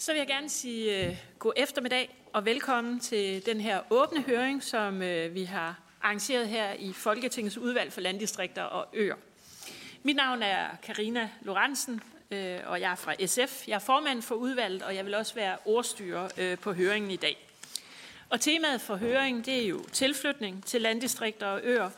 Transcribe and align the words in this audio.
Så 0.00 0.12
vil 0.12 0.18
jeg 0.18 0.26
gerne 0.26 0.48
sige 0.48 1.08
uh, 1.08 1.16
god 1.38 1.52
eftermiddag 1.56 2.16
og 2.32 2.44
velkommen 2.44 3.00
til 3.00 3.46
den 3.46 3.60
her 3.60 3.80
åbne 3.90 4.22
høring, 4.22 4.62
som 4.62 4.94
uh, 4.94 5.34
vi 5.34 5.44
har 5.44 5.80
arrangeret 6.02 6.48
her 6.48 6.72
i 6.72 6.92
Folketingets 6.92 7.58
udvalg 7.58 7.92
for 7.92 8.00
landdistrikter 8.00 8.62
og 8.62 8.88
øer. 8.92 9.14
Mit 10.02 10.16
navn 10.16 10.42
er 10.42 10.66
Karina 10.82 11.30
Lorentzen, 11.42 11.94
uh, 12.30 12.36
og 12.66 12.80
jeg 12.80 12.92
er 12.92 12.94
fra 12.94 13.26
SF. 13.26 13.68
Jeg 13.68 13.74
er 13.74 13.78
formand 13.78 14.22
for 14.22 14.34
udvalget, 14.34 14.82
og 14.82 14.94
jeg 14.94 15.06
vil 15.06 15.14
også 15.14 15.34
være 15.34 15.56
ordstyrer 15.64 16.28
uh, 16.38 16.58
på 16.58 16.72
høringen 16.72 17.10
i 17.10 17.16
dag. 17.16 17.46
Og 18.30 18.40
temaet 18.40 18.80
for 18.80 18.96
høringen, 18.96 19.42
det 19.44 19.62
er 19.62 19.66
jo 19.66 19.84
tilflytning 19.92 20.64
til 20.64 20.80
landdistrikter 20.80 21.46
og 21.46 21.60
øer. 21.62 21.90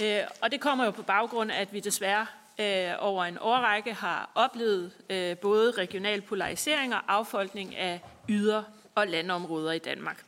Uh, 0.00 0.06
og 0.40 0.52
det 0.52 0.60
kommer 0.60 0.84
jo 0.84 0.90
på 0.90 1.02
baggrund 1.02 1.50
af, 1.50 1.60
at 1.60 1.72
vi 1.72 1.80
desværre 1.80 2.26
øh, 2.58 2.92
over 2.98 3.24
en 3.24 3.38
årrække 3.40 3.94
har 3.94 4.30
oplevet 4.34 4.92
øh, 5.10 5.36
både 5.36 5.70
regional 5.70 6.20
polarisering 6.20 6.94
og 6.94 7.00
affolkning 7.08 7.76
af 7.76 8.00
yder- 8.28 8.62
og 8.94 9.06
landområder 9.06 9.72
i 9.72 9.78
Danmark. 9.78 10.24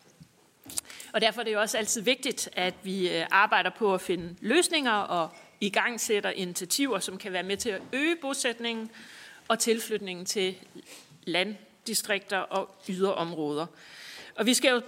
Og 1.13 1.21
derfor 1.21 1.41
er 1.41 1.45
det 1.45 1.53
jo 1.53 1.61
også 1.61 1.79
altid 1.79 2.03
vigtigt, 2.03 2.49
at 2.53 2.75
vi 2.83 3.19
øh, 3.19 3.27
arbejder 3.31 3.71
på 3.71 3.95
at 3.95 4.01
finde 4.01 4.37
løsninger 4.41 4.93
og 4.93 5.31
i 5.61 5.71
gang 5.71 6.01
sætter 6.01 6.31
initiativer, 6.31 6.99
som 6.99 7.19
kan 7.19 7.33
være 7.33 7.43
med 7.43 7.57
til 7.57 7.71
at 7.71 7.83
øge 7.93 8.17
bosætningen 8.17 8.91
og 9.49 9.59
tilflytningen 9.59 10.27
til 10.27 10.57
landdistrikter 11.23 12.39
og 12.39 12.75
yderområder. 12.89 13.67
Og 14.37 14.47
vi 14.47 14.55
skal 14.55 14.71
jo 14.71 14.83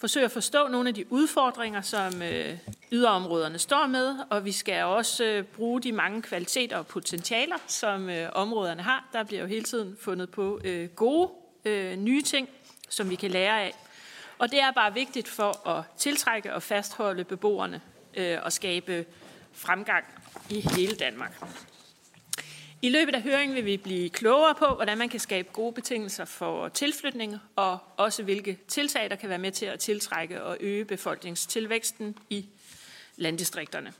forsøge 0.00 0.24
at 0.24 0.32
forstå 0.32 0.68
nogle 0.68 0.88
af 0.88 0.94
de 0.94 1.12
udfordringer, 1.12 1.80
som 1.80 2.22
øh, 2.22 2.58
yderområderne 2.92 3.58
står 3.58 3.86
med, 3.86 4.16
og 4.30 4.44
vi 4.44 4.52
skal 4.52 4.84
også 4.84 5.24
øh, 5.24 5.44
bruge 5.44 5.80
de 5.80 5.92
mange 5.92 6.22
kvaliteter 6.22 6.76
og 6.76 6.86
potentialer, 6.86 7.56
som 7.66 8.10
øh, 8.10 8.28
områderne 8.32 8.82
har. 8.82 9.08
Der 9.12 9.24
bliver 9.24 9.42
jo 9.42 9.48
hele 9.48 9.64
tiden 9.64 9.96
fundet 10.00 10.30
på 10.30 10.60
øh, 10.64 10.88
gode 10.88 11.30
øh, 11.64 11.96
nye 11.96 12.22
ting, 12.22 12.48
som 12.88 13.10
vi 13.10 13.14
kan 13.14 13.30
lære 13.30 13.62
af. 13.62 13.74
Og 14.38 14.50
det 14.50 14.60
er 14.60 14.70
bare 14.70 14.94
vigtigt 14.94 15.28
for 15.28 15.68
at 15.68 15.84
tiltrække 15.96 16.54
og 16.54 16.62
fastholde 16.62 17.24
beboerne 17.24 17.80
øh, 18.14 18.38
og 18.42 18.52
skabe 18.52 19.04
fremgang 19.52 20.04
i 20.50 20.60
hele 20.60 20.96
Danmark. 20.96 21.42
I 22.82 22.88
løbet 22.88 23.14
af 23.14 23.22
høringen 23.22 23.56
vil 23.56 23.64
vi 23.64 23.76
blive 23.76 24.10
klogere 24.10 24.54
på, 24.54 24.66
hvordan 24.66 24.98
man 24.98 25.08
kan 25.08 25.20
skabe 25.20 25.48
gode 25.52 25.72
betingelser 25.72 26.24
for 26.24 26.68
tilflytning, 26.68 27.36
og 27.56 27.78
også 27.96 28.22
hvilke 28.22 28.58
tiltag, 28.68 29.10
der 29.10 29.16
kan 29.16 29.28
være 29.28 29.38
med 29.38 29.52
til 29.52 29.66
at 29.66 29.78
tiltrække 29.78 30.42
og 30.42 30.56
øge 30.60 30.84
befolkningstilvæksten 30.84 32.18
i 32.30 32.46
landdistrikterne. 33.16 33.92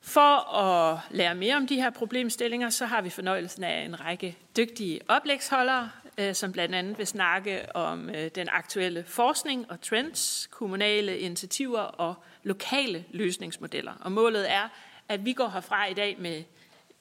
For 0.00 0.56
at 0.56 0.98
lære 1.10 1.34
mere 1.34 1.56
om 1.56 1.66
de 1.66 1.76
her 1.76 1.90
problemstillinger, 1.90 2.70
så 2.70 2.86
har 2.86 3.02
vi 3.02 3.10
fornøjelsen 3.10 3.64
af 3.64 3.84
en 3.84 4.00
række 4.00 4.36
dygtige 4.56 5.00
oplægsholdere, 5.08 5.90
øh, 6.18 6.34
som 6.34 6.52
blandt 6.52 6.74
andet 6.74 6.98
vil 6.98 7.06
snakke 7.06 7.76
om 7.76 8.10
øh, 8.10 8.30
den 8.34 8.48
aktuelle 8.48 9.04
forskning 9.06 9.70
og 9.70 9.80
trends, 9.80 10.48
kommunale 10.50 11.18
initiativer 11.18 11.80
og 11.80 12.14
lokale 12.42 13.04
løsningsmodeller. 13.10 13.92
Og 14.00 14.12
målet 14.12 14.50
er, 14.50 14.68
at 15.08 15.24
vi 15.24 15.32
går 15.32 15.48
herfra 15.48 15.86
i 15.86 15.94
dag 15.94 16.16
med 16.18 16.42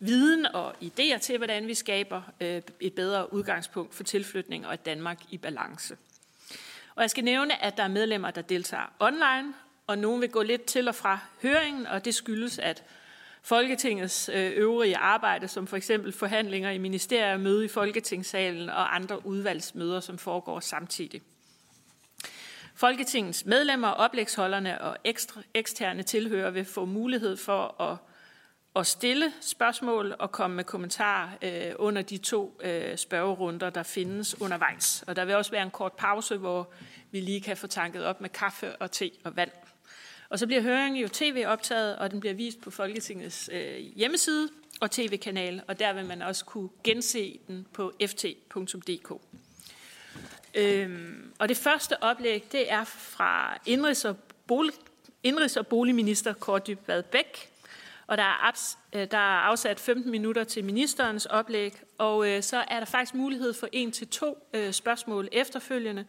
viden 0.06 0.46
og 0.46 0.76
idéer 0.82 1.18
til, 1.18 1.38
hvordan 1.38 1.68
vi 1.68 1.74
skaber 1.74 2.22
øh, 2.42 2.62
et 2.80 2.94
bedre 2.94 3.34
udgangspunkt 3.34 3.96
for 3.96 4.04
tilflytning 4.04 4.68
og 4.68 4.74
et 4.74 4.86
Danmark 4.86 5.18
i 5.30 5.38
balance. 5.38 5.98
Og 6.96 7.02
jeg 7.02 7.10
skal 7.10 7.24
nævne, 7.24 7.64
at 7.64 7.78
der 7.78 7.84
er 7.84 7.88
medlemmer, 7.88 8.32
der 8.32 8.42
deltager 8.42 8.94
online, 9.00 9.54
og 9.88 9.98
nogen 9.98 10.22
vil 10.22 10.30
gå 10.30 10.42
lidt 10.42 10.66
til 10.66 10.88
og 10.88 10.96
fra 10.96 11.20
høringen, 11.42 11.88
og 11.88 12.06
det 12.06 12.16
skyldes, 12.16 12.60
at 12.60 12.84
Folketingets 13.46 14.30
øh, 14.34 14.52
øvrige 14.56 14.98
arbejde, 14.98 15.48
som 15.48 15.68
for 15.68 15.78
eksempel 15.78 16.12
forhandlinger 16.12 16.72
i 16.72 16.78
ministerier, 16.78 17.38
møde 17.38 17.66
i 17.66 17.68
Folketingssalen 17.68 18.70
og 18.70 18.96
andre 18.96 19.26
udvalgsmøder, 19.26 20.00
som 20.00 20.18
foregår 20.18 20.60
samtidig. 20.60 21.22
Folketingets 22.76 23.46
medlemmer, 23.46 23.88
oplægsholderne 23.88 24.82
og 24.82 24.98
ekstra, 25.04 25.42
eksterne 25.54 26.04
tilhører 26.04 26.50
vil 26.50 26.66
få 26.66 26.86
mulighed 26.86 27.38
for 27.38 27.82
at 27.82 27.98
at 28.76 28.88
stille 28.88 29.34
spørgsmål 29.42 30.16
og 30.20 30.32
komme 30.32 30.56
med 30.56 30.64
kommentarer 30.64 31.30
øh, 31.42 31.76
under 31.80 32.02
de 32.02 32.18
to 32.18 32.60
øh, 32.64 32.98
spørgerunder, 32.98 33.70
der 33.70 33.84
findes 33.84 34.42
undervejs. 34.42 35.04
Og 35.08 35.16
der 35.16 35.26
vil 35.26 35.36
også 35.36 35.52
være 35.52 35.64
en 35.64 35.72
kort 35.72 35.94
pause, 35.94 36.38
hvor 36.38 36.70
vi 37.12 37.20
lige 37.20 37.42
kan 37.42 37.58
få 37.58 37.68
tanket 37.68 38.06
op 38.06 38.22
med 38.22 38.30
kaffe 38.30 38.76
og 38.76 38.92
te 38.92 39.12
og 39.24 39.36
vand. 39.36 39.52
Og 40.30 40.40
så 40.40 40.48
bliver 40.48 40.62
høringen 40.62 41.02
jo 41.02 41.08
tv-optaget, 41.08 41.96
og 41.96 42.12
den 42.12 42.20
bliver 42.20 42.34
vist 42.34 42.62
på 42.62 42.72
Folketingets 42.72 43.50
øh, 43.54 43.78
hjemmeside 43.96 44.50
og 44.82 44.92
tv-kanal, 44.92 45.62
og 45.68 45.80
der 45.80 45.94
vil 45.94 46.06
man 46.06 46.22
også 46.22 46.46
kunne 46.46 46.70
gense 46.84 47.40
den 47.48 47.68
på 47.74 47.94
ft.dk. 48.08 49.12
Øhm, 50.56 51.34
og 51.40 51.50
det 51.50 51.58
første 51.58 52.04
oplæg, 52.04 52.44
det 52.52 52.72
er 52.72 52.84
fra 52.84 53.58
Indrigs- 53.70 54.08
og, 54.08 54.18
Bolig, 54.48 54.74
Indrigs- 55.28 55.58
og 55.58 55.68
Boligminister 55.68 56.34
Kåre 56.34 56.60
Dybvad 56.68 57.04
Bæk, 57.04 57.53
og 58.14 58.18
der 58.18 58.24
er, 58.24 58.48
abs, 58.48 58.78
øh, 58.94 59.08
der 59.12 59.18
er 59.18 59.40
afsat 59.40 59.80
15 59.80 60.12
minutter 60.12 60.44
til 60.44 60.64
ministerens 60.64 61.26
oplæg, 61.26 61.74
og 61.98 62.30
øh, 62.30 62.44
så 62.44 62.64
er 62.68 62.80
der 62.80 62.86
faktisk 62.86 63.16
mulighed 63.16 63.54
for 63.54 63.68
en 63.72 63.92
til 63.92 64.08
to 64.08 64.48
øh, 64.54 64.74
spørgsmål 64.74 65.30
efterfølgende. 65.32 66.06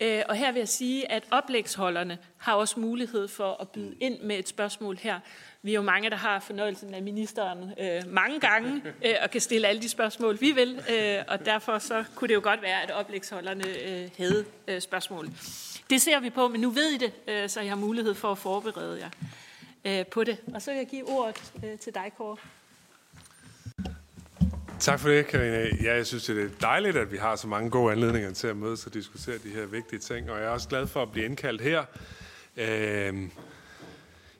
Øh, 0.00 0.22
og 0.28 0.34
her 0.36 0.52
vil 0.52 0.58
jeg 0.58 0.68
sige, 0.68 1.12
at 1.12 1.24
oplægsholderne 1.30 2.18
har 2.36 2.54
også 2.54 2.80
mulighed 2.80 3.28
for 3.28 3.56
at 3.60 3.68
byde 3.68 3.94
ind 4.00 4.20
med 4.20 4.38
et 4.38 4.48
spørgsmål 4.48 4.96
her. 4.96 5.20
Vi 5.62 5.70
er 5.70 5.74
jo 5.74 5.82
mange, 5.82 6.10
der 6.10 6.16
har 6.16 6.40
fornøjelsen 6.40 6.94
af 6.94 7.02
ministeren 7.02 7.72
øh, 7.80 8.02
mange 8.06 8.40
gange 8.40 8.82
øh, 9.04 9.14
og 9.22 9.30
kan 9.30 9.40
stille 9.40 9.68
alle 9.68 9.82
de 9.82 9.88
spørgsmål, 9.88 10.40
vi 10.40 10.52
vil. 10.52 10.82
Øh, 10.90 11.18
og 11.28 11.46
derfor 11.46 11.78
så 11.78 12.04
kunne 12.14 12.28
det 12.28 12.34
jo 12.34 12.40
godt 12.42 12.62
være, 12.62 12.82
at 12.82 12.90
oplægsholderne 12.90 13.64
øh, 13.68 14.10
havde 14.18 14.44
øh, 14.68 14.80
spørgsmål. 14.80 15.28
Det 15.90 16.02
ser 16.02 16.20
vi 16.20 16.30
på, 16.30 16.48
men 16.48 16.60
nu 16.60 16.70
ved 16.70 16.90
I 16.90 16.98
det, 16.98 17.12
øh, 17.28 17.48
så 17.48 17.60
jeg 17.60 17.70
har 17.70 17.76
mulighed 17.76 18.14
for 18.14 18.32
at 18.32 18.38
forberede 18.38 18.98
jer 19.00 19.10
øh, 19.84 20.06
på 20.06 20.24
det. 20.24 20.38
Og 20.54 20.62
så 20.62 20.70
vil 20.70 20.78
jeg 20.78 20.86
give 20.86 21.08
ordet 21.08 21.52
øh, 21.64 21.78
til 21.78 21.94
dig, 21.94 22.12
Kåre. 22.16 22.36
Tak 24.80 25.00
for 25.00 25.08
det, 25.08 25.26
Karina. 25.26 25.76
Ja, 25.82 25.94
jeg 25.94 26.06
synes, 26.06 26.24
det 26.24 26.42
er 26.44 26.48
dejligt, 26.60 26.96
at 26.96 27.12
vi 27.12 27.16
har 27.16 27.36
så 27.36 27.46
mange 27.48 27.70
gode 27.70 27.92
anledninger 27.92 28.32
til 28.32 28.46
at 28.46 28.56
mødes 28.56 28.86
og 28.86 28.94
diskutere 28.94 29.38
de 29.38 29.48
her 29.48 29.66
vigtige 29.66 29.98
ting, 29.98 30.30
og 30.30 30.38
jeg 30.38 30.46
er 30.46 30.50
også 30.50 30.68
glad 30.68 30.86
for 30.86 31.02
at 31.02 31.12
blive 31.12 31.24
indkaldt 31.24 31.60
her. 31.60 31.84
Øh, 32.56 33.28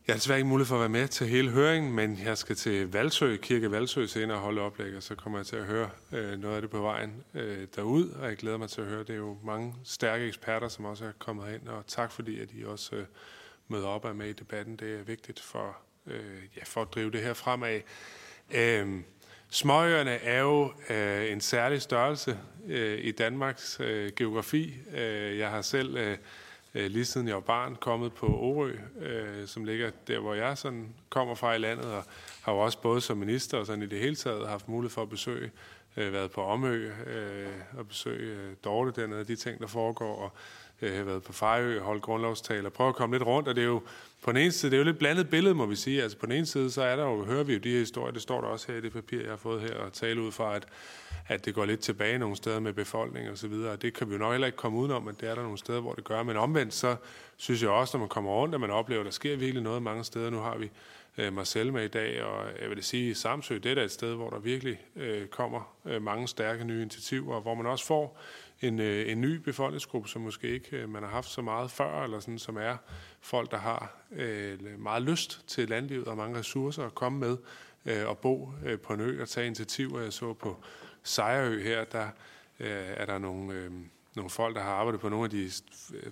jeg 0.08 0.14
har 0.14 0.18
desværre 0.18 0.38
ikke 0.38 0.48
mulighed 0.48 0.68
for 0.68 0.74
at 0.74 0.80
være 0.80 0.88
med 0.88 1.08
til 1.08 1.26
hele 1.26 1.50
høringen, 1.50 1.92
men 1.92 2.18
jeg 2.24 2.38
skal 2.38 2.56
til 2.56 2.92
Valsø, 2.92 3.36
Kirke 3.36 3.70
Valsø 3.70 4.06
senere 4.06 4.36
og 4.36 4.42
holde 4.42 4.60
oplæg, 4.60 4.96
og 4.96 5.02
så 5.02 5.14
kommer 5.14 5.38
jeg 5.38 5.46
til 5.46 5.56
at 5.56 5.64
høre 5.64 5.90
øh, 6.12 6.40
noget 6.40 6.54
af 6.54 6.60
det 6.62 6.70
på 6.70 6.80
vejen 6.80 7.24
øh, 7.34 7.66
derud, 7.76 8.10
og 8.10 8.28
jeg 8.28 8.36
glæder 8.36 8.56
mig 8.56 8.70
til 8.70 8.80
at 8.80 8.86
høre. 8.86 9.00
Det 9.00 9.10
er 9.10 9.14
jo 9.14 9.36
mange 9.44 9.74
stærke 9.84 10.26
eksperter, 10.26 10.68
som 10.68 10.84
også 10.84 11.04
er 11.04 11.12
kommet 11.18 11.54
ind, 11.54 11.68
og 11.68 11.84
tak 11.86 12.12
fordi, 12.12 12.40
at 12.40 12.48
I 12.54 12.64
også 12.64 12.96
øh, 12.96 13.04
møder 13.68 13.88
op 13.88 14.04
og 14.04 14.10
er 14.10 14.14
med 14.14 14.28
i 14.28 14.32
debatten. 14.32 14.76
Det 14.76 15.00
er 15.00 15.02
vigtigt 15.02 15.40
for, 15.40 15.76
øh, 16.06 16.42
ja, 16.56 16.62
for 16.64 16.82
at 16.82 16.88
drive 16.94 17.10
det 17.10 17.22
her 17.22 17.34
fremad. 17.34 17.80
Øh, 18.54 19.00
småøerne 19.50 20.10
er 20.10 20.40
jo 20.40 20.72
øh, 20.90 21.32
en 21.32 21.40
særlig 21.40 21.82
størrelse 21.82 22.38
øh, 22.66 22.98
i 23.04 23.10
Danmarks 23.10 23.80
øh, 23.80 24.12
geografi. 24.16 24.74
Øh, 24.94 25.38
jeg 25.38 25.50
har 25.50 25.62
selv, 25.62 25.96
øh, 25.96 26.18
øh, 26.74 26.90
lige 26.90 27.04
siden 27.04 27.28
jeg 27.28 27.34
var 27.34 27.40
barn, 27.40 27.76
kommet 27.76 28.12
på 28.12 28.26
Orø, 28.26 28.72
øh, 29.00 29.46
som 29.46 29.64
ligger 29.64 29.90
der, 30.06 30.18
hvor 30.18 30.34
jeg 30.34 30.58
sådan 30.58 30.94
kommer 31.08 31.34
fra 31.34 31.54
i 31.54 31.58
landet, 31.58 31.86
og 31.86 32.04
har 32.42 32.52
jo 32.52 32.58
også 32.58 32.80
både 32.80 33.00
som 33.00 33.16
minister 33.16 33.58
og 33.58 33.66
sådan 33.66 33.82
i 33.82 33.86
det 33.86 33.98
hele 33.98 34.16
taget 34.16 34.48
haft 34.48 34.68
mulighed 34.68 34.90
for 34.90 35.02
at 35.02 35.10
besøge 35.10 35.50
øh, 35.96 36.12
været 36.12 36.30
på 36.30 36.42
Omø 36.42 36.92
øh, 37.06 37.78
og 37.78 37.88
besøge 37.88 38.36
øh, 38.36 38.54
Dorte 38.64 39.00
dernede, 39.00 39.24
de 39.24 39.36
ting, 39.36 39.60
der 39.60 39.66
foregår, 39.66 40.16
og 40.16 40.32
øh, 40.82 40.96
har 40.96 41.04
været 41.04 41.22
på 41.22 41.32
Fejø 41.32 41.80
holdt 41.80 42.02
grundlovstaler, 42.02 42.70
prøve 42.70 42.88
at 42.88 42.94
komme 42.94 43.14
lidt 43.14 43.26
rundt, 43.26 43.48
og 43.48 43.56
det 43.56 43.62
er 43.62 43.66
jo 43.66 43.82
på 44.22 44.32
den 44.32 44.42
ene 44.42 44.52
side, 44.52 44.70
det 44.70 44.76
er 44.76 44.78
jo 44.78 44.84
lidt 44.84 44.98
blandet 44.98 45.30
billede, 45.30 45.54
må 45.54 45.66
vi 45.66 45.76
sige. 45.76 46.02
Altså 46.02 46.18
på 46.18 46.26
den 46.26 46.34
ene 46.34 46.46
side, 46.46 46.70
så 46.70 46.82
er 46.82 46.96
der 46.96 47.04
jo, 47.04 47.24
hører 47.24 47.42
vi 47.42 47.52
jo 47.52 47.58
de 47.58 47.70
her 47.70 47.78
historier, 47.78 48.12
det 48.12 48.22
står 48.22 48.40
der 48.40 48.48
også 48.48 48.72
her 48.72 48.78
i 48.78 48.80
det 48.80 48.92
papir, 48.92 49.20
jeg 49.20 49.30
har 49.30 49.36
fået 49.36 49.60
her, 49.60 49.74
og 49.74 49.92
tale 49.92 50.22
ud 50.22 50.32
fra, 50.32 50.56
at, 50.56 50.66
at 51.28 51.44
det 51.44 51.54
går 51.54 51.64
lidt 51.64 51.80
tilbage 51.80 52.18
nogle 52.18 52.36
steder 52.36 52.60
med 52.60 52.72
befolkning 52.72 53.30
og 53.30 53.38
så 53.38 53.48
videre, 53.48 53.72
og 53.72 53.82
det 53.82 53.94
kan 53.94 54.08
vi 54.08 54.12
jo 54.12 54.18
nok 54.18 54.32
heller 54.32 54.46
ikke 54.46 54.56
komme 54.56 54.78
udenom, 54.78 55.08
at 55.08 55.20
det 55.20 55.28
er 55.30 55.34
der 55.34 55.42
nogle 55.42 55.58
steder, 55.58 55.80
hvor 55.80 55.92
det 55.92 56.04
gør. 56.04 56.22
Men 56.22 56.36
omvendt, 56.36 56.74
så 56.74 56.96
synes 57.36 57.62
jeg 57.62 57.70
også, 57.70 57.96
når 57.96 58.00
man 58.00 58.08
kommer 58.08 58.30
rundt, 58.30 58.54
at 58.54 58.60
man 58.60 58.70
oplever, 58.70 59.00
at 59.00 59.04
der 59.04 59.12
sker 59.12 59.36
virkelig 59.36 59.62
noget 59.62 59.82
mange 59.82 60.04
steder. 60.04 60.30
Nu 60.30 60.38
har 60.38 60.56
vi 60.56 60.70
øh, 61.18 61.32
mig 61.32 61.46
selv 61.46 61.72
med 61.72 61.84
i 61.84 61.88
dag, 61.88 62.22
og 62.22 62.44
jeg 62.62 62.70
vil 62.70 62.84
sige, 62.84 63.14
Samsø, 63.14 63.54
det 63.54 63.66
er 63.66 63.74
da 63.74 63.82
et 63.82 63.90
sted, 63.90 64.14
hvor 64.14 64.30
der 64.30 64.38
virkelig 64.38 64.80
øh, 64.96 65.26
kommer 65.26 65.74
øh, 65.84 66.02
mange 66.02 66.28
stærke 66.28 66.64
nye 66.64 66.80
initiativer, 66.82 67.40
hvor 67.40 67.54
man 67.54 67.66
også 67.66 67.86
får 67.86 68.20
en, 68.60 68.80
øh, 68.80 69.12
en 69.12 69.20
ny 69.20 69.34
befolkningsgruppe, 69.34 70.08
som 70.08 70.22
måske 70.22 70.48
ikke 70.48 70.76
øh, 70.76 70.88
man 70.88 71.02
har 71.02 71.10
haft 71.10 71.28
så 71.28 71.42
meget 71.42 71.70
før, 71.70 72.04
eller 72.04 72.20
sådan, 72.20 72.38
som 72.38 72.56
er 72.56 72.76
folk, 73.20 73.50
der 73.50 73.58
har 73.58 73.96
øh, 74.12 74.78
meget 74.78 75.02
lyst 75.02 75.44
til 75.46 75.68
landlivet 75.68 76.08
og 76.08 76.16
mange 76.16 76.38
ressourcer 76.38 76.84
at 76.84 76.94
komme 76.94 77.18
med 77.18 77.36
øh, 77.86 78.08
og 78.08 78.18
bo 78.18 78.52
øh, 78.66 78.78
på 78.78 78.92
en 78.92 79.00
ø 79.00 79.22
og 79.22 79.28
tage 79.28 79.46
initiativer. 79.46 80.00
Jeg 80.00 80.12
så 80.12 80.32
på 80.32 80.56
Sejrø 81.02 81.62
her, 81.62 81.84
der 81.84 82.08
øh, 82.60 82.86
er 82.96 83.06
der 83.06 83.18
nogle, 83.18 83.54
øh, 83.54 83.70
nogle 84.16 84.30
folk, 84.30 84.56
der 84.56 84.62
har 84.62 84.72
arbejdet 84.72 85.00
på 85.00 85.08
nogle 85.08 85.24
af 85.24 85.30
de 85.30 85.50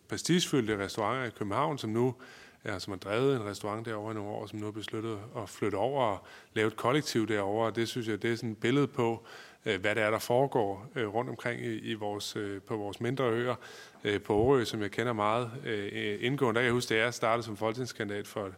prestigefyldte 0.09 0.79
restauranter 0.79 1.27
i 1.27 1.31
København, 1.31 1.79
som 1.79 1.91
nu 1.91 2.15
ja, 2.67 2.79
som 2.79 2.91
har 2.91 2.99
drevet 2.99 3.37
en 3.37 3.45
restaurant 3.45 3.87
derovre 3.87 4.13
i 4.13 4.15
nogle 4.15 4.31
år, 4.31 4.47
som 4.47 4.59
nu 4.59 4.65
har 4.65 4.73
besluttet 4.73 5.19
at 5.37 5.49
flytte 5.49 5.77
over 5.77 6.05
og 6.05 6.27
lave 6.55 6.69
et 6.69 6.77
kollektiv 6.77 7.29
derovre. 7.29 7.67
Og 7.67 7.77
det 7.77 7.89
synes 7.89 8.09
jeg, 8.09 8.23
det 8.23 8.33
er 8.33 8.37
sådan 8.37 8.51
et 8.51 8.59
billede 8.59 8.87
på, 8.87 9.27
Øh, 9.67 9.81
hvad 9.81 9.95
det 9.95 10.03
er, 10.03 10.11
der 10.11 10.19
foregår 10.19 10.87
øh, 10.95 11.15
rundt 11.15 11.31
omkring 11.31 11.61
i, 11.65 11.95
vores, 11.95 12.37
øh, 12.37 12.63
på 12.63 12.77
vores 12.77 13.01
mindre 13.01 13.25
øer. 13.25 13.55
På 14.25 14.35
Årø, 14.35 14.65
som 14.65 14.83
jeg 14.83 14.91
kender 14.91 15.13
meget 15.13 15.51
indgående, 16.21 16.55
der 16.55 16.63
kan 16.63 16.65
jeg 16.65 16.73
huske, 16.73 16.95
da 16.95 17.01
jeg 17.01 17.15
startede 17.15 17.47
som 17.47 17.57
folketingskandidat 17.57 18.27
for 18.27 18.51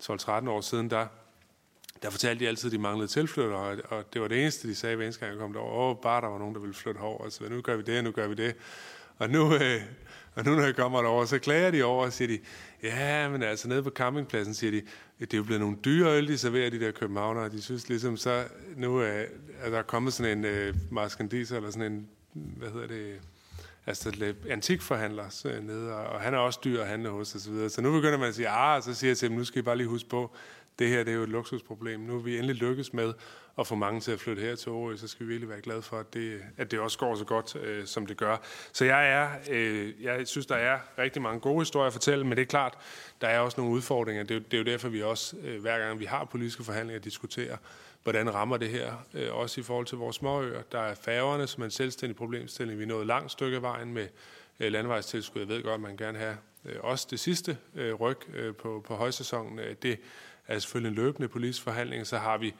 12-13 0.00 0.50
år 0.50 0.60
siden, 0.60 0.90
der 0.90 1.06
der 2.02 2.10
fortalte 2.10 2.44
de 2.44 2.48
altid, 2.48 2.68
at 2.68 2.72
de 2.72 2.78
manglede 2.78 3.08
tilflyttere, 3.08 3.76
og, 3.84 4.04
det 4.12 4.20
var 4.20 4.28
det 4.28 4.40
eneste, 4.40 4.68
de 4.68 4.74
sagde 4.74 4.96
hver 4.96 5.04
eneste 5.04 5.20
gang, 5.20 5.32
jeg 5.32 5.40
kom 5.40 5.52
derover. 5.52 5.90
Åh, 5.90 6.02
bare 6.02 6.20
der 6.20 6.26
var 6.28 6.38
nogen, 6.38 6.54
der 6.54 6.60
ville 6.60 6.74
flytte 6.74 6.98
over. 6.98 7.24
Altså, 7.24 7.48
nu 7.48 7.60
gør 7.60 7.76
vi 7.76 7.82
det, 7.82 8.04
nu 8.04 8.10
gør 8.10 8.28
vi 8.28 8.34
det. 8.34 8.54
Og 9.18 9.30
nu, 9.30 9.54
øh, 9.54 9.80
og 10.34 10.44
nu 10.44 10.54
når 10.54 10.62
jeg 10.62 10.76
kommer 10.76 11.02
derover, 11.02 11.24
så 11.24 11.38
klager 11.38 11.70
de 11.70 11.82
over 11.82 12.04
og 12.04 12.12
siger 12.12 12.28
de, 12.28 12.38
ja, 12.82 13.28
men 13.28 13.42
altså 13.42 13.68
nede 13.68 13.82
på 13.82 13.90
campingpladsen, 13.90 14.54
siger 14.54 14.70
de, 14.70 14.82
det 15.20 15.34
er 15.34 15.38
jo 15.38 15.44
blevet 15.44 15.60
nogle 15.60 15.76
dyre 15.84 16.16
øl, 16.16 16.28
de 16.28 16.38
serverer, 16.38 16.70
de 16.70 16.80
der 16.80 16.90
københavnere. 16.90 17.48
De 17.48 17.62
synes 17.62 17.88
ligesom, 17.88 18.16
så 18.16 18.44
nu 18.76 18.98
er, 18.98 19.24
er 19.60 19.70
der 19.70 19.82
kommet 19.82 20.12
sådan 20.12 20.38
en 20.38 20.44
øh, 20.44 20.74
maskandiser, 20.90 21.56
eller 21.56 21.70
sådan 21.70 21.92
en, 21.92 22.08
hvad 22.32 22.70
hedder 22.70 22.86
det, 22.86 23.20
altså 23.86 24.34
antikforhandler 24.48 25.28
så, 25.28 25.60
nede, 25.62 25.94
og, 25.94 26.06
og 26.06 26.20
han 26.20 26.34
er 26.34 26.38
også 26.38 26.60
dyr 26.64 26.80
at 26.82 26.88
handle 26.88 27.08
hos, 27.08 27.34
og 27.34 27.40
så 27.40 27.50
videre. 27.50 27.70
Så 27.70 27.80
nu 27.80 27.92
begynder 27.92 28.18
man 28.18 28.28
at 28.28 28.34
sige, 28.34 28.48
ah, 28.48 28.82
så 28.82 28.94
siger 28.94 29.10
jeg 29.10 29.18
til 29.18 29.28
dem, 29.28 29.38
nu 29.38 29.44
skal 29.44 29.58
I 29.58 29.62
bare 29.62 29.76
lige 29.76 29.88
huske 29.88 30.08
på, 30.08 30.34
det 30.78 30.88
her 30.88 31.04
det 31.04 31.12
er 31.12 31.16
jo 31.16 31.22
et 31.22 31.28
luksusproblem. 31.28 32.00
Nu 32.00 32.16
er 32.16 32.22
vi 32.22 32.34
endelig 32.34 32.56
lykkes 32.56 32.92
med 32.92 33.12
at 33.58 33.66
få 33.66 33.74
mange 33.74 34.00
til 34.00 34.12
at 34.12 34.20
flytte 34.20 34.42
her 34.42 34.54
til 34.54 34.70
Aarhus, 34.70 35.00
så 35.00 35.08
skal 35.08 35.26
vi 35.26 35.28
virkelig 35.28 35.48
være 35.48 35.60
glade 35.60 35.82
for, 35.82 35.98
at 35.98 36.14
det, 36.14 36.40
at 36.56 36.70
det 36.70 36.80
også 36.80 36.98
går 36.98 37.14
så 37.14 37.24
godt, 37.24 37.56
øh, 37.56 37.86
som 37.86 38.06
det 38.06 38.16
gør. 38.16 38.36
Så 38.72 38.84
jeg 38.84 39.10
er, 39.10 39.28
øh, 39.50 40.02
jeg 40.02 40.28
synes, 40.28 40.46
der 40.46 40.54
er 40.54 40.78
rigtig 40.98 41.22
mange 41.22 41.40
gode 41.40 41.58
historier 41.58 41.86
at 41.86 41.92
fortælle, 41.92 42.24
men 42.24 42.36
det 42.36 42.42
er 42.42 42.46
klart, 42.46 42.78
der 43.20 43.28
er 43.28 43.38
også 43.38 43.60
nogle 43.60 43.76
udfordringer. 43.76 44.22
Det 44.22 44.36
er, 44.36 44.40
det 44.40 44.54
er 44.54 44.58
jo 44.58 44.64
derfor, 44.64 44.88
vi 44.88 45.02
også, 45.02 45.36
øh, 45.36 45.60
hver 45.60 45.78
gang 45.78 46.00
vi 46.00 46.04
har 46.04 46.24
politiske 46.24 46.64
forhandlinger, 46.64 47.00
diskuterer, 47.00 47.56
hvordan 48.02 48.34
rammer 48.34 48.56
det 48.56 48.68
her, 48.68 49.06
øh, 49.14 49.34
også 49.34 49.60
i 49.60 49.64
forhold 49.64 49.86
til 49.86 49.98
vores 49.98 50.16
småøer. 50.16 50.62
Der 50.72 50.80
er 50.80 50.94
færgerne, 50.94 51.46
som 51.46 51.60
er 51.60 51.64
en 51.64 51.70
selvstændig 51.70 52.16
problemstilling. 52.16 52.78
Vi 52.78 52.84
er 52.84 52.88
nået 52.88 53.06
langt 53.06 53.32
stykke 53.32 53.56
af 53.56 53.62
vejen 53.62 53.92
med 53.92 54.08
øh, 54.60 54.72
landvejstilskud. 54.72 55.40
Jeg 55.40 55.48
ved 55.48 55.62
godt, 55.62 55.74
at 55.74 55.80
man 55.80 55.96
gerne 55.96 56.18
have 56.18 56.36
øh, 56.64 56.76
også 56.80 57.06
det 57.10 57.20
sidste 57.20 57.58
øh, 57.74 57.94
ryg 57.94 58.18
øh, 58.34 58.54
på, 58.54 58.84
på 58.86 58.94
højsæsonen. 58.94 59.58
Øh, 59.58 59.74
det 59.82 60.00
er 60.48 60.58
selvfølgelig 60.58 60.88
en 60.88 61.04
løbende 61.04 61.28
politisk 61.28 61.62
forhandling. 61.62 62.06
Så 62.06 62.18
har 62.18 62.38
vi 62.38 62.54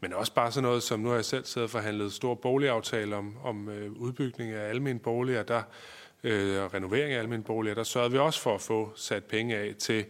men 0.00 0.12
også 0.12 0.34
bare 0.34 0.52
sådan 0.52 0.68
noget, 0.68 0.82
som 0.82 1.00
nu 1.00 1.08
har 1.08 1.14
jeg 1.14 1.24
selv 1.24 1.44
siddet 1.44 1.64
og 1.64 1.70
forhandlet 1.70 2.12
stor 2.12 2.34
boligaftale 2.34 3.16
om, 3.16 3.36
om 3.44 3.68
øh, 3.68 3.92
udbygning 3.92 4.52
af 4.52 4.68
almindelige 4.68 5.02
boliger, 5.02 5.42
der, 5.42 5.62
øh, 6.24 6.74
renovering 6.74 7.12
af 7.12 7.18
almindelige 7.18 7.46
boliger, 7.46 7.74
der 7.74 7.82
sørgede 7.82 8.12
vi 8.12 8.18
også 8.18 8.40
for 8.40 8.54
at 8.54 8.60
få 8.60 8.92
sat 8.96 9.24
penge 9.24 9.56
af 9.56 9.74
til 9.78 10.04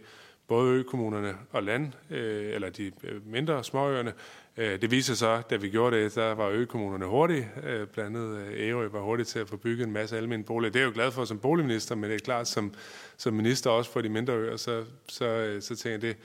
både 0.47 0.73
økommunerne 0.73 1.35
og 1.51 1.63
land, 1.63 1.93
øh, 2.09 2.53
eller 2.53 2.69
de 2.69 2.91
øh, 3.03 3.27
mindre 3.27 3.63
småøerne. 3.63 4.13
Øh, 4.57 4.81
det 4.81 4.91
viser 4.91 5.13
sig, 5.13 5.43
da 5.49 5.55
vi 5.55 5.69
gjorde 5.69 6.03
det, 6.03 6.15
der 6.15 6.31
var 6.31 6.47
økommunerne 6.47 7.05
hurtige. 7.05 7.49
Øh, 7.63 7.87
blandt 7.87 8.17
andet 8.17 8.37
øh, 8.37 8.67
Ærø 8.67 8.87
var 8.87 9.01
hurtigt 9.01 9.29
til 9.29 9.39
at 9.39 9.49
få 9.49 9.57
bygget 9.57 9.87
en 9.87 9.93
masse 9.93 10.17
almindelige 10.17 10.47
boliger. 10.47 10.71
Det 10.71 10.79
er 10.79 10.83
jeg 10.83 10.87
jo 10.87 10.93
glad 10.93 11.11
for 11.11 11.25
som 11.25 11.39
boligminister, 11.39 11.95
men 11.95 12.09
det 12.09 12.15
er 12.15 12.25
klart, 12.25 12.47
som, 12.47 12.73
som 13.17 13.33
minister 13.33 13.69
også 13.69 13.91
for 13.91 14.01
de 14.01 14.09
mindre 14.09 14.33
øer, 14.33 14.57
så, 14.57 14.85
så, 15.07 15.25
øh, 15.25 15.61
så 15.61 15.75
tænker 15.75 15.91
jeg, 15.91 16.01
det, 16.01 16.17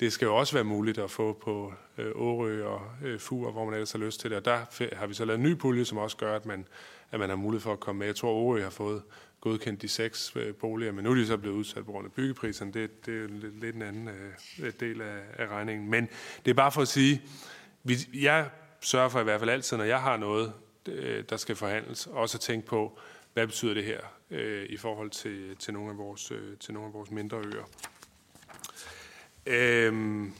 det 0.00 0.12
skal 0.12 0.26
jo 0.26 0.36
også 0.36 0.52
være 0.52 0.64
muligt 0.64 0.98
at 0.98 1.10
få 1.10 1.32
på 1.32 1.72
øh, 1.98 2.12
Årø 2.14 2.64
og 2.64 2.82
øh, 3.04 3.20
Fur, 3.20 3.50
hvor 3.50 3.64
man 3.64 3.74
ellers 3.74 3.92
har 3.92 3.98
lyst 3.98 4.20
til 4.20 4.30
det. 4.30 4.38
Og 4.38 4.44
der 4.44 4.58
har 4.96 5.06
vi 5.06 5.14
så 5.14 5.24
lavet 5.24 5.38
en 5.38 5.44
ny 5.44 5.54
pulje, 5.54 5.84
som 5.84 5.98
også 5.98 6.16
gør, 6.16 6.36
at 6.36 6.46
man, 6.46 6.66
at 7.10 7.20
man 7.20 7.28
har 7.28 7.36
mulighed 7.36 7.60
for 7.60 7.72
at 7.72 7.80
komme 7.80 7.98
med. 7.98 8.06
Jeg 8.06 8.16
tror, 8.16 8.30
Årø 8.30 8.62
har 8.62 8.70
fået 8.70 9.02
godkendt 9.40 9.82
de 9.82 9.88
seks 9.88 10.32
øh, 10.36 10.54
boliger, 10.54 10.92
men 10.92 11.04
nu 11.04 11.10
er 11.10 11.14
de 11.14 11.26
så 11.26 11.36
blevet 11.36 11.56
udsat 11.56 11.84
på 11.84 11.92
grund 11.92 12.06
af 12.06 12.12
byggepriserne. 12.12 12.72
Det, 12.72 13.06
det 13.06 13.24
er 13.24 13.28
lidt, 13.28 13.60
lidt 13.60 13.76
en 13.76 13.82
anden 13.82 14.08
øh, 14.08 14.66
øh, 14.66 14.72
del 14.80 15.00
af, 15.00 15.18
af 15.38 15.46
regningen. 15.46 15.90
Men 15.90 16.08
det 16.44 16.50
er 16.50 16.54
bare 16.54 16.72
for 16.72 16.82
at 16.82 16.88
sige, 16.88 17.22
vi, 17.82 17.94
jeg 18.14 18.50
sørger 18.80 19.08
for 19.08 19.20
i 19.20 19.24
hvert 19.24 19.40
fald 19.40 19.50
altid, 19.50 19.76
når 19.76 19.84
jeg 19.84 20.00
har 20.00 20.16
noget, 20.16 20.52
øh, 20.88 21.24
der 21.30 21.36
skal 21.36 21.56
forhandles, 21.56 22.06
også 22.06 22.36
at 22.36 22.40
tænke 22.40 22.66
på, 22.66 22.98
hvad 23.32 23.46
betyder 23.46 23.74
det 23.74 23.84
her 23.84 24.00
øh, 24.30 24.66
i 24.68 24.76
forhold 24.76 25.10
til, 25.10 25.56
til, 25.56 25.74
nogle 25.74 25.90
af 25.90 25.98
vores, 25.98 26.30
øh, 26.30 26.56
til 26.60 26.74
nogle 26.74 26.88
af 26.88 26.94
vores 26.94 27.10
mindre 27.10 27.36
øer. 27.36 27.68
Øhm, 29.48 30.32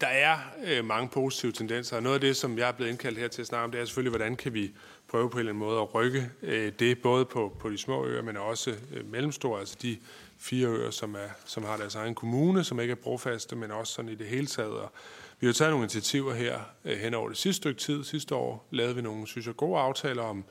der 0.00 0.06
er 0.06 0.38
øh, 0.64 0.84
mange 0.84 1.08
positive 1.08 1.52
tendenser, 1.52 1.96
og 1.96 2.02
noget 2.02 2.14
af 2.14 2.20
det, 2.20 2.36
som 2.36 2.58
jeg 2.58 2.68
er 2.68 2.72
blevet 2.72 2.90
indkaldt 2.90 3.18
her 3.18 3.28
til 3.28 3.40
at 3.42 3.46
snakke 3.46 3.64
om, 3.64 3.70
det 3.70 3.80
er 3.80 3.84
selvfølgelig, 3.84 4.10
hvordan 4.10 4.36
kan 4.36 4.54
vi 4.54 4.70
prøve 5.08 5.30
på 5.30 5.36
en 5.36 5.38
eller 5.38 5.52
anden 5.52 5.64
måde 5.64 5.80
at 5.80 5.94
rykke 5.94 6.30
øh, 6.42 6.72
det, 6.78 7.02
både 7.02 7.24
på, 7.24 7.56
på 7.60 7.70
de 7.70 7.78
små 7.78 8.06
øer, 8.06 8.22
men 8.22 8.36
også 8.36 8.70
øh, 8.70 9.10
mellemstore, 9.10 9.60
altså 9.60 9.76
de 9.82 9.96
fire 10.38 10.68
øer, 10.68 10.90
som, 10.90 11.14
er, 11.14 11.28
som 11.44 11.64
har 11.64 11.76
deres 11.76 11.94
egen 11.94 12.14
kommune, 12.14 12.64
som 12.64 12.80
ikke 12.80 12.92
er 12.92 12.96
brofaste, 12.96 13.56
men 13.56 13.70
også 13.70 13.92
sådan 13.92 14.10
i 14.10 14.14
det 14.14 14.26
hele 14.26 14.46
taget. 14.46 14.72
Og 14.72 14.92
vi 15.40 15.46
har 15.46 15.54
taget 15.54 15.70
nogle 15.70 15.84
initiativer 15.84 16.34
her 16.34 16.60
øh, 16.84 16.98
hen 16.98 17.14
over 17.14 17.28
det 17.28 17.38
sidste 17.38 17.56
stykke 17.56 17.80
tid. 17.80 18.04
Sidste 18.04 18.34
år 18.34 18.66
lavede 18.70 18.94
vi 18.96 19.02
nogle, 19.02 19.26
synes 19.26 19.46
jeg, 19.46 19.56
gode 19.56 19.80
aftaler 19.80 20.22
om 20.22 20.44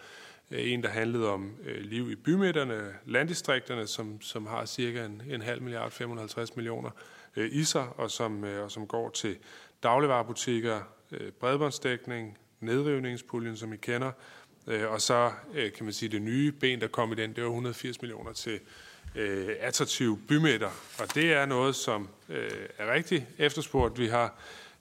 Øh, 0.52 0.72
en, 0.72 0.84
der 0.84 0.90
handlede 0.90 1.30
om 1.30 1.56
øh, 1.66 1.82
liv 1.82 2.12
i 2.12 2.16
bymidterne, 2.16 2.94
landdistrikterne, 3.06 3.88
som, 3.88 4.22
som 4.22 4.46
har 4.46 4.66
cirka 4.66 5.06
en, 5.06 5.22
en 5.30 5.42
halv 5.42 5.62
milliard, 5.62 5.92
550 5.92 6.56
millioner 6.56 6.90
øh, 7.36 7.50
i 7.52 7.64
sig, 7.64 7.88
og 7.98 8.12
som, 8.12 8.44
og 8.44 8.72
som 8.72 8.88
går 8.88 9.10
til 9.10 9.38
dagligvarerbutikker, 9.84 10.80
bredbåndsdækning, 11.40 12.38
nedrivningspuljen, 12.60 13.58
som 13.58 13.74
I 13.74 13.78
kender, 13.78 14.12
og 14.88 15.02
så 15.02 15.32
kan 15.76 15.84
man 15.84 15.94
sige, 15.94 16.10
det 16.10 16.22
nye 16.22 16.52
ben, 16.52 16.82
der 16.82 16.88
kom 16.88 17.12
i 17.12 17.16
den, 17.16 17.34
det 17.36 17.44
var 17.44 17.50
180 17.50 18.02
millioner 18.02 18.34
til 18.34 18.60
øh, 19.16 19.50
attraktive 19.60 20.20
bymidter. 20.28 20.70
Og 21.00 21.16
det 21.16 21.34
er 21.34 21.46
noget, 21.46 21.76
som 21.76 22.10
øh, 22.30 22.52
er 22.78 22.94
rigtig 22.94 23.28
efterspurgt. 23.38 24.00
Vi 24.00 24.08
har 24.08 24.36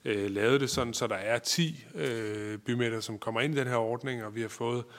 øh, 0.05 0.31
lavet 0.31 0.61
det 0.61 0.69
sådan, 0.69 0.93
så 0.93 1.07
der 1.07 1.15
er 1.15 1.39
10 1.39 1.85
øh, 1.95 2.57
bymidter, 2.57 2.99
som 2.99 3.19
kommer 3.19 3.41
ind 3.41 3.55
i 3.55 3.57
den 3.57 3.67
her 3.67 3.75
ordning, 3.75 4.23
og 4.23 4.35
vi 4.35 4.41
har 4.41 4.47
fået 4.47 4.79
øh, 4.79 4.93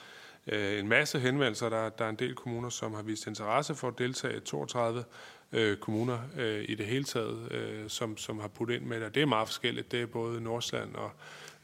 Øh, 0.47 0.79
en 0.79 0.87
masse 0.87 1.19
henvendelser. 1.19 1.69
Der, 1.69 1.89
der 1.89 2.05
er 2.05 2.09
en 2.09 2.15
del 2.15 2.35
kommuner, 2.35 2.69
som 2.69 2.93
har 2.93 3.01
vist 3.01 3.27
interesse 3.27 3.75
for 3.75 3.87
at 3.87 3.97
deltage. 3.97 4.39
32 4.39 5.03
øh, 5.51 5.77
kommuner 5.77 6.19
øh, 6.37 6.65
i 6.67 6.75
det 6.75 6.85
hele 6.85 7.03
taget, 7.03 7.51
øh, 7.51 7.89
som, 7.89 8.17
som 8.17 8.39
har 8.39 8.47
puttet 8.47 8.75
ind 8.75 8.85
med 8.85 9.01
det. 9.01 9.15
Det 9.15 9.21
er 9.21 9.25
meget 9.25 9.47
forskelligt. 9.47 9.91
Det 9.91 10.01
er 10.01 10.05
både 10.05 10.41
Nordsland 10.41 10.95
og 10.95 11.11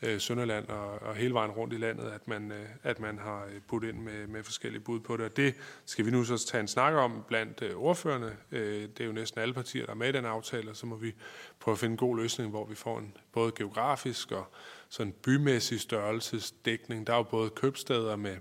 øh, 0.02 0.20
Sønderland 0.20 0.68
og, 0.68 1.02
og 1.02 1.16
hele 1.16 1.34
vejen 1.34 1.52
rundt 1.52 1.74
i 1.74 1.78
landet, 1.78 2.04
at 2.04 2.28
man, 2.28 2.52
øh, 2.52 2.66
at 2.84 3.00
man 3.00 3.20
har 3.20 3.46
øh, 3.46 3.62
puttet 3.68 3.90
ind 3.90 3.98
med, 3.98 4.28
med 4.28 4.44
forskellige 4.44 4.82
bud 4.82 5.00
på 5.00 5.18
det. 5.18 5.26
Og 5.26 5.38
det 5.38 5.56
skal 5.86 6.06
vi 6.06 6.12
nu 6.12 6.24
så 6.24 6.46
tage 6.48 6.62
en 6.62 6.68
snak 6.68 6.94
om 6.94 7.24
blandt 7.28 7.62
øh, 7.62 7.76
ordførende. 7.76 8.36
Øh, 8.52 8.82
det 8.82 9.02
er 9.02 9.06
jo 9.06 9.12
næsten 9.12 9.42
alle 9.42 9.54
partier, 9.54 9.86
der 9.86 9.92
er 9.92 9.96
med 9.96 10.10
i 10.10 10.12
den 10.12 10.26
aftale, 10.26 10.70
og 10.70 10.76
så 10.76 10.86
må 10.86 10.96
vi 10.96 11.14
prøve 11.60 11.74
at 11.74 11.80
finde 11.80 11.92
en 11.92 11.98
god 11.98 12.18
løsning, 12.18 12.50
hvor 12.50 12.66
vi 12.66 12.76
får 12.76 13.00
en 13.00 13.18
både 13.32 13.52
geografisk 13.58 14.32
og 14.32 14.48
sådan 14.90 15.14
bymæssig 15.24 15.80
størrelsesdækning. 15.80 17.08
Der 17.08 17.14
er 17.14 17.18
jo 17.18 17.24
både 17.24 17.50
købsteder 17.50 18.16
med 18.16 18.38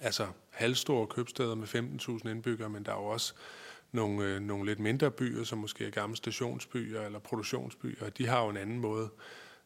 altså 0.00 0.26
halvstore 0.50 1.06
købsteder 1.06 1.54
med 1.54 1.66
15.000 1.66 2.28
indbyggere, 2.28 2.68
men 2.68 2.84
der 2.84 2.92
er 2.92 2.96
jo 2.96 3.04
også 3.04 3.34
nogle, 3.92 4.24
øh, 4.24 4.40
nogle 4.40 4.66
lidt 4.66 4.78
mindre 4.78 5.10
byer, 5.10 5.44
som 5.44 5.58
måske 5.58 5.86
er 5.86 5.90
gamle 5.90 6.16
stationsbyer 6.16 7.02
eller 7.02 7.18
produktionsbyer, 7.18 8.08
de 8.08 8.26
har 8.26 8.42
jo 8.42 8.48
en 8.48 8.56
anden 8.56 8.78
måde, 8.78 9.08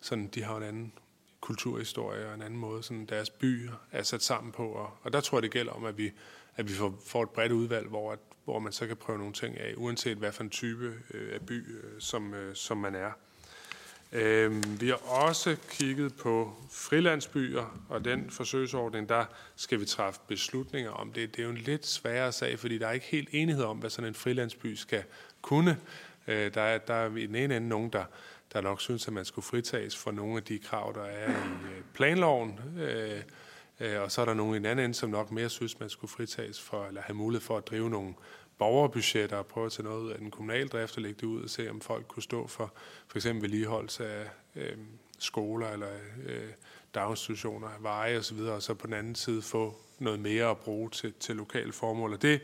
sådan, 0.00 0.26
de 0.26 0.42
har 0.42 0.56
en 0.56 0.62
anden 0.62 0.92
kulturhistorie 1.40 2.28
og 2.28 2.34
en 2.34 2.42
anden 2.42 2.58
måde, 2.58 2.82
sådan 2.82 3.06
deres 3.06 3.30
byer 3.30 3.72
er 3.92 4.02
sat 4.02 4.22
sammen 4.22 4.52
på. 4.52 4.68
Og, 4.68 4.90
og 5.02 5.12
der 5.12 5.20
tror 5.20 5.38
jeg, 5.38 5.42
det 5.42 5.50
gælder 5.50 5.72
om, 5.72 5.84
at 5.84 5.98
vi, 5.98 6.12
at 6.56 6.68
vi 6.68 6.72
får, 6.72 6.94
får 7.06 7.22
et 7.22 7.30
bredt 7.30 7.52
udvalg, 7.52 7.88
hvor, 7.88 8.12
at, 8.12 8.18
hvor 8.44 8.58
man 8.58 8.72
så 8.72 8.86
kan 8.86 8.96
prøve 8.96 9.18
nogle 9.18 9.32
ting 9.32 9.58
af, 9.58 9.74
uanset 9.76 10.18
hvad 10.18 10.32
for 10.32 10.42
en 10.42 10.50
type 10.50 10.94
øh, 11.14 11.34
af 11.34 11.46
by, 11.46 11.76
øh, 11.76 12.00
som, 12.00 12.34
øh, 12.34 12.54
som 12.54 12.76
man 12.76 12.94
er. 12.94 13.12
Øhm, 14.12 14.80
vi 14.80 14.88
har 14.88 14.96
også 14.96 15.56
kigget 15.70 16.14
på 16.16 16.56
frilandsbyer, 16.70 17.82
og 17.88 18.04
den 18.04 18.30
forsøgsordning, 18.30 19.08
der 19.08 19.24
skal 19.56 19.80
vi 19.80 19.84
træffe 19.84 20.20
beslutninger 20.28 20.90
om 20.90 21.12
det. 21.12 21.36
Det 21.36 21.42
er 21.42 21.44
jo 21.44 21.50
en 21.50 21.58
lidt 21.58 21.86
sværere 21.86 22.32
sag, 22.32 22.58
fordi 22.58 22.78
der 22.78 22.86
er 22.86 22.92
ikke 22.92 23.06
helt 23.06 23.28
enighed 23.32 23.64
om, 23.64 23.78
hvad 23.78 23.90
sådan 23.90 24.08
en 24.08 24.14
frilandsby 24.14 24.74
skal 24.74 25.02
kunne. 25.42 25.78
Øh, 26.26 26.54
der, 26.54 26.62
er, 26.62 26.78
der 26.78 26.94
er 26.94 27.16
i 27.16 27.26
den 27.26 27.34
ene 27.34 27.56
ende 27.56 27.68
nogen, 27.68 27.90
der, 27.90 28.04
der 28.52 28.60
nok 28.60 28.80
synes, 28.80 29.06
at 29.06 29.12
man 29.12 29.24
skulle 29.24 29.44
fritages 29.44 29.96
for 29.96 30.10
nogle 30.10 30.36
af 30.36 30.42
de 30.42 30.58
krav, 30.58 30.92
der 30.94 31.04
er 31.04 31.30
i 31.30 31.34
øh, 31.76 31.82
planloven. 31.94 32.60
Øh, 32.78 33.22
og 34.02 34.12
så 34.12 34.20
er 34.20 34.24
der 34.24 34.34
nogen 34.34 34.54
i 34.54 34.58
den 34.58 34.66
anden 34.66 34.84
ende, 34.84 34.94
som 34.94 35.10
nok 35.10 35.30
mere 35.30 35.48
synes, 35.48 35.80
man 35.80 35.90
skulle 35.90 36.10
fritages 36.10 36.60
for, 36.60 36.86
eller 36.86 37.00
have 37.00 37.16
mulighed 37.16 37.46
for 37.46 37.56
at 37.56 37.66
drive 37.66 37.90
nogle 37.90 38.14
borgerbudgetter 38.60 39.36
og 39.36 39.46
prøve 39.46 39.66
at 39.66 39.72
tage 39.72 39.88
noget 39.88 40.02
ud 40.02 40.10
af 40.10 40.18
den 40.18 40.30
kommunale 40.30 40.68
drift 40.68 40.96
og 40.96 41.02
lægge 41.02 41.20
det 41.20 41.26
ud 41.26 41.42
og 41.42 41.50
se, 41.50 41.70
om 41.70 41.80
folk 41.80 42.08
kunne 42.08 42.22
stå 42.22 42.46
for 42.46 42.72
for 43.08 43.18
eksempel 43.18 43.42
vedligeholdelse 43.42 44.06
af 44.06 44.26
øh, 44.56 44.76
skoler 45.18 45.68
eller 45.68 45.88
øh, 46.26 46.48
daginstitutioner, 46.94 47.68
veje 47.80 48.18
osv., 48.18 48.38
og, 48.38 48.54
og 48.54 48.62
så 48.62 48.74
på 48.74 48.86
den 48.86 48.94
anden 48.94 49.14
side 49.14 49.42
få 49.42 49.76
noget 49.98 50.20
mere 50.20 50.50
at 50.50 50.58
bruge 50.58 50.90
til, 50.90 51.12
til 51.20 51.36
lokale 51.36 51.72
formål. 51.72 52.12
Og 52.12 52.22
det, 52.22 52.40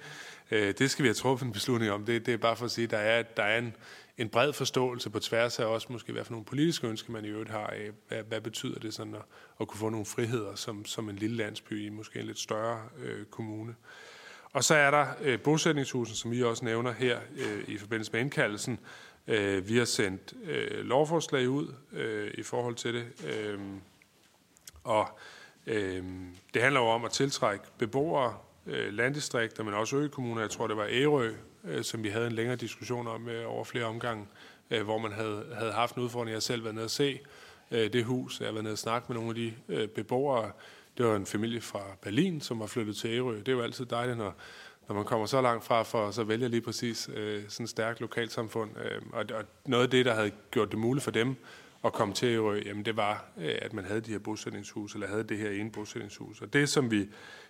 øh, 0.50 0.75
det 0.78 0.90
skal 0.90 1.02
vi 1.02 1.08
have 1.08 1.14
truffet 1.14 1.46
en 1.46 1.52
beslutning 1.52 1.92
om. 1.92 2.04
Det, 2.04 2.26
det 2.26 2.35
er 2.35 2.38
bare 2.38 2.56
for 2.56 2.64
at 2.64 2.70
sige, 2.70 2.85
at 2.85 2.90
der 2.90 2.99
er, 2.99 3.23
der 3.23 3.42
er 3.42 3.58
en, 3.58 3.76
en 4.18 4.28
bred 4.28 4.52
forståelse 4.52 5.11
på 5.11 5.18
tværs 5.18 5.58
af 5.58 5.64
også 5.64 5.87
måske 5.90 6.12
hvad 6.12 6.25
for 6.25 6.32
nogle 6.32 6.44
politiske 6.44 6.87
ønsker, 6.87 7.12
man 7.12 7.25
i 7.25 7.28
øvrigt 7.28 7.50
har 7.50 7.66
af, 7.66 7.90
hvad, 8.08 8.23
hvad 8.23 8.40
betyder 8.40 8.78
det 8.78 8.94
sådan 8.94 9.14
at, 9.14 9.23
at 9.61 9.68
kunne 9.68 9.80
få 9.80 9.88
nogle 9.88 10.06
friheder 10.06 10.54
som, 10.54 10.85
som 10.85 11.08
en 11.08 11.16
lille 11.16 11.37
landsby 11.37 11.87
i 11.87 11.88
måske 11.88 12.20
en 12.20 12.26
lidt 12.26 12.38
større 12.38 12.82
øh, 12.99 13.25
kommune. 13.25 13.75
Og 14.56 14.64
så 14.64 14.75
er 14.75 14.90
der 14.90 15.06
øh, 15.22 15.40
bosætningshusen, 15.40 16.16
som 16.16 16.30
vi 16.30 16.42
også 16.42 16.64
nævner 16.64 16.92
her 16.92 17.18
øh, 17.36 17.64
i 17.68 17.78
forbindelse 17.78 18.12
med 18.12 18.20
indkaldelsen. 18.20 18.78
Øh, 19.26 19.68
vi 19.68 19.78
har 19.78 19.84
sendt 19.84 20.34
øh, 20.44 20.84
lovforslag 20.84 21.48
ud 21.48 21.75
øh, 21.92 22.30
i 22.34 22.42
forhold 22.42 22.75
til 22.75 22.94
det. 22.94 23.04
Øh, 23.26 23.58
Og 24.84 25.18
øh, 25.66 26.04
det 26.54 26.62
handler 26.62 26.80
jo 26.80 26.86
om 26.86 27.04
at 27.04 27.10
tiltrække 27.10 27.64
beboere, 27.78 28.34
øh, 28.66 28.92
landdistrikter, 28.92 29.64
men 29.64 29.75
også 29.75 29.96
økommuner. 29.96 30.40
Jeg 30.40 30.50
tror, 30.50 30.66
det 30.66 30.76
var 30.76 30.86
Ærø, 30.90 31.32
øh, 31.64 31.84
som 31.84 32.02
vi 32.02 32.08
havde 32.08 32.26
en 32.26 32.32
længere 32.32 32.56
diskussion 32.56 33.06
om 33.06 33.28
øh, 33.28 33.50
over 33.52 33.64
flere 33.64 33.84
omgange, 33.84 34.26
øh, 34.70 34.82
hvor 34.82 34.98
man 34.98 35.12
havde, 35.12 35.46
havde 35.58 35.72
haft 35.72 35.94
en 35.94 36.02
udfordring. 36.02 36.30
Jeg 36.30 36.36
har 36.36 36.40
selv 36.40 36.64
været 36.64 36.75
nede 36.75 36.84
at 36.84 36.90
se 36.90 37.20
øh, 37.70 37.92
det 37.92 38.04
hus. 38.04 38.40
Jeg 38.40 38.48
har 38.48 38.52
været 38.52 38.64
nede 38.64 38.75
og 38.75 38.78
snakke 38.78 39.12
med 39.12 39.16
nogle 39.16 39.28
af 39.30 39.34
de 39.34 39.54
øh, 39.68 39.88
beboere. 39.88 40.50
Det 40.98 41.06
var 41.06 41.16
en 41.16 41.26
familie 41.26 41.60
fra 41.60 41.80
Berlin, 42.02 42.40
som 42.40 42.60
var 42.60 42.66
flyttet 42.66 42.96
til 42.96 43.10
Ærø. 43.10 43.38
Det 43.38 43.48
er 43.48 43.52
jo 43.52 43.62
altid 43.62 43.86
dejligt, 43.86 44.18
når, 44.18 44.34
når 44.88 44.94
man 44.94 45.04
kommer 45.04 45.26
så 45.26 45.40
langt 45.40 45.64
fra, 45.64 45.82
for 45.82 46.10
så 46.10 46.24
vælger 46.24 46.48
lige 46.48 46.60
præcis 46.60 47.10
øh, 47.14 47.42
sådan 47.48 47.64
et 47.64 47.70
stærkt 47.70 48.00
lokalsamfund. 48.00 48.70
Øh, 48.84 49.02
og, 49.12 49.24
og 49.34 49.44
noget 49.66 49.84
af 49.84 49.90
det, 49.90 50.06
der 50.06 50.14
havde 50.14 50.30
gjort 50.50 50.70
det 50.70 50.78
muligt 50.78 51.04
for 51.04 51.10
dem 51.10 51.36
at 51.84 51.92
komme 51.92 52.14
til 52.14 52.28
Ærø, 52.28 52.62
jamen 52.66 52.84
det 52.84 52.96
var, 52.96 53.24
øh, 53.38 53.54
at 53.62 53.72
man 53.72 53.84
havde 53.84 54.00
de 54.00 54.10
her 54.10 54.18
bosætningshus, 54.18 54.94
eller 54.94 55.06
havde 55.06 55.24
det 55.24 55.38
her 55.38 55.50
ene 55.50 55.70
bosætningshus. 55.70 56.40
Og 56.40 56.52
det, 56.52 56.68
som 56.68 56.90
vi 56.90 57.08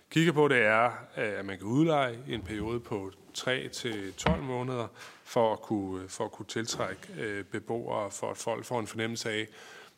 kigger 0.09 0.31
på, 0.31 0.47
det 0.47 0.57
er, 0.57 0.85
øh, 1.17 1.39
at 1.39 1.45
man 1.45 1.57
kan 1.57 1.67
udleje 1.67 2.19
i 2.27 2.33
en 2.33 2.41
periode 2.41 2.79
på 2.79 3.11
3 3.33 3.67
til 3.67 4.13
12 4.13 4.41
måneder, 4.41 4.87
for 5.23 5.53
at 5.53 5.61
kunne, 5.61 6.03
øh, 6.03 6.09
for 6.09 6.25
at 6.25 6.31
kunne 6.31 6.45
tiltrække 6.45 7.01
øh, 7.19 7.43
beboere, 7.43 8.11
for 8.11 8.31
at 8.31 8.37
folk 8.37 8.65
får 8.65 8.79
en 8.79 8.87
fornemmelse 8.87 9.29
af, 9.29 9.47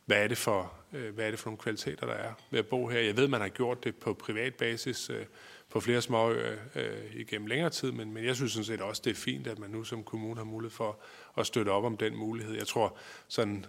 hvad 0.10 0.24
er, 0.24 0.28
det 0.28 0.38
for, 0.38 0.74
øh, 0.94 1.14
hvad 1.14 1.26
er 1.26 1.32
det 1.32 1.40
for 1.40 1.50
nogle 1.50 1.58
kvaliteter, 1.58 2.06
der 2.06 2.14
er 2.14 2.34
ved 2.52 2.60
at 2.60 2.68
bo 2.68 2.88
her. 2.88 3.00
Jeg 3.00 3.18
ved, 3.18 3.28
man 3.28 3.42
har 3.42 3.50
gjort 3.50 3.84
det 3.84 3.96
på 3.96 4.14
privat 4.14 4.56
basis 4.56 5.10
øh, 5.10 5.26
på 5.70 5.80
flere 5.80 6.02
småøer 6.02 6.56
øh, 6.76 6.86
øh, 6.86 7.16
igennem 7.16 7.48
længere 7.48 7.70
tid, 7.70 7.92
men, 7.92 8.14
men 8.14 8.26
jeg 8.26 8.36
synes 8.36 8.52
sådan 8.52 8.66
set 8.66 8.82
også, 8.82 9.02
det 9.06 9.12
er 9.12 9.16
fint, 9.16 9.48
at 9.48 9.60
man 9.60 9.70
nu 9.70 9.84
som 9.84 10.04
kommune 10.04 10.36
har 10.36 10.44
mulighed 10.44 10.76
for 10.76 11.00
at 11.38 11.48
støtte 11.48 11.70
op 11.70 11.84
om 11.84 11.98
den 11.98 12.16
mulighed. 12.16 12.56
Jeg 12.56 12.68
tror 12.68 12.98
sådan 13.28 13.66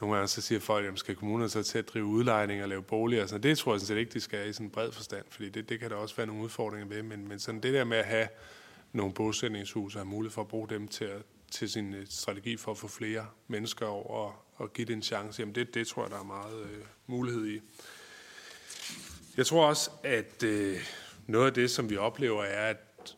nogle 0.00 0.16
gange 0.16 0.28
så 0.28 0.40
siger 0.40 0.60
folk, 0.60 0.86
at 0.86 0.98
skal 0.98 1.14
kommunerne 1.14 1.48
så 1.48 1.62
til 1.62 1.78
at 1.78 1.88
drive 1.88 2.04
udlejning 2.04 2.62
og 2.62 2.68
lave 2.68 2.82
boliger? 2.82 3.26
Så 3.26 3.38
det 3.38 3.58
tror 3.58 3.72
jeg 3.72 3.80
sådan 3.80 3.86
set 3.86 4.00
ikke, 4.00 4.12
de 4.12 4.20
skal 4.20 4.48
i 4.48 4.52
sådan 4.52 4.66
en 4.66 4.70
bred 4.70 4.92
forstand, 4.92 5.24
fordi 5.30 5.48
det, 5.48 5.68
det 5.68 5.80
kan 5.80 5.90
der 5.90 5.96
også 5.96 6.16
være 6.16 6.26
nogle 6.26 6.42
udfordringer 6.42 6.86
ved. 6.88 7.02
Men, 7.02 7.28
men 7.28 7.38
sådan 7.38 7.60
det 7.60 7.74
der 7.74 7.84
med 7.84 7.98
at 7.98 8.04
have 8.04 8.28
nogle 8.92 9.14
bosætningshuse 9.14 9.98
og 9.98 10.00
have 10.00 10.10
mulighed 10.10 10.32
for 10.32 10.42
at 10.42 10.48
bruge 10.48 10.68
dem 10.68 10.88
til, 10.88 11.04
at, 11.04 11.22
til 11.50 11.70
sin 11.70 11.94
øh, 11.94 12.06
strategi 12.10 12.56
for 12.56 12.70
at 12.70 12.78
få 12.78 12.88
flere 12.88 13.26
mennesker 13.48 13.86
over 13.86 14.04
og, 14.08 14.34
og 14.56 14.72
give 14.72 14.86
det 14.86 14.92
en 14.92 15.02
chance, 15.02 15.40
jamen 15.40 15.54
det, 15.54 15.74
det 15.74 15.86
tror 15.86 16.02
jeg, 16.02 16.10
der 16.10 16.18
er 16.18 16.24
meget 16.24 16.62
øh, 16.62 16.84
mulighed 17.06 17.46
i. 17.46 17.60
Jeg 19.36 19.46
tror 19.46 19.66
også, 19.66 19.90
at 20.02 20.42
øh, 20.42 20.76
noget 21.26 21.46
af 21.46 21.54
det, 21.54 21.70
som 21.70 21.90
vi 21.90 21.96
oplever, 21.96 22.42
er, 22.42 22.70
at 22.70 23.16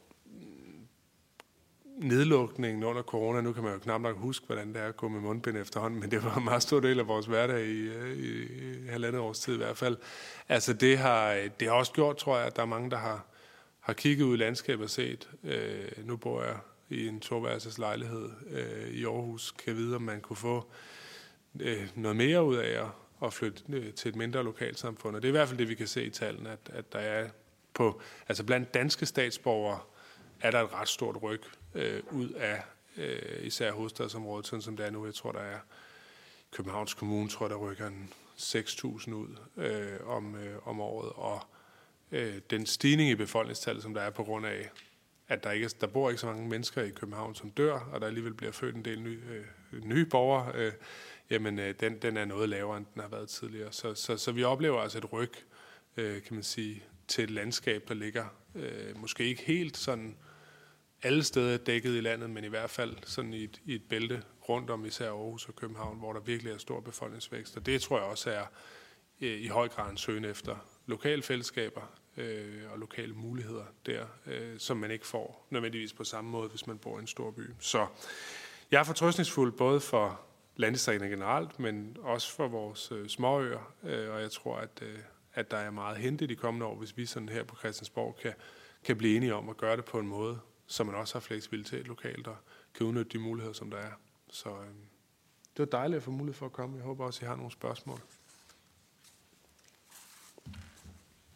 nedlukningen 2.01 2.85
under 2.85 3.03
corona, 3.03 3.41
nu 3.41 3.53
kan 3.53 3.63
man 3.63 3.73
jo 3.73 3.79
knap 3.79 4.01
nok 4.01 4.17
huske, 4.17 4.47
hvordan 4.47 4.69
det 4.69 4.77
er 4.77 4.87
at 4.87 4.97
gå 4.97 5.09
med 5.09 5.21
mundbind 5.21 5.57
efterhånden, 5.57 6.01
men 6.01 6.11
det 6.11 6.25
var 6.25 6.37
en 6.37 6.45
meget 6.45 6.63
stor 6.63 6.81
del 6.81 6.99
af 6.99 7.09
vores 7.09 7.27
hverdag 7.27 7.67
i, 7.67 7.81
øh, 7.81 8.19
i, 8.19 8.43
i 8.85 8.87
halvandet 8.89 9.21
års 9.21 9.39
tid 9.39 9.55
i 9.55 9.57
hvert 9.57 9.77
fald. 9.77 9.97
Altså 10.49 10.73
det 10.73 10.99
har, 10.99 11.49
det 11.61 11.69
har 11.69 11.75
også 11.75 11.93
gjort, 11.93 12.17
tror 12.17 12.39
jeg, 12.39 12.47
at 12.47 12.57
der 12.57 12.63
er 12.63 12.67
mange, 12.67 12.91
der 12.91 12.97
har, 12.97 13.27
har 13.81 13.93
kigget 13.93 14.25
ud 14.25 14.35
i 14.35 14.41
landskabet 14.41 14.85
og 14.85 14.91
set, 14.91 15.29
øh, 15.45 16.07
nu 16.07 16.17
bor 16.17 16.43
jeg 16.43 16.57
i 16.91 17.07
en 17.09 17.21
toværelses 17.21 17.79
lejlighed 17.79 18.31
øh, 18.51 18.89
i 18.89 19.05
Aarhus, 19.05 19.51
kan 19.51 19.77
vide, 19.77 19.97
om 19.97 20.03
man 20.03 20.21
kunne 20.21 20.37
få 20.37 20.67
øh, 21.61 21.89
noget 21.95 22.17
mere 22.17 22.45
ud 22.45 22.57
af 22.57 22.83
at, 22.83 22.89
at 23.23 23.33
flytte 23.33 23.63
øh, 23.69 23.95
til 23.95 24.09
et 24.09 24.17
mindre 24.17 24.45
lokalsamfund. 24.45 25.17
Og 25.17 25.23
det 25.23 25.29
er 25.29 25.31
i 25.31 25.37
hvert 25.37 25.49
fald 25.49 25.59
det, 25.59 25.69
vi 25.69 25.75
kan 25.75 25.87
se 25.87 26.05
i 26.05 26.11
tallene, 26.11 26.51
at, 26.51 26.71
at 26.73 26.93
der 26.93 26.99
er 26.99 27.29
på, 27.75 28.01
altså 28.29 28.45
blandt 28.45 28.75
danske 28.75 29.07
statsborgere, 29.07 29.81
er 30.41 30.51
der 30.51 30.61
et 30.61 30.73
ret 30.73 30.89
stort 30.89 31.23
ryg 31.23 31.43
øh, 31.75 32.03
ud 32.11 32.29
af 32.29 32.63
øh, 32.97 33.47
især 33.47 33.73
hovedstadsområdet, 33.73 34.47
sådan 34.47 34.63
som 34.63 34.77
det 34.77 34.87
er 34.87 34.91
nu. 34.91 35.05
Jeg 35.05 35.15
tror, 35.15 35.33
der 35.33 35.41
er 35.41 35.59
Københavns 36.53 36.95
Kommune, 36.95 37.29
tror 37.29 37.49
der 37.49 37.57
rykker 37.57 37.87
en 37.87 38.13
6.000 38.39 39.13
ud 39.13 39.37
øh, 39.57 39.99
om, 40.07 40.37
øh, 40.37 40.69
om 40.69 40.81
året, 40.81 41.13
og 41.15 41.41
øh, 42.13 42.41
den 42.51 42.67
stigning 42.67 43.11
i 43.11 43.15
befolkningstallet, 43.15 43.83
som 43.83 43.95
der 43.95 44.01
er 44.01 44.11
på 44.11 44.25
grund 44.25 44.47
af, 44.47 44.71
at 45.31 45.45
der, 45.45 45.51
ikke 45.51 45.65
er, 45.65 45.75
der 45.81 45.87
bor 45.87 46.11
ikke 46.11 46.21
så 46.21 46.27
mange 46.27 46.49
mennesker 46.49 46.83
i 46.83 46.91
København, 46.91 47.35
som 47.35 47.51
dør, 47.51 47.73
og 47.73 48.01
der 48.01 48.07
alligevel 48.07 48.35
bliver 48.35 48.53
født 48.53 48.77
en 48.77 48.85
del 48.85 49.03
nye, 49.03 49.21
øh, 49.73 49.85
nye 49.85 50.07
borgere, 50.07 50.53
øh, 50.55 50.73
jamen 51.31 51.59
øh, 51.59 51.75
den, 51.81 51.99
den 51.99 52.17
er 52.17 52.25
noget 52.25 52.49
lavere, 52.49 52.77
end 52.77 52.87
den 52.95 53.03
har 53.03 53.09
været 53.09 53.29
tidligere. 53.29 53.73
Så, 53.73 53.95
så, 53.95 54.17
så 54.17 54.33
vi 54.33 54.45
oplever 54.45 54.81
altså 54.81 54.99
et 54.99 55.13
ryg, 55.13 55.33
øh, 55.97 56.23
kan 56.23 56.35
man 56.35 56.43
sige, 56.43 56.83
til 57.09 57.25
et 57.25 57.31
landskab, 57.31 57.89
der 57.89 57.95
ligger 57.95 58.25
øh, 58.55 58.97
måske 59.01 59.25
ikke 59.25 59.43
helt 59.43 59.77
sådan 59.77 60.17
alle 61.03 61.23
steder 61.23 61.57
dækket 61.57 61.97
i 61.97 62.01
landet, 62.01 62.31
men 62.31 62.45
i 62.45 62.49
hvert 62.49 62.71
fald 62.71 62.97
sådan 63.05 63.35
i 63.35 63.45
et, 63.45 63.61
i 63.65 63.75
et 63.75 63.83
bælte 63.89 64.23
rundt 64.49 64.71
om 64.71 64.85
især 64.85 65.11
Aarhus 65.11 65.49
og 65.49 65.57
København, 65.57 65.99
hvor 65.99 66.13
der 66.13 66.21
virkelig 66.21 66.53
er 66.53 66.59
stor 66.59 66.81
befolkningsvækst. 66.81 67.57
Og 67.57 67.67
det 67.67 67.83
tror 67.83 67.99
jeg 67.99 68.07
også 68.07 68.31
er 68.31 68.45
øh, 69.21 69.41
i 69.41 69.47
høj 69.47 69.69
grad 69.69 69.91
en 69.91 69.97
søgen 69.97 70.25
efter 70.25 70.57
lokale 70.87 71.23
fællesskaber 71.23 72.00
øh, 72.17 72.73
og 72.73 72.79
lokale 72.79 73.15
muligheder 73.15 73.65
der, 73.87 74.07
øh, 74.27 74.59
som 74.59 74.77
man 74.77 74.91
ikke 74.91 75.07
får 75.07 75.47
nødvendigvis 75.51 75.93
på 75.93 76.05
samme 76.05 76.31
måde, 76.31 76.49
hvis 76.49 76.67
man 76.67 76.79
bor 76.79 76.99
i 76.99 77.01
en 77.01 77.07
stor 77.07 77.31
by. 77.31 77.43
Så 77.59 77.87
jeg 78.71 78.81
er 78.81 78.85
fortrøstningsfuld 78.85 79.53
både 79.53 79.81
for 79.81 80.21
landdistrikterne 80.57 81.11
generelt, 81.11 81.59
men 81.59 81.97
også 82.01 82.33
for 82.33 82.49
vores 82.49 82.93
øh, 82.93 83.09
småøer, 83.09 83.75
øh, 83.83 84.11
og 84.15 84.21
jeg 84.21 84.31
tror, 84.31 84.57
at, 84.57 84.83
øh, 84.83 84.99
at 85.35 85.51
der 85.51 85.57
er 85.57 85.71
meget 85.71 85.97
hente 85.97 86.27
de 86.27 86.37
kommende 86.37 86.67
år, 86.67 86.77
hvis 86.77 86.97
vi 86.97 87.07
sådan 87.07 87.29
her 87.29 87.45
på 87.45 87.57
Christiansborg 87.57 88.17
kan, 88.23 88.33
kan 88.85 88.97
blive 88.97 89.17
enige 89.17 89.35
om 89.35 89.49
at 89.49 89.57
gøre 89.57 89.77
det 89.77 89.85
på 89.85 89.99
en 89.99 90.07
måde, 90.07 90.39
så 90.67 90.85
man 90.85 90.95
også 90.95 91.15
har 91.15 91.21
fleksibilitet 91.21 91.87
lokalt 91.89 92.27
og 92.27 92.37
kan 92.75 92.87
udnytte 92.87 93.19
de 93.19 93.19
muligheder, 93.19 93.55
som 93.55 93.71
der 93.71 93.79
er. 93.79 93.93
Så 94.31 94.49
øh, 94.49 94.75
det 95.57 95.59
var 95.59 95.79
dejligt 95.79 95.97
at 95.97 96.03
få 96.03 96.11
mulighed 96.11 96.35
for 96.35 96.47
at 96.47 96.53
komme. 96.53 96.77
Jeg 96.77 96.85
håber 96.85 97.05
også, 97.05 97.19
at 97.19 97.23
I 97.23 97.27
har 97.27 97.37
nogle 97.37 97.53
spørgsmål. 97.53 98.01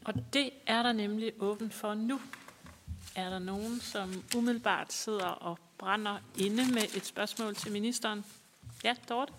Og 0.05 0.15
det 0.33 0.51
er 0.67 0.83
der 0.83 0.93
nemlig 0.93 1.33
åbent 1.41 1.75
for 1.75 1.95
nu. 1.95 2.21
Er 3.17 3.31
der 3.31 3.39
nogen, 3.39 3.81
som 3.81 4.23
umiddelbart 4.37 4.93
sidder 4.93 5.27
og 5.27 5.59
brænder 5.79 6.17
inde 6.39 6.73
med 6.73 6.83
et 6.97 7.07
spørgsmål 7.07 7.55
til 7.55 7.73
ministeren? 7.73 8.25
Ja, 8.85 8.95
Dorte? 9.09 9.33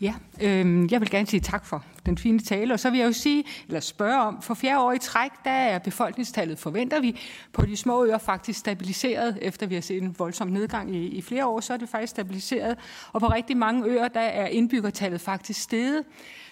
Ja, 0.00 0.14
øh, 0.40 0.92
jeg 0.92 1.00
vil 1.00 1.10
gerne 1.10 1.26
sige 1.26 1.40
tak 1.40 1.66
for 1.66 1.84
den 2.06 2.18
fine 2.18 2.38
tale, 2.38 2.74
og 2.74 2.80
så 2.80 2.90
vil 2.90 2.98
jeg 2.98 3.06
jo 3.06 3.12
sige, 3.12 3.44
eller 3.66 3.80
spørge 3.80 4.20
om, 4.20 4.42
for 4.42 4.54
fjerde 4.54 4.80
år 4.80 4.92
i 4.92 4.98
træk, 4.98 5.30
der 5.44 5.50
er 5.50 5.78
befolkningstallet, 5.78 6.58
forventer 6.58 7.00
vi, 7.00 7.20
på 7.52 7.66
de 7.66 7.76
små 7.76 8.04
øer 8.04 8.18
faktisk 8.18 8.58
stabiliseret, 8.58 9.38
efter 9.42 9.66
vi 9.66 9.74
har 9.74 9.82
set 9.82 10.02
en 10.02 10.14
voldsom 10.18 10.48
nedgang 10.48 10.96
i, 10.96 11.06
i 11.06 11.22
flere 11.22 11.46
år, 11.46 11.60
så 11.60 11.72
er 11.72 11.76
det 11.76 11.88
faktisk 11.88 12.10
stabiliseret, 12.10 12.78
og 13.12 13.20
på 13.20 13.26
rigtig 13.26 13.56
mange 13.56 13.86
øer, 13.86 14.08
der 14.08 14.20
er 14.20 14.46
indbyggertallet 14.46 15.20
faktisk 15.20 15.60
steget. 15.60 16.04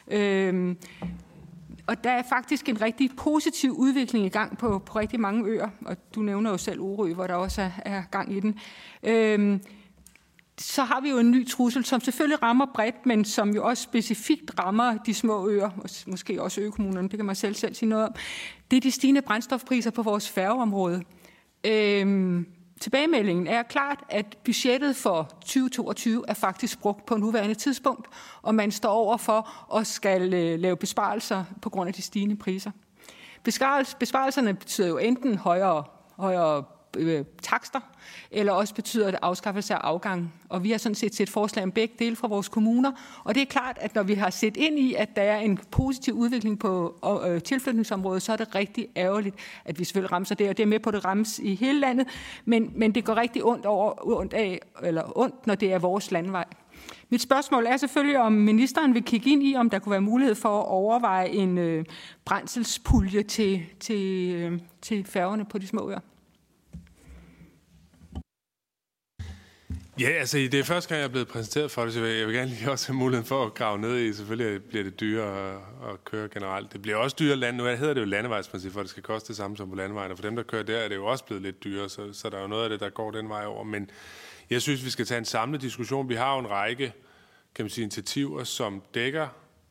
Øh, 0.08 0.76
og 1.86 2.04
der 2.04 2.10
er 2.10 2.22
faktisk 2.28 2.68
en 2.68 2.80
rigtig 2.80 3.10
positiv 3.16 3.72
udvikling 3.72 4.26
i 4.26 4.28
gang 4.28 4.58
på, 4.58 4.78
på 4.78 4.98
rigtig 4.98 5.20
mange 5.20 5.48
øer, 5.48 5.68
og 5.84 5.96
du 6.14 6.20
nævner 6.20 6.50
jo 6.50 6.56
selv 6.56 6.80
Orø, 6.80 7.14
hvor 7.14 7.26
der 7.26 7.34
også 7.34 7.62
er, 7.62 7.70
er 7.84 8.02
gang 8.10 8.32
i 8.36 8.40
den. 8.40 8.58
Øhm, 9.02 9.60
så 10.58 10.84
har 10.84 11.00
vi 11.00 11.10
jo 11.10 11.18
en 11.18 11.30
ny 11.30 11.48
trussel, 11.48 11.84
som 11.84 12.00
selvfølgelig 12.00 12.42
rammer 12.42 12.66
bredt, 12.74 13.06
men 13.06 13.24
som 13.24 13.54
jo 13.54 13.64
også 13.64 13.82
specifikt 13.82 14.58
rammer 14.58 14.96
de 14.96 15.14
små 15.14 15.48
øer, 15.48 15.70
og 15.70 15.90
måske 16.06 16.42
også 16.42 16.60
økommunerne, 16.60 17.08
det 17.08 17.18
kan 17.18 17.26
man 17.26 17.36
selv 17.36 17.54
selv 17.54 17.74
sige 17.74 17.88
noget 17.88 18.08
om. 18.08 18.14
Det 18.70 18.76
er 18.76 18.80
de 18.80 18.90
stigende 18.90 19.22
brændstofpriser 19.22 19.90
på 19.90 20.02
vores 20.02 20.28
færgeområde. 20.30 21.02
Øhm, 21.66 22.46
tilbagemeldingen 22.80 23.46
er 23.46 23.62
klart, 23.62 24.00
at 24.08 24.38
budgettet 24.44 24.96
for 24.96 25.22
2022 25.40 26.24
er 26.28 26.34
faktisk 26.34 26.80
brugt 26.80 27.06
på 27.06 27.16
nuværende 27.16 27.54
tidspunkt, 27.54 28.06
og 28.42 28.54
man 28.54 28.70
står 28.70 28.92
over 28.92 29.16
for 29.16 29.74
at 29.76 29.86
skal 29.86 30.34
øh, 30.34 30.60
lave 30.60 30.76
besparelser 30.76 31.44
på 31.62 31.70
grund 31.70 31.88
af 31.88 31.94
de 31.94 32.02
stigende 32.02 32.36
priser. 32.36 32.70
Besparelserne 33.98 34.54
betyder 34.54 34.88
jo 34.88 34.98
enten 34.98 35.38
højere, 35.38 35.84
højere 36.16 36.64
øh, 36.96 37.24
takster, 37.42 37.80
eller 38.30 38.52
også 38.52 38.74
betyder 38.74 39.10
det 39.10 39.18
afskaffelse 39.22 39.74
af 39.74 39.78
afgang. 39.78 40.34
Og 40.48 40.64
vi 40.64 40.70
har 40.70 40.78
sådan 40.78 40.94
set 40.94 41.14
set 41.14 41.30
forslag 41.30 41.62
om 41.62 41.72
begge 41.72 41.94
dele 41.98 42.16
fra 42.16 42.28
vores 42.28 42.48
kommuner. 42.48 42.92
Og 43.24 43.34
det 43.34 43.40
er 43.40 43.46
klart, 43.46 43.78
at 43.80 43.94
når 43.94 44.02
vi 44.02 44.14
har 44.14 44.30
set 44.30 44.56
ind 44.56 44.78
i, 44.78 44.94
at 44.94 45.16
der 45.16 45.22
er 45.22 45.38
en 45.38 45.58
positiv 45.70 46.14
udvikling 46.14 46.58
på 46.58 46.96
øh, 47.26 47.42
tilflytningsområdet, 47.42 48.22
så 48.22 48.32
er 48.32 48.36
det 48.36 48.54
rigtig 48.54 48.88
ærgerligt, 48.96 49.36
at 49.64 49.78
vi 49.78 49.84
selvfølgelig 49.84 50.12
rammer 50.12 50.34
det, 50.38 50.48
og 50.48 50.56
det 50.56 50.62
er 50.62 50.66
med 50.66 50.80
på, 50.80 50.90
at 50.90 50.94
det 50.94 51.04
rammes 51.04 51.38
i 51.38 51.54
hele 51.54 51.80
landet, 51.80 52.06
men, 52.44 52.72
men 52.74 52.94
det 52.94 53.04
går 53.04 53.16
rigtig 53.16 53.44
ondt, 53.44 53.66
over, 53.66 54.18
ondt, 54.18 54.34
af, 54.34 54.60
eller 54.82 55.18
ondt, 55.18 55.46
når 55.46 55.54
det 55.54 55.72
er 55.72 55.78
vores 55.78 56.10
landvej. 56.10 56.44
Mit 57.08 57.22
spørgsmål 57.22 57.66
er 57.66 57.76
selvfølgelig, 57.76 58.18
om 58.18 58.32
ministeren 58.32 58.94
vil 58.94 59.02
kigge 59.02 59.30
ind 59.30 59.42
i, 59.42 59.54
om 59.56 59.70
der 59.70 59.78
kunne 59.78 59.90
være 59.90 60.00
mulighed 60.00 60.34
for 60.34 60.60
at 60.60 60.66
overveje 60.66 61.28
en 61.28 61.58
øh, 61.58 61.84
brændselspulje 62.24 63.22
til, 63.22 63.62
til, 63.80 64.34
øh, 64.34 64.60
til 64.82 65.04
færgerne 65.04 65.44
på 65.44 65.58
de 65.58 65.66
små 65.66 65.90
øer. 65.90 66.00
Ja, 70.00 70.08
altså 70.08 70.38
det 70.38 70.54
er 70.54 70.64
første 70.64 70.88
gang, 70.88 70.98
jeg 70.98 71.04
er 71.04 71.10
blevet 71.10 71.28
præsenteret 71.28 71.70
for 71.70 71.84
det, 71.84 71.92
så 71.92 72.04
jeg 72.04 72.26
vil 72.26 72.34
gerne 72.34 72.50
lige 72.50 72.70
også 72.70 72.86
have 72.86 72.96
muligheden 72.96 73.26
for 73.26 73.46
at 73.46 73.54
grave 73.54 73.78
ned 73.78 73.98
i. 73.98 74.12
Selvfølgelig 74.12 74.64
bliver 74.64 74.84
det 74.84 75.00
dyrere 75.00 75.60
at, 75.90 76.04
køre 76.04 76.28
generelt. 76.28 76.72
Det 76.72 76.82
bliver 76.82 76.96
også 76.96 77.16
dyrere 77.18 77.36
land. 77.36 77.56
Nu 77.56 77.64
hedder 77.64 77.94
det 77.94 78.00
jo 78.00 78.06
landevejsprincip, 78.06 78.72
for 78.72 78.80
det 78.80 78.90
skal 78.90 79.02
koste 79.02 79.28
det 79.28 79.36
samme 79.36 79.56
som 79.56 79.70
på 79.70 79.76
landevejen. 79.76 80.10
Og 80.10 80.18
for 80.18 80.22
dem, 80.22 80.36
der 80.36 80.42
kører 80.42 80.62
der, 80.62 80.78
er 80.78 80.88
det 80.88 80.96
jo 80.96 81.06
også 81.06 81.24
blevet 81.24 81.42
lidt 81.42 81.64
dyrere, 81.64 81.88
så, 81.88 82.12
så 82.12 82.30
der 82.30 82.36
er 82.36 82.42
jo 82.42 82.48
noget 82.48 82.64
af 82.64 82.70
det, 82.70 82.80
der 82.80 82.88
går 82.88 83.10
den 83.10 83.28
vej 83.28 83.46
over. 83.46 83.64
Men 83.64 83.90
jeg 84.50 84.62
synes, 84.62 84.84
vi 84.84 84.90
skal 84.90 85.06
tage 85.06 85.18
en 85.18 85.24
samlet 85.24 85.60
diskussion. 85.60 86.08
Vi 86.08 86.14
har 86.14 86.34
jo 86.34 86.40
en 86.40 86.50
række 86.50 86.92
kan 87.54 87.64
man 87.64 87.70
sige, 87.70 87.82
initiativer, 87.82 88.44
som 88.44 88.82
dækker 88.94 89.28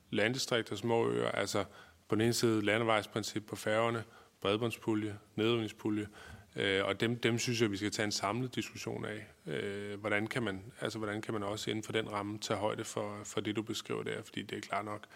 landdistrikter, 0.09 0.75
små 0.75 1.09
øer, 1.09 1.29
altså 1.31 1.63
på 2.09 2.15
den 2.15 2.21
ene 2.21 2.33
side 2.33 2.65
landevejsprincip 2.65 3.43
på 3.47 3.55
færgerne, 3.55 4.03
bredbåndspulje, 4.41 5.15
nedrivningspulje, 5.35 6.07
øh, 6.55 6.85
og 6.85 6.99
dem, 6.99 7.19
dem 7.19 7.39
synes 7.39 7.61
jeg, 7.61 7.71
vi 7.71 7.77
skal 7.77 7.91
tage 7.91 8.05
en 8.05 8.11
samlet 8.11 8.55
diskussion 8.55 9.05
af. 9.05 9.27
Øh, 9.53 9.99
hvordan, 9.99 10.27
kan 10.27 10.43
man, 10.43 10.63
altså, 10.81 10.97
hvordan 10.97 11.21
kan 11.21 11.33
man 11.33 11.43
også 11.43 11.69
inden 11.69 11.83
for 11.83 11.91
den 11.91 12.11
ramme 12.11 12.39
tage 12.39 12.57
højde 12.57 12.83
for, 12.83 13.19
for 13.23 13.41
det, 13.41 13.55
du 13.55 13.61
beskriver 13.61 14.03
der, 14.03 14.23
fordi 14.23 14.41
det 14.41 14.57
er 14.57 14.61
klart 14.61 14.85
nok, 14.85 15.07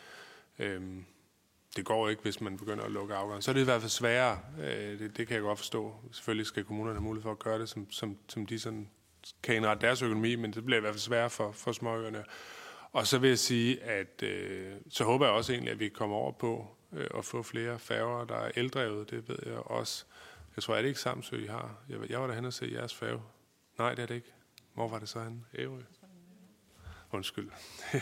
øh, 0.60 0.82
det 1.75 1.86
går 1.86 2.10
ikke, 2.10 2.22
hvis 2.22 2.41
man 2.41 2.58
begynder 2.58 2.84
at 2.84 2.91
lukke 2.91 3.15
afgangen. 3.15 3.41
Så 3.41 3.51
er 3.51 3.53
det 3.53 3.62
i 3.62 3.65
hvert 3.65 3.82
fald 3.82 3.89
sværere. 3.89 4.39
Øh, 4.62 5.00
det, 5.00 5.17
det 5.17 5.27
kan 5.27 5.36
jeg 5.36 5.44
godt 5.44 5.60
forstå. 5.60 5.96
Selvfølgelig 6.12 6.46
skal 6.46 6.63
kommunerne 6.63 6.96
have 6.96 7.03
mulighed 7.03 7.24
for 7.24 7.32
at 7.32 7.39
gøre 7.39 7.60
det, 7.60 7.70
som, 7.70 7.91
som, 7.91 8.17
som 8.27 8.46
de 8.46 8.60
sådan 8.60 8.89
kan 9.44 9.56
indrette 9.56 9.88
deres 9.88 10.01
økonomi, 10.01 10.36
men 10.36 10.53
det 10.53 10.65
bliver 10.65 10.77
i 10.77 10.82
hvert 10.82 10.94
fald 10.94 11.00
sværere 11.00 11.29
for, 11.29 11.51
for 11.51 11.72
småøerne. 11.72 12.24
Og 12.91 13.08
så 13.08 13.17
vil 13.17 13.27
jeg 13.27 13.39
sige, 13.39 13.84
at 13.84 14.24
øh, 14.24 14.74
så 14.89 15.03
håber 15.03 15.25
jeg 15.25 15.36
også 15.36 15.53
egentlig, 15.53 15.72
at 15.72 15.79
vi 15.79 15.89
kommer 15.89 16.15
over 16.15 16.32
på 16.32 16.77
øh, 16.94 17.08
at 17.17 17.25
få 17.25 17.44
flere 17.44 17.79
færger, 17.79 18.25
der 18.25 18.36
er 18.36 18.51
eldrevet. 18.56 19.10
Det 19.10 19.29
ved 19.29 19.39
jeg 19.46 19.58
også. 19.58 20.06
Jeg 20.58 20.64
tror, 20.64 20.76
er 20.76 20.82
det 20.82 20.88
ikke 20.88 21.00
Samsø, 21.00 21.38
I 21.44 21.46
har? 21.46 21.76
Jeg, 21.90 22.10
jeg 22.10 22.22
var 22.22 22.28
derhen 22.28 22.46
og 22.46 22.54
se 22.54 22.70
jeres 22.74 22.96
færge. 22.96 23.22
Nej, 23.78 23.96
det 23.96 24.02
er 24.02 24.06
det 24.06 24.16
ikke. 24.16 24.34
Hvor 24.74 24.88
var 24.88 25.00
det 25.00 25.10
så 25.10 25.20
han? 25.20 25.46
Ærø? 25.58 25.82
Undskyld. 27.12 27.50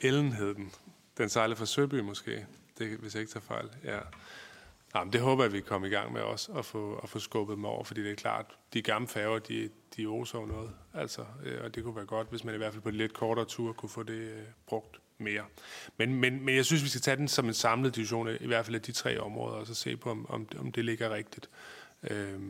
Ellen 0.00 0.32
hed 0.32 0.54
den. 0.54 0.72
Den 1.18 1.28
sejlede 1.28 1.56
fra 1.56 1.66
Søby 1.66 1.94
måske 1.94 2.46
det, 2.78 2.98
hvis 2.98 3.14
jeg 3.14 3.20
ikke 3.20 3.32
tager 3.32 3.44
fejl. 3.44 3.70
Ja. 3.84 3.98
Jamen, 4.94 5.12
det 5.12 5.20
håber 5.20 5.44
jeg, 5.44 5.52
vi 5.52 5.60
kommer 5.60 5.88
i 5.88 5.90
gang 5.90 6.12
med 6.12 6.20
også, 6.20 6.52
at 6.52 6.64
få, 6.64 6.96
at 7.02 7.08
få 7.08 7.18
skubbet 7.18 7.56
dem 7.56 7.64
over, 7.64 7.84
fordi 7.84 8.02
det 8.02 8.10
er 8.10 8.16
klart, 8.16 8.58
de 8.72 8.82
gamle 8.82 9.08
færger, 9.08 9.38
de, 9.38 9.70
de 9.96 10.06
oser 10.06 10.46
noget. 10.46 10.72
Altså, 10.94 11.24
øh, 11.44 11.64
og 11.64 11.74
det 11.74 11.84
kunne 11.84 11.96
være 11.96 12.06
godt, 12.06 12.30
hvis 12.30 12.44
man 12.44 12.54
i 12.54 12.58
hvert 12.58 12.72
fald 12.72 12.82
på 12.82 12.88
en 12.88 12.94
lidt 12.94 13.14
kortere 13.14 13.44
tur 13.44 13.72
kunne 13.72 13.88
få 13.88 14.02
det 14.02 14.14
øh, 14.14 14.42
brugt 14.66 15.00
mere. 15.20 15.44
Men, 15.96 16.14
men, 16.14 16.44
men 16.44 16.56
jeg 16.56 16.64
synes, 16.64 16.82
vi 16.84 16.88
skal 16.88 17.00
tage 17.00 17.16
den 17.16 17.28
som 17.28 17.48
en 17.48 17.54
samlet 17.54 17.94
diskussion, 17.96 18.28
i 18.40 18.46
hvert 18.46 18.64
fald 18.64 18.74
af 18.74 18.82
de 18.82 18.92
tre 18.92 19.18
områder, 19.18 19.56
og 19.56 19.66
så 19.66 19.74
se 19.74 19.96
på, 19.96 20.10
om, 20.10 20.30
om, 20.30 20.48
om 20.58 20.72
det 20.72 20.84
ligger 20.84 21.14
rigtigt. 21.14 21.50
Øh, 22.10 22.40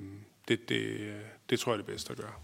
det, 0.48 0.68
det, 0.68 1.14
det 1.50 1.60
tror 1.60 1.72
jeg 1.72 1.74
er 1.74 1.82
det 1.82 1.92
bedste 1.92 2.10
at 2.10 2.18
gøre. 2.18 2.34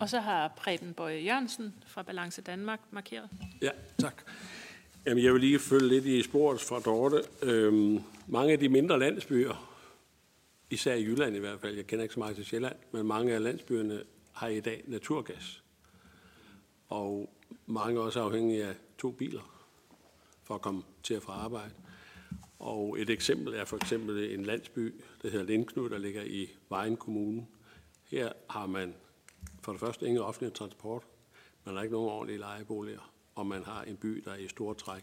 Og 0.00 0.08
så 0.08 0.20
har 0.20 0.48
Preben 0.56 0.94
Bøje 0.94 1.20
Jørgensen 1.20 1.74
fra 1.86 2.02
Balance 2.02 2.42
Danmark 2.42 2.80
markeret. 2.90 3.28
Ja, 3.62 3.70
tak. 3.98 4.22
Jamen, 5.06 5.24
jeg 5.24 5.32
vil 5.32 5.40
lige 5.40 5.58
følge 5.58 5.88
lidt 5.88 6.06
i 6.06 6.22
sporet 6.22 6.60
fra 6.60 6.80
Dorte. 6.80 7.22
Øhm, 7.42 8.00
mange 8.26 8.52
af 8.52 8.58
de 8.58 8.68
mindre 8.68 8.98
landsbyer, 8.98 9.78
især 10.70 10.94
i 10.94 11.04
Jylland 11.04 11.36
i 11.36 11.38
hvert 11.38 11.60
fald, 11.60 11.76
jeg 11.76 11.86
kender 11.86 12.02
ikke 12.02 12.14
så 12.14 12.20
meget 12.20 12.36
til 12.36 12.44
Sjælland, 12.44 12.76
men 12.92 13.06
mange 13.06 13.34
af 13.34 13.42
landsbyerne 13.42 14.02
har 14.32 14.48
i 14.48 14.60
dag 14.60 14.82
naturgas. 14.86 15.62
Og 16.88 17.34
mange 17.66 18.00
også 18.00 18.20
afhængige 18.20 18.64
af 18.64 18.74
to 18.98 19.10
biler 19.10 19.66
for 20.42 20.54
at 20.54 20.60
komme 20.60 20.82
til 21.02 21.14
at 21.14 21.22
fra 21.22 21.32
arbejde. 21.32 21.74
Og 22.58 23.00
et 23.00 23.10
eksempel 23.10 23.54
er 23.54 23.64
for 23.64 23.76
eksempel 23.76 24.34
en 24.34 24.44
landsby, 24.44 24.94
der 25.22 25.30
hedder 25.30 25.46
Lindknud, 25.46 25.90
der 25.90 25.98
ligger 25.98 26.22
i 26.22 26.50
Vejen 26.68 26.96
Kommune. 26.96 27.46
Her 28.04 28.32
har 28.50 28.66
man 28.66 28.94
for 29.62 29.72
det 29.72 29.80
første 29.80 30.06
ingen 30.06 30.22
offentlig 30.22 30.54
transport. 30.54 31.02
Man 31.64 31.74
har 31.74 31.82
ikke 31.82 31.92
nogen 31.92 32.10
ordentlige 32.10 32.38
lejeboliger 32.38 33.12
og 33.34 33.46
man 33.46 33.64
har 33.64 33.82
en 33.82 33.96
by, 33.96 34.22
der 34.24 34.34
i 34.34 34.48
store 34.48 34.74
træk 34.74 35.02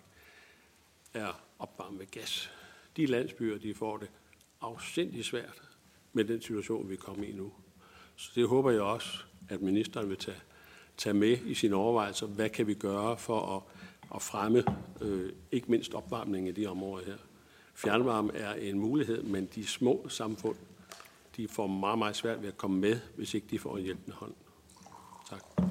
er 1.13 1.41
opvarmet 1.59 1.99
med 1.99 2.11
gas. 2.11 2.51
De 2.97 3.05
landsbyer, 3.05 3.57
de 3.57 3.73
får 3.73 3.97
det 3.97 4.09
afsindig 4.61 5.25
svært 5.25 5.61
med 6.13 6.25
den 6.25 6.41
situation, 6.41 6.89
vi 6.89 6.95
kommer 6.95 7.23
i 7.23 7.31
nu. 7.31 7.53
Så 8.15 8.31
det 8.35 8.47
håber 8.47 8.71
jeg 8.71 8.81
også, 8.81 9.23
at 9.49 9.61
ministeren 9.61 10.09
vil 10.09 10.17
tage, 10.17 10.41
tage 10.99 11.13
med 11.13 11.37
i 11.45 11.53
sine 11.53 11.75
overvejelser. 11.75 12.27
Hvad 12.27 12.49
kan 12.49 12.67
vi 12.67 12.73
gøre 12.73 13.17
for 13.17 13.55
at, 13.55 13.61
at 14.15 14.21
fremme 14.21 14.63
øh, 15.01 15.31
ikke 15.51 15.71
mindst 15.71 15.93
opvarmning 15.93 16.47
i 16.47 16.51
de 16.51 16.67
områder 16.67 17.05
her? 17.05 17.17
Fjernvarme 17.73 18.35
er 18.35 18.53
en 18.53 18.79
mulighed, 18.79 19.23
men 19.23 19.49
de 19.55 19.67
små 19.67 20.05
samfund, 20.09 20.55
de 21.37 21.47
får 21.47 21.67
meget, 21.67 21.97
meget 21.97 22.15
svært 22.15 22.41
ved 22.41 22.47
at 22.47 22.57
komme 22.57 22.79
med, 22.79 22.99
hvis 23.15 23.33
ikke 23.33 23.47
de 23.51 23.59
får 23.59 23.77
en 23.77 23.83
hjælpende 23.83 24.15
hånd. 24.15 24.33
Tak. 25.29 25.69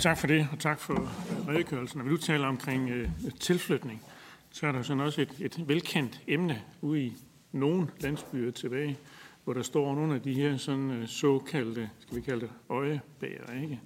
Tak 0.00 0.18
for 0.18 0.26
det, 0.26 0.48
og 0.52 0.58
tak 0.58 0.80
for 0.80 0.94
øh, 0.94 1.48
redegørelsen. 1.48 1.98
Når 1.98 2.04
vi 2.04 2.10
nu 2.10 2.16
taler 2.16 2.46
omkring 2.46 2.90
øh, 2.90 3.08
tilflytning, 3.40 4.02
så 4.50 4.66
er 4.66 4.72
der 4.72 4.82
sådan 4.82 5.00
også 5.00 5.20
et, 5.20 5.34
et 5.40 5.68
velkendt 5.68 6.20
emne 6.28 6.62
ude 6.80 7.00
i 7.00 7.16
nogle 7.52 7.88
landsbyer 8.00 8.50
tilbage, 8.50 8.98
hvor 9.44 9.52
der 9.52 9.62
står 9.62 9.94
nogle 9.94 10.14
af 10.14 10.22
de 10.22 10.32
her 10.32 10.56
sådan 10.56 10.90
øh, 10.90 11.08
såkaldte, 11.08 11.90
skal 11.98 12.16
vi 12.16 12.20
kalde 12.20 12.40
det, 12.40 12.50
øjebæger, 12.68 13.62
ikke? 13.62 13.80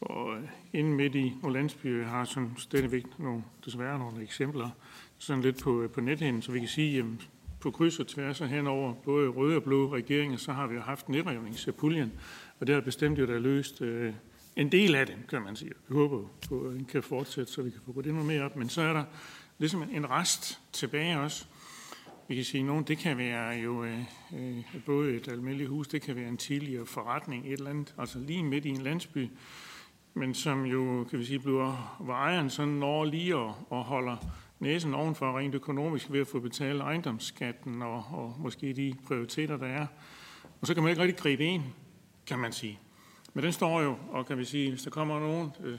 Og 0.00 0.36
øh, 0.36 0.42
inden 0.72 0.94
midt 0.94 1.14
i 1.14 1.34
nogle 1.42 1.58
landsbyer 1.58 2.06
har 2.06 2.24
sådan 2.24 2.50
stadigvæk 2.58 3.04
nogle, 3.18 3.42
desværre 3.64 3.98
nogle 3.98 4.22
eksempler, 4.22 4.70
sådan 5.18 5.42
lidt 5.42 5.62
på, 5.62 5.82
øh, 5.82 5.90
på 5.90 6.00
nethinden, 6.00 6.42
så 6.42 6.52
vi 6.52 6.58
kan 6.58 6.68
sige, 6.68 6.96
jamen, 6.96 7.20
på 7.60 7.70
kryds 7.70 7.98
og 7.98 8.06
tværs 8.06 8.40
og 8.40 8.48
henover 8.48 8.94
både 8.94 9.28
røde 9.28 9.56
og 9.56 9.62
blå 9.62 9.94
regeringer, 9.94 10.36
så 10.36 10.52
har 10.52 10.66
vi 10.66 10.74
jo 10.74 10.80
haft 10.80 11.08
nedrevningspuljen, 11.08 12.12
og 12.60 12.66
det 12.66 12.74
har 12.74 12.82
bestemt 12.82 13.18
jo 13.18 13.26
der 13.26 13.38
løst 13.38 13.82
øh, 13.82 14.12
en 14.56 14.72
del 14.72 14.94
af 14.94 15.06
det, 15.06 15.16
kan 15.28 15.42
man 15.42 15.56
sige. 15.56 15.70
Vi 15.88 15.94
håber 15.94 16.28
på, 16.48 16.60
at 16.60 16.72
den 16.72 16.84
kan 16.84 17.02
fortsætte, 17.02 17.52
så 17.52 17.62
vi 17.62 17.70
kan 17.70 17.80
få 17.94 18.02
det 18.02 18.12
noget 18.12 18.26
mere 18.26 18.42
op. 18.42 18.56
Men 18.56 18.68
så 18.68 18.82
er 18.82 18.92
der 18.92 19.04
ligesom 19.58 19.82
en 19.92 20.10
rest 20.10 20.60
tilbage 20.72 21.20
også. 21.20 21.46
Vi 22.28 22.34
kan 22.34 22.44
sige, 22.44 22.72
at 22.72 22.88
det 22.88 22.98
kan 22.98 23.18
være 23.18 23.48
jo 23.48 23.84
øh, 23.84 23.98
øh, 24.34 24.64
både 24.86 25.14
et 25.14 25.28
almindeligt 25.28 25.68
hus, 25.68 25.88
det 25.88 26.02
kan 26.02 26.16
være 26.16 26.28
en 26.28 26.36
tidligere 26.36 26.86
forretning, 26.86 27.46
et 27.46 27.52
eller 27.52 27.70
andet, 27.70 27.94
altså 27.98 28.18
lige 28.18 28.42
midt 28.42 28.64
i 28.64 28.68
en 28.68 28.82
landsby, 28.82 29.28
men 30.14 30.34
som 30.34 30.64
jo, 30.64 31.04
kan 31.10 31.18
vi 31.18 31.24
sige, 31.24 31.38
bliver, 31.38 31.96
hvor 32.00 32.14
ejeren 32.14 32.50
sådan 32.50 32.72
når 32.72 33.04
lige 33.04 33.36
og, 33.36 33.54
og 33.70 33.84
holder 33.84 34.16
næsen 34.60 34.94
ovenfor 34.94 35.38
rent 35.38 35.54
økonomisk 35.54 36.12
ved 36.12 36.20
at 36.20 36.26
få 36.26 36.40
betalt 36.40 36.80
ejendomsskatten 36.80 37.82
og, 37.82 38.04
og 38.10 38.34
måske 38.38 38.72
de 38.72 38.94
prioriteter, 39.06 39.56
der 39.56 39.66
er. 39.66 39.86
Og 40.60 40.66
så 40.66 40.74
kan 40.74 40.82
man 40.82 40.90
ikke 40.90 41.02
rigtig 41.02 41.18
gribe 41.18 41.44
ind, 41.44 41.62
kan 42.26 42.38
man 42.38 42.52
sige. 42.52 42.78
Men 43.34 43.44
den 43.44 43.52
står 43.52 43.82
jo, 43.82 43.96
og 44.10 44.26
kan 44.26 44.38
vi 44.38 44.44
sige, 44.44 44.70
hvis 44.70 44.82
der 44.82 44.90
kommer 44.90 45.20
nogen, 45.20 45.50
øh, 45.64 45.78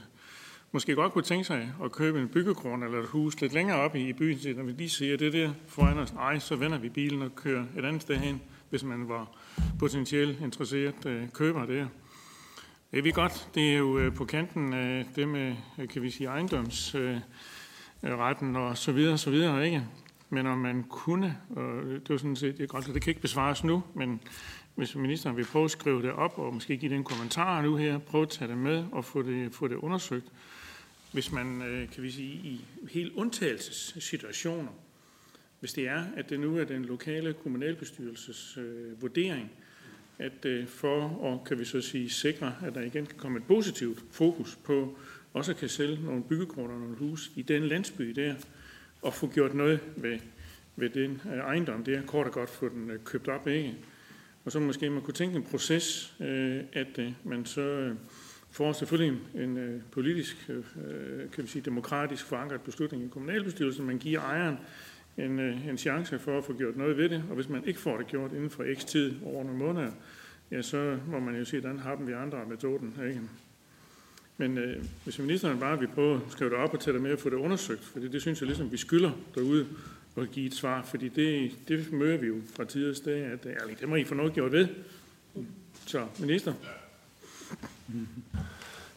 måske 0.72 0.94
godt 0.94 1.12
kunne 1.12 1.24
tænke 1.24 1.44
sig 1.44 1.72
at 1.84 1.92
købe 1.92 2.20
en 2.20 2.28
byggegrund 2.28 2.84
eller 2.84 2.98
et 2.98 3.06
hus 3.06 3.40
lidt 3.40 3.52
længere 3.52 3.78
op 3.78 3.96
i, 3.96 4.08
i 4.08 4.12
byen, 4.12 4.38
så 4.38 4.52
når 4.56 4.62
vi 4.62 4.72
lige 4.72 4.90
ser 4.90 5.16
det 5.16 5.32
der 5.32 5.52
foran 5.66 5.98
os, 5.98 6.14
nej, 6.14 6.38
så 6.38 6.56
vender 6.56 6.78
vi 6.78 6.88
bilen 6.88 7.22
og 7.22 7.36
kører 7.36 7.64
et 7.78 7.84
andet 7.84 8.02
sted 8.02 8.16
hen, 8.16 8.42
hvis 8.70 8.84
man 8.84 9.08
var 9.08 9.30
potentielt 9.78 10.40
interesseret 10.40 11.06
øh, 11.06 11.28
køber 11.28 11.66
der. 11.66 11.86
Det 12.92 13.06
er 13.06 13.12
godt. 13.12 13.48
Det 13.54 13.72
er 13.72 13.78
jo 13.78 13.98
øh, 13.98 14.14
på 14.14 14.24
kanten 14.24 14.72
af 14.72 15.06
det 15.16 15.28
med, 15.28 15.56
øh, 15.78 15.88
kan 15.88 16.02
vi 16.02 16.10
sige, 16.10 16.28
ejendomsretten 16.28 18.56
øh, 18.56 18.62
og 18.62 18.78
så 18.78 18.92
videre, 18.92 19.18
så 19.18 19.30
videre, 19.30 19.66
ikke? 19.66 19.84
Men 20.30 20.46
om 20.46 20.58
man 20.58 20.82
kunne, 20.82 21.36
og 21.50 21.84
det 21.84 22.10
er 22.10 22.16
sådan 22.16 22.36
set 22.36 22.56
det 22.56 22.62
er 22.62 22.66
godt, 22.66 22.86
det 22.86 23.02
kan 23.02 23.10
ikke 23.10 23.20
besvares 23.20 23.64
nu, 23.64 23.82
men 23.94 24.20
hvis 24.74 24.96
ministeren 24.96 25.36
vil 25.36 25.44
prøve 25.44 25.64
at 25.64 25.70
skrive 25.70 26.02
det 26.02 26.12
op, 26.12 26.38
og 26.38 26.54
måske 26.54 26.76
give 26.76 26.94
den 26.94 27.04
kommentar 27.04 27.62
nu 27.62 27.76
her, 27.76 27.98
prøve 27.98 28.22
at 28.22 28.28
tage 28.28 28.48
det 28.48 28.58
med 28.58 28.84
og 28.92 29.04
få 29.04 29.22
det, 29.22 29.54
få 29.54 29.68
det 29.68 29.76
undersøgt. 29.76 30.26
Hvis 31.12 31.32
man, 31.32 31.62
øh, 31.62 31.90
kan 31.90 32.02
vi 32.02 32.10
sige, 32.10 32.32
i 32.32 32.64
helt 32.90 33.12
undtagelsessituationer, 33.14 34.72
hvis 35.60 35.72
det 35.72 35.88
er, 35.88 36.04
at 36.16 36.30
det 36.30 36.40
nu 36.40 36.58
er 36.58 36.64
den 36.64 36.84
lokale 36.84 37.32
kommunalbestyrelses 37.32 38.56
øh, 38.56 39.02
vurdering, 39.02 39.50
at 40.18 40.44
øh, 40.44 40.66
for 40.66 41.32
at, 41.32 41.48
kan 41.48 41.58
vi 41.58 41.64
så 41.64 41.80
sige, 41.80 42.10
sikre, 42.10 42.54
at 42.62 42.74
der 42.74 42.80
igen 42.80 43.06
kan 43.06 43.18
komme 43.18 43.38
et 43.38 43.44
positivt 43.44 44.04
fokus 44.10 44.58
på, 44.64 44.98
også 45.32 45.54
kan 45.54 45.68
sælge 45.68 46.04
nogle 46.04 46.22
byggegrunde 46.22 46.74
og 46.74 46.80
nogle 46.80 46.96
hus 46.96 47.30
i 47.36 47.42
den 47.42 47.62
landsby 47.62 48.04
der, 48.04 48.34
og 49.02 49.14
få 49.14 49.26
gjort 49.26 49.54
noget 49.54 49.80
ved, 49.96 50.18
ved 50.76 50.90
den 50.90 51.20
øh, 51.32 51.38
ejendom 51.38 51.84
der, 51.84 52.02
kort 52.06 52.26
og 52.26 52.32
godt 52.32 52.50
få 52.50 52.68
den 52.68 52.90
øh, 52.90 52.98
købt 53.04 53.28
op, 53.28 53.48
ikke? 53.48 53.74
Og 54.44 54.52
så 54.52 54.60
måske 54.60 54.90
man 54.90 55.02
kunne 55.02 55.14
tænke 55.14 55.36
en 55.36 55.42
proces, 55.42 56.14
øh, 56.20 56.60
at 56.72 56.98
øh, 56.98 57.12
man 57.24 57.46
så 57.46 57.60
øh, 57.60 57.94
får 58.50 58.72
selvfølgelig 58.72 59.20
en 59.34 59.82
politisk, 59.92 60.50
kan 61.32 61.44
vi 61.44 61.46
sige, 61.46 61.62
demokratisk 61.62 62.24
forankret 62.24 62.60
beslutning 62.60 63.04
i 63.04 63.08
kommunalbestyrelsen. 63.08 63.86
Man 63.86 63.98
giver 63.98 64.20
ejeren 64.20 64.56
en, 65.18 65.38
en 65.40 65.78
chance 65.78 66.18
for 66.18 66.38
at 66.38 66.44
få 66.44 66.52
gjort 66.52 66.76
noget 66.76 66.96
ved 66.96 67.08
det, 67.08 67.24
og 67.28 67.34
hvis 67.34 67.48
man 67.48 67.64
ikke 67.64 67.80
får 67.80 67.96
det 67.96 68.06
gjort 68.06 68.32
inden 68.32 68.50
for 68.50 68.64
x 68.74 68.84
tid 68.84 69.14
over 69.24 69.44
nogle 69.44 69.58
måneder, 69.58 69.90
ja, 70.50 70.62
så 70.62 70.98
må 71.08 71.20
man 71.20 71.36
jo 71.36 71.44
sige, 71.44 71.60
hvordan 71.60 71.78
har 71.78 71.96
vi 71.96 72.12
andre 72.12 72.40
af 72.40 72.46
metoden. 72.46 72.94
Ikke? 73.08 73.20
Men 74.36 74.58
øh, 74.58 74.84
hvis 75.04 75.18
ministeren 75.18 75.58
bare 75.58 75.78
vil 75.78 75.88
prøve 75.88 76.14
at 76.14 76.32
skrive 76.32 76.50
det 76.50 76.58
op 76.58 76.74
og 76.74 76.80
tage 76.80 76.94
det 76.94 77.02
med 77.02 77.10
at 77.10 77.18
få 77.18 77.30
det 77.30 77.36
undersøgt, 77.36 77.84
for 77.84 77.98
det, 77.98 78.12
det 78.12 78.20
synes 78.20 78.40
jeg 78.40 78.46
ligesom, 78.46 78.72
vi 78.72 78.76
skylder 78.76 79.10
derude, 79.34 79.66
at 80.16 80.30
give 80.30 80.46
et 80.46 80.54
svar, 80.54 80.82
fordi 80.82 81.08
det, 81.08 81.52
det 81.68 81.92
møder 81.92 82.16
vi 82.16 82.26
jo 82.26 82.36
fra 82.56 82.64
tid 82.64 82.90
og 82.90 82.96
sted, 82.96 83.22
at 83.22 83.46
ærligt, 83.46 83.80
det 83.80 83.88
må 83.88 83.96
I 83.96 84.04
få 84.04 84.14
noget 84.14 84.32
gjort 84.32 84.52
ved. 84.52 84.68
Så, 85.86 86.06
minister. 86.18 86.54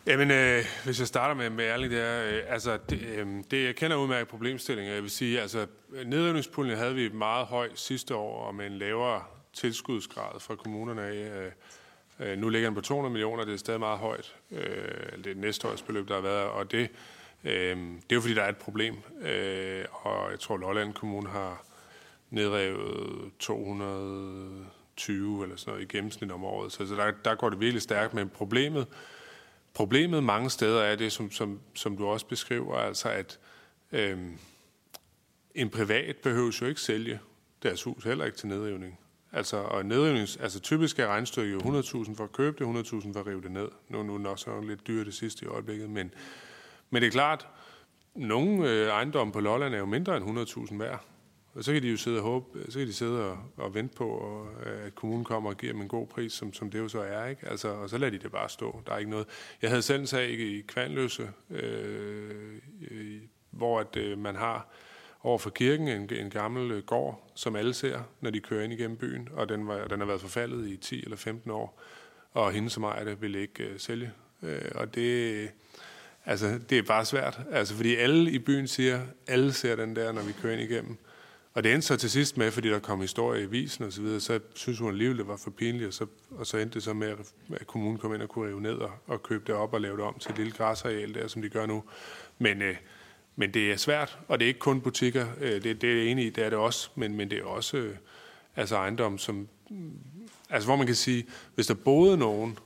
Jamen, 0.07 0.31
øh, 0.31 0.63
hvis 0.85 0.99
jeg 0.99 1.07
starter 1.07 1.35
med, 1.35 1.49
med 1.49 1.65
ærligt, 1.65 1.91
det 1.91 2.01
er, 2.01 2.23
øh, 2.23 2.53
altså, 2.53 2.77
det, 2.89 3.01
øh, 3.01 3.27
det, 3.51 3.65
jeg 3.65 3.75
kender 3.75 3.97
udmærket 3.97 4.27
problemstillinger. 4.27 4.93
Jeg 4.93 5.03
vil 5.03 5.11
sige, 5.11 5.41
altså, 5.41 5.67
nedrivningspuljen 6.05 6.77
havde 6.77 6.95
vi 6.95 7.09
meget 7.09 7.47
høj 7.47 7.69
sidste 7.75 8.15
år, 8.15 8.47
og 8.47 8.55
med 8.55 8.67
en 8.67 8.77
lavere 8.77 9.23
tilskudsgrad 9.53 10.39
fra 10.39 10.55
kommunerne 10.55 11.01
af. 11.01 11.13
Øh, 11.41 11.51
øh 12.19 12.37
nu 12.37 12.49
ligger 12.49 12.69
den 12.69 12.75
på 12.75 12.81
200 12.81 13.11
millioner, 13.11 13.45
det 13.45 13.53
er 13.53 13.57
stadig 13.57 13.79
meget 13.79 13.99
højt. 13.99 14.35
Øh, 14.51 15.23
det 15.23 15.31
er 15.31 15.35
næste 15.35 15.67
års 15.67 15.81
beløb, 15.81 16.07
der 16.07 16.13
har 16.13 16.21
været, 16.21 16.49
og 16.49 16.71
det, 16.71 16.81
øh, 16.81 16.87
Øhm, 17.43 17.95
det 17.95 18.11
er 18.11 18.15
jo 18.15 18.21
fordi, 18.21 18.33
der 18.33 18.43
er 18.43 18.49
et 18.49 18.57
problem. 18.57 18.95
Øh, 19.21 19.85
og 19.91 20.31
jeg 20.31 20.39
tror, 20.39 20.57
Lolland 20.57 20.93
Kommune 20.93 21.29
har 21.29 21.63
nedrevet 22.29 23.31
220 23.39 25.43
eller 25.43 25.55
sådan 25.55 25.73
noget 25.73 25.83
i 25.83 25.87
gennemsnit 25.97 26.31
om 26.31 26.43
året. 26.43 26.71
Så, 26.71 26.87
så 26.87 26.95
der, 26.95 27.11
der 27.25 27.35
går 27.35 27.49
det 27.49 27.59
virkelig 27.59 27.81
stærkt, 27.81 28.13
men 28.13 28.29
problemet 28.29 28.87
Problemet 29.77 30.23
mange 30.23 30.49
steder 30.49 30.81
er 30.81 30.95
det, 30.95 31.11
som, 31.11 31.31
som, 31.31 31.59
som 31.73 31.97
du 31.97 32.05
også 32.05 32.25
beskriver, 32.25 32.75
altså 32.75 33.09
at 33.09 33.39
øhm, 33.91 34.37
en 35.55 35.69
privat 35.69 36.17
behøver 36.17 36.57
jo 36.61 36.67
ikke 36.67 36.81
sælge 36.81 37.19
deres 37.63 37.83
hus, 37.83 38.03
heller 38.03 38.25
ikke 38.25 38.37
til 38.37 38.47
nedrivning. 38.47 38.99
Altså, 39.31 39.57
og 39.57 39.85
nedrivning, 39.85 40.27
altså 40.39 40.59
typisk 40.59 40.99
er 40.99 41.07
regnstykket 41.07 41.53
jo 41.53 41.59
100.000 41.59 42.15
for 42.15 42.23
at 42.23 42.31
købe 42.31 42.65
det, 42.65 42.85
100.000 42.85 43.13
for 43.13 43.19
at 43.19 43.27
rive 43.27 43.41
det 43.41 43.51
ned. 43.51 43.67
Nu, 43.89 44.03
nu 44.03 44.13
er 44.13 44.17
det 44.17 44.27
også 44.27 44.61
lidt 44.61 44.87
dyrt 44.87 45.05
det 45.05 45.13
sidste 45.13 45.45
i 45.45 45.47
øjeblikket, 45.47 45.89
men, 45.89 46.13
men 46.89 47.01
det 47.01 47.07
er 47.07 47.11
klart, 47.11 47.47
nogle 48.15 48.69
øh, 48.69 48.87
ejendomme 48.87 49.33
på 49.33 49.39
Lolland 49.39 49.73
er 49.73 49.79
jo 49.79 49.85
mindre 49.85 50.17
end 50.17 50.39
100.000 50.71 50.77
værd. 50.77 51.05
Og 51.53 51.63
så 51.63 51.73
kan 51.73 51.83
de 51.83 51.87
jo 51.87 51.97
sidde 51.97 52.17
og 52.17 52.23
håbe, 52.23 52.59
øh, 52.59 52.65
så 52.69 52.79
kan 52.79 52.87
de 52.87 52.93
sidde 52.93 53.31
og, 53.31 53.37
og 53.57 53.73
vente 53.73 53.95
på, 53.95 54.07
og, 54.09 54.47
øh, 54.65 54.85
at 54.85 54.95
kommunen 54.95 55.23
kommer 55.23 55.49
og 55.49 55.57
giver 55.57 55.73
dem 55.73 55.81
en 55.81 55.87
god 55.87 56.07
pris, 56.07 56.33
som, 56.33 56.53
som 56.53 56.71
det 56.71 56.79
jo 56.79 56.87
så 56.87 57.01
er. 57.01 57.25
Ikke? 57.25 57.49
Altså, 57.49 57.67
og 57.67 57.89
så 57.89 57.97
lader 57.97 58.11
de 58.11 58.17
det 58.17 58.31
bare 58.31 58.49
stå. 58.49 58.81
Der 58.87 58.93
er 58.93 58.97
ikke 58.97 59.11
noget. 59.11 59.27
Jeg 59.61 59.69
havde 59.69 59.81
selv 59.81 59.99
en 59.99 60.07
sag 60.07 60.29
i 60.29 60.61
Kvanløse, 60.61 61.29
øh, 61.49 62.55
hvor 63.51 63.79
at, 63.79 63.95
øh, 63.97 64.17
man 64.17 64.35
har 64.35 64.67
over 65.23 65.37
for 65.37 65.49
kirken 65.49 65.87
en, 65.87 66.09
en 66.13 66.29
gammel 66.29 66.71
øh, 66.71 66.83
gård, 66.83 67.31
som 67.35 67.55
alle 67.55 67.73
ser, 67.73 67.99
når 68.21 68.29
de 68.29 68.39
kører 68.39 68.63
ind 68.63 68.73
igennem 68.73 68.97
byen, 68.97 69.29
og 69.33 69.49
den, 69.49 69.67
var, 69.67 69.87
den 69.87 69.99
har 69.99 70.07
været 70.07 70.21
forfaldet 70.21 70.67
i 70.67 70.77
10 70.77 71.03
eller 71.03 71.17
15 71.17 71.51
år, 71.51 71.81
og 72.33 72.51
hende 72.51 72.69
som 72.69 72.83
ejer 72.83 73.03
det 73.03 73.21
ville 73.21 73.41
ikke 73.41 73.63
øh, 73.63 73.79
sælge. 73.79 74.11
Øh, 74.43 74.71
og 74.75 74.95
det, 74.95 75.49
altså, 76.27 76.59
det 76.69 76.77
er 76.77 76.81
bare 76.81 77.05
svært, 77.05 77.39
altså, 77.51 77.75
fordi 77.75 77.95
alle 77.95 78.31
i 78.31 78.39
byen 78.39 78.67
siger, 78.67 79.01
alle 79.27 79.53
ser 79.53 79.75
den 79.75 79.95
der, 79.95 80.11
når 80.11 80.21
vi 80.21 80.31
kører 80.41 80.53
ind 80.53 80.71
igennem. 80.71 80.97
Og 81.53 81.63
det 81.63 81.73
endte 81.73 81.87
så 81.87 81.95
til 81.95 82.11
sidst 82.11 82.37
med, 82.37 82.51
fordi 82.51 82.69
der 82.69 82.79
kom 82.79 83.01
historie 83.01 83.43
i 83.43 83.45
visen 83.45 83.85
og 83.85 83.93
så 83.93 84.01
videre, 84.01 84.19
så 84.19 84.39
synes 84.55 84.79
hun 84.79 84.89
alligevel, 84.89 85.17
det 85.17 85.27
var 85.27 85.37
for 85.37 85.49
pinligt, 85.49 85.87
og 85.87 85.93
så, 85.93 86.05
og 86.31 86.47
så 86.47 86.57
endte 86.57 86.73
det 86.73 86.83
så 86.83 86.93
med, 86.93 87.15
at 87.53 87.67
kommunen 87.67 87.97
kom 87.97 88.13
ind 88.13 88.21
og 88.21 88.29
kunne 88.29 88.49
rive 88.49 88.61
ned 88.61 88.73
og, 88.73 88.91
og 89.07 89.23
købe 89.23 89.43
det 89.47 89.55
op 89.55 89.73
og 89.73 89.81
lave 89.81 89.97
det 89.97 90.05
om 90.05 90.19
til 90.19 90.31
et 90.31 90.37
lille 90.37 90.51
græsareal 90.51 91.13
der, 91.13 91.27
som 91.27 91.41
de 91.41 91.49
gør 91.49 91.65
nu. 91.65 91.83
Men, 92.39 92.61
øh, 92.61 92.75
men 93.35 93.53
det 93.53 93.71
er 93.71 93.77
svært, 93.77 94.19
og 94.27 94.39
det 94.39 94.45
er 94.45 94.47
ikke 94.47 94.59
kun 94.59 94.81
butikker, 94.81 95.27
øh, 95.41 95.63
det, 95.63 95.81
det 95.81 95.91
er 95.91 95.95
jeg 95.95 96.05
enig 96.05 96.25
i, 96.25 96.29
det 96.29 96.45
er 96.45 96.49
det 96.49 96.59
også, 96.59 96.89
men, 96.95 97.15
men 97.15 97.31
det 97.31 97.39
er 97.39 97.43
også 97.43 97.77
øh, 97.77 97.95
altså 98.55 98.75
ejendom, 98.75 99.17
som, 99.17 99.47
altså 100.49 100.67
hvor 100.67 100.75
man 100.75 100.85
kan 100.85 100.95
sige, 100.95 101.25
hvis 101.55 101.67
der 101.67 101.73
boede 101.73 102.17
nogen, 102.17 102.59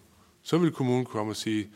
så 0.44 0.58
vil 0.58 0.72
kommunen 0.72 1.06
komme 1.06 1.32
og 1.32 1.36
sige, 1.36 1.70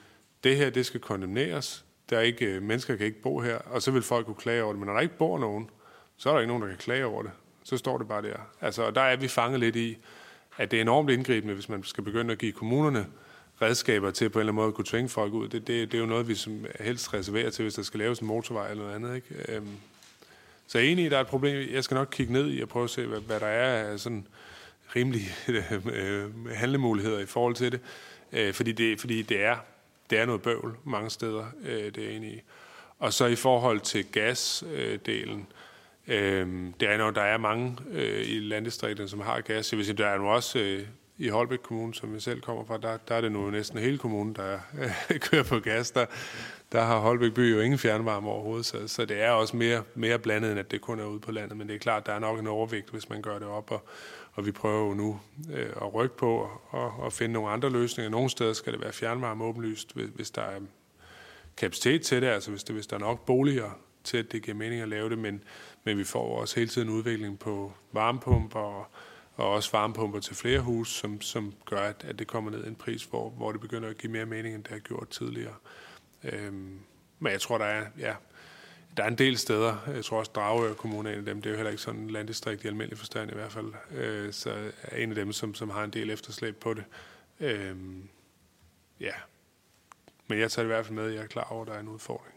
det 0.45 0.57
her, 0.57 0.69
det 0.69 0.85
skal 0.85 0.99
kondemneres, 0.99 1.85
der 2.09 2.17
er 2.17 2.21
ikke, 2.21 2.45
øh, 2.45 2.63
mennesker 2.63 2.95
kan 2.95 3.05
ikke 3.05 3.21
bo 3.21 3.39
her, 3.39 3.57
og 3.57 3.81
så 3.81 3.91
vil 3.91 4.01
folk 4.01 4.25
kunne 4.25 4.35
klage 4.35 4.63
over 4.63 4.73
det, 4.73 4.79
men 4.79 4.87
når 4.87 4.93
der 4.93 5.01
ikke 5.01 5.17
bor 5.17 5.39
nogen, 5.39 5.69
så 6.17 6.29
er 6.29 6.33
der 6.33 6.39
ikke 6.39 6.47
nogen, 6.47 6.63
der 6.63 6.69
kan 6.69 6.77
klage 6.77 7.05
over 7.05 7.21
det. 7.21 7.31
Så 7.63 7.77
står 7.77 7.97
det 7.97 8.07
bare 8.07 8.21
der. 8.21 8.37
Altså, 8.61 8.91
der 8.91 9.01
er 9.01 9.15
vi 9.15 9.27
fanget 9.27 9.59
lidt 9.59 9.75
i, 9.75 9.97
at 10.57 10.71
det 10.71 10.77
er 10.77 10.81
enormt 10.81 11.09
indgribende, 11.09 11.53
hvis 11.53 11.69
man 11.69 11.83
skal 11.83 12.03
begynde 12.03 12.31
at 12.31 12.37
give 12.37 12.51
kommunerne 12.51 13.07
redskaber 13.61 14.11
til 14.11 14.29
på 14.29 14.39
en 14.39 14.41
eller 14.41 14.51
anden 14.51 14.55
måde 14.55 14.67
at 14.67 14.73
kunne 14.73 14.85
tvinge 14.85 15.09
folk 15.09 15.33
ud. 15.33 15.47
Det, 15.47 15.67
det, 15.67 15.91
det 15.91 15.97
er 15.97 16.01
jo 16.01 16.05
noget, 16.05 16.27
vi 16.27 16.35
som 16.35 16.65
helst 16.79 17.13
reserverer 17.13 17.49
til, 17.49 17.63
hvis 17.63 17.73
der 17.73 17.83
skal 17.83 17.99
laves 17.99 18.19
en 18.19 18.27
motorvej 18.27 18.71
eller 18.71 18.83
noget 18.83 18.95
andet. 18.95 19.15
Ikke? 19.15 19.55
Øhm, 19.55 19.77
så 20.67 20.77
jeg 20.77 20.87
er 20.87 20.91
enig 20.91 21.11
der 21.11 21.17
er 21.17 21.21
et 21.21 21.27
problem. 21.27 21.69
Jeg 21.73 21.83
skal 21.83 21.95
nok 21.95 22.07
kigge 22.11 22.33
ned 22.33 22.51
i 22.51 22.61
og 22.61 22.69
prøve 22.69 22.83
at 22.83 22.89
se, 22.89 23.05
hvad, 23.05 23.19
hvad 23.19 23.39
der 23.39 23.47
er 23.47 23.91
af 23.91 23.99
sådan 23.99 24.27
rimelige 24.95 25.29
øh, 25.93 26.49
handlemuligheder 26.51 27.19
i 27.19 27.25
forhold 27.25 27.55
til 27.55 27.71
det. 27.71 27.79
Øh, 28.31 28.53
fordi 28.53 28.71
det, 28.71 28.99
fordi 28.99 29.21
det, 29.21 29.43
er, 29.43 29.55
det 30.09 30.19
er 30.19 30.25
noget 30.25 30.41
bøvl 30.41 30.75
mange 30.83 31.09
steder, 31.09 31.45
øh, 31.63 31.85
det 31.85 31.97
er 31.97 32.03
jeg 32.03 32.13
enig 32.13 32.33
i. 32.33 32.41
Og 32.99 33.13
så 33.13 33.25
i 33.25 33.35
forhold 33.35 33.79
til 33.79 34.05
gasdelen, 34.11 35.39
øh, 35.39 35.45
Øh, 36.07 36.47
det 36.79 36.89
er, 36.89 36.97
noget, 36.97 37.15
der 37.15 37.21
er 37.21 37.37
mange 37.37 37.77
øh, 37.91 38.27
i 38.27 38.39
landdistrikterne, 38.39 39.09
som 39.09 39.19
har 39.19 39.41
gas. 39.41 39.71
Jeg 39.71 39.77
vil 39.77 39.85
sige, 39.85 39.97
der 39.97 40.07
er 40.07 40.17
nu 40.17 40.27
også 40.27 40.59
øh, 40.59 40.87
i 41.17 41.29
Holbæk 41.29 41.59
Kommune, 41.59 41.93
som 41.93 42.13
jeg 42.13 42.21
selv 42.21 42.41
kommer 42.41 42.65
fra, 42.65 42.77
der, 42.77 42.97
der 43.07 43.15
er 43.15 43.21
det 43.21 43.31
nu 43.31 43.49
næsten 43.49 43.79
hele 43.79 43.97
kommunen, 43.97 44.35
der 44.35 44.59
øh, 44.79 45.19
kører 45.29 45.43
på 45.43 45.59
gas. 45.59 45.91
Der, 45.91 46.05
der 46.71 46.81
har 46.81 46.99
Holbæk 46.99 47.33
by 47.33 47.51
jo 47.51 47.59
ingen 47.59 47.79
fjernvarme 47.79 48.29
overhovedet, 48.29 48.65
så, 48.65 48.87
så 48.87 49.05
det 49.05 49.21
er 49.21 49.29
også 49.29 49.57
mere, 49.57 49.83
mere 49.95 50.19
blandet, 50.19 50.51
end 50.51 50.59
at 50.59 50.71
det 50.71 50.81
kun 50.81 50.99
er 50.99 51.05
ude 51.05 51.19
på 51.19 51.31
landet. 51.31 51.57
Men 51.57 51.67
det 51.67 51.75
er 51.75 51.79
klart, 51.79 52.05
der 52.05 52.13
er 52.13 52.19
nok 52.19 52.39
en 52.39 52.47
overvægt, 52.47 52.89
hvis 52.89 53.09
man 53.09 53.21
gør 53.21 53.39
det 53.39 53.47
op, 53.47 53.71
og, 53.71 53.87
og 54.35 54.45
vi 54.45 54.51
prøver 54.51 54.87
jo 54.87 54.93
nu 54.93 55.19
øh, 55.53 55.69
at 55.81 55.93
rykke 55.93 56.17
på 56.17 56.49
og, 56.69 56.91
og 56.99 57.13
finde 57.13 57.33
nogle 57.33 57.49
andre 57.49 57.69
løsninger. 57.69 58.09
Nogle 58.09 58.29
steder 58.29 58.53
skal 58.53 58.73
det 58.73 58.81
være 58.81 58.93
fjernvarme 58.93 59.43
åbenlyst, 59.43 59.93
hvis, 59.93 60.09
hvis 60.15 60.31
der 60.31 60.41
er 60.41 60.59
kapacitet 61.57 62.01
til 62.01 62.21
det, 62.21 62.27
altså 62.27 62.51
hvis, 62.51 62.63
det, 62.63 62.75
hvis 62.75 62.87
der 62.87 62.95
er 62.95 62.99
nok 62.99 63.25
boliger 63.25 63.79
til, 64.03 64.17
at 64.17 64.31
det 64.31 64.43
giver 64.43 64.57
mening 64.57 64.81
at 64.81 64.89
lave 64.89 65.09
det, 65.09 65.17
men, 65.17 65.43
men 65.83 65.97
vi 65.97 66.03
får 66.03 66.39
også 66.39 66.55
hele 66.55 66.69
tiden 66.69 66.89
udvikling 66.89 67.39
på 67.39 67.73
varmepumper 67.91 68.59
og, 68.59 68.87
og 69.35 69.51
også 69.51 69.71
varmepumper 69.71 70.19
til 70.19 70.35
flere 70.35 70.59
hus, 70.59 70.93
som, 70.93 71.21
som 71.21 71.53
gør, 71.65 71.81
at, 71.81 72.05
at 72.07 72.19
det 72.19 72.27
kommer 72.27 72.51
ned 72.51 72.63
i 72.63 72.67
en 72.67 72.75
pris, 72.75 73.03
hvor, 73.03 73.29
hvor 73.29 73.51
det 73.51 73.61
begynder 73.61 73.89
at 73.89 73.97
give 73.97 74.11
mere 74.11 74.25
mening, 74.25 74.55
end 74.55 74.63
det 74.63 74.71
har 74.71 74.79
gjort 74.79 75.09
tidligere. 75.09 75.55
Øhm, 76.23 76.79
men 77.19 77.31
jeg 77.31 77.41
tror, 77.41 77.57
der 77.57 77.65
er, 77.65 77.85
ja, 77.99 78.15
der 78.97 79.03
er 79.03 79.07
en 79.07 79.17
del 79.17 79.37
steder, 79.37 79.77
jeg 79.87 80.05
tror 80.05 80.19
også 80.19 80.31
Dragør 80.35 80.73
Kommune 80.73 81.09
er 81.09 81.13
en 81.13 81.19
af 81.19 81.25
dem, 81.25 81.41
det 81.41 81.49
er 81.49 81.51
jo 81.51 81.55
heller 81.55 81.71
ikke 81.71 81.83
sådan 81.83 81.99
en 81.99 82.09
landdistrikt 82.09 82.63
i 82.63 82.67
almindelig 82.67 82.97
forstand 82.97 83.31
i 83.31 83.33
hvert 83.33 83.51
fald, 83.51 83.73
øh, 83.91 84.33
så 84.33 84.71
er 84.83 84.97
en 84.97 85.09
af 85.09 85.15
dem, 85.15 85.33
som, 85.33 85.55
som 85.55 85.69
har 85.69 85.83
en 85.83 85.89
del 85.89 86.09
efterslæb 86.09 86.55
på 86.55 86.73
det. 86.73 86.83
Øhm, 87.39 88.09
ja, 88.99 89.13
men 90.27 90.39
jeg 90.39 90.51
tager 90.51 90.63
det 90.63 90.71
i 90.71 90.73
hvert 90.73 90.85
fald 90.85 90.95
med, 90.95 91.09
jeg 91.09 91.23
er 91.23 91.27
klar 91.27 91.43
over, 91.43 91.61
at 91.61 91.67
der 91.67 91.73
er 91.73 91.79
en 91.79 91.87
udfordring. 91.87 92.35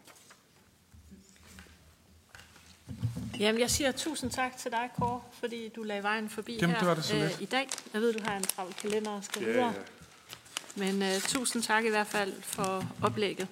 Jamen, 3.39 3.61
jeg 3.61 3.71
siger 3.71 3.93
tusind 3.93 4.31
tak 4.31 4.57
til 4.57 4.71
dig, 4.71 4.91
Kåre, 4.99 5.21
fordi 5.33 5.69
du 5.69 5.83
lagde 5.83 6.03
vejen 6.03 6.31
forbi 6.31 6.59
Jamen, 6.61 6.71
her 6.71 6.79
det 6.79 6.89
var 6.89 6.95
det 6.95 7.05
så 7.05 7.17
øh, 7.17 7.43
i 7.43 7.45
dag. 7.45 7.69
Jeg 7.93 8.01
ved, 8.01 8.13
du 8.13 8.25
har 8.25 8.37
en 8.37 8.43
travl 8.43 8.73
kalender 8.73 9.11
og 9.11 9.25
skal 9.25 9.43
yeah. 9.43 9.55
videre. 9.55 9.75
Men 10.77 11.03
uh, 11.03 11.21
tusind 11.23 11.63
tak 11.63 11.85
i 11.85 11.89
hvert 11.89 12.07
fald 12.07 12.43
for 12.43 12.85
oplægget. 13.03 13.49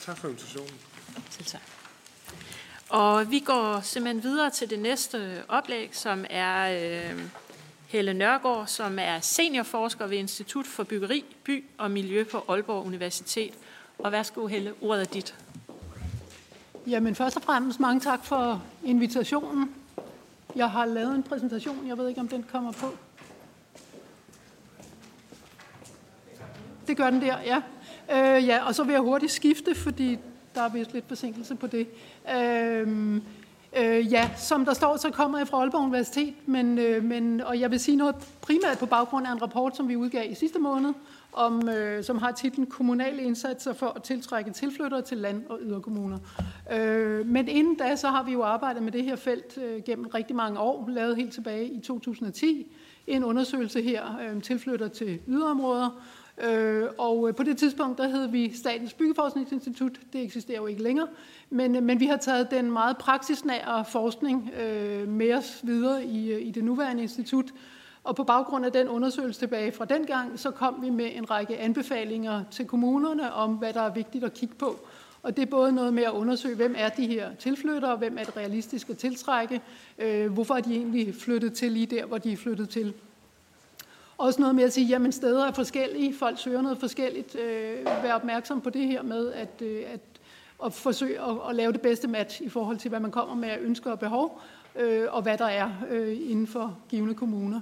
Tak 0.00 0.18
for 0.18 0.28
invitationen. 0.28 0.74
Selv 1.30 1.46
tak. 1.46 1.71
Og 2.92 3.30
vi 3.30 3.38
går 3.38 3.80
simpelthen 3.80 4.22
videre 4.22 4.50
til 4.50 4.70
det 4.70 4.78
næste 4.78 5.42
oplæg, 5.48 5.88
som 5.92 6.24
er 6.30 6.80
øh, 7.12 7.22
Helle 7.86 8.14
Nørgaard, 8.14 8.66
som 8.66 8.98
er 8.98 9.20
seniorforsker 9.20 10.06
ved 10.06 10.18
Institut 10.18 10.66
for 10.66 10.84
Byggeri, 10.84 11.24
By 11.44 11.64
og 11.78 11.90
Miljø 11.90 12.24
på 12.24 12.44
Aalborg 12.48 12.86
Universitet. 12.86 13.54
Og 13.98 14.12
værsgo, 14.12 14.46
Helle, 14.46 14.74
ordet 14.80 15.00
er 15.00 15.12
dit. 15.12 15.34
Jamen 16.86 17.14
først 17.14 17.36
og 17.36 17.42
fremmest 17.42 17.80
mange 17.80 18.00
tak 18.00 18.24
for 18.24 18.62
invitationen. 18.84 19.74
Jeg 20.56 20.70
har 20.70 20.86
lavet 20.86 21.14
en 21.14 21.22
præsentation, 21.22 21.88
jeg 21.88 21.98
ved 21.98 22.08
ikke 22.08 22.20
om 22.20 22.28
den 22.28 22.44
kommer 22.52 22.72
på. 22.72 22.96
Det 26.86 26.96
gør 26.96 27.10
den 27.10 27.20
der, 27.20 27.36
ja. 27.40 27.62
Øh, 28.10 28.46
ja, 28.46 28.66
og 28.66 28.74
så 28.74 28.84
vil 28.84 28.92
jeg 28.92 29.00
hurtigt 29.00 29.32
skifte, 29.32 29.74
fordi 29.74 30.18
der 30.54 30.60
er 30.60 30.68
vist 30.68 30.92
lidt 30.92 31.08
forsinkelse 31.08 31.54
på 31.54 31.66
det. 31.66 31.86
Øhm, 32.36 33.22
øh, 33.78 34.12
ja, 34.12 34.30
som 34.36 34.64
der 34.64 34.72
står, 34.72 34.96
så 34.96 35.10
kommer 35.10 35.38
jeg 35.38 35.48
fra 35.48 35.58
Aalborg 35.58 35.80
Universitet, 35.80 36.34
men, 36.46 36.78
øh, 36.78 37.04
men, 37.04 37.40
og 37.40 37.60
jeg 37.60 37.70
vil 37.70 37.80
sige 37.80 37.96
noget 37.96 38.14
primært 38.40 38.78
på 38.78 38.86
baggrund 38.86 39.26
af 39.26 39.32
en 39.32 39.42
rapport, 39.42 39.76
som 39.76 39.88
vi 39.88 39.96
udgav 39.96 40.30
i 40.30 40.34
sidste 40.34 40.58
måned, 40.58 40.92
om, 41.32 41.68
øh, 41.68 42.04
som 42.04 42.18
har 42.18 42.32
titlen 42.32 42.66
Kommunale 42.66 43.22
indsatser 43.22 43.72
for 43.72 43.86
at 43.86 44.02
tiltrække 44.02 44.50
tilflyttere 44.50 45.02
til 45.02 45.18
land- 45.18 45.46
og 45.48 45.58
yderkommuner. 45.62 46.18
Øh, 46.72 47.26
men 47.26 47.48
inden 47.48 47.74
da, 47.74 47.96
så 47.96 48.08
har 48.08 48.22
vi 48.22 48.32
jo 48.32 48.42
arbejdet 48.42 48.82
med 48.82 48.92
det 48.92 49.04
her 49.04 49.16
felt 49.16 49.58
øh, 49.58 49.82
gennem 49.82 50.06
rigtig 50.06 50.36
mange 50.36 50.60
år, 50.60 50.88
lavet 50.88 51.16
helt 51.16 51.32
tilbage 51.32 51.66
i 51.66 51.80
2010 51.80 52.72
en 53.06 53.24
undersøgelse 53.24 53.82
her, 53.82 54.18
øh, 54.18 54.42
tilflytter 54.42 54.88
til 54.88 55.20
yderområder, 55.28 56.02
Øh, 56.40 56.88
og 56.98 57.28
øh, 57.28 57.34
på 57.34 57.42
det 57.42 57.56
tidspunkt, 57.56 57.98
der 57.98 58.08
hed 58.08 58.28
vi 58.28 58.56
Statens 58.56 58.92
Byggeforskningsinstitut. 58.92 60.00
Det 60.12 60.22
eksisterer 60.22 60.58
jo 60.58 60.66
ikke 60.66 60.82
længere. 60.82 61.08
Men, 61.50 61.76
øh, 61.76 61.82
men 61.82 62.00
vi 62.00 62.06
har 62.06 62.16
taget 62.16 62.50
den 62.50 62.70
meget 62.70 62.96
praksisnære 62.98 63.84
forskning 63.84 64.50
øh, 64.60 65.08
med 65.08 65.34
os 65.34 65.60
videre 65.62 66.04
i, 66.04 66.32
øh, 66.32 66.46
i 66.46 66.50
det 66.50 66.64
nuværende 66.64 67.02
institut, 67.02 67.52
og 68.04 68.16
på 68.16 68.24
baggrund 68.24 68.66
af 68.66 68.72
den 68.72 68.88
undersøgelse 68.88 69.40
tilbage 69.40 69.72
fra 69.72 69.84
den 69.84 70.06
gang, 70.06 70.38
så 70.38 70.50
kom 70.50 70.78
vi 70.82 70.90
med 70.90 71.10
en 71.14 71.30
række 71.30 71.58
anbefalinger 71.58 72.44
til 72.50 72.66
kommunerne 72.66 73.32
om, 73.32 73.54
hvad 73.54 73.72
der 73.72 73.80
er 73.80 73.92
vigtigt 73.92 74.24
at 74.24 74.34
kigge 74.34 74.54
på. 74.54 74.80
Og 75.22 75.36
det 75.36 75.42
er 75.42 75.46
både 75.46 75.72
noget 75.72 75.94
med 75.94 76.02
at 76.02 76.10
undersøge, 76.10 76.56
hvem 76.56 76.74
er 76.78 76.88
de 76.88 77.06
her 77.06 77.34
tilflyttere, 77.34 77.96
hvem 77.96 78.18
er 78.18 78.24
det 78.24 78.36
realistisk 78.36 78.90
at 78.90 78.98
tiltrække, 78.98 79.60
øh, 79.98 80.32
hvorfor 80.32 80.54
er 80.54 80.60
de 80.60 80.74
egentlig 80.74 81.14
flyttet 81.14 81.52
til 81.52 81.72
lige 81.72 81.86
der, 81.86 82.06
hvor 82.06 82.18
de 82.18 82.32
er 82.32 82.36
flyttet 82.36 82.68
til. 82.68 82.94
Også 84.22 84.40
noget 84.40 84.54
med 84.54 84.64
at 84.64 84.72
sige, 84.72 84.86
jamen 84.86 85.12
steder 85.12 85.46
er 85.46 85.52
forskellige, 85.52 86.14
folk 86.14 86.38
søger 86.38 86.62
noget 86.62 86.78
forskelligt. 86.78 87.36
Øh, 87.36 87.84
vær 88.02 88.14
opmærksom 88.14 88.60
på 88.60 88.70
det 88.70 88.86
her 88.86 89.02
med 89.02 89.32
at, 89.32 89.62
øh, 89.62 89.82
at, 89.92 90.00
at 90.64 90.72
forsøge 90.72 91.20
at, 91.20 91.36
at 91.48 91.54
lave 91.54 91.72
det 91.72 91.80
bedste 91.80 92.08
match 92.08 92.42
i 92.42 92.48
forhold 92.48 92.76
til, 92.76 92.88
hvad 92.88 93.00
man 93.00 93.10
kommer 93.10 93.34
med 93.34 93.48
af 93.48 93.58
ønsker 93.60 93.90
og 93.90 93.98
behov, 93.98 94.40
øh, 94.76 95.06
og 95.10 95.22
hvad 95.22 95.38
der 95.38 95.44
er 95.44 95.70
øh, 95.90 96.16
inden 96.30 96.46
for 96.46 96.78
givende 96.88 97.14
kommuner. 97.14 97.60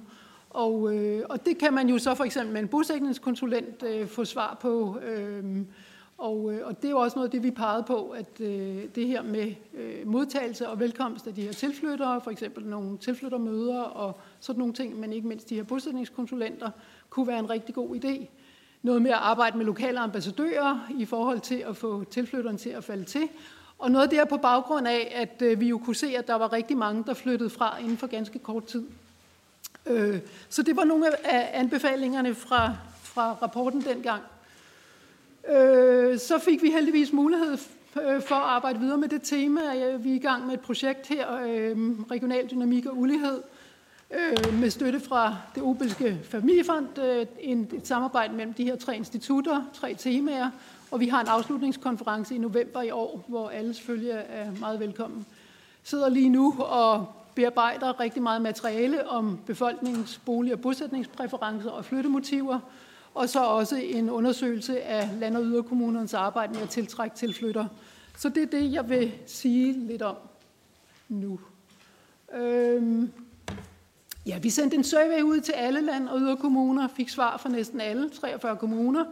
Og, 0.50 0.96
øh, 0.96 1.22
og 1.28 1.46
det 1.46 1.58
kan 1.58 1.74
man 1.74 1.88
jo 1.88 1.98
så 1.98 2.14
for 2.14 2.24
eksempel 2.24 2.52
med 2.52 2.60
en 2.60 2.68
bosætningskonsulent 2.68 3.82
øh, 3.82 4.06
få 4.06 4.24
svar 4.24 4.58
på. 4.60 4.98
Øh, 5.04 5.44
og, 6.20 6.52
øh, 6.52 6.66
og 6.66 6.76
det 6.76 6.84
er 6.84 6.90
jo 6.90 6.98
også 6.98 7.18
noget 7.18 7.28
af 7.28 7.30
det, 7.30 7.42
vi 7.42 7.50
pegede 7.50 7.82
på, 7.82 8.08
at 8.08 8.40
øh, 8.40 8.84
det 8.94 9.06
her 9.06 9.22
med 9.22 9.54
øh, 9.74 10.06
modtagelse 10.06 10.68
og 10.68 10.80
velkomst 10.80 11.26
af 11.26 11.34
de 11.34 11.42
her 11.42 11.52
tilflyttere, 11.52 12.20
for 12.20 12.30
eksempel 12.30 12.66
nogle 12.66 12.98
tilflyttermøder 12.98 13.80
og 13.80 14.20
sådan 14.40 14.58
nogle 14.58 14.74
ting, 14.74 15.00
men 15.00 15.12
ikke 15.12 15.28
mindst 15.28 15.48
de 15.48 15.54
her 15.54 15.62
bosætningskonsulenter, 15.62 16.70
kunne 17.10 17.26
være 17.26 17.38
en 17.38 17.50
rigtig 17.50 17.74
god 17.74 17.96
idé. 17.96 18.26
Noget 18.82 19.02
med 19.02 19.10
at 19.10 19.16
arbejde 19.16 19.58
med 19.58 19.66
lokale 19.66 20.00
ambassadører 20.00 20.88
i 20.98 21.04
forhold 21.04 21.40
til 21.40 21.64
at 21.68 21.76
få 21.76 22.04
tilflytteren 22.04 22.58
til 22.58 22.70
at 22.70 22.84
falde 22.84 23.04
til. 23.04 23.28
Og 23.78 23.90
noget 23.90 24.10
der 24.10 24.24
på 24.24 24.36
baggrund 24.36 24.88
af, 24.88 25.12
at 25.14 25.42
øh, 25.42 25.60
vi 25.60 25.68
jo 25.68 25.78
kunne 25.78 25.96
se, 25.96 26.16
at 26.16 26.26
der 26.26 26.34
var 26.34 26.52
rigtig 26.52 26.76
mange, 26.76 27.04
der 27.06 27.14
flyttede 27.14 27.50
fra 27.50 27.78
inden 27.78 27.96
for 27.96 28.06
ganske 28.06 28.38
kort 28.38 28.64
tid. 28.64 28.86
Øh, 29.86 30.20
så 30.48 30.62
det 30.62 30.76
var 30.76 30.84
nogle 30.84 31.26
af 31.26 31.50
anbefalingerne 31.52 32.34
fra, 32.34 32.72
fra 33.02 33.32
rapporten 33.42 33.80
dengang. 33.80 34.22
Øh, 35.48 36.18
så 36.18 36.38
fik 36.38 36.62
vi 36.62 36.70
heldigvis 36.70 37.12
mulighed 37.12 37.58
øh, 38.02 38.22
for 38.22 38.34
at 38.34 38.42
arbejde 38.42 38.78
videre 38.78 38.98
med 38.98 39.08
det 39.08 39.22
tema. 39.22 39.60
Vi 39.96 40.10
er 40.10 40.14
i 40.14 40.18
gang 40.18 40.46
med 40.46 40.54
et 40.54 40.60
projekt 40.60 41.06
her, 41.06 41.34
øh, 41.34 41.76
regional 42.10 42.50
dynamik 42.50 42.86
og 42.86 42.98
ulighed, 42.98 43.42
øh, 44.10 44.60
med 44.60 44.70
støtte 44.70 45.00
fra 45.00 45.36
det 45.54 45.62
Obelske 45.62 46.20
Familiefond, 46.24 46.98
øh, 46.98 47.26
et 47.40 47.80
samarbejde 47.84 48.34
mellem 48.34 48.54
de 48.54 48.64
her 48.64 48.76
tre 48.76 48.96
institutter, 48.96 49.62
tre 49.72 49.94
temaer, 49.94 50.50
og 50.90 51.00
vi 51.00 51.08
har 51.08 51.20
en 51.20 51.28
afslutningskonference 51.28 52.34
i 52.34 52.38
november 52.38 52.82
i 52.82 52.90
år, 52.90 53.24
hvor 53.28 53.48
alle 53.48 53.74
selvfølgelig 53.74 54.24
er 54.28 54.50
meget 54.60 54.80
velkommen. 54.80 55.26
Sidder 55.82 56.08
lige 56.08 56.28
nu 56.28 56.54
og 56.58 57.06
bearbejder 57.34 58.00
rigtig 58.00 58.22
meget 58.22 58.42
materiale 58.42 59.08
om 59.08 59.38
befolkningens 59.46 60.20
bolig- 60.26 60.52
og 60.52 60.60
bosætningspræferencer 60.60 61.70
og 61.70 61.84
flyttemotiver, 61.84 62.58
og 63.14 63.28
så 63.28 63.44
også 63.44 63.76
en 63.76 64.10
undersøgelse 64.10 64.82
af 64.82 65.20
land- 65.20 65.36
og 65.36 65.44
yderkommunernes 65.44 66.14
arbejde 66.14 66.52
med 66.52 66.62
at 66.62 66.68
tiltrække 66.68 67.16
tilflytter. 67.16 67.66
Så 68.18 68.28
det 68.28 68.42
er 68.42 68.46
det, 68.46 68.72
jeg 68.72 68.88
vil 68.88 69.12
sige 69.26 69.72
lidt 69.72 70.02
om 70.02 70.16
nu. 71.08 71.40
Øhm, 72.34 73.12
ja, 74.26 74.38
vi 74.38 74.50
sendte 74.50 74.76
en 74.76 74.84
survey 74.84 75.22
ud 75.22 75.40
til 75.40 75.52
alle 75.52 75.80
land- 75.80 76.08
og 76.08 76.20
yderkommuner, 76.20 76.88
fik 76.88 77.08
svar 77.08 77.36
fra 77.36 77.48
næsten 77.48 77.80
alle, 77.80 78.10
43 78.10 78.56
kommuner, 78.56 79.04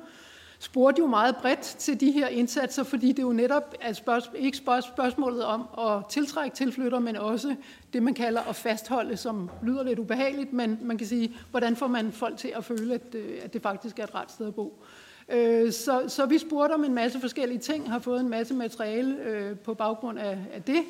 spurgte 0.59 1.01
jo 1.01 1.07
meget 1.07 1.37
bredt 1.37 1.61
til 1.61 2.01
de 2.01 2.11
her 2.11 2.29
indsatser, 2.29 2.83
fordi 2.83 3.13
det 3.13 3.23
jo 3.23 3.33
netop 3.33 3.75
er 3.81 3.93
spørgsmål, 3.93 4.37
ikke 4.39 4.57
spørgsmålet 4.57 5.45
om 5.45 5.65
at 5.79 6.07
tiltrække 6.11 6.57
tilflytter, 6.57 6.99
men 6.99 7.17
også 7.17 7.55
det, 7.93 8.03
man 8.03 8.15
kalder 8.15 8.41
at 8.41 8.57
fastholde, 8.57 9.17
som 9.17 9.51
lyder 9.63 9.83
lidt 9.83 9.99
ubehageligt, 9.99 10.53
men 10.53 10.79
man 10.83 10.99
kan 10.99 11.07
sige, 11.07 11.33
hvordan 11.51 11.77
får 11.77 11.87
man 11.87 12.13
folk 12.13 12.37
til 12.37 12.53
at 12.57 12.65
føle, 12.65 12.95
at, 12.95 13.15
øh, 13.15 13.39
at 13.43 13.53
det 13.53 13.63
faktisk 13.63 13.99
er 13.99 14.05
et 14.05 14.15
ret 14.15 14.31
sted 14.31 14.47
at 14.47 14.55
bo. 14.55 14.83
Øh, 15.29 15.73
så, 15.73 16.05
så 16.09 16.27
vi 16.27 16.39
spurgte 16.39 16.75
om 16.75 16.85
en 16.85 16.95
masse 16.95 17.21
forskellige 17.21 17.59
ting, 17.59 17.91
har 17.91 17.99
fået 17.99 18.21
en 18.21 18.29
masse 18.29 18.55
materiale 18.55 19.17
øh, 19.25 19.57
på 19.57 19.75
baggrund 19.75 20.19
af, 20.19 20.39
af 20.53 20.63
det. 20.63 20.81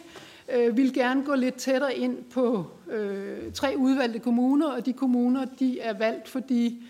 Øh, 0.55 0.77
vil 0.77 0.95
gerne 0.95 1.25
gå 1.25 1.35
lidt 1.35 1.55
tættere 1.55 1.97
ind 1.97 2.25
på 2.25 2.67
øh, 2.91 3.53
tre 3.53 3.75
udvalgte 3.77 4.19
kommuner, 4.19 4.67
og 4.67 4.87
de 4.87 4.93
kommuner 4.93 5.45
de 5.45 5.81
er 5.81 5.93
valgt, 5.93 6.29
fordi 6.29 6.83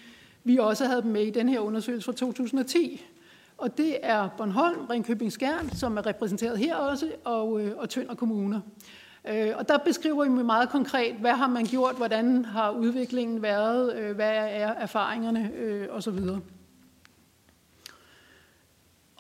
vi 0.49 0.57
også 0.57 0.85
havde 0.85 1.03
dem 1.03 1.11
med 1.11 1.23
i 1.23 1.31
den 1.31 1.49
her 1.49 1.61
undersøgelse 1.61 2.05
fra 2.05 2.13
2010. 2.13 3.05
Og 3.59 3.79
det 3.79 3.97
er 4.03 4.29
Bornholm, 4.37 4.87
Ringkøbing 4.91 5.33
Skjern, 5.33 5.71
som 5.71 5.97
er 5.97 6.07
repræsenteret 6.07 6.59
her 6.59 6.77
også, 6.77 7.13
og, 7.25 7.61
øh, 7.61 7.73
og 7.77 7.89
Tønder 7.89 8.15
Kommuner. 8.15 8.61
Øh, 9.29 9.53
og 9.57 9.69
der 9.69 9.79
beskriver 9.79 10.25
vi 10.25 10.43
meget 10.43 10.69
konkret, 10.69 11.15
hvad 11.15 11.31
har 11.31 11.49
man 11.49 11.65
gjort, 11.65 11.97
hvordan 11.97 12.45
har 12.45 12.71
udviklingen 12.71 13.43
været, 13.43 13.97
øh, 13.97 14.15
hvad 14.15 14.33
er 14.37 14.69
erfaringerne 14.69 15.51
øh, 15.57 15.87
osv. 15.91 16.19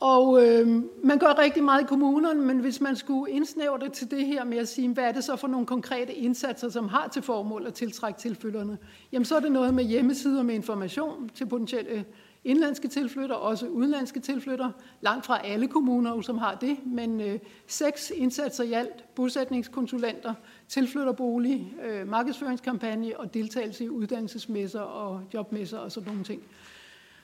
Og 0.00 0.46
øh, 0.46 0.66
man 1.04 1.18
gør 1.18 1.38
rigtig 1.38 1.64
meget 1.64 1.82
i 1.82 1.86
kommunerne, 1.86 2.40
men 2.40 2.58
hvis 2.58 2.80
man 2.80 2.96
skulle 2.96 3.32
indsnævre 3.32 3.78
det 3.78 3.92
til 3.92 4.10
det 4.10 4.26
her 4.26 4.44
med 4.44 4.58
at 4.58 4.68
sige, 4.68 4.88
hvad 4.88 5.04
er 5.04 5.12
det 5.12 5.24
så 5.24 5.36
for 5.36 5.48
nogle 5.48 5.66
konkrete 5.66 6.14
indsatser, 6.14 6.68
som 6.68 6.88
har 6.88 7.08
til 7.08 7.22
formål 7.22 7.66
at 7.66 7.74
tiltrække 7.74 8.20
tilflytterne, 8.20 8.78
jamen 9.12 9.24
så 9.24 9.36
er 9.36 9.40
det 9.40 9.52
noget 9.52 9.74
med 9.74 9.84
hjemmesider 9.84 10.42
med 10.42 10.54
information 10.54 11.30
til 11.34 11.46
potentielle 11.46 12.04
indlandske 12.44 12.88
tilflytter, 12.88 13.34
også 13.34 13.66
udenlandske 13.66 14.20
tilflytter. 14.20 14.70
Langt 15.00 15.26
fra 15.26 15.46
alle 15.46 15.68
kommuner, 15.68 16.20
som 16.20 16.38
har 16.38 16.54
det, 16.54 16.86
men 16.86 17.20
øh, 17.20 17.38
seks 17.66 18.12
indsatser 18.16 18.64
i 18.64 18.72
alt. 18.72 19.14
Bosætningskonsulenter, 19.14 20.34
tilflytterbolig, 20.68 21.74
øh, 21.84 22.08
markedsføringskampagne 22.08 23.20
og 23.20 23.34
deltagelse 23.34 23.84
i 23.84 23.88
uddannelsesmesser 23.88 24.80
og 24.80 25.22
jobmesser 25.34 25.78
og 25.78 25.92
sådan 25.92 26.08
nogle 26.08 26.24
ting. 26.24 26.42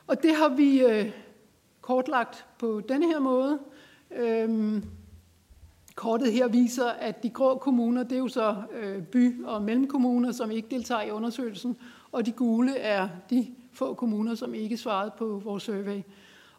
Og 0.06 0.22
det 0.22 0.34
har 0.34 0.48
vi... 0.48 0.84
Øh, 0.84 1.10
kortlagt 1.84 2.46
på 2.58 2.80
denne 2.88 3.06
her 3.06 3.18
måde. 3.20 3.58
Øhm, 4.10 4.84
kortet 5.94 6.32
her 6.32 6.48
viser, 6.48 6.86
at 6.86 7.22
de 7.22 7.30
grå 7.30 7.58
kommuner, 7.58 8.02
det 8.02 8.12
er 8.12 8.18
jo 8.18 8.28
så 8.28 8.54
øh, 8.72 9.02
by- 9.02 9.44
og 9.44 9.62
mellemkommuner, 9.62 10.32
som 10.32 10.50
ikke 10.50 10.68
deltager 10.70 11.02
i 11.02 11.10
undersøgelsen, 11.10 11.76
og 12.12 12.26
de 12.26 12.32
gule 12.32 12.76
er 12.76 13.08
de 13.30 13.54
få 13.72 13.94
kommuner, 13.94 14.34
som 14.34 14.54
ikke 14.54 14.76
svarede 14.76 15.12
på 15.18 15.40
vores 15.44 15.62
survey. 15.62 16.02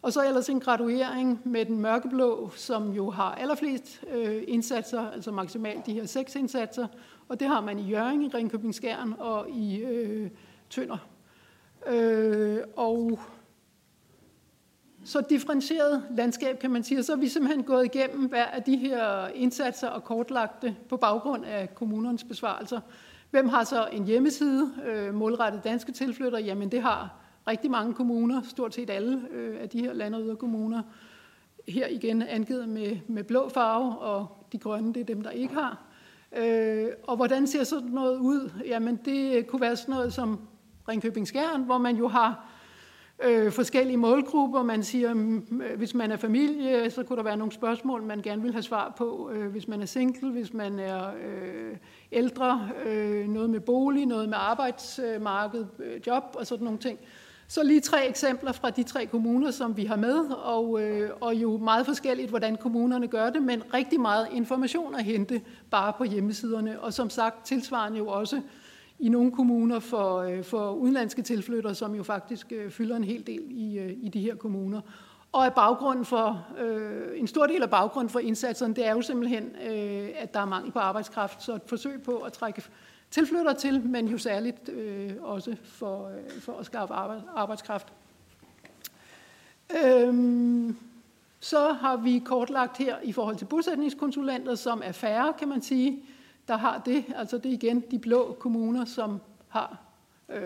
Og 0.02 0.14
så 0.14 0.28
ellers 0.28 0.50
en 0.50 0.60
graduering 0.60 1.42
med 1.44 1.66
den 1.66 1.80
mørkeblå, 1.80 2.52
som 2.56 2.92
jo 2.92 3.10
har 3.10 3.36
allerflest 3.36 4.04
øh, 4.12 4.44
indsatser, 4.48 5.12
altså 5.12 5.32
maksimalt 5.32 5.86
de 5.86 5.94
her 5.94 6.06
seks 6.06 6.36
indsatser, 6.36 6.88
og 7.28 7.40
det 7.40 7.48
har 7.48 7.62
man 7.62 7.80
i 7.80 7.90
Jørgen, 7.90 8.22
i 8.22 8.28
Ringkøbing 8.28 8.76
Skjern 8.76 9.16
og 9.20 9.50
i 9.50 9.80
øh, 9.80 10.30
Tønder. 10.70 10.98
Øh, 11.88 12.60
og 12.76 13.20
så 15.06 15.22
differentieret 15.30 16.04
landskab, 16.12 16.60
kan 16.60 16.72
man 16.72 16.84
sige. 16.84 17.00
Og 17.00 17.06
så 17.06 17.14
er 17.14 17.18
vi 17.18 17.28
simpelthen 17.28 17.64
gået 17.64 17.86
igennem 17.86 18.26
hver 18.26 18.46
af 18.46 18.64
de 18.64 18.78
her 18.78 19.28
indsatser 19.28 19.88
og 19.88 20.04
kortlagte 20.04 20.76
på 20.90 20.98
baggrund 20.98 21.46
af 21.46 21.76
kommunernes 21.76 22.24
besvarelser. 22.24 22.80
Hvem 23.32 23.50
har 23.50 23.64
så 23.64 23.88
en 23.92 24.06
hjemmeside 24.06 24.72
øh, 24.86 25.14
målrettet 25.14 25.64
danske 25.64 25.92
tilflyttere? 25.92 26.42
Jamen 26.42 26.72
det 26.72 26.82
har 26.82 27.16
rigtig 27.48 27.72
mange 27.72 27.94
kommuner, 27.94 28.42
stort 28.42 28.76
set 28.76 28.90
alle 28.90 29.22
øh, 29.32 29.62
af 29.62 29.70
de 29.70 29.80
her 29.80 29.94
land- 29.94 30.16
og 30.16 30.40
kommuner. 30.40 30.82
Her 31.68 31.88
igen 31.88 32.22
angivet 32.22 32.70
med, 32.70 32.98
med 33.08 33.24
blå 33.24 33.50
farve, 33.50 33.98
og 33.98 34.28
de 34.52 34.58
grønne, 34.58 34.94
det 34.94 35.02
er 35.02 35.06
dem, 35.06 35.22
der 35.22 35.30
ikke 35.30 35.54
har. 35.54 35.84
Øh, 36.38 36.88
og 37.04 37.16
hvordan 37.16 37.48
ser 37.48 37.64
sådan 37.64 37.90
noget 37.90 38.18
ud? 38.18 38.50
Jamen 38.66 39.00
det 39.06 39.48
kunne 39.48 39.62
være 39.62 39.76
sådan 39.76 39.96
noget 39.96 40.14
som 40.14 40.40
Ringkøbing 40.90 41.28
Skjern, 41.28 41.62
hvor 41.62 41.78
man 41.78 41.96
jo 41.96 42.08
har 42.08 42.55
øh, 43.24 43.52
forskellige 43.52 43.98
målgrupper. 43.98 44.64
Man 44.64 44.84
siger, 44.84 45.12
øh, 45.12 45.78
hvis 45.78 45.94
man 45.94 46.12
er 46.12 46.18
familie, 46.18 46.90
så 46.90 47.04
kunne 47.04 47.18
der 47.18 47.24
være 47.24 47.38
nogle 47.38 47.54
spørgsmål, 47.54 48.04
man 48.04 48.22
gerne 48.22 48.42
vil 48.42 48.52
have 48.52 48.64
svar 48.64 48.94
på. 48.98 49.32
Øh, 49.34 49.52
hvis 49.52 49.68
man 49.68 49.82
er 49.82 49.86
single, 49.86 50.32
hvis 50.32 50.54
man 50.54 50.80
er 50.80 51.08
øh, 51.08 51.78
ældre, 52.12 52.70
øh, 52.86 53.28
noget 53.28 53.50
med 53.50 53.60
bolig, 53.60 54.06
noget 54.06 54.30
med 54.30 54.38
arbejdsmarked, 54.40 55.66
øh, 55.80 56.08
job 56.08 56.24
og 56.34 56.48
sådan 56.48 56.64
nogle 56.64 56.80
ting. 56.80 57.00
Så 57.48 57.64
lige 57.64 57.82
tre 57.82 58.10
eksempler 58.10 58.52
fra 58.52 58.70
de 58.70 58.84
tre 58.84 59.06
kommuner, 59.06 59.52
som 59.52 59.78
vi 59.78 59.86
har 59.86 59.96
med, 59.96 60.20
og, 60.30 60.82
øh, 60.82 61.10
og 61.22 61.36
jo 61.36 61.58
meget 61.58 61.86
forskelligt, 61.86 62.30
hvordan 62.30 62.56
kommunerne 62.56 63.08
gør 63.08 63.30
det, 63.30 63.42
men 63.42 63.64
rigtig 63.74 64.00
meget 64.00 64.28
information 64.32 64.96
at 64.96 65.04
hente 65.04 65.42
bare 65.72 65.94
på 65.98 66.04
hjemmesiderne, 66.04 66.82
og 66.82 66.94
som 66.94 67.10
sagt 67.10 67.46
tilsvarende 67.46 67.98
jo 67.98 68.08
også 68.08 68.42
i 69.00 69.10
nogle 69.10 69.32
kommuner 69.32 69.80
for, 69.80 70.18
øh, 70.18 70.44
for 70.44 70.72
udenlandske 70.72 71.22
tilflyttere, 71.22 71.76
som 71.76 71.96
jo 71.96 72.04
faktisk 72.04 72.52
øh, 72.52 72.72
fylder 72.72 72.96
en 72.96 73.04
hel 73.04 73.28
del 73.28 73.42
i, 73.50 73.80
øh, 73.80 73.94
i 74.02 74.10
de 74.10 74.22
her 74.22 74.36
kommuner. 74.36 74.82
Og 75.32 75.54
baggrunden 75.54 76.06
for, 76.06 76.48
øh, 76.60 77.20
en 77.20 77.28
stor 77.28 77.46
del 77.46 77.64
af 77.64 77.70
baggrunden 77.70 78.10
for 78.10 78.20
indsatserne, 78.20 78.74
det 78.74 78.88
er 78.88 78.92
jo 78.92 79.02
simpelthen, 79.02 79.44
øh, 79.44 80.10
at 80.16 80.34
der 80.34 80.40
er 80.40 80.46
mangel 80.46 80.72
på 80.72 80.80
arbejdskraft. 80.80 81.44
Så 81.44 81.56
et 81.56 81.62
forsøg 81.66 82.02
på 82.04 82.18
at 82.18 82.34
trække 82.34 82.64
tilflytter 83.12 83.54
til, 83.54 83.82
men 83.88 84.08
jo 84.08 84.18
særligt 84.18 84.70
øh, 84.70 85.12
også 85.22 85.56
for, 85.64 86.08
øh, 86.08 86.42
for 86.42 86.54
at 86.60 86.66
skaffe 86.66 86.94
arbejdskraft. 87.36 87.94
Øhm, 89.86 90.78
så 91.40 91.74
har 91.74 91.98
vi 91.98 92.22
kortlagt 92.26 92.78
her 92.78 92.96
i 93.04 93.12
forhold 93.12 93.36
til 93.36 93.46
bosætningskonsulenter, 93.46 94.56
som 94.56 94.82
er 94.86 94.92
færre, 94.92 95.34
kan 95.40 95.48
man 95.48 95.62
sige 95.62 96.04
der 96.48 96.58
har 96.58 96.82
det. 96.86 97.06
Altså 97.16 97.38
det 97.38 97.50
er 97.50 97.54
igen 97.54 97.84
de 97.92 98.00
blå 98.00 98.36
kommuner, 98.40 98.86
som 98.86 99.20
har 99.48 99.78
øh, 100.30 100.40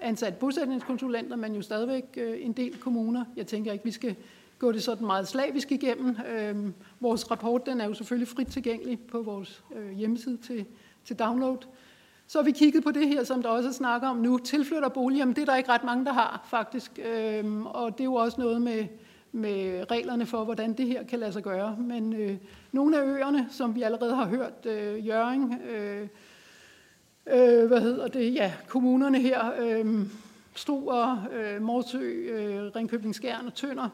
ansat 0.00 0.36
bosætningskonsulenter, 0.36 1.36
men 1.36 1.54
jo 1.54 1.62
stadigvæk 1.62 2.04
øh, 2.16 2.36
en 2.40 2.52
del 2.52 2.78
kommuner. 2.78 3.24
Jeg 3.36 3.46
tænker 3.46 3.72
ikke, 3.72 3.84
vi 3.84 3.90
skal 3.90 4.16
gå 4.58 4.72
det 4.72 4.82
sådan 4.82 5.06
meget 5.06 5.28
slavisk 5.28 5.72
igennem. 5.72 6.16
Øh, 6.32 6.56
vores 7.00 7.30
rapport 7.30 7.66
den 7.66 7.80
er 7.80 7.86
jo 7.86 7.94
selvfølgelig 7.94 8.28
frit 8.28 8.48
tilgængelig 8.48 9.00
på 9.00 9.22
vores 9.22 9.64
øh, 9.76 9.90
hjemmeside 9.90 10.36
til, 10.36 10.66
til 11.04 11.18
download. 11.18 11.58
Så 12.26 12.38
har 12.38 12.44
vi 12.44 12.50
kigget 12.50 12.84
på 12.84 12.90
det 12.90 13.08
her, 13.08 13.24
som 13.24 13.42
der 13.42 13.48
også 13.48 13.72
snakker 13.72 14.08
om 14.08 14.16
nu, 14.16 14.38
tilflytter 14.38 14.88
boliger, 14.88 15.24
men 15.24 15.34
det 15.34 15.42
er 15.42 15.46
der 15.46 15.56
ikke 15.56 15.70
ret 15.70 15.84
mange, 15.84 16.04
der 16.04 16.12
har 16.12 16.46
faktisk. 16.50 16.98
Øh, 17.04 17.66
og 17.66 17.92
det 17.92 18.00
er 18.00 18.04
jo 18.04 18.14
også 18.14 18.40
noget 18.40 18.62
med, 18.62 18.86
med 19.32 19.90
reglerne 19.90 20.26
for, 20.26 20.44
hvordan 20.44 20.72
det 20.72 20.86
her 20.86 21.02
kan 21.02 21.18
lade 21.18 21.32
sig 21.32 21.42
gøre. 21.42 21.76
Men 21.76 22.12
øh, 22.12 22.36
nogle 22.76 22.98
af 22.98 23.02
øerne, 23.02 23.46
som 23.50 23.74
vi 23.74 23.82
allerede 23.82 24.14
har 24.14 24.26
hørt, 24.26 24.66
øh, 24.66 25.06
Jørgen, 25.06 25.60
øh, 25.70 26.08
øh, 27.26 27.66
hvad 27.66 27.80
hedder 27.80 28.08
det, 28.08 28.34
ja, 28.34 28.52
kommunerne 28.68 29.20
her, 29.20 29.52
øh, 29.58 30.06
Struer, 30.54 31.28
øh, 31.32 31.62
Morsø, 31.62 31.98
øh, 31.98 32.76
Ringkøbing 32.76 33.14
Skjern 33.14 33.46
og 33.46 33.54
Tønder, 33.54 33.88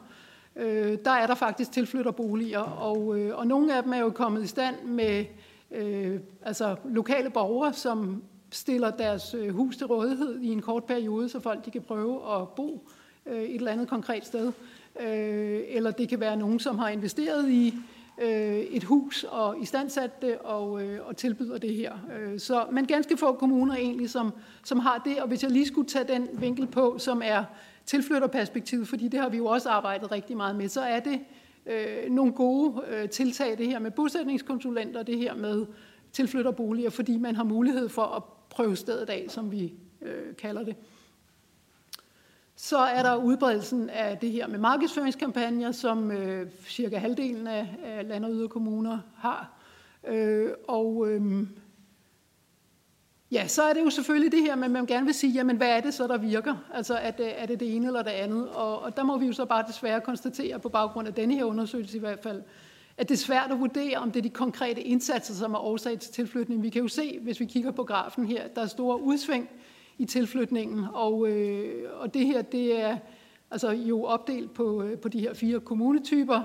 øh, 0.55 0.97
der 1.05 1.11
er 1.11 1.27
der 1.27 1.35
faktisk 1.35 1.71
tilflytterboliger, 1.71 2.59
og, 2.59 3.19
øh, 3.19 3.37
og 3.37 3.47
nogle 3.47 3.75
af 3.75 3.83
dem 3.83 3.93
er 3.93 3.97
jo 3.97 4.09
kommet 4.09 4.43
i 4.43 4.47
stand 4.47 4.75
med 4.85 5.25
øh, 5.71 6.19
altså 6.41 6.75
lokale 6.85 7.29
borgere, 7.29 7.73
som 7.73 8.23
stiller 8.51 8.91
deres 8.91 9.33
øh, 9.33 9.49
hus 9.49 9.77
til 9.77 9.87
rådighed 9.87 10.39
i 10.39 10.47
en 10.47 10.61
kort 10.61 10.83
periode, 10.83 11.29
så 11.29 11.39
folk 11.39 11.65
de 11.65 11.71
kan 11.71 11.81
prøve 11.81 12.35
at 12.35 12.49
bo 12.49 12.89
øh, 13.25 13.41
et 13.41 13.55
eller 13.55 13.71
andet 13.71 13.89
konkret 13.89 14.25
sted. 14.25 14.51
Øh, 14.99 15.61
eller 15.67 15.91
det 15.91 16.09
kan 16.09 16.19
være 16.19 16.37
nogen, 16.37 16.59
som 16.59 16.79
har 16.79 16.89
investeret 16.89 17.49
i 17.49 17.73
øh, 18.21 18.59
et 18.59 18.83
hus 18.83 19.23
og 19.23 19.61
istandsat 19.61 20.21
det 20.21 20.37
og, 20.37 20.83
øh, 20.83 21.07
og 21.07 21.17
tilbyder 21.17 21.57
det 21.57 21.75
her. 21.75 21.93
Øh, 22.19 22.39
så, 22.39 22.65
men 22.71 22.85
ganske 22.85 23.17
få 23.17 23.33
kommuner 23.33 23.75
egentlig, 23.75 24.09
som, 24.09 24.31
som 24.63 24.79
har 24.79 25.01
det. 25.05 25.21
Og 25.21 25.27
hvis 25.27 25.43
jeg 25.43 25.51
lige 25.51 25.67
skulle 25.67 25.87
tage 25.87 26.07
den 26.07 26.29
vinkel 26.33 26.67
på, 26.67 26.95
som 26.97 27.21
er 27.25 27.43
tilflytterperspektivet, 27.85 28.87
fordi 28.87 29.07
det 29.07 29.19
har 29.19 29.29
vi 29.29 29.37
jo 29.37 29.45
også 29.45 29.69
arbejdet 29.69 30.11
rigtig 30.11 30.37
meget 30.37 30.55
med, 30.55 30.69
så 30.69 30.81
er 30.81 30.99
det 30.99 31.19
øh, 31.65 32.11
nogle 32.11 32.33
gode 32.33 32.81
øh, 32.89 33.09
tiltag, 33.09 33.57
det 33.57 33.67
her 33.67 33.79
med 33.79 33.91
bosætningskonsulenter, 33.91 35.03
det 35.03 35.17
her 35.17 35.35
med 35.35 35.65
tilflytterboliger, 36.11 36.89
fordi 36.89 37.17
man 37.17 37.35
har 37.35 37.43
mulighed 37.43 37.89
for 37.89 38.03
at 38.03 38.23
prøve 38.49 38.75
stedet 38.75 39.09
af, 39.09 39.25
som 39.29 39.51
vi 39.51 39.73
øh, 40.01 40.35
kalder 40.35 40.63
det. 40.63 40.75
Så 42.63 42.77
er 42.77 43.03
der 43.03 43.15
udbredelsen 43.15 43.89
af 43.89 44.17
det 44.17 44.31
her 44.31 44.47
med 44.47 44.59
markedsføringskampagner, 44.59 45.71
som 45.71 46.11
øh, 46.11 46.47
cirka 46.67 46.97
halvdelen 46.97 47.47
af, 47.47 47.67
af 47.83 48.07
land- 48.07 48.25
og 48.25 48.31
yderkommuner 48.31 48.99
har. 49.17 49.51
Øh, 50.07 50.51
og 50.67 51.07
øh, 51.07 51.47
ja, 53.31 53.47
så 53.47 53.63
er 53.63 53.73
det 53.73 53.81
jo 53.81 53.89
selvfølgelig 53.89 54.31
det 54.31 54.41
her 54.41 54.55
med, 54.55 54.65
at 54.65 54.71
man 54.71 54.85
gerne 54.85 55.05
vil 55.05 55.13
sige, 55.13 55.33
jamen 55.33 55.57
hvad 55.57 55.69
er 55.69 55.81
det 55.81 55.93
så, 55.93 56.07
der 56.07 56.17
virker? 56.17 56.55
Altså 56.73 56.95
er 56.95 57.11
det 57.11 57.41
er 57.41 57.45
det, 57.45 57.59
det 57.59 57.75
ene 57.75 57.87
eller 57.87 58.01
det 58.01 58.11
andet? 58.11 58.49
Og, 58.49 58.79
og 58.79 58.97
der 58.97 59.03
må 59.03 59.17
vi 59.17 59.25
jo 59.25 59.33
så 59.33 59.45
bare 59.45 59.65
desværre 59.67 60.01
konstatere, 60.01 60.59
på 60.59 60.69
baggrund 60.69 61.07
af 61.07 61.13
denne 61.13 61.35
her 61.35 61.43
undersøgelse 61.43 61.97
i 61.97 61.99
hvert 61.99 62.19
fald, 62.23 62.41
at 62.97 63.09
det 63.09 63.15
er 63.15 63.19
svært 63.19 63.51
at 63.51 63.59
vurdere, 63.59 63.97
om 63.97 64.11
det 64.11 64.19
er 64.19 64.23
de 64.23 64.29
konkrete 64.29 64.81
indsatser, 64.81 65.33
som 65.33 65.53
er 65.53 65.59
årsag 65.59 65.99
til 65.99 66.11
tilflytning. 66.11 66.63
Vi 66.63 66.69
kan 66.69 66.81
jo 66.81 66.87
se, 66.87 67.19
hvis 67.21 67.39
vi 67.39 67.45
kigger 67.45 67.71
på 67.71 67.83
grafen 67.83 68.25
her, 68.25 68.43
at 68.43 68.55
der 68.55 68.61
er 68.61 68.67
store 68.67 69.01
udsving 69.01 69.49
i 69.97 70.05
tilflytningen. 70.05 70.85
Og, 70.93 71.27
øh, 71.27 71.83
og 71.99 72.13
det 72.13 72.25
her, 72.25 72.41
det 72.41 72.81
er 72.81 72.97
altså 73.51 73.69
jo 73.69 74.03
opdelt 74.03 74.53
på, 74.53 74.83
øh, 74.83 74.97
på 74.97 75.09
de 75.09 75.19
her 75.19 75.33
fire 75.33 75.59
kommunetyper, 75.59 76.41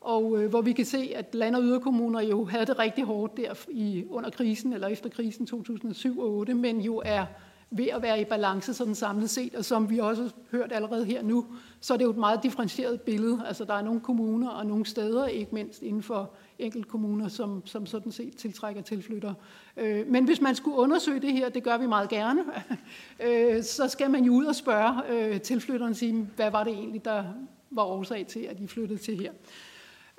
og 0.00 0.42
øh, 0.42 0.50
hvor 0.50 0.60
vi 0.60 0.72
kan 0.72 0.84
se, 0.84 1.12
at 1.14 1.34
land- 1.34 1.56
og 1.56 1.62
yderkommuner 1.62 2.20
jo 2.20 2.44
havde 2.44 2.66
det 2.66 2.78
rigtig 2.78 3.04
hårdt 3.04 3.36
der 3.36 3.54
i, 3.70 4.04
under 4.10 4.30
krisen, 4.30 4.72
eller 4.72 4.88
efter 4.88 5.08
krisen 5.08 5.46
2007 5.46 6.18
og 6.18 6.24
2008, 6.24 6.54
men 6.54 6.80
jo 6.80 7.02
er 7.04 7.24
ved 7.70 7.86
at 7.86 8.02
være 8.02 8.20
i 8.20 8.24
balance 8.24 8.74
sådan 8.74 8.94
samlet 8.94 9.30
set, 9.30 9.54
og 9.54 9.64
som 9.64 9.90
vi 9.90 9.98
også 9.98 10.22
har 10.22 10.30
hørt 10.50 10.72
allerede 10.72 11.04
her 11.04 11.22
nu, 11.22 11.46
så 11.80 11.94
er 11.94 11.98
det 11.98 12.04
jo 12.04 12.10
et 12.10 12.16
meget 12.16 12.42
differentieret 12.42 13.00
billede. 13.00 13.42
Altså 13.46 13.64
der 13.64 13.74
er 13.74 13.82
nogle 13.82 14.00
kommuner 14.00 14.48
og 14.48 14.66
nogle 14.66 14.86
steder, 14.86 15.26
ikke 15.26 15.54
mindst 15.54 15.82
inden 15.82 16.02
for 16.02 16.30
enkelte 16.62 16.88
kommuner, 16.88 17.28
som, 17.28 17.66
som 17.66 17.86
sådan 17.86 18.12
set 18.12 18.36
tiltrækker 18.36 18.82
tilflyttere. 18.82 19.34
Øh, 19.76 20.06
men 20.06 20.24
hvis 20.24 20.40
man 20.40 20.54
skulle 20.54 20.76
undersøge 20.76 21.20
det 21.20 21.32
her, 21.32 21.48
det 21.48 21.62
gør 21.62 21.76
vi 21.78 21.86
meget 21.86 22.08
gerne, 22.08 22.42
øh, 23.26 23.62
så 23.62 23.88
skal 23.88 24.10
man 24.10 24.24
jo 24.24 24.32
ud 24.32 24.44
og 24.44 24.54
spørge 24.54 25.02
øh, 25.08 25.40
tilflytteren, 25.40 25.94
sige, 25.94 26.28
hvad 26.36 26.50
var 26.50 26.64
det 26.64 26.72
egentlig, 26.72 27.04
der 27.04 27.24
var 27.70 27.82
årsag 27.82 28.26
til, 28.26 28.40
at 28.40 28.58
de 28.58 28.68
flyttede 28.68 28.98
til 28.98 29.20
her. 29.20 29.32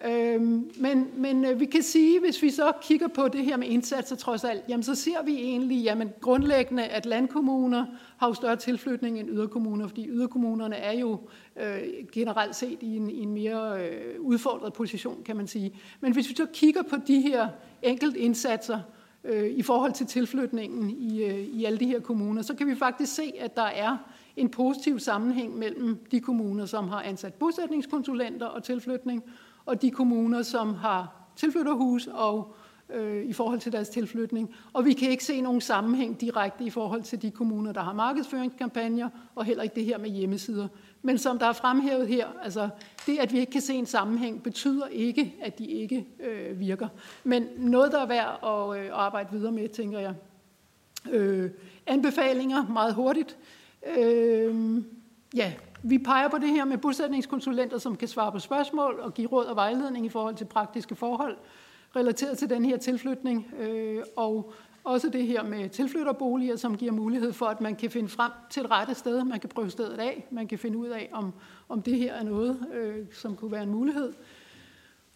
Øhm, 0.05 0.71
men 0.79 1.07
men 1.17 1.45
øh, 1.45 1.59
vi 1.59 1.65
kan 1.65 1.83
sige, 1.83 2.19
hvis 2.19 2.41
vi 2.41 2.49
så 2.49 2.71
kigger 2.81 3.07
på 3.07 3.27
det 3.27 3.45
her 3.45 3.57
med 3.57 3.67
indsatser 3.67 4.15
trods 4.15 4.43
alt, 4.43 4.63
jamen 4.69 4.83
så 4.83 4.95
ser 4.95 5.23
vi 5.25 5.35
egentlig 5.35 5.83
jamen, 5.83 6.09
grundlæggende, 6.21 6.85
at 6.85 7.05
landkommuner 7.05 7.85
har 8.17 8.27
jo 8.27 8.33
større 8.33 8.55
tilflytning 8.55 9.19
end 9.19 9.29
yderkommuner, 9.29 9.87
fordi 9.87 10.07
yderkommunerne 10.09 10.75
er 10.75 10.99
jo 10.99 11.19
øh, 11.61 11.77
generelt 12.11 12.55
set 12.55 12.77
i 12.81 12.95
en, 12.95 13.09
i 13.09 13.19
en 13.19 13.33
mere 13.33 13.87
øh, 13.87 14.21
udfordret 14.21 14.73
position, 14.73 15.23
kan 15.25 15.35
man 15.37 15.47
sige. 15.47 15.73
Men 16.01 16.13
hvis 16.13 16.29
vi 16.29 16.35
så 16.35 16.45
kigger 16.53 16.81
på 16.83 16.95
de 17.07 17.21
her 17.21 17.47
enkelt 17.81 18.15
indsatser 18.15 18.79
øh, 19.23 19.49
i 19.49 19.61
forhold 19.61 19.93
til 19.93 20.05
tilflytningen 20.05 20.89
i, 20.89 21.23
øh, 21.23 21.39
i 21.39 21.65
alle 21.65 21.79
de 21.79 21.85
her 21.85 21.99
kommuner, 21.99 22.41
så 22.41 22.55
kan 22.55 22.67
vi 22.67 22.75
faktisk 22.75 23.15
se, 23.15 23.33
at 23.39 23.55
der 23.55 23.61
er 23.61 23.97
en 24.35 24.49
positiv 24.49 24.99
sammenhæng 24.99 25.57
mellem 25.57 25.97
de 26.11 26.19
kommuner, 26.19 26.65
som 26.65 26.87
har 26.87 27.01
ansat 27.01 27.33
bosætningskonsulenter 27.33 28.45
og 28.45 28.63
tilflytning, 28.63 29.23
og 29.65 29.81
de 29.81 29.91
kommuner, 29.91 30.41
som 30.41 30.73
har 30.73 31.23
tilflytterhus 31.35 32.07
og 32.07 32.55
øh, 32.89 33.25
i 33.25 33.33
forhold 33.33 33.59
til 33.59 33.71
deres 33.71 33.89
tilflytning. 33.89 34.55
Og 34.73 34.85
vi 34.85 34.93
kan 34.93 35.09
ikke 35.09 35.25
se 35.25 35.41
nogen 35.41 35.61
sammenhæng 35.61 36.21
direkte 36.21 36.63
i 36.63 36.69
forhold 36.69 37.03
til 37.03 37.21
de 37.21 37.31
kommuner, 37.31 37.71
der 37.71 37.81
har 37.81 37.93
markedsføringskampagner, 37.93 39.09
og 39.35 39.45
heller 39.45 39.63
ikke 39.63 39.75
det 39.75 39.85
her 39.85 39.97
med 39.97 40.09
hjemmesider. 40.09 40.67
Men 41.01 41.17
som 41.17 41.39
der 41.39 41.45
er 41.45 41.53
fremhævet 41.53 42.07
her, 42.07 42.27
altså 42.43 42.69
det, 43.05 43.17
at 43.17 43.33
vi 43.33 43.39
ikke 43.39 43.51
kan 43.51 43.61
se 43.61 43.73
en 43.73 43.85
sammenhæng, 43.85 44.43
betyder 44.43 44.87
ikke, 44.87 45.35
at 45.41 45.59
de 45.59 45.65
ikke 45.65 46.07
øh, 46.19 46.59
virker. 46.59 46.87
Men 47.23 47.47
noget, 47.57 47.91
der 47.91 47.99
er 47.99 48.05
værd 48.05 48.39
at 48.43 48.83
øh, 48.83 48.89
arbejde 48.93 49.31
videre 49.31 49.51
med, 49.51 49.69
tænker 49.69 49.99
jeg. 49.99 50.13
Øh, 51.11 51.51
anbefalinger 51.87 52.67
meget 52.67 52.93
hurtigt. 52.93 53.37
Øh, 53.97 54.83
ja, 55.35 55.53
vi 55.83 55.97
peger 55.97 56.27
på 56.27 56.37
det 56.37 56.49
her 56.49 56.65
med 56.65 56.77
bosætningskonsulenter, 56.77 57.77
som 57.77 57.95
kan 57.95 58.07
svare 58.07 58.31
på 58.31 58.39
spørgsmål 58.39 58.99
og 58.99 59.13
give 59.13 59.27
råd 59.27 59.45
og 59.45 59.55
vejledning 59.55 60.05
i 60.05 60.09
forhold 60.09 60.35
til 60.35 60.45
praktiske 60.45 60.95
forhold 60.95 61.37
relateret 61.95 62.37
til 62.37 62.49
den 62.49 62.65
her 62.65 62.77
tilflytning. 62.77 63.53
Øh, 63.59 64.03
og 64.15 64.53
også 64.83 65.09
det 65.09 65.27
her 65.27 65.43
med 65.43 65.69
tilflytterboliger, 65.69 66.55
som 66.55 66.77
giver 66.77 66.91
mulighed 66.91 67.33
for, 67.33 67.45
at 67.45 67.61
man 67.61 67.75
kan 67.75 67.91
finde 67.91 68.09
frem 68.09 68.31
til 68.49 68.63
et 68.63 68.71
rette 68.71 68.95
sted. 68.95 69.23
Man 69.23 69.39
kan 69.39 69.49
prøve 69.49 69.69
stedet 69.69 69.99
af. 69.99 70.27
Man 70.31 70.47
kan 70.47 70.59
finde 70.59 70.77
ud 70.77 70.87
af, 70.87 71.09
om, 71.13 71.33
om 71.69 71.81
det 71.81 71.97
her 71.97 72.13
er 72.13 72.23
noget, 72.23 72.67
øh, 72.73 73.05
som 73.13 73.35
kunne 73.35 73.51
være 73.51 73.63
en 73.63 73.69
mulighed. 73.69 74.13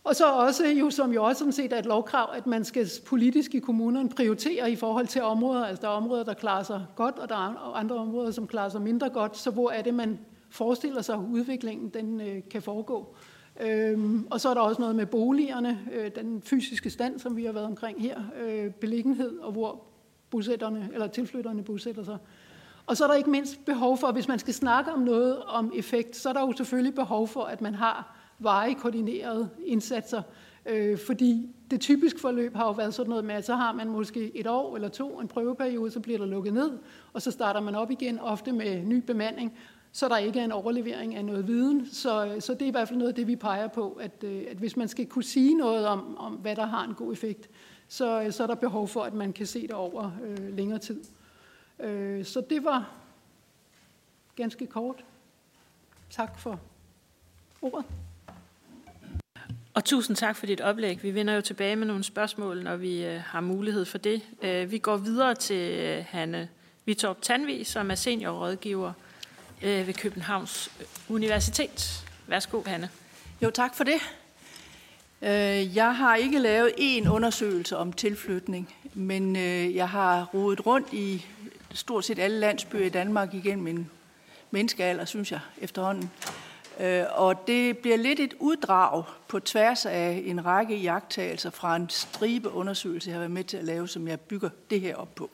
Og 0.03 0.15
så 0.15 0.33
også, 0.33 0.67
jo, 0.67 0.89
som 0.89 1.13
jo 1.13 1.23
også 1.23 1.39
sådan 1.39 1.51
set 1.51 1.73
er 1.73 1.79
et 1.79 1.85
lovkrav, 1.85 2.29
at 2.33 2.47
man 2.47 2.65
skal 2.65 2.89
politisk 3.05 3.55
i 3.55 3.59
kommunerne 3.59 4.09
prioritere 4.09 4.71
i 4.71 4.75
forhold 4.75 5.07
til 5.07 5.21
områder. 5.21 5.65
Altså 5.65 5.81
der 5.81 5.87
er 5.87 5.91
områder, 5.91 6.23
der 6.23 6.33
klarer 6.33 6.63
sig 6.63 6.85
godt, 6.95 7.19
og 7.19 7.29
der 7.29 7.35
er 7.35 7.75
andre 7.75 7.95
områder, 7.95 8.31
som 8.31 8.47
klarer 8.47 8.69
sig 8.69 8.81
mindre 8.81 9.09
godt. 9.09 9.37
Så 9.37 9.51
hvor 9.51 9.71
er 9.71 9.81
det, 9.81 9.93
man 9.93 10.19
forestiller 10.49 11.01
sig, 11.01 11.15
at 11.15 11.21
udviklingen 11.31 11.89
den, 11.89 12.21
øh, 12.21 12.41
kan 12.51 12.61
foregå. 12.61 13.15
Øhm, 13.61 14.27
og 14.31 14.41
så 14.41 14.49
er 14.49 14.53
der 14.53 14.61
også 14.61 14.81
noget 14.81 14.95
med 14.95 15.05
boligerne, 15.05 15.79
øh, 15.93 16.11
den 16.15 16.41
fysiske 16.41 16.89
stand, 16.89 17.19
som 17.19 17.37
vi 17.37 17.45
har 17.45 17.51
været 17.51 17.65
omkring 17.65 18.01
her, 18.01 18.21
øh, 18.41 18.71
beliggenhed, 18.71 19.37
og 19.37 19.51
hvor 19.51 19.83
bosætterne, 20.29 20.89
eller 20.93 21.07
tilflytterne 21.07 21.63
bosætter 21.63 22.03
sig. 22.03 22.17
Og 22.85 22.97
så 22.97 23.03
er 23.03 23.07
der 23.07 23.15
ikke 23.15 23.29
mindst 23.29 23.65
behov 23.65 23.97
for, 23.97 24.11
hvis 24.11 24.27
man 24.27 24.39
skal 24.39 24.53
snakke 24.53 24.91
om 24.91 24.99
noget 24.99 25.43
om 25.43 25.71
effekt, 25.75 26.15
så 26.15 26.29
er 26.29 26.33
der 26.33 26.41
jo 26.41 26.53
selvfølgelig 26.57 26.95
behov 26.95 27.27
for, 27.27 27.43
at 27.43 27.61
man 27.61 27.75
har 27.75 28.17
veje 28.39 28.73
koordinerede 28.73 29.49
indsatser, 29.65 30.21
øh, 30.65 30.97
fordi 30.97 31.49
det 31.71 31.81
typiske 31.81 32.19
forløb 32.19 32.55
har 32.55 32.65
jo 32.65 32.71
været 32.71 32.93
sådan 32.93 33.09
noget 33.09 33.25
med, 33.25 33.35
at 33.35 33.45
så 33.45 33.55
har 33.55 33.73
man 33.73 33.89
måske 33.89 34.37
et 34.37 34.47
år 34.47 34.75
eller 34.75 34.89
to, 34.89 35.19
en 35.19 35.27
prøveperiode, 35.27 35.91
så 35.91 35.99
bliver 35.99 36.17
der 36.17 36.25
lukket 36.25 36.53
ned, 36.53 36.77
og 37.13 37.21
så 37.21 37.31
starter 37.31 37.59
man 37.59 37.75
op 37.75 37.91
igen, 37.91 38.19
ofte 38.19 38.51
med 38.51 38.85
ny 38.85 39.03
bemanding, 39.07 39.57
så 39.97 40.09
der 40.09 40.17
ikke 40.17 40.39
er 40.39 40.43
en 40.43 40.51
overlevering 40.51 41.15
af 41.15 41.25
noget 41.25 41.47
viden. 41.47 41.87
Så, 41.93 42.25
øh, 42.25 42.41
så 42.41 42.53
det 42.53 42.61
er 42.61 42.65
i 42.65 42.71
hvert 42.71 42.87
fald 42.87 42.97
noget 42.97 43.09
af 43.09 43.15
det, 43.15 43.27
vi 43.27 43.35
peger 43.35 43.67
på, 43.67 43.91
at, 43.91 44.23
øh, 44.23 44.45
at 44.51 44.57
hvis 44.57 44.77
man 44.77 44.87
skal 44.87 45.05
kunne 45.05 45.23
sige 45.23 45.55
noget 45.55 45.87
om, 45.87 46.17
om, 46.17 46.33
hvad 46.33 46.55
der 46.55 46.65
har 46.65 46.83
en 46.83 46.93
god 46.93 47.13
effekt, 47.13 47.49
så, 47.87 48.21
øh, 48.21 48.31
så 48.31 48.43
er 48.43 48.47
der 48.47 48.55
behov 48.55 48.87
for, 48.87 49.03
at 49.03 49.13
man 49.13 49.33
kan 49.33 49.45
se 49.45 49.61
det 49.61 49.71
over 49.71 50.11
øh, 50.23 50.55
længere 50.55 50.79
tid. 50.79 51.03
Øh, 51.79 52.25
så 52.25 52.41
det 52.49 52.63
var 52.63 52.91
ganske 54.35 54.67
kort. 54.67 55.03
Tak 56.09 56.39
for 56.39 56.59
ordet. 57.61 57.85
Og 59.73 59.85
tusind 59.85 60.15
tak 60.15 60.35
for 60.35 60.45
dit 60.45 60.61
oplæg. 60.61 61.03
Vi 61.03 61.13
vender 61.15 61.33
jo 61.33 61.41
tilbage 61.41 61.75
med 61.75 61.87
nogle 61.87 62.03
spørgsmål, 62.03 62.63
når 62.63 62.75
vi 62.75 63.05
øh, 63.05 63.21
har 63.21 63.41
mulighed 63.41 63.85
for 63.85 63.97
det. 63.97 64.21
Øh, 64.41 64.71
vi 64.71 64.77
går 64.77 64.97
videre 64.97 65.35
til 65.35 65.79
øh, 65.79 66.05
Hanne 66.07 66.49
Vitorp 66.85 67.21
Tanvi, 67.21 67.63
som 67.63 67.91
er 67.91 67.95
seniorrådgiver 67.95 68.93
øh, 69.61 69.87
ved 69.87 69.93
Københavns 69.93 70.71
øh, 70.79 70.85
Universitet. 71.09 72.05
Værsgo, 72.27 72.61
Hanne. 72.65 72.89
Jo, 73.41 73.49
tak 73.49 73.75
for 73.75 73.83
det. 73.83 74.01
Øh, 75.21 75.75
jeg 75.75 75.95
har 75.95 76.15
ikke 76.15 76.39
lavet 76.39 76.71
én 76.77 77.09
undersøgelse 77.09 77.77
om 77.77 77.93
tilflytning, 77.93 78.75
men 78.93 79.35
øh, 79.35 79.75
jeg 79.75 79.89
har 79.89 80.29
rodet 80.33 80.65
rundt 80.65 80.93
i 80.93 81.25
stort 81.73 82.05
set 82.05 82.19
alle 82.19 82.39
landsbyer 82.39 82.85
i 82.85 82.89
Danmark 82.89 83.33
igennem 83.33 83.63
min 83.63 83.89
menneskealder, 84.51 85.05
synes 85.05 85.31
jeg, 85.31 85.39
efterhånden. 85.61 86.11
Og 87.15 87.47
det 87.47 87.77
bliver 87.77 87.97
lidt 87.97 88.19
et 88.19 88.33
uddrag 88.39 89.03
på 89.27 89.39
tværs 89.39 89.85
af 89.85 90.23
en 90.25 90.45
række 90.45 90.75
jagttagelser 90.75 91.49
fra 91.49 91.75
en 91.75 91.89
stribe 91.89 92.51
undersøgelse, 92.51 93.09
jeg 93.09 93.15
har 93.15 93.19
været 93.19 93.31
med 93.31 93.43
til 93.43 93.57
at 93.57 93.63
lave, 93.63 93.87
som 93.87 94.07
jeg 94.07 94.19
bygger 94.19 94.49
det 94.69 94.81
her 94.81 94.95
op 94.95 95.15
på. 95.15 95.29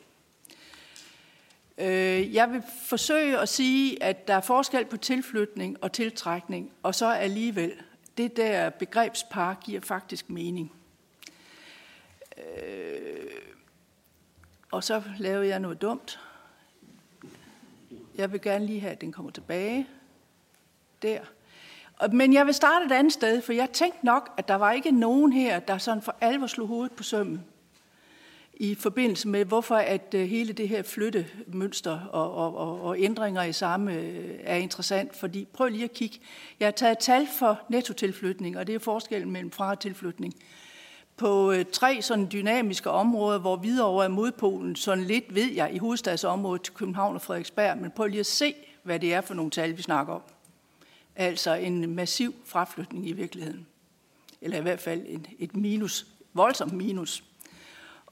Øh, 1.78 2.34
jeg 2.34 2.52
vil 2.52 2.64
forsøge 2.86 3.40
at 3.40 3.50
sige, 3.50 4.04
at 4.04 4.28
der 4.28 4.34
er 4.34 4.42
forskel 4.42 4.86
på 4.86 4.98
tilflytning 4.98 5.84
og 5.84 5.92
tiltrækning, 5.92 6.72
og 6.84 6.96
så 6.96 7.12
alligevel, 7.12 7.74
det 8.18 8.38
der 8.38 8.70
begrebspar 8.70 9.54
giver 9.54 9.82
faktisk 9.82 10.30
mening. 10.30 10.72
Øh, 12.38 13.32
og 14.72 14.84
så 14.84 15.04
lavede 15.20 15.48
jeg 15.48 15.60
noget 15.60 15.82
dumt. 15.82 16.20
Jeg 18.16 18.32
vil 18.32 18.42
gerne 18.42 18.66
lige 18.66 18.80
have, 18.80 18.92
at 18.92 19.02
den 19.02 19.12
kommer 19.12 19.32
tilbage. 19.32 19.88
Der. 21.02 21.20
Men 22.12 22.34
jeg 22.34 22.46
vil 22.46 22.54
starte 22.54 22.86
et 22.86 22.92
andet 22.92 23.14
sted, 23.14 23.42
for 23.42 23.54
jeg 23.54 23.70
tænkte 23.70 24.06
nok, 24.06 24.34
at 24.38 24.48
der 24.48 24.56
var 24.56 24.72
ikke 24.72 24.92
nogen 24.92 25.34
her, 25.34 25.60
der 25.60 25.78
sådan 25.78 26.02
for 26.02 26.16
alvor 26.22 26.48
slog 26.48 26.68
hovedet 26.68 26.92
på 26.92 27.04
sømmen 27.04 27.46
i 28.54 28.76
forbindelse 28.76 29.28
med, 29.28 29.46
hvorfor 29.46 29.76
at 29.76 30.14
øh, 30.16 30.28
hele 30.28 30.54
det 30.54 30.70
her 30.70 30.84
flyttemønster 30.84 32.00
og, 32.00 32.34
og, 32.34 32.58
og, 32.58 32.82
og 32.82 33.00
ændringer 33.00 33.44
i 33.44 33.54
samme 33.54 33.94
øh, 33.94 34.30
er 34.44 34.56
interessant. 34.56 35.16
Fordi 35.16 35.48
prøv 35.54 35.68
lige 35.68 35.84
at 35.84 35.94
kigge. 35.94 36.20
Jeg 36.60 36.68
har 36.68 36.72
taget 36.72 37.00
tal 37.00 37.28
for 37.40 37.60
nettotilflytning, 37.70 38.58
og 38.58 38.68
det 38.68 38.76
er 38.76 38.80
forskellen 38.80 39.32
mellem 39.32 39.52
fra- 39.52 39.72
og 39.72 39.80
tilflytning. 39.80 40.34
På 41.18 41.52
øh, 41.52 41.66
tre 41.72 42.02
sådan 42.02 42.28
dynamiske 42.32 42.90
områder, 42.90 43.40
hvor 43.40 43.56
Hvidovre 43.56 44.06
er 44.06 44.10
modpolen, 44.10 44.76
sådan 44.76 45.04
lidt 45.04 45.36
ved 45.36 45.52
jeg 45.52 45.74
i 45.74 45.78
hovedstadsområdet 45.78 46.62
til 46.62 46.74
København 46.74 47.16
og 47.16 47.22
Frederiksberg, 47.22 47.78
men 47.78 47.92
prøv 47.92 48.08
lige 48.08 48.20
at 48.20 48.26
se, 48.26 48.56
hvad 48.84 49.00
det 49.00 49.14
er 49.14 49.22
for 49.22 49.34
nogle 49.34 49.52
tal, 49.52 49.78
vi 49.78 49.82
snakker 49.82 50.14
om. 50.14 50.22
Altså 51.16 51.54
en 51.54 51.96
massiv 51.96 52.36
fraflytning 52.46 53.08
i 53.08 53.12
virkeligheden. 53.12 53.68
Eller 54.42 54.58
i 54.58 54.62
hvert 54.62 54.80
fald 54.80 55.02
en, 55.08 55.26
et 55.40 55.56
minus, 55.56 56.08
voldsomt 56.34 56.74
minus. 56.74 57.24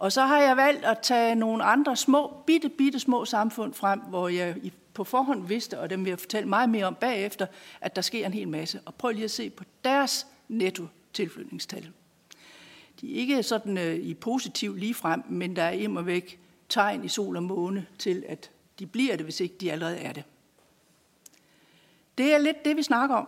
Og 0.01 0.11
så 0.11 0.21
har 0.21 0.39
jeg 0.39 0.57
valgt 0.57 0.85
at 0.85 0.99
tage 1.01 1.35
nogle 1.35 1.63
andre 1.63 1.95
små, 1.95 2.33
bitte, 2.45 2.69
bitte 2.69 2.99
små 2.99 3.25
samfund 3.25 3.73
frem, 3.73 3.99
hvor 3.99 4.27
jeg 4.27 4.55
på 4.93 5.03
forhånd 5.03 5.47
vidste, 5.47 5.79
og 5.79 5.89
dem 5.89 6.05
vil 6.05 6.09
jeg 6.11 6.19
fortælle 6.19 6.49
meget 6.49 6.69
mere 6.69 6.85
om 6.85 6.95
bagefter, 6.95 7.47
at 7.81 7.95
der 7.95 8.01
sker 8.01 8.25
en 8.25 8.33
hel 8.33 8.47
masse. 8.47 8.79
Og 8.85 8.95
prøv 8.95 9.11
lige 9.11 9.23
at 9.23 9.31
se 9.31 9.49
på 9.49 9.63
deres 9.83 10.27
netto 10.47 10.87
tilflytningstal. 11.13 11.89
De 13.01 13.13
er 13.13 13.15
ikke 13.15 13.43
sådan 13.43 13.77
øh, 13.77 13.95
i 13.95 14.13
positiv 14.13 14.75
lige 14.75 14.93
frem, 14.93 15.23
men 15.29 15.55
der 15.55 15.63
er 15.63 15.71
imod 15.71 16.03
væk 16.03 16.39
tegn 16.69 17.03
i 17.03 17.07
sol 17.07 17.35
og 17.35 17.43
måne 17.43 17.85
til, 17.99 18.23
at 18.27 18.51
de 18.79 18.85
bliver 18.85 19.15
det, 19.15 19.25
hvis 19.25 19.39
ikke 19.39 19.55
de 19.61 19.71
allerede 19.71 19.97
er 19.97 20.13
det. 20.13 20.23
Det 22.17 22.33
er 22.33 22.37
lidt 22.37 22.65
det, 22.65 22.77
vi 22.77 22.83
snakker 22.83 23.15
om. 23.15 23.27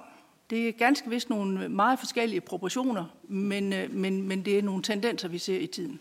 Det 0.49 0.67
er 0.67 0.71
ganske 0.71 1.09
vist 1.09 1.29
nogle 1.29 1.69
meget 1.69 1.99
forskellige 1.99 2.41
proportioner, 2.41 3.05
men, 3.23 3.73
øh, 3.73 3.93
men, 3.93 4.21
men 4.21 4.45
det 4.45 4.57
er 4.57 4.61
nogle 4.61 4.83
tendenser, 4.83 5.27
vi 5.27 5.37
ser 5.37 5.59
i 5.59 5.67
tiden. 5.67 5.99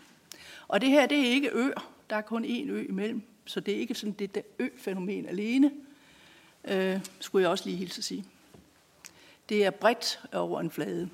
Og 0.72 0.80
det 0.80 0.90
her, 0.90 1.06
det 1.06 1.18
er 1.18 1.30
ikke 1.30 1.50
øer. 1.52 1.90
Der 2.10 2.16
er 2.16 2.20
kun 2.20 2.44
én 2.44 2.70
ø 2.70 2.86
imellem, 2.88 3.22
så 3.44 3.60
det 3.60 3.74
er 3.74 3.78
ikke 3.78 3.94
sådan 3.94 4.12
det 4.12 4.34
der 4.34 4.40
ø-fænomen 4.58 5.28
alene, 5.28 5.70
øh, 6.64 7.00
skulle 7.20 7.42
jeg 7.42 7.50
også 7.50 7.64
lige 7.64 7.76
hilse 7.76 7.98
at 7.98 8.04
sige. 8.04 8.24
Det 9.48 9.64
er 9.64 9.70
bredt 9.70 10.20
over 10.32 10.60
en 10.60 10.70
flade. 10.70 11.10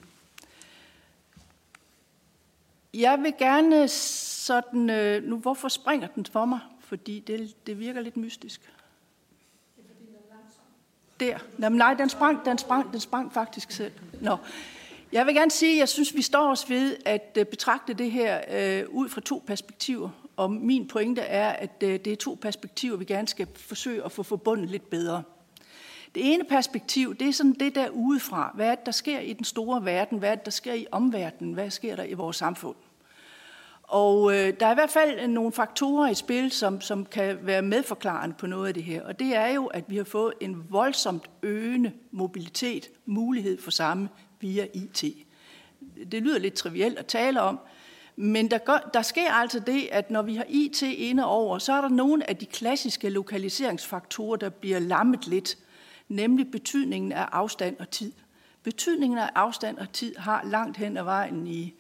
Jeg 2.95 3.19
vil 3.23 3.35
gerne 3.39 3.89
sådan, 3.89 4.91
øh, 4.91 5.25
nu 5.25 5.37
hvorfor 5.39 5.69
springer 5.69 6.09
den 6.09 6.27
for 6.27 6.45
mig? 6.45 6.61
Fordi 6.81 7.21
det, 7.21 7.67
det 7.67 7.79
virker 7.79 8.01
lidt 8.01 8.17
mystisk. 8.17 8.73
Der. 11.21 11.39
Jamen, 11.61 11.79
nej, 11.79 11.95
den 11.95 12.09
sprang, 12.09 12.45
den, 12.45 12.59
sprang, 12.59 12.93
den 12.93 13.01
sprang 13.01 13.33
faktisk 13.33 13.71
selv. 13.71 13.93
Nå. 14.21 14.37
Jeg 15.13 15.27
vil 15.27 15.35
gerne 15.35 15.51
sige, 15.51 15.73
at 15.73 15.79
jeg 15.79 15.89
synes, 15.89 16.15
vi 16.15 16.23
står 16.23 16.51
os 16.51 16.71
ved 16.71 16.97
at 17.05 17.37
øh, 17.41 17.47
betragte 17.47 17.95
det 17.95 18.11
her 18.11 18.41
øh, 18.51 18.85
ud 18.91 19.09
fra 19.09 19.21
to 19.21 19.43
perspektiver. 19.47 20.11
Og 20.37 20.51
min 20.53 20.89
pointe 20.89 21.21
er, 21.21 21.49
at 21.49 21.83
øh, 21.83 22.01
det 22.05 22.07
er 22.07 22.17
to 22.17 22.39
perspektiver, 22.41 22.97
vi 22.97 23.05
gerne 23.05 23.29
skal 23.29 23.47
forsøge 23.57 24.05
at 24.05 24.13
få 24.13 24.23
forbundet 24.23 24.71
lidt 24.71 24.91
bedre. 24.91 25.23
Det 26.15 26.35
ene 26.35 26.45
perspektiv, 26.45 27.15
det 27.15 27.29
er 27.29 27.33
sådan 27.33 27.57
det 27.61 27.75
der 27.75 27.89
udefra. 27.89 28.53
Hvad 28.55 28.67
er 28.67 28.75
det, 28.75 28.87
der 28.87 28.93
sker 28.93 29.19
i 29.19 29.33
den 29.33 29.45
store 29.45 29.85
verden? 29.85 30.19
Hvad 30.19 30.31
er 30.31 30.35
det, 30.35 30.45
der 30.45 30.51
sker 30.51 30.73
i 30.73 30.87
omverdenen? 30.93 31.55
Hvad 31.55 31.71
sker 31.71 31.97
der 31.97 32.05
i 32.05 32.15
vores 32.15 32.37
samfund? 32.37 32.77
Og 33.83 34.33
øh, 34.33 34.53
der 34.61 34.67
er 34.67 34.71
i 34.71 34.75
hvert 34.75 34.91
fald 34.91 35.21
øh, 35.21 35.29
nogle 35.29 35.53
faktorer 35.53 36.11
i 36.11 36.15
spil, 36.15 36.51
som, 36.51 36.81
som 36.81 37.07
kan 37.07 37.39
være 37.43 37.63
medforklarende 37.63 38.37
på 38.39 38.47
noget 38.47 38.69
af 38.69 38.75
det 38.75 38.83
her. 38.83 39.03
Og 39.03 39.19
det 39.19 39.37
er 39.37 39.49
jo, 39.49 39.67
at 39.67 39.85
vi 39.89 39.97
har 39.97 40.05
fået 40.05 40.35
en 40.41 40.65
voldsomt 40.71 41.31
øgende 41.43 41.93
mobilitet, 42.11 42.91
mulighed 43.07 43.63
for 43.63 43.71
samme 43.71 44.09
via 44.41 44.67
IT. 44.75 45.05
Det 46.13 46.23
lyder 46.23 46.39
lidt 46.39 46.55
trivielt 46.55 46.99
at 46.99 47.07
tale 47.07 47.41
om, 47.41 47.59
men 48.21 48.51
der, 48.51 48.59
gør, 48.59 48.91
der 48.95 49.03
sker 49.03 49.33
altså 49.33 49.61
det, 49.61 49.89
at 49.93 50.11
når 50.11 50.23
vi 50.23 50.35
har 50.35 50.45
IT 50.49 50.83
inde 50.83 51.25
over, 51.25 51.59
så 51.59 51.73
er 51.73 51.81
der 51.81 51.89
nogle 51.89 52.31
af 52.31 52.37
de 52.37 52.47
klassiske 52.47 53.11
lokaliseringsfaktorer, 53.11 54.37
der 54.37 54.49
bliver 54.49 54.79
lammet 54.79 55.27
lidt, 55.27 55.59
nemlig 56.09 56.51
betydningen 56.51 57.13
af 57.13 57.29
afstand 57.33 57.77
og 57.79 57.91
tid. 57.91 58.13
Betydningen 58.63 59.19
af 59.19 59.31
afstand 59.35 59.79
og 59.79 59.93
tid 59.93 60.17
har 60.17 60.45
langt 60.45 60.77
hen 60.77 60.97
ad 60.97 61.03
vejen 61.03 61.47
i, 61.47 61.75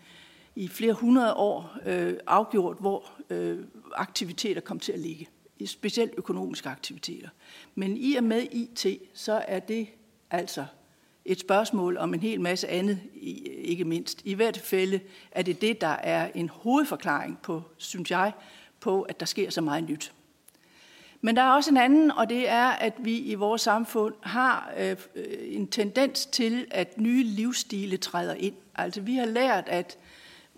i 0.57 0.69
flere 0.69 0.93
hundrede 0.93 1.35
år 1.35 1.77
øh, 1.87 2.15
afgjort, 2.27 2.77
hvor 2.81 3.11
øh, 3.31 3.59
aktiviteter 3.95 4.61
kom 4.61 4.79
til 4.79 4.93
at 4.93 4.99
ligge. 4.99 5.29
Specielt 5.67 6.15
økonomiske 6.17 6.69
aktiviteter. 6.69 7.29
Men 7.75 7.97
i 7.97 8.15
og 8.15 8.25
med 8.25 8.43
IT, 8.53 8.87
så 9.15 9.45
er 9.49 9.59
det 9.59 9.89
altså 10.31 10.65
et 11.29 11.41
spørgsmål 11.41 11.97
om 11.97 12.15
en 12.15 12.21
hel 12.21 12.41
masse 12.41 12.69
andet, 12.69 12.99
ikke 13.59 13.85
mindst. 13.85 14.23
I 14.25 14.35
hvert 14.35 14.59
fald 14.59 15.01
er 15.33 15.43
det 15.43 15.61
det, 15.61 15.81
der 15.81 15.87
er 15.87 16.31
en 16.35 16.49
hovedforklaring 16.49 17.39
på, 17.43 17.63
synes 17.77 18.11
jeg, 18.11 18.33
på, 18.81 19.03
at 19.03 19.21
der 19.21 19.27
sker 19.27 19.51
så 19.51 19.61
meget 19.61 19.85
nyt. 19.85 20.13
Men 21.21 21.37
der 21.37 21.43
er 21.43 21.51
også 21.51 21.71
en 21.71 21.77
anden, 21.77 22.11
og 22.11 22.29
det 22.29 22.49
er, 22.49 22.67
at 22.67 22.93
vi 22.99 23.19
i 23.19 23.35
vores 23.35 23.63
samfund 23.63 24.15
har 24.23 24.73
øh, 24.79 24.97
øh 25.15 25.25
en 25.41 25.67
tendens 25.67 26.27
til, 26.27 26.67
at 26.71 27.01
nye 27.01 27.25
livsstile 27.25 27.97
træder 27.97 28.35
ind. 28.35 28.55
Altså 28.75 29.01
vi 29.01 29.17
har 29.17 29.27
lært, 29.27 29.65
at 29.67 29.99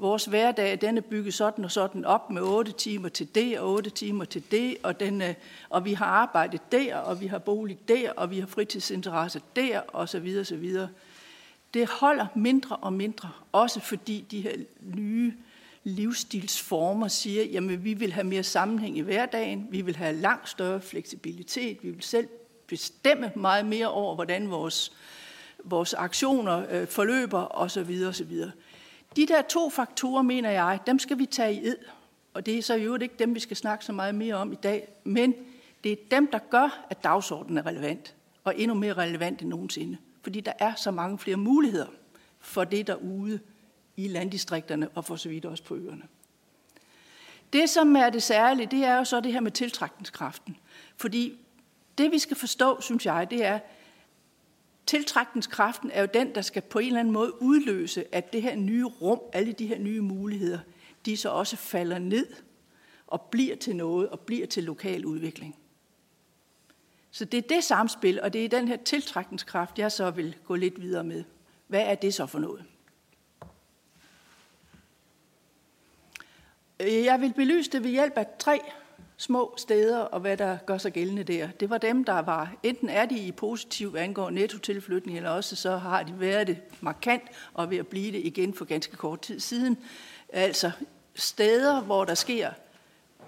vores 0.01 0.25
hverdag 0.25 0.81
den 0.81 0.97
er 0.97 1.01
bygget 1.01 1.35
sådan 1.35 1.65
og 1.65 1.71
sådan 1.71 2.05
op 2.05 2.31
med 2.31 2.43
8 2.43 2.73
timer 2.73 3.09
til 3.09 3.35
det 3.35 3.59
og 3.59 3.73
8 3.73 3.91
timer 3.91 4.25
til 4.25 4.43
det, 4.51 4.77
og, 4.83 5.01
den, 5.01 5.23
øh, 5.23 5.35
og 5.71 5.85
vi 5.85 5.93
har 5.93 6.07
arbejdet 6.07 6.73
der, 6.73 6.97
og 6.97 7.21
vi 7.21 7.27
har 7.27 7.39
bolig 7.39 7.79
der, 7.89 8.13
og 8.13 8.31
vi 8.31 8.41
har 8.41 8.47
fritidsinteresser 8.47 9.41
der, 9.57 9.81
og 9.81 10.09
så 10.09 10.19
videre, 10.19 10.45
så 10.45 10.57
videre. 10.57 10.89
Det 11.75 11.89
holder 11.89 12.27
mindre 12.35 12.77
og 12.77 12.93
mindre, 12.93 13.31
også 13.53 13.81
fordi 13.81 14.25
de 14.31 14.41
her 14.41 14.53
nye 14.81 15.35
livsstilsformer 15.85 17.09
siger, 17.09 17.45
jamen 17.45 17.85
vi 17.85 17.95
vil 17.95 18.13
have 18.13 18.27
mere 18.27 18.43
sammenhæng 18.43 18.99
i 18.99 19.01
hverdagen, 19.01 19.67
vi 19.71 19.81
vil 19.81 19.97
have 19.97 20.17
langt 20.17 20.49
større 20.49 20.81
fleksibilitet, 20.81 21.79
vi 21.83 21.91
vil 21.91 22.03
selv 22.03 22.29
bestemme 22.67 23.33
meget 23.37 23.67
mere 23.67 23.89
over, 23.89 24.15
hvordan 24.15 24.51
vores, 24.51 24.93
vores 25.65 25.95
aktioner 25.95 26.67
øh, 26.71 26.87
forløber, 26.87 27.59
osv. 27.59 28.05
osv. 28.09 28.43
De 29.17 29.27
der 29.27 29.43
to 29.43 29.71
faktorer, 29.71 30.23
mener 30.23 30.51
jeg, 30.51 30.79
dem 30.87 30.99
skal 30.99 31.19
vi 31.19 31.27
tage 31.27 31.55
i 31.55 31.67
ed. 31.67 31.77
Og 32.35 32.47
det 32.47 32.59
er 32.59 32.63
så 32.63 32.75
i 32.75 32.85
øvrigt 32.85 33.03
ikke 33.03 33.15
dem, 33.19 33.35
vi 33.35 33.41
skal 33.41 33.57
snakke 33.57 33.85
så 33.85 33.93
meget 33.93 34.15
mere 34.15 34.35
om 34.35 34.53
i 34.53 34.57
dag. 34.57 34.89
Men 35.05 35.35
det 35.85 35.93
er 35.93 35.97
dem, 36.11 36.27
der 36.27 36.39
gør, 36.39 36.87
at 36.91 37.05
dagsordenen 37.05 37.59
er 37.59 37.67
relevant. 37.67 38.15
Og 38.45 38.59
endnu 38.59 38.75
mere 38.75 38.93
relevant 38.93 39.41
end 39.41 39.49
nogensinde. 39.49 39.99
Fordi 40.23 40.41
der 40.41 40.53
er 40.59 40.75
så 40.75 40.91
mange 40.91 41.19
flere 41.19 41.37
muligheder 41.37 41.87
for 42.41 42.65
det 42.65 42.87
derude 42.87 43.41
i 43.97 44.09
landdistrikterne 44.09 44.89
og 44.89 45.05
for 45.05 45.17
så 45.17 45.29
vidt 45.29 45.45
også 45.45 45.65
på 45.65 45.77
øerne. 45.77 46.03
Det, 47.53 47.71
som 47.71 47.97
er 47.97 48.11
det 48.11 48.23
særlige, 48.23 48.67
det 48.67 48.85
er 48.85 48.97
jo 48.97 49.05
så 49.05 49.21
det 49.21 49.33
her 49.33 49.41
med 49.41 49.51
tiltrækningskraften. 49.51 50.57
Fordi 50.97 51.39
det, 51.99 52.11
vi 52.11 52.19
skal 52.19 52.37
forstå, 52.37 52.81
synes 52.81 53.07
jeg, 53.07 53.31
det 53.31 53.45
er, 53.45 53.59
tiltrækningskraften 54.91 55.91
er 55.91 56.01
jo 56.01 56.09
den, 56.15 56.35
der 56.35 56.43
skal 56.43 56.63
på 56.63 56.79
en 56.79 56.87
eller 56.87 57.01
anden 57.01 57.15
måde 57.15 57.43
udløse, 57.43 58.15
at 58.15 58.33
det 58.33 58.43
her 58.43 58.57
nye 58.57 58.85
rum, 58.85 59.21
alle 59.33 59.53
de 59.53 59.67
her 59.67 59.79
nye 59.79 60.01
muligheder, 60.01 60.59
de 61.07 61.17
så 61.17 61.29
også 61.29 61.57
falder 61.57 61.99
ned 61.99 62.27
og 63.07 63.21
bliver 63.21 63.57
til 63.57 63.77
noget 63.77 64.09
og 64.09 64.21
bliver 64.21 64.47
til 64.47 64.65
lokal 64.65 65.07
udvikling. 65.07 65.57
Så 67.11 67.25
det 67.25 67.39
er 67.39 67.57
det 67.57 67.65
samspil, 67.65 68.21
og 68.21 68.33
det 68.33 68.45
er 68.45 68.49
den 68.49 68.69
her 68.69 68.77
tiltrækningskraft, 68.77 69.79
jeg 69.79 69.93
så 69.93 70.11
vil 70.11 70.37
gå 70.45 70.55
lidt 70.55 70.81
videre 70.81 71.05
med. 71.05 71.25
Hvad 71.67 71.83
er 71.83 71.95
det 71.95 72.15
så 72.15 72.27
for 72.27 72.39
noget? 72.39 72.65
Jeg 76.81 77.21
vil 77.21 77.33
belyse 77.33 77.71
det 77.71 77.85
ved 77.85 77.91
hjælp 77.91 78.17
af 78.17 78.27
tre 78.39 78.61
små 79.21 79.55
steder 79.57 79.99
og 79.99 80.21
hvad 80.21 80.37
der 80.37 80.59
gør 80.67 80.79
sig 80.79 80.93
gældende 80.93 81.25
der. 81.25 81.49
Det 81.61 81.71
var 81.71 81.79
dem, 81.79 82.05
der 82.05 82.19
var, 82.19 82.53
enten 82.63 82.89
er 82.89 83.07
de 83.07 83.19
i 83.19 83.33
positiv 83.33 83.95
angår 83.99 84.31
nettotilflytning, 84.31 85.17
eller 85.17 85.31
også 85.31 85.57
så 85.57 85.77
har 85.77 86.03
de 86.03 86.21
været 86.21 86.47
det 86.47 86.59
markant 86.81 87.23
og 87.55 87.71
ved 87.71 87.79
at 87.79 87.87
blive 87.87 88.13
det 88.13 88.21
igen 88.25 88.55
for 88.55 88.65
ganske 88.65 88.97
kort 88.97 89.21
tid 89.21 89.41
siden. 89.41 89.79
Altså 90.29 90.71
steder, 91.15 91.81
hvor 91.81 92.05
der 92.05 92.15
sker 92.15 92.51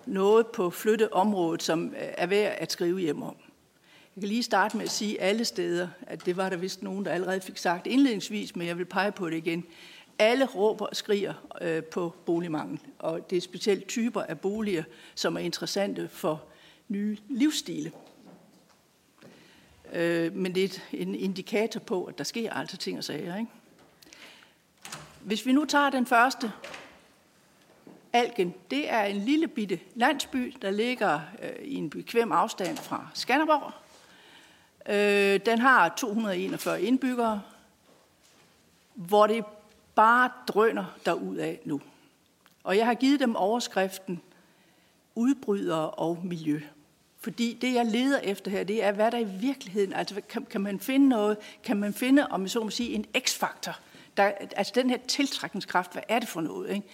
noget 0.07 0.47
på 0.47 0.71
flytteområdet, 0.71 1.63
som 1.63 1.89
øh, 1.89 1.95
er 1.99 2.27
værd 2.27 2.57
at 2.59 2.73
skrive 2.73 3.01
hjem 3.01 3.23
om. 3.23 3.37
Jeg 4.17 4.21
kan 4.21 4.29
lige 4.29 4.43
starte 4.43 4.77
med 4.77 4.85
at 4.85 4.91
sige 4.91 5.21
alle 5.21 5.45
steder, 5.45 5.89
at 6.07 6.27
det 6.27 6.37
var 6.37 6.49
der 6.49 6.57
vist 6.57 6.83
nogen, 6.83 7.05
der 7.05 7.11
allerede 7.11 7.41
fik 7.41 7.59
sagt 7.59 7.87
indledningsvis, 7.87 8.57
men 8.57 8.67
jeg 8.67 8.79
vil 8.79 8.85
pege 8.85 9.13
på 9.13 9.31
det 9.31 9.37
igen. 9.37 9.65
Alle 10.23 10.47
råber 10.47 10.87
og 10.87 10.97
skriger 10.97 11.35
øh, 11.61 11.85
på 11.85 12.15
boligmangel, 12.27 12.81
og 12.99 13.31
det 13.31 13.37
er 13.37 13.41
specielt 13.41 13.89
typer 13.89 14.23
af 14.23 14.41
boliger, 14.41 14.83
som 15.15 15.37
er 15.37 15.41
interessante 15.41 16.09
for 16.09 16.43
nye 16.89 17.17
livsstile. 17.29 17.93
Øh, 19.93 20.35
men 20.35 20.55
det 20.55 20.65
er 20.65 20.81
en 20.93 21.15
indikator 21.15 21.81
på, 21.81 22.05
at 22.05 22.19
der 22.19 22.25
sker 22.25 22.53
altså 22.53 22.77
ting 22.77 22.99
og 22.99 23.05
sager. 23.05 23.37
Ikke? 23.37 23.51
Hvis 25.21 25.47
vi 25.47 25.53
nu 25.53 25.65
tager 25.65 25.91
den 25.91 26.07
første, 26.07 26.53
Algen, 28.13 28.55
det 28.71 28.91
er 28.91 29.03
en 29.05 29.17
lille 29.17 29.49
bitte 29.49 29.81
landsby, 29.95 30.55
der 30.63 30.71
ligger 30.71 31.21
øh, 31.43 31.65
i 31.65 31.75
en 31.75 31.91
bekvem 31.91 32.33
afstand 32.33 32.77
fra 32.77 33.09
Skanderborg. 33.15 33.73
Øh, 34.89 35.41
den 35.47 35.59
har 35.59 35.95
241 35.97 36.83
indbyggere, 36.83 37.43
hvor 38.95 39.27
det 39.27 39.45
bare 39.95 40.31
drøner 40.49 40.85
af 41.39 41.61
nu. 41.65 41.81
Og 42.65 42.77
jeg 42.77 42.87
har 42.87 42.95
givet 42.95 43.21
dem 43.21 43.37
overskriften 43.37 44.21
udbrydere 45.15 45.91
og 45.91 46.19
miljø. 46.25 46.61
Fordi 47.21 47.59
det, 47.61 47.75
jeg 47.75 47.87
leder 47.87 48.19
efter 48.19 48.51
her, 48.51 48.65
det 48.65 48.85
er, 48.85 48.93
hvad 48.93 49.11
der 49.11 49.19
i 49.19 49.25
virkeligheden, 49.25 49.93
altså 49.93 50.21
kan, 50.29 50.45
kan 50.45 50.61
man 50.61 50.81
finde 50.81 51.09
noget, 51.09 51.37
kan 51.65 51.77
man 51.77 51.95
finde, 51.95 52.27
om 52.27 52.43
jeg 52.43 52.51
så 52.51 52.61
må 52.61 52.71
sige, 52.71 52.95
en 52.95 53.07
x-faktor, 53.19 53.79
der, 54.17 54.25
altså 54.57 54.73
den 54.75 54.91
her 54.91 54.99
tiltrækningskraft, 55.09 55.93
hvad 55.93 56.03
er 56.09 56.19
det 56.19 56.29
for 56.29 56.41
noget? 56.41 56.71
Ikke? 56.75 56.87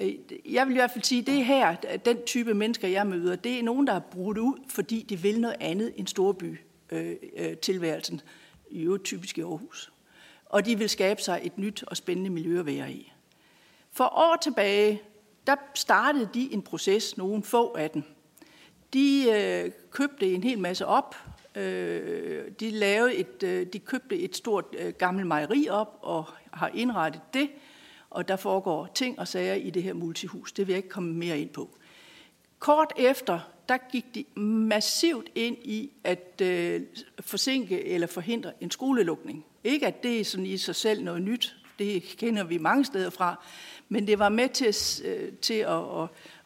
Øh, 0.00 0.14
jeg 0.52 0.66
vil 0.66 0.72
i 0.72 0.78
hvert 0.78 0.90
fald 0.90 1.04
sige, 1.04 1.20
at 1.20 1.26
det 1.26 1.44
her, 1.44 1.74
den 2.04 2.18
type 2.26 2.54
mennesker, 2.54 2.88
jeg 2.88 3.06
møder, 3.06 3.36
det 3.36 3.58
er 3.58 3.62
nogen, 3.62 3.86
der 3.86 3.92
har 3.92 4.00
brudt 4.00 4.38
ud, 4.38 4.54
fordi 4.68 5.02
de 5.02 5.16
vil 5.16 5.40
noget 5.40 5.56
andet 5.60 5.92
end 5.96 6.06
storby 6.06 6.60
øh, 6.90 7.16
øh, 7.36 7.56
tilværelsen, 7.56 8.20
i 8.70 8.82
øvrigt 8.82 9.04
typisk 9.04 9.38
i 9.38 9.40
Aarhus. 9.40 9.92
Og 10.50 10.66
de 10.66 10.78
vil 10.78 10.88
skabe 10.88 11.22
sig 11.22 11.40
et 11.42 11.58
nyt 11.58 11.84
og 11.86 11.96
spændende 11.96 12.30
miljø 12.30 12.58
at 12.60 12.66
være 12.66 12.92
i. 12.92 13.12
For 13.92 14.04
år 14.04 14.38
tilbage, 14.42 15.02
der 15.46 15.56
startede 15.74 16.28
de 16.34 16.52
en 16.52 16.62
proces, 16.62 17.16
nogle 17.16 17.42
få 17.42 17.74
af 17.74 17.90
dem. 17.90 18.02
De 18.92 19.26
øh, 19.30 19.70
købte 19.90 20.34
en 20.34 20.42
hel 20.42 20.58
masse 20.58 20.86
op. 20.86 21.16
Øh, 21.54 22.50
de, 22.60 22.70
lavede 22.70 23.14
et, 23.14 23.42
øh, 23.42 23.66
de 23.66 23.78
købte 23.78 24.18
et 24.18 24.36
stort 24.36 24.64
øh, 24.78 24.92
gammelt 24.92 25.26
mejeri 25.26 25.68
op 25.68 25.98
og 26.02 26.24
har 26.52 26.70
indrettet 26.74 27.22
det. 27.34 27.50
Og 28.10 28.28
der 28.28 28.36
foregår 28.36 28.86
ting 28.94 29.18
og 29.18 29.28
sager 29.28 29.54
i 29.54 29.70
det 29.70 29.82
her 29.82 29.92
multihus. 29.92 30.52
Det 30.52 30.66
vil 30.66 30.72
jeg 30.72 30.76
ikke 30.76 30.88
komme 30.88 31.14
mere 31.14 31.38
ind 31.38 31.50
på. 31.50 31.70
Kort 32.58 32.92
efter, 32.96 33.50
der 33.70 33.78
gik 33.92 34.14
de 34.14 34.40
massivt 34.40 35.28
ind 35.34 35.56
i 35.62 35.90
at 36.04 36.42
øh, 36.42 36.82
forsinke 37.20 37.84
eller 37.86 38.06
forhindre 38.06 38.52
en 38.60 38.70
skolelukning. 38.70 39.44
Ikke 39.64 39.86
at 39.86 40.02
det 40.02 40.20
er 40.20 40.24
sådan 40.24 40.46
i 40.46 40.56
sig 40.56 40.74
selv 40.74 41.02
noget 41.02 41.22
nyt, 41.22 41.56
det 41.78 42.02
kender 42.02 42.44
vi 42.44 42.58
mange 42.58 42.84
steder 42.84 43.10
fra, 43.10 43.44
men 43.88 44.06
det 44.06 44.18
var 44.18 44.28
med 44.28 44.48
til, 44.48 44.74
øh, 45.06 45.32
til 45.32 45.54
at, 45.54 45.82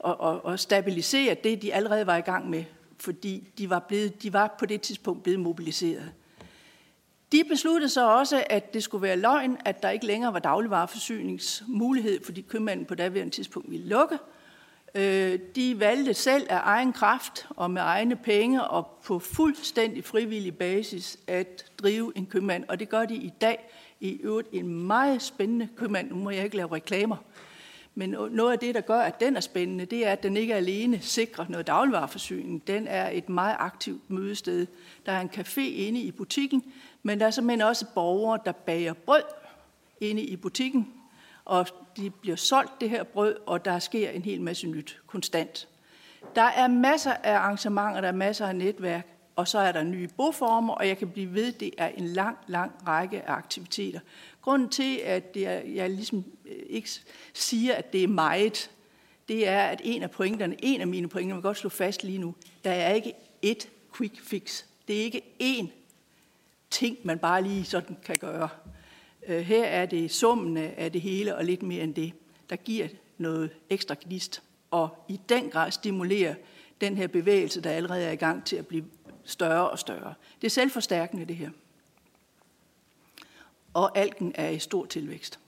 at, 0.05 0.17
at, 0.23 0.53
at 0.53 0.61
stabilisere 0.61 1.37
det, 1.45 1.63
de 1.63 1.75
allerede 1.75 2.07
var 2.07 2.17
i 2.17 2.21
gang 2.21 2.51
med, 2.51 2.65
fordi 2.99 3.49
de 3.59 3.71
var, 3.71 3.79
blevet, 3.79 4.23
de 4.23 4.33
var 4.33 4.57
på 4.59 4.67
det 4.67 4.81
tidspunkt 4.81 5.23
blevet 5.23 5.41
mobiliseret. 5.41 6.13
De 7.33 7.45
besluttede 7.49 7.89
så 7.89 8.09
også, 8.09 8.45
at 8.51 8.75
det 8.75 8.83
skulle 8.83 9.03
være 9.03 9.17
løgn, 9.17 9.57
at 9.65 9.83
der 9.83 9.91
ikke 9.91 10.07
længere 10.07 10.33
var 10.33 10.39
dagligvareforsyningsmulighed, 10.39 12.25
fordi 12.25 12.41
købmanden 12.41 12.87
på 12.87 12.95
daværende 12.95 13.35
tidspunkt 13.35 13.71
ville 13.71 13.89
lukke. 13.89 14.15
Øh, 14.15 14.44
Øh, 14.95 15.39
de 15.57 15.81
valgte 15.81 16.15
selv 16.15 16.47
af 16.51 16.61
egen 16.63 16.93
kraft 16.93 17.47
og 17.51 17.71
med 17.71 17.83
egne 17.83 18.17
penge 18.17 18.65
og 18.65 18.99
på 19.05 19.19
fuldstændig 19.19 20.05
frivillig 20.05 20.57
basis 20.57 21.19
at 21.27 21.71
drive 21.79 22.13
en 22.17 22.27
købmand, 22.27 22.65
og 22.69 22.81
det 22.81 22.89
gør 22.89 23.05
de 23.05 23.15
i 23.15 23.33
dag 23.41 23.71
i 24.01 24.21
øvrigt 24.23 24.49
en 24.53 24.87
meget 24.87 25.23
spændende 25.23 25.69
købmand. 25.77 26.11
Nu 26.11 26.17
må 26.17 26.31
jeg 26.31 26.45
ikke 26.45 26.57
lave 26.57 26.73
reklamer. 26.73 27.17
Men 27.95 28.17
noget 28.31 28.53
af 28.53 28.59
det, 28.59 28.75
der 28.75 28.81
gør, 28.81 28.99
at 29.01 29.21
den 29.21 29.37
er 29.37 29.41
spændende, 29.41 29.85
det 29.85 30.07
er, 30.07 30.13
at 30.13 30.23
den 30.23 30.37
ikke 30.37 30.55
alene 30.55 31.01
sikrer 31.01 31.45
noget 31.49 31.67
dagligvarerforsyning. 31.67 32.67
Den 32.67 32.87
er 32.87 33.11
et 33.11 33.29
meget 33.29 33.57
aktivt 33.59 34.11
mødested. 34.11 34.67
Der 35.07 35.13
er 35.13 35.21
en 35.21 35.31
café 35.37 35.61
inde 35.61 36.01
i 36.01 36.11
butikken, 36.11 36.73
men 37.03 37.21
der 37.21 37.27
er 37.27 37.31
simpelthen 37.31 37.61
også 37.61 37.87
borgere, 37.95 38.39
der 38.45 38.53
bager 38.53 38.93
brød 38.93 39.23
inde 40.01 40.23
i 40.23 40.37
butikken, 40.37 40.93
og 41.45 41.67
de 41.97 42.11
bliver 42.11 42.37
solgt 42.37 42.81
det 42.81 42.91
her 42.91 43.03
brød, 43.03 43.37
og 43.47 43.65
der 43.65 43.79
sker 43.79 44.11
en 44.11 44.23
hel 44.23 44.41
masse 44.41 44.67
nyt 44.67 45.01
konstant. 45.07 45.69
Der 46.35 46.43
er 46.43 46.69
masser 46.69 47.13
af 47.13 47.37
arrangementer, 47.37 48.01
der 48.01 48.09
er 48.09 48.13
masser 48.13 48.47
af 48.47 48.57
netværk, 48.57 49.07
og 49.37 49.49
så 49.49 49.59
er 49.59 49.73
der 49.73 49.83
nye 49.83 50.09
boformer, 50.09 50.75
og 50.75 50.89
jeg 50.89 50.99
kan 50.99 51.11
blive 51.11 51.35
ved, 51.35 51.53
det 51.53 51.71
er 51.79 51.89
en 51.89 52.05
lang, 52.05 52.37
lang 52.47 52.73
række 52.87 53.23
af 53.23 53.33
aktiviteter. 53.33 54.01
Grunden 54.43 54.69
til, 54.69 54.97
at 54.97 55.37
jeg, 55.37 55.63
jeg 55.75 55.91
ligesom 55.91 56.25
øh, 56.47 56.57
ikke 56.67 56.89
siger, 57.35 57.75
at 57.75 57.93
det 57.93 58.05
er 58.05 58.09
meget, 58.09 58.71
det 59.29 59.49
er, 59.49 59.63
at 59.63 59.81
en 59.85 60.03
af 60.03 60.11
pointerne, 60.11 60.57
en 60.59 60.81
af 60.81 60.87
mine 60.87 61.09
pointer, 61.09 61.35
man 61.35 61.43
kan 61.43 61.49
godt 61.49 61.57
slå 61.57 61.71
fast 61.71 62.05
lige 62.05 62.19
nu, 62.19 62.35
der 62.65 62.71
er 62.71 62.93
ikke 62.93 63.13
et 63.43 63.69
quick 63.97 64.21
fix. 64.23 64.65
Det 64.89 64.97
er 64.97 65.03
ikke 65.03 65.23
én 65.43 65.67
ting, 66.71 66.97
man 67.05 67.19
bare 67.19 67.43
lige 67.43 67.65
sådan 67.65 67.97
kan 68.05 68.17
gøre. 68.17 68.49
Øh, 69.29 69.41
her 69.41 69.65
er 69.65 69.87
det 69.87 70.11
summen 70.11 70.57
af 70.57 70.93
det 70.93 71.01
hele 71.01 71.37
og 71.37 71.45
lidt 71.45 71.63
mere 71.63 71.83
end 71.83 71.95
det, 71.95 72.13
der 72.51 72.57
giver 72.57 72.89
noget 73.19 73.51
ekstra 73.71 73.95
gnist, 74.01 74.43
og 74.71 75.05
i 75.09 75.21
den 75.29 75.51
grad 75.51 75.71
stimulerer 75.71 76.35
den 76.81 76.97
her 76.97 77.07
bevægelse, 77.07 77.61
der 77.61 77.71
allerede 77.71 78.05
er 78.05 78.11
i 78.11 78.17
gang 78.17 78.45
til 78.45 78.57
at 78.57 78.67
blive 78.67 78.85
større 79.25 79.71
og 79.71 79.79
større. 79.79 80.15
Det 80.41 80.47
er 80.47 80.51
selvforstærkende, 80.51 81.25
det 81.25 81.37
her. 81.37 81.51
Og 83.75 83.99
alken 83.99 84.33
er 84.35 84.49
i 84.49 84.59
stor 84.59 84.87
tilvækst. 84.87 85.39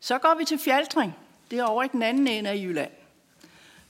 Så 0.00 0.18
går 0.18 0.38
vi 0.38 0.44
til 0.44 0.58
fjaltring. 0.58 1.14
Det 1.50 1.58
er 1.58 1.64
over 1.64 1.82
i 1.82 1.88
den 1.92 2.02
anden 2.02 2.26
ende 2.26 2.50
af 2.50 2.56
Jylland. 2.56 2.90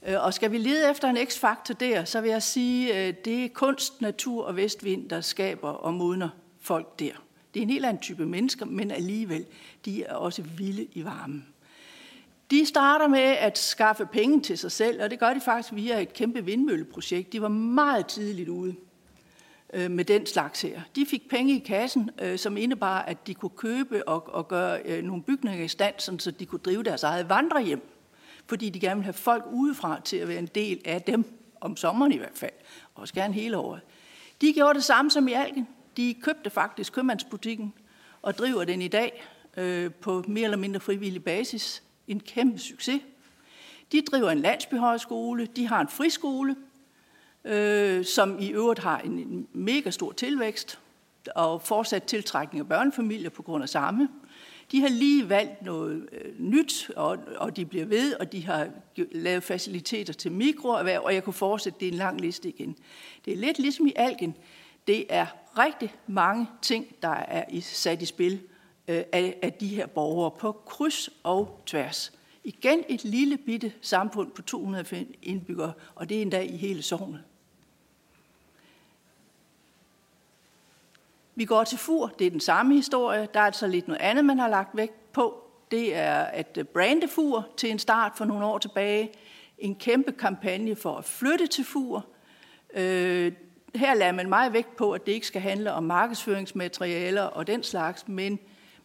Øh, 0.07 0.23
og 0.23 0.33
skal 0.33 0.51
vi 0.51 0.57
lede 0.57 0.91
efter 0.91 1.09
en 1.09 1.17
x-faktor 1.27 1.73
der, 1.73 2.05
så 2.05 2.21
vil 2.21 2.31
jeg 2.31 2.43
sige, 2.43 2.93
at 2.93 3.25
det 3.25 3.45
er 3.45 3.49
kunst, 3.49 4.01
natur 4.01 4.45
og 4.45 4.55
vestvind, 4.55 5.09
der 5.09 5.21
skaber 5.21 5.69
og 5.69 5.93
modner 5.93 6.29
folk 6.59 6.99
der. 6.99 7.13
Det 7.53 7.59
er 7.59 7.63
en 7.63 7.69
helt 7.69 7.85
anden 7.85 8.01
type 8.01 8.25
mennesker, 8.25 8.65
men 8.65 8.91
alligevel, 8.91 9.45
de 9.85 10.03
er 10.03 10.13
også 10.13 10.41
vilde 10.41 10.87
i 10.93 11.05
varmen. 11.05 11.45
De 12.51 12.65
starter 12.65 13.07
med 13.07 13.19
at 13.19 13.57
skaffe 13.57 14.05
penge 14.05 14.41
til 14.41 14.57
sig 14.57 14.71
selv, 14.71 15.03
og 15.03 15.09
det 15.09 15.19
gør 15.19 15.33
de 15.33 15.41
faktisk 15.41 15.75
via 15.75 16.01
et 16.01 16.13
kæmpe 16.13 16.45
vindmølleprojekt. 16.45 17.33
De 17.33 17.41
var 17.41 17.47
meget 17.47 18.07
tidligt 18.07 18.49
ude 18.49 18.75
øh, 19.73 19.91
med 19.91 20.05
den 20.05 20.25
slags 20.25 20.61
her. 20.61 20.81
De 20.95 21.05
fik 21.05 21.29
penge 21.29 21.55
i 21.55 21.59
kassen, 21.59 22.09
øh, 22.21 22.39
som 22.39 22.57
indebar, 22.57 23.01
at 23.01 23.27
de 23.27 23.33
kunne 23.33 23.49
købe 23.57 24.07
og, 24.07 24.33
og 24.33 24.47
gøre 24.47 24.81
øh, 24.85 25.03
nogle 25.03 25.23
bygninger 25.23 25.65
i 25.65 25.67
stand, 25.67 25.95
sådan, 25.97 26.19
så 26.19 26.31
de 26.31 26.45
kunne 26.45 26.59
drive 26.59 26.83
deres 26.83 27.03
eget 27.03 27.29
vandrehjem. 27.29 27.81
Fordi 28.47 28.69
de 28.69 28.79
gerne 28.79 28.95
ville 28.95 29.03
have 29.03 29.13
folk 29.13 29.43
udefra 29.51 30.01
til 30.05 30.17
at 30.17 30.27
være 30.27 30.39
en 30.39 30.49
del 30.55 30.81
af 30.85 31.01
dem, 31.01 31.25
om 31.61 31.77
sommeren 31.77 32.11
i 32.11 32.17
hvert 32.17 32.37
fald, 32.37 32.53
og 32.95 33.01
også 33.01 33.13
gerne 33.13 33.33
hele 33.33 33.57
året. 33.57 33.81
De 34.41 34.53
gjorde 34.53 34.73
det 34.73 34.83
samme 34.83 35.11
som 35.11 35.27
i 35.27 35.33
Algen. 35.33 35.67
De 35.99 36.15
købte 36.21 36.49
faktisk 36.49 36.93
købmandsbutikken 36.93 37.73
og 38.21 38.37
driver 38.37 38.63
den 38.63 38.81
i 38.81 38.87
dag 38.87 39.23
øh, 39.57 39.91
på 39.91 40.23
mere 40.27 40.43
eller 40.43 40.57
mindre 40.57 40.79
frivillig 40.79 41.23
basis. 41.23 41.83
En 42.07 42.19
kæmpe 42.19 42.59
succes. 42.59 43.01
De 43.91 44.01
driver 44.01 44.29
en 44.29 44.39
landsbyhøjskole, 44.39 45.45
de 45.45 45.67
har 45.67 45.81
en 45.81 45.87
friskole, 45.87 46.55
øh, 47.45 48.05
som 48.05 48.39
i 48.39 48.49
øvrigt 48.49 48.79
har 48.79 48.99
en, 48.99 49.11
en 49.11 49.47
mega 49.53 49.91
stor 49.91 50.11
tilvækst 50.11 50.79
og 51.35 51.61
fortsat 51.61 52.03
tiltrækning 52.03 52.59
af 52.59 52.67
børnefamilier 52.67 53.29
på 53.29 53.41
grund 53.41 53.63
af 53.63 53.69
samme. 53.69 54.09
De 54.71 54.81
har 54.81 54.89
lige 54.89 55.29
valgt 55.29 55.61
noget 55.61 56.09
øh, 56.11 56.39
nyt, 56.39 56.91
og, 56.95 57.17
og 57.37 57.55
de 57.55 57.65
bliver 57.65 57.85
ved, 57.85 58.13
og 58.13 58.31
de 58.31 58.45
har 58.45 58.69
lavet 59.11 59.43
faciliteter 59.43 60.13
til 60.13 60.31
mikroerhverv, 60.31 61.01
og 61.03 61.13
jeg 61.13 61.23
kunne 61.23 61.33
fortsætte, 61.33 61.79
det 61.79 61.87
er 61.87 61.91
en 61.91 61.97
lang 61.97 62.21
liste 62.21 62.49
igen. 62.49 62.75
Det 63.25 63.33
er 63.33 63.37
lidt 63.37 63.59
ligesom 63.59 63.87
i 63.87 63.93
algen. 63.95 64.35
Det 64.89 65.05
er 65.09 65.25
rigtig 65.57 65.95
mange 66.07 66.47
ting, 66.61 66.95
der 67.01 67.09
er 67.09 67.61
sat 67.61 68.01
i 68.01 68.05
spil 68.05 68.41
øh, 68.87 69.03
af, 69.11 69.39
af 69.41 69.53
de 69.53 69.67
her 69.67 69.87
borgere 69.87 70.31
på 70.31 70.51
kryds 70.51 71.09
og 71.23 71.61
tværs. 71.65 72.13
Igen 72.43 72.83
et 72.87 73.03
lille 73.03 73.37
bitte 73.37 73.73
samfund 73.81 74.31
på 74.31 74.41
205 74.41 75.13
indbyggere, 75.21 75.73
og 75.95 76.09
det 76.09 76.17
er 76.17 76.21
endda 76.21 76.41
i 76.41 76.57
hele 76.57 76.81
sognet. 76.81 77.23
Vi 81.35 81.45
går 81.45 81.63
til 81.63 81.77
Fur, 81.77 82.07
det 82.19 82.27
er 82.27 82.31
den 82.31 82.39
samme 82.39 82.75
historie. 82.75 83.27
Der 83.33 83.39
er 83.39 83.45
altså 83.45 83.67
lidt 83.67 83.87
noget 83.87 84.01
andet, 84.01 84.25
man 84.25 84.39
har 84.39 84.49
lagt 84.49 84.77
vægt 84.77 85.13
på. 85.13 85.43
Det 85.71 85.95
er 85.95 86.15
at 86.23 86.57
øh, 86.57 86.65
brande 86.65 87.07
Fur 87.07 87.47
til 87.57 87.71
en 87.71 87.79
start 87.79 88.11
for 88.15 88.25
nogle 88.25 88.45
år 88.45 88.57
tilbage. 88.57 89.11
En 89.57 89.75
kæmpe 89.75 90.11
kampagne 90.11 90.75
for 90.75 90.97
at 90.97 91.05
flytte 91.05 91.47
til 91.47 91.65
Fur. 91.65 92.05
Øh, 92.73 93.31
her 93.75 93.93
lader 93.93 94.11
man 94.11 94.29
meget 94.29 94.53
vægt 94.53 94.75
på, 94.75 94.91
at 94.91 95.05
det 95.05 95.11
ikke 95.11 95.27
skal 95.27 95.41
handle 95.41 95.73
om 95.73 95.83
markedsføringsmaterialer 95.83 97.21
og 97.21 97.47
den 97.47 97.63
slags, 97.63 98.07
men 98.07 98.39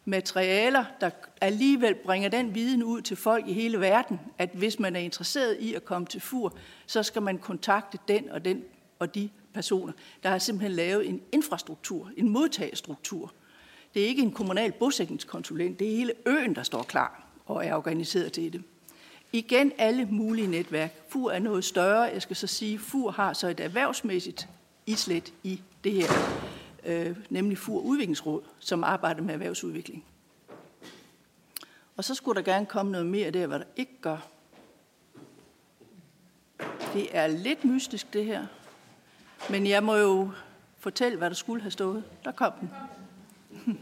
materialer, 0.05 0.85
der 1.01 1.09
alligevel 1.41 1.95
bringer 1.95 2.29
den 2.29 2.55
viden 2.55 2.83
ud 2.83 3.01
til 3.01 3.17
folk 3.17 3.47
i 3.47 3.53
hele 3.53 3.79
verden, 3.79 4.19
at 4.37 4.49
hvis 4.53 4.79
man 4.79 4.95
er 4.95 4.99
interesseret 4.99 5.57
i 5.59 5.73
at 5.73 5.85
komme 5.85 6.07
til 6.07 6.21
FUR, 6.21 6.53
så 6.85 7.03
skal 7.03 7.21
man 7.21 7.37
kontakte 7.37 7.97
den 8.07 8.29
og 8.29 8.45
den 8.45 8.63
og 8.99 9.15
de 9.15 9.29
personer. 9.53 9.93
Der 10.23 10.29
har 10.29 10.37
simpelthen 10.37 10.71
lavet 10.71 11.09
en 11.09 11.21
infrastruktur, 11.31 12.11
en 12.17 12.29
modtagestruktur. 12.29 13.33
Det 13.93 14.03
er 14.03 14.07
ikke 14.07 14.21
en 14.21 14.31
kommunal 14.31 14.71
bosætningskonsulent, 14.71 15.79
det 15.79 15.91
er 15.91 15.97
hele 15.97 16.13
øen, 16.25 16.55
der 16.55 16.63
står 16.63 16.83
klar 16.83 17.27
og 17.45 17.65
er 17.65 17.75
organiseret 17.75 18.31
til 18.31 18.53
det. 18.53 18.63
Igen 19.31 19.71
alle 19.77 20.05
mulige 20.05 20.47
netværk. 20.47 20.93
FUR 21.09 21.31
er 21.31 21.39
noget 21.39 21.65
større. 21.65 22.01
Jeg 22.01 22.21
skal 22.21 22.35
så 22.35 22.47
sige, 22.47 22.79
FUR 22.79 23.11
har 23.11 23.33
så 23.33 23.47
et 23.47 23.59
erhvervsmæssigt 23.59 24.49
islet 24.85 25.33
i 25.43 25.61
det 25.83 25.91
her, 25.91 26.09
øh, 26.85 27.17
nemlig 27.29 27.57
FUR 27.57 27.79
Udviklingsråd, 27.79 28.41
som 28.59 28.83
arbejder 28.83 29.21
med 29.21 29.33
erhvervsudvikling. 29.33 30.05
Og 31.97 32.03
så 32.03 32.15
skulle 32.15 32.35
der 32.35 32.51
gerne 32.51 32.65
komme 32.65 32.91
noget 32.91 33.07
mere 33.07 33.31
der, 33.31 33.47
hvad 33.47 33.59
der 33.59 33.65
ikke 33.75 34.01
gør. 34.01 34.17
Det 36.93 37.07
er 37.11 37.27
lidt 37.27 37.65
mystisk, 37.65 38.13
det 38.13 38.25
her. 38.25 38.45
Men 39.49 39.67
jeg 39.67 39.83
må 39.83 39.95
jo 39.95 40.31
fortælle, 40.79 41.17
hvad 41.17 41.29
der 41.29 41.35
skulle 41.35 41.61
have 41.61 41.71
stået. 41.71 42.03
Der 42.25 42.31
kom 42.31 42.53
den. 42.59 42.69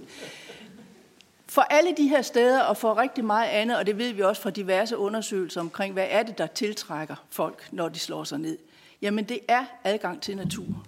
For 1.54 1.62
alle 1.62 1.94
de 1.98 2.08
her 2.08 2.22
steder 2.22 2.62
og 2.62 2.78
for 2.78 2.98
rigtig 2.98 3.26
meget 3.26 3.50
andet, 3.50 3.78
og 3.78 3.86
det 3.86 3.98
ved 3.98 4.12
vi 4.14 4.22
også 4.22 4.42
fra 4.42 4.50
diverse 4.50 4.98
undersøgelser 4.98 5.62
omkring, 5.62 5.94
hvad 5.94 6.08
er 6.10 6.24
det, 6.24 6.38
der 6.38 6.48
tiltrækker 6.48 7.16
folk, 7.30 7.68
når 7.72 7.90
de 7.90 8.00
slår 8.00 8.24
sig 8.24 8.40
ned? 8.40 8.58
Jamen 9.04 9.26
det 9.26 9.40
er 9.48 9.66
adgang 9.84 10.22
til 10.22 10.38
natur. 10.38 10.86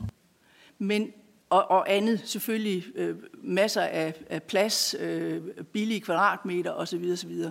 Men, 0.77 1.13
og, 1.49 1.71
og 1.71 1.93
andet 1.93 2.21
selvfølgelig 2.25 2.85
øh, 2.95 3.15
masser 3.33 3.81
af, 3.81 4.13
af 4.29 4.43
plads, 4.43 4.95
øh, 4.99 5.41
billige 5.63 6.01
kvadratmeter 6.01 6.71
osv. 6.71 7.09
osv. 7.13 7.43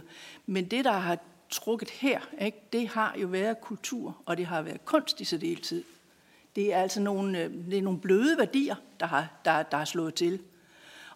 Men 0.46 0.64
det, 0.64 0.84
der 0.84 0.92
har 0.92 1.18
trukket 1.50 1.90
her, 1.90 2.20
ikke, 2.40 2.58
det 2.72 2.88
har 2.88 3.14
jo 3.22 3.26
været 3.26 3.60
kultur, 3.60 4.16
og 4.26 4.36
det 4.36 4.46
har 4.46 4.62
været 4.62 4.84
kunst 4.84 5.20
i 5.20 5.24
særdeleshed. 5.24 5.84
Det 6.56 6.74
er 6.74 6.78
altså 6.78 7.00
nogle, 7.00 7.42
øh, 7.42 7.50
det 7.70 7.78
er 7.78 7.82
nogle 7.82 8.00
bløde 8.00 8.38
værdier, 8.38 8.76
der 9.00 9.06
har, 9.06 9.28
der, 9.44 9.62
der 9.62 9.76
har 9.76 9.84
slået 9.84 10.14
til. 10.14 10.40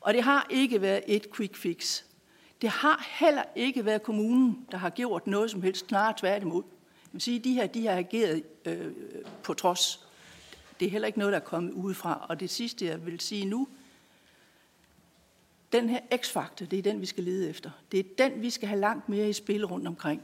Og 0.00 0.14
det 0.14 0.22
har 0.22 0.46
ikke 0.50 0.82
været 0.82 1.02
et 1.06 1.26
quick 1.36 1.56
fix. 1.56 2.02
Det 2.62 2.70
har 2.70 3.06
heller 3.20 3.44
ikke 3.56 3.84
været 3.84 4.02
kommunen, 4.02 4.66
der 4.70 4.78
har 4.78 4.90
gjort 4.90 5.26
noget 5.26 5.50
som 5.50 5.62
helst, 5.62 5.88
snarere 5.88 6.14
tværtimod. 6.16 6.62
Man 7.12 7.20
sige, 7.20 7.38
de 7.38 7.52
her 7.52 7.66
de 7.66 7.86
har 7.86 7.96
ageret 7.96 8.42
øh, 8.64 8.92
på 9.42 9.54
trods. 9.54 10.06
Det 10.80 10.86
er 10.86 10.90
heller 10.90 11.06
ikke 11.06 11.18
noget, 11.18 11.32
der 11.32 11.38
er 11.38 11.44
kommet 11.44 11.72
udefra. 11.72 12.26
Og 12.28 12.40
det 12.40 12.50
sidste, 12.50 12.86
jeg 12.86 13.06
vil 13.06 13.20
sige 13.20 13.44
nu, 13.44 13.68
den 15.72 15.88
her 15.88 16.00
x-faktor, 16.16 16.66
det 16.66 16.78
er 16.78 16.82
den, 16.82 17.00
vi 17.00 17.06
skal 17.06 17.24
lede 17.24 17.48
efter. 17.48 17.70
Det 17.92 18.00
er 18.00 18.04
den, 18.18 18.42
vi 18.42 18.50
skal 18.50 18.68
have 18.68 18.80
langt 18.80 19.08
mere 19.08 19.28
i 19.28 19.32
spil 19.32 19.66
rundt 19.66 19.86
omkring. 19.86 20.22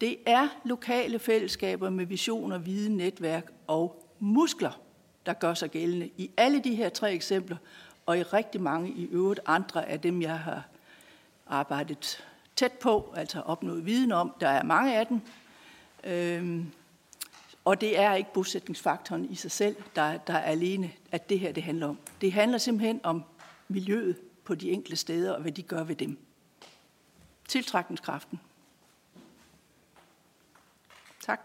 Det 0.00 0.16
er 0.26 0.48
lokale 0.64 1.18
fællesskaber 1.18 1.90
med 1.90 2.06
visioner, 2.06 2.58
viden, 2.58 2.96
netværk 2.96 3.52
og 3.66 4.06
muskler, 4.18 4.80
der 5.26 5.32
gør 5.32 5.54
sig 5.54 5.70
gældende 5.70 6.10
i 6.16 6.30
alle 6.36 6.60
de 6.60 6.74
her 6.74 6.88
tre 6.88 7.12
eksempler, 7.12 7.56
og 8.06 8.18
i 8.18 8.22
rigtig 8.22 8.60
mange 8.60 8.90
i 8.90 9.04
øvrigt 9.04 9.40
andre 9.46 9.88
af 9.88 10.00
dem, 10.00 10.22
jeg 10.22 10.38
har 10.38 10.68
arbejdet 11.46 12.24
tæt 12.56 12.72
på, 12.72 13.14
altså 13.16 13.40
opnået 13.40 13.86
viden 13.86 14.12
om. 14.12 14.32
Der 14.40 14.48
er 14.48 14.62
mange 14.62 14.96
af 14.96 15.06
dem. 15.06 15.20
Øhm, 16.06 16.72
og 17.64 17.80
det 17.80 17.98
er 17.98 18.14
ikke 18.14 18.32
bosætningsfaktoren 18.32 19.24
i 19.24 19.34
sig 19.34 19.50
selv, 19.50 19.76
der, 19.96 20.16
der 20.16 20.34
er 20.34 20.42
alene, 20.42 20.92
at 21.12 21.28
det 21.28 21.40
her 21.40 21.52
det 21.52 21.62
handler 21.62 21.86
om. 21.86 21.98
Det 22.20 22.32
handler 22.32 22.58
simpelthen 22.58 23.00
om 23.02 23.24
miljøet 23.68 24.16
på 24.44 24.54
de 24.54 24.70
enkelte 24.70 24.96
steder, 24.96 25.32
og 25.32 25.42
hvad 25.42 25.52
de 25.52 25.62
gør 25.62 25.84
ved 25.84 25.96
dem. 25.96 26.18
Tiltrækningskraften. 27.48 28.40
Tak. 31.20 31.40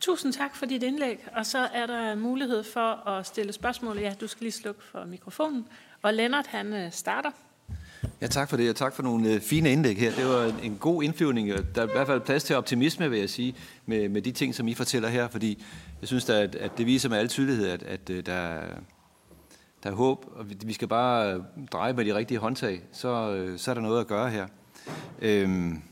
Tusind 0.00 0.32
tak 0.32 0.56
for 0.56 0.66
dit 0.66 0.82
indlæg, 0.82 1.28
og 1.32 1.46
så 1.46 1.58
er 1.58 1.86
der 1.86 2.14
mulighed 2.14 2.62
for 2.62 3.08
at 3.08 3.26
stille 3.26 3.52
spørgsmål. 3.52 3.98
Ja, 3.98 4.14
du 4.20 4.26
skal 4.26 4.44
lige 4.44 4.52
slukke 4.52 4.82
for 4.82 5.04
mikrofonen. 5.04 5.68
Og 6.02 6.14
Lennart, 6.14 6.46
han 6.46 6.72
øh, 6.72 6.92
starter. 6.92 7.30
Ja, 8.20 8.26
tak 8.26 8.50
for 8.50 8.56
det, 8.56 8.70
og 8.70 8.76
tak 8.76 8.94
for 8.94 9.02
nogle 9.02 9.32
øh, 9.32 9.40
fine 9.40 9.72
indlæg 9.72 9.98
her. 9.98 10.12
Det 10.12 10.26
var 10.26 10.52
en 10.62 10.76
god 10.80 11.02
indflyvning. 11.02 11.48
Der 11.48 11.82
er 11.82 11.86
i 11.86 11.90
hvert 11.92 12.06
fald 12.06 12.20
plads 12.20 12.44
til 12.44 12.56
optimisme, 12.56 13.10
vil 13.10 13.18
jeg 13.18 13.30
sige, 13.30 13.54
med, 13.86 14.08
med 14.08 14.22
de 14.22 14.32
ting, 14.32 14.54
som 14.54 14.68
I 14.68 14.74
fortæller 14.74 15.08
her, 15.08 15.28
fordi 15.28 15.64
jeg 16.00 16.08
synes, 16.08 16.28
at, 16.30 16.54
at 16.54 16.78
det 16.78 16.86
viser 16.86 17.08
med 17.08 17.18
al 17.18 17.28
tydelighed, 17.28 17.68
at, 17.68 17.82
at 17.82 18.10
øh, 18.10 18.26
der, 18.26 18.60
der 19.82 19.90
er 19.90 19.94
håb, 19.94 20.24
og 20.36 20.46
vi 20.64 20.72
skal 20.72 20.88
bare 20.88 21.34
øh, 21.34 21.40
dreje 21.72 21.92
med 21.92 22.04
de 22.04 22.14
rigtige 22.14 22.38
håndtag, 22.38 22.82
så, 22.92 23.52
så 23.56 23.70
er 23.70 23.74
der 23.74 23.82
noget 23.82 24.00
at 24.00 24.06
gøre 24.06 24.30
her. 24.30 24.46
Øhm, 25.22 25.82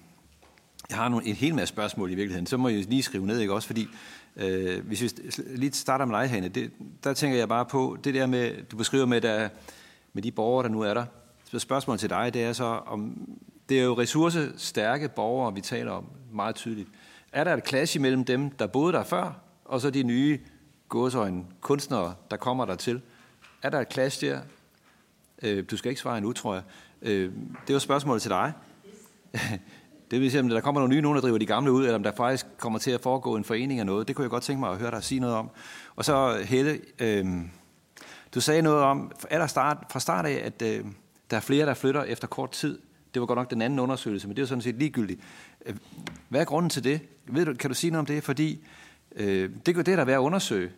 jeg 0.90 0.98
har 0.98 1.08
nogle, 1.08 1.26
en 1.26 1.34
hel 1.34 1.54
masse 1.54 1.74
spørgsmål 1.74 2.10
i 2.10 2.14
virkeligheden, 2.14 2.46
så 2.46 2.56
må 2.56 2.68
jeg 2.68 2.84
lige 2.84 3.02
skrive 3.02 3.26
ned, 3.26 3.40
ikke 3.40 3.54
også? 3.54 3.66
Fordi 3.66 3.88
øh, 4.36 4.86
hvis 4.86 5.02
vi 5.02 5.10
lige 5.56 5.72
starter 5.72 6.04
med 6.04 6.18
dig, 6.18 6.30
Hanne, 6.30 6.48
det, 6.48 6.70
der 7.04 7.14
tænker 7.14 7.38
jeg 7.38 7.48
bare 7.48 7.64
på, 7.64 7.96
det 8.04 8.14
der 8.14 8.26
med, 8.26 8.64
du 8.70 8.76
beskriver 8.76 9.06
med, 9.06 9.20
der, 9.20 9.48
med 10.12 10.22
de 10.22 10.32
borgere, 10.32 10.62
der 10.62 10.68
nu 10.68 10.80
er 10.80 10.94
der. 10.94 11.04
Så 11.52 11.58
spørgsmålet 11.58 12.00
til 12.00 12.10
dig, 12.10 12.34
det 12.34 12.42
er 12.42 12.52
så, 12.52 12.64
om 12.64 13.28
det 13.68 13.80
er 13.80 13.84
jo 13.84 13.98
ressourcestærke 13.98 15.08
borgere, 15.08 15.54
vi 15.54 15.60
taler 15.60 15.92
om 15.92 16.06
meget 16.30 16.54
tydeligt. 16.54 16.88
Er 17.32 17.44
der 17.44 17.54
et 17.54 17.68
clash 17.68 17.96
imellem 17.96 18.24
dem, 18.24 18.50
der 18.50 18.66
boede 18.66 18.92
der 18.92 19.04
før, 19.04 19.40
og 19.64 19.80
så 19.80 19.90
de 19.90 20.02
nye 20.02 20.40
gåsøjne 20.88 21.44
kunstnere, 21.60 22.14
der 22.30 22.36
kommer 22.36 22.64
der 22.64 22.74
til? 22.74 23.00
Er 23.62 23.70
der 23.70 23.80
et 23.80 23.92
clash 23.92 24.20
der? 24.20 24.40
Øh, 25.42 25.64
du 25.70 25.76
skal 25.76 25.88
ikke 25.88 26.00
svare 26.00 26.18
endnu, 26.18 26.32
tror 26.32 26.54
jeg. 26.54 26.62
Øh, 27.02 27.32
det 27.66 27.72
var 27.72 27.78
spørgsmålet 27.78 28.22
til 28.22 28.30
dig. 28.30 28.52
Det 30.10 30.20
vil 30.20 30.30
sige, 30.30 30.40
om 30.40 30.48
der 30.48 30.60
kommer 30.60 30.80
nogle 30.80 30.94
nye, 30.94 31.02
nogen, 31.02 31.16
der 31.16 31.22
driver 31.22 31.38
de 31.38 31.46
gamle 31.46 31.72
ud, 31.72 31.82
eller 31.82 31.94
om 31.94 32.02
der 32.02 32.12
faktisk 32.16 32.46
kommer 32.58 32.78
til 32.78 32.90
at 32.90 33.00
foregå 33.00 33.36
en 33.36 33.44
forening 33.44 33.80
af 33.80 33.86
noget. 33.86 34.08
Det 34.08 34.16
kunne 34.16 34.22
jeg 34.22 34.30
godt 34.30 34.42
tænke 34.42 34.60
mig 34.60 34.70
at 34.70 34.78
høre 34.78 34.90
dig 34.90 35.02
sige 35.02 35.20
noget 35.20 35.36
om. 35.36 35.50
Og 35.96 36.04
så 36.04 36.42
Helle, 36.44 36.80
øh, 36.98 37.26
du 38.34 38.40
sagde 38.40 38.62
noget 38.62 38.82
om 38.82 39.12
start, 39.46 39.76
fra 39.90 40.00
start 40.00 40.26
af, 40.26 40.42
at 40.44 40.62
øh, 40.62 40.84
der 41.32 41.38
er 41.38 41.40
flere, 41.40 41.66
der 41.66 41.74
flytter 41.74 42.02
efter 42.02 42.28
kort 42.28 42.50
tid. 42.50 42.78
Det 43.14 43.20
var 43.20 43.26
godt 43.26 43.36
nok 43.36 43.50
den 43.50 43.62
anden 43.62 43.78
undersøgelse, 43.78 44.28
men 44.28 44.36
det 44.36 44.42
er 44.42 44.46
sådan 44.46 44.62
set 44.62 44.74
ligegyldigt. 44.74 45.20
Øh, 45.66 45.76
hvad 46.28 46.40
er 46.40 46.44
grunden 46.44 46.70
til 46.70 46.84
det? 46.84 47.00
Ved 47.26 47.44
du, 47.44 47.54
kan 47.54 47.70
du 47.70 47.74
sige 47.74 47.90
noget 47.90 48.00
om 48.00 48.06
det? 48.06 48.24
Fordi 48.24 48.64
øh, 49.16 49.50
det, 49.66 49.76
det 49.76 49.88
er 49.88 49.96
der 49.96 50.04
værd 50.04 50.16
at 50.16 50.20
undersøge, 50.20 50.70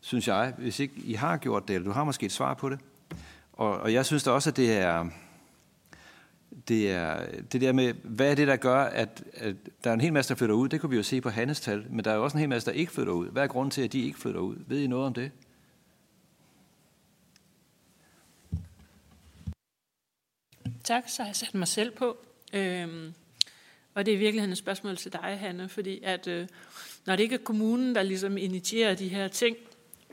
synes 0.00 0.28
jeg, 0.28 0.54
hvis 0.58 0.80
ikke 0.80 0.94
I 0.96 1.12
har 1.12 1.36
gjort 1.36 1.68
det, 1.68 1.74
eller 1.74 1.88
du 1.88 1.92
har 1.92 2.04
måske 2.04 2.26
et 2.26 2.32
svar 2.32 2.54
på 2.54 2.68
det. 2.68 2.78
Og, 3.52 3.80
og 3.80 3.92
jeg 3.92 4.06
synes 4.06 4.22
da 4.24 4.30
også, 4.30 4.50
at 4.50 4.56
det 4.56 4.72
er 4.72 5.06
det 6.68 6.90
er 6.90 7.26
det 7.52 7.60
der 7.60 7.72
med, 7.72 7.94
hvad 8.04 8.30
er 8.30 8.34
det, 8.34 8.48
der 8.48 8.56
gør, 8.56 8.82
at, 8.82 9.24
at 9.34 9.56
der 9.84 9.90
er 9.90 9.94
en 9.94 10.00
hel 10.00 10.12
masse, 10.12 10.28
der 10.28 10.38
flytter 10.38 10.54
ud. 10.54 10.68
Det 10.68 10.80
kunne 10.80 10.90
vi 10.90 10.96
jo 10.96 11.02
se 11.02 11.20
på 11.20 11.30
Hannes 11.30 11.60
tal, 11.60 11.86
men 11.90 12.04
der 12.04 12.10
er 12.10 12.14
jo 12.14 12.24
også 12.24 12.36
en 12.36 12.40
hel 12.40 12.48
masse, 12.48 12.70
der 12.70 12.76
ikke 12.76 12.92
flytter 12.92 13.12
ud. 13.12 13.28
Hvad 13.28 13.42
er 13.42 13.46
grunden 13.46 13.70
til, 13.70 13.82
at 13.82 13.92
de 13.92 14.00
ikke 14.00 14.18
flytter 14.18 14.40
ud? 14.40 14.56
Ved 14.66 14.80
I 14.80 14.86
noget 14.86 15.06
om 15.06 15.14
det? 15.14 15.30
Tak, 20.92 21.08
så 21.08 21.22
har 21.22 21.28
jeg 21.28 21.36
sat 21.36 21.54
mig 21.54 21.68
selv 21.68 21.90
på. 21.90 22.16
Øhm, 22.52 23.14
og 23.94 24.06
det 24.06 24.12
er 24.12 24.16
i 24.16 24.18
virkeligheden 24.18 24.52
et 24.52 24.58
spørgsmål 24.58 24.96
til 24.96 25.12
dig, 25.12 25.38
Hanne, 25.40 25.68
fordi 25.68 26.00
at 26.02 26.26
øh, 26.26 26.46
når 27.06 27.16
det 27.16 27.22
ikke 27.22 27.34
er 27.34 27.38
kommunen, 27.38 27.94
der 27.94 28.02
ligesom 28.02 28.36
initierer 28.36 28.94
de 28.94 29.08
her 29.08 29.28
ting, 29.28 29.56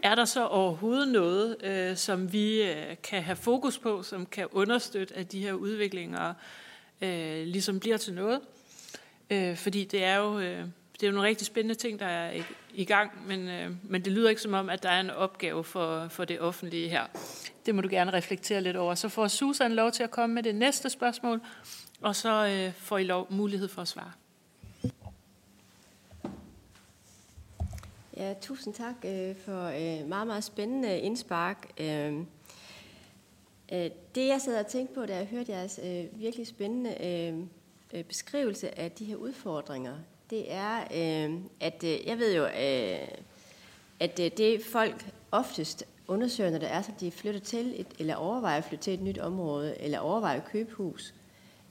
er 0.04 0.16
der 0.16 0.26
så 0.26 0.48
overhovedet 0.48 1.08
noget, 1.08 1.64
øh, 1.64 1.98
som 1.98 2.34
vi 2.34 2.64
øh, 2.64 2.96
kan 3.04 3.24
have 3.24 3.36
fokus 3.36 3.78
på, 3.78 4.04
som 4.04 4.26
kan 4.26 4.48
understøtte, 4.52 5.16
at 5.16 5.32
de 5.32 5.40
her 5.40 5.54
udviklinger 5.54 6.34
øh, 7.02 7.48
ligesom 7.48 7.80
bliver 7.80 7.98
til 7.98 8.14
noget? 8.14 8.42
Øh, 9.30 9.56
fordi 9.56 9.84
det 9.86 10.04
er 10.04 10.16
jo 10.16 10.40
øh, 10.40 10.66
det 10.94 11.04
er 11.04 11.08
jo 11.08 11.14
nogle 11.14 11.30
rigtig 11.30 11.48
spændende 11.48 11.76
ting, 11.76 12.00
der 12.00 12.06
er 12.06 12.32
i, 12.32 12.44
i 12.74 12.86
gang, 12.86 13.28
men, 13.28 13.50
øh, 13.50 13.72
men 13.84 14.06
det 14.06 14.14
lyder 14.14 14.30
ikke 14.30 14.42
som 14.42 14.54
om, 14.54 14.70
at 14.70 14.84
der 14.84 14.90
er 14.90 15.00
en 15.00 15.10
opgave 15.10 15.64
for, 15.64 16.08
for 16.08 16.26
det 16.26 16.40
offentlige 16.40 16.90
her. 16.90 17.04
Det 17.70 17.76
må 17.76 17.82
du 17.82 17.88
gerne 17.92 18.14
reflektere 18.14 18.62
lidt 18.62 18.78
over. 18.78 18.96
Så 18.96 19.10
får 19.10 19.28
Susan 19.28 19.72
lov 19.72 19.92
til 19.92 20.04
at 20.04 20.12
komme 20.12 20.36
med 20.36 20.44
det 20.44 20.56
næste 20.56 20.90
spørgsmål, 20.90 21.42
og 22.02 22.16
så 22.16 22.48
øh, 22.48 22.74
får 22.74 22.98
I 22.98 23.04
lov, 23.04 23.28
mulighed 23.30 23.68
for 23.68 23.82
at 23.82 23.88
svare. 23.88 24.12
Ja, 28.18 28.34
tusind 28.42 28.74
tak 28.74 28.96
øh, 29.06 29.36
for 29.46 29.64
øh, 29.66 30.08
meget, 30.08 30.28
meget 30.28 30.44
spændende 30.44 31.00
indspark. 31.00 31.72
Øh, 31.80 32.14
øh, 33.72 33.90
det, 34.16 34.28
jeg 34.28 34.42
sad 34.42 34.60
og 34.60 34.68
tænkte 34.68 34.96
på, 34.96 35.06
da 35.06 35.16
jeg 35.16 35.26
hørte 35.26 35.52
jeres 35.52 35.80
øh, 35.84 36.20
virkelig 36.20 36.48
spændende 36.48 37.06
øhm, 37.06 37.50
øh, 37.94 38.04
beskrivelse 38.04 38.80
af 38.80 38.92
de 38.92 39.06
her 39.06 39.16
udfordringer, 39.16 39.96
det 40.30 40.54
er, 40.54 40.80
øh, 40.82 41.40
at 41.60 41.84
øh, 41.84 42.08
jeg 42.08 42.18
ved 42.18 42.36
jo, 42.36 42.46
øh, 42.46 43.08
at 44.00 44.20
øh, 44.20 44.32
det 44.38 44.62
folk 44.66 45.06
oftest 45.32 45.86
undersøger, 46.10 46.52
når 46.52 46.58
det 46.58 46.72
er, 46.72 46.82
så 46.82 46.92
de 47.00 47.12
flytter 47.12 47.40
til 47.40 47.74
et, 47.82 47.88
eller 48.00 48.16
overvejer 48.16 48.58
at 48.58 48.64
flytte 48.64 48.84
til 48.84 48.94
et 48.94 49.02
nyt 49.02 49.18
område, 49.18 49.82
eller 49.82 50.00
overvejer 50.00 50.42
at 50.42 50.46
købe 50.46 50.72
hus, 50.74 51.14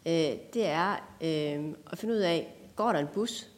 øh, 0.06 0.12
det 0.54 0.66
er 0.66 0.92
øh, 1.20 1.64
at 1.92 1.98
finde 1.98 2.14
ud 2.14 2.18
af, 2.18 2.54
går 2.76 2.92
der 2.92 2.98
en 2.98 3.08
bus 3.14 3.48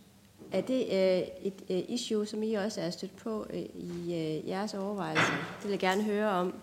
er 0.52 0.60
det 0.60 0.80
øh, 0.80 1.22
et 1.42 1.54
øh, 1.70 1.82
issue, 1.88 2.26
som 2.26 2.42
I 2.42 2.54
også 2.54 2.80
er 2.80 2.90
stødt 2.90 3.16
på 3.16 3.46
øh, 3.50 3.60
i 3.60 4.14
øh, 4.14 4.48
jeres 4.48 4.74
overvejelser? 4.74 5.56
Det 5.56 5.64
vil 5.64 5.70
jeg 5.70 5.78
gerne 5.78 6.02
høre 6.02 6.30
om. 6.30 6.54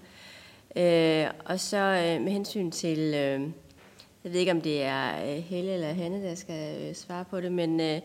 Øh, 0.76 1.28
og 1.46 1.60
så 1.60 1.78
øh, 1.78 2.22
med 2.22 2.32
hensyn 2.32 2.72
til, 2.72 3.00
øh, 3.00 3.42
jeg 4.24 4.34
ved 4.34 4.40
ikke 4.40 4.52
om 4.52 4.62
det 4.62 4.84
er 4.84 5.36
øh, 5.36 5.44
Helle 5.44 5.74
eller 5.74 5.94
Hanne, 5.94 6.24
der 6.24 6.36
skal 6.36 6.88
øh, 6.88 6.96
svare 6.96 7.26
på 7.26 7.42
det, 7.42 7.52
men 7.52 7.80
øh, 7.80 8.02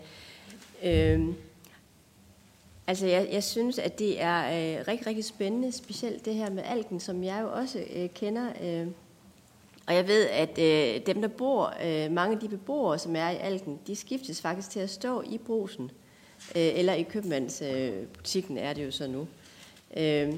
øh, 0.85 1.35
altså 2.87 3.07
jeg, 3.07 3.29
jeg 3.33 3.45
synes, 3.45 3.79
at 3.79 3.99
det 3.99 4.23
er 4.23 4.39
øh, 4.39 4.85
rigtig, 4.89 5.07
rigtig 5.07 5.25
spændende, 5.25 5.73
specielt 5.73 6.25
det 6.25 6.35
her 6.35 6.51
med 6.51 6.63
algen, 6.67 7.01
som 7.01 7.25
jeg 7.25 7.39
jo 7.43 7.53
også 7.53 7.85
øh, 7.95 8.09
kender. 8.15 8.47
Øh, 8.63 8.87
Og 9.87 9.95
jeg 9.95 10.09
ved, 10.09 10.29
at 10.29 10.59
øh, 10.59 11.07
dem, 11.07 11.21
der 11.21 11.29
bor, 11.29 11.75
øh, 11.85 12.13
mange 12.13 12.35
af 12.35 12.41
de 12.41 12.49
beboere, 12.49 12.99
som 12.99 13.17
er 13.17 13.31
i 13.31 13.37
Alken, 13.37 13.79
de 13.87 13.97
skiftes 13.97 14.41
faktisk 14.41 14.71
til 14.71 14.81
at 14.81 14.91
stå 14.91 15.23
i 15.23 15.39
brusen. 15.39 15.91
Øh, 16.57 16.79
eller 16.79 16.93
i 16.93 17.03
købmandsbutikken 17.03 18.59
øh, 18.59 18.65
er 18.65 18.73
det 18.73 18.85
jo 18.85 18.91
så 18.91 19.07
nu. 19.07 19.29
Øh, 19.97 20.33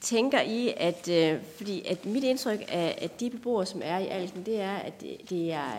tænker 0.00 0.40
I, 0.40 0.74
at, 0.76 1.08
øh, 1.08 1.42
fordi 1.56 1.86
at 1.86 2.06
mit 2.06 2.24
indtryk 2.24 2.60
af 2.68 2.98
at 3.02 3.20
de 3.20 3.30
beboere, 3.30 3.66
som 3.66 3.80
er 3.84 3.98
i 3.98 4.06
Alken, 4.06 4.46
det 4.46 4.60
er, 4.60 4.76
at 4.76 5.00
det, 5.00 5.16
det 5.30 5.52
er 5.52 5.78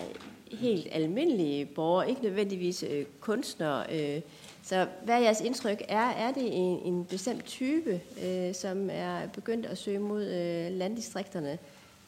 helt 0.52 0.88
almindelige 0.92 1.66
borgere, 1.66 2.10
ikke 2.10 2.22
nødvendigvis 2.24 2.84
øh, 2.84 3.06
kunstnere. 3.20 3.86
Øh. 3.92 4.22
Så 4.68 4.88
hvad 5.04 5.16
er 5.16 5.20
jeres 5.20 5.42
indtryk? 5.42 5.82
Er, 5.88 6.10
er 6.10 6.32
det 6.32 6.44
en, 6.48 6.80
en 6.80 7.06
bestemt 7.06 7.46
type, 7.46 8.02
øh, 8.24 8.56
som 8.56 8.90
er 8.92 9.28
begyndt 9.28 9.66
at 9.66 9.78
søge 9.78 10.00
mod 10.00 10.26
øh, 10.26 10.72
landdistrikterne? 10.72 11.52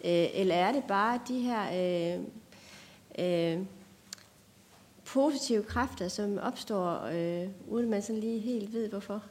Øh, 0.06 0.28
eller 0.34 0.56
er 0.56 0.72
det 0.72 0.84
bare 0.84 1.20
de 1.28 1.40
her 1.40 1.64
øh, 1.74 2.22
øh, 3.20 3.60
positive 5.06 5.64
kræfter, 5.64 6.08
som 6.08 6.38
opstår, 6.38 7.04
øh, 7.04 7.48
uden 7.68 7.90
man 7.90 8.02
sådan 8.02 8.22
lige 8.22 8.40
helt 8.40 8.74
ved 8.74 8.90
hvorfor? 8.90 9.24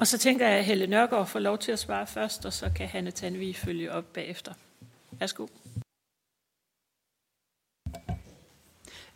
Og 0.00 0.06
så 0.06 0.18
tænker 0.18 0.48
jeg, 0.48 0.58
at 0.58 0.64
Helle 0.64 0.86
Nørgaard 0.86 1.26
får 1.26 1.38
lov 1.38 1.58
til 1.58 1.72
at 1.72 1.78
svare 1.78 2.06
først, 2.06 2.46
og 2.46 2.52
så 2.52 2.70
kan 2.76 2.88
Hanne 2.88 3.10
Tanvi 3.10 3.52
følge 3.52 3.92
op 3.92 4.04
bagefter. 4.12 4.52
Værsgo. 5.10 5.46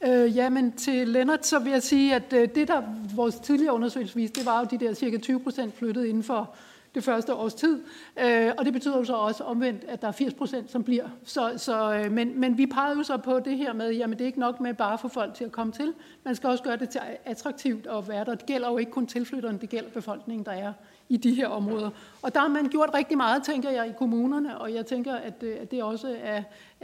Øh, 0.07 0.36
ja, 0.36 0.50
men 0.50 0.72
til 0.72 1.09
Lennart, 1.09 1.46
så 1.46 1.59
vil 1.59 1.72
jeg 1.72 1.82
sige, 1.82 2.14
at 2.14 2.32
øh, 2.32 2.48
det, 2.55 2.68
der 2.68 2.82
vores 3.14 3.34
tidligere 3.34 3.74
undersøgelse 3.74 4.14
viste, 4.14 4.40
det 4.40 4.46
var 4.46 4.61
jo 4.61 4.66
de 4.70 4.84
der 4.84 4.94
cirka 4.94 5.18
20 5.18 5.40
procent 5.40 5.74
flyttet 5.74 6.05
inden 6.05 6.22
for 6.22 6.55
det 6.94 7.05
første 7.05 7.34
års 7.34 7.55
tid. 7.55 7.80
Øh, 8.20 8.52
og 8.59 8.64
det 8.64 8.72
betyder 8.72 8.98
jo 8.98 9.05
så 9.05 9.14
også 9.14 9.44
omvendt, 9.44 9.84
at 9.84 10.02
der 10.02 10.09
er 10.09 10.12
80 10.12 10.34
procent, 10.34 10.70
som 10.70 10.84
bliver. 10.84 11.05
Så, 11.24 11.52
så, 11.57 11.94
øh, 11.94 12.12
men, 12.12 12.40
men 12.40 12.59
vi 12.59 12.66
pegede 12.66 12.96
jo 12.96 13.02
så 13.02 13.16
på 13.16 13.40
det 13.40 13.57
her 13.57 13.72
med, 13.72 13.92
jamen 13.92 14.18
det 14.18 14.24
er 14.24 14.26
ikke 14.26 14.40
nok 14.40 14.61
med 14.61 14.74
bare 14.74 14.92
at 14.92 15.00
få 15.00 15.09
folk 15.09 15.34
til 15.34 15.44
at 15.44 15.52
komme 15.52 15.72
til. 15.72 15.94
Man 16.24 16.34
skal 16.34 16.50
også 16.50 16.64
gøre 16.64 16.76
det 16.76 16.88
til 16.88 17.00
attraktivt 17.24 17.86
at 17.86 18.09
være 18.09 18.24
der. 18.24 18.34
Det 18.34 18.46
gælder 18.46 18.70
jo 18.70 18.78
ikke 18.78 18.92
kun 18.92 19.07
tilflytterne, 19.07 19.59
det 19.59 19.68
gælder 19.68 19.90
befolkningen, 19.90 20.44
der 20.44 20.52
er 20.52 20.72
i 21.09 21.16
de 21.16 21.34
her 21.34 21.48
områder. 21.48 21.90
Og 22.22 22.34
der 22.34 22.40
har 22.40 22.48
man 22.48 22.68
gjort 22.68 22.90
rigtig 22.94 23.16
meget, 23.16 23.42
tænker 23.42 23.70
jeg, 23.70 23.88
i 23.88 23.92
kommunerne, 23.98 24.59
og 24.59 24.74
jeg 24.74 24.86
tænker, 24.86 25.14
at, 25.14 25.42
øh, 25.42 25.57
at 25.61 25.70
det 25.70 25.82
også 25.82 26.16
er 26.22 26.42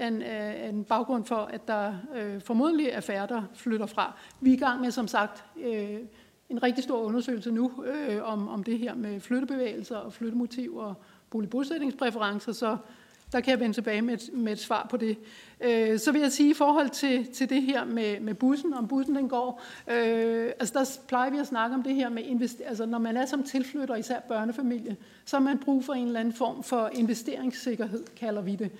en, 0.08 0.22
øh, 0.22 0.68
en 0.68 0.84
baggrund 0.84 1.24
for, 1.24 1.36
at 1.36 1.68
der 1.68 1.94
øh, 2.16 2.40
formodentlig 2.40 2.86
er 2.86 3.00
færre, 3.00 3.26
der 3.26 3.42
flytter 3.54 3.86
fra. 3.86 4.14
Vi 4.40 4.50
er 4.50 4.54
i 4.54 4.58
gang 4.58 4.80
med, 4.80 4.90
som 4.90 5.08
sagt, 5.08 5.44
øh, 5.56 5.98
en 6.48 6.62
rigtig 6.62 6.84
stor 6.84 7.02
undersøgelse 7.02 7.50
nu 7.50 7.84
øh, 7.84 8.22
om, 8.22 8.48
om 8.48 8.64
det 8.64 8.78
her 8.78 8.94
med 8.94 9.20
flyttebevægelser 9.20 9.96
og 9.96 10.12
flyttemotiver 10.12 10.84
og 10.84 10.94
boligbosætningspræferencer, 11.30 12.52
så 12.52 12.76
der 13.32 13.40
kan 13.40 13.50
jeg 13.50 13.60
vende 13.60 13.76
tilbage 13.76 14.02
med 14.02 14.14
et, 14.14 14.30
med 14.32 14.52
et 14.52 14.58
svar 14.58 14.86
på 14.90 14.96
det. 14.96 15.18
Øh, 15.60 15.98
så 15.98 16.12
vil 16.12 16.20
jeg 16.20 16.32
sige 16.32 16.50
i 16.50 16.54
forhold 16.54 16.88
til, 16.88 17.26
til 17.32 17.48
det 17.48 17.62
her 17.62 17.84
med, 17.84 18.20
med 18.20 18.34
bussen, 18.34 18.74
om 18.74 18.88
bussen 18.88 19.16
den 19.16 19.28
går, 19.28 19.62
øh, 19.90 20.52
altså 20.60 20.78
der 20.78 20.98
plejer 21.08 21.30
vi 21.30 21.38
at 21.38 21.46
snakke 21.46 21.76
om 21.76 21.82
det 21.82 21.94
her 21.94 22.08
med, 22.08 22.22
invester- 22.22 22.68
altså 22.68 22.86
når 22.86 22.98
man 22.98 23.16
er 23.16 23.26
som 23.26 23.42
tilflytter, 23.42 23.96
især 23.96 24.20
børnefamilie, 24.20 24.96
så 25.24 25.36
har 25.36 25.44
man 25.44 25.58
brug 25.58 25.84
for 25.84 25.92
en 25.92 26.06
eller 26.06 26.20
anden 26.20 26.34
form 26.34 26.62
for 26.62 26.90
investeringssikkerhed, 26.92 28.04
kalder 28.16 28.42
vi 28.42 28.56
det 28.56 28.70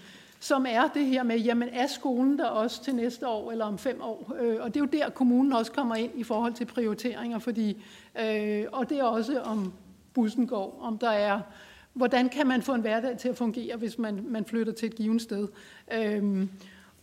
som 0.43 0.67
er 0.69 0.89
det 0.95 1.07
her 1.07 1.23
med, 1.23 1.39
jamen 1.39 1.69
er 1.73 1.87
skolen 1.87 2.39
der 2.39 2.47
også 2.47 2.85
til 2.85 2.95
næste 2.95 3.29
år 3.29 3.53
eller 3.53 3.65
om 3.65 3.79
fem 3.79 4.03
år? 4.03 4.33
Øh, 4.41 4.57
og 4.61 4.75
det 4.75 4.77
er 4.77 4.81
jo 4.81 4.87
der, 4.87 5.11
kommunen 5.11 5.53
også 5.53 5.73
kommer 5.73 5.95
ind 5.95 6.11
i 6.15 6.23
forhold 6.23 6.53
til 6.53 6.65
prioriteringer, 6.65 7.39
fordi, 7.39 7.83
øh, 8.21 8.65
og 8.73 8.89
det 8.89 8.99
er 8.99 9.05
også 9.05 9.41
om 9.41 9.73
bussen 10.15 10.47
går, 10.47 10.79
om 10.83 10.99
der 10.99 11.11
er, 11.11 11.41
hvordan 11.93 12.29
kan 12.29 12.47
man 12.47 12.63
få 12.63 12.75
en 12.75 12.81
hverdag 12.81 13.19
til 13.19 13.29
at 13.29 13.37
fungere, 13.37 13.77
hvis 13.77 13.99
man, 13.99 14.25
man 14.29 14.45
flytter 14.45 14.73
til 14.73 14.87
et 14.87 14.95
givet 14.95 15.23
sted. 15.23 15.49
Øhm, 15.93 16.51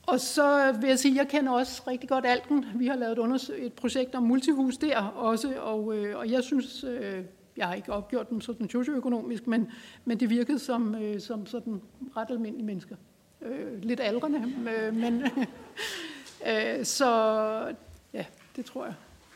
og 0.08 0.20
så 0.20 0.78
vil 0.82 0.88
jeg 0.88 1.00
sige, 1.00 1.12
at 1.12 1.18
jeg 1.18 1.28
kender 1.28 1.52
også 1.52 1.84
rigtig 1.88 2.10
godt 2.10 2.26
Alken. 2.26 2.66
Vi 2.76 2.88
har 2.88 2.96
lavet 2.96 3.20
et, 3.20 3.66
et 3.66 3.74
projekt 3.74 4.16
om 4.16 4.24
multihus 4.24 4.78
der 4.78 4.98
også, 5.02 5.54
og, 5.60 5.98
øh, 5.98 6.18
og 6.18 6.32
jeg 6.32 6.44
synes, 6.44 6.84
øh, 6.84 7.24
jeg 7.58 7.68
har 7.68 7.74
ikke 7.74 7.94
opgjort 7.94 8.30
dem 8.30 8.42
sådan 8.42 8.70
socioøkonomisk, 8.70 9.48
men, 9.48 9.72
men 10.06 10.20
det 10.20 10.30
virkede 10.30 10.60
som, 10.60 10.96
øh, 10.96 11.22
som 11.22 11.46
sådan 11.46 11.82
ret 12.18 12.30
almindelige 12.30 12.66
mennesker 12.66 12.96
øh, 13.42 13.84
lidt 13.84 14.00
aldrende, 14.00 14.54
øh, 14.70 14.96
men 14.96 15.24
øh, 16.50 16.86
så 16.86 17.76
ja, 18.14 18.26
det 18.56 18.66
tror 18.66 18.86
jeg 18.86 18.94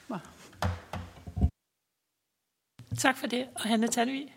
var. 0.07 0.29
Tak 2.97 3.17
for 3.17 3.27
det, 3.27 3.47
og 3.55 3.61
Hanne 3.61 3.87
Talvi. 3.87 4.33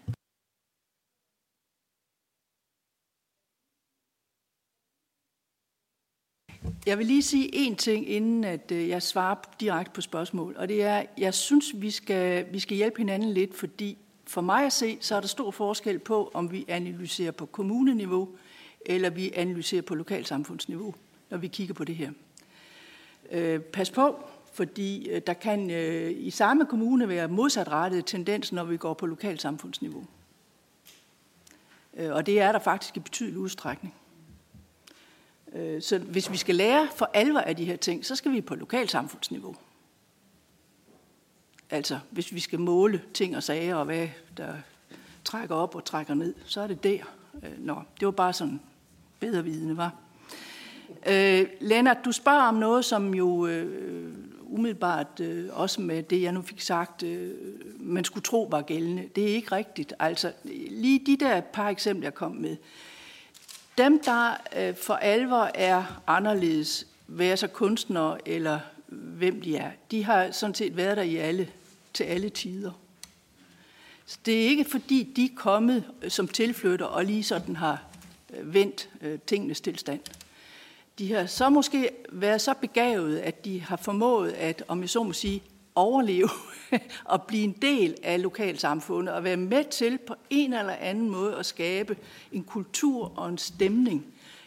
Jeg 6.86 6.98
vil 6.98 7.06
lige 7.06 7.22
sige 7.22 7.68
én 7.68 7.74
ting, 7.74 8.08
inden 8.08 8.44
at 8.44 8.72
øh, 8.72 8.88
jeg 8.88 9.02
svarer 9.02 9.34
direkte 9.60 9.92
på 9.92 10.00
spørgsmål. 10.00 10.54
Og 10.58 10.68
det 10.68 10.82
er, 10.82 11.04
jeg 11.18 11.34
synes, 11.34 11.72
vi 11.74 11.90
skal, 11.90 12.46
vi 12.52 12.58
skal 12.58 12.76
hjælpe 12.76 12.98
hinanden 12.98 13.30
lidt, 13.30 13.54
fordi 13.54 13.98
for 14.26 14.40
mig 14.40 14.66
at 14.66 14.72
se, 14.72 14.98
så 15.00 15.16
er 15.16 15.20
der 15.20 15.28
stor 15.28 15.50
forskel 15.50 15.98
på, 15.98 16.30
om 16.34 16.52
vi 16.52 16.64
analyserer 16.68 17.30
på 17.30 17.46
kommuneniveau, 17.46 18.28
eller 18.86 19.10
vi 19.10 19.32
analyserer 19.34 19.82
på 19.82 19.94
lokalsamfundsniveau, 19.94 20.94
når 21.30 21.38
vi 21.38 21.48
kigger 21.48 21.74
på 21.74 21.84
det 21.84 21.94
her. 21.94 22.10
Øh, 23.30 23.60
pas 23.60 23.90
på, 23.90 24.24
fordi 24.52 25.08
øh, 25.08 25.22
der 25.26 25.32
kan 25.32 25.70
øh, 25.70 26.12
i 26.16 26.30
samme 26.30 26.66
kommune 26.66 27.08
være 27.08 27.28
modsatrettet 27.28 28.06
tendens, 28.06 28.52
når 28.52 28.64
vi 28.64 28.76
går 28.76 28.94
på 28.94 29.06
lokalsamfundsniveau. 29.06 30.04
Øh, 31.96 32.12
og 32.12 32.26
det 32.26 32.40
er 32.40 32.52
der 32.52 32.58
faktisk 32.58 32.96
i 32.96 33.00
betydelig 33.00 33.38
udstrækning. 33.38 33.94
Øh, 35.54 35.82
så 35.82 35.98
hvis 35.98 36.32
vi 36.32 36.36
skal 36.36 36.54
lære 36.54 36.88
for 36.96 37.10
alvor 37.14 37.40
af 37.40 37.56
de 37.56 37.64
her 37.64 37.76
ting, 37.76 38.06
så 38.06 38.16
skal 38.16 38.32
vi 38.32 38.40
på 38.40 38.54
lokalsamfundsniveau. 38.54 39.56
Altså, 41.70 41.98
hvis 42.10 42.34
vi 42.34 42.40
skal 42.40 42.60
måle 42.60 43.02
ting 43.14 43.36
og 43.36 43.42
sager, 43.42 43.74
og 43.74 43.84
hvad 43.84 44.08
der 44.36 44.54
trækker 45.24 45.54
op 45.54 45.74
og 45.74 45.84
trækker 45.84 46.14
ned, 46.14 46.34
så 46.44 46.60
er 46.60 46.66
det 46.66 46.84
der. 46.84 46.98
Øh, 47.42 47.58
nå, 47.58 47.82
det 48.00 48.06
var 48.06 48.12
bare 48.12 48.32
sådan 48.32 48.60
bedre 49.20 49.44
vidende, 49.44 49.76
var. 49.76 49.94
Øh, 51.06 51.46
Lennart, 51.60 51.98
du 52.04 52.12
spørger 52.12 52.42
om 52.42 52.54
noget, 52.54 52.84
som 52.84 53.14
jo 53.14 53.46
øh, 53.46 54.14
umiddelbart 54.42 55.20
øh, 55.20 55.48
også 55.52 55.80
med 55.80 56.02
det, 56.02 56.22
jeg 56.22 56.32
nu 56.32 56.42
fik 56.42 56.60
sagt, 56.60 57.02
øh, 57.02 57.34
man 57.78 58.04
skulle 58.04 58.24
tro 58.24 58.48
var 58.50 58.62
gældende. 58.62 59.08
Det 59.16 59.30
er 59.30 59.34
ikke 59.34 59.52
rigtigt. 59.52 59.94
Altså, 59.98 60.32
lige 60.70 61.06
de 61.06 61.16
der 61.24 61.40
par 61.40 61.68
eksempler, 61.68 62.06
jeg 62.06 62.14
kom 62.14 62.32
med. 62.32 62.56
Dem, 63.78 64.02
der 64.04 64.36
øh, 64.56 64.76
for 64.76 64.94
alvor 64.94 65.50
er 65.54 66.02
anderledes, 66.06 66.86
være 67.06 67.36
så 67.36 67.46
kunstnere 67.46 68.28
eller 68.28 68.60
hvem 68.88 69.42
de 69.42 69.56
er, 69.56 69.70
de 69.90 70.04
har 70.04 70.30
sådan 70.30 70.54
set 70.54 70.76
været 70.76 70.96
der 70.96 71.02
i 71.02 71.16
alle, 71.16 71.50
til 71.94 72.04
alle 72.04 72.28
tider. 72.28 72.72
Så 74.06 74.18
det 74.26 74.44
er 74.44 74.48
ikke 74.48 74.64
fordi, 74.64 75.12
de 75.16 75.24
er 75.24 75.36
kommet 75.36 75.84
øh, 76.02 76.10
som 76.10 76.28
tilflytter 76.28 76.86
og 76.86 77.04
lige 77.04 77.24
sådan 77.24 77.56
har 77.56 77.82
øh, 78.36 78.54
vendt 78.54 78.88
øh, 79.00 79.18
tingenes 79.26 79.60
tilstand. 79.60 80.00
De 80.98 81.12
har 81.12 81.26
så 81.26 81.50
måske 81.50 81.90
været 82.12 82.40
så 82.40 82.54
begavet, 82.60 83.18
at 83.18 83.44
de 83.44 83.60
har 83.60 83.76
formået 83.76 84.32
at, 84.32 84.64
om 84.68 84.80
jeg 84.80 84.90
så 84.90 85.02
må 85.02 85.12
sige, 85.12 85.42
overleve 85.74 86.28
og 87.04 87.22
blive 87.22 87.44
en 87.44 87.56
del 87.62 87.94
af 88.02 88.22
lokalsamfundet 88.22 89.14
og 89.14 89.24
være 89.24 89.36
med 89.36 89.64
til 89.64 89.98
på 89.98 90.14
en 90.30 90.52
eller 90.52 90.72
anden 90.72 91.10
måde 91.10 91.36
at 91.36 91.46
skabe 91.46 91.96
en 92.32 92.44
kultur 92.44 93.12
og 93.18 93.28
en 93.28 93.38
stemning. 93.38 94.06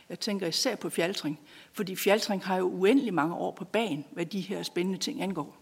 Jeg 0.10 0.20
tænker 0.20 0.48
især 0.48 0.76
på 0.76 0.90
fjaltring, 0.90 1.40
fordi 1.74 1.96
fjaltring 1.96 2.46
har 2.46 2.58
jo 2.58 2.66
uendelig 2.66 3.14
mange 3.14 3.36
år 3.36 3.52
på 3.52 3.66
banen, 3.66 4.06
hvad 4.12 4.26
de 4.26 4.42
her 4.42 4.64
spændende 4.64 5.00
ting 5.00 5.22
angår. 5.22 5.58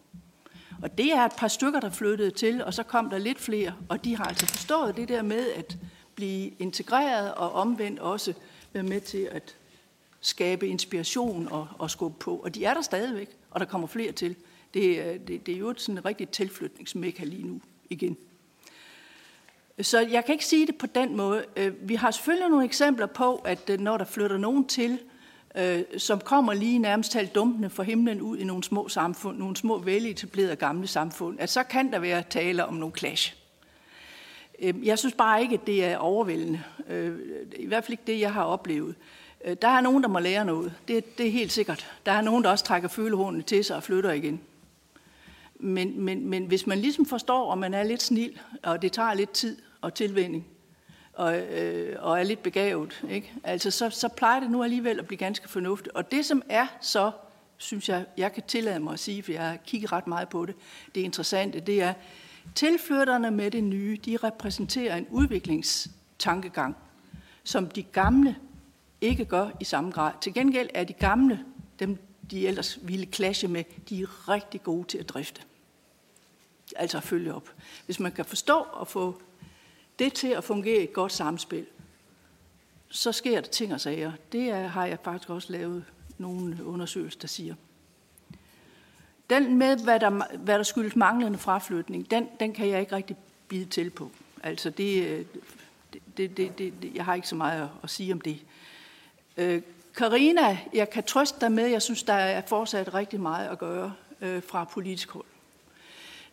Og 0.81 0.97
det 0.97 1.13
er 1.13 1.25
et 1.25 1.31
par 1.37 1.47
stykker, 1.47 1.79
der 1.79 1.89
flyttede 1.89 2.31
til, 2.31 2.63
og 2.63 2.73
så 2.73 2.83
kom 2.83 3.09
der 3.09 3.17
lidt 3.17 3.39
flere, 3.39 3.73
og 3.89 4.03
de 4.03 4.15
har 4.15 4.23
altså 4.23 4.47
forstået 4.47 4.97
det 4.97 5.09
der 5.09 5.21
med, 5.21 5.51
at 5.51 5.77
blive 6.15 6.51
integreret 6.59 7.33
og 7.33 7.51
omvendt 7.51 7.99
også 7.99 8.33
være 8.73 8.83
med 8.83 9.01
til 9.01 9.29
at 9.31 9.55
skabe 10.21 10.67
inspiration 10.67 11.47
og, 11.51 11.67
og 11.77 11.91
skubbe 11.91 12.19
på. 12.19 12.35
Og 12.35 12.55
de 12.55 12.65
er 12.65 12.73
der 12.73 12.81
stadigvæk, 12.81 13.29
og 13.51 13.59
der 13.59 13.65
kommer 13.65 13.87
flere 13.87 14.11
til. 14.11 14.35
Det, 14.75 14.99
øh, 14.99 15.19
det, 15.27 15.45
det 15.45 15.55
er 15.55 15.59
jo 15.59 15.73
sådan 15.77 15.97
en 15.97 16.05
rigtig 16.05 16.29
tilflytningsmekka 16.29 17.23
lige 17.23 17.47
nu 17.47 17.61
igen. 17.89 18.17
Så 19.81 19.99
jeg 19.99 20.25
kan 20.25 20.33
ikke 20.33 20.45
sige 20.45 20.67
det 20.67 20.77
på 20.77 20.85
den 20.85 21.17
måde. 21.17 21.45
Øh, 21.55 21.89
vi 21.89 21.95
har 21.95 22.11
selvfølgelig 22.11 22.49
nogle 22.49 22.65
eksempler 22.65 23.05
på, 23.05 23.35
at 23.35 23.69
øh, 23.69 23.79
når 23.79 23.97
der 23.97 24.05
flytter 24.05 24.37
nogen 24.37 24.67
til, 24.67 24.99
som 25.97 26.19
kommer 26.19 26.53
lige 26.53 26.79
nærmest 26.79 27.11
talt 27.11 27.35
dumpende 27.35 27.69
for 27.69 27.83
himlen 27.83 28.21
ud 28.21 28.37
i 28.37 28.43
nogle 28.43 28.63
små 28.63 28.87
samfund, 28.87 29.37
nogle 29.37 29.55
små 29.55 29.77
veletablerede 29.77 30.55
gamle 30.55 30.87
samfund, 30.87 31.39
at 31.39 31.49
så 31.49 31.63
kan 31.63 31.91
der 31.91 31.99
være 31.99 32.23
tale 32.29 32.65
om 32.65 32.73
nogle 32.73 32.95
clash. 32.97 33.35
Øhm, 34.59 34.83
jeg 34.83 34.99
synes 34.99 35.15
bare 35.15 35.41
ikke, 35.41 35.53
at 35.53 35.67
det 35.67 35.85
er 35.85 35.97
overvældende. 35.97 36.63
I 37.55 37.65
hvert 37.65 37.83
fald 37.83 37.91
ikke 37.91 38.03
det, 38.07 38.19
jeg 38.19 38.33
har 38.33 38.43
oplevet. 38.43 38.95
Der 39.61 39.67
er 39.67 39.81
nogen, 39.81 40.03
der 40.03 40.09
må 40.09 40.19
lære 40.19 40.45
noget. 40.45 40.73
Det, 40.87 41.17
det 41.17 41.27
er 41.27 41.31
helt 41.31 41.51
sikkert. 41.51 41.91
Der 42.05 42.11
er 42.11 42.21
nogen, 42.21 42.43
der 42.43 42.49
også 42.49 42.65
trækker 42.65 42.89
følehornene 42.89 43.43
til 43.43 43.63
sig 43.63 43.75
og 43.75 43.83
flytter 43.83 44.11
igen. 44.11 44.41
Men, 45.59 46.01
men, 46.01 46.29
men 46.29 46.45
hvis 46.45 46.67
man 46.67 46.77
ligesom 46.77 47.05
forstår, 47.05 47.51
og 47.51 47.57
man 47.57 47.73
er 47.73 47.83
lidt 47.83 48.01
snil, 48.01 48.39
og 48.63 48.81
det 48.81 48.91
tager 48.91 49.13
lidt 49.13 49.31
tid 49.31 49.57
og 49.81 49.93
tilvænding, 49.93 50.47
og, 51.13 51.37
øh, 51.37 51.95
og 51.99 52.19
er 52.19 52.23
lidt 52.23 52.43
begavet, 52.43 53.05
ikke? 53.09 53.33
Altså, 53.43 53.71
så, 53.71 53.89
så 53.89 54.07
plejer 54.07 54.39
det 54.39 54.51
nu 54.51 54.63
alligevel 54.63 54.99
at 54.99 55.07
blive 55.07 55.17
ganske 55.17 55.49
fornuftigt. 55.49 55.95
Og 55.95 56.11
det, 56.11 56.25
som 56.25 56.41
er 56.49 56.67
så, 56.81 57.11
synes 57.57 57.89
jeg, 57.89 58.05
jeg 58.17 58.33
kan 58.33 58.43
tillade 58.47 58.79
mig 58.79 58.93
at 58.93 58.99
sige, 58.99 59.23
for 59.23 59.31
jeg 59.31 59.49
har 59.49 59.57
kigget 59.65 59.91
ret 59.91 60.07
meget 60.07 60.29
på 60.29 60.45
det, 60.45 60.55
det 60.95 61.01
interessante, 61.01 61.59
det 61.59 61.81
er, 61.81 61.93
tilflytterne 62.55 63.31
med 63.31 63.51
det 63.51 63.63
nye, 63.63 63.97
de 64.05 64.17
repræsenterer 64.17 64.95
en 64.95 65.07
udviklingstankegang, 65.09 66.75
som 67.43 67.67
de 67.67 67.83
gamle 67.83 68.35
ikke 69.01 69.25
gør 69.25 69.49
i 69.59 69.63
samme 69.63 69.91
grad. 69.91 70.11
Til 70.21 70.33
gengæld 70.33 70.69
er 70.73 70.83
de 70.83 70.93
gamle, 70.93 71.39
dem 71.79 71.97
de 72.31 72.47
ellers 72.47 72.79
ville 72.81 73.05
clashe 73.05 73.47
med, 73.47 73.63
de 73.89 74.01
er 74.01 74.29
rigtig 74.29 74.63
gode 74.63 74.87
til 74.87 74.97
at 74.97 75.09
drifte. 75.09 75.41
Altså 76.75 76.97
at 76.97 77.03
følge 77.03 77.33
op. 77.33 77.49
Hvis 77.85 77.99
man 77.99 78.11
kan 78.11 78.25
forstå 78.25 78.53
og 78.53 78.87
få 78.87 79.21
det 79.99 80.13
til 80.13 80.27
at 80.27 80.43
fungere 80.43 80.79
i 80.79 80.83
et 80.83 80.93
godt 80.93 81.11
samspil, 81.11 81.65
så 82.89 83.11
sker 83.11 83.41
der 83.41 83.47
ting 83.47 83.73
og 83.73 83.81
sager. 83.81 84.11
Det 84.31 84.49
er, 84.49 84.67
har 84.67 84.85
jeg 84.85 84.97
faktisk 85.03 85.29
også 85.29 85.51
lavet 85.51 85.85
nogle 86.17 86.65
undersøgelser, 86.65 87.19
der 87.19 87.27
siger. 87.27 87.55
Den 89.29 89.57
med, 89.57 89.83
hvad 89.83 89.99
der, 89.99 90.37
hvad 90.37 90.57
der 90.57 90.63
skyldes 90.63 90.95
manglende 90.95 91.37
fraflytning, 91.37 92.11
den, 92.11 92.27
den 92.39 92.53
kan 92.53 92.67
jeg 92.67 92.79
ikke 92.79 92.95
rigtig 92.95 93.15
bide 93.47 93.65
til 93.65 93.89
på. 93.89 94.11
Altså 94.43 94.69
det, 94.69 95.07
øh, 95.07 95.25
det, 96.17 96.37
det, 96.37 96.57
det, 96.57 96.73
det, 96.81 96.95
jeg 96.95 97.05
har 97.05 97.13
ikke 97.13 97.27
så 97.27 97.35
meget 97.35 97.61
at, 97.61 97.69
at 97.83 97.89
sige 97.89 98.13
om 98.13 98.21
det. 98.21 98.39
Øh, 99.37 99.61
Karina, 99.95 100.57
jeg 100.73 100.89
kan 100.89 101.03
trøste 101.03 101.39
dig 101.41 101.51
med, 101.51 101.67
jeg 101.67 101.81
synes, 101.81 102.03
der 102.03 102.13
er 102.13 102.41
fortsat 102.47 102.93
rigtig 102.93 103.21
meget 103.21 103.49
at 103.49 103.59
gøre 103.59 103.93
øh, 104.21 104.43
fra 104.43 104.63
politisk 104.63 105.09
hold. 105.11 105.25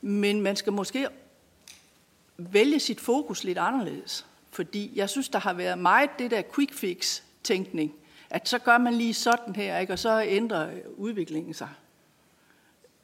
Men 0.00 0.40
man 0.40 0.56
skal 0.56 0.72
måske 0.72 1.08
vælge 2.36 2.80
sit 2.80 3.00
fokus 3.00 3.44
lidt 3.44 3.58
anderledes. 3.58 4.26
Fordi 4.50 4.92
jeg 4.94 5.10
synes, 5.10 5.28
der 5.28 5.38
har 5.38 5.52
været 5.52 5.78
meget 5.78 6.10
det 6.18 6.30
der 6.30 6.42
quick 6.54 6.74
fix-tænkning, 6.74 7.94
at 8.30 8.48
så 8.48 8.58
gør 8.58 8.78
man 8.78 8.94
lige 8.94 9.14
sådan 9.14 9.56
her, 9.56 9.78
ikke? 9.78 9.92
og 9.92 9.98
så 9.98 10.22
ændrer 10.22 10.70
udviklingen 10.96 11.54
sig. 11.54 11.68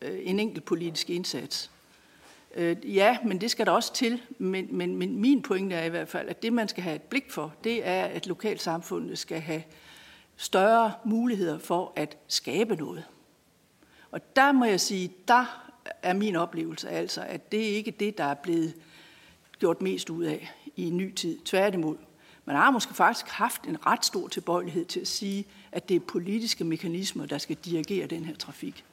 Øh, 0.03 0.19
en 0.23 0.41
enkelt 0.41 0.65
politisk 0.65 1.11
indsats. 1.11 1.71
Øh, 2.55 2.97
ja, 2.97 3.19
men 3.25 3.41
det 3.41 3.51
skal 3.51 3.67
der 3.67 3.73
også 3.73 3.95
til. 3.95 4.23
Men, 4.39 4.77
men, 4.77 4.97
men 4.97 5.21
min 5.21 5.43
pointe 5.43 5.77
er 5.77 5.85
i 5.85 5.89
hvert 5.89 6.09
fald, 6.09 6.29
at 6.29 6.43
det 6.43 6.53
man 6.53 6.69
skal 6.69 6.83
have 6.83 6.97
et 6.97 7.03
blik 7.03 7.31
for, 7.31 7.55
det 7.65 7.87
er, 7.87 8.05
at 8.05 8.27
lokalsamfundet 8.27 9.19
skal 9.19 9.41
have 9.41 9.63
større 10.39 10.93
muligheder 11.05 11.59
for 11.59 11.93
at 11.97 12.17
skabe 12.29 12.77
noget. 12.77 13.05
Og 14.11 14.37
der 14.37 14.53
må 14.53 14.65
jeg 14.65 14.81
sige, 14.81 15.13
der 15.29 15.69
er 16.03 16.13
min 16.13 16.37
oplevelse 16.37 16.89
altså, 16.89 17.23
at 17.23 17.53
det 17.53 17.59
ikke 17.59 17.91
er 17.91 17.97
det, 17.99 18.19
der 18.19 18.25
er 18.25 18.35
blevet 18.35 18.75
gjort 19.59 19.83
mest 19.83 20.11
ud 20.11 20.25
af 20.25 20.53
i 20.77 20.89
en 20.89 20.97
ny 20.97 21.15
tid. 21.15 21.39
Tværtimod. 21.45 21.97
Man 22.45 22.57
har 22.57 22.71
måske 22.71 22.95
faktisk 22.95 23.29
haft 23.29 23.65
en 23.65 23.87
ret 23.87 24.05
stor 24.05 24.29
tilbøjelighed 24.29 24.85
til 24.85 25.01
at 25.01 25.09
sige, 25.09 25.45
at 25.73 25.89
det 25.89 25.97
er 25.97 26.01
politiske 26.01 26.65
mekanismer, 26.65 27.27
der 27.27 27.39
skal 27.39 27.57
dirigere 27.57 28.07
den 28.07 28.25
her 28.25 28.35
trafik. 28.37 28.85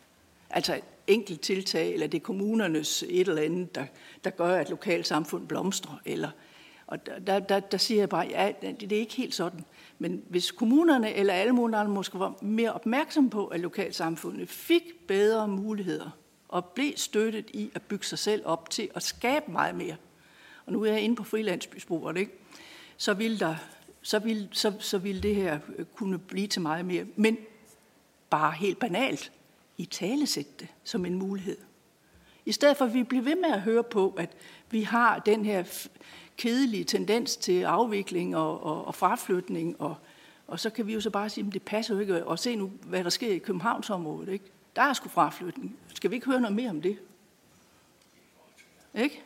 Altså 0.49 0.75
et 0.75 0.83
enkelt 1.07 1.41
tiltag, 1.41 1.93
eller 1.93 2.07
det 2.07 2.17
er 2.17 2.23
kommunernes 2.23 3.03
et 3.03 3.27
eller 3.27 3.41
andet, 3.41 3.75
der, 3.75 3.85
der 4.23 4.29
gør, 4.29 4.55
at 4.55 4.69
lokalsamfund 4.69 5.47
blomstrer. 5.47 6.01
Eller, 6.05 6.29
og 6.87 7.05
der, 7.27 7.39
der, 7.39 7.59
der 7.59 7.77
siger 7.77 8.01
jeg 8.01 8.09
bare, 8.09 8.27
ja, 8.29 8.51
det 8.61 8.91
er 8.91 8.99
ikke 8.99 9.15
helt 9.15 9.35
sådan. 9.35 9.65
Men 9.99 10.23
hvis 10.29 10.51
kommunerne 10.51 11.13
eller 11.13 11.33
alle 11.33 11.53
måske 11.87 12.19
var 12.19 12.35
mere 12.41 12.73
opmærksomme 12.73 13.29
på, 13.29 13.47
at 13.47 13.59
lokalsamfundet 13.59 14.49
fik 14.49 15.07
bedre 15.07 15.47
muligheder 15.47 16.09
og 16.47 16.65
blev 16.65 16.93
støttet 16.95 17.49
i 17.49 17.71
at 17.75 17.81
bygge 17.81 18.05
sig 18.05 18.19
selv 18.19 18.41
op 18.45 18.69
til 18.69 18.89
at 18.95 19.03
skabe 19.03 19.51
meget 19.51 19.75
mere, 19.75 19.95
og 20.65 20.73
nu 20.73 20.83
er 20.83 20.91
jeg 20.91 21.01
inde 21.01 21.15
på 21.15 21.23
frilandsbysporet, 21.23 22.17
ikke? 22.17 22.31
så 22.97 23.13
vil 23.13 23.39
der 23.39 23.55
så 24.05 24.19
vil, 24.19 24.49
så, 24.51 24.73
så 24.79 24.97
vil 24.97 25.23
det 25.23 25.35
her 25.35 25.59
øh, 25.77 25.85
kunne 25.95 26.19
blive 26.19 26.47
til 26.47 26.61
meget 26.61 26.85
mere. 26.85 27.05
Men 27.15 27.37
bare 28.29 28.51
helt 28.51 28.79
banalt, 28.79 29.31
i 29.77 29.85
talesætte 29.85 30.51
det 30.59 30.67
som 30.83 31.05
en 31.05 31.15
mulighed. 31.15 31.57
I 32.45 32.51
stedet 32.51 32.77
for 32.77 32.85
at 32.85 32.93
vi 32.93 33.03
bliver 33.03 33.23
ved 33.23 33.35
med 33.35 33.49
at 33.49 33.61
høre 33.61 33.83
på, 33.83 34.15
at 34.17 34.29
vi 34.71 34.81
har 34.81 35.19
den 35.19 35.45
her 35.45 35.87
kedelige 36.37 36.83
tendens 36.83 37.37
til 37.37 37.63
afvikling 37.63 38.37
og, 38.37 38.63
og, 38.63 38.85
og 38.85 38.95
fraflytning, 38.95 39.81
og, 39.81 39.95
og 40.47 40.59
så 40.59 40.69
kan 40.69 40.87
vi 40.87 40.93
jo 40.93 41.01
så 41.01 41.09
bare 41.09 41.29
sige, 41.29 41.47
at 41.47 41.53
det 41.53 41.61
passer 41.61 41.93
jo 41.93 41.99
ikke, 41.99 42.27
og 42.27 42.39
se 42.39 42.55
nu, 42.55 42.71
hvad 42.83 43.03
der 43.03 43.09
sker 43.09 43.33
i 43.33 43.37
Københavnsområdet. 43.37 44.29
Ikke? 44.29 44.45
Der 44.75 44.81
er 44.81 44.93
sgu 44.93 45.09
fraflytning. 45.09 45.77
Skal 45.93 46.09
vi 46.09 46.15
ikke 46.15 46.27
høre 46.27 46.41
noget 46.41 46.55
mere 46.55 46.69
om 46.69 46.81
det? 46.81 46.97
Ikke? 48.95 49.23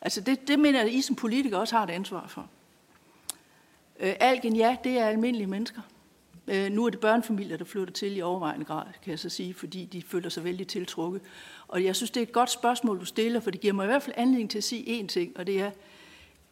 Altså 0.00 0.20
det, 0.20 0.48
det 0.48 0.58
mener 0.58 0.78
jeg, 0.78 0.88
at 0.88 0.94
I 0.94 1.02
som 1.02 1.16
politikere 1.16 1.60
også 1.60 1.76
har 1.76 1.84
et 1.84 1.90
ansvar 1.90 2.26
for. 2.28 2.48
Øh, 4.00 4.14
Algen, 4.20 4.56
ja, 4.56 4.76
det 4.84 4.98
er 4.98 5.06
almindelige 5.06 5.46
mennesker. 5.46 5.82
Øh, 6.48 6.72
nu 6.72 6.86
er 6.86 6.90
det 6.90 7.00
børnefamilier, 7.00 7.56
der 7.56 7.64
flytter 7.64 7.92
til 7.92 8.16
i 8.16 8.20
overvejende 8.20 8.64
grad, 8.64 8.86
kan 9.02 9.10
jeg 9.10 9.18
så 9.18 9.28
sige, 9.28 9.54
fordi 9.54 9.84
de 9.84 10.02
føler 10.02 10.28
sig 10.28 10.44
vældig 10.44 10.66
tiltrukket. 10.66 11.22
Og 11.70 11.84
jeg 11.84 11.96
synes, 11.96 12.10
det 12.10 12.20
er 12.20 12.26
et 12.26 12.32
godt 12.32 12.50
spørgsmål, 12.50 13.00
du 13.00 13.04
stiller, 13.04 13.40
for 13.40 13.50
det 13.50 13.60
giver 13.60 13.72
mig 13.72 13.84
i 13.84 13.86
hvert 13.86 14.02
fald 14.02 14.16
anledning 14.18 14.50
til 14.50 14.58
at 14.58 14.64
sige 14.64 15.00
én 15.00 15.06
ting, 15.06 15.36
og 15.36 15.46
det 15.46 15.60
er, 15.60 15.70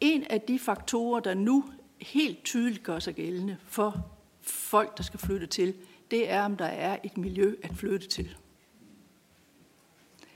en 0.01 0.23
af 0.23 0.41
de 0.41 0.59
faktorer, 0.59 1.19
der 1.19 1.33
nu 1.33 1.65
helt 1.97 2.43
tydeligt 2.43 2.83
gør 2.83 2.99
sig 2.99 3.15
gældende 3.15 3.57
for 3.67 4.05
folk, 4.41 4.97
der 4.97 5.03
skal 5.03 5.19
flytte 5.19 5.47
til, 5.47 5.73
det 6.11 6.29
er, 6.29 6.43
om 6.43 6.57
der 6.57 6.65
er 6.65 6.97
et 7.03 7.17
miljø 7.17 7.55
at 7.63 7.75
flytte 7.75 8.07
til. 8.07 8.35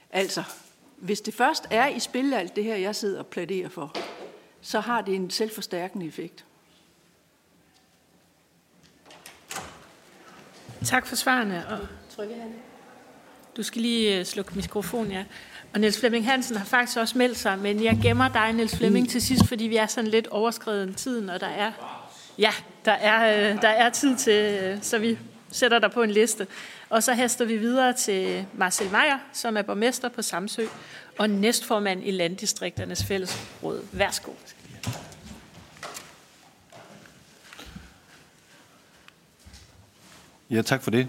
Altså, 0.09 0.43
hvis 0.97 1.21
det 1.21 1.33
først 1.33 1.67
er 1.71 1.87
i 1.87 1.99
spil 1.99 2.33
alt 2.33 2.55
det 2.55 2.63
her, 2.63 2.75
jeg 2.75 2.95
sidder 2.95 3.19
og 3.19 3.27
plæderer 3.27 3.69
for, 3.69 3.95
så 4.61 4.79
har 4.79 5.01
det 5.01 5.15
en 5.15 5.29
selvforstærkende 5.29 6.05
effekt. 6.05 6.45
Tak 10.85 11.07
for 11.07 11.15
svarene. 11.15 11.67
Og 11.67 11.87
du 13.57 13.63
skal 13.63 13.81
lige 13.81 14.19
øh, 14.19 14.25
slukke 14.25 14.51
mikrofonen, 14.55 15.11
ja. 15.11 15.23
Og 15.73 15.79
Niels 15.79 15.99
Flemming 15.99 16.25
Hansen 16.25 16.55
har 16.55 16.65
faktisk 16.65 16.97
også 16.97 17.17
meldt 17.17 17.37
sig, 17.37 17.59
men 17.59 17.83
jeg 17.83 17.99
gemmer 18.01 18.29
dig, 18.29 18.53
Niels 18.53 18.75
Flemming, 18.75 19.09
til 19.09 19.21
sidst, 19.21 19.47
fordi 19.47 19.63
vi 19.63 19.75
er 19.75 19.87
sådan 19.87 20.09
lidt 20.09 20.27
overskrevet 20.27 20.97
tiden, 20.97 21.29
og 21.29 21.39
der 21.39 21.47
er, 21.47 21.71
ja, 22.37 22.51
der 22.85 22.91
er, 22.91 23.51
øh, 23.53 23.61
der 23.61 23.67
er 23.67 23.89
tid 23.89 24.17
til, 24.17 24.59
øh, 24.63 24.77
så 24.81 24.97
vi 24.97 25.17
sætter 25.51 25.79
dig 25.79 25.91
på 25.91 26.03
en 26.03 26.11
liste. 26.11 26.47
Og 26.89 27.03
så 27.03 27.13
haster 27.13 27.45
vi 27.45 27.57
videre 27.57 27.93
til 27.93 28.45
Marcel 28.53 28.91
Meyer, 28.91 29.17
som 29.33 29.57
er 29.57 29.61
borgmester 29.61 30.09
på 30.09 30.21
Samsø, 30.21 30.65
og 31.19 31.29
næstformand 31.29 32.03
i 32.03 32.11
Landdistrikternes 32.11 33.03
Fællesråd. 33.03 33.81
Værsgo. 33.91 34.31
Ja, 40.49 40.61
tak 40.61 40.83
for 40.83 40.91
det. 40.91 41.07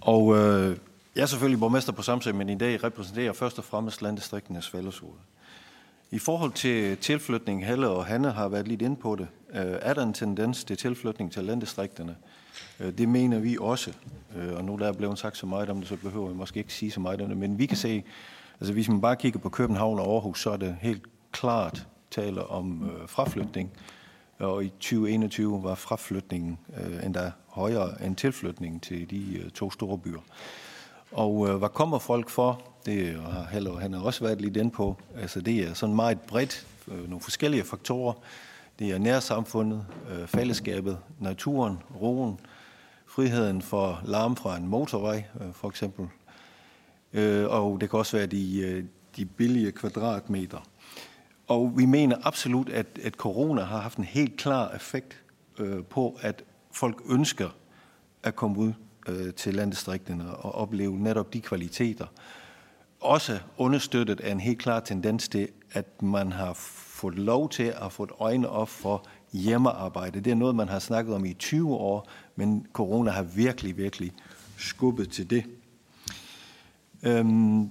Og 0.00 0.36
øh, 0.36 0.76
jeg 1.18 1.24
er 1.24 1.26
selvfølgelig 1.26 1.60
borgmester 1.60 1.92
på 1.92 2.02
Samsø, 2.02 2.32
men 2.32 2.48
i 2.48 2.54
dag 2.54 2.84
repræsenterer 2.84 3.24
jeg 3.24 3.36
først 3.36 3.58
og 3.58 3.64
fremmest 3.64 4.02
landdistriktenes 4.02 4.68
Fællesråd. 4.68 5.14
I 6.10 6.18
forhold 6.18 6.52
til 6.52 6.96
tilflytning, 6.96 7.66
Helle 7.66 7.88
og 7.88 8.06
Hanne 8.06 8.30
har 8.30 8.48
været 8.48 8.68
lidt 8.68 8.82
inde 8.82 8.96
på 8.96 9.16
det, 9.16 9.28
øh, 9.54 9.78
er 9.82 9.94
der 9.94 10.02
en 10.02 10.12
tendens 10.12 10.64
til 10.64 10.76
tilflytning 10.76 11.32
til 11.32 11.44
landdistrikterne. 11.44 12.16
Øh, 12.80 12.98
det 12.98 13.08
mener 13.08 13.38
vi 13.38 13.56
også, 13.60 13.92
øh, 14.36 14.52
og 14.56 14.64
nu 14.64 14.76
der 14.76 14.88
er 14.88 14.92
blevet 14.92 15.18
sagt 15.18 15.36
så 15.36 15.46
meget 15.46 15.70
om 15.70 15.78
det, 15.78 15.88
så 15.88 15.96
behøver 15.96 16.28
vi 16.28 16.34
måske 16.34 16.58
ikke 16.58 16.74
sige 16.74 16.90
så 16.90 17.00
meget 17.00 17.20
om 17.20 17.28
det, 17.28 17.36
men 17.36 17.58
vi 17.58 17.66
kan 17.66 17.76
se, 17.76 18.04
altså 18.60 18.72
hvis 18.72 18.88
man 18.88 19.00
bare 19.00 19.16
kigger 19.16 19.38
på 19.38 19.48
København 19.48 19.98
og 19.98 20.12
Aarhus, 20.12 20.42
så 20.42 20.50
er 20.50 20.56
det 20.56 20.76
helt 20.80 21.02
klart 21.32 21.86
taler 22.10 22.42
om 22.42 22.90
fraflytning, 23.06 23.70
og 24.38 24.64
i 24.64 24.68
2021 24.68 25.62
var 25.62 25.74
fraflytningen 25.74 26.58
endda 27.04 27.32
højere 27.46 28.04
end 28.06 28.16
tilflytningen 28.16 28.80
til 28.80 29.10
de 29.10 29.50
to 29.54 29.70
store 29.70 29.98
byer. 29.98 30.20
Og 31.12 31.48
øh, 31.48 31.56
hvad 31.56 31.68
kommer 31.68 31.98
folk 31.98 32.28
for? 32.30 32.62
Det 32.86 33.20
har 33.20 33.42
Haller 33.42 33.78
han 33.78 33.92
har 33.92 34.00
også 34.00 34.24
været 34.24 34.40
lidt 34.40 34.56
inde 34.56 34.70
på. 34.70 34.96
Altså 35.16 35.40
det 35.40 35.68
er 35.68 35.74
sådan 35.74 35.94
meget 35.94 36.20
bredt, 36.20 36.66
øh, 36.88 37.08
nogle 37.08 37.20
forskellige 37.20 37.64
faktorer. 37.64 38.12
Det 38.78 38.90
er 38.90 38.98
nærsamfundet, 38.98 39.86
øh, 40.10 40.26
fællesskabet, 40.26 40.98
naturen, 41.20 41.78
roen, 42.00 42.40
friheden 43.06 43.62
for 43.62 44.00
larm 44.04 44.36
fra 44.36 44.56
en 44.56 44.68
motorvej, 44.68 45.24
øh, 45.40 45.52
for 45.52 45.68
eksempel. 45.68 46.08
Øh, 47.12 47.46
og 47.48 47.80
det 47.80 47.90
kan 47.90 47.98
også 47.98 48.16
være 48.16 48.26
de, 48.26 48.60
øh, 48.60 48.84
de 49.16 49.26
billige 49.26 49.72
kvadratmeter. 49.72 50.58
Og 51.46 51.72
vi 51.76 51.86
mener 51.86 52.16
absolut, 52.22 52.68
at, 52.68 52.86
at 53.04 53.12
corona 53.12 53.62
har 53.62 53.80
haft 53.80 53.98
en 53.98 54.04
helt 54.04 54.36
klar 54.36 54.70
effekt 54.74 55.22
øh, 55.58 55.84
på, 55.84 56.18
at 56.20 56.44
folk 56.70 57.02
ønsker 57.08 57.48
at 58.22 58.36
komme 58.36 58.58
ud 58.58 58.72
øh, 59.08 59.34
til 59.34 59.54
landdistrikterne 59.54 60.36
og 60.36 60.54
opleve 60.54 60.98
netop 60.98 61.32
de 61.32 61.40
kvaliteter. 61.40 62.06
Også 63.00 63.38
understøttet 63.56 64.20
af 64.20 64.32
en 64.32 64.40
helt 64.40 64.58
klar 64.58 64.80
tendens 64.80 65.28
til, 65.28 65.48
at 65.72 66.02
man 66.02 66.32
har 66.32 66.52
fået 66.98 67.18
lov 67.18 67.50
til 67.50 67.74
at 67.82 67.92
få 67.92 68.08
øjne 68.20 68.48
op 68.48 68.68
for 68.68 69.04
hjemmearbejde. 69.32 70.20
Det 70.20 70.30
er 70.30 70.34
noget, 70.34 70.54
man 70.54 70.68
har 70.68 70.78
snakket 70.78 71.14
om 71.14 71.24
i 71.24 71.34
20 71.34 71.74
år, 71.74 72.08
men 72.36 72.66
corona 72.72 73.10
har 73.10 73.22
virkelig, 73.22 73.76
virkelig 73.76 74.12
skubbet 74.56 75.10
til 75.10 75.30
det. 75.30 75.44
Øhm, 77.02 77.70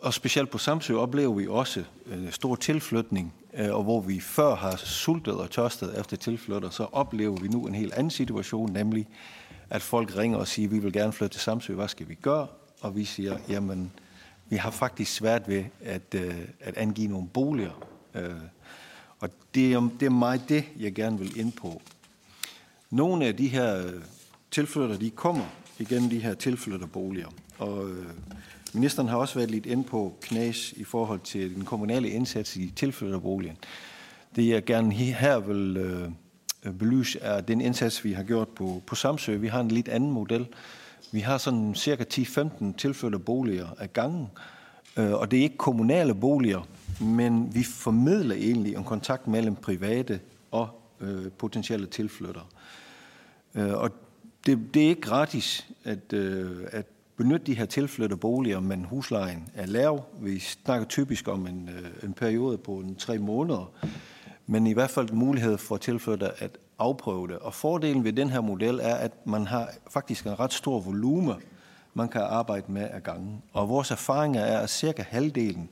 og 0.00 0.14
specielt 0.14 0.50
på 0.50 0.58
Samsø 0.58 0.94
oplever 0.94 1.34
vi 1.34 1.46
også 1.46 1.84
øh, 2.06 2.32
stor 2.32 2.54
tilflytning, 2.54 3.34
øh, 3.54 3.74
og 3.74 3.82
hvor 3.82 4.00
vi 4.00 4.20
før 4.20 4.54
har 4.54 4.76
sultet 4.76 5.34
og 5.34 5.50
tørstet 5.50 6.00
efter 6.00 6.16
tilflytter, 6.16 6.70
så 6.70 6.86
oplever 6.92 7.36
vi 7.36 7.48
nu 7.48 7.66
en 7.66 7.74
helt 7.74 7.92
anden 7.92 8.10
situation, 8.10 8.72
nemlig 8.72 9.08
at 9.70 9.82
folk 9.82 10.16
ringer 10.16 10.38
og 10.38 10.48
siger, 10.48 10.68
vi 10.68 10.78
vil 10.78 10.92
gerne 10.92 11.12
flytte 11.12 11.34
til 11.34 11.40
Samsø, 11.40 11.74
hvad 11.74 11.88
skal 11.88 12.08
vi 12.08 12.14
gøre? 12.14 12.46
Og 12.80 12.96
vi 12.96 13.04
siger, 13.04 13.38
jamen, 13.48 13.92
vi 14.48 14.56
har 14.56 14.70
faktisk 14.70 15.14
svært 15.14 15.48
ved 15.48 15.64
at, 15.80 16.14
øh, 16.14 16.34
at 16.60 16.76
angive 16.76 17.08
nogle 17.08 17.28
boliger. 17.28 17.86
Øh, 18.14 18.30
og 19.20 19.30
det 19.54 19.72
er, 19.72 19.90
det 20.00 20.06
er 20.06 20.10
meget 20.10 20.48
det, 20.48 20.64
jeg 20.78 20.94
gerne 20.94 21.18
vil 21.18 21.38
ind 21.38 21.52
på. 21.52 21.82
Nogle 22.90 23.26
af 23.26 23.36
de 23.36 23.48
her 23.48 23.86
øh, 23.86 24.02
tilflytter, 24.50 24.98
de 24.98 25.10
kommer 25.10 25.44
igennem 25.78 26.10
de 26.10 26.18
her 26.18 26.34
tilflytterboliger. 26.34 27.28
Og 27.58 27.90
øh, 27.90 28.06
ministeren 28.72 29.08
har 29.08 29.16
også 29.16 29.34
været 29.34 29.50
lidt 29.50 29.66
ind 29.66 29.84
på 29.84 30.16
knæs 30.20 30.72
i 30.72 30.84
forhold 30.84 31.20
til 31.20 31.54
den 31.54 31.64
kommunale 31.64 32.08
indsats 32.08 32.56
i 32.56 32.72
tilflytterboligen. 32.76 33.56
Det 34.36 34.48
jeg 34.48 34.64
gerne 34.64 34.92
her 34.92 35.38
vil 35.38 35.76
øh, 35.76 36.10
Øh, 36.64 36.72
belyse 36.72 37.20
er 37.20 37.40
den 37.40 37.60
indsats, 37.60 38.04
vi 38.04 38.12
har 38.12 38.22
gjort 38.22 38.48
på, 38.48 38.82
på 38.86 38.94
Samsø. 38.94 39.36
Vi 39.36 39.48
har 39.48 39.60
en 39.60 39.68
lidt 39.68 39.88
anden 39.88 40.10
model. 40.10 40.46
Vi 41.12 41.20
har 41.20 41.38
sådan 41.38 41.74
cirka 41.74 42.04
10-15 42.14 42.76
tilflytterboliger 42.76 43.66
af 43.78 43.92
gangen, 43.92 44.26
øh, 44.96 45.12
og 45.12 45.30
det 45.30 45.38
er 45.38 45.42
ikke 45.42 45.56
kommunale 45.56 46.14
boliger, 46.14 46.68
men 47.00 47.54
vi 47.54 47.62
formidler 47.62 48.34
egentlig 48.34 48.74
en 48.74 48.84
kontakt 48.84 49.26
mellem 49.26 49.56
private 49.56 50.20
og 50.50 50.68
øh, 51.00 51.30
potentielle 51.38 51.86
tilflyttere. 51.86 52.44
Øh, 53.54 53.72
og 53.72 53.90
det, 54.46 54.74
det 54.74 54.84
er 54.84 54.88
ikke 54.88 55.00
gratis 55.00 55.68
at, 55.84 56.12
øh, 56.12 56.50
at 56.72 56.86
benytte 57.16 57.46
de 57.46 57.54
her 57.54 57.66
tilflytterboliger, 57.66 58.60
men 58.60 58.84
huslejen 58.84 59.48
er 59.54 59.66
lav. 59.66 60.04
Vi 60.20 60.38
snakker 60.38 60.86
typisk 60.86 61.28
om 61.28 61.46
en, 61.46 61.68
øh, 61.68 62.04
en 62.04 62.12
periode 62.12 62.58
på 62.58 62.72
en 62.72 62.94
tre 62.94 63.18
måneder, 63.18 63.72
men 64.50 64.66
i 64.66 64.72
hvert 64.72 64.90
fald 64.90 65.12
mulighed 65.12 65.58
for 65.58 65.76
tilflytter 65.76 66.30
at 66.38 66.58
afprøve 66.78 67.28
det. 67.28 67.38
Og 67.38 67.54
fordelen 67.54 68.04
ved 68.04 68.12
den 68.12 68.30
her 68.30 68.40
model 68.40 68.80
er, 68.82 68.94
at 68.94 69.26
man 69.26 69.46
har 69.46 69.68
faktisk 69.90 70.26
en 70.26 70.40
ret 70.40 70.52
stor 70.52 70.80
volume, 70.80 71.36
man 71.94 72.08
kan 72.08 72.20
arbejde 72.20 72.72
med 72.72 72.88
ad 72.90 73.00
gangen. 73.00 73.42
Og 73.52 73.68
vores 73.68 73.90
erfaringer 73.90 74.40
er, 74.40 74.60
at 74.60 74.70
cirka 74.70 75.02
halvdelen 75.02 75.68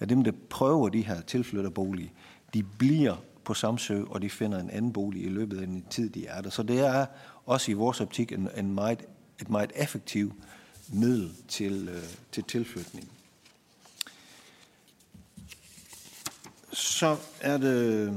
af 0.00 0.08
dem, 0.08 0.24
der 0.24 0.32
prøver 0.50 0.88
de 0.88 1.00
her 1.02 1.20
tilflytterbolig, 1.20 2.12
de 2.54 2.62
bliver 2.62 3.16
på 3.44 3.54
Samsø, 3.54 4.02
og 4.10 4.22
de 4.22 4.30
finder 4.30 4.58
en 4.58 4.70
anden 4.70 4.92
bolig 4.92 5.24
i 5.24 5.28
løbet 5.28 5.60
af 5.60 5.66
den 5.66 5.84
tid, 5.90 6.10
de 6.10 6.26
er 6.26 6.40
der. 6.40 6.50
Så 6.50 6.62
det 6.62 6.80
er 6.86 7.06
også 7.46 7.70
i 7.70 7.74
vores 7.74 8.00
optik 8.00 8.32
en, 8.32 8.48
en 8.56 8.74
meget, 8.74 9.02
et 9.40 9.50
meget 9.50 9.72
effektivt 9.76 10.32
middel 10.92 11.32
til, 11.48 11.88
øh, 11.92 12.02
til 12.32 12.44
tilflytning. 12.44 13.08
Så 16.72 17.16
er 17.40 17.58
det 17.58 17.76
øh, 17.76 18.12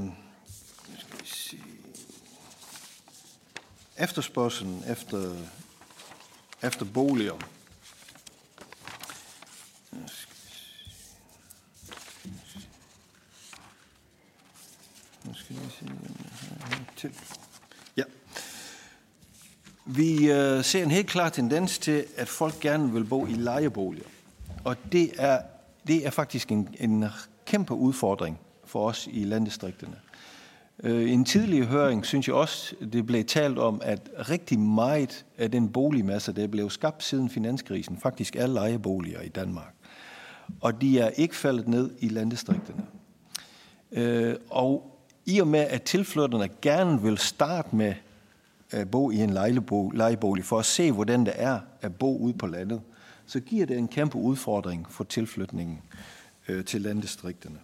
efterspørgselen 3.98 4.84
efter, 4.88 5.36
efter 6.62 6.84
boliger. 6.84 7.34
Nu 15.24 15.34
skal 15.34 15.56
vi 15.56 15.70
se 15.78 15.86
til. 16.96 17.14
Ja. 17.96 18.02
Vi 19.86 20.30
øh, 20.30 20.64
ser 20.64 20.82
en 20.82 20.90
helt 20.90 21.08
klar 21.08 21.28
tendens 21.28 21.78
til, 21.78 22.06
at 22.16 22.28
folk 22.28 22.60
gerne 22.60 22.92
vil 22.92 23.04
bo 23.04 23.26
i 23.26 23.32
lejeboliger. 23.32 24.06
Og 24.64 24.76
det 24.92 25.12
er, 25.18 25.42
det 25.86 26.06
er 26.06 26.10
faktisk 26.10 26.52
en, 26.52 26.74
en 26.80 27.04
kæmpe 27.46 27.74
udfordring 27.74 28.38
for 28.74 28.88
os 28.88 29.08
i 29.12 29.24
landdistrikterne. 29.24 29.96
I 30.84 31.12
en 31.12 31.24
tidligere 31.24 31.66
høring 31.66 32.06
synes 32.06 32.28
jeg 32.28 32.34
også, 32.34 32.74
det 32.92 33.06
blev 33.06 33.24
talt 33.24 33.58
om, 33.58 33.80
at 33.84 34.10
rigtig 34.16 34.58
meget 34.58 35.24
af 35.38 35.50
den 35.50 35.68
boligmasse, 35.68 36.32
der 36.32 36.46
blev 36.46 36.70
skabt 36.70 37.02
siden 37.02 37.30
finanskrisen, 37.30 37.98
faktisk 37.98 38.36
er 38.36 38.46
lejeboliger 38.46 39.20
i 39.20 39.28
Danmark. 39.28 39.74
Og 40.60 40.80
de 40.80 40.98
er 40.98 41.08
ikke 41.08 41.36
faldet 41.36 41.68
ned 41.68 41.90
i 41.98 42.08
landdistrikterne. 42.08 42.84
Øh, 43.92 44.34
og 44.50 45.00
i 45.26 45.38
og 45.38 45.46
med, 45.46 45.60
at 45.60 45.82
tilflytterne 45.82 46.48
gerne 46.62 47.02
vil 47.02 47.18
starte 47.18 47.76
med 47.76 47.94
at 48.70 48.90
bo 48.90 49.10
i 49.10 49.16
en 49.16 49.30
lejebolig 49.94 50.44
for 50.44 50.58
at 50.58 50.66
se, 50.66 50.92
hvordan 50.92 51.26
det 51.26 51.32
er 51.36 51.60
at 51.80 51.94
bo 51.94 52.18
ude 52.18 52.34
på 52.34 52.46
landet, 52.46 52.80
så 53.26 53.40
giver 53.40 53.66
det 53.66 53.78
en 53.78 53.88
kæmpe 53.88 54.16
udfordring 54.16 54.86
for 54.90 55.04
tilflytningen 55.04 55.82
øh, 56.48 56.64
til 56.64 56.80
landdistrikterne. 56.80 57.58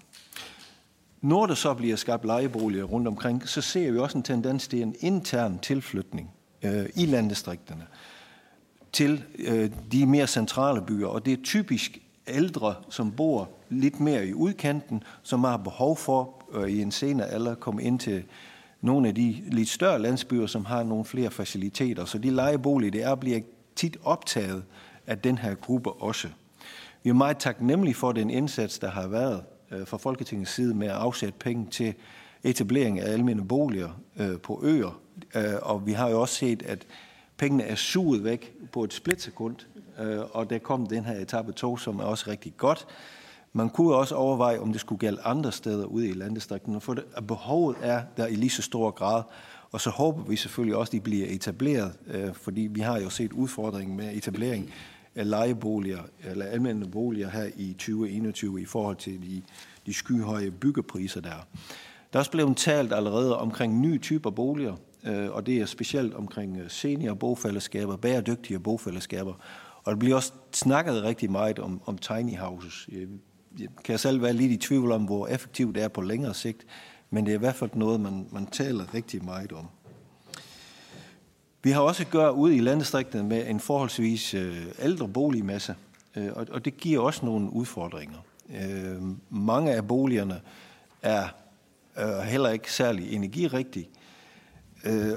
Når 1.21 1.47
der 1.47 1.55
så 1.55 1.75
bliver 1.75 1.97
skabt 1.97 2.25
lejeboliger 2.25 2.85
rundt 2.85 3.09
omkring, 3.09 3.49
så 3.49 3.61
ser 3.61 3.93
vi 3.93 3.99
også 3.99 4.19
en 4.19 4.25
tendens 4.25 4.69
til 4.69 4.83
en 4.83 4.95
intern 5.01 5.59
tilflytning 5.59 6.31
øh, 6.63 6.87
i 6.95 7.07
landdistrikterne 7.07 7.87
til 8.93 9.25
øh, 9.39 9.71
de 9.93 10.07
mere 10.07 10.27
centrale 10.27 10.83
byer. 10.83 11.07
Og 11.07 11.27
det 11.27 11.33
er 11.33 11.43
typisk 11.45 11.99
ældre, 12.29 12.75
som 12.91 13.13
bor 13.13 13.49
lidt 13.69 14.01
mere 14.01 14.27
i 14.27 14.35
udkanten, 14.35 15.03
som 15.23 15.45
har 15.45 15.57
behov 15.57 15.97
for 15.97 16.45
øh, 16.53 16.71
i 16.71 16.83
en 16.83 16.91
senere 16.91 17.27
alder 17.27 17.55
komme 17.55 17.83
ind 17.83 17.99
til 17.99 18.25
nogle 18.81 19.09
af 19.09 19.15
de 19.15 19.43
lidt 19.47 19.69
større 19.69 19.99
landsbyer, 19.99 20.47
som 20.47 20.65
har 20.65 20.83
nogle 20.83 21.05
flere 21.05 21.31
faciliteter. 21.31 22.05
Så 22.05 22.19
de 22.19 22.31
lejeboliger, 22.31 22.91
det 22.91 23.03
er, 23.03 23.15
bliver 23.15 23.41
tit 23.77 23.97
optaget 24.05 24.63
af 25.07 25.19
den 25.19 25.39
her 25.39 25.55
gruppe 25.55 25.93
også. 25.93 26.29
Vi 27.03 27.11
er 27.11 27.15
meget 27.15 27.39
taknemmelige 27.39 27.95
for 27.95 28.13
den 28.13 28.31
indsats, 28.31 28.79
der 28.79 28.91
har 28.91 29.09
været 29.09 29.43
øh, 29.71 29.87
fra 29.87 29.97
Folketingets 29.97 30.51
side 30.51 30.75
med 30.75 30.87
at 30.87 30.95
afsætte 30.95 31.39
penge 31.39 31.67
til 31.71 31.95
etablering 32.43 33.01
af 33.01 33.13
almene 33.13 33.49
boliger 33.49 34.01
øh, 34.17 34.39
på 34.39 34.61
øer. 34.63 35.01
Øh, 35.35 35.55
og 35.63 35.87
vi 35.87 35.93
har 35.93 36.09
jo 36.09 36.21
også 36.21 36.35
set, 36.35 36.63
at 36.63 36.87
pengene 37.37 37.65
er 37.65 37.75
suget 37.75 38.25
væk 38.25 38.55
på 38.73 38.85
et 38.85 38.93
splitsekund, 38.93 39.57
øh, 40.01 40.21
og 40.31 40.51
der 40.51 40.59
kom 40.59 40.87
den 40.87 41.05
her 41.05 41.21
etape 41.21 41.53
2, 41.53 41.77
som 41.77 41.99
er 41.99 42.05
også 42.05 42.31
rigtig 42.31 42.55
godt. 42.57 42.87
Man 43.53 43.71
kunne 43.71 43.95
også 43.95 44.15
overveje, 44.15 44.59
om 44.59 44.73
det 44.73 44.81
skulle 44.81 44.99
gælde 44.99 45.23
andre 45.25 45.53
steder 45.53 45.85
ude 45.85 46.09
i 46.09 46.13
landdistrikterne, 46.13 46.81
for 46.81 46.95
det, 46.95 47.05
at 47.17 47.27
behovet 47.27 47.77
er 47.83 48.03
der 48.17 48.27
i 48.27 48.35
lige 48.35 48.51
så 48.51 48.63
stor 48.63 48.91
grad. 48.91 49.23
Og 49.73 49.81
så 49.81 49.91
håber 49.91 50.23
vi 50.23 50.37
selvfølgelig 50.37 50.77
også, 50.77 50.91
at 50.91 50.93
de 50.93 51.01
bliver 51.01 51.27
etableret, 51.29 51.93
øh, 52.07 52.35
fordi 52.35 52.61
vi 52.61 52.81
har 52.81 53.01
jo 53.01 53.11
set 53.11 53.33
udfordringen 53.33 53.97
med 53.97 54.17
etablering 54.17 54.71
af 55.15 55.31
lejeboliger 55.31 56.03
eller 56.25 56.45
almindelige 56.45 56.91
boliger 56.91 57.31
her 57.31 57.51
i 57.57 57.73
2021 57.73 58.61
i 58.61 58.65
forhold 58.65 58.97
til 58.97 59.23
de, 59.23 59.43
de 59.87 59.95
skyhøje 59.95 60.51
byggepriser 60.51 61.21
der. 61.21 61.47
Der 62.13 62.17
er 62.17 62.19
også 62.19 62.31
blevet 62.31 62.57
talt 62.57 62.93
allerede 62.93 63.39
omkring 63.39 63.81
nye 63.81 63.99
typer 63.99 64.31
boliger, 64.31 64.77
øh, 65.05 65.31
og 65.31 65.47
det 65.47 65.57
er 65.57 65.67
specielt 65.67 66.15
omkring 66.15 66.57
øh, 66.57 66.71
seniorbofællesskaber, 66.71 67.97
bæredygtige 67.97 68.61
bofællesskaber. 68.61 69.35
Og 69.85 69.93
der 69.93 69.99
bliver 69.99 70.17
også 70.17 70.33
snakket 70.53 71.03
rigtig 71.03 71.31
meget 71.31 71.59
om, 71.59 71.81
om 71.87 71.99
tiny 71.99 72.37
houses. 72.39 72.89
Øh, 72.93 73.09
jeg 73.59 73.69
kan 73.85 73.99
selv 73.99 74.23
være 74.23 74.33
lidt 74.33 74.53
i 74.53 74.57
tvivl 74.57 74.93
om, 74.93 75.05
hvor 75.05 75.27
effektivt 75.27 75.75
det 75.75 75.83
er 75.83 75.89
på 75.89 76.01
længere 76.01 76.35
sigt, 76.35 76.67
men 77.11 77.27
det 77.27 77.33
er 77.33 77.37
i 77.37 77.39
hvert 77.39 77.55
fald 77.55 77.71
noget, 77.75 78.01
man, 78.01 78.27
man 78.33 78.47
taler 78.47 78.95
rigtig 78.95 79.25
meget 79.25 79.53
om. 79.53 79.67
Vi 81.63 81.71
har 81.71 81.81
også 81.81 82.03
at 82.03 82.11
gøre 82.11 82.35
ude 82.35 82.57
i 82.57 82.61
landdistrikterne 82.61 83.29
med 83.29 83.47
en 83.47 83.61
forholdsvis 83.61 84.35
øh, 84.35 84.67
ældre 84.83 85.09
boligmasse, 85.09 85.75
øh, 86.17 86.29
og, 86.33 86.47
og 86.51 86.65
det 86.65 86.77
giver 86.77 87.01
også 87.01 87.27
nogle 87.27 87.53
udfordringer. 87.53 88.19
Øh, 88.51 89.03
mange 89.31 89.73
af 89.73 89.89
boligerne 89.89 90.41
er 91.03 91.29
heller 92.23 92.51
ikke 92.51 92.73
særlig 92.73 93.13
energirigtige, 93.13 93.89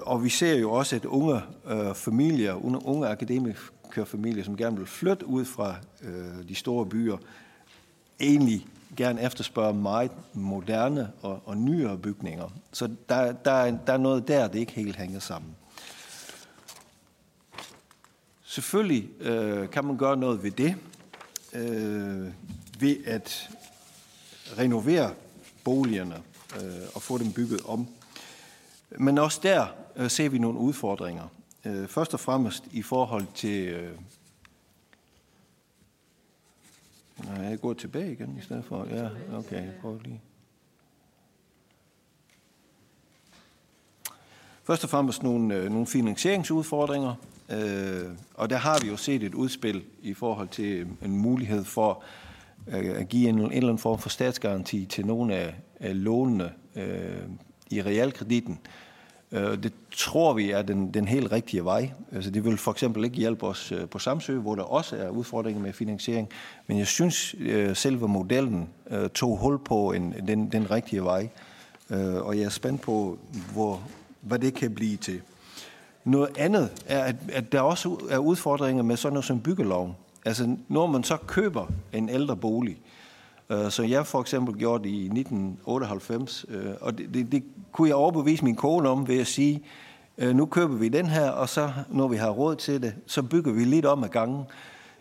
og 0.01 0.23
vi 0.23 0.29
ser 0.29 0.53
jo 0.53 0.71
også, 0.71 0.95
at 0.95 1.05
unge 1.05 1.41
familier, 1.95 2.53
unge, 2.85 3.07
akademikerfamilier, 3.07 4.43
som 4.43 4.57
gerne 4.57 4.77
vil 4.77 4.85
flytte 4.85 5.27
ud 5.27 5.45
fra 5.45 5.75
de 6.49 6.55
store 6.55 6.85
byer, 6.85 7.17
egentlig 8.19 8.67
gerne 8.97 9.21
efterspørger 9.21 9.73
meget 9.73 10.11
moderne 10.33 11.11
og, 11.21 11.41
og 11.45 11.57
nyere 11.57 11.97
bygninger. 11.97 12.53
Så 12.71 12.89
der, 13.09 13.31
der, 13.31 13.77
der 13.87 13.93
er 13.93 13.97
noget 13.97 14.27
der, 14.27 14.47
det 14.47 14.59
ikke 14.59 14.71
helt 14.71 14.95
hænger 14.95 15.19
sammen. 15.19 15.55
Selvfølgelig 18.53 19.09
øh, 19.21 19.69
kan 19.69 19.85
man 19.85 19.97
gøre 19.97 20.17
noget 20.17 20.43
ved 20.43 20.51
det, 20.51 20.75
øh, 21.53 22.33
ved 22.79 23.05
at 23.05 23.49
renovere 24.57 25.13
boligerne 25.63 26.23
øh, 26.55 26.87
og 26.95 27.01
få 27.01 27.17
dem 27.17 27.33
bygget 27.33 27.61
om. 27.65 27.87
Men 28.89 29.17
også 29.17 29.39
der 29.43 29.67
øh, 29.95 30.09
ser 30.09 30.29
vi 30.29 30.37
nogle 30.37 30.59
udfordringer. 30.59 31.27
Øh, 31.65 31.87
først 31.87 32.13
og 32.13 32.19
fremmest 32.19 32.63
i 32.71 32.81
forhold 32.81 33.27
til... 33.35 33.67
Øh, 33.67 33.99
nej, 37.25 37.43
jeg 37.43 37.61
går 37.61 37.73
tilbage 37.73 38.11
igen 38.11 38.37
i 38.37 38.41
stedet 38.41 38.65
for... 38.65 38.85
Ja, 38.85 39.09
okay, 39.37 39.65
jeg 39.65 39.73
prøver 39.81 39.99
lige. 40.03 40.21
Først 44.63 44.83
og 44.83 44.89
fremmest 44.89 45.23
nogle, 45.23 45.55
øh, 45.55 45.71
nogle 45.71 45.87
finansieringsudfordringer. 45.87 47.15
Øh, 47.53 48.11
og 48.33 48.49
der 48.49 48.57
har 48.57 48.79
vi 48.81 48.87
jo 48.87 48.97
set 48.97 49.23
et 49.23 49.33
udspil 49.33 49.83
i 50.01 50.13
forhold 50.13 50.47
til 50.47 50.65
øh, 50.65 50.87
en 51.05 51.17
mulighed 51.17 51.63
for 51.63 52.03
øh, 52.67 52.99
at 52.99 53.09
give 53.09 53.29
en, 53.29 53.39
en 53.39 53.45
eller 53.45 53.59
anden 53.59 53.77
form 53.77 53.99
for 53.99 54.09
statsgaranti 54.09 54.85
til 54.85 55.05
nogle 55.05 55.35
af, 55.35 55.55
af 55.79 56.03
lånene 56.03 56.51
øh, 56.75 57.23
i 57.69 57.81
realkreditten. 57.81 58.59
Øh, 59.31 59.63
det 59.63 59.73
tror 59.91 60.33
vi 60.33 60.51
er 60.51 60.61
den, 60.61 60.93
den 60.93 61.07
helt 61.07 61.31
rigtige 61.31 61.65
vej. 61.65 61.91
Altså, 62.11 62.31
det 62.31 62.45
vil 62.45 62.57
for 62.57 62.71
eksempel 62.71 63.03
ikke 63.03 63.17
hjælpe 63.17 63.45
os 63.45 63.71
øh, 63.71 63.89
på 63.89 63.99
Samsø, 63.99 64.37
hvor 64.37 64.55
der 64.55 64.63
også 64.63 64.95
er 64.95 65.09
udfordringer 65.09 65.61
med 65.61 65.73
finansiering. 65.73 66.29
Men 66.67 66.77
jeg 66.77 66.87
synes, 66.87 67.35
øh, 67.39 67.75
selve 67.75 68.07
modellen 68.07 68.69
øh, 68.89 69.09
tog 69.09 69.37
hul 69.37 69.59
på 69.59 69.91
en, 69.91 70.13
den, 70.27 70.51
den 70.51 70.71
rigtige 70.71 71.03
vej. 71.03 71.29
Øh, 71.89 72.15
og 72.15 72.37
jeg 72.37 72.43
er 72.43 72.49
spændt 72.49 72.81
på, 72.81 73.19
hvor, 73.53 73.83
hvad 74.21 74.39
det 74.39 74.53
kan 74.53 74.75
blive 74.75 74.97
til. 74.97 75.21
Noget 76.05 76.37
andet 76.37 76.83
er, 76.85 77.03
at, 77.03 77.15
at 77.33 77.51
der 77.51 77.61
også 77.61 77.97
er 78.09 78.17
udfordringer 78.17 78.83
med 78.83 78.97
sådan 78.97 79.13
noget 79.13 79.25
som 79.25 79.39
byggeloven. 79.39 79.95
Altså, 80.25 80.55
når 80.67 80.87
man 80.87 81.03
så 81.03 81.17
køber 81.27 81.65
en 81.93 82.09
ældre 82.09 82.37
bolig, 82.37 82.77
øh, 83.49 83.71
som 83.71 83.89
jeg 83.89 84.07
for 84.07 84.21
eksempel 84.21 84.55
gjorde 84.55 84.89
i 84.89 85.03
1998, 85.03 86.45
øh, 86.49 86.65
og 86.81 86.97
det, 86.97 87.13
det, 87.13 87.31
det 87.31 87.43
kunne 87.71 87.87
jeg 87.87 87.95
overbevise 87.95 88.43
min 88.43 88.55
kone 88.55 88.89
om 88.89 89.07
ved 89.07 89.19
at 89.19 89.27
sige, 89.27 89.63
øh, 90.17 90.35
nu 90.35 90.45
køber 90.45 90.75
vi 90.75 90.89
den 90.89 91.05
her, 91.05 91.29
og 91.29 91.49
så 91.49 91.71
når 91.89 92.07
vi 92.07 92.15
har 92.15 92.29
råd 92.29 92.55
til 92.55 92.81
det, 92.81 92.93
så 93.07 93.23
bygger 93.23 93.51
vi 93.51 93.63
lidt 93.63 93.85
om 93.85 94.03
ad 94.03 94.09
gangen. 94.09 94.43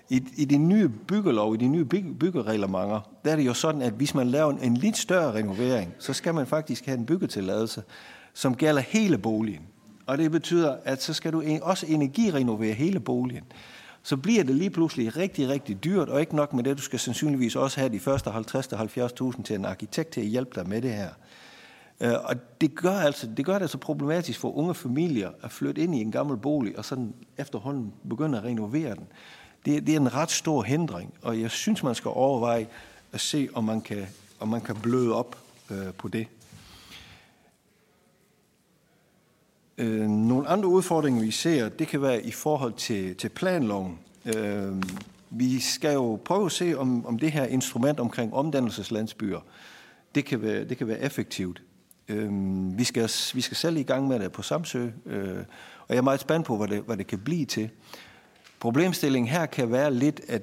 I, 0.08 0.24
I 0.36 0.44
de 0.44 0.58
nye 0.58 0.88
byggelov, 0.88 1.54
i 1.54 1.56
de 1.56 1.68
nye 1.68 1.84
byg, 1.84 2.04
byggereglementer, 2.20 3.00
der 3.24 3.32
er 3.32 3.36
det 3.36 3.46
jo 3.46 3.54
sådan, 3.54 3.82
at 3.82 3.92
hvis 3.92 4.14
man 4.14 4.26
laver 4.26 4.52
en, 4.52 4.58
en 4.62 4.76
lidt 4.76 4.96
større 4.96 5.34
renovering, 5.34 5.94
så 5.98 6.12
skal 6.12 6.34
man 6.34 6.46
faktisk 6.46 6.86
have 6.86 6.98
en 6.98 7.06
byggetilladelse, 7.06 7.82
som 8.34 8.54
gælder 8.54 8.80
hele 8.80 9.18
boligen. 9.18 9.62
Og 10.06 10.18
det 10.18 10.30
betyder, 10.30 10.76
at 10.84 11.02
så 11.02 11.14
skal 11.14 11.32
du 11.32 11.42
også 11.62 11.86
energirenovere 11.86 12.74
hele 12.74 13.00
boligen. 13.00 13.44
Så 14.02 14.16
bliver 14.16 14.44
det 14.44 14.54
lige 14.54 14.70
pludselig 14.70 15.16
rigtig, 15.16 15.48
rigtig 15.48 15.84
dyrt, 15.84 16.08
og 16.08 16.20
ikke 16.20 16.36
nok 16.36 16.52
med 16.52 16.64
det, 16.64 16.76
du 16.76 16.82
skal 16.82 16.98
sandsynligvis 16.98 17.56
også 17.56 17.80
have 17.80 17.92
de 17.92 18.00
første 18.00 18.30
50-70.000 18.30 19.42
til 19.42 19.56
en 19.56 19.64
arkitekt 19.64 20.10
til 20.10 20.20
at 20.20 20.26
hjælpe 20.26 20.60
dig 20.60 20.68
med 20.68 20.82
det 20.82 20.92
her. 20.92 21.08
Øh, 22.00 22.12
og 22.24 22.60
det 22.60 22.74
gør, 22.74 22.92
altså, 22.92 23.26
det 23.36 23.44
gør 23.44 23.52
det 23.52 23.62
altså 23.62 23.78
problematisk 23.78 24.38
for 24.38 24.56
unge 24.56 24.74
familier 24.74 25.30
at 25.42 25.52
flytte 25.52 25.80
ind 25.80 25.94
i 25.94 26.00
en 26.00 26.12
gammel 26.12 26.36
bolig, 26.36 26.78
og 26.78 26.84
sådan 26.84 27.14
efterhånden 27.38 27.92
begynde 28.08 28.38
at 28.38 28.44
renovere 28.44 28.94
den. 28.94 29.06
Det, 29.64 29.86
det 29.86 29.94
er 29.94 30.00
en 30.00 30.14
ret 30.14 30.30
stor 30.30 30.62
hindring, 30.62 31.14
og 31.22 31.40
jeg 31.40 31.50
synes, 31.50 31.82
man 31.82 31.94
skal 31.94 32.10
overveje 32.14 32.66
at 33.12 33.20
se, 33.20 33.48
om 33.54 33.64
man 33.64 33.80
kan, 33.80 34.06
om 34.40 34.48
man 34.48 34.60
kan 34.60 34.76
bløde 34.76 35.14
op 35.14 35.36
øh, 35.70 35.92
på 35.98 36.08
det. 36.08 36.26
Øh, 39.82 40.08
nogle 40.08 40.48
andre 40.48 40.68
udfordringer, 40.68 41.22
vi 41.22 41.30
ser, 41.30 41.68
det 41.68 41.88
kan 41.88 42.02
være 42.02 42.22
i 42.22 42.30
forhold 42.30 42.72
til, 42.72 43.16
til 43.16 43.28
planloven. 43.28 43.98
Øh, 44.36 44.72
vi 45.30 45.60
skal 45.60 45.94
jo 45.94 46.20
prøve 46.24 46.46
at 46.46 46.52
se, 46.52 46.78
om, 46.78 47.06
om 47.06 47.18
det 47.18 47.32
her 47.32 47.44
instrument 47.44 48.00
omkring 48.00 48.34
omdannelseslandsbyer, 48.34 49.40
det 50.14 50.24
kan 50.24 50.42
være, 50.42 50.64
det 50.64 50.78
kan 50.78 50.88
være 50.88 51.00
effektivt. 51.00 51.62
Øh, 52.08 52.30
vi, 52.78 52.84
skal, 52.84 53.10
vi 53.34 53.40
skal 53.40 53.56
selv 53.56 53.76
i 53.76 53.82
gang 53.82 54.08
med 54.08 54.20
det 54.20 54.32
på 54.32 54.42
Samsø, 54.42 54.88
øh, 55.06 55.38
og 55.78 55.88
jeg 55.88 55.96
er 55.96 56.02
meget 56.02 56.20
spændt 56.20 56.46
på, 56.46 56.56
hvad 56.56 56.68
det, 56.68 56.82
hvad 56.86 56.96
det 56.96 57.06
kan 57.06 57.18
blive 57.18 57.44
til. 57.44 57.70
Problemstillingen 58.60 59.28
her 59.28 59.46
kan 59.46 59.72
være 59.72 59.94
lidt, 59.94 60.20
at 60.28 60.42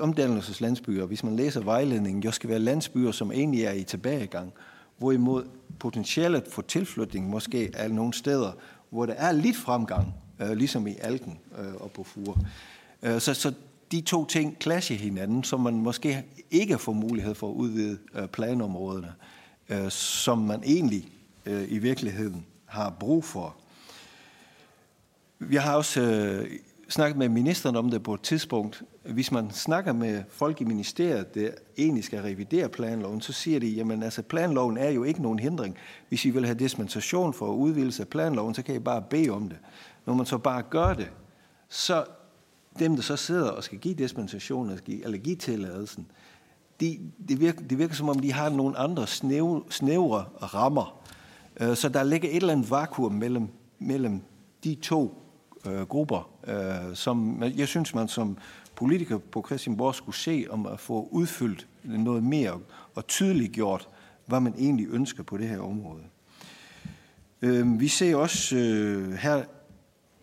omdannelseslandsbyer, 0.00 1.06
hvis 1.06 1.24
man 1.24 1.36
læser 1.36 1.60
vejledningen, 1.60 2.22
jo 2.22 2.30
skal 2.30 2.50
være 2.50 2.58
landsbyer, 2.58 3.12
som 3.12 3.32
egentlig 3.32 3.64
er 3.64 3.72
i 3.72 3.82
tilbagegang. 3.82 4.52
Hvorimod 4.98 5.44
potentialet 5.78 6.44
for 6.50 6.62
tilflytning 6.62 7.28
måske 7.28 7.70
er 7.74 7.88
nogle 7.88 8.14
steder, 8.14 8.52
hvor 8.90 9.06
der 9.06 9.14
er 9.14 9.32
lidt 9.32 9.56
fremgang, 9.56 10.14
øh, 10.40 10.50
ligesom 10.50 10.86
i 10.86 10.94
Alken 11.00 11.38
øh, 11.58 11.74
og 11.74 11.90
på 11.90 12.04
Fure. 12.04 12.36
Øh, 13.02 13.20
så, 13.20 13.34
så 13.34 13.52
de 13.92 14.00
to 14.00 14.24
ting 14.24 14.56
clasher 14.60 14.96
hinanden, 14.96 15.44
så 15.44 15.56
man 15.56 15.74
måske 15.74 16.24
ikke 16.50 16.78
får 16.78 16.92
mulighed 16.92 17.34
for 17.34 17.50
at 17.50 17.54
udvide 17.54 17.98
øh, 18.14 18.28
planområderne, 18.28 19.12
øh, 19.68 19.90
som 19.90 20.38
man 20.38 20.62
egentlig 20.64 21.08
øh, 21.46 21.72
i 21.72 21.78
virkeligheden 21.78 22.46
har 22.64 22.90
brug 22.90 23.24
for. 23.24 23.56
Vi 25.38 25.56
har 25.56 25.76
også 25.76 26.00
øh, 26.00 26.50
snakket 26.88 27.18
med 27.18 27.28
ministeren 27.28 27.76
om 27.76 27.90
det 27.90 28.02
på 28.02 28.14
et 28.14 28.20
tidspunkt. 28.20 28.82
Hvis 29.08 29.32
man 29.32 29.50
snakker 29.50 29.92
med 29.92 30.22
folk 30.28 30.60
i 30.60 30.64
ministeriet, 30.64 31.34
der 31.34 31.50
egentlig 31.78 32.04
skal 32.04 32.22
revidere 32.22 32.68
planloven, 32.68 33.20
så 33.20 33.32
siger 33.32 33.60
de, 33.60 33.68
jamen 33.68 34.02
altså 34.02 34.22
planloven 34.22 34.76
er 34.76 34.90
jo 34.90 35.04
ikke 35.04 35.22
nogen 35.22 35.38
hindring. 35.38 35.76
Hvis 36.08 36.24
I 36.24 36.30
vil 36.30 36.44
have 36.44 36.58
dispensation 36.58 37.34
for 37.34 37.46
udvidelse 37.46 38.02
af 38.02 38.08
planloven, 38.08 38.54
så 38.54 38.62
kan 38.62 38.74
I 38.74 38.78
bare 38.78 39.02
bede 39.10 39.30
om 39.30 39.48
det. 39.48 39.58
Når 40.06 40.14
man 40.14 40.26
så 40.26 40.38
bare 40.38 40.62
gør 40.62 40.94
det, 40.94 41.10
så 41.68 42.04
dem, 42.78 42.94
der 42.94 43.02
så 43.02 43.16
sidder 43.16 43.50
og 43.50 43.64
skal 43.64 43.78
give 43.78 43.94
dispensation 43.94 44.78
eller 44.88 45.18
give 45.18 45.36
tilladelsen, 45.36 46.06
de, 46.80 46.98
det, 47.28 47.40
virker, 47.40 47.62
det 47.62 47.78
virker 47.78 47.94
som 47.94 48.08
om, 48.08 48.18
de 48.18 48.32
har 48.32 48.48
nogle 48.48 48.78
andre 48.78 49.06
snævre, 49.06 49.62
snævre 49.70 50.24
rammer. 50.42 51.00
Øh, 51.60 51.76
så 51.76 51.88
der 51.88 52.02
ligger 52.02 52.28
et 52.28 52.36
eller 52.36 52.52
andet 52.52 52.70
vakuum 52.70 53.12
mellem, 53.12 53.48
mellem 53.78 54.20
de 54.64 54.74
to 54.74 55.22
øh, 55.66 55.80
grupper, 55.80 56.30
øh, 56.46 56.94
som 56.94 57.42
jeg 57.56 57.68
synes, 57.68 57.94
man 57.94 58.08
som 58.08 58.36
politikere 58.78 59.18
på 59.18 59.44
Christianborg 59.46 59.94
skulle 59.94 60.16
se 60.16 60.46
om 60.50 60.66
at 60.66 60.80
få 60.80 61.08
udfyldt 61.10 61.66
noget 61.84 62.22
mere 62.22 62.60
og 62.94 63.06
tydeliggjort, 63.06 63.88
hvad 64.26 64.40
man 64.40 64.54
egentlig 64.58 64.86
ønsker 64.90 65.22
på 65.22 65.36
det 65.36 65.48
her 65.48 65.60
område. 65.60 66.02
Øhm, 67.42 67.80
vi 67.80 67.88
ser 67.88 68.16
også 68.16 68.56
øh, 68.56 69.12
her 69.12 69.42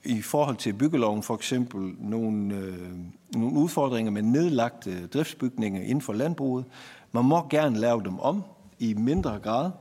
i 0.04 0.22
forhold 0.22 0.56
til 0.56 0.74
byggeloven 0.74 1.24
for 1.24 1.36
eksempel 1.36 1.94
nogle, 2.00 2.56
øh, 2.56 2.90
nogle 3.34 3.58
udfordringer 3.60 4.12
med 4.12 4.22
nedlagte 4.22 5.08
driftsbygninger 5.08 5.82
inden 5.82 6.02
for 6.02 6.14
landbruget. 6.14 6.66
Man 7.12 7.26
må 7.26 7.48
gerne 7.50 7.78
lave 7.80 8.04
dem 8.04 8.20
om 8.20 8.44
i 8.80 8.94
mindre 8.94 9.40
grad, 9.44 9.72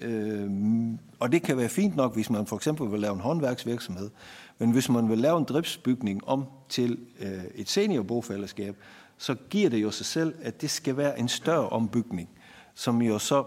øh, 0.00 0.50
og 1.18 1.32
det 1.32 1.42
kan 1.42 1.56
være 1.56 1.68
fint 1.68 1.96
nok, 1.96 2.14
hvis 2.14 2.30
man 2.30 2.46
for 2.46 2.56
eksempel 2.56 2.92
vil 2.92 3.00
lave 3.00 3.14
en 3.14 3.20
håndværksvirksomhed. 3.20 4.10
Men 4.58 4.70
hvis 4.70 4.88
man 4.88 5.08
vil 5.08 5.18
lave 5.18 5.38
en 5.38 5.44
driftsbygning 5.44 6.28
om 6.28 6.44
til 6.68 6.98
øh, 7.20 7.44
et 7.54 7.68
seniorbofællesskab, 7.68 8.76
så 9.18 9.36
giver 9.50 9.70
det 9.70 9.82
jo 9.82 9.90
sig 9.90 10.06
selv, 10.06 10.34
at 10.42 10.60
det 10.60 10.70
skal 10.70 10.96
være 10.96 11.18
en 11.18 11.28
større 11.28 11.68
ombygning, 11.68 12.28
som 12.74 13.02
jo 13.02 13.18
så, 13.18 13.44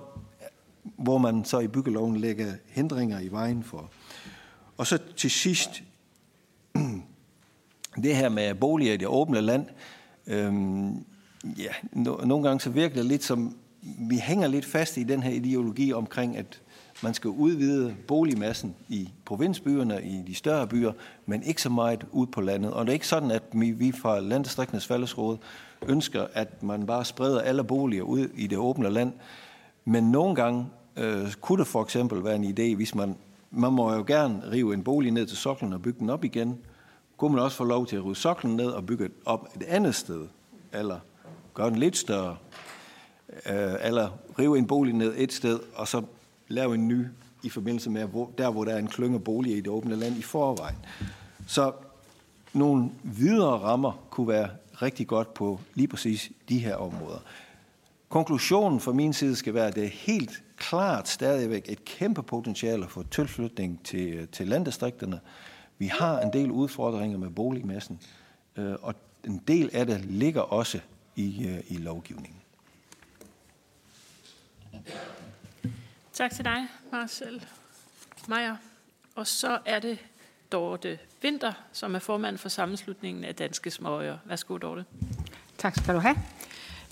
hvor 0.83 1.17
man 1.17 1.45
så 1.45 1.59
i 1.59 1.67
byggeloven 1.67 2.17
lægger 2.17 2.53
hindringer 2.67 3.19
i 3.19 3.27
vejen 3.27 3.63
for. 3.63 3.89
Og 4.77 4.87
så 4.87 4.99
til 5.17 5.31
sidst, 5.31 5.83
det 8.03 8.15
her 8.15 8.29
med 8.29 8.55
boliger 8.55 8.93
i 8.93 8.97
det 8.97 9.07
åbne 9.07 9.41
land, 9.41 9.65
øhm, 10.27 11.05
ja, 11.57 11.71
no, 11.93 12.15
nogle 12.15 12.47
gange 12.47 12.59
så 12.59 12.69
virker 12.69 12.95
det 12.95 13.05
lidt 13.05 13.23
som, 13.23 13.57
vi 13.81 14.17
hænger 14.17 14.47
lidt 14.47 14.65
fast 14.65 14.97
i 14.97 15.03
den 15.03 15.23
her 15.23 15.31
ideologi 15.31 15.93
omkring, 15.93 16.37
at 16.37 16.61
man 17.03 17.13
skal 17.13 17.29
udvide 17.29 17.95
boligmassen 18.07 18.75
i 18.89 19.09
provinsbyerne, 19.25 20.03
i 20.03 20.23
de 20.27 20.35
større 20.35 20.67
byer, 20.67 20.91
men 21.25 21.43
ikke 21.43 21.61
så 21.61 21.69
meget 21.69 22.05
ud 22.11 22.27
på 22.27 22.41
landet. 22.41 22.73
Og 22.73 22.85
det 22.85 22.91
er 22.91 22.93
ikke 22.93 23.07
sådan, 23.07 23.31
at 23.31 23.43
vi 23.53 23.91
fra 23.91 24.19
Landdistrikternes 24.19 24.87
Fællesråd 24.87 25.37
ønsker, 25.87 26.27
at 26.33 26.63
man 26.63 26.85
bare 26.85 27.05
spreder 27.05 27.41
alle 27.41 27.63
boliger 27.63 28.03
ud 28.03 28.27
i 28.35 28.47
det 28.47 28.57
åbne 28.57 28.89
land. 28.89 29.13
Men 29.85 30.11
nogle 30.11 30.35
gange 30.35 30.67
øh, 30.97 31.33
kunne 31.41 31.59
det 31.59 31.67
for 31.67 31.83
eksempel 31.83 32.23
være 32.23 32.35
en 32.35 32.43
idé, 32.43 32.75
hvis 32.75 32.95
man, 32.95 33.15
man 33.51 33.73
må 33.73 33.93
jo 33.93 34.03
gerne 34.07 34.51
rive 34.51 34.73
en 34.73 34.83
bolig 34.83 35.11
ned 35.11 35.25
til 35.25 35.37
soklen 35.37 35.73
og 35.73 35.81
bygge 35.81 35.99
den 35.99 36.09
op 36.09 36.23
igen. 36.23 36.57
Kunne 37.17 37.35
man 37.35 37.43
også 37.43 37.57
få 37.57 37.63
lov 37.63 37.85
til 37.85 37.95
at 37.95 38.03
rive 38.03 38.15
soklen 38.15 38.55
ned 38.55 38.67
og 38.67 38.85
bygge 38.85 39.09
op 39.25 39.47
et 39.55 39.63
andet 39.63 39.95
sted, 39.95 40.27
eller 40.73 40.99
gøre 41.53 41.69
den 41.69 41.79
lidt 41.79 41.97
større, 41.97 42.37
øh, 43.49 43.73
eller 43.81 44.09
rive 44.39 44.57
en 44.57 44.67
bolig 44.67 44.93
ned 44.93 45.13
et 45.17 45.33
sted, 45.33 45.59
og 45.75 45.87
så 45.87 46.01
lave 46.51 46.75
en 46.75 46.87
ny 46.87 47.05
i 47.43 47.49
forbindelse 47.49 47.89
med, 47.89 48.05
hvor, 48.05 48.31
der 48.37 48.49
hvor 48.49 48.65
der 48.65 48.73
er 48.73 48.77
en 48.77 48.87
klynge 48.87 49.19
bolig 49.19 49.53
i 49.53 49.57
det 49.57 49.67
åbne 49.67 49.95
land 49.95 50.17
i 50.17 50.21
forvejen. 50.21 50.77
Så 51.47 51.71
nogle 52.53 52.89
videre 53.03 53.59
rammer 53.59 54.05
kunne 54.09 54.27
være 54.27 54.49
rigtig 54.81 55.07
godt 55.07 55.33
på 55.33 55.59
lige 55.73 55.87
præcis 55.87 56.31
de 56.49 56.59
her 56.59 56.75
områder. 56.75 57.19
Konklusionen 58.09 58.79
fra 58.79 58.93
min 58.93 59.13
side 59.13 59.35
skal 59.35 59.53
være, 59.53 59.67
at 59.67 59.75
det 59.75 59.83
er 59.83 59.89
helt 59.89 60.43
klart 60.57 61.07
stadigvæk 61.07 61.65
et 61.69 61.85
kæmpe 61.85 62.23
potentiale 62.23 62.87
for 62.87 63.05
tilflytning 63.11 63.79
til, 63.83 64.27
til 64.27 64.47
landdistrikterne. 64.47 65.19
Vi 65.77 65.87
har 65.87 66.19
en 66.19 66.33
del 66.33 66.51
udfordringer 66.51 67.17
med 67.17 67.29
boligmassen, 67.29 67.99
øh, 68.57 68.75
og 68.81 68.95
en 69.23 69.41
del 69.47 69.69
af 69.73 69.85
det 69.85 70.05
ligger 70.05 70.41
også 70.41 70.79
i, 71.15 71.47
øh, 71.47 71.63
i 71.67 71.77
lovgivningen. 71.77 72.41
Tak 76.13 76.31
til 76.31 76.45
dig, 76.45 76.67
Marcel 76.91 77.45
Meier. 78.27 78.55
Og 79.15 79.27
så 79.27 79.59
er 79.65 79.79
det 79.79 79.99
Dorte 80.51 80.99
Vinter, 81.21 81.53
som 81.71 81.95
er 81.95 81.99
formand 81.99 82.37
for 82.37 82.49
sammenslutningen 82.49 83.23
af 83.23 83.35
Danske 83.35 83.71
Småøer. 83.71 84.17
Værsgo, 84.25 84.57
Dorte. 84.57 84.85
Tak 85.57 85.75
skal 85.75 85.95
du 85.95 85.99
have. 85.99 86.15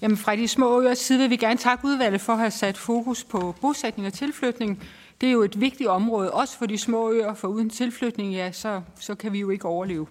Jamen, 0.01 0.17
fra 0.17 0.35
de 0.35 0.47
små 0.47 0.81
øers 0.81 0.97
side 0.97 1.19
vil 1.19 1.29
vi 1.29 1.35
gerne 1.35 1.57
takke 1.57 1.85
udvalget 1.85 2.21
for 2.21 2.33
at 2.33 2.39
have 2.39 2.51
sat 2.51 2.77
fokus 2.77 3.23
på 3.23 3.55
bosætning 3.61 4.07
og 4.07 4.13
tilflytning. 4.13 4.83
Det 5.21 5.27
er 5.27 5.33
jo 5.33 5.41
et 5.41 5.61
vigtigt 5.61 5.89
område, 5.89 6.31
også 6.31 6.57
for 6.57 6.65
de 6.65 6.77
små 6.77 7.11
øer, 7.11 7.33
for 7.33 7.47
uden 7.47 7.69
tilflytning, 7.69 8.33
ja, 8.33 8.51
så, 8.51 8.81
så 8.99 9.15
kan 9.15 9.33
vi 9.33 9.39
jo 9.39 9.49
ikke 9.49 9.65
overleve. 9.65 10.07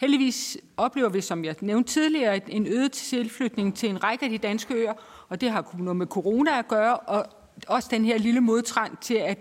Heldigvis 0.00 0.56
oplever 0.76 1.08
vi, 1.08 1.20
som 1.20 1.44
jeg 1.44 1.54
nævnte 1.60 1.92
tidligere, 1.92 2.50
en 2.50 2.66
øget 2.66 2.92
tilflytning 2.92 3.76
til 3.76 3.88
en 3.88 4.04
række 4.04 4.24
af 4.24 4.30
de 4.30 4.38
danske 4.38 4.74
øer, 4.74 4.92
og 5.28 5.40
det 5.40 5.50
har 5.50 5.74
noget 5.78 5.96
med 5.96 6.06
corona 6.06 6.58
at 6.58 6.68
gøre, 6.68 6.96
og 6.96 7.26
også 7.68 7.88
den 7.90 8.04
her 8.04 8.18
lille 8.18 8.40
modtrang 8.40 9.00
til, 9.00 9.14
at 9.14 9.38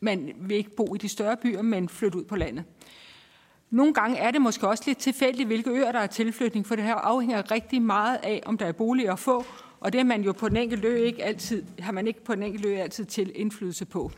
man 0.00 0.32
vil 0.40 0.56
ikke 0.56 0.76
bo 0.76 0.94
i 0.94 0.98
de 0.98 1.08
større 1.08 1.36
byer, 1.36 1.62
men 1.62 1.88
flytte 1.88 2.18
ud 2.18 2.24
på 2.24 2.36
landet. 2.36 2.64
Nogle 3.70 3.94
gange 3.94 4.16
er 4.16 4.30
det 4.30 4.42
måske 4.42 4.68
også 4.68 4.84
lidt 4.86 4.98
tilfældigt, 4.98 5.46
hvilke 5.46 5.70
øer 5.70 5.92
der 5.92 5.98
er 5.98 6.06
tilflytning, 6.06 6.66
for 6.66 6.76
det 6.76 6.84
her 6.84 6.94
afhænger 6.94 7.50
rigtig 7.50 7.82
meget 7.82 8.18
af, 8.22 8.42
om 8.46 8.58
der 8.58 8.66
er 8.66 8.72
boliger 8.72 9.12
at 9.12 9.18
få, 9.18 9.44
og 9.80 9.92
det 9.92 10.00
er 10.00 10.04
man 10.04 10.22
jo 10.22 10.32
på 10.32 10.48
den 10.48 10.56
enkelte 10.56 10.88
ø 10.88 11.04
ikke 11.04 11.24
altid, 11.24 11.64
har 11.78 11.92
man 11.92 12.06
ikke 12.06 12.24
på 12.24 12.34
den 12.34 12.42
enkelte 12.42 12.68
ø 12.68 12.76
altid 12.76 13.04
til 13.04 13.32
indflydelse 13.34 13.84
på. 13.84 14.10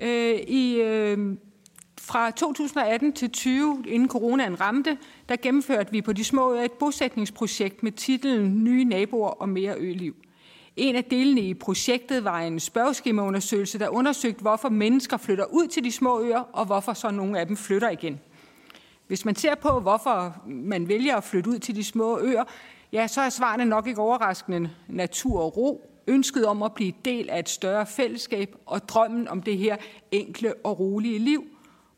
Øh, 0.00 0.34
I, 0.48 0.80
øh, 0.80 1.36
fra 2.00 2.30
2018 2.30 3.12
til 3.12 3.30
20, 3.30 3.84
inden 3.86 4.08
coronaen 4.08 4.60
ramte, 4.60 4.98
der 5.28 5.36
gennemførte 5.36 5.92
vi 5.92 6.02
på 6.02 6.12
de 6.12 6.24
små 6.24 6.54
øer 6.54 6.62
et 6.62 6.72
bosætningsprojekt 6.72 7.82
med 7.82 7.92
titlen 7.92 8.64
Nye 8.64 8.84
naboer 8.84 9.28
og 9.28 9.48
mere 9.48 9.74
øliv. 9.78 10.16
En 10.76 10.96
af 10.96 11.04
delene 11.04 11.40
i 11.40 11.54
projektet 11.54 12.24
var 12.24 12.40
en 12.40 12.60
spørgeskemaundersøgelse, 12.60 13.78
der 13.78 13.88
undersøgte, 13.88 14.40
hvorfor 14.40 14.68
mennesker 14.68 15.16
flytter 15.16 15.44
ud 15.44 15.66
til 15.66 15.84
de 15.84 15.92
små 15.92 16.20
øer, 16.20 16.40
og 16.52 16.66
hvorfor 16.66 16.92
så 16.92 17.10
nogle 17.10 17.40
af 17.40 17.46
dem 17.46 17.56
flytter 17.56 17.90
igen. 17.90 18.20
Hvis 19.06 19.24
man 19.24 19.34
ser 19.34 19.54
på, 19.54 19.80
hvorfor 19.80 20.36
man 20.46 20.88
vælger 20.88 21.16
at 21.16 21.24
flytte 21.24 21.50
ud 21.50 21.58
til 21.58 21.76
de 21.76 21.84
små 21.84 22.18
øer, 22.18 22.44
ja, 22.92 23.06
så 23.06 23.20
er 23.20 23.28
svarene 23.28 23.64
nok 23.64 23.86
ikke 23.86 24.00
overraskende. 24.00 24.70
Natur 24.88 25.40
og 25.40 25.56
ro, 25.56 25.90
ønsket 26.06 26.46
om 26.46 26.62
at 26.62 26.74
blive 26.74 26.92
del 27.04 27.30
af 27.30 27.38
et 27.38 27.48
større 27.48 27.86
fællesskab 27.86 28.56
og 28.66 28.88
drømmen 28.88 29.28
om 29.28 29.42
det 29.42 29.58
her 29.58 29.76
enkle 30.10 30.54
og 30.64 30.80
rolige 30.80 31.18
liv. 31.18 31.44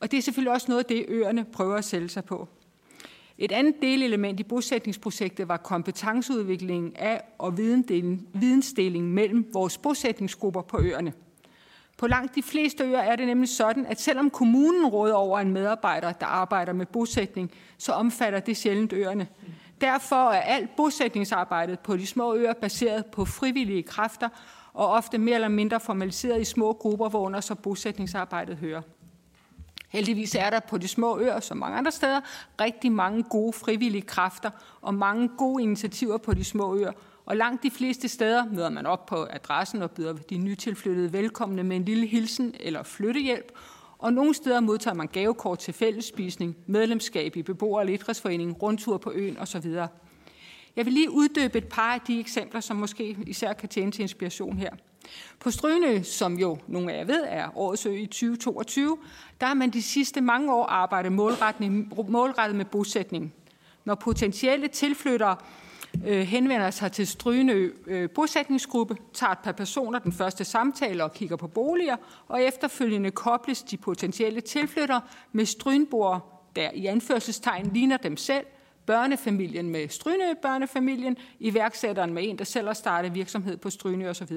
Og 0.00 0.10
det 0.10 0.16
er 0.16 0.22
selvfølgelig 0.22 0.52
også 0.52 0.66
noget 0.68 0.78
af 0.78 0.84
det, 0.84 1.04
øerne 1.08 1.44
prøver 1.44 1.76
at 1.76 1.84
sælge 1.84 2.08
sig 2.08 2.24
på. 2.24 2.48
Et 3.38 3.52
andet 3.52 3.74
delelement 3.82 4.40
i 4.40 4.42
bosætningsprojektet 4.42 5.48
var 5.48 5.56
kompetenceudviklingen 5.56 6.92
af 6.96 7.22
og 7.38 7.58
vidensdeling 8.32 9.12
mellem 9.12 9.50
vores 9.52 9.78
bosætningsgrupper 9.78 10.62
på 10.62 10.78
øerne. 10.80 11.12
På 11.98 12.06
langt 12.06 12.34
de 12.34 12.42
fleste 12.42 12.84
øer 12.84 12.98
er 12.98 13.16
det 13.16 13.26
nemlig 13.26 13.48
sådan, 13.48 13.86
at 13.86 14.00
selvom 14.00 14.30
kommunen 14.30 14.86
råder 14.86 15.14
over 15.14 15.38
en 15.38 15.52
medarbejder, 15.52 16.12
der 16.12 16.26
arbejder 16.26 16.72
med 16.72 16.86
bosætning, 16.86 17.50
så 17.78 17.92
omfatter 17.92 18.40
det 18.40 18.56
sjældent 18.56 18.92
øerne. 18.92 19.28
Derfor 19.80 20.30
er 20.30 20.40
alt 20.40 20.76
bosætningsarbejdet 20.76 21.78
på 21.78 21.96
de 21.96 22.06
små 22.06 22.34
øer 22.34 22.52
baseret 22.52 23.06
på 23.06 23.24
frivillige 23.24 23.82
kræfter 23.82 24.28
og 24.72 24.88
ofte 24.88 25.18
mere 25.18 25.34
eller 25.34 25.48
mindre 25.48 25.80
formaliseret 25.80 26.40
i 26.40 26.44
små 26.44 26.72
grupper, 26.72 27.08
hvor 27.08 27.20
under 27.20 27.40
så 27.40 27.54
bosætningsarbejdet 27.54 28.56
hører. 28.56 28.82
Heldigvis 29.88 30.34
er 30.34 30.50
der 30.50 30.60
på 30.60 30.78
de 30.78 30.88
små 30.88 31.18
øer, 31.18 31.40
som 31.40 31.56
mange 31.56 31.78
andre 31.78 31.92
steder, 31.92 32.20
rigtig 32.60 32.92
mange 32.92 33.22
gode 33.22 33.52
frivillige 33.52 34.02
kræfter 34.02 34.50
og 34.80 34.94
mange 34.94 35.28
gode 35.38 35.62
initiativer 35.62 36.16
på 36.16 36.34
de 36.34 36.44
små 36.44 36.76
øer. 36.76 36.92
Og 37.26 37.36
langt 37.36 37.62
de 37.62 37.70
fleste 37.70 38.08
steder 38.08 38.44
møder 38.44 38.68
man 38.68 38.86
op 38.86 39.06
på 39.06 39.26
adressen 39.30 39.82
og 39.82 39.90
byder 39.90 40.12
de 40.12 40.38
nytilflyttede 40.38 41.12
velkomne 41.12 41.62
med 41.62 41.76
en 41.76 41.84
lille 41.84 42.06
hilsen 42.06 42.54
eller 42.60 42.82
flyttehjælp. 42.82 43.52
Og 43.98 44.12
nogle 44.12 44.34
steder 44.34 44.60
modtager 44.60 44.94
man 44.94 45.06
gavekort 45.06 45.58
til 45.58 45.74
fællesspisning, 45.74 46.56
medlemskab 46.66 47.36
i 47.36 47.42
beboer- 47.42 47.80
og 47.80 47.90
idrætsforeningen, 47.90 48.56
rundtur 48.56 48.98
på 48.98 49.12
øen 49.12 49.38
osv. 49.38 49.66
Jeg 50.76 50.84
vil 50.86 50.92
lige 50.92 51.10
uddybe 51.10 51.58
et 51.58 51.68
par 51.68 51.94
af 51.94 52.00
de 52.00 52.20
eksempler, 52.20 52.60
som 52.60 52.76
måske 52.76 53.16
især 53.26 53.52
kan 53.52 53.68
tjene 53.68 53.92
til 53.92 54.02
inspiration 54.02 54.58
her. 54.58 54.70
På 55.40 55.50
Strynø, 55.50 56.02
som 56.02 56.38
jo 56.38 56.58
nogle 56.66 56.92
af 56.92 56.98
jer 56.98 57.04
ved 57.04 57.24
er 57.28 57.58
årets 57.58 57.86
ø 57.86 57.92
i 57.92 58.06
2022, 58.06 58.98
der 59.40 59.46
har 59.46 59.54
man 59.54 59.70
de 59.70 59.82
sidste 59.82 60.20
mange 60.20 60.54
år 60.54 60.66
arbejdet 60.66 61.12
målrettet 61.12 62.56
med 62.56 62.64
bosætning. 62.64 63.34
Når 63.84 63.94
potentielle 63.94 64.68
tilflyttere 64.68 65.36
øh, 66.06 66.20
henvender 66.20 66.70
sig 66.70 66.92
til 66.92 67.06
Strynø 67.06 67.70
øh, 67.86 68.10
bosætningsgruppe, 68.10 68.96
tager 69.12 69.32
et 69.32 69.38
par 69.38 69.52
personer 69.52 69.98
den 69.98 70.12
første 70.12 70.44
samtale 70.44 71.04
og 71.04 71.12
kigger 71.12 71.36
på 71.36 71.46
boliger, 71.46 71.96
og 72.28 72.42
efterfølgende 72.42 73.10
kobles 73.10 73.62
de 73.62 73.76
potentielle 73.76 74.40
tilflyttere 74.40 75.00
med 75.32 75.46
strynboer, 75.46 76.20
der 76.56 76.70
i 76.74 76.86
anførselstegn 76.86 77.70
ligner 77.74 77.96
dem 77.96 78.16
selv, 78.16 78.44
børnefamilien 78.86 79.70
med 79.70 79.88
Strynø 79.88 80.34
børnefamilien, 80.42 81.16
iværksætteren 81.40 82.14
med 82.14 82.28
en, 82.28 82.38
der 82.38 82.44
selv 82.44 82.66
har 82.66 82.74
startet 82.74 83.14
virksomhed 83.14 83.56
på 83.56 83.70
Strynø 83.70 84.10
osv. 84.10 84.32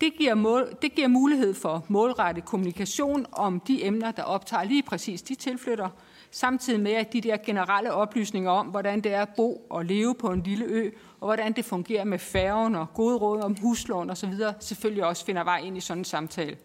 Det 0.00 0.14
giver, 0.14 0.34
mål, 0.34 0.76
det 0.82 0.94
giver 0.94 1.08
mulighed 1.08 1.54
for 1.54 1.84
målrettet 1.88 2.44
kommunikation 2.44 3.26
om 3.32 3.60
de 3.60 3.84
emner, 3.84 4.10
der 4.10 4.22
optager 4.22 4.64
lige 4.64 4.82
præcis 4.82 5.22
de 5.22 5.34
tilflytter, 5.34 5.88
samtidig 6.30 6.80
med 6.80 6.92
at 6.92 7.12
de 7.12 7.20
der 7.20 7.36
generelle 7.36 7.92
oplysninger 7.92 8.50
om, 8.50 8.66
hvordan 8.66 9.00
det 9.00 9.14
er 9.14 9.22
at 9.22 9.28
bo 9.36 9.66
og 9.70 9.84
leve 9.84 10.14
på 10.14 10.28
en 10.28 10.42
lille 10.42 10.64
ø, 10.64 10.90
og 11.20 11.26
hvordan 11.26 11.52
det 11.52 11.64
fungerer 11.64 12.04
med 12.04 12.18
færgen 12.18 12.74
og 12.74 12.86
gode 12.94 13.16
råd 13.16 13.40
om 13.40 13.56
huslån 13.60 14.10
osv., 14.10 14.34
selvfølgelig 14.60 15.04
også 15.04 15.24
finder 15.24 15.44
vej 15.44 15.58
ind 15.58 15.76
i 15.76 15.80
sådan 15.80 16.00
en 16.00 16.04
samtale. 16.04 16.56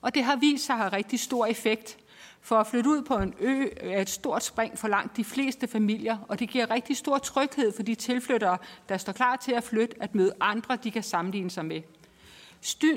Og 0.00 0.14
det 0.14 0.24
har 0.24 0.36
vist 0.36 0.66
sig 0.66 0.74
at 0.74 0.80
have 0.80 0.92
rigtig 0.92 1.20
stor 1.20 1.46
effekt, 1.46 1.98
for 2.40 2.56
at 2.56 2.66
flytte 2.66 2.90
ud 2.90 3.02
på 3.02 3.16
en 3.16 3.34
ø 3.40 3.66
er 3.76 4.00
et 4.00 4.08
stort 4.08 4.44
spring 4.44 4.78
for 4.78 4.88
langt 4.88 5.16
de 5.16 5.24
fleste 5.24 5.66
familier, 5.66 6.18
og 6.28 6.38
det 6.38 6.48
giver 6.48 6.70
rigtig 6.70 6.96
stor 6.96 7.18
tryghed 7.18 7.72
for 7.76 7.82
de 7.82 7.94
tilflyttere, 7.94 8.58
der 8.88 8.96
står 8.96 9.12
klar 9.12 9.36
til 9.36 9.52
at 9.52 9.64
flytte, 9.64 10.02
at 10.02 10.14
møde 10.14 10.32
andre, 10.40 10.76
de 10.76 10.90
kan 10.90 11.02
sammenligne 11.02 11.50
sig 11.50 11.64
med. 11.64 11.82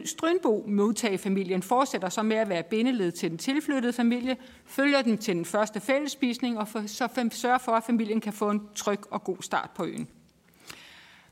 Strønbo 0.05 0.65
modtagefamilien 0.67 1.63
fortsætter 1.63 2.09
så 2.09 2.23
med 2.23 2.35
at 2.35 2.49
være 2.49 2.63
bindeled 2.63 3.11
til 3.11 3.29
den 3.29 3.37
tilflyttede 3.37 3.93
familie, 3.93 4.37
følger 4.65 5.01
den 5.01 5.17
til 5.17 5.35
den 5.35 5.45
første 5.45 5.79
fællesspisning 5.79 6.59
og 6.59 6.67
så 6.67 7.09
sørger 7.31 7.57
for, 7.57 7.71
at 7.71 7.83
familien 7.83 8.21
kan 8.21 8.33
få 8.33 8.49
en 8.49 8.61
tryg 8.75 8.99
og 9.11 9.23
god 9.23 9.37
start 9.41 9.69
på 9.75 9.85
øen. 9.85 10.07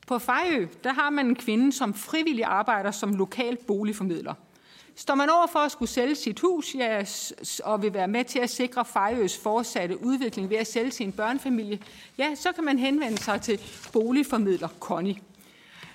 På 0.07 0.19
Fejø, 0.19 0.67
der 0.83 0.93
har 0.93 1.09
man 1.09 1.25
en 1.25 1.35
kvinde, 1.35 1.71
som 1.71 1.93
frivillig 1.93 2.45
arbejder 2.45 2.91
som 2.91 3.13
lokal 3.13 3.57
boligformidler. 3.67 4.33
Står 4.95 5.15
man 5.15 5.29
over 5.29 5.47
for 5.47 5.59
at 5.59 5.71
skulle 5.71 5.89
sælge 5.89 6.15
sit 6.15 6.39
hus 6.39 6.75
ja, 6.75 7.03
og 7.63 7.81
vil 7.81 7.93
være 7.93 8.07
med 8.07 8.23
til 8.23 8.39
at 8.39 8.49
sikre 8.49 8.85
Fejøs 8.85 9.37
fortsatte 9.37 10.03
udvikling 10.03 10.49
ved 10.49 10.57
at 10.57 10.67
sælge 10.67 10.91
sin 10.91 11.11
børnefamilie, 11.11 11.79
ja, 12.17 12.35
så 12.35 12.51
kan 12.51 12.63
man 12.63 12.79
henvende 12.79 13.17
sig 13.17 13.41
til 13.41 13.59
boligformidler 13.93 14.67
Connie. 14.79 15.15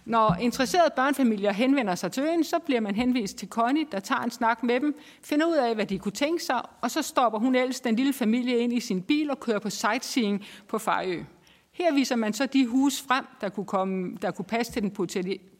Når 0.04 0.36
interesserede 0.40 0.90
børnefamilier 0.96 1.52
henvender 1.52 1.94
sig 1.94 2.12
til 2.12 2.22
øen, 2.22 2.44
så 2.44 2.58
bliver 2.58 2.80
man 2.80 2.94
henvist 2.94 3.36
til 3.36 3.48
Connie, 3.48 3.86
der 3.92 4.00
tager 4.00 4.20
en 4.20 4.30
snak 4.30 4.62
med 4.62 4.80
dem, 4.80 4.98
finder 5.22 5.46
ud 5.46 5.54
af, 5.54 5.74
hvad 5.74 5.86
de 5.86 5.98
kunne 5.98 6.12
tænke 6.12 6.44
sig, 6.44 6.62
og 6.80 6.90
så 6.90 7.02
stopper 7.02 7.38
hun 7.38 7.54
ellers 7.54 7.80
den 7.80 7.96
lille 7.96 8.12
familie 8.12 8.58
ind 8.58 8.72
i 8.72 8.80
sin 8.80 9.02
bil 9.02 9.30
og 9.30 9.40
kører 9.40 9.58
på 9.58 9.70
sightseeing 9.70 10.44
på 10.68 10.78
Fejø. 10.78 11.24
Her 11.72 11.94
viser 11.94 12.16
man 12.16 12.32
så 12.32 12.46
de 12.46 12.66
hus 12.66 13.02
frem, 13.08 13.24
der 13.40 13.48
kunne, 13.48 13.66
komme, 13.66 14.16
der 14.22 14.30
kunne 14.30 14.44
passe 14.44 14.72
til 14.72 14.82
den 14.82 14.90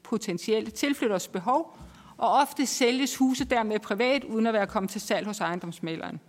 potentielle 0.02 0.70
tilflytters 0.70 1.28
behov, 1.28 1.78
og 2.16 2.32
ofte 2.32 2.66
sælges 2.66 3.16
huse 3.16 3.44
dermed 3.44 3.78
privat, 3.78 4.24
uden 4.24 4.46
at 4.46 4.54
være 4.54 4.66
kommet 4.66 4.90
til 4.90 5.00
salg 5.00 5.26
hos 5.26 5.40
ejendomsmaleren. 5.40 6.20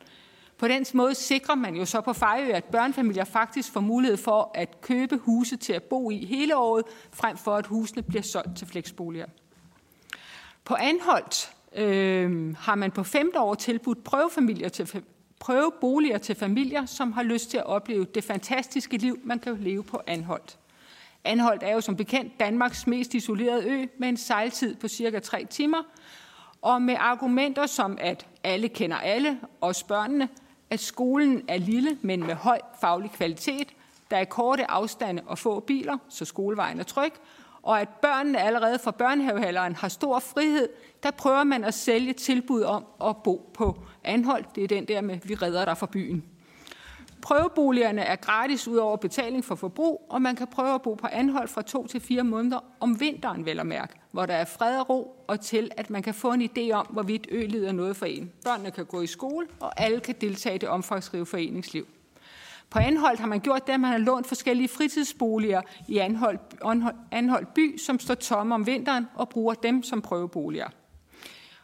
På 0.57 0.67
den 0.67 0.85
måde 0.93 1.15
sikrer 1.15 1.55
man 1.55 1.75
jo 1.75 1.85
så 1.85 2.01
på 2.01 2.13
Fejø, 2.13 2.51
at 2.51 2.63
børnefamilier 2.63 3.23
faktisk 3.23 3.71
får 3.71 3.79
mulighed 3.79 4.17
for 4.17 4.51
at 4.53 4.81
købe 4.81 5.17
huse 5.17 5.57
til 5.57 5.73
at 5.73 5.83
bo 5.83 6.11
i 6.11 6.25
hele 6.25 6.57
året, 6.57 6.83
frem 7.13 7.37
for 7.37 7.55
at 7.55 7.65
husene 7.65 8.03
bliver 8.03 8.21
solgt 8.21 8.57
til 8.57 8.67
fleksboliger. 8.67 9.25
På 10.65 10.75
Anholdt 10.75 11.51
øh, 11.75 12.55
har 12.55 12.75
man 12.75 12.91
på 12.91 13.03
femte 13.03 13.39
år 13.39 13.53
tilbudt 13.53 14.03
prøvefamilier 14.03 14.69
til, 14.69 15.03
prøveboliger 15.39 16.17
til 16.17 16.35
familier, 16.35 16.85
som 16.85 17.11
har 17.11 17.23
lyst 17.23 17.49
til 17.49 17.57
at 17.57 17.65
opleve 17.65 18.05
det 18.05 18.23
fantastiske 18.23 18.97
liv, 18.97 19.19
man 19.23 19.39
kan 19.39 19.57
leve 19.59 19.83
på 19.83 20.01
Anholdt. 20.07 20.57
Anholdt 21.23 21.63
er 21.63 21.73
jo 21.73 21.81
som 21.81 21.95
bekendt 21.95 22.39
Danmarks 22.39 22.87
mest 22.87 23.13
isolerede 23.13 23.69
ø 23.69 23.85
med 23.97 24.09
en 24.09 24.17
sejltid 24.17 24.75
på 24.75 24.87
cirka 24.87 25.19
3 25.19 25.45
timer, 25.45 25.83
og 26.61 26.81
med 26.81 26.95
argumenter 26.99 27.65
som, 27.65 27.97
at 28.01 28.27
alle 28.43 28.69
kender 28.69 28.97
alle, 28.97 29.39
også 29.61 29.85
børnene, 29.85 30.29
at 30.69 30.79
skolen 30.79 31.41
er 31.47 31.57
lille, 31.57 31.97
men 32.01 32.19
med 32.19 32.35
høj 32.35 32.59
faglig 32.81 33.11
kvalitet, 33.11 33.67
der 34.11 34.17
er 34.17 34.25
korte 34.25 34.71
afstande 34.71 35.23
og 35.25 35.37
få 35.37 35.59
biler, 35.59 35.97
så 36.09 36.25
skolevejen 36.25 36.79
er 36.79 36.83
tryg, 36.83 37.13
og 37.61 37.81
at 37.81 37.89
børnene 37.89 38.41
allerede 38.41 38.79
fra 38.79 38.91
børnehavealderen 38.91 39.75
har 39.75 39.87
stor 39.87 40.19
frihed, 40.19 40.69
der 41.03 41.11
prøver 41.11 41.43
man 41.43 41.63
at 41.63 41.73
sælge 41.73 42.13
tilbud 42.13 42.61
om 42.61 42.85
at 43.03 43.17
bo 43.23 43.51
på 43.53 43.79
Anhold. 44.03 44.45
Det 44.55 44.63
er 44.63 44.67
den 44.67 44.87
der 44.87 45.01
med, 45.01 45.17
vi 45.23 45.35
redder 45.35 45.65
dig 45.65 45.77
fra 45.77 45.85
byen. 45.91 46.23
Prøveboligerne 47.25 48.01
er 48.01 48.15
gratis 48.15 48.67
ud 48.67 48.77
over 48.77 48.97
betaling 48.97 49.45
for 49.45 49.55
forbrug, 49.55 50.05
og 50.09 50.21
man 50.21 50.35
kan 50.35 50.47
prøve 50.47 50.75
at 50.75 50.81
bo 50.81 50.93
på 50.93 51.07
anhold 51.11 51.47
fra 51.47 51.61
to 51.61 51.87
til 51.87 52.01
fire 52.01 52.23
måneder 52.23 52.59
om 52.79 52.99
vinteren, 52.99 53.45
vel 53.45 53.59
at 53.59 53.67
mærke, 53.67 53.93
hvor 54.11 54.25
der 54.25 54.33
er 54.33 54.45
fred 54.45 54.79
og 54.79 54.89
ro, 54.89 55.25
og 55.27 55.41
til 55.41 55.71
at 55.77 55.89
man 55.89 56.03
kan 56.03 56.13
få 56.13 56.31
en 56.31 56.41
idé 56.41 56.71
om, 56.71 56.85
hvorvidt 56.89 57.27
ø 57.31 57.41
er 57.67 57.71
noget 57.71 57.95
for 57.95 58.05
en. 58.05 58.31
Børnene 58.43 58.71
kan 58.71 58.85
gå 58.85 59.01
i 59.01 59.07
skole, 59.07 59.47
og 59.59 59.81
alle 59.81 59.99
kan 59.99 60.15
deltage 60.21 60.55
i 60.55 60.57
det 60.57 60.69
omfangsrige 60.69 61.25
foreningsliv. 61.25 61.87
På 62.69 62.79
Anholdt 62.79 63.19
har 63.19 63.27
man 63.27 63.39
gjort 63.39 63.67
det, 63.67 63.73
at 63.73 63.79
man 63.79 63.91
har 63.91 63.97
lånt 63.97 64.27
forskellige 64.27 64.67
fritidsboliger 64.67 65.61
i 65.87 65.97
Anholdt, 65.97 66.41
Anholdt 67.11 67.53
by, 67.53 67.77
som 67.77 67.99
står 67.99 68.15
tomme 68.15 68.55
om 68.55 68.65
vinteren, 68.65 69.07
og 69.15 69.29
bruger 69.29 69.53
dem 69.53 69.83
som 69.83 70.01
prøveboliger. 70.01 70.67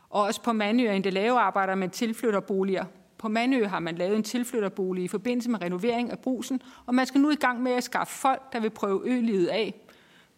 Og 0.09 0.21
også 0.21 0.41
på 0.41 0.53
Mandø 0.53 0.89
og 0.89 0.95
Indelave 0.95 1.39
arbejder 1.39 1.75
med 1.75 1.89
tilflytterboliger 1.89 2.85
på 3.21 3.27
Manø 3.27 3.65
har 3.65 3.79
man 3.79 3.95
lavet 3.95 4.15
en 4.15 4.23
tilflytterbolig 4.23 5.03
i 5.03 5.07
forbindelse 5.07 5.49
med 5.49 5.61
renovering 5.61 6.11
af 6.11 6.19
brusen, 6.19 6.61
og 6.85 6.95
man 6.95 7.05
skal 7.05 7.21
nu 7.21 7.29
i 7.29 7.35
gang 7.35 7.63
med 7.63 7.71
at 7.71 7.83
skaffe 7.83 8.13
folk, 8.13 8.53
der 8.53 8.59
vil 8.59 8.69
prøve 8.69 9.01
ølivet 9.05 9.47
af. 9.47 9.73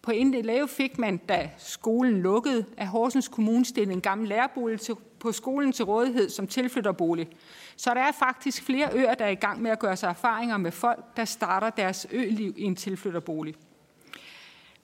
På 0.02 0.12
lave 0.42 0.68
fik 0.68 0.98
man, 0.98 1.16
da 1.16 1.50
skolen 1.58 2.22
lukkede, 2.22 2.64
af 2.76 2.86
Horsens 2.86 3.28
Kommune 3.28 3.64
stillede 3.64 3.92
en 3.92 4.00
gammel 4.00 4.28
lærerbolig 4.28 4.80
til, 4.80 4.94
på 5.20 5.32
skolen 5.32 5.72
til 5.72 5.84
rådighed 5.84 6.30
som 6.30 6.46
tilflytterbolig. 6.46 7.28
Så 7.76 7.94
der 7.94 8.00
er 8.00 8.12
faktisk 8.12 8.62
flere 8.62 8.88
øer, 8.94 9.14
der 9.14 9.24
er 9.24 9.30
i 9.30 9.34
gang 9.34 9.62
med 9.62 9.70
at 9.70 9.78
gøre 9.78 9.96
sig 9.96 10.08
erfaringer 10.08 10.56
med 10.56 10.70
folk, 10.70 11.16
der 11.16 11.24
starter 11.24 11.70
deres 11.70 12.06
øliv 12.12 12.54
i 12.56 12.62
en 12.62 12.76
tilflytterbolig. 12.76 13.54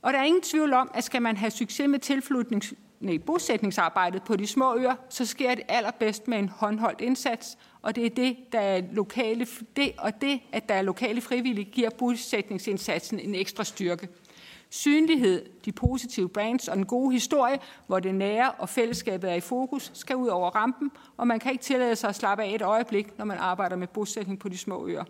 Og 0.03 0.13
der 0.13 0.19
er 0.19 0.25
ingen 0.25 0.43
tvivl 0.43 0.73
om, 0.73 0.91
at 0.95 1.05
skal 1.05 1.23
man 1.23 1.37
have 1.37 1.51
succes 1.51 1.89
med 1.89 1.99
tilflytnings, 1.99 2.75
nej, 3.01 3.19
bosætningsarbejdet 3.19 4.23
på 4.23 4.37
de 4.37 4.47
små 4.47 4.77
øer, 4.77 4.95
så 5.09 5.27
sker 5.27 5.55
det 5.55 5.65
allerbedst 5.69 6.29
med 6.29 6.39
en 6.39 6.49
håndholdt 6.49 7.01
indsats, 7.01 7.59
og 7.83 7.97
det 7.97 8.07
er 8.07 8.11
det, 8.11 8.37
der 8.53 8.61
er 8.61 8.83
lokale, 8.93 9.47
det, 9.77 9.93
og 9.99 10.21
det, 10.21 10.41
at 10.53 10.69
der 10.69 10.75
er 10.75 10.83
lokale 10.83 11.21
frivillige, 11.21 11.65
giver 11.65 11.91
bosætningsindsatsen 11.91 13.19
en 13.19 13.35
ekstra 13.35 13.65
styrke. 13.65 14.09
Synlighed, 14.71 15.47
de 15.65 15.73
positive 15.73 16.29
brands 16.29 16.69
og 16.69 16.77
den 16.77 16.87
gode 16.87 17.13
historie, 17.13 17.59
hvor 17.87 18.01
det 18.01 18.15
nære 18.15 18.51
og 18.51 18.69
fællesskabet 18.69 19.31
er 19.31 19.35
i 19.35 19.41
fokus, 19.41 19.91
skal 19.95 20.17
ud 20.17 20.29
over 20.29 20.51
rampen, 20.51 20.91
og 21.17 21.27
man 21.27 21.39
kan 21.41 21.53
ikke 21.53 21.65
tillade 21.65 21.97
sig 21.97 22.09
at 22.09 22.17
slappe 22.17 22.45
af 22.45 22.55
et 22.55 22.63
øjeblik, 22.63 23.19
når 23.19 23.25
man 23.25 23.39
arbejder 23.39 23.77
med 23.77 23.87
bosætning 23.87 24.39
på 24.39 24.49
de 24.49 24.59
små 24.59 24.87
øer. 24.87 25.05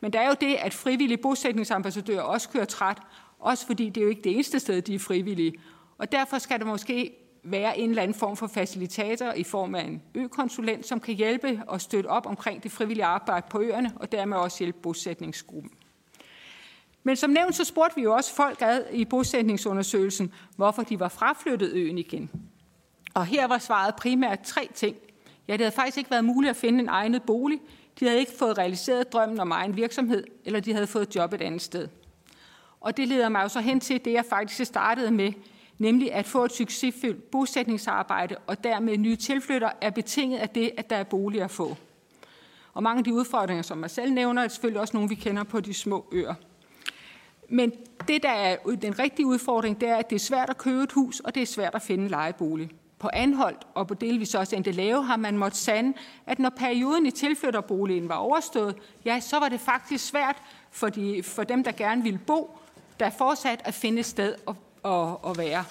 Men 0.00 0.12
der 0.12 0.20
er 0.20 0.28
jo 0.28 0.34
det, 0.40 0.54
at 0.54 0.74
frivillige 0.74 1.18
bosætningsambassadører 1.18 2.22
også 2.22 2.48
kører 2.48 2.64
træt, 2.64 2.98
også 3.38 3.66
fordi 3.66 3.88
det 3.88 3.96
er 4.00 4.04
jo 4.04 4.10
ikke 4.10 4.22
det 4.22 4.32
eneste 4.32 4.60
sted, 4.60 4.82
de 4.82 4.94
er 4.94 4.98
frivillige. 4.98 5.54
Og 5.98 6.12
derfor 6.12 6.38
skal 6.38 6.58
der 6.58 6.64
måske 6.64 7.21
være 7.42 7.78
en 7.78 7.90
eller 7.90 8.02
anden 8.02 8.14
form 8.14 8.36
for 8.36 8.46
facilitator 8.46 9.32
i 9.32 9.42
form 9.44 9.74
af 9.74 9.84
en 9.84 10.02
økonsulent, 10.14 10.86
som 10.86 11.00
kan 11.00 11.14
hjælpe 11.14 11.62
og 11.66 11.80
støtte 11.80 12.06
op 12.06 12.26
omkring 12.26 12.62
det 12.62 12.72
frivillige 12.72 13.04
arbejde 13.04 13.46
på 13.50 13.60
øerne, 13.60 13.92
og 13.96 14.12
dermed 14.12 14.36
også 14.36 14.58
hjælpe 14.58 14.78
bosætningsgruppen. 14.82 15.70
Men 17.02 17.16
som 17.16 17.30
nævnt, 17.30 17.54
så 17.54 17.64
spurgte 17.64 17.96
vi 17.96 18.02
jo 18.02 18.14
også 18.14 18.34
folk 18.34 18.62
ad 18.62 18.84
i 18.92 19.04
bosætningsundersøgelsen, 19.04 20.32
hvorfor 20.56 20.82
de 20.82 21.00
var 21.00 21.08
fraflyttet 21.08 21.72
øen 21.72 21.98
igen. 21.98 22.30
Og 23.14 23.26
her 23.26 23.46
var 23.46 23.58
svaret 23.58 23.94
primært 23.96 24.40
tre 24.40 24.68
ting. 24.74 24.96
Ja, 25.48 25.52
det 25.52 25.60
havde 25.60 25.74
faktisk 25.74 25.98
ikke 25.98 26.10
været 26.10 26.24
muligt 26.24 26.50
at 26.50 26.56
finde 26.56 26.78
en 26.78 26.88
egnet 26.88 27.22
bolig. 27.22 27.60
De 28.00 28.04
havde 28.04 28.20
ikke 28.20 28.32
fået 28.38 28.58
realiseret 28.58 29.12
drømmen 29.12 29.40
om 29.40 29.50
egen 29.50 29.76
virksomhed, 29.76 30.24
eller 30.44 30.60
de 30.60 30.72
havde 30.72 30.86
fået 30.86 31.16
job 31.16 31.32
et 31.32 31.42
andet 31.42 31.62
sted. 31.62 31.88
Og 32.80 32.96
det 32.96 33.08
leder 33.08 33.28
mig 33.28 33.42
jo 33.42 33.48
så 33.48 33.60
hen 33.60 33.80
til 33.80 34.04
det, 34.04 34.12
jeg 34.12 34.24
faktisk 34.24 34.64
startede 34.64 35.10
med, 35.10 35.32
nemlig 35.82 36.12
at 36.12 36.26
få 36.26 36.44
et 36.44 36.52
succesfuldt 36.52 37.30
bosætningsarbejde 37.30 38.36
og 38.46 38.64
dermed 38.64 38.98
nye 38.98 39.16
tilflytter 39.16 39.70
er 39.80 39.90
betinget 39.90 40.38
af 40.38 40.48
det, 40.48 40.70
at 40.76 40.90
der 40.90 40.96
er 40.96 41.04
boliger 41.04 41.44
at 41.44 41.50
få. 41.50 41.76
Og 42.74 42.82
mange 42.82 42.98
af 42.98 43.04
de 43.04 43.14
udfordringer, 43.14 43.62
som 43.62 43.82
jeg 43.82 43.90
selv 43.90 44.12
nævner, 44.12 44.42
er 44.42 44.48
selvfølgelig 44.48 44.80
også 44.80 44.96
nogle, 44.96 45.08
vi 45.08 45.14
kender 45.14 45.44
på 45.44 45.60
de 45.60 45.74
små 45.74 46.06
øer. 46.12 46.34
Men 47.48 47.72
det, 48.08 48.22
der 48.22 48.30
er 48.30 48.56
den 48.82 48.98
rigtige 48.98 49.26
udfordring, 49.26 49.80
det 49.80 49.88
er, 49.88 49.96
at 49.96 50.10
det 50.10 50.16
er 50.16 50.20
svært 50.20 50.50
at 50.50 50.58
købe 50.58 50.82
et 50.82 50.92
hus, 50.92 51.20
og 51.20 51.34
det 51.34 51.42
er 51.42 51.46
svært 51.46 51.74
at 51.74 51.82
finde 51.82 52.04
en 52.04 52.10
lejebolig. 52.10 52.70
På 52.98 53.10
Anholdt 53.12 53.66
og 53.74 53.88
på 53.88 53.94
delvis 53.94 54.34
også 54.34 54.62
lave 54.66 55.04
har 55.04 55.16
man 55.16 55.38
måttet 55.38 55.60
sande, 55.60 55.92
at 56.26 56.38
når 56.38 56.50
perioden 56.50 57.06
i 57.06 57.10
tilflytterboligen 57.10 58.08
var 58.08 58.14
overstået, 58.14 58.76
ja, 59.04 59.20
så 59.20 59.38
var 59.38 59.48
det 59.48 59.60
faktisk 59.60 60.06
svært 60.06 60.36
for, 60.70 60.88
de, 60.88 61.22
for 61.22 61.44
dem, 61.44 61.64
der 61.64 61.72
gerne 61.72 62.02
ville 62.02 62.20
bo, 62.26 62.58
der 63.00 63.10
fortsat 63.10 63.62
at 63.64 63.74
finde 63.74 64.00
et 64.00 64.06
sted 64.06 64.34
at, 64.48 64.54
at, 64.84 65.30
at 65.30 65.38
være. 65.38 65.64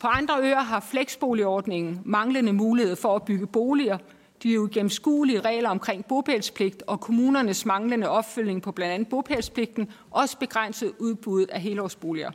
På 0.00 0.08
andre 0.08 0.40
øer 0.42 0.60
har 0.60 0.80
fleksboligordningen 0.80 2.00
manglende 2.04 2.52
mulighed 2.52 2.96
for 2.96 3.16
at 3.16 3.22
bygge 3.22 3.46
boliger, 3.46 3.98
de 4.42 4.60
ugennemskuelige 4.60 5.40
regler 5.40 5.68
omkring 5.70 6.04
bopælspligt 6.04 6.82
og 6.86 7.00
kommunernes 7.00 7.66
manglende 7.66 8.08
opfølging 8.08 8.62
på 8.62 8.72
blandt 8.72 8.94
andet 8.94 9.08
bopælspligten 9.08 9.92
også 10.10 10.38
begrænset 10.38 10.92
udbuddet 10.98 11.50
af 11.50 11.60
helårsboliger. 11.60 12.30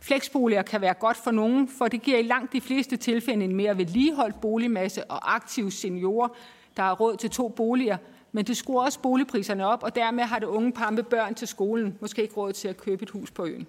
Fleksboliger 0.00 0.62
kan 0.62 0.80
være 0.80 0.94
godt 0.94 1.16
for 1.16 1.30
nogen, 1.30 1.68
for 1.68 1.88
det 1.88 2.02
giver 2.02 2.18
i 2.18 2.22
langt 2.22 2.52
de 2.52 2.60
fleste 2.60 2.96
tilfælde 2.96 3.44
en 3.44 3.56
mere 3.56 3.78
vedligeholdt 3.78 4.40
boligmasse 4.40 5.04
og 5.04 5.34
aktive 5.34 5.70
seniorer, 5.70 6.28
der 6.76 6.82
har 6.82 6.94
råd 6.94 7.16
til 7.16 7.30
to 7.30 7.48
boliger, 7.48 7.96
men 8.32 8.44
det 8.44 8.56
skruer 8.56 8.84
også 8.84 9.00
boligpriserne 9.00 9.66
op, 9.66 9.82
og 9.82 9.94
dermed 9.94 10.24
har 10.24 10.38
det 10.38 10.46
unge 10.46 10.72
par 10.72 10.90
med 10.90 11.02
børn 11.02 11.34
til 11.34 11.48
skolen 11.48 11.98
måske 12.00 12.22
ikke 12.22 12.34
råd 12.34 12.52
til 12.52 12.68
at 12.68 12.76
købe 12.76 13.02
et 13.02 13.10
hus 13.10 13.30
på 13.30 13.44
øen. 13.44 13.66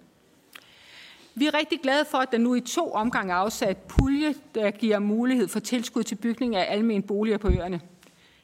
Vi 1.39 1.45
er 1.45 1.53
rigtig 1.53 1.79
glade 1.83 2.05
for, 2.05 2.17
at 2.17 2.31
der 2.31 2.37
nu 2.37 2.55
i 2.55 2.61
to 2.61 2.91
omgange 2.91 3.33
er 3.33 3.37
afsat 3.37 3.77
pulje, 3.77 4.35
der 4.55 4.71
giver 4.71 4.99
mulighed 4.99 5.47
for 5.47 5.59
tilskud 5.59 6.03
til 6.03 6.15
bygning 6.15 6.55
af 6.55 6.73
almen 6.73 7.03
boliger 7.03 7.37
på 7.37 7.49
øerne. 7.49 7.81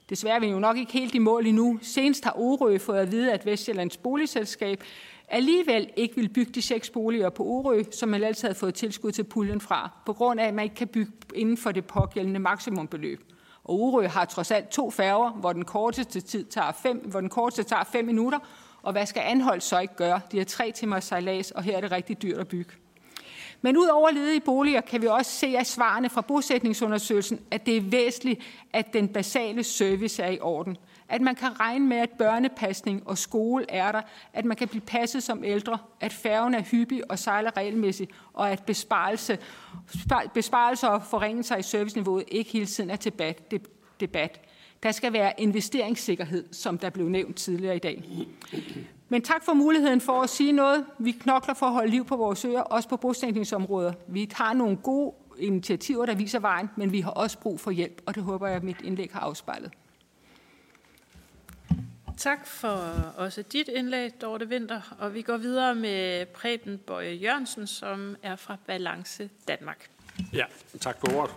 Desværre 0.09 0.35
er 0.35 0.39
vi 0.39 0.47
jo 0.47 0.59
nok 0.59 0.77
ikke 0.77 0.91
helt 0.91 1.15
i 1.15 1.19
mål 1.19 1.47
endnu. 1.47 1.79
Senest 1.81 2.23
har 2.23 2.33
Orø 2.37 2.77
fået 2.77 2.97
at 2.97 3.11
vide, 3.11 3.31
at 3.31 3.45
Vestjyllands 3.45 3.97
boligselskab 3.97 4.83
alligevel 5.27 5.89
ikke 5.95 6.15
vil 6.15 6.29
bygge 6.29 6.51
de 6.51 6.61
seks 6.61 6.89
boliger 6.89 7.29
på 7.29 7.43
Orø, 7.43 7.83
som 7.91 8.09
man 8.09 8.23
altid 8.23 8.47
havde 8.47 8.59
fået 8.59 8.73
tilskud 8.73 9.11
til 9.11 9.23
puljen 9.23 9.61
fra, 9.61 9.91
på 10.05 10.13
grund 10.13 10.39
af, 10.39 10.47
at 10.47 10.53
man 10.53 10.63
ikke 10.63 10.75
kan 10.75 10.87
bygge 10.87 11.11
inden 11.35 11.57
for 11.57 11.71
det 11.71 11.85
pågældende 11.85 12.39
maksimumbeløb. 12.39 13.21
Og 13.63 13.79
Orø 13.79 14.07
har 14.07 14.25
trods 14.25 14.51
alt 14.51 14.69
to 14.69 14.91
færger, 14.91 15.29
hvor 15.29 15.53
den 15.53 15.65
korteste 15.65 16.21
tid 16.21 16.45
tager 16.45 16.71
fem, 16.71 16.97
hvor 16.97 17.19
den 17.19 17.29
korteste 17.29 17.63
tager 17.63 17.83
fem 17.83 18.05
minutter, 18.05 18.39
og 18.81 18.91
hvad 18.91 19.05
skal 19.05 19.21
Anholdt 19.25 19.63
så 19.63 19.79
ikke 19.79 19.95
gøre? 19.95 20.21
De 20.31 20.37
har 20.37 20.45
tre 20.45 20.71
timer 20.71 20.99
sejlads, 20.99 21.51
og 21.51 21.63
her 21.63 21.77
er 21.77 21.81
det 21.81 21.91
rigtig 21.91 22.21
dyrt 22.21 22.39
at 22.39 22.47
bygge. 22.47 22.73
Men 23.65 23.77
ud 23.77 23.87
over 23.87 24.11
ledige 24.11 24.39
boliger 24.39 24.81
kan 24.81 25.01
vi 25.01 25.07
også 25.07 25.31
se 25.31 25.57
af 25.57 25.65
svarene 25.65 26.09
fra 26.09 26.21
bosætningsundersøgelsen, 26.21 27.39
at 27.51 27.65
det 27.65 27.77
er 27.77 27.81
væsentligt, 27.81 28.41
at 28.73 28.93
den 28.93 29.07
basale 29.07 29.63
service 29.63 30.23
er 30.23 30.31
i 30.31 30.39
orden. 30.39 30.77
At 31.09 31.21
man 31.21 31.35
kan 31.35 31.59
regne 31.59 31.87
med, 31.87 31.97
at 31.97 32.09
børnepasning 32.09 33.07
og 33.07 33.17
skole 33.17 33.65
er 33.69 33.91
der, 33.91 34.01
at 34.33 34.45
man 34.45 34.57
kan 34.57 34.67
blive 34.67 34.81
passet 34.81 35.23
som 35.23 35.43
ældre, 35.43 35.77
at 35.99 36.13
færgen 36.13 36.53
er 36.53 36.61
hyppig 36.61 37.11
og 37.11 37.19
sejler 37.19 37.57
regelmæssigt, 37.57 38.11
og 38.33 38.51
at 38.51 38.63
besparelse, 38.63 39.37
besparelser 40.33 40.87
og 40.87 41.03
forringelser 41.03 41.57
i 41.57 41.63
serviceniveauet 41.63 42.23
ikke 42.27 42.51
hele 42.51 42.65
tiden 42.65 42.89
er 42.89 42.95
til 42.95 43.13
debat. 43.99 44.41
Der 44.83 44.91
skal 44.91 45.13
være 45.13 45.33
investeringssikkerhed, 45.37 46.53
som 46.53 46.77
der 46.77 46.89
blev 46.89 47.09
nævnt 47.09 47.35
tidligere 47.35 47.75
i 47.75 47.79
dag. 47.79 48.03
Men 49.13 49.21
tak 49.21 49.43
for 49.45 49.53
muligheden 49.53 50.01
for 50.01 50.21
at 50.21 50.29
sige 50.29 50.51
noget. 50.51 50.85
Vi 50.99 51.11
knokler 51.11 51.53
for 51.53 51.65
at 51.65 51.71
holde 51.71 51.91
liv 51.91 52.05
på 52.05 52.15
vores 52.15 52.45
øer, 52.45 52.61
også 52.61 52.89
på 52.89 52.97
bosætningsområder. 52.97 53.93
Vi 54.07 54.29
har 54.33 54.53
nogle 54.53 54.77
gode 54.77 55.13
initiativer, 55.37 56.05
der 56.05 56.15
viser 56.15 56.39
vejen, 56.39 56.69
men 56.75 56.91
vi 56.91 57.01
har 57.01 57.11
også 57.11 57.39
brug 57.39 57.59
for 57.59 57.71
hjælp, 57.71 58.01
og 58.05 58.15
det 58.15 58.23
håber 58.23 58.47
jeg, 58.47 58.55
at 58.55 58.63
mit 58.63 58.81
indlæg 58.83 59.09
har 59.13 59.19
afspejlet. 59.19 59.71
Tak 62.17 62.47
for 62.47 62.81
også 63.17 63.41
dit 63.41 63.67
indlæg, 63.67 64.21
Dorte 64.21 64.49
Vinter. 64.49 64.95
Og 64.99 65.13
vi 65.13 65.21
går 65.21 65.37
videre 65.37 65.75
med 65.75 66.25
Preben 66.25 66.77
Bøje 66.77 67.13
Jørgensen, 67.13 67.67
som 67.67 68.15
er 68.23 68.35
fra 68.35 68.57
Balance 68.67 69.29
Danmark. 69.47 69.89
Ja, 70.33 70.45
tak 70.79 70.97
for 70.99 71.17
ordet. 71.17 71.35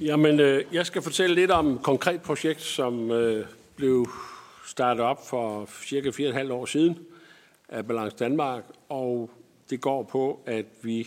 Jamen, 0.00 0.40
øh, 0.40 0.64
jeg 0.72 0.86
skal 0.86 1.02
fortælle 1.02 1.34
lidt 1.34 1.50
om 1.50 1.70
et 1.70 1.82
konkret 1.82 2.22
projekt, 2.22 2.62
som 2.62 3.10
øh, 3.10 3.46
blev 3.76 4.08
startet 4.64 5.04
op 5.04 5.26
for 5.26 5.68
cirka 5.84 6.10
4,5 6.10 6.52
år 6.52 6.66
siden 6.66 6.98
af 7.68 7.86
Balance 7.86 8.16
Danmark, 8.16 8.64
og 8.88 9.30
det 9.70 9.80
går 9.80 10.02
på, 10.02 10.40
at 10.46 10.66
vi 10.82 11.06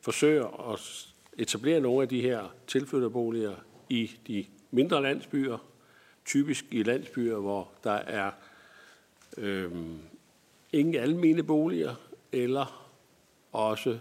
forsøger 0.00 0.72
at 0.72 1.08
etablere 1.38 1.80
nogle 1.80 2.02
af 2.02 2.08
de 2.08 2.20
her 2.20 2.54
tilflytterboliger 2.66 3.54
i 3.88 4.10
de 4.26 4.44
mindre 4.70 5.02
landsbyer, 5.02 5.58
typisk 6.24 6.64
i 6.70 6.82
landsbyer, 6.82 7.36
hvor 7.36 7.68
der 7.84 7.92
er 7.92 8.30
øh, 9.36 9.70
ingen 10.72 10.94
almene 10.94 11.42
boliger, 11.42 11.94
eller 12.32 12.88
også 13.52 13.98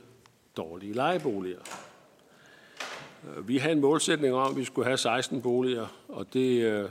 dårlige 0.57 0.93
lejeboliger. 0.93 1.59
Vi 3.41 3.57
havde 3.57 3.75
en 3.75 3.81
målsætning 3.81 4.33
om, 4.33 4.51
at 4.51 4.57
vi 4.57 4.63
skulle 4.63 4.85
have 4.85 4.97
16 4.97 5.41
boliger, 5.41 5.87
og 6.07 6.33
det, 6.33 6.61
øh, 6.63 6.89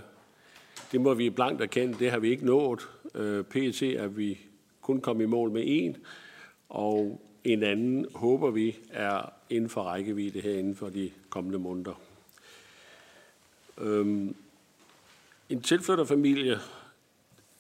det 0.93 1.01
må 1.01 1.15
vi 1.15 1.31
blankt 1.31 1.63
erkende, 1.63 1.99
det 1.99 2.11
har 2.11 2.19
vi 2.19 2.31
ikke 2.31 2.47
nået. 2.47 2.89
Øh, 3.15 3.45
PET 3.45 3.83
er 3.83 4.07
vi 4.07 4.39
kun 4.81 5.01
kommet 5.01 5.25
i 5.25 5.27
mål 5.27 5.51
med 5.51 5.63
en, 5.67 5.97
og 6.69 7.21
en 7.45 7.63
anden 7.63 8.07
håber 8.15 8.51
vi 8.51 8.77
er 8.91 9.33
inden 9.51 9.71
for 9.71 9.83
rækkevidde 9.83 10.41
her 10.41 10.59
inden 10.59 10.77
for 10.77 10.89
de 10.89 11.11
kommende 11.29 11.59
måneder. 11.59 12.01
Øhm, 13.79 14.37
en 15.49 15.63
tilflytterfamilie, 15.63 16.59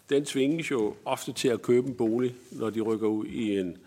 den 0.09 0.24
tvinges 0.24 0.70
jo 0.70 0.94
ofte 1.05 1.32
til 1.32 1.48
at 1.48 1.62
købe 1.62 1.89
en 1.89 1.94
bolig, 1.94 2.35
når 2.53 2.70
de 2.70 2.81
rykker 2.81 3.09
ud 3.09 3.27
i, 3.27 3.59
en, 3.59 3.78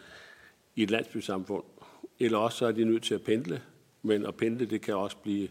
i 0.75 0.83
et 0.83 0.91
landsbysamfund. 0.91 1.63
Eller 2.19 2.37
også 2.37 2.57
så 2.57 2.65
er 2.65 2.71
de 2.71 2.85
nødt 2.85 3.03
til 3.03 3.13
at 3.13 3.21
pendle, 3.21 3.61
men 4.01 4.25
at 4.25 4.35
pendle 4.35 4.65
det 4.65 4.81
kan 4.81 4.95
også 4.95 5.17
blive 5.17 5.47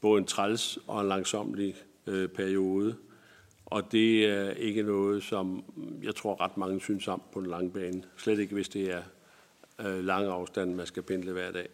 både 0.00 0.18
en 0.18 0.26
træls 0.26 0.78
og 0.86 1.00
en 1.00 1.08
langsomlig 1.08 1.74
øh, 2.10 2.28
periode. 2.28 2.96
Og 3.66 3.92
det 3.92 4.24
er 4.24 4.50
ikke 4.50 4.82
noget, 4.82 5.22
som 5.22 5.64
jeg 6.02 6.14
tror 6.14 6.40
ret 6.40 6.56
mange 6.56 6.80
synes 6.80 7.08
om 7.08 7.22
på 7.32 7.40
den 7.40 7.50
lang 7.50 7.72
bane. 7.72 8.02
Slet 8.16 8.38
ikke, 8.38 8.54
hvis 8.54 8.68
det 8.68 8.90
er 8.90 9.02
øh, 9.80 10.04
lange 10.04 10.30
afstande, 10.30 10.74
man 10.74 10.86
skal 10.86 11.02
pendle 11.02 11.32
hver 11.32 11.52
dag. 11.52 11.68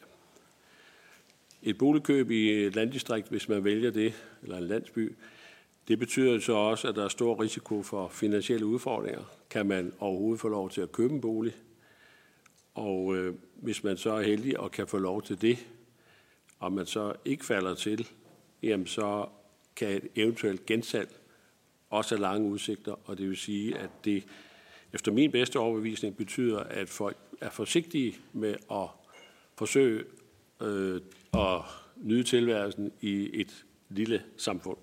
Et 1.63 1.79
boligkøb 1.79 2.31
i 2.31 2.51
et 2.51 2.75
landdistrikt, 2.75 3.29
hvis 3.29 3.49
man 3.49 3.65
vælger 3.65 3.91
det, 3.91 4.15
eller 4.43 4.57
en 4.57 4.67
landsby, 4.67 5.13
det 5.89 5.99
betyder 5.99 6.41
så 6.41 6.53
også, 6.53 6.89
at 6.89 6.97
der 6.97 7.05
er 7.05 7.09
stor 7.09 7.43
risiko 7.43 7.83
for 7.83 8.09
finansielle 8.09 8.67
udfordringer. 8.67 9.23
Kan 9.51 9.67
man 9.67 9.93
overhovedet 9.99 10.41
få 10.41 10.49
lov 10.49 10.71
til 10.71 10.81
at 10.81 10.93
købe 10.93 11.15
en 11.15 11.21
bolig? 11.21 11.53
Og 12.75 13.17
øh, 13.17 13.35
hvis 13.55 13.85
man 13.85 13.97
så 13.97 14.11
er 14.11 14.23
heldig 14.23 14.61
og 14.61 14.71
kan 14.71 14.87
få 14.87 14.99
lov 14.99 15.23
til 15.23 15.43
det, 15.43 15.67
og 16.59 16.73
man 16.73 16.87
så 16.87 17.13
ikke 17.25 17.45
falder 17.45 17.75
til, 17.75 18.09
jamen 18.63 18.87
så 18.87 19.29
kan 19.77 19.89
et 19.89 20.09
eventuelt 20.16 20.66
gensalg 20.66 21.09
også 21.90 22.15
have 22.15 22.23
lange 22.23 22.48
udsigter, 22.48 22.94
og 23.05 23.19
det 23.19 23.28
vil 23.28 23.36
sige, 23.36 23.78
at 23.78 23.90
det 24.05 24.24
efter 24.93 25.12
min 25.12 25.32
bedste 25.32 25.59
overbevisning 25.59 26.16
betyder, 26.16 26.59
at 26.59 26.89
folk 26.89 27.16
er 27.40 27.51
forsigtige 27.51 28.16
med 28.32 28.57
at 28.70 28.89
forsøge 29.59 30.05
øh, 30.62 31.01
at 31.35 31.61
nyde 31.97 32.23
tilværelsen 32.23 32.93
i 33.01 33.40
et 33.40 33.65
lille 33.89 34.23
samfund. 34.36 34.78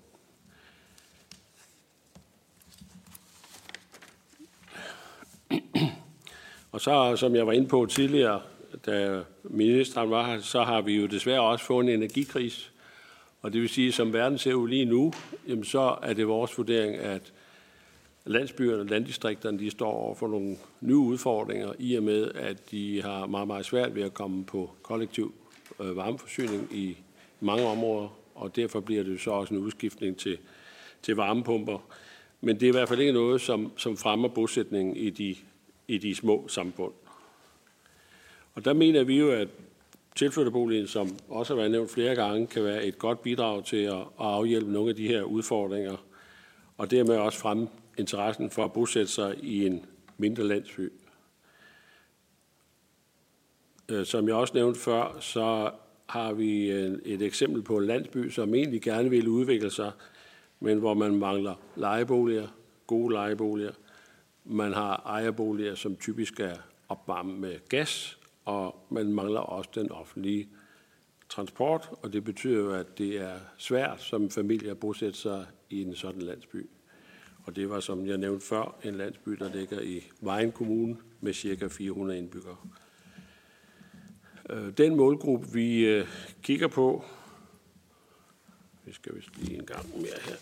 Og 6.72 6.80
så, 6.80 7.16
som 7.16 7.34
jeg 7.34 7.46
var 7.46 7.52
inde 7.52 7.68
på 7.68 7.86
tidligere, 7.86 8.42
da 8.86 9.22
ministeren 9.44 10.10
var 10.10 10.26
her, 10.26 10.40
så 10.40 10.62
har 10.62 10.80
vi 10.80 10.96
jo 10.96 11.06
desværre 11.06 11.40
også 11.40 11.64
fået 11.64 11.84
en 11.84 11.88
energikris. 11.88 12.73
Og 13.44 13.52
det 13.52 13.60
vil 13.60 13.68
sige, 13.68 13.92
som 13.92 14.12
verden 14.12 14.38
ser 14.38 14.54
ud 14.54 14.68
lige 14.68 14.84
nu, 14.84 15.12
jamen 15.48 15.64
så 15.64 15.98
er 16.02 16.12
det 16.12 16.28
vores 16.28 16.58
vurdering, 16.58 16.94
at 16.94 17.32
landsbyerne 18.24 18.80
og 18.80 18.86
landdistrikterne 18.86 19.58
de 19.58 19.70
står 19.70 19.90
over 19.90 20.14
for 20.14 20.28
nogle 20.28 20.56
nye 20.80 20.96
udfordringer, 20.96 21.72
i 21.78 21.94
og 21.94 22.02
med, 22.02 22.30
at 22.34 22.70
de 22.70 23.02
har 23.02 23.26
meget, 23.26 23.46
meget 23.46 23.66
svært 23.66 23.94
ved 23.94 24.02
at 24.02 24.14
komme 24.14 24.44
på 24.44 24.70
kollektiv 24.82 25.34
øh, 25.80 25.96
varmeforsyning 25.96 26.68
i 26.72 26.96
mange 27.40 27.66
områder, 27.66 28.18
og 28.34 28.56
derfor 28.56 28.80
bliver 28.80 29.02
det 29.02 29.20
så 29.20 29.30
også 29.30 29.54
en 29.54 29.60
udskiftning 29.60 30.16
til, 30.16 30.38
til 31.02 31.16
varmepumper. 31.16 31.78
Men 32.40 32.60
det 32.60 32.62
er 32.62 32.68
i 32.68 32.76
hvert 32.76 32.88
fald 32.88 33.00
ikke 33.00 33.12
noget, 33.12 33.40
som, 33.40 33.72
som 33.76 33.96
fremmer 33.96 34.28
bosætningen 34.28 34.96
i 34.96 35.10
de, 35.10 35.36
i 35.88 35.98
de 35.98 36.14
små 36.14 36.48
samfund. 36.48 36.92
Og 38.54 38.64
der 38.64 38.72
mener 38.72 39.04
vi 39.04 39.18
jo, 39.18 39.30
at 39.30 39.48
tilflytterboligen, 40.14 40.86
som 40.86 41.08
også 41.28 41.54
har 41.54 41.56
været 41.56 41.70
nævnt 41.70 41.90
flere 41.90 42.14
gange, 42.14 42.46
kan 42.46 42.64
være 42.64 42.84
et 42.84 42.98
godt 42.98 43.22
bidrag 43.22 43.64
til 43.64 43.76
at, 43.76 44.04
afhjælpe 44.18 44.72
nogle 44.72 44.90
af 44.90 44.96
de 44.96 45.08
her 45.08 45.22
udfordringer, 45.22 45.96
og 46.76 46.90
dermed 46.90 47.16
også 47.16 47.38
fremme 47.38 47.68
interessen 47.98 48.50
for 48.50 48.64
at 48.64 48.72
bosætte 48.72 49.12
sig 49.12 49.36
i 49.42 49.66
en 49.66 49.84
mindre 50.18 50.44
landsby. 50.44 50.92
Øh, 53.88 54.06
som 54.06 54.28
jeg 54.28 54.36
også 54.36 54.54
nævnte 54.54 54.80
før, 54.80 55.16
så 55.20 55.70
har 56.06 56.32
vi 56.32 56.70
øh, 56.70 56.98
et 57.04 57.22
eksempel 57.22 57.62
på 57.62 57.76
en 57.76 57.86
landsby, 57.86 58.30
som 58.30 58.54
egentlig 58.54 58.82
gerne 58.82 59.10
vil 59.10 59.28
udvikle 59.28 59.70
sig, 59.70 59.92
men 60.60 60.78
hvor 60.78 60.94
man 60.94 61.14
mangler 61.14 61.54
lejeboliger, 61.76 62.48
gode 62.86 63.12
lejeboliger. 63.12 63.72
Man 64.44 64.72
har 64.72 65.02
ejerboliger, 65.06 65.74
som 65.74 65.96
typisk 65.96 66.40
er 66.40 66.56
opvarmet 66.88 67.38
med 67.38 67.68
gas, 67.68 68.18
og 68.44 68.86
man 68.90 69.12
mangler 69.12 69.40
også 69.40 69.70
den 69.74 69.92
offentlige 69.92 70.48
transport, 71.28 71.90
og 72.02 72.12
det 72.12 72.24
betyder 72.24 72.60
jo, 72.60 72.72
at 72.72 72.98
det 72.98 73.20
er 73.20 73.38
svært 73.58 74.02
som 74.02 74.30
familie 74.30 74.70
at 74.70 74.78
bosætte 74.78 75.18
sig 75.18 75.46
i 75.70 75.82
en 75.82 75.94
sådan 75.94 76.22
landsby. 76.22 76.66
Og 77.44 77.56
det 77.56 77.70
var, 77.70 77.80
som 77.80 78.06
jeg 78.06 78.18
nævnte 78.18 78.46
før, 78.46 78.76
en 78.84 78.94
landsby, 78.94 79.32
der 79.32 79.54
ligger 79.54 79.80
i 79.80 80.04
Vejen 80.20 80.52
Kommune 80.52 80.96
med 81.20 81.34
ca. 81.34 81.66
400 81.66 82.18
indbyggere. 82.18 82.56
Øh, 84.50 84.76
den 84.78 84.96
målgruppe, 84.96 85.52
vi 85.52 85.86
øh, 85.86 86.06
kigger 86.42 86.68
på, 86.68 87.04
vi 88.84 88.92
skal 88.92 89.14
vist 89.14 89.36
lige 89.36 89.58
en 89.58 89.66
gang 89.66 89.96
mere 89.96 90.20
her. 90.24 90.36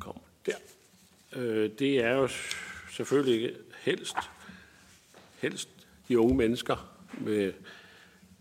Kom 0.00 0.20
der. 0.46 0.56
Øh, 1.36 1.70
det 1.78 2.04
er 2.04 2.12
jo 2.12 2.28
selvfølgelig 2.90 3.56
helst, 3.80 4.16
helst 5.42 5.68
de 6.08 6.18
unge 6.18 6.36
mennesker 6.36 6.94
med, 7.20 7.52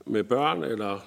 med 0.06 0.24
børn, 0.24 0.64
eller 0.64 1.00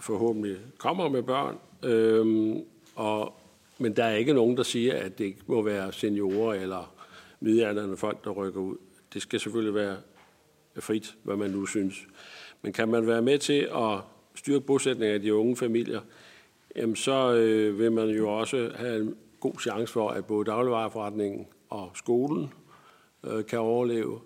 forhåbentlig 0.00 0.56
kommer 0.78 1.08
med 1.08 1.22
børn. 1.22 1.58
Øhm, 1.82 2.64
og, 2.94 3.40
men 3.78 3.96
der 3.96 4.04
er 4.04 4.16
ikke 4.16 4.32
nogen, 4.32 4.56
der 4.56 4.62
siger, 4.62 4.94
at 4.94 5.18
det 5.18 5.24
ikke 5.24 5.40
må 5.46 5.62
være 5.62 5.92
seniorer 5.92 6.54
eller 6.54 6.94
midalderne 7.40 7.96
folk, 7.96 8.24
der 8.24 8.30
rykker 8.30 8.60
ud. 8.60 8.76
Det 9.14 9.22
skal 9.22 9.40
selvfølgelig 9.40 9.74
være 9.74 9.96
frit, 10.78 11.16
hvad 11.22 11.36
man 11.36 11.50
nu 11.50 11.66
synes. 11.66 12.06
Men 12.62 12.72
kan 12.72 12.88
man 12.88 13.06
være 13.06 13.22
med 13.22 13.38
til 13.38 13.68
at 13.74 13.98
styrke 14.34 14.66
bosætningen 14.66 15.14
af 15.14 15.20
de 15.20 15.34
unge 15.34 15.56
familier, 15.56 16.00
jamen 16.76 16.96
så 16.96 17.34
øh, 17.34 17.78
vil 17.78 17.92
man 17.92 18.08
jo 18.08 18.38
også 18.38 18.72
have 18.74 19.00
en 19.00 19.14
god 19.40 19.60
chance 19.60 19.92
for, 19.92 20.08
at 20.08 20.26
både 20.26 20.44
dagligvareforretningen 20.44 21.46
og 21.68 21.90
skolen 21.94 22.52
øh, 23.24 23.46
kan 23.46 23.58
overleve, 23.58 24.20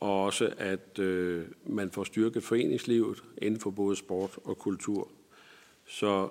og 0.00 0.24
også 0.24 0.52
at 0.58 0.98
øh, 0.98 1.44
man 1.66 1.90
får 1.90 2.04
styrket 2.04 2.42
foreningslivet 2.42 3.22
inden 3.42 3.60
for 3.60 3.70
både 3.70 3.96
sport 3.96 4.38
og 4.44 4.58
kultur. 4.58 5.08
Så 5.86 6.28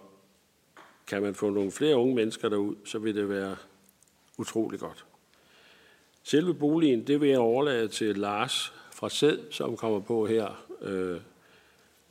kan 1.08 1.22
man 1.22 1.36
få 1.36 1.50
nogle 1.50 1.72
flere 1.72 1.96
unge 1.96 2.16
mennesker 2.16 2.50
derud, 2.50 2.76
så 2.86 3.00
vil 3.00 3.16
det 3.16 3.30
være 3.30 3.56
utrolig 4.38 4.80
godt. 4.80 5.06
Selve 6.24 6.54
boligen, 6.54 7.08
det 7.08 7.22
vil 7.22 7.30
jeg 7.30 7.40
overlade 7.40 7.88
til 7.88 8.18
Lars 8.18 8.74
fra 8.92 9.10
Sæd, 9.10 9.38
som 9.52 9.78
kommer 9.78 10.00
på 10.00 10.26
her 10.26 10.66
øh, 10.82 11.22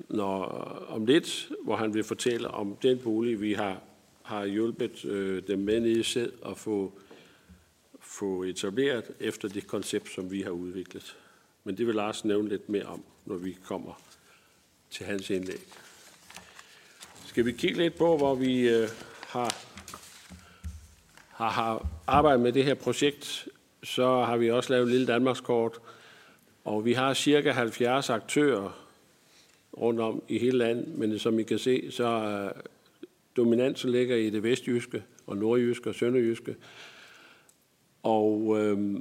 når, 0.08 0.44
om 0.88 1.06
lidt, 1.06 1.52
hvor 1.64 1.76
han 1.76 1.94
vil 1.94 2.04
fortælle 2.04 2.48
om 2.48 2.76
den 2.82 2.98
bolig, 2.98 3.40
vi 3.40 3.52
har, 3.52 3.82
har 4.22 4.44
hjulpet 4.44 5.04
øh, 5.04 5.42
dem 5.46 5.58
med 5.58 5.80
nede 5.80 6.00
i 6.00 6.02
Sæd 6.02 6.30
at 6.46 6.58
få, 6.58 6.92
få 8.00 8.42
etableret 8.42 9.10
efter 9.20 9.48
det 9.48 9.66
koncept, 9.66 10.08
som 10.08 10.30
vi 10.30 10.42
har 10.42 10.50
udviklet. 10.50 11.16
Men 11.66 11.76
det 11.76 11.86
vil 11.86 11.94
Lars 11.94 12.24
nævne 12.24 12.48
lidt 12.48 12.68
mere 12.68 12.84
om, 12.84 13.04
når 13.24 13.36
vi 13.36 13.56
kommer 13.64 14.00
til 14.90 15.06
hans 15.06 15.30
indlæg. 15.30 15.60
Skal 17.26 17.46
vi 17.46 17.52
kigge 17.52 17.78
lidt 17.78 17.94
på, 17.94 18.16
hvor 18.16 18.34
vi 18.34 18.68
øh, 18.68 18.88
har, 19.26 19.56
har, 21.28 21.50
har 21.50 21.86
arbejdet 22.06 22.40
med 22.40 22.52
det 22.52 22.64
her 22.64 22.74
projekt, 22.74 23.48
så 23.82 24.24
har 24.24 24.36
vi 24.36 24.50
også 24.50 24.72
lavet 24.72 24.84
et 24.84 24.90
lille 24.90 25.06
Danmarkskort, 25.06 25.78
og 26.64 26.84
vi 26.84 26.92
har 26.92 27.14
cirka 27.14 27.50
70 27.50 28.10
aktører 28.10 28.86
rundt 29.78 30.00
om 30.00 30.22
i 30.28 30.38
hele 30.38 30.58
landet, 30.58 30.98
men 30.98 31.18
som 31.18 31.38
I 31.38 31.42
kan 31.42 31.58
se, 31.58 31.90
så 31.90 32.06
er 32.06 32.52
dominansen 33.36 33.90
ligger 33.90 34.16
i 34.16 34.30
det 34.30 34.42
vestjyske 34.42 35.02
og 35.26 35.36
nordjyske 35.36 35.90
og 35.90 35.94
sønderjyske. 35.94 36.56
Og 38.02 38.56
øh, 38.60 39.00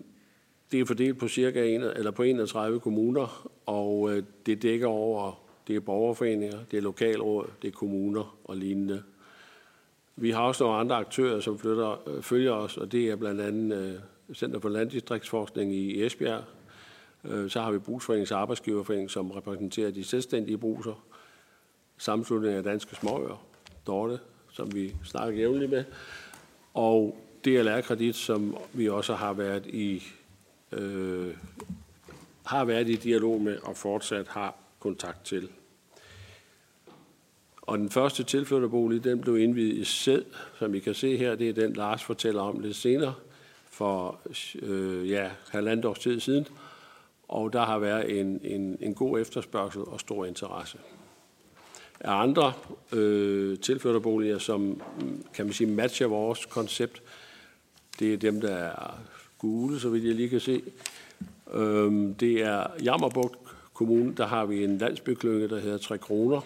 det 0.76 0.82
er 0.82 0.86
fordelt 0.86 1.18
på 1.18 1.28
cirka 1.28 1.66
en, 1.66 1.82
eller 1.82 2.12
på 2.12 2.24
31 2.24 2.80
kommuner, 2.80 3.50
og 3.66 4.12
øh, 4.14 4.24
det 4.46 4.62
dækker 4.62 4.88
over, 4.88 5.44
det 5.68 5.76
er 5.76 5.80
borgerforeninger, 5.80 6.58
det 6.72 6.78
er 6.78 6.82
lokalråd, 6.82 7.48
det 7.62 7.68
er 7.68 7.72
kommuner 7.72 8.38
og 8.44 8.58
lignende. 8.58 9.04
Vi 10.16 10.32
har 10.32 10.42
også 10.42 10.64
nogle 10.64 10.80
andre 10.80 10.96
aktører, 10.96 11.40
som 11.40 11.60
flytter, 11.60 12.10
øh, 12.10 12.22
følger 12.22 12.52
os, 12.52 12.78
og 12.78 12.92
det 12.92 13.10
er 13.10 13.16
blandt 13.16 13.42
andet 13.42 13.78
øh, 13.78 14.36
Center 14.36 14.60
for 14.60 14.70
Landdistriktsforskning 14.70 15.74
i 15.74 16.06
Esbjerg, 16.06 16.44
så 17.48 17.62
har 17.62 17.72
vi 17.72 17.80
Brugsforeningens 17.80 18.32
Arbejdsgiverforening, 18.32 19.12
som 19.12 19.32
repræsenterer 19.32 19.92
de 19.92 20.04
selvstændige 20.04 20.58
bruser. 20.58 21.06
Sammenslutningen 21.98 22.58
af 22.58 22.64
Danske 22.64 22.96
Småøer, 22.96 23.46
Dorte, 23.88 24.20
som 24.52 24.76
vi 24.76 24.96
snakker 25.04 25.40
jævnligt 25.40 25.72
med. 25.72 25.84
Og 26.74 27.18
DLR 27.46 27.82
Kredit, 27.82 28.16
som 28.16 28.58
vi 28.74 28.90
også 28.90 29.14
har 29.14 29.34
været 29.34 29.66
i 29.68 30.04
øh, 30.76 31.34
har 32.46 32.66
været 32.66 32.90
i 32.90 32.96
dialog 32.96 33.42
med 33.42 33.58
og 33.58 33.78
fortsat 33.78 34.28
har 34.28 34.56
kontakt 34.80 35.26
til. 35.26 35.50
Og 37.62 37.78
den 37.78 37.90
første 37.90 38.24
tilflytterbolig, 38.24 39.04
den 39.04 39.22
blev 39.22 39.38
indvidet 39.38 39.78
i 39.78 39.84
Sæd, 39.84 40.22
som 40.60 40.76
I 40.76 40.80
kan 40.80 40.94
se 40.94 41.18
her. 41.18 41.36
Det 41.36 41.50
er 41.50 41.54
den, 41.54 41.74
Lars 41.74 42.04
fortæller 42.04 42.42
om 42.42 42.60
lidt 42.60 42.76
senere, 42.76 43.14
for 43.70 44.20
øh, 44.62 45.10
ja, 45.10 45.32
halvandet 45.52 45.86
års 45.86 46.00
tid 46.00 46.20
siden 46.20 46.48
og 47.28 47.54
der 47.54 47.66
har 47.66 47.80
været 47.80 48.20
en, 48.20 48.40
en, 48.44 48.78
en 48.82 48.94
god 48.94 49.20
efterspørgsel 49.20 49.82
og 49.82 50.00
stor 50.00 50.26
interesse. 50.26 50.78
Af 52.00 52.14
andre 52.14 52.54
øh, 52.94 53.60
tilflytterboliger, 53.60 54.38
som 54.38 54.82
kan 55.34 55.46
man 55.46 55.54
sige 55.54 55.70
matcher 55.70 56.08
vores 56.08 56.46
koncept, 56.46 57.02
det 58.00 58.14
er 58.14 58.18
dem, 58.18 58.42
der 58.42 58.56
er 58.56 59.00
gule, 59.46 59.80
så 59.80 59.90
vidt 59.90 60.06
jeg 60.06 60.16
lige 60.16 60.30
kan 60.30 60.40
se. 60.40 60.62
Øhm, 61.54 62.14
det 62.14 62.44
er 62.44 62.68
Jammerbugt 62.84 63.38
Kommune, 63.74 64.14
der 64.18 64.26
har 64.26 64.46
vi 64.46 64.64
en 64.64 64.78
landsbyklynge, 64.78 65.48
der 65.48 65.60
hedder 65.60 65.78
3 65.78 65.98
kroner. 65.98 66.42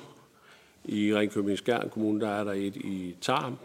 I 0.86 1.16
Ringkøbing 1.16 1.58
Skjern 1.58 1.90
Kommune, 1.90 2.22
der 2.22 2.30
er 2.30 2.44
der 2.44 2.54
et 2.54 2.76
i 2.76 3.16
Tarm, 3.22 3.58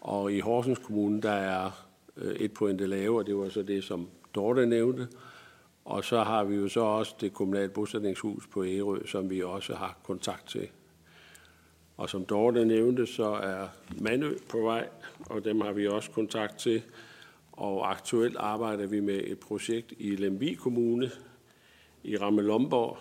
og 0.00 0.32
i 0.32 0.40
Horsens 0.40 0.78
Kommune, 0.78 1.22
der 1.22 1.30
er 1.30 1.70
øh, 2.16 2.34
et 2.34 2.52
pointe 2.52 3.08
og 3.08 3.26
det 3.26 3.36
var 3.36 3.48
så 3.48 3.62
det, 3.62 3.84
som 3.84 4.08
Dorte 4.34 4.66
nævnte. 4.66 5.08
Og 5.84 6.04
så 6.04 6.22
har 6.22 6.44
vi 6.44 6.56
jo 6.56 6.68
så 6.68 6.80
også 6.80 7.14
det 7.20 7.32
kommunale 7.32 7.68
bosætningshus 7.68 8.46
på 8.46 8.64
Ærø, 8.64 9.06
som 9.06 9.30
vi 9.30 9.42
også 9.42 9.74
har 9.74 9.96
kontakt 10.02 10.48
til. 10.48 10.68
Og 11.96 12.10
som 12.10 12.24
Dorte 12.24 12.64
nævnte, 12.64 13.06
så 13.06 13.26
er 13.26 13.68
Manø 14.00 14.34
på 14.50 14.60
vej, 14.60 14.88
og 15.30 15.44
dem 15.44 15.60
har 15.60 15.72
vi 15.72 15.86
også 15.86 16.10
kontakt 16.10 16.58
til. 16.58 16.82
Og 17.56 17.90
aktuelt 17.90 18.36
arbejder 18.36 18.86
vi 18.86 19.00
med 19.00 19.20
et 19.24 19.38
projekt 19.38 19.92
i 19.98 20.16
Lemvi 20.16 20.54
Kommune 20.54 21.10
i 22.04 22.16
Ramme 22.16 22.42
Lomborg, 22.42 22.98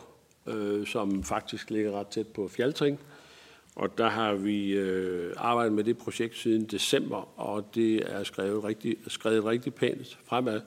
øh, 0.48 0.88
som 0.88 1.24
faktisk 1.24 1.70
ligger 1.70 1.92
ret 1.92 2.08
tæt 2.08 2.28
på 2.28 2.48
Fjaltring. 2.48 3.00
Og 3.76 3.98
der 3.98 4.10
har 4.10 4.34
vi 4.34 4.72
øh, 4.72 5.34
arbejdet 5.38 5.74
med 5.74 5.84
det 5.84 5.98
projekt 5.98 6.38
siden 6.38 6.66
december, 6.66 7.40
og 7.40 7.76
det 7.76 8.14
er 8.14 8.24
skrevet 8.24 8.64
rigtig, 8.64 8.98
skrevet 9.08 9.46
rigtig 9.46 9.74
pænt 9.74 10.20
fremad. 10.26 10.62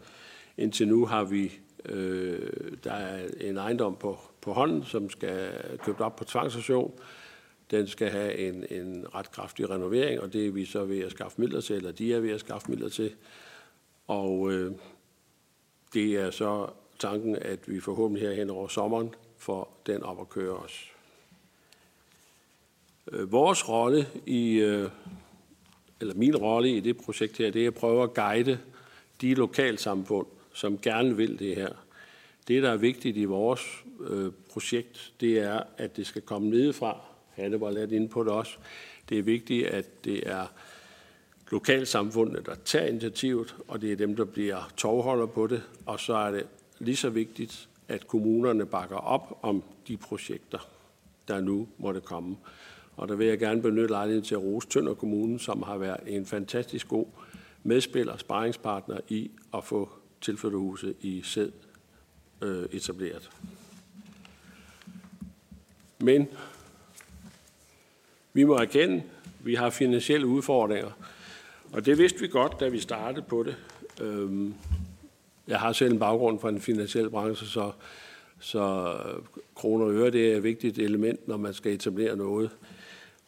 Indtil 0.57 0.89
nu 0.89 1.07
har 1.07 1.25
vi, 1.25 1.53
øh, 1.85 2.51
der 2.85 2.93
er 2.93 3.29
en 3.41 3.57
ejendom 3.57 3.97
på, 4.01 4.19
på 4.41 4.53
hånden, 4.53 4.85
som 4.85 5.11
skal 5.11 5.51
købt 5.85 6.01
op 6.01 6.17
på 6.17 6.25
tvangsstation. 6.25 6.93
Den 7.71 7.87
skal 7.87 8.11
have 8.11 8.39
en, 8.39 8.65
en 8.71 9.07
ret 9.15 9.33
kraftig 9.33 9.71
renovering, 9.71 10.21
og 10.21 10.33
det 10.33 10.47
er 10.47 10.51
vi 10.51 10.65
så 10.65 10.85
ved 10.85 10.99
at 10.99 11.11
skaffe 11.11 11.41
midler 11.41 11.61
til, 11.61 11.77
eller 11.77 11.93
de 11.93 12.15
er 12.15 12.21
ved 12.21 12.31
at 12.31 12.41
skaffe 12.41 12.71
midler 12.71 12.89
til. 12.89 13.13
Og 14.09 14.53
øh, 14.53 14.73
det 15.95 16.17
er 16.17 16.31
så 16.31 16.71
tanken, 16.99 17.37
at 17.37 17.59
vi 17.69 17.81
forhåbentlig 17.81 18.29
her 18.29 18.35
hen 18.35 18.51
over 18.51 18.69
sommeren 18.69 19.15
får 19.37 19.81
den 19.87 20.03
op 20.03 20.21
at 20.21 20.29
køre 20.29 20.57
os. 20.57 20.93
Øh, 23.13 23.33
vores 23.33 23.69
rolle 23.69 24.07
i, 24.27 24.53
øh, 24.53 24.91
eller 26.01 26.15
min 26.15 26.37
rolle 26.37 26.77
i 26.77 26.81
det 26.81 26.97
projekt 26.97 27.39
her, 27.39 27.51
det 27.51 27.63
er 27.63 27.69
at 27.69 27.75
prøve 27.75 28.03
at 28.03 28.15
guide 28.15 28.59
de 29.21 29.35
lokalsamfund, 29.35 30.27
som 30.53 30.79
gerne 30.79 31.17
vil 31.17 31.39
det 31.39 31.57
her. 31.57 31.73
Det, 32.49 32.63
der 32.63 32.71
er 32.71 32.77
vigtigt 32.77 33.17
i 33.17 33.25
vores 33.25 33.85
øh, 34.01 34.33
projekt, 34.53 35.13
det 35.21 35.39
er, 35.39 35.63
at 35.77 35.97
det 35.97 36.07
skal 36.07 36.23
komme 36.23 36.51
nedefra. 36.51 37.01
Hanne 37.31 37.61
var 37.61 37.71
lidt 37.71 37.93
inde 37.93 38.09
på 38.09 38.25
det 38.25 38.33
også. 38.33 38.57
Det 39.09 39.19
er 39.19 39.23
vigtigt, 39.23 39.67
at 39.67 40.05
det 40.05 40.29
er 40.29 40.47
lokalsamfundene, 41.51 42.41
der 42.47 42.55
tager 42.65 42.87
initiativet, 42.87 43.57
og 43.69 43.81
det 43.81 43.93
er 43.93 43.97
dem, 43.97 44.17
der 44.17 44.25
bliver 44.25 44.73
tovholder 44.77 45.27
på 45.27 45.47
det. 45.47 45.63
Og 45.87 46.01
så 46.01 46.15
er 46.15 46.31
det 46.31 46.47
lige 46.79 46.97
så 46.97 47.11
vigtigt, 47.11 47.69
at 47.89 48.07
kommunerne 48.07 48.67
bakker 48.67 48.97
op 48.97 49.39
om 49.43 49.63
de 49.89 49.97
projekter, 49.97 50.69
der 51.29 51.41
nu 51.41 51.69
måtte 51.79 52.01
komme. 52.01 52.37
Og 52.97 53.09
der 53.09 53.15
vil 53.15 53.27
jeg 53.27 53.39
gerne 53.39 53.63
benytte 53.63 53.89
lejligheden 53.89 54.25
til 54.25 54.35
at 54.35 54.43
rose 54.43 54.69
Tønder 54.69 54.95
Kommune, 54.95 55.41
som 55.41 55.63
har 55.63 55.79
været 55.79 56.01
en 56.07 56.27
fantastisk 56.27 56.89
god 56.89 57.07
medspiller, 57.63 58.17
sparringspartner 58.17 59.01
i 59.09 59.31
at 59.55 59.65
få 59.65 59.91
tilflytterhuset 60.21 60.97
i 61.01 61.23
sæd 61.23 61.51
øh, 62.43 62.65
etableret. 62.73 63.31
Men 65.99 66.29
vi 68.33 68.45
må 68.45 68.57
erkende, 68.57 68.95
at 68.95 69.03
vi 69.47 69.55
har 69.55 69.71
finansielle 69.71 70.27
udfordringer, 70.27 70.91
og 71.73 71.87
det 71.87 71.99
vidste 71.99 72.21
vi 72.21 72.29
godt, 72.29 72.61
da 72.61 72.69
vi 72.69 72.79
startede 72.79 73.27
på 73.29 73.43
det. 73.43 73.57
Øhm, 74.01 74.55
jeg 75.49 75.61
har 75.61 75.73
selv 75.73 75.93
en 75.93 75.99
baggrund 75.99 76.41
fra 76.41 76.51
den 76.51 76.61
finansielle 76.61 77.11
branche, 77.11 77.47
så, 77.47 77.73
så 78.41 78.95
øh, 79.07 79.23
kroner 79.55 79.85
og 79.85 79.93
øre 79.93 80.11
det 80.11 80.33
er 80.33 80.37
et 80.37 80.43
vigtigt 80.43 80.79
element, 80.79 81.29
når 81.29 81.37
man 81.37 81.55
skal 81.55 81.73
etablere 81.73 82.17
noget. 82.17 82.51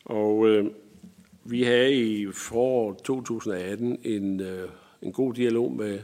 Og 0.05 0.49
øh, 0.49 0.67
vi 1.45 1.63
havde 1.63 1.95
i 1.95 2.33
foråret 2.33 2.99
2018 2.99 3.99
en, 4.05 4.41
øh, 4.41 4.69
en 5.03 5.13
god 5.13 5.35
dialog 5.35 5.73
med 5.73 5.99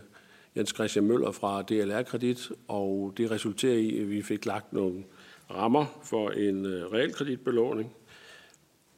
Jens 0.57 0.71
Christian 0.75 1.05
Møller 1.05 1.31
fra 1.31 1.63
DLR 1.63 2.03
Kredit, 2.03 2.53
og 2.69 3.15
det 3.17 3.31
resulterede 3.31 3.83
i, 3.83 4.01
at 4.01 4.11
vi 4.11 4.23
fik 4.23 4.47
lagt 4.47 4.73
nogle 4.73 5.05
rammer 5.51 6.01
for 6.03 6.31
en 6.31 6.67
øh, 6.67 6.93
realkreditbelåning. 6.93 7.93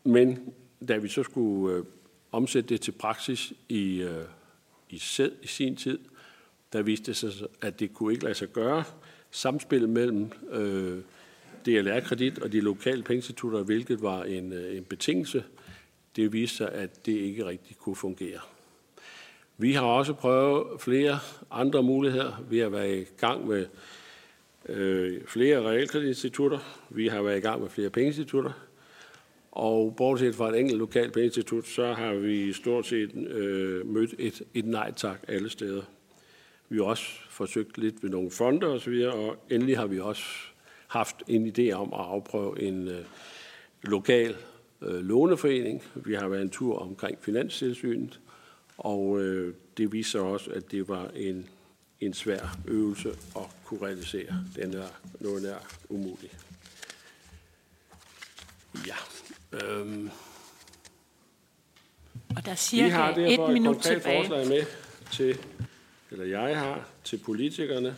Men 0.05 0.53
da 0.89 0.97
vi 0.97 1.09
så 1.09 1.23
skulle 1.23 1.77
øh, 1.77 1.85
omsætte 2.33 2.69
det 2.69 2.81
til 2.81 2.93
praksis 2.93 3.53
i, 3.69 4.03
øh, 4.03 4.25
i, 4.91 4.99
sæd, 4.99 5.31
i 5.43 5.47
sin 5.47 5.77
tid, 5.77 5.99
der 6.73 6.83
viste 6.83 7.07
det 7.07 7.17
sig, 7.17 7.33
at 7.63 7.81
det 7.81 7.95
kunne 7.95 8.13
ikke 8.13 8.25
lade 8.25 8.35
sig 8.35 8.49
gøre. 8.49 8.85
Samspil 9.31 9.89
mellem 9.89 10.33
øh, 10.51 10.99
DLR-kredit 11.67 12.39
og 12.39 12.53
de 12.53 12.61
lokale 12.61 13.03
pengeinstitutter, 13.03 13.63
hvilket 13.63 14.03
var 14.03 14.25
en, 14.25 14.53
øh, 14.53 14.77
en 14.77 14.85
betingelse, 14.85 15.45
det 16.17 16.33
viste 16.33 16.57
sig, 16.57 16.73
at 16.73 17.07
det 17.07 17.13
ikke 17.13 17.47
rigtig 17.47 17.77
kunne 17.77 17.97
fungere. 17.97 18.41
Vi 19.59 19.73
har 19.73 19.83
også 19.83 20.13
prøvet 20.13 20.81
flere 20.81 21.19
andre 21.51 21.83
muligheder. 21.83 22.45
Vi 22.51 22.59
har 22.59 22.69
været 22.69 22.99
i 22.99 23.05
gang 23.21 23.49
med 23.49 23.67
øh, 24.69 25.25
flere 25.27 25.63
realkreditinstitutter. 25.63 26.59
Vi 26.91 27.09
har 27.09 27.23
været 27.23 27.37
i 27.37 27.41
gang 27.41 27.61
med 27.61 27.69
flere 27.69 27.91
pengeinstitutter. 27.91 28.68
Og 29.59 29.95
bortset 29.97 30.35
fra 30.35 30.49
et 30.49 30.61
enkelt 30.61 30.79
lokalt 30.79 31.13
pengeinstitut, 31.13 31.67
så 31.67 31.93
har 31.93 32.15
vi 32.15 32.53
stort 32.53 32.87
set 32.87 33.15
øh, 33.15 33.87
mødt 33.87 34.15
et, 34.19 34.43
et 34.55 34.67
nej 34.67 34.93
tak 34.93 35.21
alle 35.29 35.51
steder. 35.51 35.83
Vi 36.69 36.77
har 36.77 36.85
også 36.85 37.05
forsøgt 37.31 37.79
lidt 37.79 38.03
ved 38.03 38.11
nogle 38.11 38.31
fonder 38.31 38.69
osv., 38.69 38.93
og 39.13 39.37
endelig 39.51 39.79
har 39.79 39.87
vi 39.87 40.01
også 40.01 40.23
haft 40.87 41.17
en 41.29 41.47
idé 41.47 41.73
om 41.73 41.93
at 41.93 42.01
afprøve 42.01 42.63
en 42.63 42.89
øh, 42.89 43.05
lokal 43.83 44.37
øh, 44.83 44.95
låneforening. 44.95 45.83
Vi 45.95 46.15
har 46.15 46.29
været 46.29 46.43
en 46.43 46.51
tur 46.51 46.79
omkring 46.79 47.19
Finanstilsynet, 47.21 48.21
og 48.77 49.21
øh, 49.21 49.55
det 49.77 49.93
viser 49.93 50.21
også, 50.21 50.51
at 50.51 50.71
det 50.71 50.89
var 50.89 51.11
en, 51.15 51.49
en 52.01 52.15
svær 52.15 52.59
øvelse 52.69 53.09
at 53.37 53.47
kunne 53.65 53.87
realisere. 53.87 54.45
Den 54.57 54.75
er 54.75 54.89
noget 55.21 55.43
der 55.43 55.57
umulig. 55.89 56.31
Ja. 58.87 58.95
Øhm. 59.53 60.11
Og 62.37 62.45
der 62.45 62.51
er 62.51 62.57
cirka 62.57 63.15
et 63.19 63.53
minut 63.53 63.77
tilbage. 63.77 64.23
forslag 64.23 64.49
med 64.49 64.65
til, 65.13 65.39
eller 66.11 66.25
jeg 66.25 66.59
har, 66.59 66.89
til 67.05 67.19
politikerne. 67.19 67.97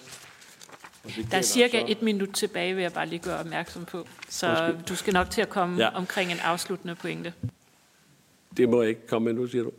Der 1.31 1.39
er 1.39 1.43
cirka 1.43 1.81
så... 1.81 1.87
et 1.89 2.03
minut 2.03 2.29
tilbage, 2.35 2.75
vil 2.75 2.83
jeg 2.83 2.93
bare 2.93 3.07
lige 3.07 3.19
gøre 3.19 3.39
opmærksom 3.39 3.85
på. 3.85 4.07
Så 4.29 4.73
Måske. 4.73 4.89
du 4.89 4.97
skal 4.97 5.13
nok 5.13 5.31
til 5.31 5.41
at 5.41 5.49
komme 5.49 5.83
ja. 5.83 5.89
omkring 5.89 6.33
en 6.33 6.39
afsluttende 6.39 6.95
pointe. 6.95 7.35
Det 8.57 8.69
må 8.69 8.83
jeg 8.83 8.89
ikke 8.89 9.07
komme 9.07 9.33
med 9.33 9.41
nu, 9.41 9.47
siger 9.47 9.65
du? 9.65 9.73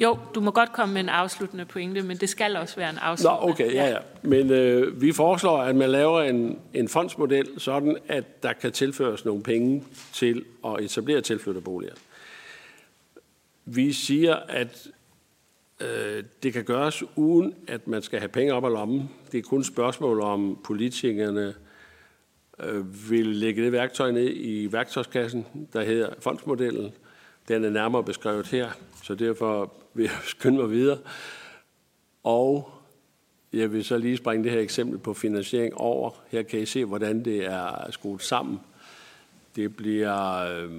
Jo, 0.00 0.18
du 0.34 0.40
må 0.40 0.50
godt 0.50 0.72
komme 0.72 0.94
med 0.94 1.00
en 1.00 1.08
afsluttende 1.08 1.64
pointe, 1.64 2.02
men 2.02 2.16
det 2.16 2.28
skal 2.28 2.56
også 2.56 2.76
være 2.76 2.90
en 2.90 2.98
afsluttende. 2.98 3.46
Nå, 3.46 3.52
okay, 3.52 3.74
ja, 3.74 3.88
ja. 3.88 3.98
Men 4.22 4.50
øh, 4.50 5.02
vi 5.02 5.12
foreslår, 5.12 5.58
at 5.58 5.76
man 5.76 5.90
laver 5.90 6.22
en, 6.22 6.58
en 6.74 6.88
fondsmodel, 6.88 7.60
sådan 7.60 7.96
at 8.08 8.42
der 8.42 8.52
kan 8.52 8.72
tilføres 8.72 9.24
nogle 9.24 9.42
penge 9.42 9.84
til 10.12 10.44
at 10.66 10.80
etablere 10.80 11.20
tilflytterboliger. 11.20 11.94
Vi 13.64 13.92
siger, 13.92 14.34
at 14.34 14.86
øh, 15.80 16.24
det 16.42 16.52
kan 16.52 16.64
gøres 16.64 17.02
uden, 17.16 17.54
at 17.68 17.88
man 17.88 18.02
skal 18.02 18.18
have 18.18 18.28
penge 18.28 18.54
op 18.54 18.64
af 18.64 18.72
lommen. 18.72 19.10
Det 19.32 19.38
er 19.38 19.42
kun 19.42 19.60
et 19.60 19.66
spørgsmål 19.66 20.20
om 20.20 20.58
politikerne 20.64 21.54
øh, 22.60 23.10
vil 23.10 23.26
lægge 23.26 23.64
det 23.64 23.72
værktøj 23.72 24.10
ned 24.10 24.30
i 24.34 24.72
værktøjskassen, 24.72 25.46
der 25.72 25.82
hedder 25.82 26.08
fondsmodellen. 26.20 26.92
Den 27.48 27.64
er 27.64 27.70
nærmere 27.70 28.04
beskrevet 28.04 28.46
her, 28.46 28.70
så 29.02 29.14
derfor 29.14 29.72
vil 29.94 30.02
jeg 30.02 30.12
skynde 30.24 30.58
mig 30.58 30.70
videre. 30.70 30.98
Og 32.22 32.70
jeg 33.52 33.72
vil 33.72 33.84
så 33.84 33.98
lige 33.98 34.16
springe 34.16 34.44
det 34.44 34.52
her 34.52 34.60
eksempel 34.60 34.98
på 34.98 35.14
finansiering 35.14 35.74
over. 35.74 36.10
Her 36.28 36.42
kan 36.42 36.60
I 36.60 36.66
se, 36.66 36.84
hvordan 36.84 37.24
det 37.24 37.44
er 37.44 37.90
skruet 37.90 38.22
sammen. 38.22 38.60
Det 39.56 39.76
bliver... 39.76 40.36
Øh, 40.36 40.70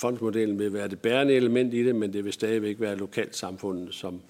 fondsmodellen 0.00 0.58
vil 0.58 0.72
være 0.72 0.88
det 0.88 1.00
bærende 1.00 1.34
element 1.34 1.74
i 1.74 1.84
det, 1.84 1.96
men 1.96 2.12
det 2.12 2.24
vil 2.24 2.32
stadigvæk 2.32 2.80
være 2.80 2.96
lokalsamfundet, 2.96 3.94
som 3.94 4.20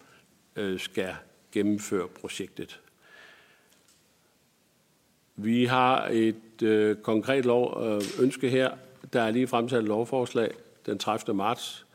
øh, 0.57 0.81
skal 0.81 1.15
gennemføre 1.53 2.09
projektet. 2.09 2.81
Vi 5.37 5.65
har 5.65 6.09
et 6.13 6.63
øh, 6.63 6.97
konkret 6.97 7.45
lov, 7.45 7.85
øh, 7.85 8.03
ønske 8.21 8.49
her. 8.49 8.71
Der 9.13 9.21
er 9.21 9.31
lige 9.31 9.47
fremsat 9.47 9.79
et 9.79 9.89
lovforslag 9.89 10.51
den 10.87 10.99
30. 10.99 11.37
marts 11.37 11.87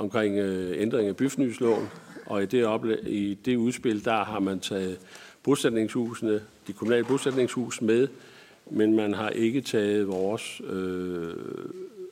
omkring 0.00 0.38
øh, 0.38 0.82
ændring 0.82 1.08
af 1.08 1.16
byfnysloven, 1.16 1.88
og 2.26 2.42
i 2.42 2.46
det, 2.46 2.66
oplæg, 2.66 2.98
i 3.06 3.34
det 3.34 3.56
udspil, 3.56 4.04
der 4.04 4.24
har 4.24 4.38
man 4.38 4.60
taget 4.60 4.98
bosætningshusene, 5.42 6.42
de 6.66 6.72
kommunale 6.72 7.04
bosætningshus 7.04 7.82
med, 7.82 8.08
men 8.70 8.96
man 8.96 9.14
har 9.14 9.30
ikke 9.30 9.60
taget 9.60 10.08
vores 10.08 10.60
øh, 10.64 11.34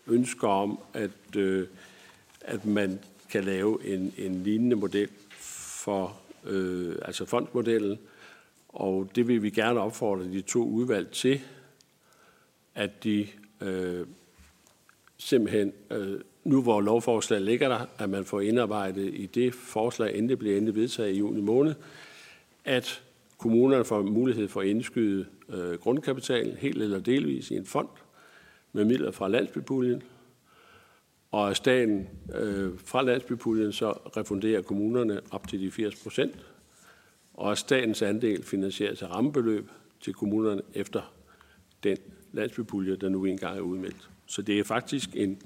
ønsker 0.06 0.48
om, 0.48 0.78
at, 0.94 1.36
øh, 1.36 1.66
at 2.40 2.66
man 2.66 2.98
kan 3.30 3.44
lave 3.44 3.84
en, 3.84 4.14
en 4.18 4.42
lignende 4.42 4.76
model 4.76 5.08
for 5.84 6.16
øh, 6.44 6.96
altså 7.02 7.24
fondsmodellen, 7.24 7.98
og 8.68 9.10
det 9.14 9.28
vil 9.28 9.42
vi 9.42 9.50
gerne 9.50 9.80
opfordre 9.80 10.24
de 10.24 10.40
to 10.40 10.64
udvalg 10.64 11.10
til, 11.10 11.40
at 12.74 13.04
de 13.04 13.26
øh, 13.60 14.06
simpelthen, 15.18 15.72
øh, 15.90 16.20
nu 16.48 16.62
hvor 16.62 16.80
lovforslaget 16.80 17.44
ligger 17.44 17.68
der, 17.68 17.86
at 17.98 18.10
man 18.10 18.24
får 18.24 18.40
indarbejdet 18.40 19.14
i 19.14 19.26
det 19.26 19.54
forslag, 19.54 20.14
inden 20.14 20.28
det 20.28 20.38
bliver 20.38 20.56
endelig 20.56 20.74
vedtaget 20.74 21.14
i 21.14 21.18
juni 21.18 21.40
måned, 21.40 21.74
at 22.64 23.02
Kommunerne 23.38 23.84
får 23.84 24.02
mulighed 24.02 24.48
for 24.48 24.60
at 24.60 24.66
indskyde 24.66 25.26
øh, 25.48 25.78
grundkapitalen 25.78 26.56
helt 26.56 26.82
eller 26.82 27.00
delvis 27.00 27.50
i 27.50 27.56
en 27.56 27.66
fond 27.66 27.88
med 28.72 28.84
midler 28.84 29.10
fra 29.10 29.28
landsbypuljen, 29.28 30.02
og 31.30 31.56
staten 31.56 32.08
øh, 32.34 32.70
fra 32.78 33.02
landsbypuljen 33.02 33.72
så 33.72 33.90
refunderer 33.90 34.62
kommunerne 34.62 35.20
op 35.30 35.48
til 35.48 35.60
de 35.60 35.70
80 35.70 36.02
procent, 36.02 36.46
og 37.34 37.58
statens 37.58 38.02
andel 38.02 38.42
finansieres 38.42 39.02
af 39.02 39.10
rammebeløb 39.10 39.70
til 40.00 40.14
kommunerne 40.14 40.62
efter 40.74 41.14
den 41.84 41.96
landsbypulje, 42.32 42.96
der 42.96 43.08
nu 43.08 43.24
engang 43.24 43.58
er 43.58 43.62
udmeldt. 43.62 44.10
Så 44.26 44.42
det 44.42 44.58
er 44.58 44.64
faktisk 44.64 45.16
en, 45.16 45.42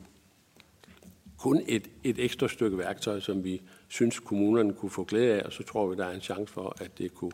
kun 1.43 1.63
et, 1.69 1.91
et 2.05 2.19
ekstra 2.19 2.49
stykke 2.49 2.79
værktøj, 2.79 3.21
som 3.21 3.45
vi 3.45 3.63
synes, 3.89 4.21
kommunerne 4.21 4.75
kunne 4.75 4.91
få 4.91 5.05
glæde 5.05 5.35
af, 5.35 5.43
og 5.43 5.53
så 5.53 5.63
tror 5.63 5.87
vi, 5.87 5.97
der 5.97 6.07
er 6.07 6.13
en 6.13 6.21
chance 6.21 6.53
for, 6.53 6.77
at 6.81 6.99
det 6.99 7.15
kunne, 7.15 7.33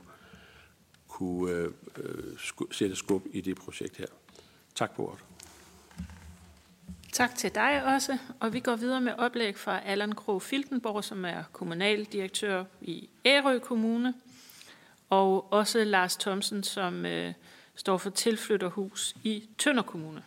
kunne 1.08 1.52
øh, 1.52 1.70
øh, 1.96 2.38
sætte 2.70 2.96
skub 2.96 3.22
i 3.32 3.40
det 3.40 3.56
projekt 3.56 3.96
her. 3.96 4.06
Tak 4.74 4.96
på 4.96 5.06
ordet. 5.06 5.24
Tak 7.12 7.34
til 7.34 7.54
dig 7.54 7.84
også, 7.84 8.18
og 8.40 8.52
vi 8.52 8.60
går 8.60 8.76
videre 8.76 9.00
med 9.00 9.12
oplæg 9.18 9.56
fra 9.56 9.80
Allan 9.84 10.12
Kro 10.12 10.38
Filtenborg, 10.38 11.04
som 11.04 11.24
er 11.24 11.42
kommunaldirektør 11.52 12.64
i 12.80 13.08
Ærø 13.26 13.58
Kommune, 13.58 14.14
og 15.10 15.52
også 15.52 15.84
Lars 15.84 16.16
Thomsen, 16.16 16.62
som 16.62 17.06
øh, 17.06 17.32
står 17.74 17.96
for 17.96 18.10
tilflytterhus 18.10 19.16
i 19.22 19.48
Tønder 19.58 19.82
Kommune. 19.82 20.22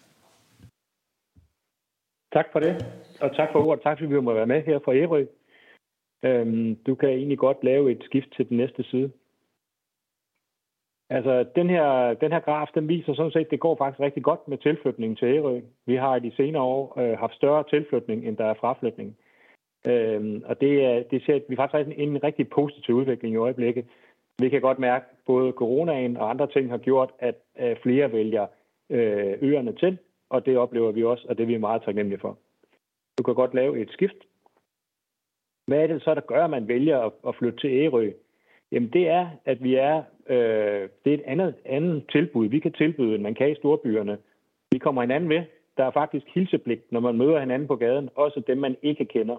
Tak 2.33 2.45
for 2.51 2.59
det, 2.59 2.85
og 3.21 3.35
tak 3.35 3.49
for 3.51 3.59
ordet. 3.65 3.83
Tak 3.83 3.97
fordi 3.97 4.13
vi 4.13 4.21
må 4.21 4.33
være 4.33 4.45
med 4.45 4.61
her 4.61 4.79
fra 4.79 4.95
Ærø. 4.95 5.25
Øhm, 6.23 6.75
du 6.75 6.95
kan 6.95 7.09
egentlig 7.09 7.37
godt 7.37 7.63
lave 7.63 7.91
et 7.91 8.03
skift 8.03 8.31
til 8.35 8.49
den 8.49 8.57
næste 8.57 8.83
side. 8.83 9.11
Altså, 11.09 11.45
den 11.55 11.69
her, 11.69 12.13
den 12.13 12.31
her 12.31 12.39
graf, 12.39 12.67
den 12.75 12.87
viser 12.87 13.13
sådan 13.13 13.31
set, 13.31 13.45
at 13.45 13.51
det 13.51 13.59
går 13.59 13.75
faktisk 13.75 13.99
rigtig 13.99 14.23
godt 14.23 14.47
med 14.47 14.57
tilflytningen 14.57 15.15
til 15.15 15.27
Ærø. 15.27 15.61
Vi 15.85 15.95
har 15.95 16.15
i 16.15 16.19
de 16.19 16.35
senere 16.35 16.63
år 16.63 16.99
øh, 16.99 17.19
haft 17.19 17.35
større 17.35 17.63
tilflytning, 17.69 18.27
end 18.27 18.37
der 18.37 18.45
er 18.45 18.53
fraflytning. 18.53 19.17
Øhm, 19.87 20.43
og 20.45 20.61
det, 20.61 20.85
er, 20.85 21.03
det 21.11 21.23
ser 21.25 21.39
vi 21.49 21.55
faktisk 21.55 21.87
en, 21.87 22.09
en 22.09 22.23
rigtig 22.23 22.49
positiv 22.49 22.95
udvikling 22.95 23.33
i 23.33 23.37
øjeblikket. 23.37 23.85
Vi 24.39 24.49
kan 24.49 24.61
godt 24.61 24.79
mærke, 24.79 25.05
at 25.11 25.17
både 25.25 25.51
coronaen 25.51 26.17
og 26.17 26.29
andre 26.29 26.47
ting 26.47 26.69
har 26.69 26.77
gjort, 26.77 27.11
at 27.19 27.35
øh, 27.59 27.75
flere 27.83 28.11
vælger 28.11 28.47
øh, 28.89 29.33
øerne 29.41 29.73
til, 29.73 29.97
og 30.29 30.45
det 30.45 30.57
oplever 30.57 30.91
vi 30.91 31.03
også, 31.03 31.25
og 31.29 31.37
det 31.37 31.43
er 31.43 31.47
vi 31.47 31.57
meget 31.57 31.83
taknemmelige 31.83 32.19
for. 32.19 32.37
Du 33.21 33.25
kan 33.25 33.35
godt 33.35 33.53
lave 33.53 33.81
et 33.81 33.91
skift. 33.91 34.17
Hvad 35.67 35.79
er 35.79 35.87
det 35.87 36.03
så, 36.03 36.15
der 36.15 36.21
gør, 36.21 36.43
at 36.43 36.49
man 36.49 36.67
vælger 36.67 36.99
at, 36.99 37.11
at 37.27 37.35
flytte 37.35 37.59
til 37.59 37.69
Ærø? 37.69 38.11
Jamen 38.71 38.89
det 38.89 39.07
er, 39.07 39.29
at 39.45 39.63
vi 39.63 39.75
er, 39.75 40.03
øh, 40.29 40.89
det 41.03 41.13
er 41.13 41.17
et 41.17 41.23
andet, 41.25 41.55
andet 41.65 42.03
tilbud, 42.11 42.47
vi 42.47 42.59
kan 42.59 42.71
tilbyde, 42.73 43.15
end 43.15 43.23
man 43.23 43.35
kan 43.35 43.51
i 43.51 43.55
storbyerne. 43.55 44.17
Vi 44.71 44.77
kommer 44.77 45.01
hinanden 45.01 45.29
ved. 45.29 45.43
Der 45.77 45.83
er 45.83 45.91
faktisk 45.91 46.25
hilsepligt, 46.33 46.91
når 46.91 46.99
man 46.99 47.17
møder 47.17 47.39
hinanden 47.39 47.67
på 47.67 47.75
gaden, 47.75 48.09
også 48.15 48.41
dem, 48.47 48.57
man 48.57 48.75
ikke 48.81 49.05
kender. 49.05 49.37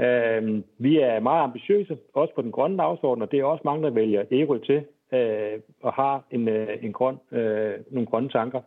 Øh, 0.00 0.62
vi 0.78 0.98
er 0.98 1.20
meget 1.20 1.42
ambitiøse, 1.42 1.98
også 2.14 2.34
på 2.34 2.42
den 2.42 2.52
grønne 2.52 2.78
dagsorden, 2.78 3.22
og 3.22 3.30
det 3.30 3.40
er 3.40 3.44
også 3.44 3.62
mange, 3.64 3.82
der 3.82 3.90
vælger 3.90 4.24
Ærø 4.32 4.58
til 4.58 4.84
øh, 5.12 5.60
og 5.82 5.92
har 5.92 6.24
en, 6.30 6.48
øh, 6.48 6.84
en 6.84 6.92
grøn, 6.92 7.16
øh, 7.32 7.74
nogle 7.90 8.06
grønne 8.06 8.28
tanker. 8.28 8.60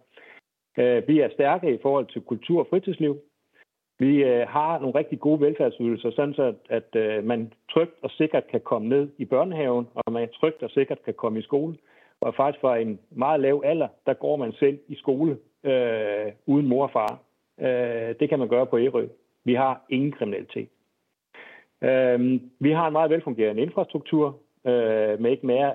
Øh, 0.78 1.08
vi 1.08 1.20
er 1.20 1.30
stærke 1.30 1.74
i 1.74 1.80
forhold 1.82 2.08
til 2.08 2.22
kultur 2.22 2.60
og 2.60 2.68
fritidsliv. 2.70 3.22
Vi 4.00 4.24
øh, 4.24 4.48
har 4.48 4.80
nogle 4.80 5.00
rigtig 5.00 5.20
gode 5.20 5.42
velfærdsydelser, 5.42 6.12
sådan 6.12 6.34
så 6.34 6.54
at 6.70 6.96
øh, 6.96 7.24
man 7.24 7.54
trygt 7.72 7.96
og 8.02 8.10
sikkert 8.12 8.48
kan 8.48 8.62
komme 8.62 8.90
ned 8.90 9.10
i 9.18 9.26
børnehaven, 9.26 9.88
og 9.96 10.14
man 10.14 10.30
trygt 10.30 10.64
og 10.64 10.70
sikkert 10.70 11.04
kan 11.06 11.14
komme 11.14 11.40
i 11.40 11.42
skole. 11.42 11.76
Og 12.22 12.36
faktisk 12.36 12.62
fra 12.62 12.78
en 12.78 13.00
meget 13.12 13.40
lav 13.40 13.62
alder, 13.66 13.88
der 14.06 14.14
går 14.14 14.36
man 14.36 14.52
selv 14.52 14.80
i 14.88 14.96
skole 14.96 15.38
øh, 15.64 16.32
uden 16.46 16.68
mor 16.68 16.84
og 16.84 16.92
far. 16.92 17.20
Øh, 17.60 18.16
det 18.20 18.30
kan 18.30 18.40
man 18.40 18.48
gøre 18.48 18.66
på 18.66 18.80
Ærø. 18.80 19.08
Vi 19.46 19.54
har 19.54 19.86
ingen 19.90 20.12
kriminalitet. 20.12 20.70
Øh, 21.82 22.40
vi 22.60 22.72
har 22.72 22.88
en 22.88 22.94
meget 22.94 23.10
velfungerende 23.10 23.62
infrastruktur 23.62 24.38
øh, 24.66 25.22
med 25.22 25.32
ikke 25.32 25.48
mere, 25.48 25.74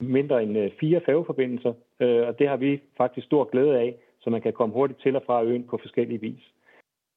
mindre 0.00 0.42
end 0.42 0.58
øh, 0.58 0.70
fire 0.80 1.00
færgeforbindelser, 1.06 1.72
øh, 2.00 2.26
og 2.26 2.38
det 2.38 2.48
har 2.48 2.56
vi 2.56 2.80
faktisk 2.96 3.26
stor 3.26 3.44
glæde 3.44 3.78
af, 3.78 3.94
så 4.20 4.30
man 4.30 4.40
kan 4.40 4.52
komme 4.52 4.74
hurtigt 4.74 5.00
til 5.00 5.16
og 5.16 5.22
fra 5.26 5.42
øen 5.44 5.64
på 5.64 5.78
forskellige 5.82 6.20
vis. 6.20 6.52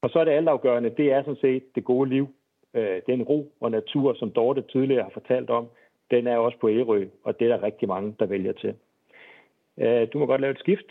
Og 0.02 0.10
så 0.10 0.18
er 0.18 0.24
det 0.24 0.32
altafgørende, 0.32 0.90
det 0.90 1.12
er 1.12 1.22
sådan 1.22 1.40
set 1.40 1.74
det 1.74 1.84
gode 1.84 2.10
liv. 2.10 2.28
Øh, 2.74 3.02
den 3.06 3.22
ro 3.22 3.52
og 3.60 3.70
natur, 3.70 4.14
som 4.14 4.30
Dorte 4.30 4.62
tidligere 4.62 5.02
har 5.02 5.10
fortalt 5.10 5.50
om, 5.50 5.68
den 6.10 6.26
er 6.26 6.36
også 6.36 6.58
på 6.58 6.68
Ærø, 6.68 7.06
og 7.24 7.38
det 7.38 7.50
er 7.50 7.56
der 7.56 7.62
rigtig 7.62 7.88
mange, 7.88 8.14
der 8.18 8.26
vælger 8.26 8.52
til. 8.52 8.74
Øh, 9.78 10.08
du 10.12 10.18
må 10.18 10.26
godt 10.26 10.40
lave 10.40 10.50
et 10.50 10.58
skift. 10.58 10.86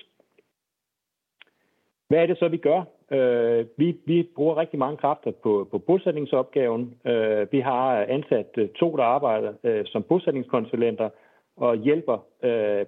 Hvad 2.08 2.20
er 2.20 2.26
det 2.26 2.38
så, 2.38 2.48
vi 2.48 2.58
gør? 2.58 2.84
Øh, 3.12 3.66
vi, 3.78 3.98
vi 4.06 4.30
bruger 4.36 4.58
rigtig 4.58 4.80
mange 4.80 4.98
kræfter 4.98 5.32
på, 5.32 5.68
på 5.72 5.78
bosætningsopgaven. 5.78 6.96
Øh, 7.06 7.48
vi 7.52 7.60
har 7.60 8.04
ansat 8.04 8.70
to, 8.76 8.98
der 8.98 9.04
arbejder 9.04 9.84
som 9.86 10.04
bosætningskonsulenter 10.04 11.10
og 11.58 11.76
hjælper 11.76 12.18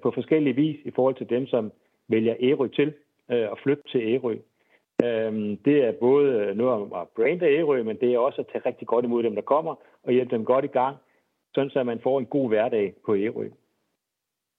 på 0.01 0.11
forskellige 0.11 0.55
vis 0.55 0.79
i 0.85 0.91
forhold 0.91 1.15
til 1.15 1.29
dem, 1.29 1.47
som 1.47 1.71
vælger 2.07 2.35
Ærø 2.39 2.67
til 2.67 2.93
og 3.27 3.57
flytte 3.63 3.83
til 3.91 4.01
Ærø. 4.01 4.37
Øhm, 5.03 5.57
det 5.57 5.83
er 5.83 5.91
både 5.91 6.31
øh, 6.33 6.57
noget 6.57 6.73
om 6.73 6.93
at 6.93 7.07
brande 7.15 7.45
Ærø, 7.45 7.83
men 7.83 7.97
det 8.01 8.13
er 8.13 8.19
også 8.19 8.41
at 8.41 8.47
tage 8.47 8.65
rigtig 8.65 8.87
godt 8.87 9.05
imod 9.05 9.23
dem, 9.23 9.35
der 9.35 9.41
kommer, 9.41 9.75
og 10.03 10.13
hjælpe 10.13 10.35
dem 10.35 10.45
godt 10.45 10.65
i 10.65 10.67
gang, 10.67 10.97
sådan 11.53 11.69
så 11.69 11.83
man 11.83 11.99
får 11.99 12.19
en 12.19 12.25
god 12.25 12.47
hverdag 12.47 12.93
på 13.05 13.15
Ærø. 13.15 13.47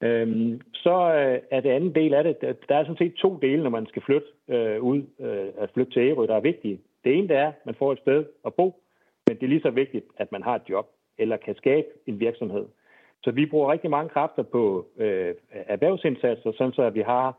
Øhm, 0.03 0.61
så 0.75 1.15
øh, 1.15 1.39
er 1.51 1.61
det 1.61 1.71
anden 1.71 1.95
del 1.95 2.15
af 2.15 2.25
det, 2.25 2.41
der 2.69 2.77
er 2.77 2.85
sådan 2.85 2.97
set 2.97 3.15
to 3.15 3.39
dele, 3.43 3.63
når 3.63 3.71
man 3.71 3.87
skal 3.87 4.03
flytte 4.03 4.27
øh, 4.49 4.83
ud, 4.83 5.03
øh, 5.21 5.49
at 5.59 5.71
flytte 5.75 5.93
til 5.93 6.03
Ærø, 6.03 6.27
der 6.27 6.37
er 6.37 6.41
vigtige. 6.41 6.81
Det 7.05 7.19
ene 7.19 7.29
det 7.29 7.37
er, 7.37 7.49
at 7.49 7.67
man 7.67 7.75
får 7.75 7.93
et 7.93 7.99
sted 7.99 8.25
at 8.47 8.55
bo, 8.55 8.75
men 9.27 9.37
det 9.37 9.43
er 9.43 9.49
lige 9.49 9.63
så 9.63 9.71
vigtigt, 9.71 10.05
at 10.17 10.33
man 10.33 10.43
har 10.43 10.55
et 10.55 10.69
job, 10.69 10.87
eller 11.19 11.37
kan 11.37 11.55
skabe 11.55 11.87
en 12.07 12.21
virksomhed. 12.21 12.67
Så 13.23 13.31
vi 13.31 13.47
bruger 13.47 13.73
rigtig 13.73 13.91
mange 13.91 14.09
kræfter 14.09 14.43
på 14.43 14.87
øh, 14.97 15.35
erhvervsindsatser, 15.51 16.53
sådan 16.53 16.73
så 16.73 16.83
at 16.83 16.95
vi 16.95 17.01
har 17.01 17.39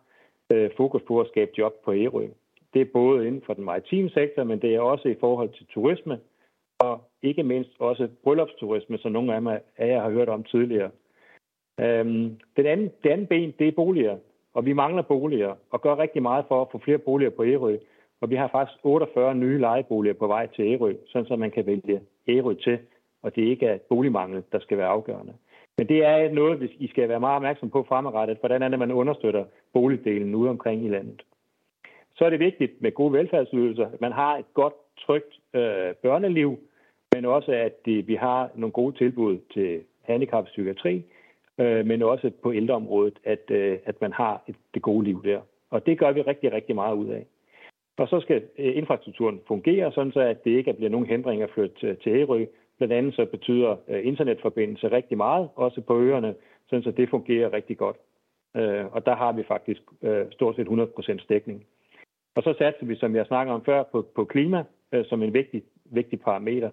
øh, 0.49 0.69
fokus 0.77 1.01
på 1.07 1.21
at 1.21 1.27
skabe 1.27 1.51
job 1.57 1.73
på 1.85 1.93
Ærø. 1.93 2.27
Det 2.75 2.81
er 2.81 2.93
både 2.93 3.27
inden 3.27 3.41
for 3.45 3.53
den 3.53 3.63
maritime 3.63 4.09
sektor, 4.09 4.43
men 4.43 4.61
det 4.61 4.75
er 4.75 4.79
også 4.79 5.07
i 5.07 5.15
forhold 5.19 5.49
til 5.49 5.65
turisme, 5.65 6.19
og 6.79 7.01
ikke 7.21 7.43
mindst 7.43 7.71
også 7.79 8.07
bryllupsturisme, 8.23 8.97
som 8.97 9.11
nogle 9.11 9.35
af 9.77 9.87
jer 9.87 10.01
har 10.01 10.09
hørt 10.09 10.29
om 10.29 10.43
tidligere. 10.43 10.91
Øhm, 11.79 12.39
den 12.57 12.65
anden, 12.65 12.91
det 13.03 13.09
andet 13.09 13.29
ben, 13.29 13.53
det 13.59 13.67
er 13.67 13.71
boliger, 13.71 14.17
og 14.53 14.65
vi 14.65 14.73
mangler 14.73 15.01
boliger, 15.01 15.55
og 15.71 15.81
gør 15.81 15.99
rigtig 15.99 16.21
meget 16.21 16.45
for 16.47 16.61
at 16.61 16.67
få 16.71 16.77
flere 16.77 16.97
boliger 16.97 17.29
på 17.29 17.45
Ærø. 17.45 17.77
Og 18.21 18.29
vi 18.29 18.35
har 18.35 18.47
faktisk 18.47 18.79
48 18.83 19.35
nye 19.35 19.59
lejeboliger 19.59 20.13
på 20.13 20.27
vej 20.27 20.47
til 20.47 20.65
Ærø, 20.65 20.93
sådan 21.07 21.27
så 21.27 21.35
man 21.35 21.51
kan 21.51 21.65
vælge 21.65 22.01
Ærø 22.27 22.53
til, 22.53 22.79
og 23.23 23.35
det 23.35 23.41
ikke 23.41 23.65
er 23.65 23.77
boligmangel, 23.89 24.43
der 24.51 24.59
skal 24.59 24.77
være 24.77 24.87
afgørende. 24.87 25.33
Men 25.77 25.87
det 25.87 26.05
er 26.05 26.31
noget, 26.31 26.71
I 26.79 26.87
skal 26.87 27.09
være 27.09 27.19
meget 27.19 27.35
opmærksom 27.35 27.69
på 27.69 27.83
fremadrettet, 27.83 28.37
hvordan 28.39 28.63
er 28.63 28.67
det, 28.67 28.79
man 28.79 28.91
understøtter 28.91 29.45
boligdelen 29.73 30.35
ude 30.35 30.49
omkring 30.49 30.85
i 30.85 30.89
landet 30.89 31.21
så 32.15 32.25
er 32.25 32.29
det 32.29 32.39
vigtigt 32.39 32.81
med 32.81 32.91
gode 32.91 33.13
velfærdsydelser, 33.13 33.85
at 33.85 34.01
man 34.01 34.11
har 34.11 34.37
et 34.37 34.45
godt, 34.53 34.73
trygt 34.97 35.39
øh, 35.53 35.93
børneliv, 36.03 36.59
men 37.15 37.25
også 37.25 37.51
at 37.51 37.85
det, 37.85 38.07
vi 38.07 38.15
har 38.15 38.49
nogle 38.55 38.71
gode 38.71 38.97
tilbud 38.97 39.37
til 39.53 39.81
handicappsykiatri, 40.01 41.03
øh, 41.59 41.85
men 41.85 42.01
også 42.01 42.31
på 42.43 42.53
ældreområdet, 42.53 43.19
at, 43.23 43.51
øh, 43.51 43.77
at 43.85 44.01
man 44.01 44.13
har 44.13 44.43
et, 44.47 44.55
det 44.73 44.81
gode 44.81 45.05
liv 45.05 45.23
der. 45.23 45.41
Og 45.69 45.85
det 45.85 45.99
gør 45.99 46.11
vi 46.11 46.21
rigtig, 46.21 46.53
rigtig 46.53 46.75
meget 46.75 46.95
ud 46.95 47.09
af. 47.09 47.25
Og 47.97 48.07
så 48.07 48.19
skal 48.19 48.43
øh, 48.57 48.77
infrastrukturen 48.77 49.41
fungere, 49.47 49.91
sådan 49.91 50.11
så 50.11 50.19
at 50.19 50.43
det 50.43 50.51
ikke 50.51 50.73
bliver 50.73 50.89
nogen 50.89 51.05
hindringer 51.05 51.45
at 51.45 51.53
flytte 51.53 51.75
til, 51.79 51.97
til 52.03 52.11
Ærø. 52.11 52.45
Blandt 52.77 52.93
andet 52.93 53.15
så 53.15 53.25
betyder 53.25 53.75
øh, 53.87 54.07
internetforbindelse 54.07 54.91
rigtig 54.91 55.17
meget, 55.17 55.49
også 55.55 55.81
på 55.81 56.01
øerne, 56.01 56.35
sådan 56.69 56.83
så 56.83 56.91
det 56.91 57.09
fungerer 57.09 57.53
rigtig 57.53 57.77
godt. 57.77 57.97
Øh, 58.55 58.85
og 58.91 59.05
der 59.05 59.15
har 59.15 59.31
vi 59.31 59.43
faktisk 59.43 59.81
øh, 60.01 60.25
stort 60.31 60.55
set 60.55 60.67
100% 60.67 61.25
dækning. 61.29 61.65
Og 62.35 62.43
så 62.43 62.53
satser 62.57 62.85
vi, 62.85 62.95
som 62.95 63.15
jeg 63.15 63.25
snakker 63.25 63.53
om 63.53 63.65
før, 63.65 63.83
på, 63.83 64.05
på 64.15 64.25
klima 64.25 64.63
øh, 64.91 65.05
som 65.05 65.23
en 65.23 65.33
vigtig, 65.33 65.63
vigtig 65.85 66.21
parameter. 66.21 66.69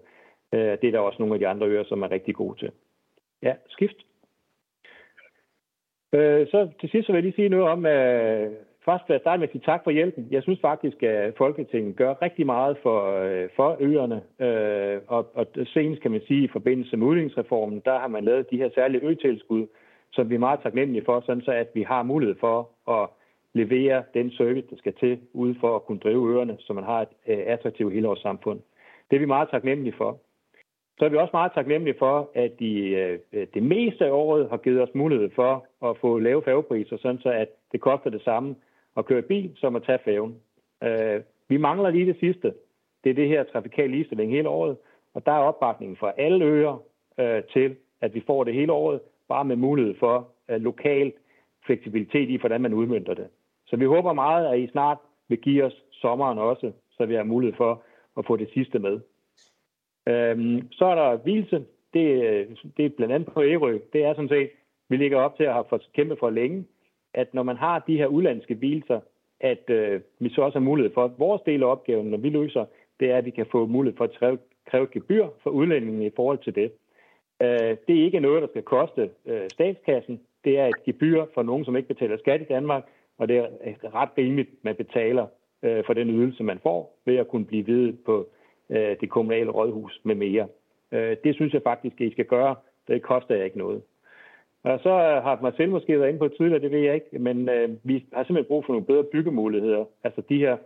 Øh, 0.53 0.59
det 0.59 0.83
er 0.83 0.91
der 0.91 0.99
også 0.99 1.19
nogle 1.19 1.35
af 1.35 1.39
de 1.39 1.47
andre 1.47 1.67
øer, 1.67 1.83
som 1.83 2.01
er 2.01 2.11
rigtig 2.11 2.35
gode 2.35 2.59
til. 2.59 2.71
Ja, 3.41 3.53
skift. 3.69 3.97
Øh, 6.13 6.47
så 6.47 6.69
til 6.79 6.89
sidst 6.89 7.05
så 7.05 7.11
vil 7.11 7.17
jeg 7.17 7.23
lige 7.23 7.35
sige 7.35 7.49
noget 7.49 7.65
om, 7.65 7.85
øh, 7.85 8.51
først 8.85 9.03
vil 9.07 9.13
jeg 9.13 9.21
starte 9.21 9.39
med 9.39 9.47
at 9.47 9.51
sige 9.51 9.61
tak 9.65 9.83
for 9.83 9.91
hjælpen. 9.91 10.27
Jeg 10.31 10.43
synes 10.43 10.59
faktisk, 10.61 11.03
at 11.03 11.33
Folketinget 11.37 11.95
gør 11.95 12.21
rigtig 12.21 12.45
meget 12.45 12.77
for, 12.83 12.99
øh, 13.23 13.49
for 13.55 13.77
øerne, 13.79 14.21
øh, 14.39 15.01
og, 15.07 15.31
og 15.33 15.47
senest 15.65 16.01
kan 16.01 16.11
man 16.11 16.21
sige, 16.27 16.43
i 16.43 16.47
forbindelse 16.47 16.97
med 16.97 17.07
udligningsreformen, 17.07 17.81
der 17.85 17.99
har 17.99 18.07
man 18.07 18.23
lavet 18.23 18.51
de 18.51 18.57
her 18.57 18.69
særlige 18.75 19.03
øtilskud, 19.03 19.67
som 20.11 20.29
vi 20.29 20.35
er 20.35 20.39
meget 20.39 20.59
taknemmelige 20.63 21.05
for, 21.05 21.23
sådan 21.25 21.41
så 21.41 21.51
at 21.51 21.67
vi 21.73 21.83
har 21.83 22.03
mulighed 22.03 22.35
for 22.39 22.69
at 22.87 23.09
levere 23.53 24.03
den 24.13 24.31
service, 24.31 24.67
der 24.69 24.75
skal 24.77 24.93
til, 24.93 25.19
ude 25.33 25.55
for 25.59 25.75
at 25.75 25.85
kunne 25.85 25.99
drive 25.99 26.35
øerne, 26.35 26.57
så 26.59 26.73
man 26.73 26.83
har 26.83 27.01
et 27.01 27.07
øh, 27.27 27.43
attraktivt 27.45 27.93
helårssamfund. 27.93 28.59
Det 29.09 29.15
er 29.15 29.19
vi 29.19 29.25
meget 29.25 29.49
taknemmelige 29.49 29.95
for. 29.97 30.19
Så 30.99 31.05
er 31.05 31.09
vi 31.09 31.17
også 31.17 31.31
meget 31.33 31.51
taknemmelige 31.55 31.99
for, 31.99 32.31
at 32.35 32.59
de 32.59 32.89
øh, 32.89 33.19
øh 33.33 33.47
det 33.53 33.63
meste 33.63 34.05
af 34.05 34.11
året 34.11 34.49
har 34.49 34.57
givet 34.57 34.81
os 34.81 34.95
mulighed 34.95 35.29
for 35.35 35.65
at 35.85 35.97
få 35.97 36.19
lave 36.19 36.43
færgepriser, 36.43 36.97
sådan 36.97 37.21
så 37.21 37.29
at 37.29 37.47
det 37.71 37.81
koster 37.81 38.09
det 38.09 38.21
samme 38.21 38.55
at 38.97 39.05
køre 39.05 39.21
bil, 39.21 39.51
som 39.55 39.75
at 39.75 39.83
tage 39.83 39.99
færgen. 40.05 40.35
Øh, 40.83 41.21
vi 41.49 41.57
mangler 41.57 41.89
lige 41.89 42.05
det 42.05 42.19
sidste. 42.19 42.53
Det 43.03 43.09
er 43.09 43.13
det 43.13 43.27
her 43.27 43.43
trafikale 43.43 43.91
ligestilling 43.91 44.31
hele 44.31 44.49
året, 44.49 44.77
og 45.13 45.25
der 45.25 45.31
er 45.31 45.39
opbakningen 45.39 45.97
fra 45.97 46.13
alle 46.17 46.45
øer 46.45 46.83
øh, 47.19 47.43
til, 47.53 47.75
at 48.01 48.13
vi 48.13 48.23
får 48.27 48.43
det 48.43 48.53
hele 48.53 48.71
året, 48.71 48.99
bare 49.27 49.45
med 49.45 49.55
mulighed 49.55 49.95
for 49.99 50.27
øh, 50.49 50.61
lokal 50.61 51.13
fleksibilitet 51.65 52.29
i, 52.29 52.35
hvordan 52.35 52.61
man 52.61 52.73
udmyndter 52.73 53.13
det. 53.13 53.27
Så 53.65 53.75
vi 53.75 53.85
håber 53.85 54.13
meget, 54.13 54.47
at 54.47 54.59
I 54.59 54.67
snart 54.67 54.97
vil 55.27 55.37
give 55.37 55.63
os 55.63 55.83
sommeren 55.91 56.37
også, 56.37 56.71
så 56.91 57.05
vi 57.05 57.15
har 57.15 57.23
mulighed 57.23 57.57
for 57.57 57.83
at 58.17 58.25
få 58.25 58.37
det 58.37 58.49
sidste 58.53 58.79
med. 58.79 58.99
Øhm, 60.07 60.71
så 60.71 60.85
er 60.85 60.95
der 60.95 61.23
Vilse. 61.23 61.65
Det, 61.93 62.23
øh, 62.23 62.47
det 62.77 62.85
er 62.85 62.89
blandt 62.89 63.13
andet 63.13 63.33
på 63.33 63.43
Ærø. 63.43 63.79
Det 63.93 64.03
er 64.03 64.13
sådan 64.13 64.29
set, 64.29 64.49
vi 64.89 64.97
ligger 64.97 65.17
op 65.17 65.37
til 65.37 65.43
at 65.43 65.53
have 65.53 65.79
kæmpet 65.93 66.19
for 66.19 66.29
længe, 66.29 66.65
at 67.13 67.33
når 67.33 67.43
man 67.43 67.57
har 67.57 67.79
de 67.79 67.97
her 67.97 68.07
udlandske 68.07 68.55
hvilser, 68.55 68.99
at 69.39 69.69
øh, 69.69 70.01
vi 70.19 70.29
så 70.29 70.41
også 70.41 70.59
har 70.59 70.65
mulighed 70.65 70.93
for, 70.93 71.05
at 71.05 71.11
vores 71.17 71.41
del 71.45 71.63
af 71.63 71.67
opgaven, 71.67 72.07
når 72.07 72.17
vi 72.17 72.29
løser, 72.29 72.65
det 72.99 73.11
er, 73.11 73.17
at 73.17 73.25
vi 73.25 73.29
kan 73.29 73.45
få 73.51 73.65
mulighed 73.65 73.97
for 73.97 74.03
at 74.03 74.13
kræve, 74.19 74.37
kræve 74.67 74.87
gebyr 74.91 75.27
for 75.43 75.49
udlændingen 75.49 76.01
i 76.03 76.11
forhold 76.15 76.37
til 76.37 76.55
det. 76.55 76.71
Øh, 77.41 77.77
det 77.87 77.99
er 77.99 78.05
ikke 78.05 78.19
noget, 78.19 78.41
der 78.41 78.47
skal 78.47 78.63
koste 78.63 79.09
øh, 79.25 79.49
statskassen. 79.49 80.19
Det 80.43 80.59
er 80.59 80.65
et 80.65 80.83
gebyr 80.83 81.25
for 81.33 81.43
nogen, 81.43 81.65
som 81.65 81.75
ikke 81.75 81.87
betaler 81.87 82.17
skat 82.17 82.41
i 82.41 82.43
Danmark, 82.43 82.83
og 83.23 83.29
det 83.29 83.37
er 83.37 83.95
ret 83.95 84.09
rimeligt, 84.17 84.49
man 84.61 84.75
betaler 84.75 85.25
øh, 85.63 85.83
for 85.85 85.93
den 85.93 86.09
ydelse, 86.09 86.43
man 86.43 86.59
får, 86.63 86.99
ved 87.05 87.15
at 87.17 87.27
kunne 87.27 87.45
blive 87.45 87.65
videt 87.65 87.99
på 88.05 88.27
øh, 88.69 88.95
det 89.01 89.09
kommunale 89.09 89.51
rådhus 89.51 90.01
med 90.03 90.15
mere. 90.15 90.47
Øh, 90.91 91.17
det 91.23 91.35
synes 91.35 91.53
jeg 91.53 91.61
faktisk, 91.63 92.01
at 92.01 92.07
I 92.07 92.11
skal 92.11 92.25
gøre. 92.25 92.55
Det 92.87 93.01
koster 93.01 93.35
jeg 93.35 93.45
ikke 93.45 93.57
noget. 93.57 93.81
Og 94.63 94.79
så 94.79 94.89
har 95.23 95.53
selv 95.57 95.71
måske 95.71 95.99
været 95.99 96.09
inde 96.09 96.19
på 96.19 96.27
tidligere, 96.27 96.61
det 96.61 96.71
ved 96.71 96.79
jeg 96.79 96.95
ikke, 96.95 97.19
men 97.19 97.49
øh, 97.49 97.69
vi 97.83 98.05
har 98.13 98.23
simpelthen 98.23 98.47
brug 98.47 98.65
for 98.65 98.73
nogle 98.73 98.85
bedre 98.85 99.03
byggemuligheder. 99.03 99.85
Altså 100.03 100.21
de 100.29 100.37
her, 100.37 100.57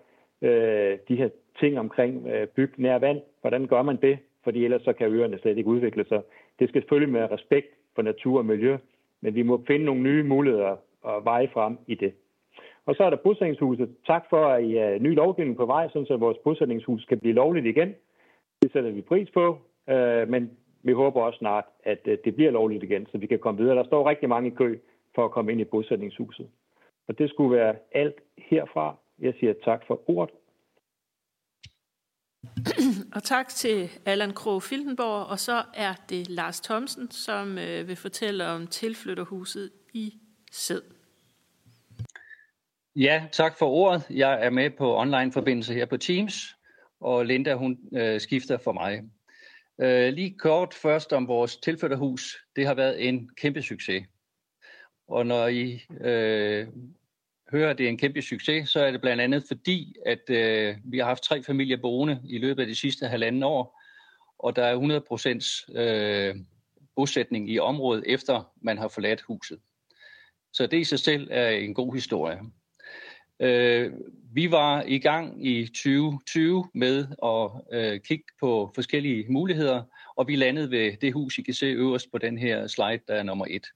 øh, 0.41 0.97
de 1.07 1.15
her 1.15 1.29
ting 1.59 1.79
omkring 1.79 2.27
øh, 2.27 2.47
byg 2.47 2.73
nær 2.77 2.99
vand, 2.99 3.21
hvordan 3.41 3.67
gør 3.67 3.81
man 3.81 3.97
det? 4.01 4.17
Fordi 4.43 4.65
ellers 4.65 4.81
så 4.81 4.93
kan 4.93 5.13
øerne 5.13 5.39
slet 5.39 5.57
ikke 5.57 5.69
udvikle 5.69 6.05
sig. 6.09 6.21
Det 6.59 6.69
skal 6.69 6.81
selvfølgelig 6.81 7.13
med 7.13 7.31
respekt 7.31 7.67
for 7.95 8.01
natur 8.01 8.37
og 8.37 8.45
miljø, 8.45 8.77
men 9.21 9.35
vi 9.35 9.41
må 9.41 9.63
finde 9.67 9.85
nogle 9.85 10.01
nye 10.01 10.23
muligheder 10.23 10.75
og 11.01 11.25
veje 11.25 11.49
frem 11.53 11.77
i 11.87 11.95
det. 11.95 12.13
Og 12.87 12.95
så 12.95 13.03
er 13.03 13.09
der 13.09 13.17
bosætningshuset. 13.17 13.89
Tak 14.05 14.23
for, 14.29 14.45
at 14.47 14.63
I 14.63 14.77
er 14.77 14.99
ny 14.99 15.15
lovgivning 15.15 15.57
på 15.57 15.65
vej, 15.65 15.89
så 15.89 16.17
vores 16.19 16.37
bosætningshus 16.43 17.05
kan 17.05 17.19
blive 17.19 17.33
lovligt 17.33 17.65
igen. 17.65 17.95
Det 18.61 18.71
sætter 18.71 18.91
vi 18.91 19.01
pris 19.01 19.29
på, 19.33 19.57
øh, 19.89 20.29
men 20.29 20.51
vi 20.83 20.91
håber 20.91 21.21
også 21.21 21.37
snart, 21.37 21.65
at 21.83 22.01
øh, 22.05 22.17
det 22.25 22.35
bliver 22.35 22.51
lovligt 22.51 22.83
igen, 22.83 23.07
så 23.11 23.17
vi 23.17 23.27
kan 23.27 23.39
komme 23.39 23.61
videre. 23.61 23.75
Der 23.75 23.85
står 23.85 24.09
rigtig 24.09 24.29
mange 24.29 24.47
i 24.49 24.55
kø 24.55 24.79
for 25.15 25.25
at 25.25 25.31
komme 25.31 25.51
ind 25.51 25.61
i 25.61 25.63
bosætningshuset. 25.63 26.47
Og 27.07 27.17
det 27.17 27.29
skulle 27.29 27.57
være 27.57 27.75
alt 27.91 28.15
herfra. 28.37 28.95
Jeg 29.19 29.33
siger 29.39 29.53
tak 29.63 29.81
for 29.87 30.09
ordet. 30.09 30.35
Og 33.15 33.23
tak 33.23 33.47
til 33.47 33.89
Allan 34.05 34.33
Krog 34.33 34.63
Filtenborg, 34.63 35.31
og 35.31 35.39
så 35.39 35.57
er 35.75 35.93
det 36.09 36.29
Lars 36.29 36.59
Thomsen, 36.61 37.11
som 37.11 37.57
øh, 37.57 37.87
vil 37.87 37.95
fortælle 37.95 38.47
om 38.47 38.67
tilflytterhuset 38.67 39.71
i 39.93 40.13
Sæd. 40.51 40.96
Ja, 42.99 43.27
tak 43.31 43.57
for 43.57 43.65
ordet. 43.65 44.03
Jeg 44.09 44.45
er 44.45 44.49
med 44.49 44.69
på 44.69 44.97
online-forbindelse 44.97 45.73
her 45.73 45.85
på 45.85 45.97
Teams, 45.97 46.55
og 46.99 47.25
Linda 47.25 47.53
hun 47.53 47.77
øh, 47.93 48.21
skifter 48.21 48.57
for 48.57 48.71
mig. 48.71 49.03
Øh, 49.81 50.13
lige 50.13 50.37
kort 50.37 50.73
først 50.73 51.13
om 51.13 51.27
vores 51.27 51.57
tilflytterhus. 51.57 52.37
Det 52.55 52.65
har 52.65 52.73
været 52.73 53.07
en 53.07 53.29
kæmpe 53.35 53.61
succes. 53.61 54.05
Og 55.07 55.25
når 55.25 55.47
I 55.47 55.81
øh, 56.01 56.67
hører, 57.51 57.69
at 57.69 57.77
det 57.77 57.85
er 57.85 57.89
en 57.89 57.97
kæmpe 57.97 58.21
succes, 58.21 58.69
så 58.69 58.79
er 58.79 58.91
det 58.91 59.01
blandt 59.01 59.21
andet 59.21 59.43
fordi, 59.47 59.95
at 60.05 60.29
øh, 60.29 60.75
vi 60.83 60.97
har 60.97 61.05
haft 61.05 61.23
tre 61.23 61.43
familier 61.43 61.77
boende 61.77 62.21
i 62.23 62.37
løbet 62.37 62.61
af 62.61 62.67
de 62.67 62.75
sidste 62.75 63.07
halvanden 63.07 63.43
år, 63.43 63.81
og 64.39 64.55
der 64.55 64.63
er 64.63 65.65
100% 65.73 65.79
øh, 65.79 66.35
bosætning 66.95 67.49
i 67.49 67.59
området, 67.59 68.03
efter 68.07 68.53
man 68.61 68.77
har 68.77 68.87
forladt 68.87 69.21
huset. 69.21 69.59
Så 70.53 70.67
det 70.67 70.79
i 70.79 70.83
sig 70.83 70.99
selv 70.99 71.27
er 71.31 71.49
en 71.49 71.73
god 71.73 71.93
historie. 71.93 72.39
Øh, 73.39 73.93
vi 74.33 74.51
var 74.51 74.83
i 74.87 74.99
gang 74.99 75.47
i 75.47 75.65
2020 75.65 76.69
med 76.73 77.07
at 77.23 77.77
øh, 77.79 77.99
kigge 77.99 78.25
på 78.39 78.71
forskellige 78.75 79.25
muligheder, 79.29 79.83
og 80.15 80.27
vi 80.27 80.35
landede 80.35 80.71
ved 80.71 80.97
det 80.97 81.13
hus, 81.13 81.37
I 81.37 81.41
kan 81.41 81.53
se 81.53 81.65
øverst 81.65 82.11
på 82.11 82.17
den 82.17 82.37
her 82.37 82.67
slide, 82.67 82.99
der 83.07 83.13
er 83.13 83.23
nummer 83.23 83.45
et. 83.49 83.67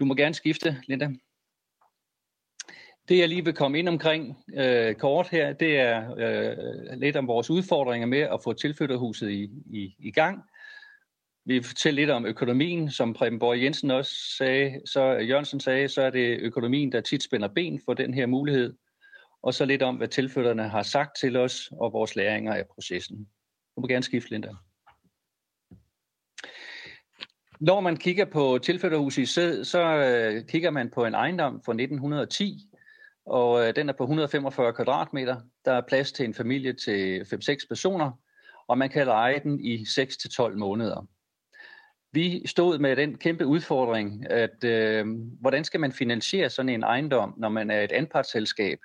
Du 0.00 0.04
må 0.04 0.14
gerne 0.14 0.34
skifte, 0.34 0.76
Linda. 0.86 1.10
Det 3.08 3.18
jeg 3.18 3.28
lige 3.28 3.44
vil 3.44 3.54
komme 3.54 3.78
ind 3.78 3.88
omkring 3.88 4.44
øh, 4.54 4.94
kort 4.94 5.28
her, 5.28 5.52
det 5.52 5.80
er 5.80 6.14
øh, 6.18 6.98
lidt 6.98 7.16
om 7.16 7.26
vores 7.26 7.50
udfordringer 7.50 8.06
med 8.06 8.20
at 8.20 8.40
få 8.44 8.52
tilflytterhuset 8.52 9.30
i, 9.30 9.50
i, 9.66 9.94
i 9.98 10.10
gang. 10.10 10.42
Vi 11.46 11.54
vil 11.54 11.64
fortælle 11.64 12.00
lidt 12.00 12.10
om 12.10 12.26
økonomien, 12.26 12.90
som 12.90 13.12
Preben 13.12 13.38
Borg 13.38 13.62
Jensen 13.62 13.90
også 13.90 14.12
sagde, 14.38 14.80
så 14.86 15.00
Jørgensen 15.00 15.60
sagde, 15.60 15.88
så 15.88 16.02
er 16.02 16.10
det 16.10 16.38
økonomien, 16.40 16.92
der 16.92 17.00
tit 17.00 17.22
spænder 17.22 17.48
ben 17.48 17.80
for 17.84 17.94
den 17.94 18.14
her 18.14 18.26
mulighed. 18.26 18.74
Og 19.42 19.54
så 19.54 19.64
lidt 19.64 19.82
om, 19.82 19.96
hvad 19.96 20.08
tilflytterne 20.08 20.68
har 20.68 20.82
sagt 20.82 21.10
til 21.20 21.36
os, 21.36 21.70
og 21.72 21.92
vores 21.92 22.16
læringer 22.16 22.54
af 22.54 22.66
processen. 22.74 23.16
Du 23.76 23.80
må 23.80 23.86
gerne 23.86 24.02
skifte, 24.02 24.30
Linda. 24.30 24.48
Når 27.60 27.80
man 27.80 27.96
kigger 27.96 28.24
på 28.24 28.58
tilflytterhuset 28.62 29.22
i 29.22 29.26
Sæd, 29.26 29.64
så 29.64 29.82
øh, 29.82 30.48
kigger 30.48 30.70
man 30.70 30.90
på 30.90 31.04
en 31.04 31.14
ejendom 31.14 31.52
fra 31.64 31.72
1910, 31.72 32.58
og 33.26 33.68
øh, 33.68 33.76
den 33.76 33.88
er 33.88 33.92
på 33.92 34.04
145 34.04 34.72
kvadratmeter. 34.72 35.40
Der 35.64 35.72
er 35.72 35.82
plads 35.88 36.12
til 36.12 36.24
en 36.24 36.34
familie 36.34 36.72
til 36.72 37.20
5-6 37.20 37.68
personer, 37.68 38.12
og 38.68 38.78
man 38.78 38.90
kan 38.90 39.06
leje 39.06 39.40
den 39.42 39.60
i 39.64 39.76
6-12 39.76 40.54
måneder. 40.54 41.06
Vi 42.16 42.46
stod 42.46 42.78
med 42.78 42.96
den 42.96 43.18
kæmpe 43.18 43.46
udfordring, 43.46 44.30
at 44.30 44.64
øh, 44.64 45.06
hvordan 45.40 45.64
skal 45.64 45.80
man 45.80 45.92
finansiere 45.92 46.50
sådan 46.50 46.68
en 46.68 46.82
ejendom, 46.82 47.34
når 47.36 47.48
man 47.48 47.70
er 47.70 47.82
et 47.82 47.92
anpartsselskab? 47.92 48.78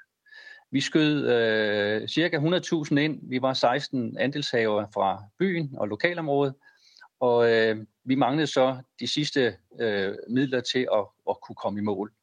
Vi 0.72 0.82
skød 0.82 1.28
øh, 1.28 2.08
cirka 2.08 2.38
100.000 2.38 2.98
ind. 2.98 3.20
Vi 3.30 3.41
var 3.41 3.53
16 3.53 4.18
andelshaver 4.18 4.86
fra 4.94 5.24
byen 5.40 5.70
og 5.78 5.88
lokalområdet, 5.88 6.53
og 7.20 7.52
øh, 7.52 7.78
vi 8.06 8.16
manglede 8.16 8.48
så 8.48 8.78
de 8.99 9.08
sidste 9.08 9.56
øh, 9.82 10.16
midler 10.30 10.62
til 10.62 10.88
at, 10.94 11.06
at 11.30 11.36
kunne 11.41 11.56
komme 11.56 11.80
i 11.80 11.84
mål. 11.84 12.14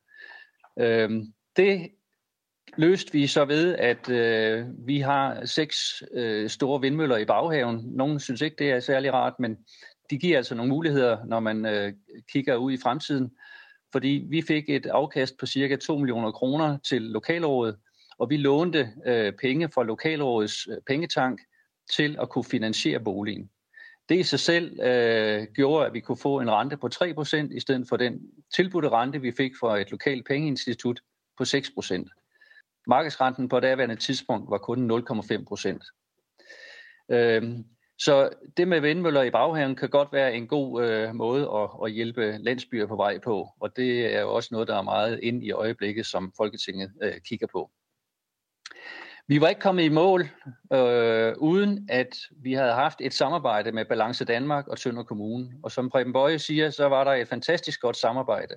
Øh, 0.78 1.10
det 1.56 1.90
løste 2.76 3.12
vi 3.12 3.26
så 3.26 3.44
ved, 3.44 3.74
at 3.74 4.10
øh, 4.10 4.66
vi 4.86 5.00
har 5.00 5.44
seks 5.44 6.02
øh, 6.12 6.50
store 6.50 6.80
vindmøller 6.80 7.16
i 7.16 7.24
baghaven. 7.24 7.80
Nogle 7.84 8.20
synes 8.20 8.40
ikke, 8.40 8.56
det 8.58 8.70
er 8.70 8.80
særlig 8.80 9.12
rart, 9.12 9.34
men 9.38 9.58
de 10.10 10.18
giver 10.18 10.36
altså 10.36 10.54
nogle 10.54 10.68
muligheder, 10.68 11.24
når 11.24 11.40
man 11.40 11.66
øh, 11.66 11.92
kigger 12.32 12.56
ud 12.56 12.72
i 12.72 12.78
fremtiden. 12.82 13.30
Fordi 13.92 14.26
vi 14.30 14.42
fik 14.42 14.68
et 14.68 14.86
afkast 14.86 15.38
på 15.38 15.46
cirka 15.46 15.76
2 15.76 15.98
millioner 15.98 16.30
kroner 16.30 16.78
til 16.78 17.02
lokalrådet, 17.02 17.76
og 18.18 18.30
vi 18.30 18.36
lånte 18.36 18.92
øh, 19.06 19.32
penge 19.32 19.68
fra 19.68 19.84
lokalrådets 19.84 20.68
øh, 20.70 20.76
pengetank 20.86 21.40
til 21.96 22.16
at 22.20 22.28
kunne 22.28 22.44
finansiere 22.44 23.00
boligen. 23.00 23.50
Det 24.08 24.18
i 24.18 24.22
sig 24.22 24.40
selv 24.40 24.80
øh, 24.80 25.46
gjorde, 25.54 25.86
at 25.86 25.92
vi 25.92 26.00
kunne 26.00 26.18
få 26.18 26.40
en 26.40 26.50
rente 26.50 26.76
på 26.76 26.88
3% 26.94 27.56
i 27.56 27.60
stedet 27.60 27.88
for 27.88 27.96
den 27.96 28.20
tilbudte 28.54 28.88
rente, 28.88 29.20
vi 29.20 29.32
fik 29.32 29.52
fra 29.60 29.80
et 29.80 29.90
lokalt 29.90 30.26
pengeinstitut 30.26 31.00
på 31.38 31.44
6%. 31.44 32.82
Markedsrenten 32.86 33.48
på 33.48 33.60
daværende 33.60 33.96
tidspunkt 33.96 34.50
var 34.50 34.58
kun 34.58 34.90
0,5%. 34.90 37.06
Øh, 37.10 37.42
så 37.98 38.30
det 38.56 38.68
med 38.68 38.80
vindmøller 38.80 39.22
i 39.22 39.30
baghaven 39.30 39.76
kan 39.76 39.88
godt 39.88 40.12
være 40.12 40.34
en 40.34 40.46
god 40.46 40.84
øh, 40.84 41.14
måde 41.14 41.50
at, 41.54 41.70
at 41.84 41.92
hjælpe 41.92 42.38
landsbyer 42.38 42.86
på 42.86 42.96
vej 42.96 43.18
på, 43.18 43.48
og 43.60 43.76
det 43.76 44.14
er 44.14 44.20
jo 44.20 44.34
også 44.34 44.48
noget, 44.52 44.68
der 44.68 44.76
er 44.76 44.82
meget 44.82 45.20
ind 45.22 45.44
i 45.44 45.50
øjeblikket, 45.50 46.06
som 46.06 46.32
Folketinget 46.36 46.92
øh, 47.02 47.14
kigger 47.20 47.46
på. 47.46 47.70
Vi 49.30 49.40
var 49.40 49.48
ikke 49.48 49.60
kommet 49.60 49.82
i 49.82 49.88
mål, 49.88 50.28
øh, 50.72 51.34
uden 51.38 51.88
at 51.90 52.16
vi 52.30 52.52
havde 52.52 52.72
haft 52.72 53.00
et 53.00 53.14
samarbejde 53.14 53.72
med 53.72 53.84
Balance 53.84 54.24
Danmark 54.24 54.68
og 54.68 54.78
Tønder 54.78 55.02
Kommune. 55.02 55.50
Og 55.62 55.70
som 55.70 55.90
Preben 55.90 56.12
Bøje 56.12 56.38
siger, 56.38 56.70
så 56.70 56.88
var 56.88 57.04
der 57.04 57.10
et 57.10 57.28
fantastisk 57.28 57.80
godt 57.80 57.96
samarbejde. 57.96 58.54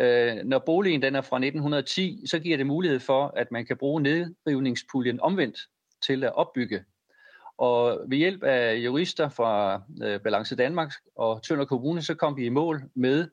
Øh, 0.00 0.36
når 0.44 0.58
boligen 0.58 1.02
den 1.02 1.14
er 1.14 1.20
fra 1.20 1.36
1910, 1.36 2.22
så 2.26 2.38
giver 2.38 2.56
det 2.56 2.66
mulighed 2.66 3.00
for, 3.00 3.32
at 3.36 3.52
man 3.52 3.66
kan 3.66 3.76
bruge 3.76 4.02
nedrivningspuljen 4.02 5.20
omvendt 5.20 5.58
til 6.02 6.24
at 6.24 6.34
opbygge 6.34 6.84
og 7.58 8.00
ved 8.08 8.18
hjælp 8.18 8.42
af 8.42 8.76
jurister 8.76 9.28
fra 9.28 9.82
øh, 10.02 10.20
Balance 10.20 10.56
Danmark 10.56 10.92
og 11.16 11.42
Tønder 11.42 11.64
Kommune, 11.64 12.02
så 12.02 12.14
kom 12.14 12.36
vi 12.36 12.46
i 12.46 12.48
mål 12.48 12.82
med 12.94 13.28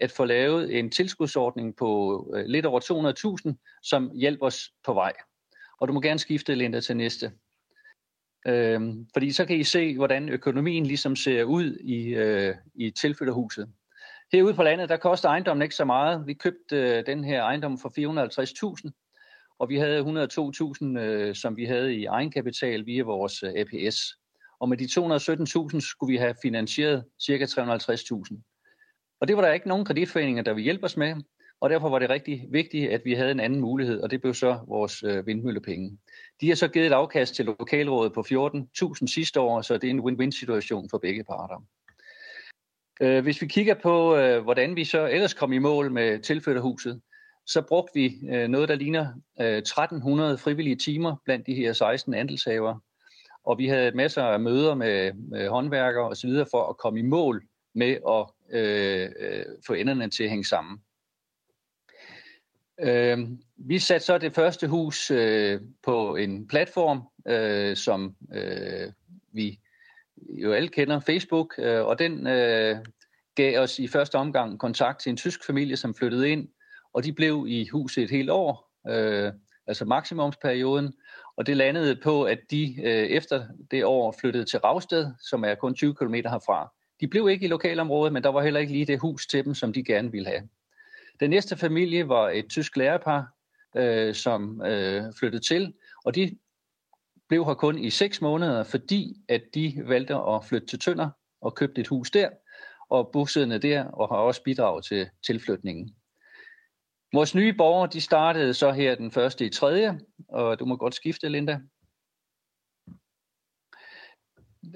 at 0.00 0.10
få 0.10 0.24
lavet 0.24 0.78
en 0.78 0.90
tilskudsordning 0.90 1.76
på 1.76 2.24
øh, 2.34 2.44
lidt 2.46 2.66
over 2.66 2.80
200.000, 3.48 3.80
som 3.82 4.10
hjælper 4.14 4.46
os 4.46 4.70
på 4.84 4.92
vej. 4.94 5.12
Og 5.80 5.88
du 5.88 5.92
må 5.92 6.00
gerne 6.00 6.18
skifte, 6.18 6.54
Linda, 6.54 6.80
til 6.80 6.96
næste. 6.96 7.32
Øhm, 8.46 9.06
fordi 9.12 9.32
så 9.32 9.44
kan 9.44 9.56
I 9.56 9.64
se, 9.64 9.96
hvordan 9.96 10.28
økonomien 10.28 10.86
ligesom 10.86 11.16
ser 11.16 11.44
ud 11.44 11.76
i, 11.76 12.08
øh, 12.08 12.54
i 12.74 12.90
tilflytterhuset. 12.90 13.68
Herude 14.32 14.54
på 14.54 14.62
landet, 14.62 14.88
der 14.88 14.96
koster 14.96 15.28
ejendommen 15.28 15.62
ikke 15.62 15.74
så 15.74 15.84
meget. 15.84 16.26
Vi 16.26 16.34
købte 16.34 16.76
øh, 16.76 17.06
den 17.06 17.24
her 17.24 17.42
ejendom 17.42 17.78
for 17.78 17.88
450.000, 18.84 18.90
og 19.60 19.68
vi 19.68 19.76
havde 19.76 20.00
102.000, 20.00 20.98
øh, 20.98 21.34
som 21.34 21.56
vi 21.56 21.64
havde 21.64 21.94
i 21.94 22.04
egenkapital 22.04 22.86
via 22.86 23.02
vores 23.02 23.42
øh, 23.42 23.52
APS. 23.56 24.14
Og 24.60 24.68
med 24.68 24.76
de 24.76 24.84
217.000 25.74 25.80
skulle 25.80 26.12
vi 26.12 26.16
have 26.16 26.34
finansieret 26.42 27.04
ca. 27.22 27.44
350.000. 27.44 29.16
Og 29.20 29.28
det 29.28 29.36
var 29.36 29.42
der 29.42 29.52
ikke 29.52 29.68
nogen 29.68 29.84
kreditforeninger, 29.84 30.42
der 30.42 30.52
ville 30.52 30.64
hjælpe 30.64 30.84
os 30.84 30.96
med, 30.96 31.14
og 31.60 31.70
derfor 31.70 31.88
var 31.88 31.98
det 31.98 32.10
rigtig 32.10 32.46
vigtigt, 32.50 32.90
at 32.90 33.04
vi 33.04 33.14
havde 33.14 33.30
en 33.30 33.40
anden 33.40 33.60
mulighed, 33.60 34.00
og 34.00 34.10
det 34.10 34.20
blev 34.20 34.34
så 34.34 34.58
vores 34.68 35.02
øh, 35.02 35.26
vindmøllepenge. 35.26 35.98
De 36.40 36.48
har 36.48 36.54
så 36.54 36.68
givet 36.68 36.86
et 36.86 36.92
afkast 36.92 37.34
til 37.34 37.44
lokalrådet 37.44 38.12
på 38.12 38.20
14.000 38.20 39.06
sidste 39.14 39.40
år, 39.40 39.62
så 39.62 39.74
det 39.74 39.84
er 39.84 39.90
en 39.90 40.00
win-win 40.00 40.30
situation 40.30 40.90
for 40.90 40.98
begge 40.98 41.24
parter. 41.24 41.64
Øh, 43.00 43.22
hvis 43.22 43.42
vi 43.42 43.46
kigger 43.46 43.74
på, 43.74 44.16
øh, 44.16 44.42
hvordan 44.42 44.76
vi 44.76 44.84
så 44.84 45.06
ellers 45.06 45.34
kom 45.34 45.52
i 45.52 45.58
mål 45.58 45.92
med 45.92 46.18
tilflytterhuset, 46.18 47.00
så 47.46 47.62
brugte 47.62 47.94
vi 47.94 48.18
øh, 48.30 48.48
noget, 48.48 48.68
der 48.68 48.74
ligner 48.74 49.12
øh, 49.40 49.58
1300 49.58 50.38
frivillige 50.38 50.76
timer 50.76 51.16
blandt 51.24 51.46
de 51.46 51.54
her 51.54 51.72
16 51.72 52.14
andelshaver. 52.14 52.78
Og 53.44 53.58
vi 53.58 53.68
havde 53.68 53.96
masser 53.96 54.22
af 54.22 54.40
møder 54.40 54.74
med, 54.74 55.12
med 55.12 55.48
håndværkere 55.48 56.08
osv. 56.08 56.30
for 56.50 56.68
at 56.68 56.76
komme 56.76 56.98
i 56.98 57.02
mål 57.02 57.42
med 57.74 57.96
at 58.08 58.56
øh, 58.58 59.10
øh, 59.20 59.44
få 59.66 59.72
enderne 59.72 60.10
til 60.10 60.24
at 60.24 60.30
hænge 60.30 60.44
sammen. 60.44 60.80
Øh, 62.80 63.18
vi 63.56 63.78
satte 63.78 64.06
så 64.06 64.18
det 64.18 64.34
første 64.34 64.68
hus 64.68 65.10
øh, 65.10 65.60
på 65.82 66.16
en 66.16 66.48
platform, 66.48 67.02
øh, 67.28 67.76
som 67.76 68.16
øh, 68.34 68.92
vi 69.32 69.60
jo 70.16 70.52
alle 70.52 70.68
kender, 70.68 71.00
Facebook, 71.00 71.54
øh, 71.58 71.84
og 71.84 71.98
den 71.98 72.26
øh, 72.26 72.76
gav 73.34 73.60
os 73.60 73.78
i 73.78 73.88
første 73.88 74.14
omgang 74.14 74.58
kontakt 74.58 75.00
til 75.00 75.10
en 75.10 75.16
tysk 75.16 75.46
familie, 75.46 75.76
som 75.76 75.94
flyttede 75.94 76.30
ind, 76.30 76.48
og 76.92 77.04
de 77.04 77.12
blev 77.12 77.44
i 77.48 77.68
huset 77.68 78.04
et 78.04 78.10
helt 78.10 78.30
år, 78.30 78.70
øh, 78.88 79.32
altså 79.66 79.84
maksimumsperioden, 79.84 80.92
og 81.36 81.46
det 81.46 81.56
landede 81.56 81.96
på, 81.96 82.24
at 82.24 82.38
de 82.50 82.74
øh, 82.84 83.06
efter 83.06 83.46
det 83.70 83.84
år 83.84 84.14
flyttede 84.20 84.44
til 84.44 84.58
Ravsted, 84.58 85.10
som 85.30 85.44
er 85.44 85.54
kun 85.54 85.74
20 85.74 85.94
km 85.94 86.14
herfra. 86.14 86.72
De 87.00 87.08
blev 87.08 87.28
ikke 87.28 87.44
i 87.44 87.48
lokalområdet, 87.48 88.12
men 88.12 88.22
der 88.22 88.28
var 88.28 88.42
heller 88.42 88.60
ikke 88.60 88.72
lige 88.72 88.86
det 88.86 89.00
hus 89.00 89.26
til 89.26 89.44
dem, 89.44 89.54
som 89.54 89.72
de 89.72 89.84
gerne 89.84 90.12
ville 90.12 90.28
have. 90.28 90.48
Den 91.20 91.30
næste 91.30 91.56
familie 91.56 92.08
var 92.08 92.30
et 92.30 92.46
tysk 92.48 92.76
lærerpar, 92.76 93.34
øh, 93.76 94.14
som 94.14 94.62
øh, 94.62 95.04
flyttede 95.18 95.44
til, 95.44 95.74
og 96.04 96.14
de 96.14 96.38
blev 97.28 97.44
her 97.44 97.54
kun 97.54 97.78
i 97.78 97.90
6 97.90 98.20
måneder, 98.20 98.64
fordi 98.64 99.16
at 99.28 99.42
de 99.54 99.82
valgte 99.86 100.14
at 100.14 100.44
flytte 100.44 100.66
til 100.66 100.78
Tønder 100.78 101.10
og 101.40 101.54
købte 101.54 101.80
et 101.80 101.88
hus 101.88 102.10
der, 102.10 102.28
og 102.88 103.10
bosiddende 103.12 103.58
der, 103.58 103.84
og 103.84 104.08
har 104.08 104.16
også 104.16 104.42
bidraget 104.42 104.84
til 104.84 105.08
tilflytningen. 105.26 105.94
Vores 107.12 107.34
nye 107.34 107.52
borgere, 107.52 107.90
de 107.92 108.00
startede 108.00 108.54
så 108.54 108.72
her 108.72 108.94
den 108.94 109.10
første 109.10 109.46
i 109.46 109.50
tredje, 109.50 110.00
og 110.28 110.58
du 110.58 110.64
må 110.64 110.76
godt 110.76 110.94
skifte, 110.94 111.28
Linda. 111.28 111.60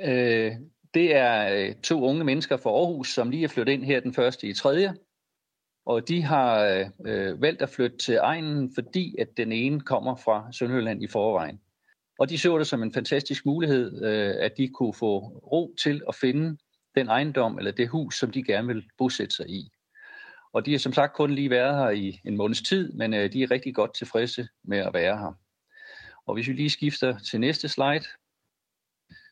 Øh, 0.00 0.52
det 0.94 1.16
er 1.16 1.54
øh, 1.54 1.74
to 1.74 2.04
unge 2.04 2.24
mennesker 2.24 2.56
fra 2.56 2.70
Aarhus, 2.70 3.14
som 3.14 3.30
lige 3.30 3.44
er 3.44 3.48
flyttet 3.48 3.72
ind 3.72 3.84
her 3.84 4.00
den 4.00 4.14
første 4.14 4.46
i 4.46 4.54
tredje. 4.54 4.94
Og 5.86 6.08
de 6.08 6.22
har 6.22 6.64
øh, 6.64 6.86
øh, 7.06 7.42
valgt 7.42 7.62
at 7.62 7.70
flytte 7.70 7.96
til 7.96 8.14
egnen, 8.14 8.74
fordi 8.74 9.14
at 9.18 9.28
den 9.36 9.52
ene 9.52 9.80
kommer 9.80 10.16
fra 10.16 10.52
Sønderjylland 10.52 11.02
i 11.02 11.08
forvejen. 11.08 11.60
Og 12.18 12.28
de 12.30 12.38
så 12.38 12.58
det 12.58 12.66
som 12.66 12.82
en 12.82 12.92
fantastisk 12.92 13.46
mulighed, 13.46 14.04
øh, 14.04 14.34
at 14.38 14.52
de 14.56 14.68
kunne 14.68 14.94
få 14.94 15.18
ro 15.52 15.74
til 15.82 16.02
at 16.08 16.14
finde 16.14 16.58
den 16.94 17.08
ejendom 17.08 17.58
eller 17.58 17.72
det 17.72 17.88
hus, 17.88 18.18
som 18.18 18.30
de 18.30 18.42
gerne 18.42 18.66
vil 18.66 18.84
bosætte 18.98 19.36
sig 19.36 19.48
i. 19.48 19.70
Og 20.54 20.66
de 20.66 20.70
har 20.70 20.78
som 20.78 20.92
sagt 20.92 21.16
kun 21.16 21.30
lige 21.30 21.50
været 21.50 21.76
her 21.76 21.90
i 21.90 22.20
en 22.24 22.36
måneds 22.36 22.62
tid, 22.62 22.92
men 22.92 23.14
øh, 23.14 23.32
de 23.32 23.42
er 23.42 23.50
rigtig 23.50 23.74
godt 23.74 23.94
tilfredse 23.94 24.48
med 24.62 24.78
at 24.78 24.94
være 24.94 25.18
her. 25.18 25.32
Og 26.26 26.34
hvis 26.34 26.48
vi 26.48 26.52
lige 26.52 26.70
skifter 26.70 27.18
til 27.18 27.40
næste 27.40 27.68
slide, 27.68 28.04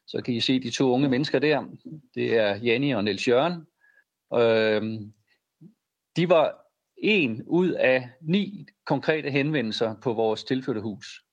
så 0.06 0.22
kan 0.24 0.34
I 0.34 0.40
se 0.40 0.60
de 0.60 0.70
to 0.70 0.92
unge 0.92 1.08
mennesker 1.08 1.38
der. 1.38 1.64
Det 2.14 2.36
er 2.36 2.56
Janni 2.56 2.90
og 2.90 3.04
Niels 3.04 3.28
Jørgen. 3.28 3.66
Øh, 4.34 5.00
de 6.16 6.28
var 6.28 6.62
en 6.96 7.42
ud 7.46 7.70
af 7.70 8.10
ni 8.20 8.66
konkrete 8.86 9.30
henvendelser 9.30 9.94
på 10.02 10.12
vores 10.12 10.44
tilflytterhus. 10.44 11.24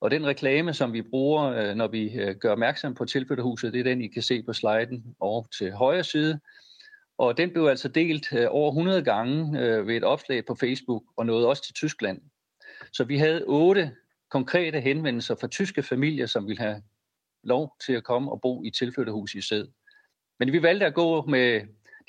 Og 0.00 0.10
den 0.10 0.26
reklame, 0.26 0.74
som 0.74 0.92
vi 0.92 1.02
bruger, 1.02 1.42
øh, 1.44 1.74
når 1.74 1.88
vi 1.88 2.12
øh, 2.18 2.36
gør 2.36 2.52
opmærksom 2.52 2.94
på 2.94 3.04
tilflytterhuset, 3.04 3.72
det 3.72 3.80
er 3.80 3.84
den, 3.84 4.02
I 4.02 4.08
kan 4.08 4.22
se 4.22 4.42
på 4.42 4.52
sliden 4.52 5.16
over 5.20 5.44
til 5.58 5.72
højre 5.72 6.04
side. 6.04 6.40
Og 7.18 7.36
den 7.36 7.52
blev 7.52 7.64
altså 7.64 7.88
delt 7.88 8.32
øh, 8.32 8.46
over 8.50 8.70
100 8.70 9.02
gange 9.02 9.60
øh, 9.60 9.86
ved 9.86 9.96
et 9.96 10.04
opslag 10.04 10.44
på 10.46 10.54
Facebook 10.54 11.02
og 11.16 11.26
nåede 11.26 11.48
også 11.48 11.64
til 11.64 11.74
Tyskland. 11.74 12.20
Så 12.92 13.04
vi 13.04 13.18
havde 13.18 13.44
otte 13.46 13.94
konkrete 14.30 14.80
henvendelser 14.80 15.34
fra 15.40 15.48
tyske 15.48 15.82
familier, 15.82 16.26
som 16.26 16.46
ville 16.46 16.62
have 16.62 16.82
lov 17.44 17.76
til 17.86 17.92
at 17.92 18.04
komme 18.04 18.32
og 18.32 18.40
bo 18.40 18.64
i 18.64 18.70
tilflytterhus 18.70 19.34
i 19.34 19.40
sæd. 19.40 19.66
Men 20.38 20.52
vi 20.52 20.62
valgte 20.62 20.86
at 20.86 20.94
gå 20.94 21.26
med 21.26 21.60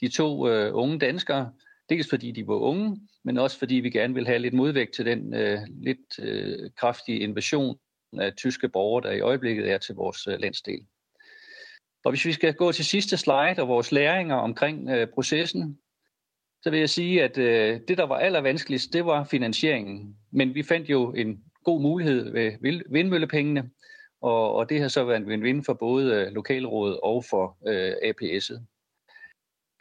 de 0.02 0.07
to 0.07 0.48
uh, 0.48 0.76
unge 0.76 0.99
danskere, 0.99 1.53
dels 1.90 2.10
fordi 2.10 2.31
de 2.31 2.48
var 2.48 2.56
unge, 2.56 3.02
men 3.23 3.38
også 3.38 3.60
fordi 3.60 3.76
vi 3.76 3.90
gerne 3.90 4.14
vil 4.14 4.27
have 4.27 4.40
lidt 4.40 4.53
modvægt 4.53 4.94
til 4.94 5.06
den 5.06 5.34
uh, 5.34 5.60
lidt 5.69 6.19
uh, 6.19 6.69
kraftige 6.77 7.19
invasion 7.19 7.80
af 8.19 8.34
tyske 8.34 8.69
borgere, 8.69 9.10
der 9.10 9.15
i 9.15 9.19
øjeblikket 9.19 9.72
er 9.72 9.77
til 9.77 9.95
vores 9.95 10.27
uh, 10.27 10.34
landsdel. 10.34 10.86
Og 12.06 12.12
hvis 12.12 12.26
vi 12.26 12.34
skal 12.34 12.54
gå 12.54 12.72
til 12.72 12.86
sidste 12.86 13.18
slide 13.18 13.56
og 13.58 13.68
vores 13.68 13.92
læringer 13.92 14.36
omkring 14.36 14.90
øh, 14.90 15.08
processen, 15.08 15.80
så 16.62 16.70
vil 16.70 16.80
jeg 16.80 16.90
sige, 16.90 17.24
at 17.24 17.38
øh, 17.38 17.80
det, 17.88 17.98
der 17.98 18.04
var 18.06 18.18
allervanskeligst, 18.18 18.94
det 18.94 19.06
var 19.06 19.24
finansieringen. 19.24 20.16
Men 20.32 20.56
vi 20.56 20.64
fandt 20.64 20.90
jo 20.90 21.12
en 21.14 21.44
god 21.64 21.82
mulighed 21.82 22.32
ved 22.32 22.52
vindmøllepengene, 22.90 23.70
og, 24.22 24.56
og 24.56 24.70
det 24.70 24.82
har 24.82 24.88
så 24.88 25.04
været 25.04 25.18
en 25.22 25.32
win-win 25.32 25.64
for 25.66 25.74
både 25.74 26.16
øh, 26.16 26.32
lokalrådet 26.32 27.00
og 27.04 27.24
for 27.30 27.58
øh, 27.68 27.92
APS'et. 27.92 28.62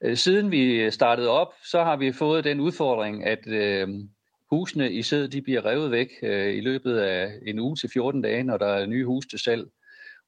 Øh, 0.04 0.16
siden 0.16 0.50
vi 0.50 0.90
startede 0.90 1.28
op, 1.28 1.52
så 1.64 1.84
har 1.84 1.96
vi 1.96 2.12
fået 2.12 2.44
den 2.44 2.60
udfordring, 2.60 3.24
at 3.24 3.46
øh, 3.46 3.88
husene 4.50 4.92
i 4.92 5.02
sæd 5.02 5.28
de 5.28 5.42
bliver 5.42 5.64
revet 5.64 5.90
væk 5.90 6.08
øh, 6.22 6.54
i 6.54 6.60
løbet 6.60 6.98
af 6.98 7.32
en 7.46 7.58
uge 7.58 7.76
til 7.76 7.90
14 7.92 8.22
dage, 8.22 8.42
når 8.42 8.56
der 8.56 8.66
er 8.66 8.86
nye 8.86 9.06
hus 9.06 9.26
til 9.26 9.38
salg. 9.38 9.68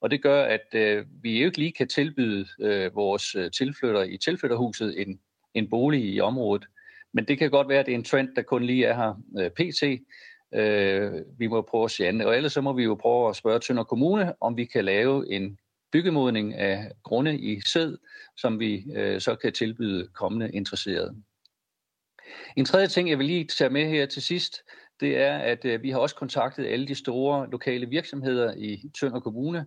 Og 0.00 0.10
det 0.10 0.22
gør, 0.22 0.44
at 0.44 0.74
øh, 0.74 1.06
vi 1.22 1.44
ikke 1.44 1.58
lige 1.58 1.72
kan 1.72 1.88
tilbyde 1.88 2.46
øh, 2.60 2.94
vores 2.94 3.34
øh, 3.34 3.50
tilflytter 3.50 4.02
i 4.02 4.16
tilflytterhuset 4.16 5.00
en, 5.00 5.20
en 5.54 5.70
bolig 5.70 6.04
i 6.04 6.20
området. 6.20 6.66
Men 7.12 7.24
det 7.24 7.38
kan 7.38 7.50
godt 7.50 7.68
være, 7.68 7.80
at 7.80 7.86
det 7.86 7.92
er 7.92 7.98
en 7.98 8.04
trend, 8.04 8.28
der 8.36 8.42
kun 8.42 8.64
lige 8.64 8.84
er 8.84 8.94
her 8.94 9.14
øh, 9.38 9.50
pt. 9.50 9.82
Øh, 10.54 11.12
vi 11.38 11.46
må 11.46 11.62
prøve 11.62 11.84
at 11.84 11.90
se 11.90 12.06
andet. 12.08 12.26
Og 12.26 12.36
ellers 12.36 12.52
så 12.52 12.60
må 12.60 12.72
vi 12.72 12.84
jo 12.84 12.94
prøve 12.94 13.28
at 13.28 13.36
spørge 13.36 13.60
Tønder 13.60 13.84
Kommune, 13.84 14.34
om 14.40 14.56
vi 14.56 14.64
kan 14.64 14.84
lave 14.84 15.32
en 15.32 15.58
byggemodning 15.92 16.54
af 16.54 16.92
grunde 17.02 17.38
i 17.38 17.60
sæd, 17.60 17.96
som 18.36 18.60
vi 18.60 18.84
øh, 18.96 19.20
så 19.20 19.34
kan 19.34 19.52
tilbyde 19.52 20.08
kommende 20.14 20.50
interesserede. 20.50 21.16
En 22.56 22.64
tredje 22.64 22.86
ting, 22.86 23.10
jeg 23.10 23.18
vil 23.18 23.26
lige 23.26 23.44
tage 23.44 23.70
med 23.70 23.88
her 23.88 24.06
til 24.06 24.22
sidst, 24.22 24.62
det 25.00 25.16
er, 25.16 25.38
at 25.38 25.64
øh, 25.64 25.82
vi 25.82 25.90
har 25.90 25.98
også 25.98 26.14
kontaktet 26.14 26.66
alle 26.66 26.86
de 26.86 26.94
store 26.94 27.50
lokale 27.50 27.86
virksomheder 27.86 28.54
i 28.56 28.82
Tønder 29.00 29.20
Kommune, 29.20 29.66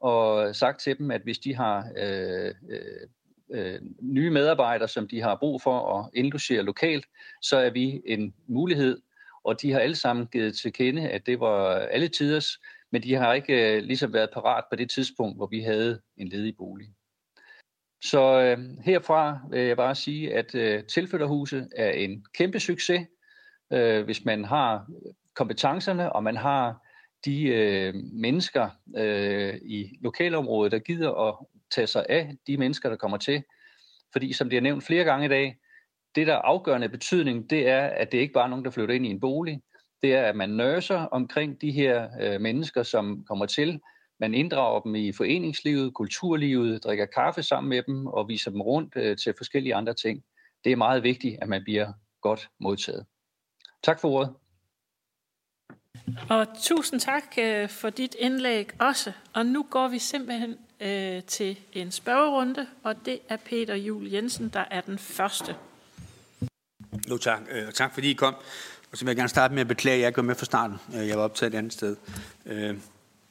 og 0.00 0.56
sagt 0.56 0.80
til 0.80 0.98
dem, 0.98 1.10
at 1.10 1.20
hvis 1.22 1.38
de 1.38 1.54
har 1.54 1.88
øh, 1.96 2.54
øh, 2.70 3.08
øh, 3.50 3.80
nye 4.00 4.30
medarbejdere, 4.30 4.88
som 4.88 5.08
de 5.08 5.20
har 5.20 5.36
brug 5.40 5.62
for 5.62 5.98
at 5.98 6.10
indlogere 6.14 6.62
lokalt, 6.62 7.06
så 7.42 7.56
er 7.56 7.70
vi 7.70 8.02
en 8.06 8.34
mulighed 8.46 9.00
og 9.48 9.62
de 9.62 9.72
har 9.72 9.80
alle 9.80 9.96
sammen 9.96 10.26
givet 10.26 10.56
til 10.56 10.72
kende, 10.72 11.08
at 11.08 11.26
det 11.26 11.40
var 11.40 11.74
alle 11.74 12.08
tiders, 12.08 12.58
men 12.92 13.02
de 13.02 13.14
har 13.14 13.34
ikke 13.34 13.76
øh, 13.76 13.82
ligesom 13.82 14.12
været 14.12 14.30
parat 14.34 14.64
på 14.70 14.76
det 14.76 14.90
tidspunkt, 14.90 15.36
hvor 15.36 15.46
vi 15.46 15.60
havde 15.60 16.00
en 16.16 16.28
ledig 16.28 16.56
bolig. 16.56 16.88
Så 18.04 18.40
øh, 18.40 18.58
herfra 18.84 19.38
vil 19.50 19.60
jeg 19.60 19.76
bare 19.76 19.94
sige, 19.94 20.34
at 20.34 20.54
øh, 20.54 20.84
tilflytterhuset 20.84 21.68
er 21.76 21.90
en 21.90 22.24
kæmpe 22.34 22.60
succes, 22.60 23.06
øh, 23.72 24.04
hvis 24.04 24.24
man 24.24 24.44
har 24.44 24.86
kompetencerne, 25.34 26.12
og 26.12 26.22
man 26.22 26.36
har 26.36 26.86
de 27.24 27.42
øh, 27.42 27.94
mennesker 28.12 28.68
øh, 28.96 29.54
i 29.62 29.98
lokalområdet, 30.00 30.72
der 30.72 30.78
gider 30.78 31.28
at 31.28 31.34
tage 31.70 31.86
sig 31.86 32.06
af 32.08 32.36
de 32.46 32.56
mennesker, 32.56 32.88
der 32.88 32.96
kommer 32.96 33.16
til. 33.16 33.42
Fordi 34.12 34.32
som 34.32 34.50
det 34.50 34.56
er 34.56 34.60
nævnt 34.60 34.84
flere 34.84 35.04
gange 35.04 35.26
i 35.26 35.28
dag, 35.28 35.56
det, 36.14 36.26
der 36.26 36.32
er 36.32 36.38
afgørende 36.38 36.88
betydning, 36.88 37.50
det 37.50 37.68
er, 37.68 37.86
at 37.86 38.12
det 38.12 38.18
ikke 38.18 38.32
bare 38.32 38.44
er 38.44 38.48
nogen, 38.48 38.64
der 38.64 38.70
flytter 38.70 38.94
ind 38.94 39.06
i 39.06 39.10
en 39.10 39.20
bolig. 39.20 39.60
Det 40.02 40.14
er, 40.14 40.22
at 40.22 40.36
man 40.36 40.50
nørser 40.50 40.98
omkring 40.98 41.60
de 41.60 41.72
her 41.72 42.08
øh, 42.20 42.40
mennesker, 42.40 42.82
som 42.82 43.24
kommer 43.24 43.46
til. 43.46 43.80
Man 44.20 44.34
inddrager 44.34 44.80
dem 44.80 44.94
i 44.94 45.12
foreningslivet, 45.12 45.94
kulturlivet, 45.94 46.84
drikker 46.84 47.06
kaffe 47.06 47.42
sammen 47.42 47.68
med 47.68 47.82
dem 47.82 48.06
og 48.06 48.28
viser 48.28 48.50
dem 48.50 48.60
rundt 48.60 48.96
øh, 48.96 49.16
til 49.16 49.34
forskellige 49.36 49.74
andre 49.74 49.94
ting. 49.94 50.24
Det 50.64 50.72
er 50.72 50.76
meget 50.76 51.02
vigtigt, 51.02 51.36
at 51.42 51.48
man 51.48 51.64
bliver 51.64 51.92
godt 52.22 52.48
modtaget. 52.60 53.06
Tak 53.82 54.00
for 54.00 54.08
ordet. 54.08 54.34
Og 56.28 56.46
tusind 56.62 57.00
tak 57.00 57.22
øh, 57.38 57.68
for 57.68 57.90
dit 57.90 58.16
indlæg 58.18 58.70
også. 58.78 59.12
Og 59.32 59.46
nu 59.46 59.66
går 59.70 59.88
vi 59.88 59.98
simpelthen 59.98 60.56
øh, 60.80 61.22
til 61.22 61.58
en 61.72 61.92
spørgerunde, 61.92 62.66
og 62.82 62.94
det 63.04 63.18
er 63.28 63.36
Peter 63.36 63.74
Jul 63.74 64.10
Jensen, 64.10 64.48
der 64.48 64.64
er 64.70 64.80
den 64.80 64.98
første. 64.98 65.56
Jo 67.10 67.16
tak, 67.18 67.40
øh, 67.50 67.68
og 67.68 67.74
tak 67.74 67.94
fordi 67.94 68.10
I 68.10 68.14
kom. 68.14 68.34
Og 68.92 68.98
så 68.98 69.04
vil 69.04 69.10
jeg 69.10 69.16
gerne 69.16 69.28
starte 69.28 69.54
med 69.54 69.60
at 69.60 69.68
beklage, 69.68 69.94
at 69.94 70.00
jeg 70.00 70.08
ikke 70.08 70.16
var 70.16 70.22
med 70.22 70.34
fra 70.34 70.44
starten. 70.44 70.76
Øh, 70.94 71.08
jeg 71.08 71.18
var 71.18 71.24
optaget 71.24 71.54
et 71.54 71.58
andet 71.58 71.72
sted. 71.72 71.96
Øh, 72.46 72.76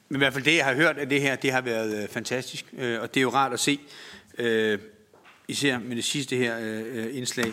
men 0.08 0.16
i 0.16 0.18
hvert 0.18 0.32
fald 0.32 0.44
det, 0.44 0.56
jeg 0.56 0.64
har 0.64 0.74
hørt 0.74 0.98
af 0.98 1.08
det 1.08 1.20
her, 1.20 1.36
det 1.36 1.52
har 1.52 1.60
været 1.60 2.02
øh, 2.02 2.08
fantastisk. 2.08 2.64
Og 2.72 3.14
det 3.14 3.16
er 3.16 3.22
jo 3.22 3.30
rart 3.30 3.52
at 3.52 3.60
se, 3.60 3.80
især 5.48 5.78
med 5.78 5.96
det 5.96 6.04
sidste 6.04 6.36
her 6.36 6.58
indslag, 7.08 7.52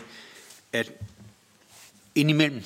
at 0.73 0.91
indimellem 2.15 2.63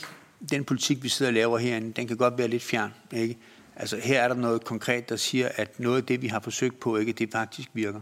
den 0.52 0.64
politik, 0.64 1.04
vi 1.04 1.10
sidder 1.10 1.30
og 1.30 1.34
laver 1.34 1.58
herinde, 1.58 1.92
den 1.92 2.08
kan 2.08 2.18
godt 2.18 2.38
være 2.38 2.48
lidt 2.48 2.64
fjern. 2.64 2.94
Ikke? 3.14 3.38
Altså 3.76 3.98
her 3.98 4.22
er 4.22 4.28
der 4.28 4.36
noget 4.36 4.64
konkret, 4.64 5.10
der 5.10 5.16
siger, 5.16 5.50
at 5.56 5.80
noget 5.80 5.98
af 5.98 6.04
det, 6.04 6.22
vi 6.22 6.28
har 6.28 6.40
forsøgt 6.40 6.80
på, 6.80 6.98
ikke, 6.98 7.12
det 7.12 7.30
faktisk 7.32 7.70
virker. 7.74 8.02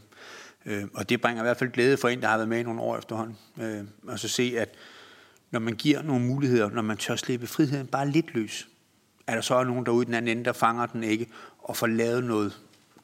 Øh, 0.65 0.84
og 0.93 1.09
det 1.09 1.22
bringer 1.22 1.43
i 1.43 1.45
hvert 1.45 1.57
fald 1.57 1.72
glæde 1.72 1.97
for 1.97 2.07
en, 2.07 2.22
der 2.22 2.27
har 2.27 2.38
været 2.38 2.49
med 2.49 2.59
i 2.59 2.64
nogle 2.64 2.81
år 2.81 2.97
efterhånden. 2.97 3.38
Øh, 3.61 3.84
og 4.07 4.19
så 4.19 4.27
se, 4.27 4.53
at 4.57 4.69
når 5.51 5.59
man 5.59 5.73
giver 5.73 6.01
nogle 6.01 6.26
muligheder, 6.26 6.69
når 6.69 6.81
man 6.81 6.97
tør 6.97 7.15
slippe 7.15 7.47
friheden 7.47 7.88
bare 7.88 8.09
lidt 8.09 8.34
løs, 8.34 8.68
er 9.27 9.35
der 9.35 9.41
så 9.41 9.64
nogen 9.64 9.85
derude 9.85 10.01
i 10.01 10.05
den 10.05 10.14
anden 10.14 10.38
ende, 10.38 10.45
der 10.45 10.53
fanger 10.53 10.85
den 10.85 11.03
ikke, 11.03 11.27
og 11.59 11.77
får 11.77 11.88
lavet 11.88 12.23
noget 12.23 12.59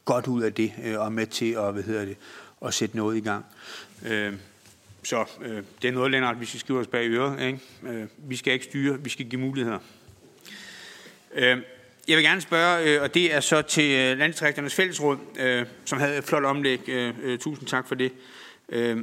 godt 0.06 0.28
ud 0.28 0.42
af 0.42 0.54
det, 0.54 0.74
øh, 0.84 1.00
og 1.00 1.14
med 1.14 1.28
til 1.28 1.52
at, 1.52 1.74
hvad 1.74 1.84
hedder 1.84 2.06
det, 2.06 2.18
at 2.66 2.74
sætte 2.74 2.98
noget 2.98 3.18
i 3.18 3.20
gang. 3.20 3.46
Øh, 4.06 4.34
så 5.04 5.26
øh, 5.42 5.64
det 5.82 5.88
er 5.88 5.92
noget, 5.92 6.12
Lennart, 6.12 6.40
vi 6.40 6.46
skal 6.46 6.60
skrive 6.60 6.80
os 6.80 6.88
bag 6.88 7.10
øret. 7.10 7.42
Ikke? 7.42 7.60
Øh, 7.84 8.08
vi 8.18 8.36
skal 8.36 8.54
ikke 8.54 8.66
styre, 8.66 9.04
vi 9.04 9.10
skal 9.10 9.26
give 9.26 9.42
muligheder. 9.42 9.80
Øh, 11.34 11.58
jeg 12.08 12.18
vil 12.18 12.24
gerne 12.24 12.42
spørge, 12.42 12.84
øh, 12.84 13.02
og 13.02 13.14
det 13.14 13.34
er 13.34 13.40
så 13.40 13.62
til 13.62 13.92
øh, 13.92 14.18
Landdistrikternes 14.18 14.76
Fællesråd, 14.76 15.18
øh, 15.40 15.66
som 15.86 16.00
havde 16.00 16.18
et 16.18 16.24
flot 16.24 16.44
omlæg. 16.44 16.90
Øh, 16.90 17.14
øh, 17.24 17.40
tusind 17.40 17.68
tak 17.68 17.88
for 17.88 17.96
det. 17.96 18.12
Øh, 18.70 18.98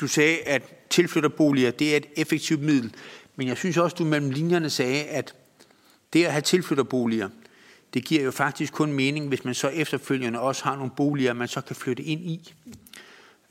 du 0.00 0.06
sagde, 0.06 0.38
at 0.38 0.62
tilflytterboliger, 0.90 1.70
det 1.70 1.92
er 1.92 1.96
et 1.96 2.06
effektivt 2.16 2.60
middel. 2.60 2.94
Men 3.36 3.48
jeg 3.48 3.56
synes 3.56 3.76
også, 3.76 3.96
du 3.98 4.04
mellem 4.04 4.30
linjerne 4.30 4.70
sagde, 4.70 5.04
at 5.04 5.34
det 6.12 6.24
at 6.24 6.32
have 6.32 6.42
tilflytterboliger, 6.42 7.28
det 7.94 8.04
giver 8.04 8.22
jo 8.22 8.30
faktisk 8.30 8.72
kun 8.72 8.92
mening, 8.92 9.28
hvis 9.28 9.44
man 9.44 9.54
så 9.54 9.68
efterfølgende 9.68 10.40
også 10.40 10.64
har 10.64 10.76
nogle 10.76 10.90
boliger, 10.96 11.32
man 11.32 11.48
så 11.48 11.60
kan 11.60 11.76
flytte 11.76 12.02
ind 12.02 12.20
i. 12.20 12.54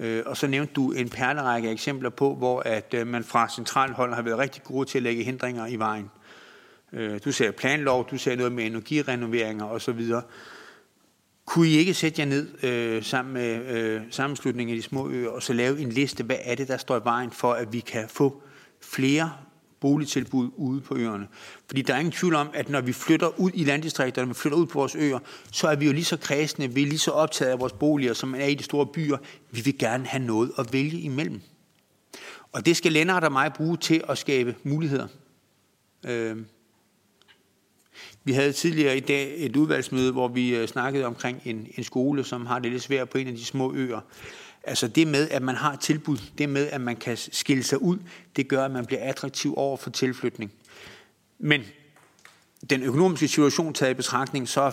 Øh, 0.01 0.23
og 0.25 0.37
så 0.37 0.47
nævnte 0.47 0.73
du 0.73 0.91
en 0.91 1.09
perlerække 1.09 1.69
eksempler 1.69 2.09
på, 2.09 2.35
hvor 2.35 2.59
at 2.59 2.93
øh, 2.97 3.07
man 3.07 3.23
fra 3.23 3.49
centralt 3.49 3.93
hold 3.93 4.13
har 4.13 4.21
været 4.21 4.37
rigtig 4.37 4.63
gode 4.63 4.85
til 4.85 4.99
at 4.99 5.03
lægge 5.03 5.23
hindringer 5.23 5.67
i 5.67 5.75
vejen. 5.75 6.11
Øh, 6.93 7.19
du 7.25 7.31
sagde 7.31 7.51
planlov, 7.51 8.09
du 8.11 8.17
sagde 8.17 8.37
noget 8.37 8.51
med 8.51 8.65
energirenoveringer 8.65 9.65
osv. 9.65 10.11
Kunne 11.45 11.67
I 11.67 11.77
ikke 11.77 11.93
sætte 11.93 12.21
jer 12.21 12.25
ned 12.25 12.63
øh, 12.63 13.03
sammen 13.03 13.33
med 13.33 13.65
øh, 13.65 14.01
sammenslutningen 14.09 14.75
af 14.75 14.81
de 14.81 14.87
små 14.87 15.09
øer 15.09 15.29
og 15.29 15.43
så 15.43 15.53
lave 15.53 15.79
en 15.79 15.89
liste, 15.89 16.23
hvad 16.23 16.37
er 16.41 16.55
det, 16.55 16.67
der 16.67 16.77
står 16.77 16.97
i 16.97 17.03
vejen 17.03 17.31
for, 17.31 17.53
at 17.53 17.73
vi 17.73 17.79
kan 17.79 18.09
få 18.09 18.41
flere 18.81 19.31
boligtilbud 19.81 20.49
ude 20.55 20.81
på 20.81 20.97
øerne. 20.97 21.27
Fordi 21.67 21.81
der 21.81 21.93
er 21.93 21.99
ingen 21.99 22.11
tvivl 22.11 22.35
om, 22.35 22.49
at 22.53 22.69
når 22.69 22.81
vi 22.81 22.93
flytter 22.93 23.39
ud 23.39 23.51
i 23.53 23.63
landdistrikterne, 23.63 24.25
når 24.25 24.33
vi 24.33 24.39
flytter 24.39 24.57
ud 24.57 24.65
på 24.65 24.79
vores 24.79 24.95
øer, 24.95 25.19
så 25.51 25.67
er 25.67 25.75
vi 25.75 25.85
jo 25.85 25.91
lige 25.91 26.05
så 26.05 26.17
kredsende, 26.17 26.73
vi 26.73 26.81
er 26.81 26.87
lige 26.87 26.99
så 26.99 27.11
optaget 27.11 27.51
af 27.51 27.59
vores 27.59 27.73
boliger, 27.73 28.13
som 28.13 28.29
man 28.29 28.41
er 28.41 28.45
i 28.45 28.55
de 28.55 28.63
store 28.63 28.85
byer. 28.85 29.17
Vi 29.51 29.61
vil 29.61 29.77
gerne 29.77 30.05
have 30.05 30.23
noget 30.23 30.51
at 30.57 30.73
vælge 30.73 30.99
imellem. 30.99 31.41
Og 32.51 32.65
det 32.65 32.77
skal 32.77 32.91
Lennart 32.91 33.23
og 33.23 33.31
mig 33.31 33.53
bruge 33.53 33.77
til 33.77 34.03
at 34.09 34.17
skabe 34.17 34.55
muligheder. 34.63 35.07
Øh. 36.05 36.37
Vi 38.23 38.31
havde 38.31 38.53
tidligere 38.53 38.97
i 38.97 38.99
dag 38.99 39.33
et 39.37 39.55
udvalgsmøde, 39.55 40.11
hvor 40.11 40.27
vi 40.27 40.55
øh, 40.55 40.67
snakkede 40.67 41.05
omkring 41.05 41.41
en, 41.45 41.67
en 41.77 41.83
skole, 41.83 42.23
som 42.23 42.45
har 42.45 42.59
det 42.59 42.71
lidt 42.71 42.83
svært 42.83 43.09
på 43.09 43.17
en 43.17 43.27
af 43.27 43.33
de 43.33 43.45
små 43.45 43.73
øer. 43.73 43.99
Altså 44.63 44.87
det 44.87 45.07
med, 45.07 45.29
at 45.29 45.41
man 45.41 45.55
har 45.55 45.73
et 45.73 45.79
tilbud, 45.79 46.17
det 46.37 46.49
med, 46.49 46.67
at 46.67 46.81
man 46.81 46.95
kan 46.95 47.17
skille 47.17 47.63
sig 47.63 47.81
ud, 47.81 47.97
det 48.35 48.47
gør, 48.47 48.65
at 48.65 48.71
man 48.71 48.85
bliver 48.85 49.01
attraktiv 49.03 49.53
over 49.57 49.77
for 49.77 49.89
tilflytning. 49.89 50.51
Men 51.39 51.63
den 52.69 52.83
økonomiske 52.83 53.27
situation 53.27 53.73
taget 53.73 53.91
i 53.91 53.93
betragtning, 53.93 54.49
så 54.49 54.71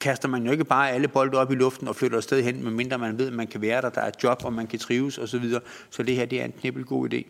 kaster 0.00 0.28
man 0.28 0.46
jo 0.46 0.52
ikke 0.52 0.64
bare 0.64 0.90
alle 0.90 1.08
bolde 1.08 1.38
op 1.38 1.52
i 1.52 1.54
luften 1.54 1.88
og 1.88 1.96
flytter 1.96 2.16
afsted 2.16 2.42
hen, 2.42 2.64
medmindre 2.64 2.98
man 2.98 3.18
ved, 3.18 3.26
at 3.26 3.32
man 3.32 3.46
kan 3.46 3.60
være 3.60 3.82
der, 3.82 3.90
der 3.90 4.00
er 4.00 4.08
et 4.08 4.14
job, 4.22 4.44
og 4.44 4.52
man 4.52 4.66
kan 4.66 4.78
trives 4.78 5.18
osv. 5.18 5.50
Så, 5.50 5.60
så 5.90 6.02
det 6.02 6.16
her, 6.16 6.26
det 6.26 6.40
er 6.40 6.44
en 6.44 6.52
knibbelgod 6.52 7.14
idé. 7.14 7.22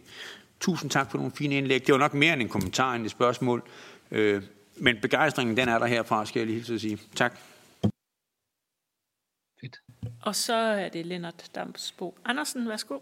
Tusind 0.61 0.91
tak 0.91 1.11
for 1.11 1.19
nogle 1.19 1.33
fine 1.35 1.55
indlæg. 1.55 1.87
Det 1.87 1.93
var 1.93 1.99
nok 1.99 2.15
mere 2.15 2.33
end 2.33 2.43
en 2.43 2.49
kommentar 2.49 2.95
end 2.95 3.05
et 3.05 3.11
spørgsmål. 3.11 3.63
Øh, 4.11 4.43
men 4.77 4.97
begejstringen, 5.03 5.57
den 5.57 5.69
er 5.69 5.79
der 5.79 5.87
herfra, 5.87 6.27
skal 6.27 6.41
jeg 6.41 6.47
lige 6.47 6.57
hilse 6.57 6.75
at 6.75 6.81
sige. 6.81 6.99
Tak. 7.15 7.41
Og 10.23 10.37
så 10.37 10.55
er 10.55 10.89
det 10.89 11.07
Lennart 11.07 11.51
Damsbo 11.55 12.15
Andersen. 12.25 12.69
Værsgo. 12.69 12.99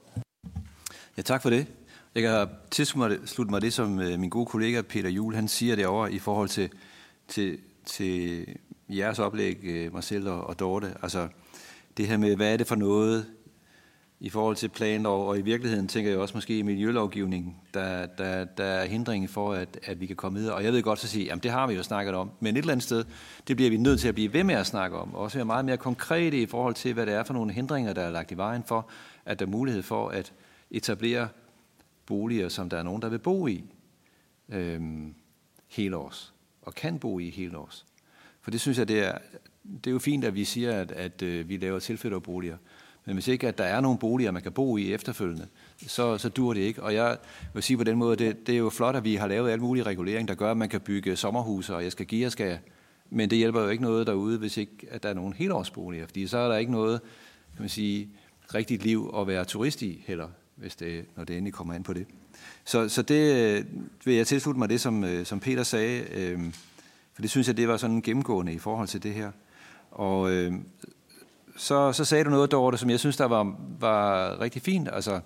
Ja, 1.16 1.22
tak 1.22 1.42
for 1.42 1.50
det. 1.50 1.66
Jeg 2.14 2.22
kan 2.22 2.48
tilslutte 2.70 3.50
mig 3.50 3.62
det, 3.62 3.72
som 3.72 4.00
øh, 4.00 4.18
min 4.18 4.30
gode 4.30 4.46
kollega 4.46 4.82
Peter 4.82 5.08
Juhl, 5.08 5.34
han 5.34 5.48
siger 5.48 5.76
derovre 5.76 6.12
i 6.12 6.18
forhold 6.18 6.48
til, 6.48 6.70
til, 7.28 7.58
til 7.84 8.46
jeres 8.88 9.18
oplæg, 9.18 9.58
øh, 9.62 9.82
mig 9.82 9.92
Marcel 9.92 10.28
og, 10.28 10.46
og 10.46 10.58
Dorte. 10.58 10.94
Altså 11.02 11.28
det 11.96 12.06
her 12.06 12.16
med, 12.16 12.36
hvad 12.36 12.52
er 12.52 12.56
det 12.56 12.66
for 12.66 12.74
noget 12.74 13.26
i 14.20 14.30
forhold 14.30 14.56
til 14.56 14.68
planlov, 14.68 15.28
og 15.28 15.38
i 15.38 15.42
virkeligheden 15.42 15.88
tænker 15.88 16.10
jeg 16.10 16.20
også 16.20 16.36
måske 16.36 16.58
i 16.58 16.62
miljølovgivningen, 16.62 17.56
der, 17.74 18.06
der, 18.06 18.44
der 18.44 18.64
er 18.64 18.84
hindringen 18.84 19.28
for, 19.28 19.52
at, 19.52 19.78
at 19.82 20.00
vi 20.00 20.06
kan 20.06 20.16
komme 20.16 20.38
videre. 20.38 20.54
Og 20.54 20.64
jeg 20.64 20.72
ved 20.72 20.82
godt 20.82 20.98
så 20.98 21.08
sige, 21.08 21.24
jamen 21.24 21.42
det 21.42 21.50
har 21.50 21.66
vi 21.66 21.74
jo 21.74 21.82
snakket 21.82 22.14
om, 22.14 22.30
men 22.40 22.56
et 22.56 22.60
eller 22.60 22.72
andet 22.72 22.84
sted, 22.84 23.04
det 23.48 23.56
bliver 23.56 23.70
vi 23.70 23.76
nødt 23.76 24.00
til 24.00 24.08
at 24.08 24.14
blive 24.14 24.32
ved 24.32 24.44
med 24.44 24.54
at 24.54 24.66
snakke 24.66 24.96
om, 24.96 25.14
og 25.14 25.20
også 25.20 25.38
være 25.38 25.44
meget 25.44 25.64
mere 25.64 25.76
konkrete 25.76 26.42
i 26.42 26.46
forhold 26.46 26.74
til, 26.74 26.94
hvad 26.94 27.06
det 27.06 27.14
er 27.14 27.24
for 27.24 27.34
nogle 27.34 27.52
hindringer, 27.52 27.92
der 27.92 28.02
er 28.02 28.10
lagt 28.10 28.32
i 28.32 28.36
vejen 28.36 28.62
for, 28.66 28.88
at 29.24 29.38
der 29.38 29.46
er 29.46 29.50
mulighed 29.50 29.82
for 29.82 30.08
at 30.08 30.32
etablere 30.70 31.28
boliger, 32.06 32.48
som 32.48 32.70
der 32.70 32.78
er 32.78 32.82
nogen, 32.82 33.02
der 33.02 33.08
vil 33.08 33.18
bo 33.18 33.46
i 33.46 33.64
øhm, 34.48 35.14
hele 35.68 35.96
års, 35.96 36.34
og 36.62 36.74
kan 36.74 36.98
bo 36.98 37.18
i 37.18 37.30
hele 37.30 37.58
års. 37.58 37.86
For 38.40 38.50
det 38.50 38.60
synes 38.60 38.78
jeg, 38.78 38.88
det 38.88 39.00
er, 39.00 39.18
det 39.64 39.86
er 39.86 39.92
jo 39.92 39.98
fint, 39.98 40.24
at 40.24 40.34
vi 40.34 40.44
siger, 40.44 40.80
at, 40.80 40.92
at, 40.92 41.22
at 41.22 41.48
vi 41.48 41.56
laver 41.56 41.78
tilflytterboliger, 41.78 42.56
men 43.04 43.14
hvis 43.14 43.28
ikke 43.28 43.48
at 43.48 43.58
der 43.58 43.64
er 43.64 43.80
nogle 43.80 43.98
boliger, 43.98 44.30
man 44.30 44.42
kan 44.42 44.52
bo 44.52 44.76
i 44.76 44.92
efterfølgende, 44.92 45.46
så, 45.86 46.18
så 46.18 46.28
dur 46.28 46.54
det 46.54 46.60
ikke. 46.60 46.82
Og 46.82 46.94
jeg 46.94 47.16
vil 47.54 47.62
sige 47.62 47.76
på 47.76 47.84
den 47.84 47.98
måde, 47.98 48.16
det, 48.16 48.46
det 48.46 48.54
er 48.54 48.58
jo 48.58 48.70
flot, 48.70 48.96
at 48.96 49.04
vi 49.04 49.14
har 49.14 49.26
lavet 49.26 49.50
alle 49.50 49.62
mulige 49.62 49.84
regulering, 49.84 50.28
der 50.28 50.34
gør, 50.34 50.50
at 50.50 50.56
man 50.56 50.68
kan 50.68 50.80
bygge 50.80 51.16
sommerhuse, 51.16 51.74
og 51.74 51.84
jeg 51.84 51.92
skal 51.92 52.06
give, 52.06 52.22
jeg 52.22 52.32
skal. 52.32 52.58
Men 53.10 53.30
det 53.30 53.38
hjælper 53.38 53.60
jo 53.60 53.68
ikke 53.68 53.82
noget 53.82 54.06
derude, 54.06 54.38
hvis 54.38 54.56
ikke 54.56 54.86
at 54.90 55.02
der 55.02 55.08
er 55.08 55.14
nogen 55.14 55.32
helårsboliger, 55.32 56.06
fordi 56.06 56.26
så 56.26 56.38
er 56.38 56.48
der 56.48 56.56
ikke 56.56 56.72
noget, 56.72 57.00
kan 57.54 57.62
man 57.62 57.68
sige, 57.68 58.08
rigtigt 58.54 58.82
liv 58.82 59.14
at 59.18 59.26
være 59.26 59.44
turist 59.44 59.82
i 59.82 60.04
heller, 60.06 60.28
hvis 60.56 60.76
det, 60.76 61.04
når 61.16 61.24
det 61.24 61.36
endelig 61.36 61.54
kommer 61.54 61.74
an 61.74 61.82
på 61.82 61.92
det. 61.92 62.06
Så, 62.64 62.88
så 62.88 63.02
det 63.02 63.34
øh, 63.34 63.64
vil 64.04 64.14
jeg 64.14 64.26
tilslutte 64.26 64.58
mig 64.58 64.68
det, 64.68 64.80
som, 64.80 65.04
øh, 65.04 65.26
som 65.26 65.40
Peter 65.40 65.62
sagde, 65.62 66.04
øh, 66.14 66.40
for 67.14 67.22
det 67.22 67.30
synes 67.30 67.48
jeg, 67.48 67.56
det 67.56 67.68
var 67.68 67.76
sådan 67.76 68.02
gennemgående 68.02 68.52
i 68.52 68.58
forhold 68.58 68.88
til 68.88 69.02
det 69.02 69.14
her. 69.14 69.30
Og 69.90 70.30
øh, 70.30 70.52
så, 71.56 71.92
så 71.92 72.04
sagde 72.04 72.24
du 72.24 72.30
noget, 72.30 72.52
Dorte, 72.52 72.78
som 72.78 72.90
jeg 72.90 73.00
synes, 73.00 73.16
der 73.16 73.24
var, 73.24 73.56
var 73.80 74.40
rigtig 74.40 74.62
fint. 74.62 74.88
Altså 74.92 75.20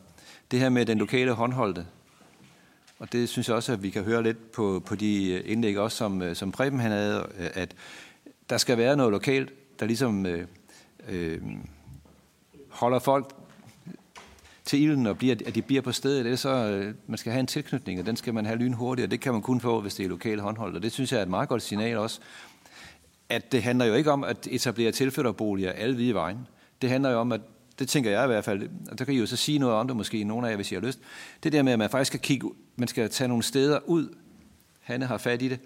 det 0.50 0.60
her 0.60 0.68
med 0.68 0.86
den 0.86 0.98
lokale 0.98 1.32
håndholdte. 1.32 1.86
Og 2.98 3.12
det 3.12 3.28
synes 3.28 3.48
jeg 3.48 3.56
også, 3.56 3.72
at 3.72 3.82
vi 3.82 3.90
kan 3.90 4.04
høre 4.04 4.22
lidt 4.22 4.52
på, 4.52 4.82
på 4.86 4.94
de 4.94 5.42
indlæg 5.42 5.78
også, 5.78 5.96
som, 5.96 6.22
øh, 6.22 6.36
som 6.36 6.52
Preben 6.52 6.80
han 6.80 6.90
havde, 6.90 7.26
øh, 7.38 7.50
at 7.54 7.74
der 8.50 8.58
skal 8.58 8.78
være 8.78 8.96
noget 8.96 9.12
lokalt, 9.12 9.52
der 9.80 9.86
ligesom 9.86 10.26
øh, 10.26 10.46
øh, 11.08 11.40
holder 12.68 12.98
folk 12.98 13.32
til 14.64 14.82
ilden, 14.82 15.06
og 15.06 15.18
bliver, 15.18 15.36
at 15.46 15.54
de 15.54 15.62
bliver 15.62 15.82
på 15.82 15.92
stedet. 15.92 16.18
Ellers 16.18 16.40
så, 16.40 16.50
øh, 16.50 16.94
man 17.06 17.18
skal 17.18 17.32
have 17.32 17.40
en 17.40 17.46
tilknytning, 17.46 18.00
og 18.00 18.06
den 18.06 18.16
skal 18.16 18.34
man 18.34 18.46
have 18.46 18.58
lynhurtigt, 18.58 19.04
og 19.04 19.10
det 19.10 19.20
kan 19.20 19.32
man 19.32 19.42
kun 19.42 19.60
få, 19.60 19.80
hvis 19.80 19.94
det 19.94 20.04
er 20.04 20.08
lokale 20.08 20.40
håndholdt. 20.40 20.76
Og 20.76 20.82
det 20.82 20.92
synes 20.92 21.12
jeg 21.12 21.18
er 21.18 21.22
et 21.22 21.28
meget 21.28 21.48
godt 21.48 21.62
signal 21.62 21.96
også 21.96 22.20
at 23.28 23.52
det 23.52 23.62
handler 23.62 23.84
jo 23.84 23.94
ikke 23.94 24.12
om 24.12 24.24
at 24.24 24.48
etablere 24.50 24.92
tilflytterboliger 24.92 25.72
alle 25.72 25.96
vide 25.96 26.14
vejen. 26.14 26.38
Det 26.82 26.90
handler 26.90 27.10
jo 27.10 27.18
om, 27.18 27.32
at 27.32 27.40
det 27.78 27.88
tænker 27.88 28.10
jeg 28.10 28.24
i 28.24 28.26
hvert 28.26 28.44
fald, 28.44 28.68
og 28.90 28.98
der 28.98 29.04
kan 29.04 29.14
I 29.14 29.18
jo 29.18 29.26
så 29.26 29.36
sige 29.36 29.58
noget 29.58 29.74
om 29.74 29.86
det 29.86 29.96
måske, 29.96 30.24
nogle 30.24 30.46
af 30.46 30.50
jer, 30.50 30.56
hvis 30.56 30.72
I 30.72 30.74
har 30.74 30.82
lyst. 30.82 31.00
Det 31.42 31.52
der 31.52 31.62
med, 31.62 31.72
at 31.72 31.78
man 31.78 31.90
faktisk 31.90 32.08
skal 32.08 32.20
kigge, 32.20 32.50
man 32.76 32.88
skal 32.88 33.10
tage 33.10 33.28
nogle 33.28 33.42
steder 33.42 33.78
ud, 33.86 34.14
Hanne 34.80 35.06
har 35.06 35.18
fat 35.18 35.42
i 35.42 35.48
det, 35.48 35.60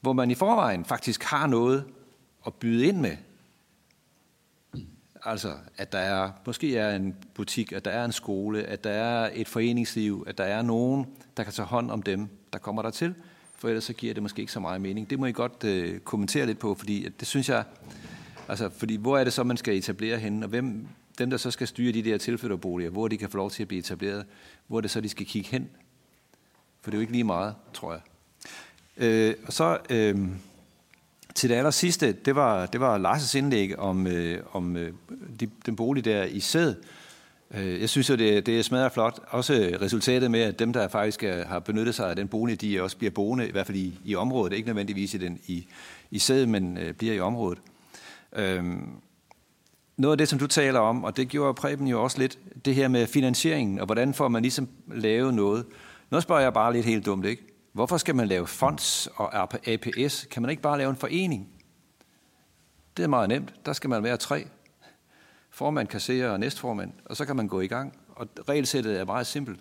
hvor 0.00 0.12
man 0.12 0.30
i 0.30 0.34
forvejen 0.34 0.84
faktisk 0.84 1.22
har 1.22 1.46
noget 1.46 1.84
at 2.46 2.54
byde 2.54 2.86
ind 2.86 3.00
med. 3.00 3.16
Altså, 5.24 5.52
at 5.76 5.92
der 5.92 5.98
er, 5.98 6.30
måske 6.46 6.76
er 6.76 6.96
en 6.96 7.16
butik, 7.34 7.72
at 7.72 7.84
der 7.84 7.90
er 7.90 8.04
en 8.04 8.12
skole, 8.12 8.62
at 8.62 8.84
der 8.84 8.90
er 8.90 9.30
et 9.34 9.48
foreningsliv, 9.48 10.24
at 10.26 10.38
der 10.38 10.44
er 10.44 10.62
nogen, 10.62 11.06
der 11.36 11.42
kan 11.42 11.52
tage 11.52 11.66
hånd 11.66 11.90
om 11.90 12.02
dem, 12.02 12.28
der 12.52 12.58
kommer 12.58 12.82
der 12.82 12.90
til 12.90 13.14
for 13.64 13.68
ellers 13.68 13.84
så 13.84 13.92
giver 13.92 14.14
det 14.14 14.22
måske 14.22 14.40
ikke 14.40 14.52
så 14.52 14.60
meget 14.60 14.80
mening. 14.80 15.10
Det 15.10 15.18
må 15.18 15.26
I 15.26 15.32
godt 15.32 15.64
øh, 15.64 16.00
kommentere 16.00 16.46
lidt 16.46 16.58
på, 16.58 16.74
fordi 16.74 17.08
det 17.20 17.28
synes 17.28 17.48
jeg, 17.48 17.64
altså, 18.48 18.70
fordi 18.76 18.96
hvor 18.96 19.18
er 19.18 19.24
det 19.24 19.32
så, 19.32 19.44
man 19.44 19.56
skal 19.56 19.76
etablere 19.76 20.18
henne, 20.18 20.46
og 20.46 20.48
hvem, 20.48 20.86
dem, 21.18 21.30
der 21.30 21.36
så 21.36 21.50
skal 21.50 21.68
styre 21.68 21.92
de 21.92 22.02
der 22.02 22.18
tilflytterboliger, 22.18 22.90
hvor 22.90 23.08
de 23.08 23.16
kan 23.16 23.30
få 23.30 23.36
lov 23.36 23.50
til 23.50 23.62
at 23.62 23.68
blive 23.68 23.78
etableret, 23.78 24.26
hvor 24.66 24.76
er 24.76 24.80
det 24.80 24.90
så, 24.90 25.00
de 25.00 25.08
skal 25.08 25.26
kigge 25.26 25.48
hen? 25.48 25.68
For 26.80 26.90
det 26.90 26.96
er 26.96 26.98
jo 26.98 27.00
ikke 27.00 27.12
lige 27.12 27.24
meget, 27.24 27.54
tror 27.74 27.92
jeg. 27.92 28.00
Øh, 28.96 29.34
og 29.46 29.52
så, 29.52 29.78
øh, 29.90 30.18
til 31.34 31.50
det 31.50 31.54
aller 31.54 31.70
sidste, 31.70 32.12
det 32.12 32.34
var, 32.34 32.66
det 32.66 32.80
var 32.80 33.14
Lars' 33.14 33.38
indlæg 33.38 33.78
om, 33.78 34.06
øh, 34.06 34.42
om 34.52 34.76
øh, 34.76 34.92
de, 35.40 35.50
den 35.66 35.76
bolig 35.76 36.04
der 36.04 36.24
i 36.24 36.40
sæd. 36.40 36.74
Øh, 37.56 37.80
jeg 37.80 37.88
synes 37.88 38.10
jo, 38.10 38.14
det, 38.14 38.46
det 38.46 38.72
er 38.72 38.88
flot. 38.88 39.20
Også 39.28 39.78
resultatet 39.80 40.30
med, 40.30 40.40
at 40.40 40.58
dem, 40.58 40.72
der 40.72 40.88
faktisk 40.88 41.22
er, 41.22 41.44
har 41.44 41.58
benyttet 41.58 41.94
sig 41.94 42.10
af 42.10 42.16
den 42.16 42.28
bolig, 42.28 42.60
de 42.60 42.82
også 42.82 42.96
bliver 42.96 43.10
boende, 43.10 43.48
i 43.48 43.50
hvert 43.50 43.66
fald 43.66 43.78
i, 43.78 44.00
i 44.04 44.14
området. 44.14 44.56
Ikke 44.56 44.66
nødvendigvis 44.66 45.14
i, 45.14 45.18
den, 45.18 45.40
i, 45.46 45.66
i 46.10 46.18
sædet, 46.18 46.48
men 46.48 46.78
øh, 46.78 46.94
bliver 46.94 47.14
i 47.14 47.20
området. 47.20 47.58
Øhm, 48.32 48.88
noget 49.96 50.12
af 50.12 50.18
det, 50.18 50.28
som 50.28 50.38
du 50.38 50.46
taler 50.46 50.80
om, 50.80 51.04
og 51.04 51.16
det 51.16 51.28
gjorde 51.28 51.54
Preben 51.54 51.86
jo 51.86 52.02
også 52.02 52.18
lidt, 52.18 52.38
det 52.64 52.74
her 52.74 52.88
med 52.88 53.06
finansieringen, 53.06 53.78
og 53.78 53.86
hvordan 53.86 54.14
får 54.14 54.28
man 54.28 54.42
ligesom 54.42 54.68
lavet 54.94 55.34
noget. 55.34 55.66
Nu 56.10 56.20
spørger 56.20 56.42
jeg 56.42 56.52
bare 56.52 56.72
lidt 56.72 56.86
helt 56.86 57.06
dumt, 57.06 57.26
ikke? 57.26 57.42
Hvorfor 57.72 57.96
skal 57.96 58.14
man 58.14 58.28
lave 58.28 58.46
fonds 58.46 59.08
og 59.16 59.42
APS? 59.66 60.26
Kan 60.30 60.42
man 60.42 60.50
ikke 60.50 60.62
bare 60.62 60.78
lave 60.78 60.90
en 60.90 60.96
forening? 60.96 61.48
Det 62.96 63.02
er 63.02 63.06
meget 63.06 63.28
nemt. 63.28 63.54
Der 63.66 63.72
skal 63.72 63.90
man 63.90 64.02
være 64.02 64.16
tre. 64.16 64.46
Formand, 65.54 65.88
kasserer 65.88 66.30
og 66.30 66.40
næstformand, 66.40 66.92
og 67.04 67.16
så 67.16 67.24
kan 67.24 67.36
man 67.36 67.48
gå 67.48 67.60
i 67.60 67.66
gang. 67.66 67.98
Og 68.08 68.28
regelsættet 68.48 69.00
er 69.00 69.04
meget 69.04 69.26
simpelt. 69.26 69.60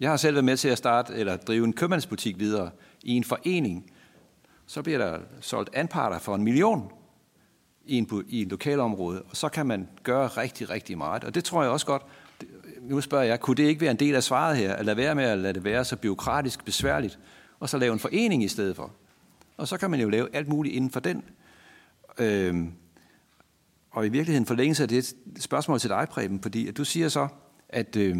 Jeg 0.00 0.10
har 0.10 0.16
selv 0.16 0.34
været 0.34 0.44
med 0.44 0.56
til 0.56 0.68
at 0.68 0.78
starte 0.78 1.14
eller 1.14 1.36
drive 1.36 1.64
en 1.64 1.72
købmandsbutik 1.72 2.38
videre 2.38 2.70
i 3.02 3.12
en 3.12 3.24
forening. 3.24 3.92
Så 4.66 4.82
bliver 4.82 4.98
der 4.98 5.18
solgt 5.40 5.70
anparter 5.72 6.18
for 6.18 6.34
en 6.34 6.44
million 6.44 6.92
i 7.84 7.98
en, 7.98 8.24
i 8.28 8.42
en 8.42 8.48
lokalområde, 8.48 9.22
og 9.22 9.36
så 9.36 9.48
kan 9.48 9.66
man 9.66 9.88
gøre 10.02 10.26
rigtig, 10.26 10.70
rigtig 10.70 10.98
meget. 10.98 11.24
Og 11.24 11.34
det 11.34 11.44
tror 11.44 11.62
jeg 11.62 11.70
også 11.70 11.86
godt, 11.86 12.02
nu 12.80 13.00
spørger 13.00 13.24
jeg, 13.24 13.40
kunne 13.40 13.56
det 13.56 13.62
ikke 13.64 13.80
være 13.80 13.90
en 13.90 13.96
del 13.96 14.14
af 14.14 14.22
svaret 14.22 14.56
her, 14.56 14.74
at 14.74 14.84
lade 14.84 14.96
være 14.96 15.14
med 15.14 15.24
at 15.24 15.38
lade 15.38 15.52
det 15.52 15.64
være 15.64 15.84
så 15.84 15.96
byråkratisk 15.96 16.64
besværligt, 16.64 17.18
og 17.60 17.68
så 17.68 17.78
lave 17.78 17.92
en 17.92 17.98
forening 17.98 18.44
i 18.44 18.48
stedet 18.48 18.76
for? 18.76 18.90
Og 19.56 19.68
så 19.68 19.76
kan 19.76 19.90
man 19.90 20.00
jo 20.00 20.08
lave 20.08 20.28
alt 20.36 20.48
muligt 20.48 20.74
inden 20.74 20.90
for 20.90 21.00
den. 21.00 21.24
Øhm, 22.18 22.72
og 23.90 24.06
i 24.06 24.08
virkeligheden 24.08 24.46
forlængelse 24.46 24.82
af 24.82 24.88
det 24.88 25.14
spørgsmål 25.38 25.80
til 25.80 25.90
dig, 25.90 26.06
Preben, 26.10 26.42
fordi 26.42 26.68
at 26.68 26.76
du 26.76 26.84
siger 26.84 27.08
så, 27.08 27.28
at 27.68 27.96
øh, 27.96 28.16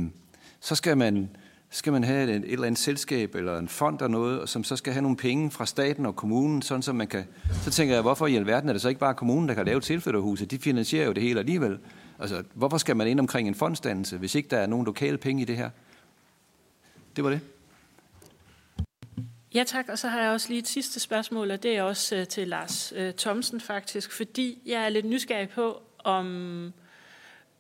så 0.60 0.74
skal 0.74 0.97
man 0.97 1.28
skal 1.70 1.92
man 1.92 2.05
have 2.05 2.30
et, 2.30 2.36
et 2.36 2.52
eller 2.52 2.66
andet 2.66 2.78
selskab 2.78 3.34
eller 3.34 3.59
en 3.59 3.68
fond 3.68 3.94
eller 3.94 4.09
noget, 4.09 4.48
som 4.48 4.64
så 4.64 4.76
skal 4.76 4.92
have 4.92 5.02
nogle 5.02 5.16
penge 5.16 5.51
fra 5.51 5.66
staten 5.66 6.06
og 6.06 6.16
kommunen, 6.16 6.62
sådan 6.62 6.82
så 6.82 6.92
man 6.92 7.06
kan... 7.06 7.24
Så 7.62 7.70
tænker 7.70 7.94
jeg, 7.94 8.02
hvorfor 8.02 8.26
i 8.26 8.36
alverden 8.36 8.68
er 8.68 8.72
det 8.72 8.82
så 8.82 8.88
ikke 8.88 8.98
bare 8.98 9.14
kommunen, 9.14 9.48
der 9.48 9.55
kan 9.55 9.66
lave 9.66 9.80
tilflytterhuset? 9.80 10.51
De 10.51 10.59
finansierer 10.59 11.06
jo 11.06 11.12
det 11.12 11.22
hele 11.22 11.40
alligevel. 11.40 11.78
Altså, 12.18 12.42
hvorfor 12.55 12.78
skal 12.78 12.97
man 12.97 13.06
ind 13.06 13.20
omkring 13.20 13.48
en 13.48 13.55
fondsdannelse, 13.55 14.18
hvis 14.18 14.34
ikke 14.34 14.48
der 14.48 14.56
er 14.56 14.66
nogen 14.66 14.86
lokale 14.86 15.18
penge 15.18 15.42
i 15.42 15.44
det 15.44 15.56
her? 15.56 15.70
Det 17.16 17.24
var 17.24 17.30
det. 17.30 17.40
Ja 19.55 19.64
tak, 19.64 19.89
og 19.89 19.98
så 19.98 20.09
har 20.09 20.22
jeg 20.22 20.31
også 20.31 20.48
lige 20.48 20.59
et 20.59 20.68
sidste 20.68 21.01
spørgsmål, 21.01 21.51
og 21.51 21.62
det 21.62 21.77
er 21.77 21.82
også 21.82 22.16
øh, 22.16 22.27
til 22.27 22.48
Lars 22.48 22.93
øh, 22.97 23.14
Thomsen 23.14 23.60
faktisk, 23.60 24.12
fordi 24.12 24.59
jeg 24.66 24.85
er 24.85 24.89
lidt 24.89 25.06
nysgerrig 25.06 25.48
på, 25.48 25.82
om 25.98 26.72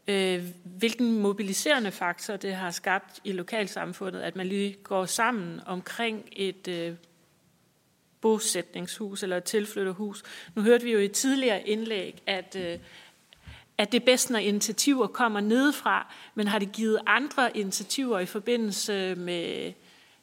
øh, 0.08 0.44
hvilken 0.64 1.18
mobiliserende 1.18 1.90
faktor 1.90 2.36
det 2.36 2.54
har 2.54 2.70
skabt 2.70 3.20
i 3.24 3.32
lokalsamfundet, 3.32 4.20
at 4.20 4.36
man 4.36 4.46
lige 4.46 4.76
går 4.82 5.06
sammen 5.06 5.60
omkring 5.66 6.28
et 6.32 6.68
øh, 6.68 6.94
bosætningshus 8.20 9.22
eller 9.22 9.36
et 9.36 9.44
tilflytterhus. 9.44 10.22
Nu 10.54 10.62
hørte 10.62 10.84
vi 10.84 10.92
jo 10.92 10.98
i 10.98 11.04
et 11.04 11.12
tidligere 11.12 11.68
indlæg, 11.68 12.22
at, 12.26 12.56
øh, 12.56 12.78
at 13.78 13.92
det 13.92 14.00
er 14.00 14.06
bedst, 14.06 14.30
når 14.30 14.38
initiativer 14.38 15.06
kommer 15.06 15.40
nedefra, 15.40 16.14
men 16.34 16.48
har 16.48 16.58
det 16.58 16.72
givet 16.72 17.00
andre 17.06 17.56
initiativer 17.56 18.18
i 18.18 18.26
forbindelse 18.26 19.14
med 19.14 19.72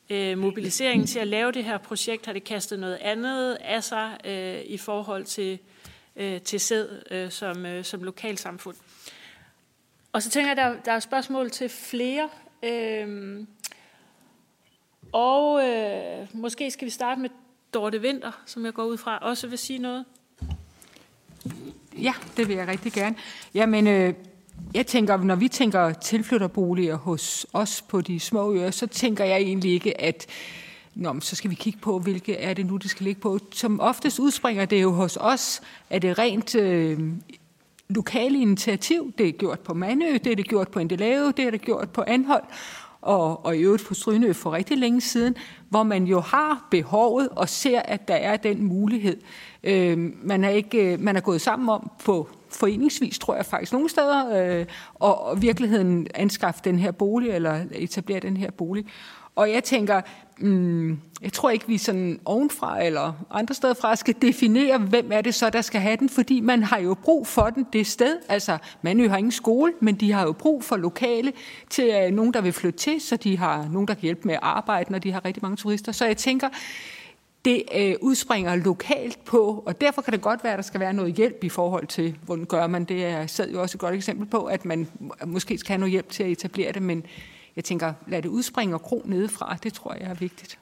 øh, 0.09 0.37
mobiliseringen 0.37 1.07
til 1.07 1.19
at 1.19 1.27
lave 1.27 1.51
det 1.51 1.63
her 1.63 1.77
projekt? 1.77 2.25
Har 2.25 2.33
det 2.33 2.43
kastet 2.43 2.79
noget 2.79 2.97
andet 3.01 3.53
af 3.53 3.83
sig 3.83 4.17
øh, 4.25 4.61
i 4.65 4.77
forhold 4.77 5.25
til, 5.25 5.59
øh, 6.15 6.41
til 6.41 6.59
sæd 6.59 6.87
øh, 7.11 7.31
som, 7.31 7.65
øh, 7.65 7.85
som 7.85 8.03
lokalsamfund? 8.03 8.75
Og 10.13 10.23
så 10.23 10.29
tænker 10.29 10.49
jeg, 10.49 10.57
der, 10.57 10.75
der 10.85 10.91
er 10.91 10.99
spørgsmål 10.99 11.49
til 11.49 11.69
flere. 11.69 12.29
Øhm, 12.63 13.47
og 15.11 15.67
øh, 15.67 16.27
måske 16.33 16.71
skal 16.71 16.85
vi 16.85 16.91
starte 16.91 17.21
med 17.21 17.29
Dorte 17.73 18.01
Vinter, 18.01 18.31
som 18.45 18.65
jeg 18.65 18.73
går 18.73 18.83
ud 18.83 18.97
fra, 18.97 19.17
også 19.17 19.47
vil 19.47 19.57
sige 19.57 19.79
noget. 19.79 20.05
Ja, 22.01 22.13
det 22.37 22.47
vil 22.47 22.55
jeg 22.55 22.67
rigtig 22.67 22.93
gerne. 22.93 23.15
Jamen, 23.53 23.87
øh, 23.87 24.13
jeg 24.73 24.87
tænker, 24.87 25.17
når 25.17 25.35
vi 25.35 25.47
tænker 25.47 25.93
tilflytterboliger 25.93 26.95
hos 26.95 27.45
os 27.53 27.81
på 27.81 28.01
de 28.01 28.19
små 28.19 28.53
øer, 28.53 28.71
så 28.71 28.87
tænker 28.87 29.25
jeg 29.25 29.37
egentlig 29.37 29.71
ikke, 29.71 30.01
at 30.01 30.27
Nå, 30.95 31.19
så 31.19 31.35
skal 31.35 31.49
vi 31.49 31.55
kigge 31.55 31.79
på, 31.79 31.99
hvilke 31.99 32.35
er 32.35 32.53
det 32.53 32.65
nu, 32.65 32.77
det 32.77 32.89
skal 32.89 33.03
ligge 33.03 33.21
på. 33.21 33.39
Som 33.51 33.79
oftest 33.79 34.19
udspringer 34.19 34.65
det 34.65 34.81
jo 34.81 34.91
hos 34.91 35.17
os, 35.21 35.61
at 35.89 36.01
det 36.01 36.19
rent 36.19 36.55
øh, 36.55 36.99
lokale 37.89 38.39
initiativ. 38.39 39.13
Det 39.17 39.27
er 39.27 39.31
gjort 39.31 39.59
på 39.59 39.73
Mandø, 39.73 40.17
det 40.23 40.27
er 40.27 40.35
det 40.35 40.47
gjort 40.47 40.67
på 40.67 40.79
Endelave, 40.79 41.31
det 41.37 41.45
er 41.45 41.51
det 41.51 41.61
gjort 41.61 41.89
på 41.89 42.03
Anhold 42.07 42.43
og, 43.01 43.45
og 43.45 43.57
i 43.57 43.59
øvrigt 43.59 43.85
på 43.85 43.93
Strynø 43.93 44.33
for 44.33 44.53
rigtig 44.53 44.77
længe 44.77 45.01
siden, 45.01 45.35
hvor 45.69 45.83
man 45.83 46.03
jo 46.03 46.19
har 46.19 46.67
behovet 46.71 47.29
og 47.29 47.49
ser, 47.49 47.79
at 47.79 48.07
der 48.07 48.15
er 48.15 48.37
den 48.37 48.63
mulighed. 48.63 49.17
Øh, 49.63 49.97
man, 50.23 50.43
er 50.43 50.49
ikke, 50.49 50.93
øh, 50.93 50.99
man 50.99 51.15
er 51.15 51.21
gået 51.21 51.41
sammen 51.41 51.69
om 51.69 51.91
på 52.05 52.29
foreningsvis, 52.49 53.19
tror 53.19 53.35
jeg 53.35 53.45
faktisk 53.45 53.73
nogle 53.73 53.89
steder, 53.89 54.43
øh, 54.59 54.65
og, 54.93 55.25
og 55.25 55.41
virkeligheden 55.41 56.07
anskaffe 56.15 56.61
den 56.63 56.79
her 56.79 56.91
bolig, 56.91 57.29
eller 57.29 57.65
etablere 57.71 58.19
den 58.19 58.37
her 58.37 58.51
bolig. 58.51 58.85
Og 59.37 59.51
jeg 59.51 59.63
tænker, 59.63 60.01
mm, 60.39 60.99
jeg 61.21 61.33
tror 61.33 61.49
ikke, 61.49 61.67
vi 61.67 61.77
sådan 61.77 62.19
ovenfra 62.25 62.83
eller 62.83 63.13
andre 63.31 63.55
steder 63.55 63.73
fra 63.73 63.95
skal 63.95 64.15
definere, 64.21 64.77
hvem 64.77 65.11
er 65.11 65.21
det 65.21 65.35
så, 65.35 65.49
der 65.49 65.61
skal 65.61 65.81
have 65.81 65.97
den, 65.97 66.09
fordi 66.09 66.39
man 66.39 66.63
har 66.63 66.79
jo 66.79 66.93
brug 66.93 67.27
for 67.27 67.49
den 67.49 67.65
det 67.73 67.87
sted. 67.87 68.17
Altså, 68.29 68.57
man 68.81 68.99
jo 68.99 69.09
har 69.09 69.17
ingen 69.17 69.31
skole, 69.31 69.73
men 69.79 69.95
de 69.95 70.11
har 70.11 70.23
jo 70.23 70.31
brug 70.31 70.63
for 70.63 70.77
lokale 70.77 71.33
til 71.69 72.07
uh, 72.07 72.15
nogen, 72.15 72.33
der 72.33 72.41
vil 72.41 72.53
flytte 72.53 72.79
til, 72.79 73.01
så 73.01 73.15
de 73.15 73.37
har 73.37 73.67
nogen, 73.71 73.87
der 73.87 73.93
kan 73.93 74.03
hjælpe 74.03 74.21
med 74.23 74.33
at 74.33 74.39
arbejde, 74.43 74.91
når 74.91 74.99
de 74.99 75.11
har 75.11 75.25
rigtig 75.25 75.43
mange 75.43 75.57
turister. 75.57 75.91
Så 75.91 76.05
jeg 76.05 76.17
tænker, 76.17 76.49
det 77.47 77.63
øh, 77.75 77.95
udspringer 78.01 78.55
lokalt 78.55 79.25
på, 79.25 79.63
og 79.65 79.81
derfor 79.81 80.01
kan 80.01 80.13
det 80.13 80.21
godt 80.21 80.43
være, 80.43 80.53
at 80.53 80.57
der 80.57 80.63
skal 80.63 80.79
være 80.79 80.93
noget 80.93 81.13
hjælp 81.13 81.43
i 81.43 81.49
forhold 81.49 81.87
til, 81.87 82.17
hvordan 82.25 82.45
gør 82.45 82.67
man 82.67 82.85
det. 82.85 82.99
Jeg 82.99 83.29
sad 83.29 83.51
jo 83.51 83.61
også 83.61 83.77
et 83.77 83.79
godt 83.79 83.95
eksempel 83.95 84.27
på, 84.27 84.45
at 84.45 84.65
man 84.65 84.87
måske 85.25 85.57
skal 85.57 85.67
have 85.67 85.79
noget 85.79 85.91
hjælp 85.91 86.09
til 86.09 86.23
at 86.23 86.29
etablere 86.29 86.71
det, 86.71 86.81
men 86.81 87.05
jeg 87.55 87.63
tænker, 87.63 87.93
lad 88.07 88.21
det 88.21 88.29
udspringe 88.29 88.75
og 88.75 88.81
gro 88.81 89.01
nedefra. 89.05 89.57
Det 89.63 89.73
tror 89.73 89.93
jeg 89.93 90.09
er 90.09 90.13
vigtigt. 90.13 90.59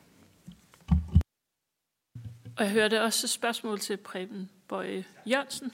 Og 2.57 2.63
jeg 2.63 2.69
hørte 2.69 3.01
også 3.01 3.25
et 3.25 3.29
spørgsmål 3.29 3.79
til 3.79 3.97
Preben 3.97 4.49
Bøje 4.67 5.03
Jørgensen. 5.25 5.71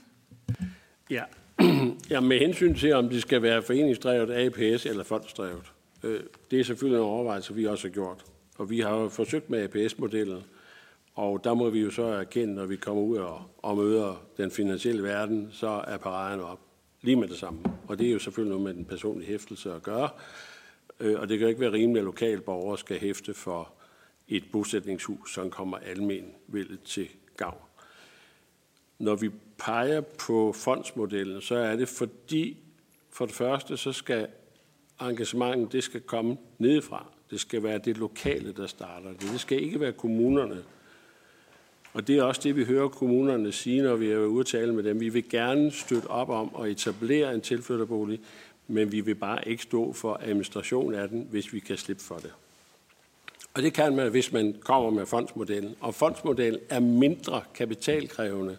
Ja. 1.09 1.23
ja, 2.09 2.19
med 2.19 2.39
hensyn 2.39 2.75
til, 2.75 2.93
om 2.93 3.09
det 3.09 3.21
skal 3.21 3.41
være 3.41 3.61
foreningsdrevet, 3.61 4.31
APS 4.31 4.85
eller 4.85 5.03
fondsdrevet. 5.03 5.71
Øh, 6.03 6.19
det 6.51 6.59
er 6.59 6.63
selvfølgelig 6.63 6.97
en 6.97 7.09
overvejelse, 7.09 7.55
vi 7.55 7.65
også 7.65 7.87
har 7.87 7.93
gjort. 7.93 8.23
Og 8.57 8.69
vi 8.69 8.79
har 8.79 8.95
jo 8.95 9.09
forsøgt 9.09 9.49
med 9.49 9.63
APS-modellen, 9.63 10.43
og 11.15 11.43
der 11.43 11.53
må 11.53 11.69
vi 11.69 11.81
jo 11.81 11.91
så 11.91 12.03
erkende, 12.03 12.53
når 12.53 12.65
vi 12.65 12.75
kommer 12.75 13.03
ud 13.03 13.17
og, 13.17 13.41
og 13.57 13.77
møder 13.77 14.23
den 14.37 14.51
finansielle 14.51 15.03
verden, 15.03 15.49
så 15.51 15.83
er 15.87 15.97
paraderne 15.97 16.43
op 16.43 16.59
lige 17.01 17.15
med 17.15 17.27
det 17.27 17.37
samme. 17.37 17.59
Og 17.87 17.99
det 17.99 18.07
er 18.07 18.11
jo 18.11 18.19
selvfølgelig 18.19 18.57
noget 18.57 18.63
med 18.63 18.73
den 18.73 18.85
personlige 18.85 19.27
hæftelse 19.27 19.73
at 19.73 19.83
gøre. 19.83 20.09
Øh, 20.99 21.19
og 21.19 21.29
det 21.29 21.39
kan 21.39 21.47
ikke 21.47 21.61
være 21.61 21.71
rimeligt, 21.71 22.01
at 22.01 22.05
lokalborgere 22.05 22.77
skal 22.77 22.99
hæfte 22.99 23.33
for 23.33 23.73
et 24.27 24.43
bosætningshus, 24.51 25.33
som 25.33 25.49
kommer 25.49 25.77
almen 25.77 26.25
til 26.85 27.07
gavn. 27.37 27.61
Når 28.99 29.15
vi 29.15 29.29
peger 29.57 30.01
på 30.01 30.53
fondsmodellen, 30.53 31.41
så 31.41 31.55
er 31.55 31.75
det 31.75 31.89
fordi, 31.89 32.57
for 33.09 33.25
det 33.25 33.35
første, 33.35 33.77
så 33.77 33.91
skal 33.91 34.27
engagementet, 35.01 35.71
det 35.71 35.83
skal 35.83 36.01
komme 36.01 36.37
nedefra. 36.57 37.05
Det 37.31 37.39
skal 37.39 37.63
være 37.63 37.77
det 37.77 37.97
lokale, 37.97 38.53
der 38.53 38.67
starter 38.67 39.09
det. 39.09 39.21
Det 39.21 39.39
skal 39.39 39.63
ikke 39.63 39.79
være 39.79 39.91
kommunerne. 39.91 40.63
Og 41.93 42.07
det 42.07 42.17
er 42.17 42.23
også 42.23 42.41
det, 42.43 42.55
vi 42.55 42.65
hører 42.65 42.87
kommunerne 42.87 43.51
sige, 43.51 43.81
når 43.81 43.95
vi 43.95 44.11
er 44.11 44.19
ude 44.19 44.43
tale 44.43 44.73
med 44.73 44.83
dem. 44.83 44.99
Vi 44.99 45.09
vil 45.09 45.29
gerne 45.29 45.71
støtte 45.71 46.07
op 46.07 46.29
om 46.29 46.51
at 46.63 46.71
etablere 46.71 47.35
en 47.35 47.41
tilflytterbolig, 47.41 48.19
men 48.67 48.91
vi 48.91 49.01
vil 49.01 49.15
bare 49.15 49.47
ikke 49.47 49.63
stå 49.63 49.93
for 49.93 50.19
administration 50.23 50.93
af 50.93 51.09
den, 51.09 51.27
hvis 51.31 51.53
vi 51.53 51.59
kan 51.59 51.77
slippe 51.77 52.03
for 52.03 52.15
det. 52.15 52.31
Og 53.53 53.61
det 53.61 53.73
kan 53.73 53.95
man, 53.95 54.11
hvis 54.11 54.31
man 54.31 54.55
kommer 54.59 54.89
med 54.89 55.05
fondsmodellen. 55.05 55.75
Og 55.79 55.95
fondsmodellen 55.95 56.61
er 56.69 56.79
mindre 56.79 57.41
kapitalkrævende, 57.53 58.57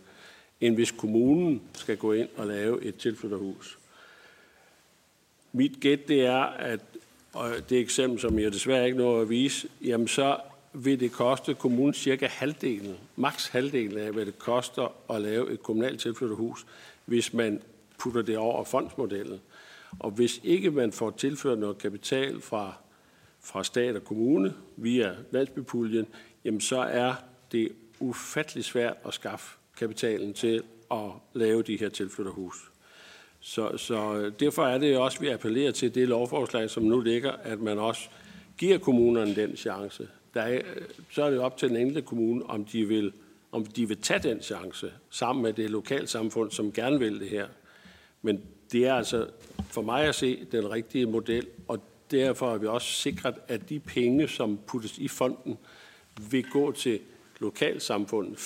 end 0.60 0.74
hvis 0.74 0.90
kommunen 0.90 1.62
skal 1.74 1.96
gå 1.96 2.12
ind 2.12 2.28
og 2.36 2.46
lave 2.46 2.84
et 2.84 2.96
tilflytterhus. 2.96 3.78
Mit 5.52 5.80
gæt 5.80 6.08
det 6.08 6.26
er, 6.26 6.42
at 6.42 6.80
og 7.32 7.50
det 7.70 7.78
eksempel, 7.78 8.20
som 8.20 8.38
jeg 8.38 8.52
desværre 8.52 8.86
ikke 8.86 8.98
når 8.98 9.20
at 9.20 9.30
vise, 9.30 9.68
jamen 9.84 10.08
så 10.08 10.36
vil 10.74 11.00
det 11.00 11.12
koste 11.12 11.54
kommunen 11.54 11.94
cirka 11.94 12.26
halvdelen, 12.26 12.96
maks 13.16 13.48
halvdelen 13.48 13.98
af, 13.98 14.12
hvad 14.12 14.26
det 14.26 14.38
koster 14.38 15.12
at 15.14 15.22
lave 15.22 15.52
et 15.52 15.62
kommunalt 15.62 16.00
tilflytterhus, 16.00 16.66
hvis 17.06 17.34
man 17.34 17.62
putter 17.98 18.22
det 18.22 18.38
over 18.38 18.64
fondsmodellen. 18.64 19.40
Og 19.98 20.10
hvis 20.10 20.40
ikke 20.44 20.70
man 20.70 20.92
får 20.92 21.10
tilført 21.10 21.58
noget 21.58 21.78
kapital 21.78 22.40
fra, 22.40 22.74
fra 23.40 23.64
stat 23.64 23.96
og 23.96 24.04
kommune 24.04 24.54
via 24.76 25.14
landsbypuljen, 25.30 26.06
jamen 26.44 26.60
så 26.60 26.78
er 26.78 27.14
det 27.52 27.68
ufattelig 28.00 28.64
svært 28.64 28.96
at 29.06 29.14
skaffe 29.14 29.56
kapitalen 29.76 30.34
til 30.34 30.62
at 30.90 31.10
lave 31.34 31.62
de 31.62 31.76
her 31.76 31.88
tilflytterhus. 31.88 32.70
Så, 33.40 33.76
så 33.76 34.30
derfor 34.40 34.66
er 34.66 34.78
det 34.78 34.98
også, 34.98 35.20
vi 35.20 35.28
appellerer 35.28 35.72
til 35.72 35.94
det 35.94 36.08
lovforslag, 36.08 36.70
som 36.70 36.82
nu 36.82 37.00
ligger, 37.00 37.32
at 37.32 37.60
man 37.60 37.78
også 37.78 38.08
giver 38.58 38.78
kommunerne 38.78 39.34
den 39.34 39.56
chance. 39.56 40.08
Der 40.34 40.42
er, 40.42 40.62
så 41.10 41.22
er 41.22 41.30
det 41.30 41.38
op 41.38 41.56
til 41.56 41.68
den 41.68 41.76
enkelte 41.76 42.02
kommune, 42.02 42.46
om 42.46 42.64
de 42.64 42.84
vil 42.84 43.12
om 43.52 43.66
de 43.66 43.88
vil 43.88 43.96
tage 43.96 44.22
den 44.22 44.42
chance 44.42 44.92
sammen 45.10 45.42
med 45.42 45.52
det 45.52 45.70
lokalsamfund, 45.70 46.50
som 46.50 46.72
gerne 46.72 46.98
vil 46.98 47.20
det 47.20 47.28
her. 47.28 47.48
Men 48.22 48.42
det 48.72 48.86
er 48.86 48.94
altså 48.94 49.28
for 49.70 49.82
mig 49.82 50.04
at 50.04 50.14
se 50.14 50.46
den 50.52 50.70
rigtige 50.70 51.06
model, 51.06 51.46
og 51.68 51.80
derfor 52.10 52.50
har 52.50 52.58
vi 52.58 52.66
også 52.66 52.92
sikret, 52.92 53.34
at 53.48 53.68
de 53.68 53.80
penge, 53.80 54.28
som 54.28 54.58
puttes 54.66 54.98
i 54.98 55.08
fonden, 55.08 55.58
vil 56.30 56.50
gå 56.50 56.72
til 56.72 57.00
lokalsamfundet, 57.40 58.38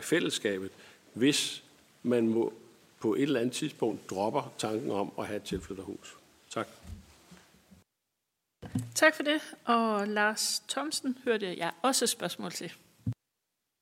fællesskabet, 0.00 0.70
hvis 1.12 1.62
man 2.02 2.28
må 2.28 2.52
på 3.00 3.14
et 3.14 3.22
eller 3.22 3.40
andet 3.40 3.54
tidspunkt 3.54 4.10
dropper 4.10 4.52
tanken 4.58 4.90
om 4.90 5.12
at 5.18 5.26
have 5.26 5.36
et 5.36 5.42
tilflytterhus. 5.42 6.16
Tak. 6.50 6.68
Tak 8.94 9.14
for 9.14 9.22
det. 9.22 9.40
Og 9.64 10.08
Lars 10.08 10.62
Thomsen 10.68 11.18
hørte 11.24 11.58
jeg 11.58 11.70
også 11.82 12.06
spørgsmål 12.06 12.50
til. 12.50 12.72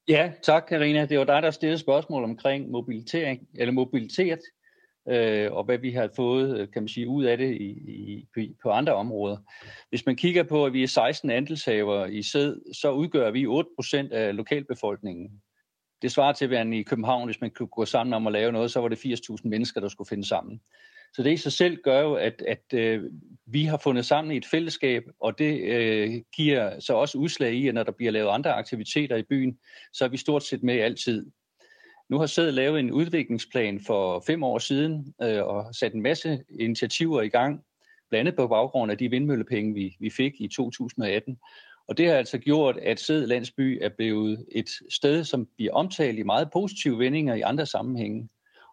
Ja, 0.08 0.32
tak 0.42 0.64
Karina. 0.68 1.06
Det 1.06 1.18
var 1.18 1.24
dig, 1.24 1.42
der 1.42 1.50
stillede 1.50 1.78
spørgsmål 1.78 2.24
omkring 2.24 2.70
mobilitering, 2.70 3.48
eller 3.54 3.72
mobilitet, 3.72 4.40
øh, 5.08 5.52
og 5.52 5.64
hvad 5.64 5.78
vi 5.78 5.90
har 5.90 6.10
fået 6.16 6.58
øh, 6.58 6.68
kan 6.72 6.82
man 6.82 6.88
sige, 6.88 7.08
ud 7.08 7.24
af 7.24 7.38
det 7.38 7.56
i, 7.60 7.68
i, 8.36 8.54
på 8.62 8.70
andre 8.70 8.94
områder. 8.94 9.36
Hvis 9.88 10.06
man 10.06 10.16
kigger 10.16 10.42
på, 10.42 10.66
at 10.66 10.72
vi 10.72 10.82
er 10.82 10.86
16 10.86 11.30
andelshavere 11.30 12.12
i 12.12 12.22
sæd, 12.22 12.74
så 12.74 12.90
udgør 12.90 13.30
vi 13.30 13.46
8% 13.46 14.14
af 14.14 14.36
lokalbefolkningen. 14.36 15.42
Det 16.02 16.12
svarer 16.12 16.32
til, 16.32 16.54
at 16.54 16.66
i 16.66 16.82
København, 16.82 17.28
hvis 17.28 17.40
man 17.40 17.50
kunne 17.50 17.68
gå 17.68 17.84
sammen 17.84 18.14
om 18.14 18.26
at 18.26 18.32
lave 18.32 18.52
noget, 18.52 18.70
så 18.70 18.80
var 18.80 18.88
det 18.88 19.04
80.000 19.06 19.36
mennesker, 19.44 19.80
der 19.80 19.88
skulle 19.88 20.08
finde 20.08 20.28
sammen. 20.28 20.60
Så 21.14 21.22
det 21.22 21.32
i 21.32 21.36
sig 21.36 21.52
selv 21.52 21.76
gør 21.84 22.00
jo, 22.00 22.14
at, 22.14 22.42
at 22.48 22.64
øh, 22.74 23.02
vi 23.46 23.64
har 23.64 23.76
fundet 23.78 24.06
sammen 24.06 24.34
i 24.34 24.36
et 24.36 24.46
fællesskab, 24.46 25.02
og 25.20 25.38
det 25.38 25.60
øh, 25.60 26.22
giver 26.36 26.80
så 26.80 26.94
også 26.94 27.18
udslag 27.18 27.52
i, 27.52 27.68
at 27.68 27.74
når 27.74 27.82
der 27.82 27.92
bliver 27.92 28.12
lavet 28.12 28.30
andre 28.30 28.52
aktiviteter 28.52 29.16
i 29.16 29.22
byen, 29.22 29.58
så 29.92 30.04
er 30.04 30.08
vi 30.08 30.16
stort 30.16 30.42
set 30.42 30.62
med 30.62 30.74
altid. 30.74 31.26
Nu 32.08 32.18
har 32.18 32.26
SÆD 32.26 32.50
lavet 32.50 32.80
en 32.80 32.90
udviklingsplan 32.90 33.80
for 33.80 34.22
fem 34.26 34.42
år 34.42 34.58
siden 34.58 35.14
øh, 35.22 35.44
og 35.44 35.74
sat 35.74 35.94
en 35.94 36.02
masse 36.02 36.44
initiativer 36.58 37.22
i 37.22 37.28
gang, 37.28 37.64
blandt 38.08 38.20
andet 38.20 38.36
på 38.36 38.46
baggrund 38.46 38.92
af 38.92 38.98
de 38.98 39.10
vindmøllepenge, 39.10 39.74
vi, 39.74 39.96
vi 40.00 40.10
fik 40.10 40.32
i 40.40 40.48
2018. 40.48 41.38
Og 41.88 41.98
det 41.98 42.06
har 42.06 42.14
altså 42.14 42.38
gjort, 42.38 42.76
at 42.76 43.00
Sæd 43.00 43.26
Landsby 43.26 43.78
er 43.82 43.88
blevet 43.88 44.46
et 44.52 44.68
sted, 44.90 45.24
som 45.24 45.48
bliver 45.56 45.72
omtalt 45.72 46.18
i 46.18 46.22
meget 46.22 46.50
positive 46.52 46.98
vendinger 46.98 47.34
i 47.34 47.40
andre 47.40 47.66
sammenhænge. 47.66 48.28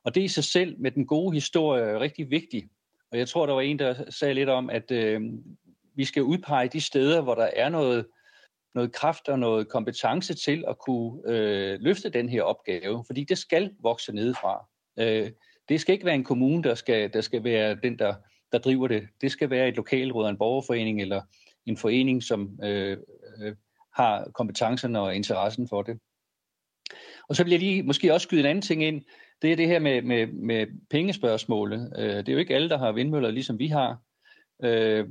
Og 0.08 0.16
det 0.16 0.22
i 0.22 0.28
sig 0.28 0.44
selv 0.44 0.76
med 0.80 0.92
den 0.92 1.06
gode 1.06 1.34
historie 1.34 1.84
er 1.84 2.00
rigtig 2.00 2.32
vigtigt. 2.32 2.66
Og 3.12 3.18
jeg 3.18 3.28
tror, 3.28 3.46
der 3.46 3.54
var 3.54 3.62
en, 3.62 3.80
der 3.80 4.10
sagde 4.10 4.34
lidt 4.34 4.50
om, 4.50 4.70
at 4.70 4.92
øh, 4.92 5.22
vi 5.96 6.06
skal 6.06 6.24
udpege 6.24 6.68
de 6.68 6.82
steder, 6.82 7.22
hvor 7.22 7.36
der 7.36 7.50
er 7.56 7.70
noget, 7.70 8.08
noget 8.76 8.94
kraft 8.94 9.30
og 9.30 9.40
noget 9.40 9.70
kompetence 9.70 10.34
til 10.34 10.64
at 10.68 10.80
kunne 10.80 11.22
øh, 11.26 11.80
løfte 11.80 12.10
den 12.10 12.30
her 12.30 12.44
opgave, 12.44 13.04
fordi 13.08 13.24
det 13.24 13.38
skal 13.38 13.72
vokse 13.80 14.14
nedefra. 14.14 14.68
Øh, 15.00 15.32
det 15.70 15.82
skal 15.82 15.94
ikke 15.94 16.06
være 16.06 16.16
en 16.16 16.24
kommune, 16.24 16.64
der 16.64 16.76
skal, 16.76 17.14
der 17.14 17.22
skal 17.22 17.44
være 17.44 17.76
den, 17.84 18.00
der, 18.00 18.16
der 18.52 18.58
driver 18.58 18.88
det. 18.88 19.08
Det 19.22 19.32
skal 19.32 19.50
være 19.50 19.68
et 19.68 19.76
lokalråd, 19.76 20.30
en 20.30 20.38
borgerforening 20.38 21.02
eller 21.02 21.22
en 21.66 21.78
forening, 21.78 22.24
som 22.24 22.60
øh, 22.64 22.98
øh, 23.42 23.56
har 23.94 24.32
kompetencerne 24.34 25.00
og 25.00 25.16
interessen 25.16 25.68
for 25.68 25.82
det. 25.82 26.00
Og 27.30 27.36
så 27.36 27.44
vil 27.44 27.52
jeg 27.52 27.60
lige 27.60 27.84
måske 27.84 28.14
også 28.14 28.26
skyde 28.26 28.40
en 28.40 28.46
anden 28.46 28.62
ting 28.62 28.84
ind 28.84 29.04
det 29.42 29.52
er 29.52 29.56
det 29.56 29.68
her 29.68 29.80
med, 29.80 30.02
med, 30.02 30.28
med 30.28 30.68
pengespørgsmålet. 30.90 31.94
Øh, 31.98 32.16
det 32.16 32.30
er 32.30 32.34
jo 32.34 32.40
ikke 32.40 32.56
alle, 32.56 32.70
der 32.70 32.78
har 32.78 32.92
vindmøller, 32.92 33.32
ligesom 33.32 33.60
vi 33.60 33.68
har. 33.68 33.98
Øh, 34.64 35.08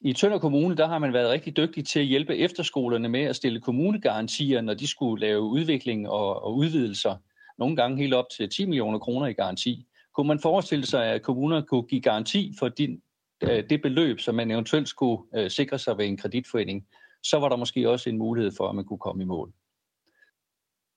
I 0.00 0.12
Tønder 0.12 0.38
Kommune, 0.38 0.76
der 0.76 0.86
har 0.86 0.98
man 0.98 1.12
været 1.12 1.30
rigtig 1.30 1.56
dygtig 1.56 1.86
til 1.86 2.00
at 2.00 2.06
hjælpe 2.06 2.36
efterskolerne 2.36 3.08
med 3.08 3.20
at 3.20 3.36
stille 3.36 3.60
kommunegarantier, 3.60 4.60
når 4.60 4.74
de 4.74 4.86
skulle 4.86 5.20
lave 5.20 5.40
udvikling 5.40 6.08
og, 6.08 6.42
og 6.42 6.56
udvidelser. 6.56 7.16
Nogle 7.58 7.76
gange 7.76 7.98
helt 7.98 8.14
op 8.14 8.26
til 8.36 8.50
10 8.50 8.66
millioner 8.66 8.98
kroner 8.98 9.26
i 9.26 9.32
garanti. 9.32 9.86
Kunne 10.14 10.28
man 10.28 10.40
forestille 10.40 10.86
sig, 10.86 11.06
at 11.06 11.22
kommuner 11.22 11.60
kunne 11.60 11.82
give 11.82 12.00
garanti 12.00 12.54
for 12.58 12.68
din, 12.68 13.02
øh, 13.42 13.70
det 13.70 13.82
beløb, 13.82 14.20
som 14.20 14.34
man 14.34 14.50
eventuelt 14.50 14.88
skulle 14.88 15.22
øh, 15.34 15.50
sikre 15.50 15.78
sig 15.78 15.98
ved 15.98 16.06
en 16.06 16.16
kreditforening, 16.16 16.86
så 17.22 17.38
var 17.38 17.48
der 17.48 17.56
måske 17.56 17.90
også 17.90 18.10
en 18.10 18.18
mulighed 18.18 18.52
for, 18.56 18.68
at 18.68 18.74
man 18.74 18.84
kunne 18.84 18.98
komme 18.98 19.22
i 19.22 19.26
mål. 19.26 19.52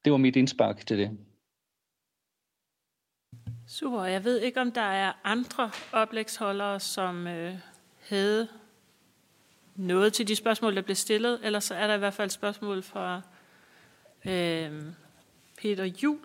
Det 0.06 0.12
var 0.12 0.18
mit 0.18 0.36
indspark 0.36 0.86
til 0.88 0.98
det. 0.98 1.18
Super. 3.68 4.04
Jeg 4.04 4.24
ved 4.24 4.40
ikke, 4.40 4.62
om 4.62 4.72
der 4.72 4.82
er 4.82 5.12
andre 5.24 5.72
oplægsholdere, 5.92 6.80
som 6.80 7.28
øh, 7.28 7.56
havde 8.10 8.48
noget 9.76 10.14
til 10.14 10.28
de 10.28 10.36
spørgsmål, 10.36 10.76
der 10.76 10.82
blev 10.82 10.96
stillet. 10.96 11.40
Ellers 11.44 11.64
så 11.64 11.76
er 11.76 11.88
der 11.88 11.94
i 11.94 11.98
hvert 11.98 12.14
fald 12.14 12.30
spørgsmål 12.30 12.84
fra 12.84 13.22
øh, 14.26 14.72
Peter 15.62 15.86
Jul 16.04 16.18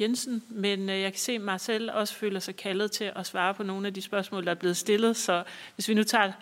Jensen, 0.00 0.42
men 0.48 0.88
øh, 0.88 1.00
jeg 1.00 1.12
kan 1.12 1.20
se, 1.20 1.32
at 1.32 1.40
Marcel 1.40 1.90
også 1.90 2.14
føler 2.14 2.40
sig 2.40 2.56
kaldet 2.56 2.90
til 2.90 3.12
at 3.16 3.26
svare 3.26 3.54
på 3.54 3.62
nogle 3.62 3.86
af 3.86 3.94
de 3.94 4.02
spørgsmål, 4.02 4.44
der 4.44 4.50
er 4.50 4.54
blevet 4.54 4.76
stillet. 4.76 5.16
Så 5.16 5.44
hvis 5.74 5.88
vi 5.88 5.94
nu 5.94 6.04
tager 6.04 6.32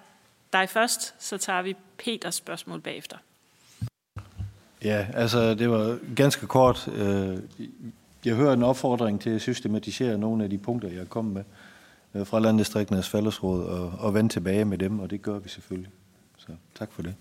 dig 0.52 0.68
først, 0.68 1.14
så 1.18 1.38
tager 1.38 1.62
vi 1.62 1.76
Peters 1.98 2.34
spørgsmål 2.34 2.80
bagefter. 2.80 3.16
Ja, 4.84 5.06
altså 5.14 5.54
det 5.54 5.70
var 5.70 5.98
ganske 6.16 6.46
kort. 6.46 6.88
Øh, 6.88 7.38
jeg 8.24 8.34
hører 8.34 8.52
en 8.52 8.62
opfordring 8.62 9.20
til 9.20 9.30
at 9.30 9.40
systematisere 9.40 10.18
nogle 10.18 10.44
af 10.44 10.50
de 10.50 10.58
punkter, 10.58 10.88
jeg 10.88 11.00
er 11.00 11.04
kommet 11.04 11.34
med 11.34 11.44
øh, 12.20 12.26
fra 12.26 12.40
Landdistrikternes 12.40 13.08
Fællesråd 13.08 13.64
og, 13.64 13.92
og 13.98 14.14
vende 14.14 14.32
tilbage 14.32 14.64
med 14.64 14.78
dem, 14.78 15.00
og 15.00 15.10
det 15.10 15.22
gør 15.22 15.38
vi 15.38 15.48
selvfølgelig. 15.48 15.90
Så 16.36 16.52
tak 16.74 16.92
for 16.92 17.02
det. 17.02 17.14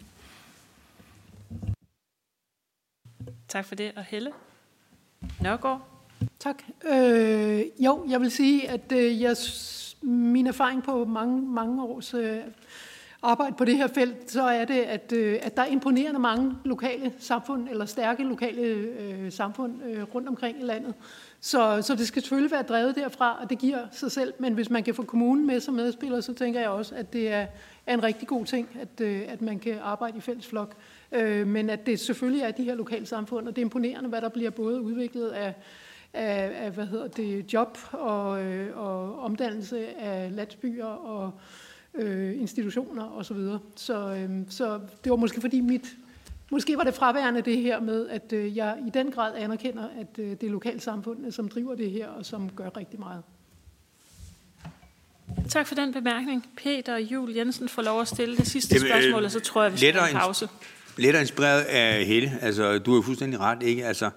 Tak 3.48 3.66
for 3.66 3.76
det. 3.76 3.92
Og 3.96 4.04
Helle? 4.04 4.32
Nørgaard? 5.42 5.88
Tak. 6.40 6.64
Øh, 6.86 7.62
jo, 7.80 8.06
jeg 8.10 8.22
vil 8.22 8.32
sige, 8.32 8.70
at 8.70 8.92
øh, 8.92 9.22
jeg, 9.22 9.36
min 10.02 10.48
erfaring 10.48 10.84
på 10.84 11.06
mange, 11.06 11.42
mange 11.42 11.84
års 11.84 12.14
øh, 12.14 12.42
arbejde 13.24 13.56
på 13.58 13.66
det 13.66 13.78
her 13.78 13.88
felt, 13.88 14.32
så 14.32 14.44
er 14.44 14.66
det, 14.66 14.80
at, 14.80 15.12
øh, 15.12 15.40
at 15.42 15.58
der 15.58 15.64
er 15.64 15.68
imponerende 15.68 16.20
mange 16.20 16.56
lokale 16.66 17.14
samfund, 17.20 17.70
eller 17.70 17.86
stærke 17.86 18.24
lokale 18.24 18.62
øh, 18.62 19.32
samfund 19.32 19.84
øh, 19.84 20.04
rundt 20.16 20.28
omkring 20.28 20.60
i 20.60 20.64
landet. 20.64 20.94
Så, 21.40 21.82
så 21.82 21.96
det 21.96 22.08
skal 22.08 22.22
selvfølgelig 22.22 22.52
være 22.52 22.62
drevet 22.62 22.96
derfra, 22.96 23.38
og 23.42 23.50
det 23.50 23.60
giver 23.60 23.80
sig 23.92 24.12
selv. 24.12 24.34
Men 24.40 24.54
hvis 24.54 24.70
man 24.70 24.84
kan 24.84 24.96
få 24.96 25.04
kommunen 25.04 25.48
med 25.48 25.60
som 25.60 25.74
medspiller, 25.74 26.22
så 26.22 26.34
tænker 26.34 26.60
jeg 26.60 26.70
også, 26.70 26.96
at 26.96 27.14
det 27.14 27.34
er, 27.34 27.48
er 27.86 27.94
en 27.94 28.04
rigtig 28.04 28.28
god 28.28 28.46
ting, 28.46 28.70
at, 28.82 29.02
øh, 29.02 29.22
at 29.28 29.42
man 29.42 29.60
kan 29.60 29.80
arbejde 29.82 30.18
i 30.18 30.22
fælles 30.22 30.48
flok. 30.48 30.76
Øh, 31.12 31.48
men 31.48 31.70
at 31.70 31.86
det 31.86 32.00
selvfølgelig 32.00 32.44
er 32.44 32.52
de 32.52 32.64
her 32.64 32.76
lokale 32.76 33.06
samfund, 33.06 33.48
og 33.48 33.56
det 33.56 33.62
er 33.62 33.66
imponerende, 33.66 34.10
hvad 34.10 34.22
der 34.22 34.30
bliver 34.30 34.50
både 34.50 34.82
udviklet 34.82 35.30
af, 35.30 35.54
af, 36.14 36.66
af 36.66 36.72
hvad 36.72 36.86
hedder 36.86 37.08
det, 37.08 37.54
job 37.54 37.78
og, 37.92 38.44
øh, 38.44 38.78
og 38.78 39.20
omdannelse 39.20 40.00
af 40.00 40.36
landsbyer 40.36 40.86
og 40.86 41.32
øh, 42.00 42.42
institutioner 42.42 43.18
osv. 43.18 43.24
Så, 43.24 43.34
videre. 43.34 43.60
så, 43.76 44.16
øh, 44.16 44.30
så 44.50 44.80
det 45.04 45.10
var 45.10 45.16
måske 45.16 45.42
fordi 45.42 45.62
mit, 45.62 45.88
måske 46.52 46.78
var 46.78 46.84
det 46.84 46.94
fraværende 46.94 47.42
det 47.42 47.58
her 47.58 47.80
med, 47.80 48.10
at 48.10 48.34
øh, 48.34 48.58
jeg 48.58 48.78
i 48.88 48.90
den 48.90 49.12
grad 49.12 49.36
anerkender, 49.36 49.88
at 50.00 50.20
øh, 50.20 50.30
det 50.30 50.44
er 50.44 50.50
lokalsamfundet, 50.50 51.34
som 51.34 51.50
driver 51.50 51.76
det 51.76 51.92
her 51.92 52.08
og 52.08 52.26
som 52.26 52.50
gør 52.50 52.70
rigtig 52.78 53.00
meget. 53.00 53.24
Tak 55.50 55.68
for 55.68 55.76
den 55.76 55.94
bemærkning. 55.94 56.46
Peter 56.58 56.98
Jul 56.98 57.36
Jensen 57.36 57.70
får 57.70 57.82
lov 57.82 58.02
at 58.02 58.08
stille 58.08 58.38
det 58.38 58.48
sidste 58.48 58.76
Jamen, 58.76 58.88
spørgsmål, 58.88 59.24
og 59.24 59.32
så 59.32 59.40
tror 59.40 59.64
jeg, 59.64 59.72
vi 59.72 59.78
skal 59.78 59.94
have 59.94 60.10
en 60.10 60.16
pause. 60.16 60.50
Lidt 60.98 61.16
inspireret 61.16 61.62
af 61.62 62.06
Helle. 62.06 62.38
Altså, 62.42 62.80
du 62.80 62.98
er 62.98 63.02
fuldstændig 63.02 63.40
ret, 63.40 63.64
ikke? 63.64 63.86
Altså, 63.86 64.10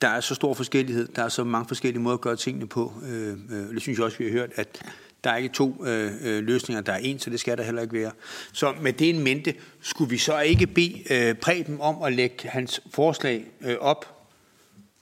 der 0.00 0.08
er 0.08 0.20
så 0.20 0.34
stor 0.34 0.54
forskellighed. 0.54 1.08
Der 1.08 1.22
er 1.22 1.28
så 1.28 1.44
mange 1.44 1.68
forskellige 1.68 2.02
måder 2.02 2.14
at 2.14 2.20
gøre 2.20 2.36
tingene 2.36 2.66
på. 2.66 2.92
Øh, 3.02 3.32
øh, 3.50 3.74
det 3.74 3.82
synes 3.82 3.98
jeg 3.98 4.04
også, 4.04 4.18
vi 4.18 4.24
har 4.24 4.32
hørt, 4.32 4.50
at 4.54 4.82
der 5.24 5.30
er 5.30 5.36
ikke 5.36 5.48
to 5.48 5.84
øh, 5.86 6.12
øh, 6.22 6.44
løsninger, 6.44 6.82
der 6.82 6.92
er 6.92 6.98
en, 6.98 7.18
så 7.18 7.30
det 7.30 7.40
skal 7.40 7.58
der 7.58 7.62
heller 7.62 7.82
ikke 7.82 7.94
være. 7.94 8.10
Så 8.52 8.74
med 8.80 8.92
det 8.92 9.10
en 9.10 9.24
mente, 9.24 9.54
skulle 9.80 10.10
vi 10.10 10.18
så 10.18 10.40
ikke 10.40 10.66
bede 10.66 11.02
øh, 11.10 11.34
Preben 11.34 11.80
om 11.80 12.02
at 12.02 12.12
lægge 12.12 12.48
hans 12.48 12.80
forslag 12.90 13.44
øh, 13.60 13.76
op, 13.80 14.18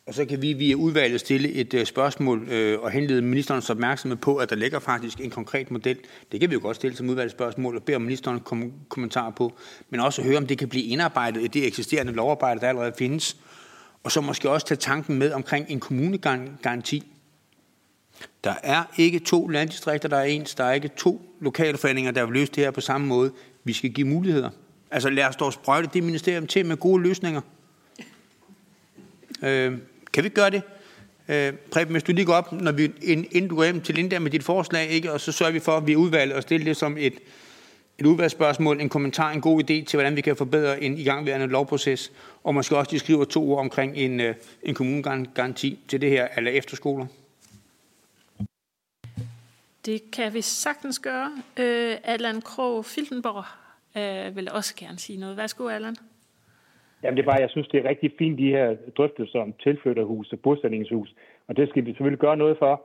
og 0.07 0.15
så 0.15 0.25
kan 0.25 0.43
vi 0.43 0.53
via 0.53 0.75
udvalget 0.75 1.21
stille 1.21 1.53
et 1.53 1.75
øh, 1.75 1.87
spørgsmål 1.87 2.49
øh, 2.49 2.81
og 2.81 2.91
henlede 2.91 3.23
ministerens 3.23 3.71
opmærksomhed 3.71 4.17
på, 4.17 4.37
at 4.37 4.51
der 4.51 4.57
ligger 4.57 4.79
faktisk 4.79 5.21
en 5.21 5.31
konkret 5.31 5.71
model. 5.71 5.99
Det 6.33 6.41
kan 6.41 6.51
vi 6.51 6.55
jo 6.55 6.61
godt 6.63 6.77
stille 6.77 6.97
som 6.97 7.11
udvalgsspørgsmål 7.11 7.77
og 7.77 7.83
bede 7.83 7.97
om 7.97 8.03
ministeren 8.03 8.41
kom 8.41 8.73
kommentar 8.89 9.31
på, 9.31 9.53
men 9.91 10.01
også 10.01 10.23
høre, 10.23 10.37
om 10.37 10.47
det 10.47 10.59
kan 10.59 10.69
blive 10.69 10.85
indarbejdet 10.85 11.43
i 11.43 11.47
det 11.47 11.67
eksisterende 11.67 12.13
lovarbejde, 12.13 12.61
der 12.61 12.69
allerede 12.69 12.93
findes. 12.99 13.37
Og 14.03 14.13
så 14.13 14.21
måske 14.21 14.51
også 14.51 14.67
tage 14.67 14.79
tanken 14.79 15.19
med 15.19 15.33
omkring 15.33 15.67
en 15.69 15.81
kommunegaranti, 15.81 17.03
der 18.45 18.55
er 18.63 18.83
ikke 18.97 19.19
to 19.19 19.49
landdistrikter, 19.49 20.09
der 20.09 20.17
er 20.17 20.25
ens. 20.25 20.55
Der 20.55 20.65
er 20.65 20.73
ikke 20.73 20.89
to 20.89 21.23
lokalforeninger, 21.41 22.11
der 22.11 22.25
vil 22.25 22.35
løse 22.35 22.53
det 22.53 22.65
her 22.65 22.71
på 22.71 22.81
samme 22.81 23.07
måde. 23.07 23.33
Vi 23.65 23.73
skal 23.73 23.91
give 23.91 24.07
muligheder. 24.07 24.51
Altså 24.91 25.11
lad 25.11 25.25
os 25.25 25.37
dog 25.37 25.53
sprøjte 25.53 25.89
det 25.95 26.03
ministerium 26.03 26.47
til 26.47 26.67
med 26.67 26.77
gode 26.77 27.03
løsninger. 27.03 27.41
Øh, 29.43 29.79
Kan 30.13 30.25
vi 30.25 30.29
gøre 30.29 30.51
det? 30.51 30.63
Øh, 31.29 31.53
Preben, 31.71 31.93
hvis 31.93 32.03
du 32.03 32.13
lige 32.13 32.25
går 32.25 32.35
op, 32.35 32.53
når 32.53 32.73
vi, 32.73 32.93
inden 33.03 33.49
du 33.49 33.57
går 33.57 33.65
hjem 33.65 33.81
til 33.81 33.95
Linda 33.95 34.19
med 34.19 34.31
dit 34.31 34.45
forslag, 34.45 34.89
ikke? 34.89 35.13
og 35.13 35.21
så 35.21 35.33
sørger 35.33 35.53
vi 35.53 35.61
for, 35.61 35.73
at 35.73 35.87
vi 35.87 35.97
udvalger 35.97 36.07
udvalget 36.07 36.37
og 36.37 36.43
stille 36.43 36.67
det 36.67 36.77
som 36.77 36.97
et, 36.99 37.15
et 37.99 38.07
udvalgsspørgsmål, 38.07 38.81
en 38.81 38.89
kommentar, 38.89 39.31
en 39.31 39.41
god 39.41 39.63
idé 39.63 39.85
til, 39.85 39.91
hvordan 39.93 40.17
vi 40.17 40.21
kan 40.21 40.37
forbedre 40.37 40.83
en 40.83 40.99
igangværende 40.99 41.47
lovproces, 41.47 42.13
og 42.45 42.55
måske 42.55 42.77
også 42.77 42.91
de 42.91 42.99
skriver 42.99 43.25
to 43.25 43.53
ord 43.53 43.61
omkring 43.61 43.97
en, 43.97 44.21
øh, 44.21 44.35
en 44.63 44.75
kommunegaranti 44.75 45.79
til 45.89 46.01
det 46.01 46.11
her, 46.11 46.29
eller 46.37 46.51
efterskoler. 46.51 47.07
Det 49.87 50.01
kan 50.17 50.35
vi 50.35 50.41
sagtens 50.41 50.99
gøre. 50.99 51.31
Øh, 51.63 51.95
Allan 52.15 52.41
Krog 52.49 52.85
Filtenborg 52.85 53.47
øh, 53.99 54.37
vil 54.37 54.49
også 54.59 54.73
gerne 54.83 54.99
sige 54.99 55.21
noget. 55.21 55.37
Værsgo, 55.37 55.69
Allan. 55.69 55.97
Jamen 57.03 57.17
det 57.17 57.23
er 57.23 57.31
bare, 57.31 57.41
jeg 57.41 57.51
synes, 57.51 57.69
det 57.69 57.79
er 57.81 57.89
rigtig 57.89 58.13
fint, 58.19 58.39
de 58.39 58.55
her 58.57 58.77
drøftelser 58.97 59.41
om 59.41 59.53
tilflytterhus 59.53 60.33
og 60.33 60.39
bosætningshus, 60.41 61.15
og 61.49 61.57
det 61.57 61.69
skal 61.69 61.85
vi 61.85 61.91
selvfølgelig 61.91 62.19
gøre 62.19 62.37
noget 62.37 62.57
for. 62.59 62.83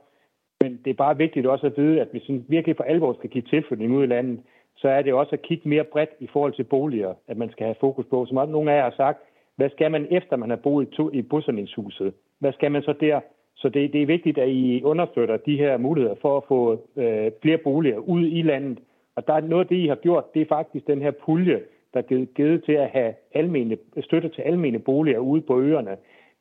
Men 0.60 0.80
det 0.84 0.90
er 0.90 1.04
bare 1.04 1.16
vigtigt 1.16 1.46
også 1.46 1.66
at 1.66 1.76
vide, 1.76 2.00
at 2.00 2.08
hvis 2.10 2.28
vi 2.28 2.42
virkelig 2.48 2.76
for 2.76 2.84
alvor 2.84 3.12
skal 3.18 3.30
give 3.30 3.44
tilflytning 3.50 3.92
ud 3.96 4.04
i 4.04 4.06
landet, 4.06 4.40
så 4.76 4.88
er 4.88 5.02
det 5.02 5.12
også 5.12 5.32
at 5.32 5.42
kigge 5.42 5.68
mere 5.68 5.84
bredt 5.84 6.10
i 6.20 6.28
forhold 6.32 6.54
til 6.54 6.64
boliger, 6.64 7.14
at 7.28 7.36
man 7.36 7.50
skal 7.50 7.64
have 7.66 7.80
fokus 7.80 8.06
på. 8.10 8.26
Som 8.26 8.36
også 8.36 8.52
nogle 8.52 8.72
af 8.72 8.76
jer 8.76 8.82
har 8.82 8.96
sagt, 8.96 9.18
hvad 9.56 9.70
skal 9.70 9.90
man 9.90 10.06
efter 10.10 10.36
man 10.36 10.50
har 10.50 10.56
boet 10.56 10.88
i 11.12 11.22
bosætningshuset? 11.22 12.14
Hvad 12.38 12.52
skal 12.52 12.72
man 12.72 12.82
så 12.82 12.94
der? 13.00 13.20
Så 13.56 13.68
det, 13.68 13.92
det 13.92 14.02
er 14.02 14.06
vigtigt, 14.06 14.38
at 14.38 14.48
I 14.48 14.82
understøtter 14.82 15.36
de 15.36 15.56
her 15.56 15.76
muligheder 15.76 16.14
for 16.22 16.36
at 16.36 16.42
få 16.48 16.72
øh, 16.96 17.30
flere 17.42 17.58
boliger 17.58 17.98
ud 17.98 18.22
i 18.22 18.42
landet. 18.42 18.78
Og 19.16 19.26
der 19.26 19.32
er 19.32 19.40
noget 19.40 19.64
af 19.64 19.68
det, 19.68 19.76
I 19.76 19.86
har 19.86 19.94
gjort, 19.94 20.34
det 20.34 20.42
er 20.42 20.46
faktisk 20.46 20.86
den 20.86 21.02
her 21.02 21.10
pulje, 21.10 21.60
der 21.94 21.98
er 22.00 22.02
givet, 22.02 22.34
givet 22.34 22.64
til 22.64 22.72
at 22.72 22.88
have 22.88 23.14
almene, 23.34 23.76
støtte 24.00 24.28
til 24.28 24.42
almene 24.42 24.78
boliger 24.78 25.18
ude 25.18 25.40
på 25.40 25.60
øerne. 25.60 25.96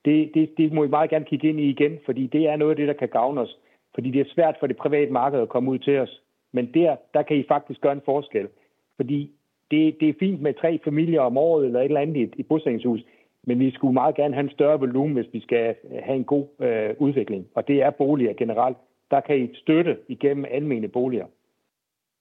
Det, 0.06 0.32
det, 0.34 0.58
det 0.58 0.74
må 0.74 0.84
I 0.84 0.88
meget 0.88 1.10
gerne 1.10 1.26
kigge 1.26 1.50
ind 1.50 1.60
i 1.60 1.70
igen, 1.70 2.00
fordi 2.06 2.28
det 2.28 2.48
er 2.48 2.56
noget 2.56 2.72
af 2.72 2.76
det, 2.76 2.88
der 2.88 2.94
kan 2.94 3.10
gavne 3.10 3.42
os. 3.42 3.58
Fordi 3.94 4.12
det 4.12 4.22
er 4.22 4.34
svært 4.34 4.56
for 4.60 4.68
det 4.68 4.78
private 4.78 5.12
marked 5.12 5.40
at 5.40 5.50
komme 5.50 5.72
ud 5.72 5.78
til 5.78 6.00
os. 6.00 6.22
Men 6.52 6.74
der, 6.74 6.96
der 7.14 7.22
kan 7.22 7.38
I 7.38 7.44
faktisk 7.48 7.82
gøre 7.82 7.94
en 7.94 8.02
forskel. 8.06 8.48
Fordi 8.96 9.32
det, 9.72 10.00
det 10.00 10.10
er 10.10 10.14
fint 10.20 10.42
med 10.42 10.54
tre 10.54 10.80
familier 10.84 11.22
om 11.22 11.38
året 11.38 11.66
eller 11.66 11.80
et 11.80 11.86
eller 11.86 12.02
andet 12.02 12.16
i 12.16 12.24
et, 12.24 12.34
et 12.38 12.48
bosætningshus, 12.48 13.02
men 13.44 13.60
vi 13.60 13.72
skulle 13.72 13.94
meget 13.94 14.16
gerne 14.16 14.34
have 14.34 14.44
en 14.44 14.50
større 14.50 14.80
volumen, 14.80 15.14
hvis 15.14 15.34
vi 15.34 15.42
skal 15.42 15.76
have 16.04 16.16
en 16.16 16.24
god 16.24 16.48
øh, 16.60 16.96
udvikling. 17.00 17.48
Og 17.56 17.68
det 17.68 17.82
er 17.82 17.90
boliger 17.90 18.34
generelt. 18.34 18.78
Der 19.12 19.20
kan 19.20 19.40
I 19.40 19.56
støtte 19.56 19.98
igennem 20.08 20.46
almene 20.52 20.88
boliger. 20.88 21.26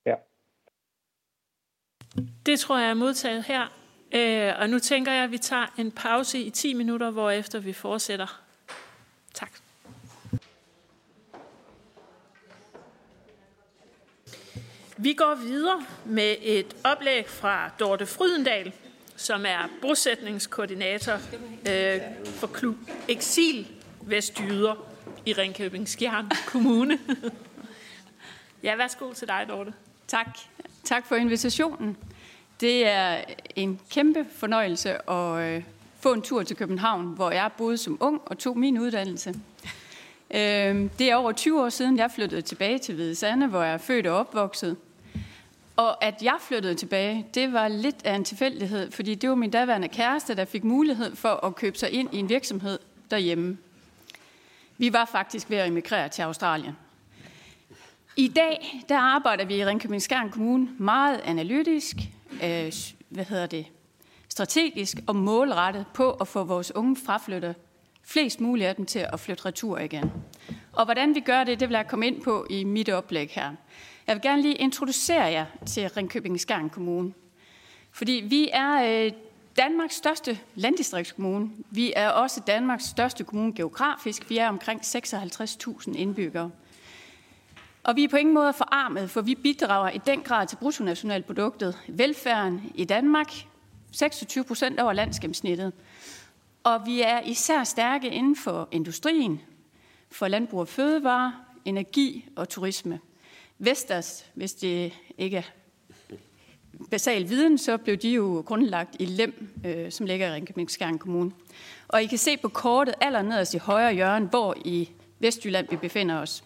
Ja. 0.07 0.15
Det 2.47 2.59
tror 2.59 2.79
jeg 2.79 2.91
er 2.91 2.95
modtaget 2.95 3.45
her. 3.45 3.63
Øh, 4.15 4.53
og 4.61 4.71
nu 4.71 4.79
tænker 4.79 5.13
jeg, 5.13 5.25
at 5.25 5.31
vi 5.31 5.39
tager 5.39 5.75
en 5.79 5.93
pause 5.93 6.39
i 6.39 6.51
10 6.51 6.75
minutter, 6.75 7.11
hvorefter 7.11 7.61
vi 7.61 7.73
fortsætter. 7.73 8.43
Tak. 9.35 9.51
Vi 15.03 15.13
går 15.13 15.35
videre 15.35 15.81
med 16.07 16.35
et 16.43 16.77
oplæg 16.85 17.29
fra 17.29 17.71
Dorte 17.81 18.07
Frydendal, 18.07 18.73
som 19.21 19.47
er 19.47 19.69
bosætningskoordinator 19.83 21.13
øh, 21.69 22.01
for 22.25 22.47
Klub 22.47 22.77
Exil 23.09 23.67
Vestjyder 24.03 24.75
i 25.27 25.33
Ringkøbing 25.33 25.89
Skjern 25.89 26.31
Kommune. 26.47 26.99
ja, 28.63 28.77
værsgo 28.77 29.13
til 29.13 29.29
dig, 29.29 29.47
Dorte. 29.49 29.73
Tak. 30.07 30.39
Tak 30.85 31.07
for 31.07 31.17
invitationen. 31.17 31.97
Det 32.61 32.87
er 32.87 33.25
en 33.57 33.81
kæmpe 33.91 34.27
fornøjelse 34.37 35.11
at 35.11 35.41
øh, 35.41 35.63
få 36.01 36.13
en 36.13 36.23
tur 36.23 36.43
til 36.43 36.57
København, 36.57 37.07
hvor 37.07 37.31
jeg 37.31 37.51
boede 37.59 37.77
som 37.77 37.99
ung 38.01 38.21
og 38.27 38.39
tog 38.39 38.59
min 38.59 38.79
uddannelse. 38.79 39.35
Øh, 40.31 40.91
det 40.99 41.11
er 41.11 41.15
over 41.15 41.33
20 41.33 41.63
år 41.63 41.69
siden, 41.69 41.99
jeg 41.99 42.11
flyttede 42.15 42.43
tilbage 42.43 42.79
til 42.79 42.95
Hvide 42.95 43.15
Sande, 43.15 43.47
hvor 43.47 43.63
jeg 43.63 43.73
er 43.73 43.79
født 43.79 44.07
og 44.07 44.17
opvokset. 44.17 44.77
Og 45.81 46.05
at 46.05 46.23
jeg 46.23 46.37
flyttede 46.41 46.75
tilbage, 46.75 47.27
det 47.35 47.53
var 47.53 47.69
lidt 47.69 47.97
af 48.05 48.15
en 48.15 48.25
tilfældighed, 48.25 48.91
fordi 48.91 49.15
det 49.15 49.29
var 49.29 49.35
min 49.35 49.51
daværende 49.51 49.89
kæreste, 49.89 50.35
der 50.35 50.45
fik 50.45 50.65
mulighed 50.65 51.17
for 51.17 51.47
at 51.47 51.55
købe 51.55 51.79
sig 51.79 51.91
ind 51.91 52.15
i 52.15 52.19
en 52.19 52.29
virksomhed 52.29 52.79
derhjemme. 53.11 53.59
Vi 54.79 54.93
var 54.93 55.05
faktisk 55.05 55.51
ved 55.51 55.59
at 55.59 55.69
emigrere 55.69 56.09
til 56.09 56.23
Australien. 56.23 56.73
I 58.17 58.29
dag, 58.29 58.83
der 58.89 58.99
arbejder 58.99 59.45
vi 59.45 59.55
i 59.55 59.65
Ringkøbing 59.65 60.03
Skjern 60.03 60.31
Kommune 60.31 60.69
meget 60.79 61.21
analytisk, 61.25 61.97
øh, 62.33 62.73
hvad 63.09 63.25
hedder 63.25 63.47
det, 63.47 63.67
strategisk 64.29 64.99
og 65.07 65.17
målrettet 65.17 65.87
på 65.95 66.11
at 66.11 66.29
få 66.29 66.45
vores 66.45 66.75
unge 66.75 66.97
fraflytter 67.07 67.53
flest 68.05 68.41
muligt 68.41 68.69
af 68.69 68.77
dem 68.77 68.87
til 68.87 69.07
at 69.13 69.21
flytte 69.21 69.47
retur 69.47 69.79
igen. 69.79 70.13
Og 70.73 70.85
hvordan 70.85 71.15
vi 71.15 71.21
gør 71.21 71.45
det, 71.45 71.61
det 71.61 71.69
vil 71.69 71.75
jeg 71.75 71.89
komme 71.89 72.07
ind 72.07 72.23
på 72.23 72.47
i 72.51 72.65
mit 72.65 72.89
oplæg 72.89 73.31
her. 73.31 73.51
Jeg 74.11 74.17
vil 74.17 74.23
gerne 74.23 74.43
lige 74.43 74.55
introducere 74.55 75.23
jer 75.23 75.47
til 75.67 75.89
Ringkøbing 75.89 76.41
Skjern 76.41 76.71
Kommune. 76.71 77.13
Fordi 77.93 78.13
vi 78.29 78.49
er 78.53 79.05
øh, 79.07 79.13
Danmarks 79.57 79.95
største 79.95 80.39
landdistriktskommune. 80.55 81.51
Vi 81.71 81.93
er 81.97 82.09
også 82.09 82.41
Danmarks 82.47 82.85
største 82.85 83.25
kommune 83.25 83.55
geografisk. 83.55 84.31
Vi 84.31 84.39
er 84.39 84.49
omkring 84.49 84.81
56.000 84.81 85.93
indbyggere. 85.97 86.51
Og 87.83 87.97
vi 87.97 88.05
er 88.05 88.09
på 88.09 88.17
ingen 88.17 88.35
måde 88.35 88.53
forarmet, 88.53 89.11
for 89.11 89.21
vi 89.21 89.35
bidrager 89.35 89.91
i 89.91 89.99
den 90.07 90.23
grad 90.23 90.47
til 90.47 90.57
bruttonationalproduktet, 90.57 91.79
velfærden 91.89 92.73
i 92.75 92.85
Danmark, 92.85 93.33
26 93.93 94.45
procent 94.45 94.81
over 94.81 94.93
landsgennemsnittet. 94.93 95.73
Og 96.65 96.87
vi 96.87 97.01
er 97.01 97.21
især 97.21 97.65
stærke 97.65 98.09
inden 98.09 98.37
for 98.37 98.69
industrien, 98.71 99.41
for 100.11 100.29
landbrug 100.29 100.61
og 100.61 100.69
fødevare, 100.69 101.35
energi 101.65 102.29
og 102.37 102.49
turisme. 102.49 103.01
Vestas, 103.63 104.27
hvis 104.35 104.55
det 104.55 104.93
ikke 105.19 105.37
er 105.37 105.43
basal 106.91 107.29
viden, 107.29 107.59
så 107.59 107.77
blev 107.77 107.97
de 107.97 108.11
jo 108.11 108.43
grundlagt 108.47 108.97
i 108.99 109.05
Lem, 109.05 109.49
øh, 109.65 109.93
som 109.93 110.07
ligger 110.07 110.29
i 110.29 110.33
Ringkøbing 110.33 110.71
Skjern 110.71 110.99
Kommune. 110.99 111.33
Og 111.89 112.03
I 112.03 112.07
kan 112.07 112.19
se 112.19 112.37
på 112.37 112.49
kortet 112.49 112.95
allernederst 113.01 113.55
i 113.55 113.59
højre 113.59 113.95
hjørne, 113.95 114.27
hvor 114.27 114.55
i 114.65 114.91
Vestjylland 115.19 115.67
vi 115.71 115.77
befinder 115.77 116.19
os. 116.19 116.45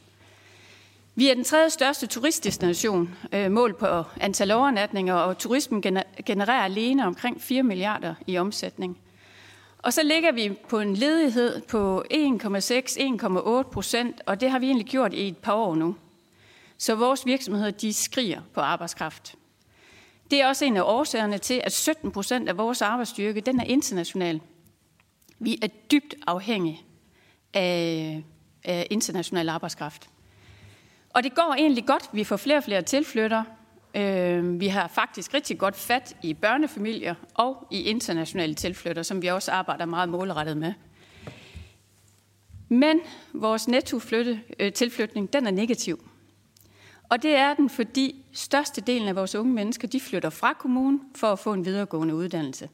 Vi 1.15 1.31
er 1.31 1.35
den 1.35 1.45
tredje 1.45 1.71
største 1.71 2.07
turistdestination, 2.07 3.15
øh, 3.33 3.51
mål 3.51 3.75
på 3.75 4.03
antal 4.21 4.51
overnatninger, 4.51 5.15
og 5.15 5.39
turismen 5.39 5.83
genererer 6.27 6.65
alene 6.65 7.07
omkring 7.07 7.41
4 7.41 7.63
milliarder 7.63 8.15
i 8.27 8.39
omsætning. 8.39 8.99
Og 9.79 9.93
så 9.93 10.03
ligger 10.03 10.33
vi 10.33 10.59
på 10.69 10.81
en 10.81 10.97
ledighed 10.97 11.61
på 11.61 12.05
1,6-1,8 12.11 13.71
procent, 13.71 14.21
og 14.27 14.41
det 14.41 14.51
har 14.51 14.59
vi 14.59 14.67
egentlig 14.67 14.87
gjort 14.87 15.15
i 15.15 15.29
et 15.29 15.37
par 15.37 15.55
år 15.55 15.75
nu. 15.75 15.97
Så 16.85 16.95
vores 16.95 17.27
virksomheder, 17.27 17.71
de 17.71 17.93
skriger 17.93 18.43
på 18.55 18.61
arbejdskraft. 18.61 19.35
Det 20.31 20.41
er 20.41 20.47
også 20.47 20.65
en 20.65 20.77
af 20.77 20.83
årsagerne 20.83 21.39
til, 21.39 21.61
at 21.65 21.73
17 21.73 22.13
procent 22.13 22.49
af 22.49 22.59
vores 22.59 22.83
arbejdsstyrke, 22.83 23.41
den 23.41 23.61
er 23.61 23.65
international. 23.65 24.41
Vi 25.39 25.59
er 25.63 25.67
dybt 25.67 26.15
afhængige 26.27 26.83
af, 27.55 28.25
af 28.65 28.87
international 28.91 29.49
arbejdskraft. 29.49 30.09
Og 31.11 31.23
det 31.23 31.35
går 31.35 31.55
egentlig 31.59 31.87
godt. 31.87 32.11
Vi 32.13 32.25
får 32.25 32.37
flere 32.37 32.57
og 32.57 32.65
flere 32.65 32.83
tilflytter. 32.83 33.45
Øhm, 33.95 34.61
vi 34.61 34.69
har 34.69 34.89
faktisk 34.89 35.35
rigtig 35.35 35.59
godt 35.59 35.77
fat 35.77 36.17
i 36.23 36.35
børnefamilier 36.35 37.15
og 37.35 37.67
i 37.71 37.83
internationale 37.83 38.55
tilflytter, 38.55 39.03
som 39.03 39.23
vi 39.23 39.27
også 39.27 39.53
arbejder 39.53 39.85
meget 39.85 40.09
målrettet 40.09 40.57
med. 40.57 40.73
Men 42.69 43.01
vores 43.35 43.69
nettoflytte 43.69 44.41
øh, 44.61 44.73
tilflytning, 44.73 45.33
den 45.33 45.47
er 45.47 45.51
negativ. 45.51 46.09
Og 47.09 47.23
det 47.23 47.37
er 47.37 47.55
den, 47.55 47.71
fordi 47.71 48.25
størstedelen 48.33 49.09
af 49.09 49.17
vores 49.17 49.35
unge 49.35 49.53
mennesker, 49.53 49.89
de 49.89 50.01
flytter 50.01 50.31
fra 50.31 50.53
kommunen 50.53 51.01
for 51.15 51.27
at 51.27 51.39
få 51.39 51.53
en 51.53 51.65
videregående 51.65 52.15
uddannelse. 52.15 52.69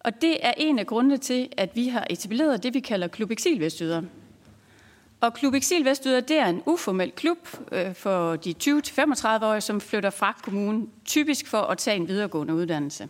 Og 0.00 0.22
det 0.22 0.46
er 0.46 0.52
en 0.56 0.78
af 0.78 0.86
grundene 0.86 1.18
til, 1.18 1.48
at 1.56 1.70
vi 1.74 1.88
har 1.88 2.06
etableret 2.10 2.62
det, 2.62 2.74
vi 2.74 2.80
kalder 2.80 3.08
Klub 3.08 3.30
Exil 3.30 3.60
Vestjyder. 3.60 4.02
Og 5.20 5.34
Klub 5.34 5.54
Exil 5.54 5.84
Vestjyder, 5.84 6.20
det 6.20 6.38
er 6.38 6.46
en 6.46 6.62
uformel 6.66 7.12
klub 7.12 7.38
øh, 7.72 7.94
for 7.94 8.36
de 8.36 8.54
20-35-årige, 8.62 9.60
som 9.60 9.80
flytter 9.80 10.10
fra 10.10 10.38
kommunen, 10.42 10.90
typisk 11.04 11.46
for 11.46 11.60
at 11.60 11.78
tage 11.78 11.96
en 11.96 12.08
videregående 12.08 12.54
uddannelse. 12.54 13.08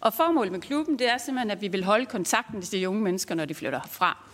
Og 0.00 0.14
formålet 0.14 0.52
med 0.52 0.60
klubben, 0.60 0.98
det 0.98 1.10
er 1.10 1.18
simpelthen, 1.18 1.50
at 1.50 1.60
vi 1.60 1.68
vil 1.68 1.84
holde 1.84 2.06
kontakten 2.06 2.62
til 2.62 2.80
de 2.80 2.88
unge 2.88 3.00
mennesker, 3.00 3.34
når 3.34 3.44
de 3.44 3.54
flytter 3.54 3.80
fra. 3.90 4.31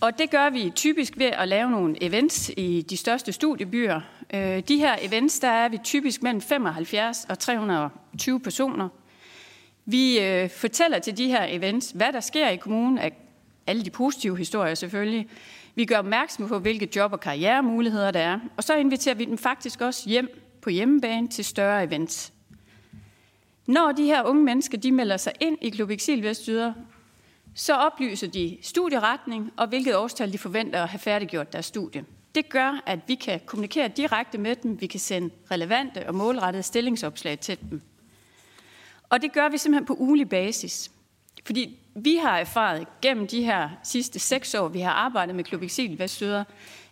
Og 0.00 0.18
det 0.18 0.30
gør 0.30 0.50
vi 0.50 0.72
typisk 0.74 1.18
ved 1.18 1.26
at 1.26 1.48
lave 1.48 1.70
nogle 1.70 2.02
events 2.02 2.50
i 2.56 2.82
de 2.90 2.96
største 2.96 3.32
studiebyer. 3.32 4.00
Øh, 4.34 4.62
de 4.68 4.76
her 4.76 4.96
events, 5.00 5.40
der 5.40 5.48
er 5.48 5.68
vi 5.68 5.78
typisk 5.84 6.22
mellem 6.22 6.40
75 6.40 7.26
og 7.28 7.38
320 7.38 8.40
personer. 8.40 8.88
Vi 9.84 10.20
øh, 10.20 10.50
fortæller 10.50 10.98
til 10.98 11.16
de 11.16 11.28
her 11.28 11.46
events, 11.48 11.90
hvad 11.90 12.12
der 12.12 12.20
sker 12.20 12.48
i 12.48 12.56
kommunen, 12.56 12.98
af 12.98 13.12
alle 13.66 13.84
de 13.84 13.90
positive 13.90 14.36
historier 14.36 14.74
selvfølgelig. 14.74 15.28
Vi 15.74 15.84
gør 15.84 15.98
opmærksom 15.98 16.48
på, 16.48 16.58
hvilke 16.58 16.88
job- 16.96 17.12
og 17.12 17.20
karrieremuligheder 17.20 18.10
der 18.10 18.20
er. 18.20 18.40
Og 18.56 18.64
så 18.64 18.76
inviterer 18.76 19.14
vi 19.14 19.24
dem 19.24 19.38
faktisk 19.38 19.80
også 19.80 20.08
hjem 20.08 20.40
på 20.62 20.70
hjemmebane 20.70 21.28
til 21.28 21.44
større 21.44 21.84
events. 21.84 22.32
Når 23.66 23.92
de 23.92 24.04
her 24.04 24.22
unge 24.22 24.44
mennesker 24.44 24.78
de 24.78 24.92
melder 24.92 25.16
sig 25.16 25.32
ind 25.40 25.58
i 25.60 25.70
Klub 25.70 25.90
Exil 25.90 26.22
Vestjyder, 26.22 26.72
så 27.58 27.74
oplyser 27.74 28.26
de 28.26 28.58
studieretning 28.62 29.52
og 29.56 29.68
hvilket 29.68 29.96
årstal 29.96 30.32
de 30.32 30.38
forventer 30.38 30.82
at 30.82 30.88
have 30.88 30.98
færdiggjort 30.98 31.52
deres 31.52 31.66
studie. 31.66 32.04
Det 32.34 32.48
gør, 32.48 32.82
at 32.86 32.98
vi 33.06 33.14
kan 33.14 33.40
kommunikere 33.46 33.88
direkte 33.88 34.38
med 34.38 34.56
dem, 34.56 34.80
vi 34.80 34.86
kan 34.86 35.00
sende 35.00 35.30
relevante 35.50 36.08
og 36.08 36.14
målrettede 36.14 36.62
stillingsopslag 36.62 37.38
til 37.38 37.58
dem. 37.70 37.82
Og 39.08 39.22
det 39.22 39.32
gør 39.32 39.48
vi 39.48 39.58
simpelthen 39.58 39.86
på 39.86 39.94
ugelig 39.94 40.28
basis. 40.28 40.90
Fordi 41.46 41.78
vi 41.94 42.16
har 42.16 42.38
erfaret 42.38 42.86
gennem 43.02 43.26
de 43.26 43.42
her 43.42 43.70
sidste 43.82 44.18
seks 44.18 44.54
år, 44.54 44.68
vi 44.68 44.80
har 44.80 44.92
arbejdet 44.92 45.34
med 45.34 45.44
Klub 45.44 45.62
Exil 45.62 45.98
Vestøder, 45.98 46.44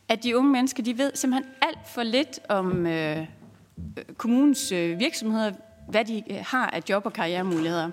at 0.09 0.23
de 0.23 0.37
unge 0.37 0.51
mennesker, 0.51 0.83
de 0.83 0.99
ved 0.99 1.13
simpelthen 1.15 1.53
alt 1.63 1.89
for 1.95 2.03
lidt 2.03 2.41
om 2.49 2.87
øh, 2.87 3.19
øh 3.19 3.27
kommunens 4.17 4.73
øh, 4.73 4.99
virksomheder, 4.99 5.53
hvad 5.89 6.05
de 6.05 6.23
har 6.47 6.71
af 6.71 6.83
job- 6.89 7.07
og 7.07 7.13
karrieremuligheder. 7.13 7.91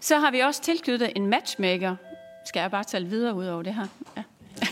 Så 0.00 0.18
har 0.18 0.30
vi 0.30 0.40
også 0.40 0.62
tilknyttet 0.62 1.12
en 1.16 1.26
matchmaker. 1.26 1.96
Skal 2.44 2.60
jeg 2.60 2.70
bare 2.70 2.84
tale 2.84 3.06
videre 3.06 3.34
ud 3.34 3.46
over 3.46 3.62
det 3.62 3.74
her? 3.74 3.86
Ja. 4.16 4.22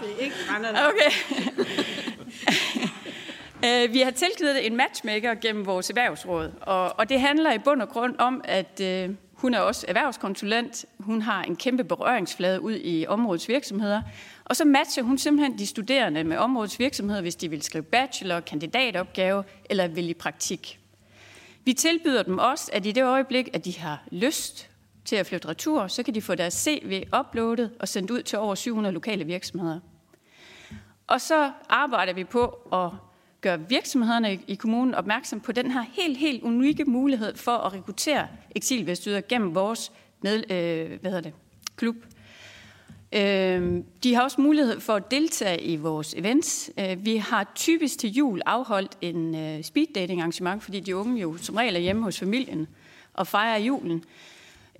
Det 0.00 0.12
er 0.18 0.24
ikke 0.24 0.36
Okay. 0.88 1.10
Øh, 3.64 3.92
vi 3.92 4.00
har 4.00 4.10
tilknyttet 4.10 4.66
en 4.66 4.76
matchmaker 4.76 5.34
gennem 5.34 5.66
vores 5.66 5.90
erhvervsråd, 5.90 6.52
og, 6.60 6.98
og 6.98 7.08
det 7.08 7.20
handler 7.20 7.52
i 7.52 7.58
bund 7.58 7.82
og 7.82 7.88
grund 7.88 8.14
om, 8.18 8.40
at 8.44 8.80
øh, 8.80 9.10
hun 9.32 9.54
er 9.54 9.60
også 9.60 9.84
erhvervskonsulent. 9.88 10.84
Hun 11.00 11.22
har 11.22 11.42
en 11.42 11.56
kæmpe 11.56 11.84
berøringsflade 11.84 12.60
ud 12.60 12.78
i 12.84 13.06
områdets 13.06 13.48
virksomheder, 13.48 14.02
og 14.44 14.56
så 14.56 14.64
matcher 14.64 15.02
hun 15.02 15.18
simpelthen 15.18 15.58
de 15.58 15.66
studerende 15.66 16.24
med 16.24 16.36
områdets 16.36 16.78
virksomheder, 16.78 17.20
hvis 17.20 17.36
de 17.36 17.50
vil 17.50 17.62
skrive 17.62 17.84
bachelor, 17.84 18.40
kandidatopgave 18.40 19.44
eller 19.70 19.86
vil 19.86 20.08
i 20.08 20.14
praktik. 20.14 20.80
Vi 21.64 21.72
tilbyder 21.72 22.22
dem 22.22 22.38
også, 22.38 22.70
at 22.72 22.86
i 22.86 22.92
det 22.92 23.04
øjeblik, 23.04 23.48
at 23.52 23.64
de 23.64 23.78
har 23.78 24.02
lyst 24.10 24.70
til 25.04 25.16
at 25.16 25.26
flytte 25.26 25.48
retur, 25.48 25.86
så 25.86 26.02
kan 26.02 26.14
de 26.14 26.22
få 26.22 26.34
deres 26.34 26.54
CV 26.54 27.04
uploadet 27.20 27.70
og 27.80 27.88
sendt 27.88 28.10
ud 28.10 28.22
til 28.22 28.38
over 28.38 28.54
700 28.54 28.92
lokale 28.92 29.24
virksomheder. 29.24 29.80
Og 31.06 31.20
så 31.20 31.52
arbejder 31.68 32.12
vi 32.12 32.24
på 32.24 32.46
at 32.72 32.90
gøre 33.40 33.68
virksomhederne 33.68 34.38
i 34.46 34.54
kommunen 34.54 34.94
opmærksom 34.94 35.40
på 35.40 35.52
den 35.52 35.70
her 35.70 35.84
helt, 35.92 36.18
helt 36.18 36.42
unikke 36.42 36.84
mulighed 36.84 37.36
for 37.36 37.52
at 37.52 37.72
rekruttere 37.72 38.28
eksilvestyder 38.56 39.20
gennem 39.20 39.54
vores 39.54 39.92
med, 40.22 40.50
øh, 40.50 41.00
hvad 41.00 41.10
hedder 41.10 41.20
det, 41.20 41.32
klub. 41.76 41.96
Øh, 43.12 43.82
de 44.02 44.14
har 44.14 44.22
også 44.22 44.40
mulighed 44.40 44.80
for 44.80 44.94
at 44.94 45.10
deltage 45.10 45.62
i 45.62 45.76
vores 45.76 46.14
events. 46.14 46.70
Øh, 46.78 47.04
vi 47.04 47.16
har 47.16 47.52
typisk 47.54 47.98
til 47.98 48.12
jul 48.12 48.40
afholdt 48.46 48.98
en 49.00 49.34
øh, 49.34 49.64
speed 49.64 49.86
dating 49.94 50.20
arrangement, 50.20 50.62
fordi 50.62 50.80
de 50.80 50.96
unge 50.96 51.20
jo 51.20 51.36
som 51.36 51.54
regel 51.54 51.76
er 51.76 51.80
hjemme 51.80 52.02
hos 52.02 52.18
familien 52.18 52.68
og 53.14 53.26
fejrer 53.26 53.58
julen. 53.58 54.04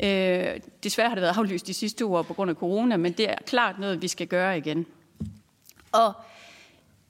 Øh, 0.03 0.61
desværre 0.83 1.09
har 1.09 1.15
det 1.15 1.23
været 1.23 1.39
aflyst 1.39 1.67
de 1.67 1.75
sidste 1.75 1.99
to 1.99 2.15
år 2.15 2.23
på 2.23 2.35
grund 2.35 2.51
af 2.51 2.57
corona, 2.57 2.97
men 2.97 3.13
det 3.13 3.31
er 3.31 3.37
klart 3.47 3.79
noget, 3.79 4.03
vi 4.03 4.09
skal 4.09 4.27
gøre 4.27 4.59
igen. 4.59 4.87
Og 5.93 6.13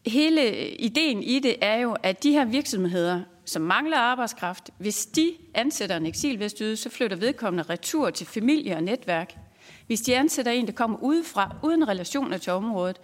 hele 0.07 0.69
ideen 0.77 1.23
i 1.23 1.39
det 1.39 1.57
er 1.61 1.77
jo, 1.77 1.97
at 2.03 2.23
de 2.23 2.32
her 2.32 2.45
virksomheder, 2.45 3.20
som 3.45 3.62
mangler 3.62 3.99
arbejdskraft, 3.99 4.70
hvis 4.78 5.07
de 5.07 5.32
ansætter 5.55 5.97
en 5.97 6.07
eksilvestyde, 6.07 6.77
så 6.77 6.91
flytter 6.91 7.16
vedkommende 7.16 7.62
retur 7.62 8.11
til 8.11 8.27
familie 8.27 8.77
og 8.77 8.82
netværk. 8.82 9.35
Hvis 9.86 10.01
de 10.01 10.16
ansætter 10.16 10.52
en, 10.52 10.66
der 10.66 10.73
kommer 10.73 10.98
udefra, 10.98 11.56
uden 11.62 11.89
relationer 11.89 12.39
til 12.39 12.52
området, 12.52 13.01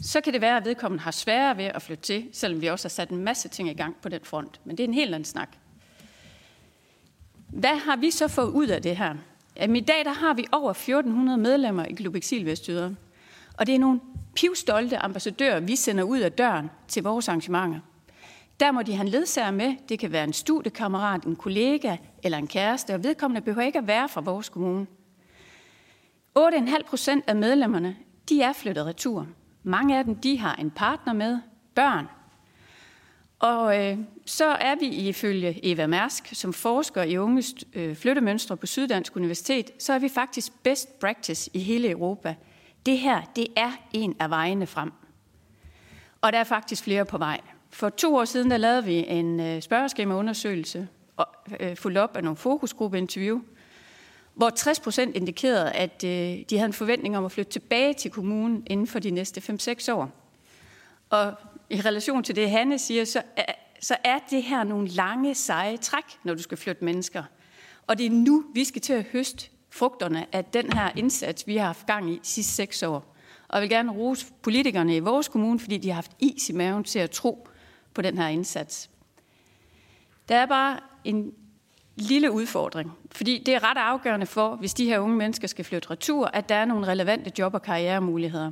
så 0.00 0.20
kan 0.20 0.32
det 0.32 0.40
være, 0.40 0.56
at 0.56 0.64
vedkommende 0.64 1.04
har 1.04 1.10
sværere 1.10 1.56
ved 1.56 1.64
at 1.64 1.82
flytte 1.82 2.02
til, 2.02 2.28
selvom 2.32 2.60
vi 2.60 2.66
også 2.66 2.84
har 2.84 2.90
sat 2.90 3.10
en 3.10 3.24
masse 3.24 3.48
ting 3.48 3.68
i 3.68 3.74
gang 3.74 3.96
på 4.02 4.08
den 4.08 4.20
front. 4.24 4.60
Men 4.64 4.76
det 4.76 4.84
er 4.84 4.88
en 4.88 4.94
helt 4.94 5.14
anden 5.14 5.24
snak. 5.24 5.48
Hvad 7.48 7.76
har 7.76 7.96
vi 7.96 8.10
så 8.10 8.28
fået 8.28 8.50
ud 8.50 8.66
af 8.66 8.82
det 8.82 8.96
her? 8.96 9.14
Jamen, 9.56 9.76
I 9.76 9.80
dag 9.80 10.04
der 10.04 10.12
har 10.12 10.34
vi 10.34 10.46
over 10.52 10.70
1400 10.70 11.38
medlemmer 11.38 11.84
i 11.84 11.92
Klub 11.92 12.14
Exilvestyder. 12.14 12.90
Og 13.58 13.66
det 13.66 13.74
er 13.74 13.78
nogle 13.78 14.00
pivstolte 14.34 14.98
ambassadører, 14.98 15.60
vi 15.60 15.76
sender 15.76 16.04
ud 16.04 16.18
af 16.18 16.32
døren 16.32 16.70
til 16.88 17.02
vores 17.02 17.28
arrangementer. 17.28 17.80
Der 18.60 18.72
må 18.72 18.82
de 18.82 18.92
have 18.92 19.04
en 19.04 19.08
ledsager 19.08 19.50
med. 19.50 19.74
Det 19.88 19.98
kan 19.98 20.12
være 20.12 20.24
en 20.24 20.32
studiekammerat, 20.32 21.24
en 21.24 21.36
kollega 21.36 21.96
eller 22.22 22.38
en 22.38 22.46
kæreste, 22.46 22.94
og 22.94 23.04
vedkommende 23.04 23.40
behøver 23.40 23.66
ikke 23.66 23.78
at 23.78 23.86
være 23.86 24.08
fra 24.08 24.20
vores 24.20 24.48
kommune. 24.48 24.86
8,5 26.38 26.82
procent 26.86 27.24
af 27.26 27.36
medlemmerne, 27.36 27.96
de 28.28 28.42
er 28.42 28.52
flyttet 28.52 28.86
retur. 28.86 29.26
Mange 29.62 29.98
af 29.98 30.04
dem, 30.04 30.14
de 30.14 30.38
har 30.38 30.54
en 30.54 30.70
partner 30.70 31.12
med, 31.12 31.38
børn. 31.74 32.08
Og 33.38 33.80
øh, 33.80 33.98
så 34.26 34.44
er 34.44 34.74
vi 34.74 34.86
ifølge 34.86 35.60
Eva 35.62 35.86
Mærsk, 35.86 36.28
som 36.32 36.52
forsker 36.52 37.02
i 37.02 37.18
unges 37.18 37.54
øh, 37.74 37.96
flyttemønstre 37.96 38.56
på 38.56 38.66
Syddansk 38.66 39.16
Universitet, 39.16 39.70
så 39.78 39.92
er 39.92 39.98
vi 39.98 40.08
faktisk 40.08 40.52
best 40.62 41.00
practice 41.00 41.50
i 41.54 41.58
hele 41.58 41.90
Europa– 41.90 42.34
det 42.86 42.98
her, 42.98 43.22
det 43.36 43.46
er 43.56 43.72
en 43.92 44.16
af 44.20 44.30
vejene 44.30 44.66
frem. 44.66 44.92
Og 46.20 46.32
der 46.32 46.38
er 46.38 46.44
faktisk 46.44 46.84
flere 46.84 47.04
på 47.04 47.18
vej. 47.18 47.40
For 47.70 47.88
to 47.88 48.14
år 48.14 48.24
siden, 48.24 48.50
der 48.50 48.56
lavede 48.56 48.84
vi 48.84 49.04
en 49.08 49.40
øh, 49.40 49.62
spørgeskemaundersøgelse, 49.62 50.88
og 51.16 51.26
øh, 51.60 51.76
fulgt 51.76 51.98
op 51.98 52.16
af 52.16 52.24
nogle 52.24 52.36
fokusgruppeinterview, 52.36 53.40
hvor 54.34 54.50
60 54.50 54.80
procent 54.80 55.16
indikerede, 55.16 55.72
at 55.72 56.04
øh, 56.04 56.10
de 56.50 56.56
havde 56.56 56.66
en 56.66 56.72
forventning 56.72 57.16
om 57.16 57.24
at 57.24 57.32
flytte 57.32 57.52
tilbage 57.52 57.94
til 57.94 58.10
kommunen 58.10 58.62
inden 58.66 58.86
for 58.86 58.98
de 58.98 59.10
næste 59.10 59.40
5-6 59.40 59.92
år. 59.92 60.10
Og 61.10 61.34
i 61.70 61.80
relation 61.80 62.22
til 62.22 62.36
det, 62.36 62.50
Hanne 62.50 62.78
siger, 62.78 63.04
så 63.04 63.22
er, 63.36 63.52
så 63.80 63.96
er 64.04 64.18
det 64.30 64.42
her 64.42 64.64
nogle 64.64 64.88
lange, 64.88 65.34
seje 65.34 65.76
træk, 65.76 66.04
når 66.24 66.34
du 66.34 66.42
skal 66.42 66.58
flytte 66.58 66.84
mennesker. 66.84 67.22
Og 67.86 67.98
det 67.98 68.06
er 68.06 68.10
nu, 68.10 68.44
vi 68.54 68.64
skal 68.64 68.82
til 68.82 68.92
at 68.92 69.04
høste 69.04 69.48
frugterne 69.70 70.26
af 70.34 70.44
den 70.44 70.72
her 70.72 70.90
indsats, 70.96 71.46
vi 71.46 71.56
har 71.56 71.66
haft 71.66 71.86
gang 71.86 72.10
i 72.10 72.14
de 72.14 72.26
sidste 72.26 72.52
seks 72.52 72.82
år. 72.82 73.14
Og 73.48 73.56
jeg 73.56 73.62
vil 73.62 73.70
gerne 73.70 73.92
rose 73.92 74.26
politikerne 74.42 74.96
i 74.96 75.00
vores 75.00 75.28
kommune, 75.28 75.60
fordi 75.60 75.78
de 75.78 75.88
har 75.88 75.94
haft 75.94 76.10
is 76.18 76.48
i 76.48 76.52
maven 76.52 76.84
til 76.84 76.98
at 76.98 77.10
tro 77.10 77.48
på 77.94 78.02
den 78.02 78.18
her 78.18 78.28
indsats. 78.28 78.90
Der 80.28 80.36
er 80.36 80.46
bare 80.46 80.80
en 81.04 81.32
lille 81.96 82.32
udfordring, 82.32 82.92
fordi 83.12 83.42
det 83.46 83.54
er 83.54 83.70
ret 83.70 83.78
afgørende 83.78 84.26
for, 84.26 84.56
hvis 84.56 84.74
de 84.74 84.84
her 84.84 84.98
unge 84.98 85.16
mennesker 85.16 85.48
skal 85.48 85.64
flytte 85.64 85.90
retur, 85.90 86.26
at 86.26 86.48
der 86.48 86.54
er 86.54 86.64
nogle 86.64 86.86
relevante 86.86 87.32
job- 87.38 87.54
og 87.54 87.62
karrieremuligheder. 87.62 88.50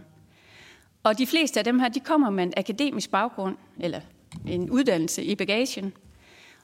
Og 1.03 1.19
de 1.19 1.27
fleste 1.27 1.61
af 1.61 1.65
dem 1.65 1.79
her, 1.79 1.89
de 1.89 2.01
kommer 2.01 2.31
med 2.31 2.45
en 2.45 2.53
akademisk 2.57 3.11
baggrund, 3.11 3.57
eller 3.81 4.01
en 4.47 4.71
uddannelse 4.71 5.25
i 5.25 5.35
bagagen. 5.35 5.93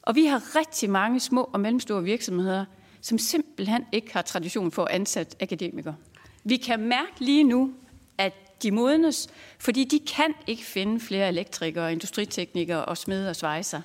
Og 0.03 0.15
vi 0.15 0.25
har 0.25 0.57
rigtig 0.57 0.91
mange 0.91 1.21
små 1.21 1.51
og 1.53 1.61
mellemstore 1.61 2.03
virksomheder, 2.03 2.65
som 3.01 3.19
simpelthen 3.19 3.85
ikke 3.93 4.13
har 4.13 4.23
tradition 4.23 4.73
for 4.73 4.85
at 4.85 4.91
ansætte 4.91 5.37
akademikere. 5.41 5.97
Vi 6.45 6.57
kan 6.57 6.81
mærke 6.81 7.13
lige 7.19 7.45
nu, 7.45 7.73
at 8.19 8.63
de 8.63 8.71
modnes, 8.71 9.29
fordi 9.59 9.85
de 9.85 9.99
kan 9.99 10.35
ikke 10.47 10.65
finde 10.65 11.01
flere 11.01 11.29
elektrikere, 11.29 11.93
industriteknikere 11.93 12.85
og 12.85 12.97
smede 12.97 13.31
og 13.31 13.37
svejser. 13.37 13.81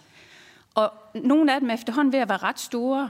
Og 0.75 0.93
nogle 1.15 1.53
af 1.53 1.59
dem 1.59 1.69
er 1.69 1.73
efterhånden 1.73 2.13
ved 2.13 2.19
at 2.19 2.29
være 2.29 2.37
ret 2.37 2.59
store. 2.59 3.09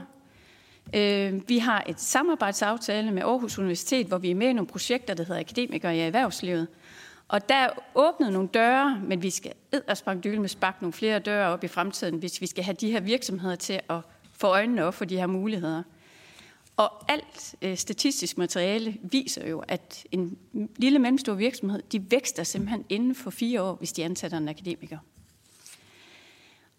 Øh, 0.94 1.48
vi 1.48 1.58
har 1.58 1.84
et 1.86 2.00
samarbejdsaftale 2.00 3.12
med 3.12 3.22
Aarhus 3.22 3.58
Universitet, 3.58 4.06
hvor 4.06 4.18
vi 4.18 4.30
er 4.30 4.34
med 4.34 4.48
i 4.48 4.52
nogle 4.52 4.68
projekter, 4.68 5.14
der 5.14 5.24
hedder 5.24 5.40
Akademikere 5.40 5.96
i 5.96 6.00
erhvervslivet. 6.00 6.68
Og 7.28 7.48
der 7.48 7.54
er 7.54 7.70
åbnet 7.94 8.32
nogle 8.32 8.48
døre, 8.48 9.00
men 9.04 9.22
vi 9.22 9.30
skal 9.30 9.52
eddersparkdyl 9.72 10.40
med 10.40 10.48
spark 10.48 10.82
nogle 10.82 10.92
flere 10.92 11.18
døre 11.18 11.48
op 11.48 11.64
i 11.64 11.68
fremtiden, 11.68 12.18
hvis 12.18 12.40
vi 12.40 12.46
skal 12.46 12.64
have 12.64 12.74
de 12.74 12.90
her 12.90 13.00
virksomheder 13.00 13.56
til 13.56 13.80
at 13.90 14.00
få 14.32 14.46
øjnene 14.46 14.84
op 14.84 14.94
for 14.94 15.04
de 15.04 15.16
her 15.16 15.26
muligheder. 15.26 15.82
Og 16.76 17.10
alt 17.10 17.54
øh, 17.62 17.76
statistisk 17.76 18.38
materiale 18.38 18.96
viser 19.02 19.48
jo, 19.48 19.62
at 19.68 20.04
en 20.10 20.38
lille 20.76 20.98
mellemstor 20.98 21.34
virksomhed, 21.34 21.82
de 21.92 22.10
vækster 22.10 22.42
simpelthen 22.42 22.84
inden 22.88 23.14
for 23.14 23.30
fire 23.30 23.62
år, 23.62 23.74
hvis 23.74 23.92
de 23.92 24.04
ansætter 24.04 24.38
en 24.38 24.48
akademiker. 24.48 24.98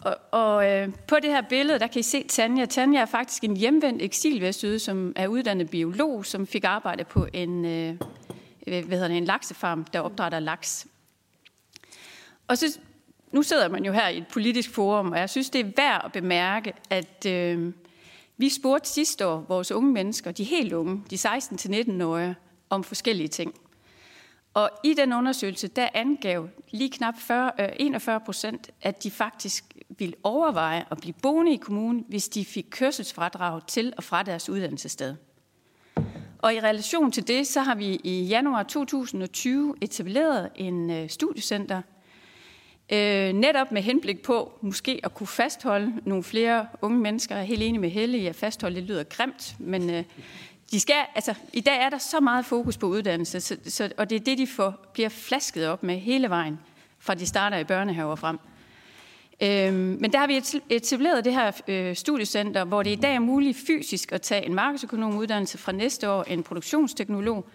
Og, 0.04 0.18
og 0.32 0.72
øh, 0.72 0.90
på 1.08 1.16
det 1.22 1.30
her 1.30 1.42
billede, 1.42 1.80
der 1.80 1.88
kan 1.88 2.00
I 2.00 2.04
se 2.04 2.24
Tanja. 2.28 2.66
Tanja 2.66 3.00
er 3.02 3.06
faktisk 3.06 3.44
en 3.44 3.58
hjemvendt 3.58 4.02
eksilvestyde, 4.02 4.80
som 4.80 5.14
er 5.16 5.28
uddannet 5.28 5.70
biolog, 5.70 6.26
som 6.26 6.48
fik 6.48 6.64
arbejde 6.64 7.04
på 7.04 7.28
en, 7.34 7.66
øh, 7.66 7.90
øh, 8.68 8.86
hvad 8.86 8.98
hedder 8.98 9.08
det, 9.08 9.18
en 9.18 9.26
laksefarm, 9.26 9.84
der 9.84 10.00
opdrætter 10.00 10.40
laks. 10.40 10.88
Og 12.48 12.58
så, 12.58 12.80
nu 13.32 13.44
sidder 13.44 13.70
man 13.70 13.86
jo 13.86 13.92
her 13.92 14.08
i 14.08 14.18
et 14.18 14.28
politisk 14.28 14.70
forum, 14.70 15.12
og 15.12 15.20
jeg 15.20 15.30
synes, 15.30 15.50
det 15.50 15.62
er 15.62 15.72
værd 15.78 16.02
at 16.06 16.12
bemærke, 16.12 16.74
at 16.90 17.26
øh, 17.28 17.74
vi 18.38 18.50
spurgte 18.50 18.90
sidste 18.90 19.28
år 19.28 19.46
vores 19.48 19.72
unge 19.72 19.92
mennesker, 19.92 20.32
de 20.32 20.44
helt 20.44 20.74
unge, 20.74 21.04
de 21.10 21.16
16-19-årige, 21.16 22.36
om 22.70 22.84
forskellige 22.84 23.28
ting. 23.28 23.54
Og 24.54 24.70
i 24.84 24.94
den 24.94 25.14
undersøgelse, 25.14 25.68
der 25.68 25.90
angav 25.94 26.50
lige 26.72 26.90
knap 26.90 27.16
40, 27.20 27.52
øh, 27.60 27.70
41 27.80 28.20
procent, 28.20 28.72
at 28.82 29.04
de 29.04 29.12
faktisk 29.12 29.66
ville 29.90 30.16
overveje 30.24 30.86
at 30.92 30.98
blive 30.98 31.14
boende 31.22 31.54
i 31.54 31.58
kommunen, 31.58 32.06
hvis 32.10 32.30
de 32.30 32.46
fik 32.46 32.66
kørselsfradrag 32.70 33.68
til 33.68 33.94
og 33.98 34.04
fra 34.04 34.24
deres 34.24 34.50
uddannelsessted. 34.50 35.16
Og 36.38 36.54
i 36.54 36.60
relation 36.60 37.12
til 37.12 37.28
det, 37.28 37.48
så 37.48 37.62
har 37.62 37.76
vi 37.76 38.00
i 38.04 38.24
januar 38.24 38.64
2020 38.64 39.76
etableret 39.82 40.50
en 40.56 40.90
øh, 40.90 41.10
studiecenter 41.10 41.82
Øh, 42.92 43.34
netop 43.34 43.72
med 43.72 43.82
henblik 43.82 44.22
på 44.22 44.60
måske 44.62 45.00
at 45.04 45.14
kunne 45.14 45.28
fastholde 45.28 45.94
nogle 46.06 46.24
flere 46.24 46.68
unge 46.82 47.00
mennesker. 47.00 47.36
Jeg 47.36 47.42
er 47.42 47.46
helt 47.46 47.64
enig 47.64 47.82
med 47.82 47.90
Helle 47.90 48.18
i 48.18 48.28
at 48.28 48.36
fastholde, 48.36 48.76
det 48.76 48.84
lyder 48.84 49.04
grimt, 49.04 49.56
men 49.60 49.90
øh, 49.90 50.04
de 50.74 50.80
skal, 50.80 50.96
altså, 51.16 51.34
i 51.54 51.62
dag 51.62 51.82
er 51.82 51.90
der 51.90 51.98
så 51.98 52.20
meget 52.20 52.46
fokus 52.46 52.78
på 52.78 52.88
uddannelse, 52.88 53.42
så, 53.42 53.58
så, 53.66 53.92
og 53.98 54.10
det 54.10 54.16
er 54.16 54.20
det, 54.20 54.38
de 54.38 54.48
får, 54.48 54.90
bliver 54.94 55.10
flasket 55.10 55.68
op 55.68 55.84
med 55.84 55.98
hele 55.98 56.30
vejen, 56.30 56.60
fra 57.00 57.14
de 57.14 57.26
starter 57.26 57.58
i 57.58 57.64
børnehaver 57.64 58.16
frem. 58.16 58.40
Øhm, 59.42 59.98
men 60.02 60.14
der 60.14 60.20
har 60.20 60.28
vi 60.28 60.42
etableret 60.70 61.26
det 61.26 61.34
her 61.34 61.52
øh, 61.68 61.96
studiecenter, 61.96 62.64
hvor 62.64 62.84
det 62.84 62.92
i 62.92 62.96
dag 62.96 63.16
er 63.16 63.20
muligt 63.20 63.58
fysisk 63.68 64.12
at 64.12 64.22
tage 64.22 64.46
en 64.46 64.54
markedsøkonomuddannelse 64.54 65.58
fra 65.58 65.72
næste 65.72 66.10
år, 66.10 66.24
en 66.24 66.44
produktionsteknolog. 66.44 67.50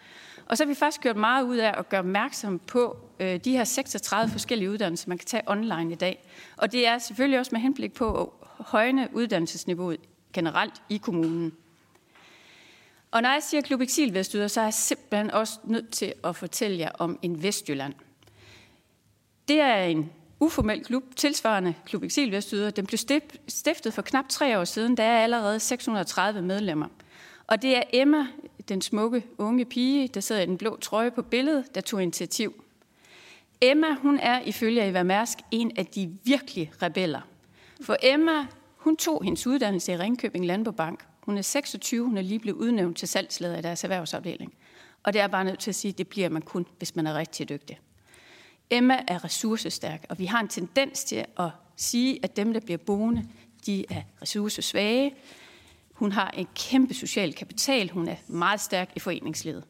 Og 0.46 0.56
så 0.56 0.64
har 0.64 0.68
vi 0.68 0.74
faktisk 0.74 1.00
gjort 1.00 1.16
meget 1.16 1.44
ud 1.44 1.56
af 1.56 1.74
at 1.78 1.88
gøre 1.88 2.00
opmærksom 2.00 2.58
på 2.58 2.96
øh, 3.20 3.36
de 3.36 3.52
her 3.52 3.64
36 3.64 4.32
forskellige 4.32 4.70
uddannelser, 4.70 5.08
man 5.08 5.18
kan 5.18 5.26
tage 5.26 5.42
online 5.46 5.92
i 5.92 5.96
dag. 5.96 6.24
Og 6.56 6.72
det 6.72 6.86
er 6.86 6.98
selvfølgelig 6.98 7.38
også 7.38 7.50
med 7.52 7.60
henblik 7.60 7.92
på 7.92 8.22
at 8.22 8.28
højne 8.66 9.08
uddannelsesniveauet 9.12 10.00
generelt 10.32 10.82
i 10.88 10.96
kommunen. 10.96 11.52
Og 13.10 13.22
når 13.22 13.28
jeg 13.28 13.42
siger 13.42 13.60
Klub 13.60 13.80
Exil 13.80 14.14
Vestjyder, 14.14 14.48
så 14.48 14.60
er 14.60 14.64
jeg 14.64 14.74
simpelthen 14.74 15.30
også 15.30 15.58
nødt 15.64 15.90
til 15.90 16.14
at 16.24 16.36
fortælle 16.36 16.78
jer 16.78 16.90
om 16.98 17.18
en 17.22 17.42
Vestjylland. 17.42 17.94
Det 19.48 19.60
er 19.60 19.82
en 19.82 20.12
uformel 20.40 20.84
klub, 20.84 21.02
tilsvarende 21.16 21.74
Klub 21.86 22.02
Exil 22.02 22.32
Vestjyder. 22.32 22.70
Den 22.70 22.86
blev 22.86 22.98
stiftet 23.48 23.94
for 23.94 24.02
knap 24.02 24.24
tre 24.28 24.58
år 24.58 24.64
siden. 24.64 24.96
Der 24.96 25.02
er 25.02 25.22
allerede 25.22 25.60
630 25.60 26.42
medlemmer. 26.42 26.86
Og 27.46 27.62
det 27.62 27.76
er 27.76 27.82
Emma, 27.92 28.26
den 28.68 28.82
smukke 28.82 29.24
unge 29.38 29.64
pige, 29.64 30.08
der 30.08 30.20
sidder 30.20 30.42
i 30.42 30.46
den 30.46 30.58
blå 30.58 30.76
trøje 30.76 31.10
på 31.10 31.22
billedet, 31.22 31.74
der 31.74 31.80
tog 31.80 32.02
initiativ. 32.02 32.64
Emma, 33.60 33.94
hun 33.94 34.18
er 34.18 34.40
ifølge 34.40 34.88
Eva 34.88 35.02
Mærsk 35.02 35.38
en 35.50 35.72
af 35.76 35.86
de 35.86 36.18
virkelige 36.24 36.72
rebeller. 36.82 37.20
For 37.80 37.96
Emma, 38.02 38.46
hun 38.76 38.96
tog 38.96 39.24
hendes 39.24 39.46
uddannelse 39.46 39.92
i 39.92 39.96
Ringkøbing 39.96 40.46
Landbobank. 40.46 41.07
Hun 41.28 41.38
er 41.38 41.42
26, 41.42 42.04
hun 42.04 42.16
er 42.16 42.22
lige 42.22 42.38
blevet 42.38 42.56
udnævnt 42.56 42.96
til 42.96 43.08
salgsleder 43.08 43.58
i 43.58 43.62
deres 43.62 43.84
erhvervsafdeling. 43.84 44.54
Og 45.02 45.12
det 45.12 45.20
er 45.20 45.26
bare 45.26 45.44
nødt 45.44 45.58
til 45.58 45.70
at 45.70 45.74
sige, 45.74 45.92
at 45.92 45.98
det 45.98 46.08
bliver 46.08 46.28
man 46.28 46.42
kun, 46.42 46.66
hvis 46.78 46.96
man 46.96 47.06
er 47.06 47.14
rigtig 47.14 47.48
dygtig. 47.48 47.80
Emma 48.70 48.98
er 49.08 49.24
ressourcestærk, 49.24 50.06
og 50.08 50.18
vi 50.18 50.26
har 50.26 50.40
en 50.40 50.48
tendens 50.48 51.04
til 51.04 51.24
at 51.38 51.50
sige, 51.76 52.18
at 52.22 52.36
dem, 52.36 52.52
der 52.52 52.60
bliver 52.60 52.76
boende, 52.76 53.28
de 53.66 53.84
er 53.90 54.02
ressourcesvage. 54.22 55.14
Hun 55.92 56.12
har 56.12 56.30
en 56.30 56.46
kæmpe 56.54 56.94
social 56.94 57.34
kapital. 57.34 57.90
Hun 57.90 58.08
er 58.08 58.16
meget 58.26 58.60
stærk 58.60 58.90
i 58.96 58.98
foreningslivet. 58.98 59.64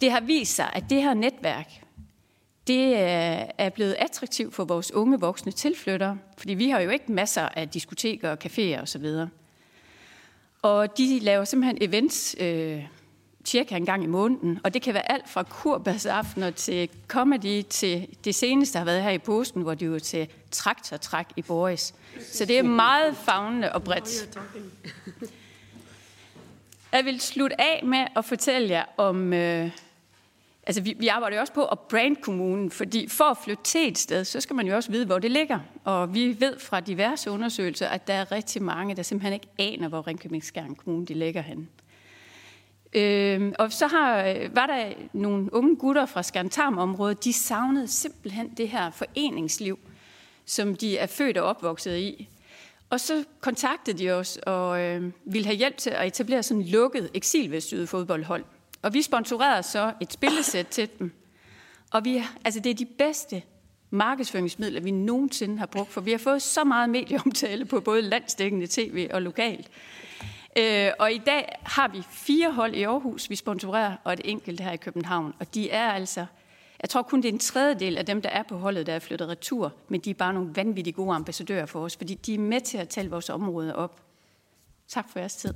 Det 0.00 0.10
har 0.10 0.20
vist 0.20 0.54
sig, 0.54 0.70
at 0.72 0.84
det 0.90 1.02
her 1.02 1.14
netværk, 1.14 1.84
det 2.66 2.92
øh, 2.92 3.48
er 3.58 3.70
blevet 3.74 3.96
attraktivt 3.98 4.54
for 4.54 4.64
vores 4.64 4.92
unge 4.92 5.20
voksne 5.20 5.52
tilflyttere, 5.52 6.18
fordi 6.38 6.54
vi 6.54 6.70
har 6.70 6.80
jo 6.80 6.90
ikke 6.90 7.12
masser 7.12 7.48
af 7.48 7.68
diskoteker 7.68 8.30
og 8.30 8.38
caféer 8.44 8.82
osv. 8.82 9.06
Og 10.62 10.98
de 10.98 11.18
laver 11.18 11.44
simpelthen 11.44 11.78
events, 11.80 12.36
øh, 12.40 12.82
cirka 13.44 13.76
en 13.76 13.86
gang 13.86 14.04
i 14.04 14.06
måneden. 14.06 14.60
Og 14.64 14.74
det 14.74 14.82
kan 14.82 14.94
være 14.94 15.12
alt 15.12 15.28
fra 15.28 15.42
kurbasaftener 15.42 16.50
til 16.50 16.88
comedy 17.08 17.62
til 17.62 18.06
det 18.24 18.34
seneste, 18.34 18.72
der 18.72 18.78
har 18.78 18.84
været 18.84 19.02
her 19.02 19.10
i 19.10 19.18
posten, 19.18 19.62
hvor 19.62 19.74
de 19.74 19.84
jo 19.84 19.98
til 19.98 20.28
traktortræk 20.50 21.26
i 21.36 21.42
Boris. 21.42 21.94
Så 22.32 22.44
det 22.44 22.58
er 22.58 22.62
meget 22.62 23.16
fagnende 23.16 23.72
og 23.72 23.82
bredt. 23.82 24.38
Jeg 26.92 27.04
vil 27.04 27.20
slutte 27.20 27.60
af 27.60 27.82
med 27.84 28.06
at 28.16 28.24
fortælle 28.24 28.68
jer 28.68 28.84
om... 28.96 29.32
Øh, 29.32 29.70
altså, 30.70 30.82
vi, 30.82 30.94
vi 30.98 31.08
arbejder 31.08 31.36
jo 31.36 31.40
også 31.40 31.52
på 31.52 31.64
at 31.64 31.78
brand 31.78 32.16
kommunen, 32.16 32.70
fordi 32.70 33.08
for 33.08 33.24
at 33.24 33.36
flytte 33.44 33.62
til 33.62 33.88
et 33.88 33.98
sted, 33.98 34.24
så 34.24 34.40
skal 34.40 34.56
man 34.56 34.66
jo 34.66 34.76
også 34.76 34.90
vide, 34.90 35.06
hvor 35.06 35.18
det 35.18 35.30
ligger. 35.30 35.58
Og 35.84 36.14
vi 36.14 36.40
ved 36.40 36.58
fra 36.58 36.80
diverse 36.80 37.30
undersøgelser, 37.30 37.86
at 37.86 38.06
der 38.06 38.14
er 38.14 38.32
rigtig 38.32 38.62
mange, 38.62 38.96
der 38.96 39.02
simpelthen 39.02 39.32
ikke 39.32 39.48
aner, 39.58 39.88
hvor 39.88 40.06
Ringkøbing 40.06 40.44
Skjern 40.44 40.74
Kommune 40.74 41.06
de 41.06 41.14
ligger 41.14 41.42
henne. 41.42 41.66
Øh, 42.92 43.52
og 43.58 43.72
så 43.72 43.86
har, 43.86 44.24
øh, 44.26 44.56
var 44.56 44.66
der 44.66 44.92
nogle 45.12 45.54
unge 45.54 45.76
gutter 45.76 46.06
fra 46.06 46.22
Skantarm-området, 46.22 47.24
de 47.24 47.32
savnede 47.32 47.88
simpelthen 47.88 48.48
det 48.48 48.68
her 48.68 48.90
foreningsliv, 48.90 49.78
som 50.44 50.74
de 50.74 50.98
er 50.98 51.06
født 51.06 51.38
og 51.38 51.44
opvokset 51.44 51.96
i. 51.96 52.28
Og 52.90 53.00
så 53.00 53.24
kontaktede 53.40 53.98
de 53.98 54.10
os 54.10 54.36
og 54.36 54.80
øh, 54.80 55.12
ville 55.24 55.46
have 55.46 55.56
hjælp 55.56 55.76
til 55.76 55.90
at 55.90 56.06
etablere 56.06 56.42
sådan 56.42 56.62
en 56.62 56.68
lukket 56.68 57.10
eksilvestyret 57.14 57.88
fodboldhold. 57.88 58.44
Og 58.82 58.94
vi 58.94 59.02
sponsorerede 59.02 59.62
så 59.62 59.92
et 60.00 60.12
spillesæt 60.12 60.66
til 60.66 60.88
dem. 60.98 61.12
Og 61.92 62.04
vi, 62.04 62.22
altså 62.44 62.60
det 62.60 62.70
er 62.70 62.74
de 62.74 62.86
bedste 62.86 63.42
markedsføringsmidler, 63.90 64.80
vi 64.80 64.90
nogensinde 64.90 65.58
har 65.58 65.66
brugt, 65.66 65.90
for 65.90 66.00
vi 66.00 66.10
har 66.10 66.18
fået 66.18 66.42
så 66.42 66.64
meget 66.64 66.90
medieomtale 66.90 67.64
på 67.64 67.80
både 67.80 68.02
landsdækkende 68.02 68.66
tv 68.66 69.08
og 69.12 69.22
lokalt. 69.22 69.68
Øh, 70.58 70.90
og 70.98 71.12
i 71.12 71.18
dag 71.18 71.58
har 71.62 71.88
vi 71.88 72.02
fire 72.10 72.52
hold 72.52 72.74
i 72.74 72.82
Aarhus, 72.82 73.30
vi 73.30 73.36
sponsorerer, 73.36 73.96
og 74.04 74.12
et 74.12 74.20
enkelt 74.24 74.60
her 74.60 74.72
i 74.72 74.76
København. 74.76 75.34
Og 75.40 75.54
de 75.54 75.70
er 75.70 75.90
altså, 75.92 76.26
jeg 76.82 76.90
tror 76.90 77.02
kun 77.02 77.22
det 77.22 77.28
er 77.28 77.32
en 77.32 77.38
tredjedel 77.38 77.98
af 77.98 78.06
dem, 78.06 78.22
der 78.22 78.28
er 78.28 78.42
på 78.42 78.58
holdet, 78.58 78.86
der 78.86 78.92
er 78.92 78.98
flyttet 78.98 79.28
retur, 79.28 79.72
men 79.88 80.00
de 80.00 80.10
er 80.10 80.14
bare 80.14 80.34
nogle 80.34 80.56
vanvittigt 80.56 80.96
gode 80.96 81.14
ambassadører 81.14 81.66
for 81.66 81.84
os, 81.84 81.96
fordi 81.96 82.14
de 82.14 82.34
er 82.34 82.38
med 82.38 82.60
til 82.60 82.78
at 82.78 82.88
tale 82.88 83.10
vores 83.10 83.30
område 83.30 83.76
op. 83.76 84.00
Tak 84.88 85.10
for 85.10 85.18
jeres 85.18 85.36
tid. 85.36 85.54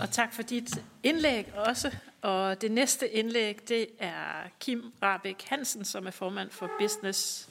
Og 0.00 0.10
tak 0.10 0.32
for 0.32 0.42
dit 0.42 0.82
indlæg 1.02 1.52
også. 1.54 1.96
Og 2.22 2.60
det 2.60 2.70
næste 2.70 3.08
indlæg, 3.08 3.68
det 3.68 3.86
er 3.98 4.22
Kim 4.60 4.92
Rabeck 5.02 5.42
Hansen, 5.42 5.84
som 5.84 6.06
er 6.06 6.10
formand 6.10 6.50
for 6.50 6.70
Business 6.80 7.48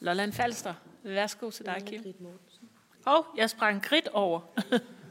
Lolland 0.00 0.32
Falster. 0.32 0.74
Værsgo 1.02 1.50
til 1.50 1.66
dig, 1.66 1.82
Kim. 1.86 2.04
Åh, 3.06 3.14
oh, 3.14 3.24
jeg 3.36 3.50
sprang 3.50 3.82
kridt 3.82 4.08
over. 4.08 4.40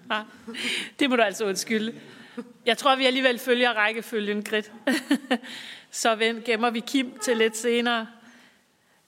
det 0.99 1.10
må 1.10 1.15
du 1.15 1.22
altså 1.22 1.45
undskylde. 1.45 2.02
Jeg 2.65 2.77
tror, 2.77 2.95
vi 2.95 3.06
alligevel 3.06 3.40
følger 3.40 3.73
rækkefølgen 3.73 4.44
kridt. 4.44 4.72
Så 5.91 6.40
gemmer 6.45 6.69
vi 6.69 6.80
Kim 6.80 7.19
til 7.19 7.38
lidt 7.38 7.57
senere. 7.57 8.07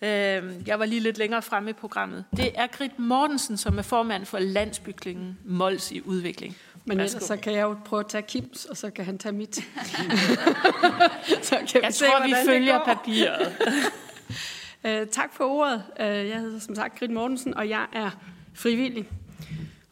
Øhm, 0.01 0.63
jeg 0.67 0.79
var 0.79 0.85
lige 0.85 1.01
lidt 1.01 1.17
længere 1.17 1.41
fremme 1.41 1.69
i 1.69 1.73
programmet. 1.73 2.25
Det 2.37 2.51
er 2.55 2.67
Grit 2.67 2.99
Mortensen, 2.99 3.57
som 3.57 3.77
er 3.77 3.81
formand 3.81 4.25
for 4.25 4.39
landsbyklingen 4.39 5.37
Mols 5.45 5.91
i 5.91 6.01
udvikling. 6.05 6.57
Men 6.85 6.99
ellers 6.99 7.23
så 7.23 7.37
kan 7.37 7.53
jeg 7.53 7.61
jo 7.61 7.77
prøve 7.85 7.99
at 7.99 8.07
tage 8.07 8.21
Kims, 8.21 8.65
og 8.65 8.77
så 8.77 8.89
kan 8.89 9.05
han 9.05 9.17
tage 9.17 9.31
mit. 9.31 9.55
så 11.41 11.57
kan 11.57 11.81
jeg 11.81 11.87
vi 11.87 11.91
se, 11.91 12.05
tror, 12.05 12.27
vi 12.27 12.33
følger 12.45 12.85
papiret. 12.85 13.55
uh, 14.83 15.07
tak 15.19 15.33
for 15.33 15.43
ordet. 15.43 15.83
Uh, 15.99 16.05
jeg 16.05 16.39
hedder 16.39 16.59
som 16.59 16.75
sagt 16.75 16.99
Grit 16.99 17.11
Mortensen, 17.11 17.53
og 17.53 17.69
jeg 17.69 17.85
er 17.93 18.09
frivillig. 18.53 19.09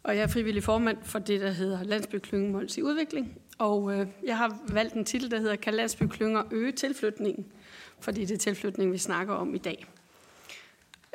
Og 0.04 0.16
jeg 0.16 0.24
er 0.24 0.28
frivillig 0.28 0.64
formand 0.64 0.98
for 1.04 1.20
det, 1.20 1.42
der 1.42 1.52
hedder 1.52 1.84
Landsbyklyngen 1.84 2.52
Måls 2.52 2.78
i 2.78 2.82
Udvikling. 2.82 3.38
Og 3.58 4.00
øh, 4.00 4.08
jeg 4.26 4.38
har 4.38 4.58
valgt 4.68 4.94
en 4.94 5.06
titel, 5.06 5.32
der 5.32 5.40
hedder 5.40 5.56
Kan 5.56 5.74
landsbyklynger 5.74 6.44
øge 6.52 6.72
tilflytningen? 6.72 7.46
Fordi 8.00 8.26
det 8.26 8.34
er 8.34 8.38
tilflytning, 8.38 8.92
vi 8.92 8.98
snakker 8.98 9.34
om 9.34 9.56
i 9.56 9.58
dag. 9.58 9.86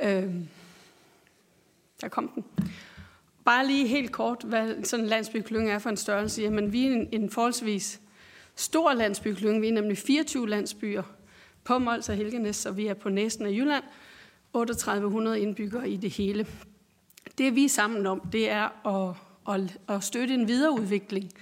Øh, 0.02 0.34
der 2.00 2.08
kom 2.08 2.28
den. 2.28 2.44
Bare 3.44 3.66
lige 3.66 3.86
helt 3.86 4.12
kort, 4.12 4.42
hvad 4.42 4.84
sådan 4.84 5.04
en 5.04 5.08
landsbyklynge 5.08 5.72
er 5.72 5.78
for 5.78 5.90
en 5.90 5.96
størrelse. 5.96 6.42
Jamen, 6.42 6.72
vi 6.72 6.86
er 6.86 6.92
en, 6.92 7.08
en 7.12 7.30
forholdsvis 7.30 8.00
stor 8.54 8.92
landsbyklynge. 8.92 9.60
Vi 9.60 9.68
er 9.68 9.72
nemlig 9.72 9.98
24 9.98 10.48
landsbyer 10.48 11.02
på 11.64 11.78
Mols 11.78 12.08
og 12.08 12.14
Helgenæs, 12.14 12.66
og 12.66 12.76
vi 12.76 12.86
er 12.86 12.94
på 12.94 13.08
næsten 13.08 13.46
af 13.46 13.50
Jylland. 13.50 13.84
3800 14.52 15.40
indbyggere 15.40 15.90
i 15.90 15.96
det 15.96 16.10
hele. 16.10 16.46
Det 17.38 17.54
vi 17.54 17.64
er 17.64 17.68
sammen 17.68 18.06
om, 18.06 18.20
det 18.20 18.50
er 18.50 18.86
at, 18.86 19.14
at, 19.54 19.78
at 19.88 20.04
støtte 20.04 20.34
en 20.34 20.48
videreudvikling 20.48 21.32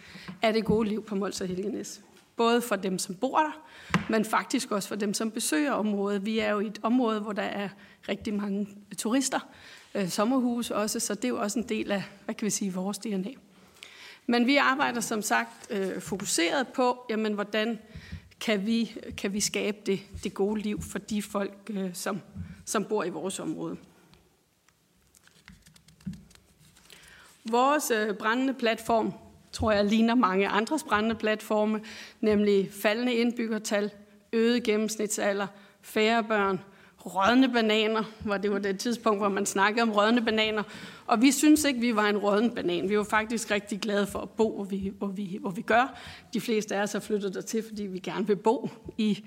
af 0.42 0.52
det 0.52 0.64
gode 0.64 0.88
liv 0.88 1.04
på 1.04 1.14
Mols 1.14 1.40
og 1.40 1.46
Helgenæs. 1.46 2.00
Både 2.36 2.62
for 2.62 2.76
dem, 2.76 2.98
som 2.98 3.14
bor 3.14 3.38
der, 3.38 3.65
men 4.08 4.24
faktisk 4.24 4.70
også 4.70 4.88
for 4.88 4.96
dem, 4.96 5.14
som 5.14 5.30
besøger 5.30 5.72
området. 5.72 6.26
Vi 6.26 6.38
er 6.38 6.50
jo 6.50 6.60
i 6.60 6.66
et 6.66 6.78
område, 6.82 7.20
hvor 7.20 7.32
der 7.32 7.42
er 7.42 7.68
rigtig 8.08 8.34
mange 8.34 8.68
turister, 8.98 9.40
øh, 9.94 10.08
sommerhus 10.08 10.70
også, 10.70 11.00
så 11.00 11.14
det 11.14 11.24
er 11.24 11.28
jo 11.28 11.40
også 11.40 11.58
en 11.58 11.68
del 11.68 11.92
af, 11.92 12.02
hvad 12.24 12.34
kan 12.34 12.44
vi 12.44 12.50
sige, 12.50 12.74
vores 12.74 12.98
DNA. 12.98 13.30
Men 14.26 14.46
vi 14.46 14.56
arbejder 14.56 15.00
som 15.00 15.22
sagt 15.22 15.70
øh, 15.70 16.00
fokuseret 16.00 16.68
på, 16.68 17.06
jamen, 17.10 17.32
hvordan 17.32 17.78
kan 18.40 18.66
vi, 18.66 18.92
kan 19.16 19.32
vi 19.32 19.40
skabe 19.40 19.78
det, 19.86 20.00
det 20.24 20.34
gode 20.34 20.60
liv 20.60 20.82
for 20.82 20.98
de 20.98 21.22
folk, 21.22 21.70
øh, 21.70 21.94
som, 21.94 22.20
som 22.64 22.84
bor 22.84 23.04
i 23.04 23.10
vores 23.10 23.40
område. 23.40 23.76
Vores 27.50 27.90
øh, 27.90 28.14
brændende 28.14 28.54
platform, 28.54 29.12
tror 29.56 29.72
jeg, 29.72 29.84
ligner 29.84 30.14
mange 30.14 30.48
andres 30.48 30.82
brændende 30.82 31.14
platforme, 31.14 31.80
nemlig 32.20 32.68
faldende 32.72 33.14
indbyggertal, 33.14 33.90
øget 34.32 34.62
gennemsnitsalder, 34.62 35.46
færre 35.82 36.24
børn, 36.24 36.60
rådne 37.06 37.52
bananer, 37.52 38.02
hvor 38.24 38.36
det 38.36 38.50
var 38.50 38.58
det 38.58 38.78
tidspunkt, 38.78 39.20
hvor 39.20 39.28
man 39.28 39.46
snakkede 39.46 39.82
om 39.82 39.92
rådne 39.92 40.24
bananer. 40.24 40.62
Og 41.06 41.22
vi 41.22 41.32
synes 41.32 41.64
ikke, 41.64 41.80
vi 41.80 41.96
var 41.96 42.08
en 42.08 42.18
rådden 42.18 42.54
banan. 42.54 42.88
Vi 42.88 42.98
var 42.98 43.04
faktisk 43.04 43.50
rigtig 43.50 43.80
glade 43.80 44.06
for 44.06 44.18
at 44.18 44.30
bo, 44.30 44.54
hvor 44.54 44.64
vi, 44.64 44.92
hvor 44.98 45.06
vi, 45.06 45.38
hvor 45.40 45.50
vi 45.50 45.62
gør. 45.62 45.98
De 46.34 46.40
fleste 46.40 46.76
af 46.76 46.82
os 46.82 46.92
har 46.92 47.00
flyttet 47.00 47.34
dertil, 47.34 47.64
fordi 47.68 47.82
vi 47.82 47.98
gerne 47.98 48.26
vil 48.26 48.36
bo 48.36 48.70
i, 48.98 49.24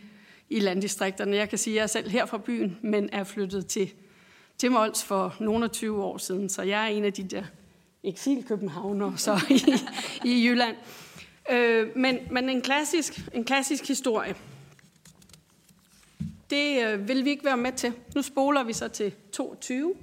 i 0.49 0.59
landdistrikterne. 0.59 1.35
Jeg 1.35 1.49
kan 1.49 1.57
sige, 1.57 1.73
at 1.73 1.75
jeg 1.75 1.83
er 1.83 1.87
selv 1.87 2.09
her 2.09 2.25
fra 2.25 2.37
byen, 2.37 2.77
men 2.81 3.09
er 3.11 3.23
flyttet 3.23 3.67
til, 3.67 3.91
til 4.57 4.71
Mols 4.71 5.03
for 5.03 5.35
nogle 5.39 5.63
af 5.65 5.71
20 5.71 6.03
år 6.03 6.17
siden, 6.17 6.49
så 6.49 6.61
jeg 6.61 6.83
er 6.83 6.87
en 6.87 7.05
af 7.05 7.13
de 7.13 7.23
der 7.23 7.43
eksilkøbenhavnere 8.03 9.17
så 9.17 9.39
i, 9.49 9.73
i 10.29 10.47
Jylland. 10.47 10.75
Øh, 11.51 11.87
men, 11.95 12.17
men 12.31 12.49
en 12.49 12.61
klassisk, 12.61 13.29
en 13.33 13.43
klassisk 13.43 13.87
historie. 13.87 14.35
Det 16.49 16.83
øh, 16.85 17.07
vil 17.07 17.25
vi 17.25 17.29
ikke 17.29 17.45
være 17.45 17.57
med 17.57 17.71
til. 17.71 17.93
Nu 18.15 18.21
spoler 18.21 18.63
vi 18.63 18.73
så 18.73 18.87
til 18.87 19.13
22. 19.31 19.95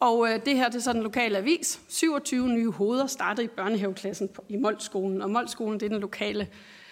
Og 0.00 0.28
øh, 0.28 0.44
det 0.44 0.56
her 0.56 0.68
det 0.68 0.76
er 0.76 0.82
så 0.82 0.92
den 0.92 1.02
lokale 1.02 1.38
avis. 1.38 1.80
27 1.88 2.48
nye 2.48 2.70
hoveder 2.70 3.06
startede 3.06 3.44
i 3.44 3.48
børnehaveklassen 3.48 4.28
på, 4.28 4.44
i 4.48 4.56
Molskolen. 4.56 5.22
Og 5.22 5.30
Molskolen 5.30 5.80
det 5.80 5.86
er 5.86 5.90
den 5.90 6.00
lokale 6.00 6.48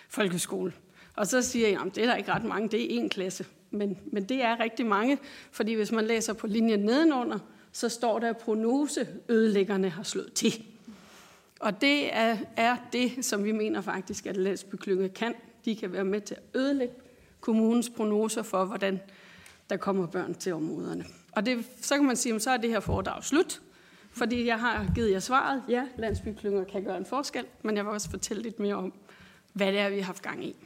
folkeskole. 0.09 0.73
Og 1.17 1.27
så 1.27 1.43
siger 1.43 1.69
jeg, 1.69 1.81
at 1.87 1.95
det 1.95 2.03
er 2.03 2.07
der 2.07 2.17
ikke 2.17 2.33
ret 2.33 2.45
mange, 2.45 2.69
det 2.69 2.83
er 2.83 3.01
en 3.01 3.09
klasse. 3.09 3.47
Men, 3.71 3.99
men 4.13 4.25
det 4.25 4.45
er 4.45 4.61
rigtig 4.61 4.87
mange, 4.87 5.19
fordi 5.51 5.75
hvis 5.75 5.93
man 5.93 6.05
læser 6.05 6.33
på 6.33 6.47
linjen 6.47 6.81
nedenunder, 6.81 7.39
så 7.79 7.89
står 7.89 8.19
der, 8.19 8.31
at 8.31 8.37
prognoseødelæggerne 8.37 9.91
har 9.91 10.03
slået 10.03 10.33
til. 10.33 10.65
Og 11.61 11.81
det 11.81 12.15
er, 12.17 12.37
er 12.57 12.77
det, 12.93 13.25
som 13.25 13.45
vi 13.45 13.53
mener 13.53 13.81
faktisk, 13.81 14.27
at 14.27 14.37
landsbyklynge 14.37 15.09
kan. 15.09 15.35
De 15.65 15.77
kan 15.77 15.93
være 15.93 16.05
med 16.05 16.21
til 16.21 16.35
at 16.35 16.61
ødelægge 16.61 16.95
kommunens 17.41 17.91
prognoser 17.97 18.43
for, 18.43 18.65
hvordan 18.65 19.01
der 19.71 19.77
kommer 19.77 20.07
børn 20.07 20.35
til 20.35 20.55
områderne. 20.55 21.05
Og 21.33 21.47
det, 21.47 21.65
så 21.81 21.95
kan 21.95 22.05
man 22.05 22.17
sige, 22.17 22.35
at 22.35 22.43
så 22.43 22.51
er 22.51 22.57
det 22.57 22.71
her 22.71 22.81
foredrag 22.81 23.25
slut, 23.25 23.61
fordi 24.11 24.47
jeg 24.47 24.61
har 24.61 24.87
givet 24.95 25.11
jer 25.11 25.21
svaret. 25.21 25.63
Ja, 25.69 25.87
landsbyklynger 25.97 26.65
kan 26.65 26.85
gøre 26.85 26.97
en 26.97 27.07
forskel, 27.07 27.45
men 27.63 27.77
jeg 27.77 27.85
vil 27.85 27.93
også 27.93 28.11
fortælle 28.11 28.43
lidt 28.43 28.61
mere 28.61 28.75
om, 28.75 28.93
hvad 29.53 29.73
det 29.73 29.81
er, 29.81 29.89
vi 29.89 29.99
har 29.99 30.07
haft 30.07 30.23
gang 30.23 30.45
i. 30.45 30.57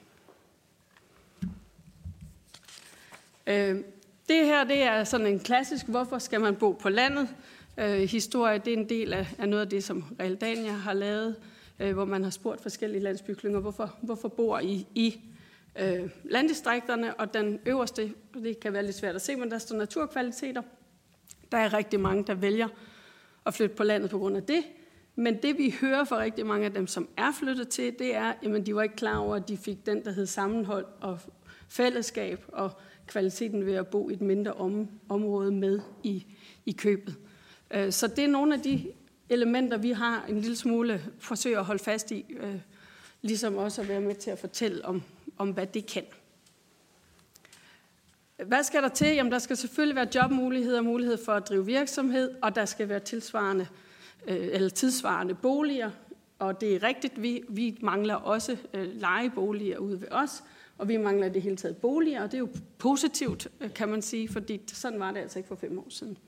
Øh, 3.46 3.80
det 4.32 4.46
her 4.46 4.64
det 4.64 4.82
er 4.82 5.04
sådan 5.04 5.26
en 5.26 5.40
klassisk, 5.40 5.86
hvorfor 5.86 6.18
skal 6.18 6.40
man 6.40 6.56
bo 6.56 6.72
på 6.72 6.88
landet? 6.88 7.28
Øh, 7.78 8.00
historie, 8.00 8.58
det 8.58 8.72
er 8.72 8.76
en 8.76 8.88
del 8.88 9.12
af, 9.12 9.34
af 9.38 9.48
noget 9.48 9.62
af 9.62 9.68
det, 9.68 9.84
som 9.84 10.04
Realdania 10.20 10.72
har 10.72 10.92
lavet, 10.92 11.36
øh, 11.80 11.92
hvor 11.92 12.04
man 12.04 12.22
har 12.24 12.30
spurgt 12.30 12.62
forskellige 12.62 13.02
landsbyklynger, 13.02 13.60
hvorfor, 13.60 13.96
hvorfor 14.02 14.28
bor 14.28 14.58
I 14.58 14.86
i 14.94 15.20
øh, 15.78 16.10
landdistrikterne, 16.24 17.14
og 17.14 17.34
den 17.34 17.58
øverste, 17.66 18.12
det 18.34 18.60
kan 18.60 18.72
være 18.72 18.84
lidt 18.84 18.96
svært 18.96 19.14
at 19.14 19.22
se, 19.22 19.36
men 19.36 19.50
der 19.50 19.58
står 19.58 19.76
naturkvaliteter. 19.76 20.62
Der 21.52 21.58
er 21.58 21.74
rigtig 21.74 22.00
mange, 22.00 22.24
der 22.26 22.34
vælger 22.34 22.68
at 23.46 23.54
flytte 23.54 23.76
på 23.76 23.84
landet 23.84 24.10
på 24.10 24.18
grund 24.18 24.36
af 24.36 24.42
det. 24.42 24.62
Men 25.16 25.42
det 25.42 25.58
vi 25.58 25.74
hører 25.80 26.04
fra 26.04 26.18
rigtig 26.18 26.46
mange 26.46 26.66
af 26.66 26.72
dem, 26.72 26.86
som 26.86 27.08
er 27.16 27.32
flyttet 27.38 27.68
til, 27.68 27.94
det 27.98 28.14
er, 28.14 28.32
at 28.42 28.66
de 28.66 28.74
var 28.74 28.82
ikke 28.82 28.96
klar 28.96 29.16
over, 29.16 29.36
at 29.36 29.48
de 29.48 29.56
fik 29.56 29.86
den, 29.86 30.04
der 30.04 30.12
hed 30.12 30.26
sammenhold 30.26 30.86
og 31.00 31.18
fællesskab 31.72 32.44
og 32.48 32.70
kvaliteten 33.06 33.66
ved 33.66 33.74
at 33.74 33.86
bo 33.86 34.10
i 34.10 34.12
et 34.12 34.20
mindre 34.20 34.52
om, 34.52 34.88
område 35.08 35.52
med 35.52 35.80
i, 36.02 36.26
i 36.66 36.72
købet. 36.72 37.16
Øh, 37.70 37.92
så 37.92 38.06
det 38.06 38.24
er 38.24 38.28
nogle 38.28 38.54
af 38.54 38.60
de 38.60 38.92
elementer, 39.28 39.76
vi 39.76 39.90
har 39.90 40.24
en 40.28 40.40
lille 40.40 40.56
smule 40.56 41.02
forsøger 41.18 41.58
at 41.58 41.64
holde 41.64 41.84
fast 41.84 42.10
i, 42.10 42.24
øh, 42.40 42.60
ligesom 43.22 43.56
også 43.56 43.82
at 43.82 43.88
være 43.88 44.00
med 44.00 44.14
til 44.14 44.30
at 44.30 44.38
fortælle 44.38 44.84
om, 44.84 45.02
om 45.38 45.50
hvad 45.50 45.66
det 45.66 45.86
kan. 45.86 46.04
Hvad 48.46 48.62
skal 48.62 48.82
der 48.82 48.88
til? 48.88 49.14
Jamen, 49.14 49.32
der 49.32 49.38
skal 49.38 49.56
selvfølgelig 49.56 49.96
være 49.96 50.08
jobmuligheder, 50.14 50.78
og 50.78 50.84
mulighed 50.84 51.24
for 51.24 51.32
at 51.32 51.48
drive 51.48 51.66
virksomhed, 51.66 52.34
og 52.42 52.54
der 52.54 52.64
skal 52.64 52.88
være 52.88 53.00
tilsvarende 53.00 53.66
øh, 54.28 54.48
eller 54.52 54.68
tidsvarende 54.68 55.34
boliger. 55.34 55.90
Og 56.38 56.60
det 56.60 56.74
er 56.74 56.82
rigtigt, 56.82 57.22
vi, 57.22 57.42
vi 57.48 57.78
mangler 57.80 58.14
også 58.14 58.56
øh, 58.74 59.00
lejeboliger 59.00 59.78
ude 59.78 60.00
ved 60.00 60.08
os, 60.10 60.42
og 60.82 60.88
vi 60.88 60.96
mangler 60.96 61.28
det 61.28 61.42
hele 61.42 61.56
taget 61.56 61.76
boliger, 61.76 62.22
og 62.22 62.30
det 62.30 62.34
er 62.34 62.38
jo 62.38 62.48
positivt, 62.78 63.48
øh, 63.60 63.74
kan 63.74 63.88
man 63.88 64.02
sige, 64.02 64.28
fordi 64.28 64.60
sådan 64.72 65.00
var 65.00 65.12
det 65.12 65.20
altså 65.20 65.38
ikke 65.38 65.48
for 65.48 65.54
fem 65.54 65.78
år 65.78 65.86
siden. 65.88 66.18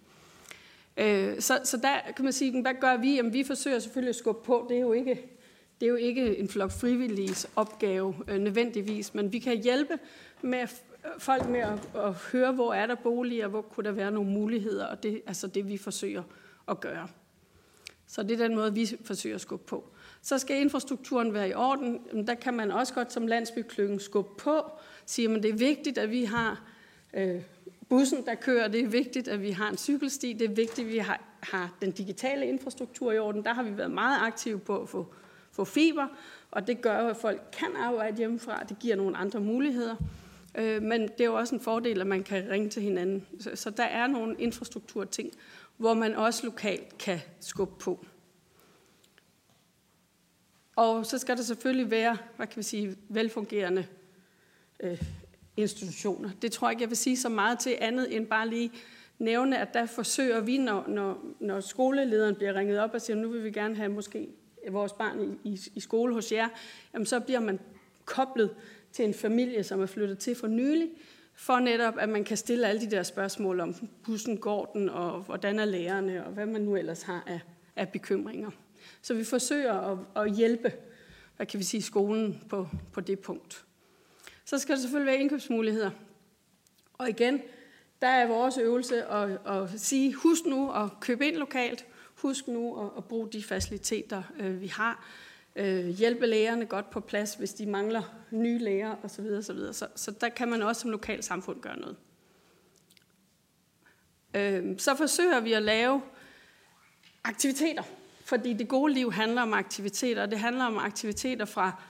Øh, 0.97 1.41
så, 1.41 1.61
så 1.65 1.77
der 1.77 2.13
kan 2.17 2.25
man 2.25 2.33
sige, 2.33 2.63
hvad 2.63 2.75
gør 2.81 2.97
vi? 2.97 3.15
Jamen, 3.15 3.33
vi 3.33 3.45
forsøger 3.45 3.79
selvfølgelig 3.79 4.09
at 4.09 4.17
skubbe 4.17 4.47
på. 4.47 4.67
Det 4.69 4.77
er 4.77 4.81
jo 4.81 4.93
ikke, 4.93 5.23
det 5.81 5.87
er 5.87 5.91
jo 5.91 5.97
ikke 5.97 6.39
en 6.39 6.49
flok 6.49 6.71
frivilliges 6.71 7.49
opgave 7.57 8.15
øh, 8.29 8.39
nødvendigvis, 8.39 9.15
men 9.15 9.33
vi 9.33 9.39
kan 9.39 9.63
hjælpe 9.63 9.99
med 10.43 10.67
folk 11.19 11.49
med 11.49 11.61
at, 11.61 11.89
at 11.95 12.13
høre, 12.13 12.53
hvor 12.53 12.75
er 12.75 12.87
der 12.87 12.95
boliger, 12.95 13.49
hvor 13.49 13.63
kunne 13.63 13.85
der 13.85 13.93
være 13.93 14.11
nogle 14.11 14.31
muligheder, 14.31 14.87
og 14.87 15.03
det 15.03 15.15
er 15.15 15.19
altså 15.27 15.47
det, 15.47 15.69
vi 15.69 15.77
forsøger 15.77 16.23
at 16.69 16.81
gøre. 16.81 17.09
Så 18.07 18.23
det 18.23 18.41
er 18.41 18.49
den 18.49 18.55
måde, 18.55 18.75
vi 18.75 18.97
forsøger 19.05 19.35
at 19.35 19.41
skubbe 19.41 19.67
på. 19.67 19.94
Så 20.25 20.39
skal 20.39 20.61
infrastrukturen 20.61 21.35
være 21.35 21.49
i 21.49 21.55
orden. 21.55 22.27
Der 22.27 22.35
kan 22.35 22.55
man 22.55 22.71
også 22.71 22.95
godt 22.95 23.13
som 23.13 23.27
landsbyklyngen 23.27 24.01
skubbe 24.01 24.43
på, 24.43 24.71
sige, 25.07 25.35
at 25.35 25.43
det 25.43 25.51
er 25.51 25.57
vigtigt, 25.57 25.99
at 25.99 26.11
vi 26.11 26.25
har 26.25 26.63
øh, 27.15 27.41
bussen, 27.89 28.27
der 28.27 28.35
kører. 28.35 28.69
Det 28.69 28.81
er 28.81 28.87
vigtigt, 28.87 29.29
at 29.29 29.43
vi 29.43 29.51
har 29.51 29.71
en 29.71 29.77
cykelsti. 29.77 30.33
Det 30.33 30.51
er 30.51 30.55
vigtigt, 30.55 30.87
at 30.87 30.93
vi 30.93 30.99
har, 30.99 31.21
har 31.41 31.75
den 31.81 31.91
digitale 31.91 32.47
infrastruktur 32.47 33.13
i 33.13 33.19
orden. 33.19 33.45
Der 33.45 33.55
har 33.55 33.63
vi 33.63 33.77
været 33.77 33.91
meget 33.91 34.19
aktive 34.21 34.59
på 34.59 34.83
at 34.83 34.89
få, 34.89 35.15
få 35.53 35.65
fiber, 35.65 36.07
og 36.51 36.67
det 36.67 36.81
gør 36.81 36.97
at 36.97 37.17
folk 37.17 37.43
kan 37.53 37.77
arbejde 37.77 38.17
hjemmefra. 38.17 38.63
Det 38.69 38.79
giver 38.79 38.97
nogle 38.97 39.17
andre 39.17 39.41
muligheder. 39.41 39.97
Øh, 40.55 40.83
men 40.83 41.03
det 41.03 41.21
er 41.21 41.25
jo 41.25 41.35
også 41.35 41.55
en 41.55 41.61
fordel, 41.61 42.01
at 42.01 42.07
man 42.07 42.23
kan 42.23 42.47
ringe 42.51 42.69
til 42.69 42.83
hinanden. 42.83 43.27
Så, 43.41 43.51
så 43.55 43.71
der 43.71 43.85
er 43.85 44.07
nogle 44.07 44.37
infrastrukturting, 44.39 45.31
hvor 45.77 45.95
man 45.95 46.15
også 46.15 46.47
lokalt 46.47 46.99
kan 46.99 47.21
skubbe 47.41 47.75
på. 47.79 48.07
Og 50.77 51.07
så 51.07 51.19
skal 51.19 51.37
der 51.37 51.43
selvfølgelig 51.43 51.91
være, 51.91 52.17
hvad 52.37 52.47
kan 52.47 52.57
vi 52.57 52.63
sige, 52.63 52.97
velfungerende 53.09 53.87
øh, 54.81 55.03
institutioner. 55.57 56.31
Det 56.43 56.53
tror 56.53 56.69
jeg 56.69 56.73
ikke, 56.73 56.83
jeg 56.83 56.91
vil 56.91 56.97
sige 56.97 57.17
så 57.17 57.29
meget 57.29 57.59
til 57.59 57.77
andet 57.81 58.17
end 58.17 58.27
bare 58.27 58.49
lige 58.49 58.73
nævne, 59.19 59.59
at 59.59 59.75
der 59.75 59.87
forsøger 59.87 60.41
vi, 60.41 60.59
når, 60.59 60.85
når, 60.89 61.25
når 61.41 61.61
skolelederen 61.61 62.35
bliver 62.35 62.55
ringet 62.55 62.81
op 62.81 62.95
og 62.95 63.01
siger, 63.01 63.17
nu 63.17 63.29
vil 63.29 63.45
vi 63.45 63.51
gerne 63.51 63.77
have 63.77 63.89
måske 63.89 64.29
vores 64.71 64.93
barn 64.93 65.39
i, 65.45 65.49
i, 65.49 65.61
i 65.75 65.81
skole 65.81 66.15
hos 66.15 66.33
jer, 66.33 66.49
jamen 66.95 67.07
så 67.07 67.21
bliver 67.21 67.41
man 67.41 67.61
koblet 68.05 68.51
til 68.93 69.05
en 69.05 69.15
familie, 69.15 69.65
som 69.65 69.83
er 69.83 69.87
flyttet 69.87 70.19
til 70.19 70.35
for 70.35 70.47
nylig, 70.47 70.89
for 71.35 71.59
netop, 71.59 71.95
at 71.99 72.09
man 72.09 72.25
kan 72.25 72.37
stille 72.37 72.67
alle 72.67 72.81
de 72.81 72.91
der 72.91 73.03
spørgsmål 73.03 73.61
om 73.61 73.75
bussen, 74.05 74.37
går 74.39 74.71
den, 74.75 74.89
og 74.89 75.21
hvordan 75.21 75.59
er 75.59 75.65
lærerne, 75.65 76.27
og 76.27 76.33
hvad 76.33 76.47
man 76.47 76.61
nu 76.61 76.77
ellers 76.77 77.03
har 77.03 77.25
af, 77.27 77.41
af 77.77 77.89
bekymringer. 77.89 78.51
Så 79.05 79.15
vi 79.15 79.25
forsøger 79.25 79.73
at, 79.73 79.99
at 80.17 80.37
hjælpe, 80.37 80.73
hvad 81.37 81.47
kan 81.47 81.59
vi 81.59 81.65
sige, 81.65 81.83
skolen 81.83 82.45
på, 82.49 82.69
på 82.93 83.01
det 83.01 83.19
punkt. 83.19 83.65
Så 84.45 84.59
skal 84.59 84.75
der 84.75 84.81
selvfølgelig 84.81 85.13
være 85.13 85.21
indkøbsmuligheder. 85.21 85.91
Og 86.93 87.09
igen, 87.09 87.43
der 88.03 88.09
er 88.09 88.27
vores 88.27 88.59
øvelse 88.59 89.05
at, 89.05 89.39
at 89.47 89.81
sige, 89.81 90.15
husk 90.15 90.47
nu 90.47 90.73
at 90.73 90.91
købe 91.01 91.27
ind 91.27 91.37
lokalt, 91.37 91.87
husk 92.15 92.49
nu 92.49 92.81
at, 92.81 92.91
at 92.97 93.05
bruge 93.05 93.29
de 93.33 93.43
faciliteter, 93.43 94.23
øh, 94.39 94.61
vi 94.61 94.67
har, 94.67 95.09
øh, 95.57 95.87
hjælpe 95.87 96.27
lærerne 96.27 96.67
godt 96.67 96.91
på 96.91 97.01
plads, 97.01 97.35
hvis 97.35 97.55
de 97.55 97.67
mangler 97.67 98.03
nye 98.31 98.59
lærer 98.59 98.97
osv. 99.03 99.27
osv. 99.27 99.73
Så, 99.73 99.87
så 99.97 100.11
der 100.11 100.29
kan 100.29 100.49
man 100.49 100.63
også 100.63 100.81
som 100.81 100.91
lokal 100.91 101.23
samfund 101.23 101.61
gøre 101.61 101.79
noget. 101.79 101.97
Øh, 104.35 104.79
så 104.79 104.97
forsøger 104.97 105.41
vi 105.41 105.53
at 105.53 105.63
lave 105.63 106.03
aktiviteter, 107.25 107.83
fordi 108.25 108.53
det 108.53 108.69
gode 108.69 108.93
liv 108.93 109.13
handler 109.13 109.43
om 109.43 109.53
aktiviteter, 109.53 110.23
og 110.23 110.31
det 110.31 110.39
handler 110.39 110.65
om 110.65 110.79
aktiviteter 110.79 111.45
fra, 111.45 111.83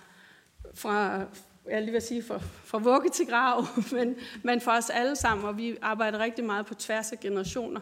fra 0.75 1.25
jeg 1.71 1.83
lige 1.83 1.93
vil 1.93 2.03
sige, 2.03 2.23
fra, 2.23 2.39
fra 2.65 2.79
vugge 2.79 3.09
til 3.09 3.27
grav, 3.27 3.67
men, 3.97 4.17
men 4.43 4.61
for 4.61 4.71
os 4.71 4.91
alle 4.91 5.17
sammen, 5.17 5.47
og 5.47 5.57
vi 5.57 5.77
arbejder 5.83 6.19
rigtig 6.19 6.45
meget 6.45 6.67
på 6.67 6.75
tværs 6.75 7.13
af 7.13 7.21
generationer. 7.21 7.81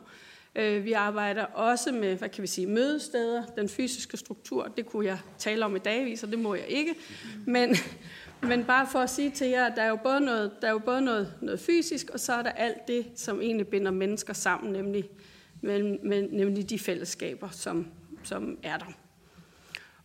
Øh, 0.56 0.84
vi 0.84 0.92
arbejder 0.92 1.44
også 1.44 1.92
med, 1.92 2.16
hvad 2.16 2.28
kan 2.28 2.42
vi 2.42 2.46
sige, 2.46 2.66
mødesteder, 2.66 3.44
den 3.56 3.68
fysiske 3.68 4.16
struktur. 4.16 4.64
Det 4.76 4.86
kunne 4.86 5.06
jeg 5.06 5.18
tale 5.38 5.64
om 5.64 5.76
i 5.76 5.78
dagvis, 5.78 6.22
og 6.22 6.30
det 6.30 6.38
må 6.38 6.54
jeg 6.54 6.66
ikke. 6.68 6.94
Men, 7.46 7.76
men 8.42 8.64
bare 8.64 8.86
for 8.86 8.98
at 8.98 9.10
sige 9.10 9.30
til 9.30 9.46
jer, 9.46 9.66
at 9.66 9.72
der 9.76 9.82
er 9.82 9.88
jo 9.88 9.98
både 10.02 10.20
noget, 10.20 10.50
der 10.60 10.66
er 10.68 10.72
jo 10.72 10.78
både 10.78 11.00
noget, 11.00 11.34
noget 11.40 11.60
fysisk, 11.60 12.10
og 12.10 12.20
så 12.20 12.32
er 12.32 12.42
der 12.42 12.50
alt 12.50 12.88
det, 12.88 13.06
som 13.16 13.40
egentlig 13.40 13.68
binder 13.68 13.90
mennesker 13.90 14.32
sammen, 14.32 14.72
nemlig, 14.72 15.08
nemlig 16.30 16.70
de 16.70 16.78
fællesskaber, 16.78 17.48
som, 17.48 17.86
som 18.26 18.58
er 18.62 18.78
der. 18.78 18.92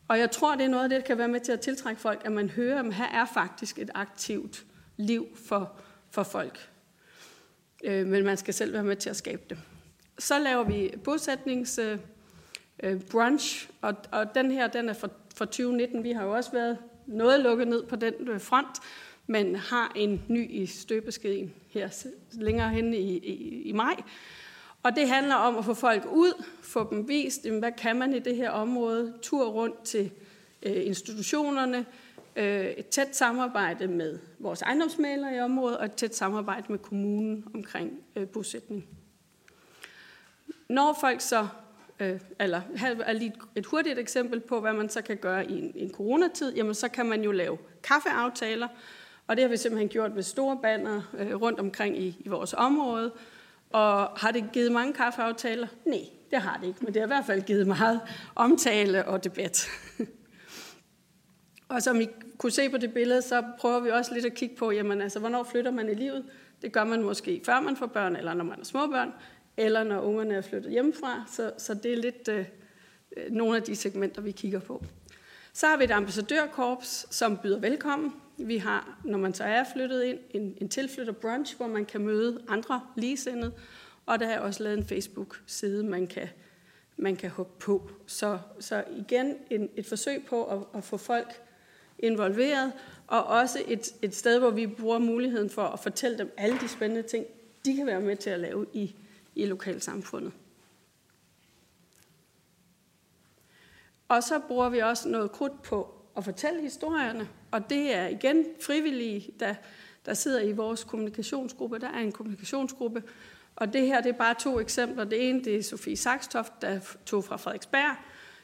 Og 0.08 0.20
jeg 0.20 0.32
tror, 0.32 0.56
det 0.56 0.66
er 0.66 0.70
noget 0.70 0.84
af 0.84 0.90
det, 0.90 1.02
der 1.02 1.08
kan 1.08 1.18
være 1.18 1.28
med 1.28 1.40
til 1.40 1.52
at 1.52 1.60
tiltrække 1.60 2.02
folk, 2.02 2.22
at 2.26 2.32
man 2.32 2.50
hører, 2.50 2.80
at 2.80 2.94
her 2.94 3.06
er 3.06 3.26
faktisk 3.34 3.80
et 3.80 3.90
aktivt 3.96 4.66
liv 4.98 5.28
for, 5.48 5.80
for 6.12 6.24
folk. 6.24 6.70
Øh, 7.84 8.08
men 8.08 8.24
man 8.24 8.38
skal 8.38 8.54
selv 8.54 8.74
være 8.74 8.84
med 8.84 8.96
til 8.96 9.10
at 9.10 9.16
skabe 9.16 9.42
det. 9.50 9.58
Så 10.20 10.40
laver 10.40 10.64
vi 10.64 10.94
bosætnings 11.04 11.78
øh, 11.78 12.00
øh 12.84 13.02
brunch, 13.02 13.70
og, 13.82 13.96
og 14.12 14.36
den 14.36 14.52
her 14.52 14.68
den 14.68 14.90
er 14.90 14.94
fra, 14.94 15.10
fra 15.36 15.46
2019. 15.46 16.04
Vi 16.04 16.12
har 16.12 16.24
jo 16.24 16.36
også 16.36 16.52
været 16.52 16.78
noget 17.08 17.40
lukket 17.40 17.68
ned 17.68 17.84
på 17.84 17.96
den 17.96 18.14
øh, 18.28 18.42
front, 18.42 18.78
men 19.28 19.56
har 19.56 19.92
en 19.96 20.26
ny 20.28 20.52
i 20.52 20.66
støbeskeden 20.66 21.54
her 21.70 22.06
længere 22.32 22.70
hen 22.70 22.94
i, 22.94 23.18
i, 23.18 23.62
i 23.62 23.72
maj. 23.72 23.96
Og 24.84 24.96
det 24.96 25.10
handler 25.10 25.36
om 25.36 25.58
at 25.58 25.66
få 25.66 25.74
folk 25.74 26.06
ud, 26.12 26.44
få 26.62 26.90
dem 26.90 27.08
vist, 27.08 27.50
hvad 27.50 27.72
kan 27.72 27.96
man 27.96 28.14
i 28.14 28.20
det 28.20 28.36
her 28.36 28.50
område, 28.50 29.14
tur 29.22 29.48
rundt 29.48 29.84
til 29.84 30.12
øh, 30.64 30.86
institutionerne, 30.86 31.86
øh, 32.36 32.66
et 32.66 32.88
tæt 32.88 33.16
samarbejde 33.16 33.88
med 33.88 34.20
vores 34.40 34.62
ejendomsmalere 34.62 35.36
i 35.36 35.40
området 35.40 35.78
og 35.78 35.86
et 35.86 35.94
tæt 35.94 36.16
samarbejde 36.16 36.66
med 36.70 36.80
kommunen 36.80 37.46
omkring 37.54 37.92
øh, 38.16 38.28
bosætning. 38.28 38.88
Når 40.70 40.98
folk 41.02 41.22
så, 41.22 41.48
øh, 42.00 42.20
eller 42.40 42.62
her 42.76 42.96
er 43.00 43.14
lige 43.14 43.34
et 43.56 43.66
hurtigt 43.66 44.00
eksempel 44.00 44.40
på, 44.40 44.62
hvad 44.62 44.74
man 44.74 44.90
så 44.90 45.02
kan 45.02 45.18
gøre 45.18 45.52
i 45.52 45.60
en, 45.60 45.72
en 45.76 45.94
coronatid, 45.94 46.54
jamen 46.56 46.74
så 46.74 46.90
kan 46.90 47.06
man 47.06 47.24
jo 47.24 47.32
lave 47.32 47.58
kaffeaftaler, 47.84 48.68
og 49.28 49.36
det 49.36 49.44
har 49.44 49.50
vi 49.50 49.58
simpelthen 49.58 49.90
gjort 49.90 50.16
med 50.16 50.24
store 50.24 50.60
banner 50.62 51.02
øh, 51.18 51.42
rundt 51.42 51.60
omkring 51.60 51.98
i, 51.98 52.18
i 52.20 52.30
vores 52.30 52.54
område. 52.58 53.12
Og 53.70 54.08
har 54.08 54.32
det 54.32 54.50
givet 54.54 54.72
mange 54.72 54.94
kaffeaftaler? 54.94 55.68
Nej, 55.86 56.06
det 56.32 56.42
har 56.42 56.58
det 56.58 56.68
ikke, 56.68 56.80
men 56.82 56.94
det 56.94 57.02
har 57.02 57.08
i 57.08 57.14
hvert 57.16 57.26
fald 57.26 57.42
givet 57.42 57.68
meget 57.68 58.02
omtale 58.36 59.06
og 59.06 59.24
debat. 59.24 59.68
og 61.70 61.82
som 61.82 62.02
I 62.02 62.08
kunne 62.38 62.52
se 62.52 62.70
på 62.70 62.78
det 62.78 62.94
billede, 62.94 63.22
så 63.22 63.44
prøver 63.60 63.80
vi 63.80 63.90
også 63.90 64.14
lidt 64.14 64.26
at 64.26 64.34
kigge 64.34 64.56
på, 64.56 64.72
jamen 64.72 65.02
altså, 65.02 65.20
hvornår 65.20 65.44
flytter 65.44 65.72
man 65.72 65.90
i 65.90 65.94
livet? 65.94 66.26
Det 66.62 66.72
gør 66.72 66.84
man 66.84 67.04
måske 67.04 67.42
før 67.46 67.60
man 67.60 67.76
får 67.76 67.86
børn, 67.86 68.16
eller 68.16 68.34
når 68.34 68.44
man 68.44 68.60
er 68.60 68.64
småbørn, 68.64 69.14
eller 69.58 69.84
når 69.84 70.02
ungerne 70.02 70.34
er 70.34 70.42
flyttet 70.42 70.72
hjemmefra. 70.72 71.24
Så, 71.32 71.52
så 71.58 71.74
det 71.74 71.94
er 71.94 71.98
lidt 71.98 72.28
øh, 72.28 72.46
øh 73.18 73.32
nogle 73.32 73.58
af 73.58 73.64
de 73.64 73.76
segmenter, 73.76 74.22
vi 74.22 74.32
kigger 74.32 74.60
på. 74.60 74.84
Så 75.58 75.68
har 75.68 75.78
vi 75.78 75.84
et 75.84 75.92
ambassadørkorps, 75.92 77.08
som 77.10 77.38
byder 77.38 77.60
velkommen. 77.60 78.14
Vi 78.38 78.58
har, 78.58 79.00
når 79.04 79.18
man 79.18 79.34
så 79.34 79.44
er 79.44 79.64
flyttet 79.74 80.04
ind, 80.04 80.20
en, 80.32 80.58
en 80.62 80.70
tilflytter 80.70 81.14
brunch, 81.14 81.58
hvor 81.58 81.68
man 81.68 81.86
kan 81.86 82.02
møde 82.02 82.42
andre 82.48 82.82
ligesindede. 82.96 83.54
Og 84.06 84.20
der 84.20 84.28
er 84.28 84.40
også 84.40 84.64
lavet 84.64 84.78
en 84.78 84.86
Facebook-side, 84.86 85.84
man 85.84 86.08
kan, 86.08 86.28
man 86.98 87.16
kan 87.16 87.30
hoppe 87.30 87.60
på. 87.60 87.90
Så, 88.06 88.40
så 88.60 88.84
igen 88.98 89.36
en, 89.50 89.70
et 89.76 89.86
forsøg 89.86 90.26
på 90.30 90.46
at, 90.46 90.60
at 90.76 90.84
få 90.84 90.98
folk 90.98 91.42
involveret, 92.00 92.74
og 93.08 93.24
også 93.24 93.62
et, 93.68 93.94
et 94.02 94.16
sted, 94.16 94.40
hvor 94.40 94.52
vi 94.52 94.68
bruger 94.68 95.00
muligheden 95.00 95.50
for 95.50 95.64
at 95.64 95.80
fortælle 95.80 96.18
dem 96.18 96.34
alle 96.38 96.60
de 96.60 96.68
spændende 96.68 97.04
ting, 97.04 97.26
de 97.66 97.76
kan 97.76 97.86
være 97.86 98.02
med 98.02 98.16
til 98.16 98.30
at 98.30 98.40
lave 98.40 98.66
i, 98.74 98.96
i 99.36 99.46
lokalsamfundet. 99.46 100.32
Og 104.08 104.24
så 104.24 104.40
bruger 104.40 104.70
vi 104.70 104.80
også 104.80 105.10
noget 105.10 105.32
krudt 105.32 105.62
på 105.62 105.94
at 106.18 106.24
fortælle 106.24 106.62
historierne, 106.62 107.30
og 107.52 107.70
det 107.70 107.96
er 107.96 108.08
igen 108.08 108.46
frivillige, 108.62 109.32
der, 109.40 109.56
der 110.06 110.14
sidder 110.14 110.42
i 110.42 110.52
vores 110.52 110.84
kommunikationsgruppe. 110.84 111.80
Der 111.80 111.90
er 111.90 112.00
en 112.00 112.12
kommunikationsgruppe, 112.12 113.04
og 113.56 113.74
det 113.74 113.82
her 113.88 114.02
det 114.02 114.10
er 114.10 114.18
bare 114.18 114.36
to 114.40 114.60
eksempler. 114.60 115.04
Det 115.04 115.30
ene 115.30 115.44
det 115.44 115.56
er 115.56 115.64
Sofie 115.64 115.98
Saxtoft, 115.98 116.54
der 116.62 116.80
tog 117.06 117.24
fra 117.24 117.38
Frederiksberg, 117.38 117.96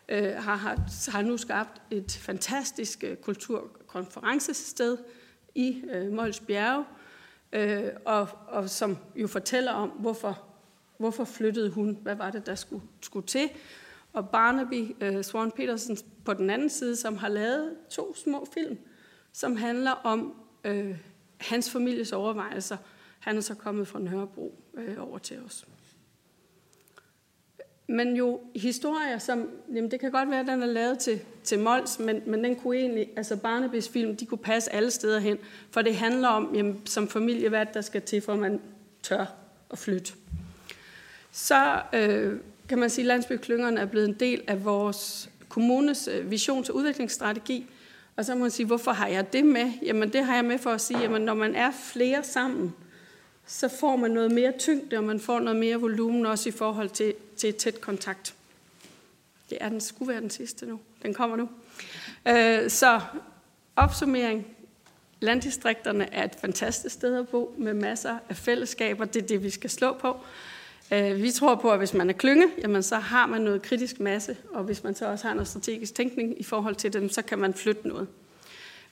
øh, 0.09 0.35
har, 0.35 0.55
har, 0.55 1.11
har 1.11 1.21
nu 1.21 1.37
skabt 1.37 1.81
et 1.91 2.11
fantastisk 2.11 3.03
øh, 3.03 3.15
kulturkonferencested 3.15 4.97
i 5.55 5.83
øh, 5.91 6.11
Mols 6.11 6.39
Bjerge, 6.39 6.85
øh, 7.53 7.83
og, 8.05 8.27
og 8.47 8.69
som 8.69 8.97
jo 9.15 9.27
fortæller 9.27 9.71
om, 9.71 9.89
hvorfor, 9.89 10.43
hvorfor 10.97 11.23
flyttede 11.23 11.69
hun, 11.69 11.97
hvad 12.01 12.15
var 12.15 12.31
det, 12.31 12.45
der 12.45 12.55
skulle, 12.55 12.83
skulle 13.01 13.27
til. 13.27 13.49
Og 14.13 14.29
Barnaby 14.29 14.95
øh, 15.01 15.23
Swan 15.23 15.51
Petersen 15.51 15.97
på 16.25 16.33
den 16.33 16.49
anden 16.49 16.69
side, 16.69 16.95
som 16.95 17.17
har 17.17 17.27
lavet 17.27 17.75
to 17.89 18.15
små 18.15 18.47
film, 18.53 18.77
som 19.31 19.55
handler 19.55 19.91
om 19.91 20.33
øh, 20.63 20.97
hans 21.37 21.71
families 21.71 22.13
overvejelser. 22.13 22.77
Han 23.19 23.37
er 23.37 23.41
så 23.41 23.55
kommet 23.55 23.87
fra 23.87 23.99
Nørrebro 23.99 24.59
øh, 24.73 24.95
over 24.99 25.17
til 25.17 25.39
os. 25.45 25.67
Men 27.87 28.15
jo 28.15 28.41
historier, 28.55 29.17
som, 29.17 29.49
jamen 29.73 29.91
det 29.91 29.99
kan 29.99 30.11
godt 30.11 30.29
være, 30.29 30.39
at 30.39 30.47
den 30.47 30.63
er 30.63 30.67
lavet 30.67 30.99
til, 30.99 31.21
til 31.43 31.59
Mols, 31.59 31.99
men, 31.99 32.21
men 32.25 32.43
den 32.43 32.55
kunne 32.55 32.77
egentlig, 32.77 33.09
altså 33.15 33.37
Barnabys 33.37 33.89
film, 33.89 34.15
de 34.17 34.25
kunne 34.25 34.37
passe 34.37 34.73
alle 34.73 34.91
steder 34.91 35.19
hen, 35.19 35.37
for 35.71 35.81
det 35.81 35.95
handler 35.95 36.27
om, 36.27 36.55
jamen, 36.55 36.81
som 36.85 37.07
familie, 37.07 37.49
hvad 37.49 37.65
der 37.73 37.81
skal 37.81 38.01
til, 38.01 38.21
for 38.21 38.35
man 38.35 38.61
tør 39.03 39.25
at 39.71 39.77
flytte. 39.77 40.13
Så 41.31 41.81
øh, 41.93 42.39
kan 42.69 42.79
man 42.79 42.89
sige, 42.89 43.03
at 43.03 43.07
landsbyklyngerne 43.07 43.79
er 43.79 43.85
blevet 43.85 44.07
en 44.07 44.13
del 44.13 44.41
af 44.47 44.65
vores 44.65 45.29
kommunes 45.49 46.07
øh, 46.07 46.31
visions- 46.31 46.69
og 46.69 46.75
udviklingsstrategi. 46.75 47.65
Og 48.15 48.25
så 48.25 48.35
må 48.35 48.41
man 48.41 48.51
sige, 48.51 48.65
hvorfor 48.65 48.91
har 48.91 49.07
jeg 49.07 49.33
det 49.33 49.45
med? 49.45 49.71
Jamen 49.81 50.13
det 50.13 50.25
har 50.25 50.35
jeg 50.35 50.45
med 50.45 50.57
for 50.57 50.69
at 50.69 50.81
sige, 50.81 51.03
at 51.03 51.21
når 51.21 51.33
man 51.33 51.55
er 51.55 51.71
flere 51.93 52.23
sammen, 52.23 52.73
så 53.45 53.67
får 53.79 53.95
man 53.95 54.11
noget 54.11 54.31
mere 54.31 54.53
tyngde, 54.59 54.97
og 54.97 55.03
man 55.03 55.19
får 55.19 55.39
noget 55.39 55.59
mere 55.59 55.77
volumen 55.77 56.25
også 56.25 56.49
i 56.49 56.51
forhold 56.51 56.89
til, 56.89 57.13
til 57.37 57.53
tæt 57.53 57.81
kontakt. 57.81 58.35
Det 59.49 59.57
er 59.61 59.69
den, 59.69 59.81
skulle 59.81 60.09
være 60.09 60.21
den 60.21 60.29
sidste 60.29 60.65
nu. 60.65 60.79
Den 61.03 61.13
kommer 61.13 61.35
nu. 61.35 61.49
Øh, 62.27 62.69
så 62.69 63.01
opsummering. 63.75 64.47
Landdistrikterne 65.19 66.13
er 66.13 66.23
et 66.23 66.35
fantastisk 66.41 66.95
sted 66.95 67.15
at 67.15 67.27
bo 67.27 67.55
med 67.57 67.73
masser 67.73 68.17
af 68.29 68.35
fællesskaber. 68.35 69.05
Det 69.05 69.21
er 69.21 69.27
det, 69.27 69.43
vi 69.43 69.49
skal 69.49 69.69
slå 69.69 69.93
på. 69.93 70.19
Øh, 70.93 71.21
vi 71.21 71.31
tror 71.31 71.55
på, 71.55 71.71
at 71.71 71.77
hvis 71.77 71.93
man 71.93 72.09
er 72.09 72.13
klynge, 72.13 72.47
jamen 72.61 72.83
så 72.83 72.95
har 72.95 73.25
man 73.25 73.41
noget 73.41 73.61
kritisk 73.61 73.99
masse, 73.99 74.37
og 74.53 74.63
hvis 74.63 74.83
man 74.83 74.95
så 74.95 75.05
også 75.05 75.27
har 75.27 75.33
noget 75.33 75.47
strategisk 75.47 75.95
tænkning 75.95 76.39
i 76.39 76.43
forhold 76.43 76.75
til 76.75 76.93
dem, 76.93 77.09
så 77.09 77.21
kan 77.21 77.39
man 77.39 77.53
flytte 77.53 77.87
noget. 77.87 78.07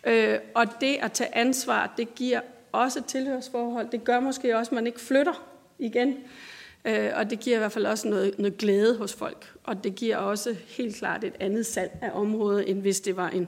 Øh, 0.08 0.38
og 0.56 0.66
det 0.82 0.98
at 1.02 1.12
tage 1.12 1.36
ansvar, 1.36 1.94
det 1.98 2.16
giver 2.16 2.42
også 2.72 3.00
et 3.00 3.06
tilhørsforhold. 3.06 3.88
Det 3.92 4.04
gør 4.04 4.20
måske 4.20 4.58
også, 4.58 4.70
at 4.70 4.76
man 4.76 4.88
ikke 4.88 5.00
flytter 5.00 5.44
igen. 5.80 6.16
Øh, 6.86 7.10
og 7.16 7.30
det 7.30 7.40
giver 7.40 7.56
i 7.56 7.60
hvert 7.60 7.72
fald 7.72 7.86
også 7.86 8.08
noget, 8.08 8.40
noget 8.40 8.58
glæde 8.58 8.98
hos 8.98 9.14
folk. 9.14 9.54
Og 9.64 9.84
det 9.84 9.96
giver 9.96 10.18
også 10.18 10.56
helt 10.68 10.96
klart 10.96 11.24
et 11.24 11.34
andet 11.40 11.66
salg 11.66 11.92
af 12.02 12.12
området, 12.14 12.70
end 12.70 12.82
hvis 12.82 13.02
det 13.02 13.16
var 13.16 13.30
en 13.30 13.48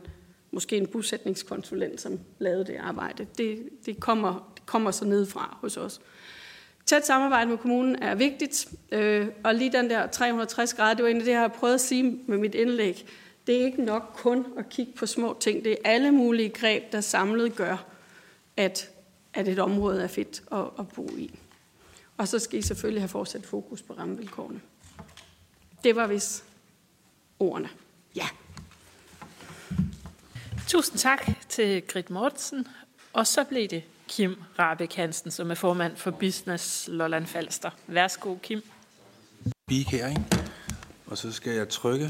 måske 0.52 0.78
en 0.78 0.88
bosætningskonsulent, 0.88 2.02
som 2.02 2.20
lavede 2.40 2.66
det 2.66 2.76
arbejde. 2.76 3.28
Det, 3.38 3.70
det, 3.86 4.00
kommer, 4.00 4.52
det 4.56 4.66
kommer 4.66 4.92
så 4.92 5.06
nedefra 5.06 5.58
hos 5.62 5.78
os. 5.78 6.02
Tæt 6.86 7.06
samarbejde 7.06 7.50
med 7.50 7.58
kommunen 7.58 7.96
er 7.96 8.16
vigtigt, 8.16 8.68
øh, 8.92 9.28
og 9.44 9.56
lige 9.56 9.72
den 9.72 9.90
der 9.90 10.08
360 10.08 10.74
grader, 10.74 10.94
det 10.94 11.04
var 11.04 11.10
egentlig 11.10 11.26
det, 11.26 11.32
jeg 11.32 11.40
har 11.40 11.48
prøvet 11.48 11.74
at 11.74 11.82
sige 11.82 12.04
med 12.28 12.38
mit 12.38 12.56
indlæg. 12.56 13.06
Det 13.48 13.62
er 13.62 13.66
ikke 13.66 13.84
nok 13.84 14.12
kun 14.16 14.46
at 14.58 14.70
kigge 14.70 14.94
på 14.94 15.06
små 15.06 15.38
ting. 15.40 15.64
Det 15.64 15.72
er 15.72 15.76
alle 15.86 16.12
mulige 16.12 16.50
greb, 16.50 16.92
der 16.92 17.02
samlet 17.02 17.56
gør, 17.56 17.86
at, 18.58 18.90
at 19.34 19.48
et 19.48 19.60
område 19.60 20.04
er 20.04 20.08
fedt 20.08 20.44
at, 20.52 20.66
at 20.80 20.88
bo 20.96 21.10
i. 21.18 21.40
Og 22.18 22.28
så 22.28 22.40
skal 22.40 22.60
I 22.60 22.62
selvfølgelig 22.62 23.02
have 23.02 23.10
fortsat 23.10 23.46
fokus 23.46 23.82
på 23.82 23.94
rammevilkårene. 23.94 24.62
Det 25.84 25.96
var 25.96 26.08
vist 26.08 26.44
ordene. 27.40 27.70
Ja. 28.16 28.28
Tusind 30.68 30.98
tak 31.00 31.30
til 31.50 31.88
Grit 31.88 32.10
Mortensen. 32.10 32.68
Og 33.14 33.28
så 33.28 33.44
blev 33.44 33.68
det 33.68 33.84
Kim 34.08 34.36
Rabeck 34.60 34.94
Hansen, 34.96 35.32
som 35.32 35.52
er 35.52 35.56
formand 35.56 35.96
for 35.96 36.12
Business 36.12 36.88
Lolland 36.92 37.26
Falster. 37.26 37.70
Værsgo, 37.88 38.36
Kim. 38.36 38.62
Big 39.68 39.86
her, 39.88 40.08
ikke? 40.08 40.24
Og 41.06 41.18
så 41.18 41.32
skal 41.32 41.54
jeg 41.54 41.70
trykke. 41.70 42.10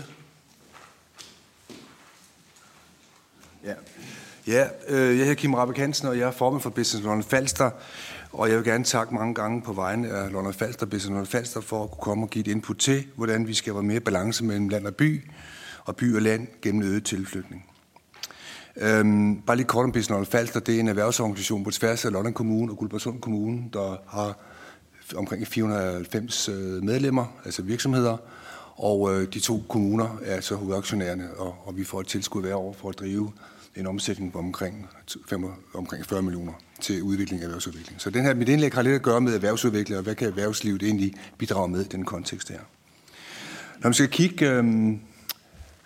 Ja, 3.64 3.74
ja 4.48 4.68
øh, 4.88 5.18
jeg 5.18 5.18
hedder 5.18 5.34
Kim 5.34 5.54
Rabeck 5.54 5.78
Hansen, 5.80 6.08
og 6.08 6.18
jeg 6.18 6.28
er 6.28 6.32
formand 6.32 6.62
for 6.62 6.70
Business 6.70 7.04
Lolland 7.04 7.24
Falster. 7.24 7.72
Og 8.32 8.50
jeg 8.50 8.58
vil 8.58 8.66
gerne 8.66 8.84
takke 8.84 9.14
mange 9.14 9.36
gange 9.36 9.62
på 9.62 9.74
vegne 9.74 10.10
af 10.10 10.32
Lolland 10.32 10.54
Falster, 10.54 10.86
Business 10.86 11.10
Lolland 11.10 11.28
Falster, 11.28 11.62
for 11.62 11.84
at 11.84 11.92
kunne 11.92 12.02
komme 12.02 12.26
og 12.26 12.30
give 12.30 12.46
et 12.46 12.52
input 12.52 12.78
til, 12.78 13.06
hvordan 13.16 13.48
vi 13.48 13.54
skaber 13.54 13.82
mere 13.82 14.00
balance 14.00 14.44
mellem 14.44 14.70
land 14.70 14.88
og 14.88 14.96
by, 14.96 15.30
og 15.86 15.96
by 15.96 16.16
og 16.16 16.22
land 16.22 16.48
gennem 16.62 16.84
øget 16.84 17.04
tilflytning. 17.04 17.73
Øhm, 18.77 19.42
bare 19.42 19.58
lige 19.58 19.68
kort 19.68 19.84
om 19.84 19.92
Business 19.92 20.30
Falster, 20.30 20.60
det 20.60 20.76
er 20.76 20.80
en 20.80 20.88
erhvervsorganisation 20.88 21.64
på 21.64 21.72
tværs 21.72 22.06
af 22.06 22.11
London 22.11 22.34
Kommune 22.34 22.72
og 22.72 22.77
Guldborgsund 22.77 23.22
Kommune, 23.22 23.64
der 23.74 23.98
har 24.08 24.38
omkring 25.16 25.48
490 25.48 26.50
øh, 26.50 26.84
medlemmer, 26.84 27.26
altså 27.45 27.61
virksomheder, 27.61 28.18
og 28.76 29.14
øh, 29.14 29.27
de 29.34 29.40
to 29.40 29.64
kommuner 29.69 30.19
er 30.22 30.42
så 30.42 30.56
hovedaktionærerne, 30.56 31.30
og, 31.38 31.56
og 31.66 31.77
vi 31.77 31.84
får 31.84 32.02
et 32.02 32.08
tilskud 32.08 32.42
hver 32.42 32.56
år 32.56 32.76
for 32.80 32.90
at 32.90 33.00
drive 33.00 33.32
en 33.76 33.88
omsætning 33.88 34.34
på 34.34 34.40
omkring, 34.40 34.88
5, 35.27 35.45
omkring 35.74 36.06
40 36.06 36.22
millioner 36.22 36.53
til 36.82 37.03
udvikling 37.03 37.42
af 37.42 37.45
erhvervsudvikling. 37.45 38.02
Så 38.02 38.10
den 38.10 38.24
her, 38.24 38.34
mit 38.34 38.50
indlæg 38.50 38.74
har 38.74 38.82
lidt 38.82 38.95
at 38.95 39.02
gøre 39.02 39.22
med 39.22 39.35
erhvervsudvikling, 39.35 39.98
og 39.98 40.03
hvad 40.03 40.16
kan 40.16 40.27
erhvervslivet 40.27 40.84
egentlig 40.84 41.14
bidrage 41.38 41.68
med 41.68 41.85
i 41.85 41.88
den 41.88 42.06
kontekst 42.06 42.50
her. 42.50 42.60
Når 43.80 43.84
man 43.84 43.93
skal 43.93 44.10
kigge 44.10 44.50
øh, 44.50 44.64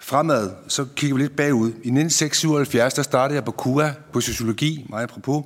fremad, 0.07 0.51
så 0.67 0.85
kigger 0.95 1.17
vi 1.17 1.21
lidt 1.21 1.35
bagud. 1.35 1.67
I 1.67 1.71
1976, 1.71 2.93
der 2.93 3.01
startede 3.01 3.35
jeg 3.35 3.45
på 3.45 3.51
KUA 3.51 3.91
på 4.13 4.21
sociologi, 4.21 4.85
meget 4.89 5.03
apropos, 5.03 5.45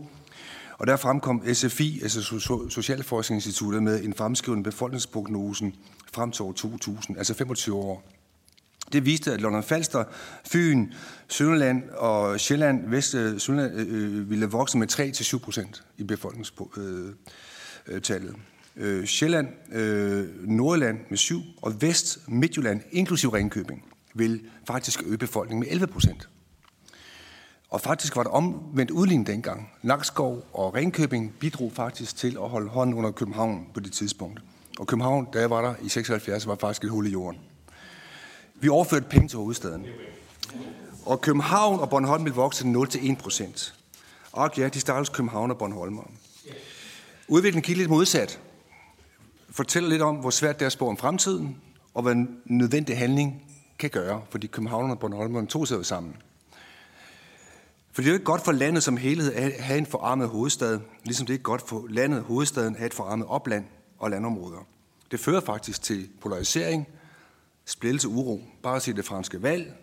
og 0.77 0.87
der 0.87 0.97
fremkom 0.97 1.43
SFI, 1.53 1.99
altså 2.01 2.21
Socialforskningsinstituttet, 2.69 3.83
med 3.83 4.03
en 4.03 4.13
fremskrivende 4.13 4.63
befolkningsprognosen 4.63 5.75
frem 6.13 6.31
til 6.31 6.43
år 6.43 6.51
2000, 6.51 7.17
altså 7.17 7.33
25 7.33 7.75
år. 7.75 8.03
Det 8.93 9.05
viste, 9.05 9.33
at 9.33 9.41
London 9.41 9.63
Falster, 9.63 10.03
Fyn, 10.51 10.91
Sønderland 11.27 11.89
og 11.89 12.39
Sjælland, 12.39 12.89
Vest 12.89 13.15
øh, 13.15 13.39
Sønderland, 13.39 13.79
øh, 13.79 14.17
øh, 14.17 14.29
ville 14.29 14.45
vokse 14.45 14.77
med 14.77 14.91
3-7 14.91 15.37
procent 15.37 15.83
i 15.97 16.03
befolkningstallet. 16.03 18.35
Øh, 18.77 18.99
øh, 18.99 19.05
Sjælland, 19.05 19.47
øh, 19.71 20.47
Nordland 20.47 20.99
med 21.09 21.17
7, 21.17 21.41
og 21.61 21.81
Vest 21.81 22.19
Midtjylland, 22.27 22.81
inklusiv 22.91 23.29
Ringkøbing, 23.29 23.90
vil 24.13 24.41
faktisk 24.67 25.03
øge 25.05 25.17
befolkningen 25.17 25.59
med 25.59 25.67
11 25.71 25.87
procent. 25.87 26.29
Og 27.69 27.81
faktisk 27.81 28.15
var 28.15 28.23
det 28.23 28.31
omvendt 28.31 28.91
udligning 28.91 29.27
dengang. 29.27 29.71
Nakskov 29.81 30.45
og 30.53 30.73
Ringkøbing 30.73 31.33
bidrog 31.39 31.71
faktisk 31.75 32.15
til 32.15 32.37
at 32.43 32.49
holde 32.49 32.69
hånden 32.69 32.95
under 32.95 33.11
København 33.11 33.67
på 33.73 33.79
det 33.79 33.91
tidspunkt. 33.91 34.41
Og 34.79 34.87
København, 34.87 35.27
da 35.33 35.39
jeg 35.39 35.49
var 35.49 35.61
der 35.61 35.73
i 35.81 35.89
76, 35.89 36.47
var 36.47 36.55
faktisk 36.55 36.83
et 36.83 36.89
hul 36.89 37.07
i 37.07 37.09
jorden. 37.09 37.39
Vi 38.55 38.69
overførte 38.69 39.05
penge 39.09 39.27
til 39.27 39.37
hovedstaden. 39.37 39.85
Og 41.05 41.21
København 41.21 41.79
og 41.79 41.89
Bornholm 41.89 42.25
vil 42.25 42.33
vokse 42.33 42.67
0 42.67 42.87
til 42.87 43.11
1 43.11 43.17
procent. 43.17 43.75
Og 44.31 44.51
ja, 44.57 44.67
de 44.67 44.79
startes 44.79 45.09
København 45.09 45.51
og 45.51 45.57
Bornholm. 45.57 45.99
Udviklingen 47.27 47.63
gik 47.63 47.77
lidt 47.77 47.89
modsat. 47.89 48.39
Fortæller 49.49 49.89
lidt 49.89 50.01
om, 50.01 50.15
hvor 50.15 50.29
svært 50.29 50.59
det 50.59 50.61
er 50.61 50.67
at 50.67 50.71
spå 50.71 50.87
om 50.87 50.97
fremtiden, 50.97 51.57
og 51.93 52.03
hvad 52.03 52.15
nødvendig 52.45 52.97
handling 52.97 53.43
kan 53.81 53.89
gøre, 53.89 54.21
fordi 54.29 54.47
København 54.47 54.91
og 54.91 54.99
Bornholm 54.99 55.47
tog 55.47 55.67
sig 55.67 55.77
jo 55.77 55.83
sammen. 55.83 56.15
For 57.91 58.01
det 58.01 58.07
er 58.07 58.11
jo 58.11 58.15
ikke 58.15 58.25
godt 58.25 58.41
for 58.41 58.51
landet 58.51 58.83
som 58.83 58.97
helhed 58.97 59.33
at 59.33 59.53
have 59.59 59.77
en 59.77 59.85
forarmet 59.85 60.29
hovedstad, 60.29 60.79
ligesom 61.03 61.25
det 61.25 61.33
er 61.33 61.35
ikke 61.35 61.43
godt 61.43 61.69
for 61.69 61.85
landet, 61.89 62.23
hovedstaden, 62.23 62.73
at 62.73 62.79
have 62.79 62.87
et 62.87 62.93
forarmet 62.93 63.27
opland 63.27 63.65
og 63.99 64.09
landområder. 64.09 64.67
Det 65.11 65.19
fører 65.19 65.41
faktisk 65.41 65.81
til 65.81 66.09
polarisering, 66.21 66.87
splittelse 67.65 68.07
uro. 68.07 68.41
Bare 68.63 68.79
se 68.79 68.93
det 68.93 69.05
franske 69.05 69.41
valg, 69.41 69.73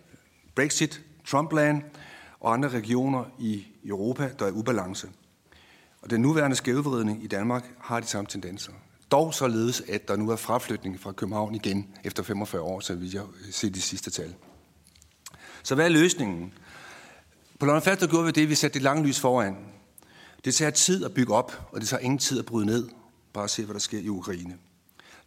Brexit, 0.55 1.01
Trumpland 1.25 1.83
og 2.39 2.53
andre 2.53 2.69
regioner 2.69 3.23
i 3.39 3.67
Europa, 3.85 4.29
der 4.39 4.45
er 4.45 4.51
ubalance. 4.51 5.09
Og 6.01 6.09
den 6.09 6.21
nuværende 6.21 6.55
skævevridning 6.55 7.23
i 7.23 7.27
Danmark 7.27 7.65
har 7.79 7.99
de 7.99 8.07
samme 8.07 8.27
tendenser. 8.27 8.71
Dog 9.11 9.33
således, 9.33 9.81
at 9.87 10.07
der 10.07 10.15
nu 10.15 10.29
er 10.29 10.35
fraflytning 10.35 10.99
fra 10.99 11.11
København 11.11 11.55
igen 11.55 11.87
efter 12.03 12.23
45 12.23 12.61
år, 12.61 12.79
så 12.79 12.95
vi 12.95 13.09
jeg 13.13 13.23
se 13.51 13.69
de 13.69 13.81
sidste 13.81 14.11
tal. 14.11 14.35
Så 15.63 15.75
hvad 15.75 15.85
er 15.85 15.89
løsningen? 15.89 16.53
På 17.59 17.65
London 17.65 17.81
Falster 17.81 18.07
gjorde 18.07 18.25
vi 18.25 18.31
det, 18.31 18.49
vi 18.49 18.55
satte 18.55 18.73
det 18.73 18.81
lange 18.81 19.07
lys 19.07 19.19
foran. 19.19 19.57
Det 20.45 20.55
tager 20.55 20.71
tid 20.71 21.05
at 21.05 21.13
bygge 21.13 21.33
op, 21.33 21.69
og 21.71 21.81
det 21.81 21.89
tager 21.89 22.01
ingen 22.01 22.17
tid 22.17 22.39
at 22.39 22.45
bryde 22.45 22.65
ned. 22.65 22.89
Bare 23.33 23.47
se, 23.47 23.65
hvad 23.65 23.73
der 23.73 23.79
sker 23.79 23.99
i 23.99 24.09
Ukraine. 24.09 24.57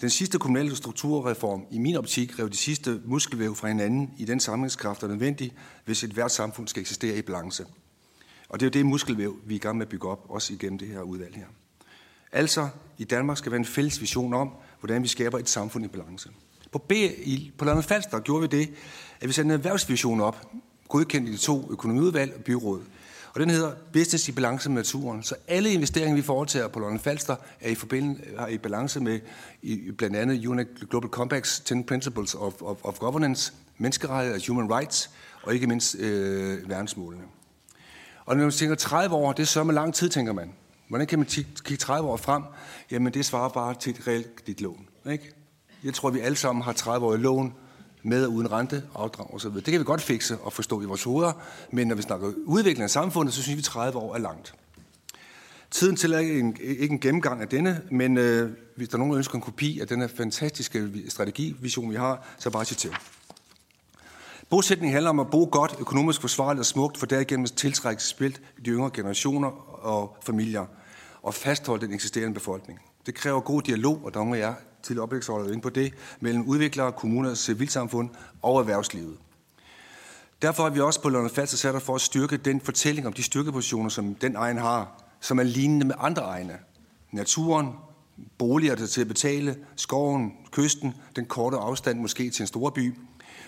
Den 0.00 0.10
sidste 0.10 0.38
kommunale 0.38 0.76
strukturreform, 0.76 1.64
i 1.70 1.78
min 1.78 1.96
optik, 1.96 2.38
rev 2.38 2.50
de 2.50 2.56
sidste 2.56 3.00
muskelvæv 3.04 3.54
fra 3.54 3.68
hinanden 3.68 4.10
i 4.18 4.24
den 4.24 4.40
samlingskraft, 4.40 5.00
der 5.00 5.06
er 5.06 5.10
nødvendig, 5.10 5.52
hvis 5.84 6.04
et 6.04 6.10
hvert 6.10 6.30
samfund 6.30 6.68
skal 6.68 6.80
eksistere 6.80 7.16
i 7.16 7.22
balance. 7.22 7.66
Og 8.48 8.60
det 8.60 8.66
er 8.66 8.70
jo 8.70 8.82
det 8.82 8.86
muskelvæv, 8.86 9.36
vi 9.46 9.54
er 9.54 9.56
i 9.56 9.60
gang 9.60 9.78
med 9.78 9.86
at 9.86 9.90
bygge 9.90 10.08
op, 10.08 10.26
også 10.28 10.52
igennem 10.52 10.78
det 10.78 10.88
her 10.88 11.00
udvalg 11.00 11.34
her. 11.34 11.46
Altså, 12.32 12.68
i 12.98 13.04
Danmark 13.04 13.38
skal 13.38 13.52
være 13.52 13.58
en 13.58 13.64
fælles 13.64 14.00
vision 14.00 14.34
om, 14.34 14.50
hvordan 14.80 15.02
vi 15.02 15.08
skaber 15.08 15.38
et 15.38 15.48
samfund 15.48 15.84
i 15.84 15.88
balance. 15.88 16.30
På, 16.72 16.78
B, 16.78 16.92
i, 16.92 17.52
på 17.58 17.64
landet 17.64 17.84
Falster 17.84 18.20
gjorde 18.20 18.40
vi 18.50 18.58
det, 18.58 18.70
at 19.20 19.28
vi 19.28 19.32
satte 19.32 19.46
en 19.46 19.50
erhvervsvision 19.50 20.20
op, 20.20 20.46
godkendt 20.88 21.28
i 21.28 21.32
de 21.32 21.36
to 21.36 21.68
økonomiudvalg 21.70 22.34
og 22.36 22.44
byråd. 22.44 22.82
Og 23.34 23.40
den 23.40 23.50
hedder 23.50 23.72
Business 23.92 24.28
i 24.28 24.32
balance 24.32 24.70
med 24.70 24.76
naturen. 24.76 25.22
Så 25.22 25.34
alle 25.48 25.72
investeringer, 25.72 26.14
vi 26.14 26.22
foretager 26.22 26.68
på 26.68 26.80
London 26.80 26.98
Falster, 26.98 27.36
er 27.60 27.70
i, 27.70 27.74
forbindelse, 27.74 28.22
er 28.36 28.46
i 28.46 28.58
balance 28.58 29.00
med 29.00 29.20
i, 29.62 29.90
blandt 29.90 30.16
andet 30.16 30.46
UNEC 30.46 30.66
Global 30.90 31.10
Compact's 31.10 31.62
10 31.64 31.82
Principles 31.82 32.34
of, 32.34 32.62
of, 32.62 32.76
of 32.82 32.98
Governance, 32.98 33.52
menneskerettigheder 33.78 34.40
og 34.40 34.46
human 34.46 34.72
rights, 34.72 35.10
og 35.42 35.54
ikke 35.54 35.66
mindst 35.66 35.96
øh, 35.98 36.68
verdensmålene. 36.68 37.24
Og 38.24 38.36
når 38.36 38.42
man 38.42 38.52
tænker 38.52 38.74
30 38.74 39.14
år, 39.14 39.32
det 39.32 39.42
er 39.42 39.46
så 39.46 39.64
med 39.64 39.74
lang 39.74 39.94
tid, 39.94 40.08
tænker 40.08 40.32
man. 40.32 40.52
Hvordan 40.92 41.06
kan 41.06 41.18
man 41.18 41.26
kigge 41.26 41.76
30 41.76 42.08
år 42.08 42.16
frem? 42.16 42.42
Jamen, 42.90 43.14
det 43.14 43.24
svarer 43.24 43.48
bare 43.48 43.74
til 43.74 43.90
et 43.90 44.06
reelt 44.06 44.46
dit 44.46 44.60
lån. 44.60 44.88
Ikke? 45.10 45.32
Jeg 45.84 45.94
tror, 45.94 46.10
vi 46.10 46.20
alle 46.20 46.36
sammen 46.36 46.62
har 46.62 46.72
30 46.72 47.06
år 47.06 47.14
i 47.14 47.16
lån 47.16 47.54
med 48.02 48.24
og 48.24 48.32
uden 48.32 48.52
rente, 48.52 48.82
afdrag 48.94 49.34
osv. 49.34 49.50
Det 49.50 49.64
kan 49.64 49.80
vi 49.80 49.84
godt 49.84 50.00
fikse 50.00 50.38
og 50.38 50.52
forstå 50.52 50.82
i 50.82 50.84
vores 50.84 51.02
hoveder, 51.02 51.32
men 51.70 51.88
når 51.88 51.94
vi 51.94 52.02
snakker 52.02 52.32
udvikling 52.44 52.82
af 52.82 52.90
samfundet, 52.90 53.34
så 53.34 53.42
synes 53.42 53.56
vi, 53.56 53.62
30 53.62 53.98
år 53.98 54.14
er 54.14 54.18
langt. 54.18 54.54
Tiden 55.70 55.96
til 55.96 56.14
ikke 56.14 56.38
en, 56.38 56.56
ikke 56.60 56.92
en 56.92 57.00
gennemgang 57.00 57.40
af 57.40 57.48
denne, 57.48 57.80
men 57.90 58.18
øh, 58.18 58.50
hvis 58.76 58.88
der 58.88 58.94
er 58.94 58.98
nogen, 58.98 59.12
der 59.12 59.18
ønsker 59.18 59.34
en 59.34 59.40
kopi 59.40 59.80
af 59.80 59.86
denne 59.86 60.08
fantastiske 60.08 60.90
strategivision, 61.08 61.90
vi 61.90 61.96
har, 61.96 62.26
så 62.38 62.50
bare 62.50 62.64
sig 62.64 62.76
til. 62.76 62.90
Bosætning 64.50 64.92
handler 64.92 65.10
om 65.10 65.20
at 65.20 65.30
bo 65.30 65.48
godt, 65.52 65.76
økonomisk 65.80 66.20
forsvarligt 66.20 66.60
og 66.60 66.66
smukt, 66.66 66.98
for 66.98 67.06
derigennem 67.06 67.46
tiltrækkes 67.46 67.60
tiltrække 67.60 68.02
spilt 68.02 68.42
de 68.64 68.70
yngre 68.70 68.90
generationer 68.94 69.48
og 69.84 70.16
familier 70.26 70.66
og 71.22 71.34
fastholde 71.34 71.86
den 71.86 71.94
eksisterende 71.94 72.34
befolkning. 72.34 72.78
Det 73.06 73.14
kræver 73.14 73.40
god 73.40 73.62
dialog, 73.62 74.00
og 74.04 74.14
der 74.14 74.24
må 74.24 74.34
jeg 74.34 74.54
til 74.82 75.00
oplægsholdet 75.00 75.52
ind 75.52 75.62
på 75.62 75.70
det, 75.70 75.94
mellem 76.20 76.44
udviklere, 76.46 76.92
kommuner, 76.92 77.34
civilsamfund 77.34 78.10
og 78.42 78.58
erhvervslivet. 78.58 79.16
Derfor 80.42 80.66
er 80.66 80.70
vi 80.70 80.80
også 80.80 81.02
på 81.02 81.08
London 81.08 81.30
Falster 81.30 81.56
sat 81.56 81.82
for 81.82 81.94
at 81.94 82.00
styrke 82.00 82.36
den 82.36 82.60
fortælling 82.60 83.06
om 83.06 83.12
de 83.12 83.22
styrkepositioner, 83.22 83.90
som 83.90 84.14
den 84.14 84.36
egen 84.36 84.58
har, 84.58 85.02
som 85.20 85.38
er 85.38 85.42
lignende 85.42 85.86
med 85.86 85.94
andre 85.98 86.22
egne. 86.22 86.58
Naturen, 87.10 87.68
boliger 88.38 88.74
der 88.74 88.86
til 88.86 89.00
at 89.00 89.08
betale, 89.08 89.56
skoven, 89.76 90.32
kysten, 90.50 90.94
den 91.16 91.26
korte 91.26 91.56
afstand 91.56 92.00
måske 92.00 92.30
til 92.30 92.42
en 92.42 92.46
stor 92.46 92.70
by, 92.70 92.94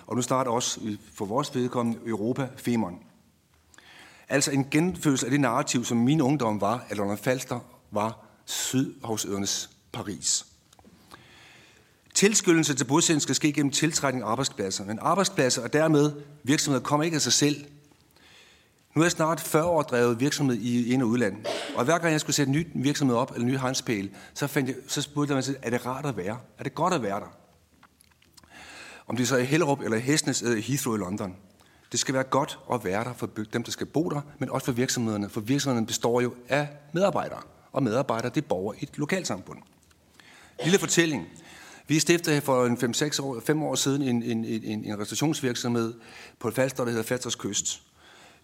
og 0.07 0.17
nu 0.17 0.23
starter 0.23 0.51
også 0.51 0.81
for 1.15 1.25
vores 1.25 1.55
vedkommende 1.55 2.01
Europa 2.07 2.49
Femern. 2.57 2.99
Altså 4.29 4.51
en 4.51 4.67
genfødsel 4.71 5.27
af 5.27 5.31
det 5.31 5.41
narrativ, 5.41 5.85
som 5.85 5.97
min 5.97 6.21
ungdom 6.21 6.61
var, 6.61 6.87
at 6.89 6.97
London 6.97 7.19
Falster 7.19 7.61
var 7.91 8.27
Sydhavsøernes 8.45 9.71
Paris. 9.93 10.47
Tilskyndelse 12.15 12.75
til 12.75 12.85
bosætning 12.85 13.23
skal 13.23 13.35
ske 13.35 13.53
gennem 13.53 13.73
tiltrækning 13.73 14.25
af 14.25 14.29
arbejdspladser. 14.29 14.85
Men 14.85 14.99
arbejdspladser 15.03 15.63
og 15.63 15.73
dermed 15.73 16.13
virksomheder 16.43 16.85
kommer 16.85 17.05
ikke 17.05 17.15
af 17.15 17.23
sig 17.23 17.33
selv. 17.33 17.65
Nu 18.95 19.01
er 19.03 19.05
jeg 19.05 19.13
snart 19.13 19.41
40 19.41 19.65
år 19.65 19.83
drevet 19.83 20.21
virksomhed 20.21 20.57
i 20.57 20.93
ind- 20.93 21.03
og 21.03 21.09
udland. 21.09 21.45
Og 21.77 21.85
hver 21.85 21.99
gang 21.99 22.13
jeg 22.13 22.21
skulle 22.21 22.37
sætte 22.37 22.51
en 22.51 22.57
ny 22.59 22.67
virksomhed 22.75 23.17
op, 23.17 23.31
eller 23.31 23.47
en 23.47 23.53
ny 23.53 23.59
hanspæl, 23.59 24.11
så, 24.35 24.47
fandt 24.47 24.69
jeg, 24.69 24.77
så 24.87 25.03
spurgte 25.03 25.31
jeg 25.31 25.37
mig 25.37 25.45
selv, 25.45 25.57
er 25.63 25.71
det 25.71 25.87
rart 25.87 26.07
at 26.07 26.17
være? 26.17 26.39
Er 26.59 26.63
det 26.63 26.75
godt 26.75 26.95
at 26.95 27.03
være 27.03 27.21
der? 27.21 27.37
Om 29.07 29.17
det 29.17 29.29
så 29.29 29.37
er 29.37 29.41
i 29.41 29.45
Hellerup 29.45 29.81
eller 29.81 29.97
i 29.97 30.01
Hestnes 30.01 30.43
eller 30.43 30.57
i 30.57 30.61
Heathrow 30.61 30.95
i 30.95 30.99
London. 30.99 31.37
Det 31.93 32.01
skal 32.01 32.15
være 32.15 32.23
godt 32.23 32.59
at 32.73 32.85
være 32.85 33.05
der 33.05 33.13
for 33.13 33.27
dem, 33.53 33.63
der 33.63 33.71
skal 33.71 33.87
bo 33.87 34.09
der, 34.09 34.21
men 34.39 34.51
også 34.51 34.65
for 34.65 34.73
virksomhederne. 34.73 35.29
For 35.29 35.41
virksomhederne 35.41 35.87
består 35.87 36.21
jo 36.21 36.35
af 36.49 36.69
medarbejdere. 36.93 37.41
Og 37.73 37.83
medarbejdere, 37.83 38.31
det 38.35 38.45
er 38.45 38.49
borgere 38.49 38.77
i 38.81 38.83
et 38.83 38.99
lokalsamfund. 38.99 39.59
Lille 40.65 40.79
fortælling. 40.79 41.29
Vi 41.89 41.99
stiftede 41.99 42.41
for 42.41 42.67
en 42.67 42.77
5-6 42.77 43.23
år, 43.23 43.41
5 43.41 43.63
år 43.63 43.75
siden 43.75 44.03
en, 44.03 44.23
en, 44.23 44.45
en, 44.45 44.85
en 44.85 44.99
restaurationsvirksomhed 44.99 45.95
på 46.39 46.49
et 46.49 46.55
Falster, 46.55 46.85
der 46.85 46.91
hedder 46.91 47.05
Falsters 47.05 47.35
Kyst. 47.35 47.83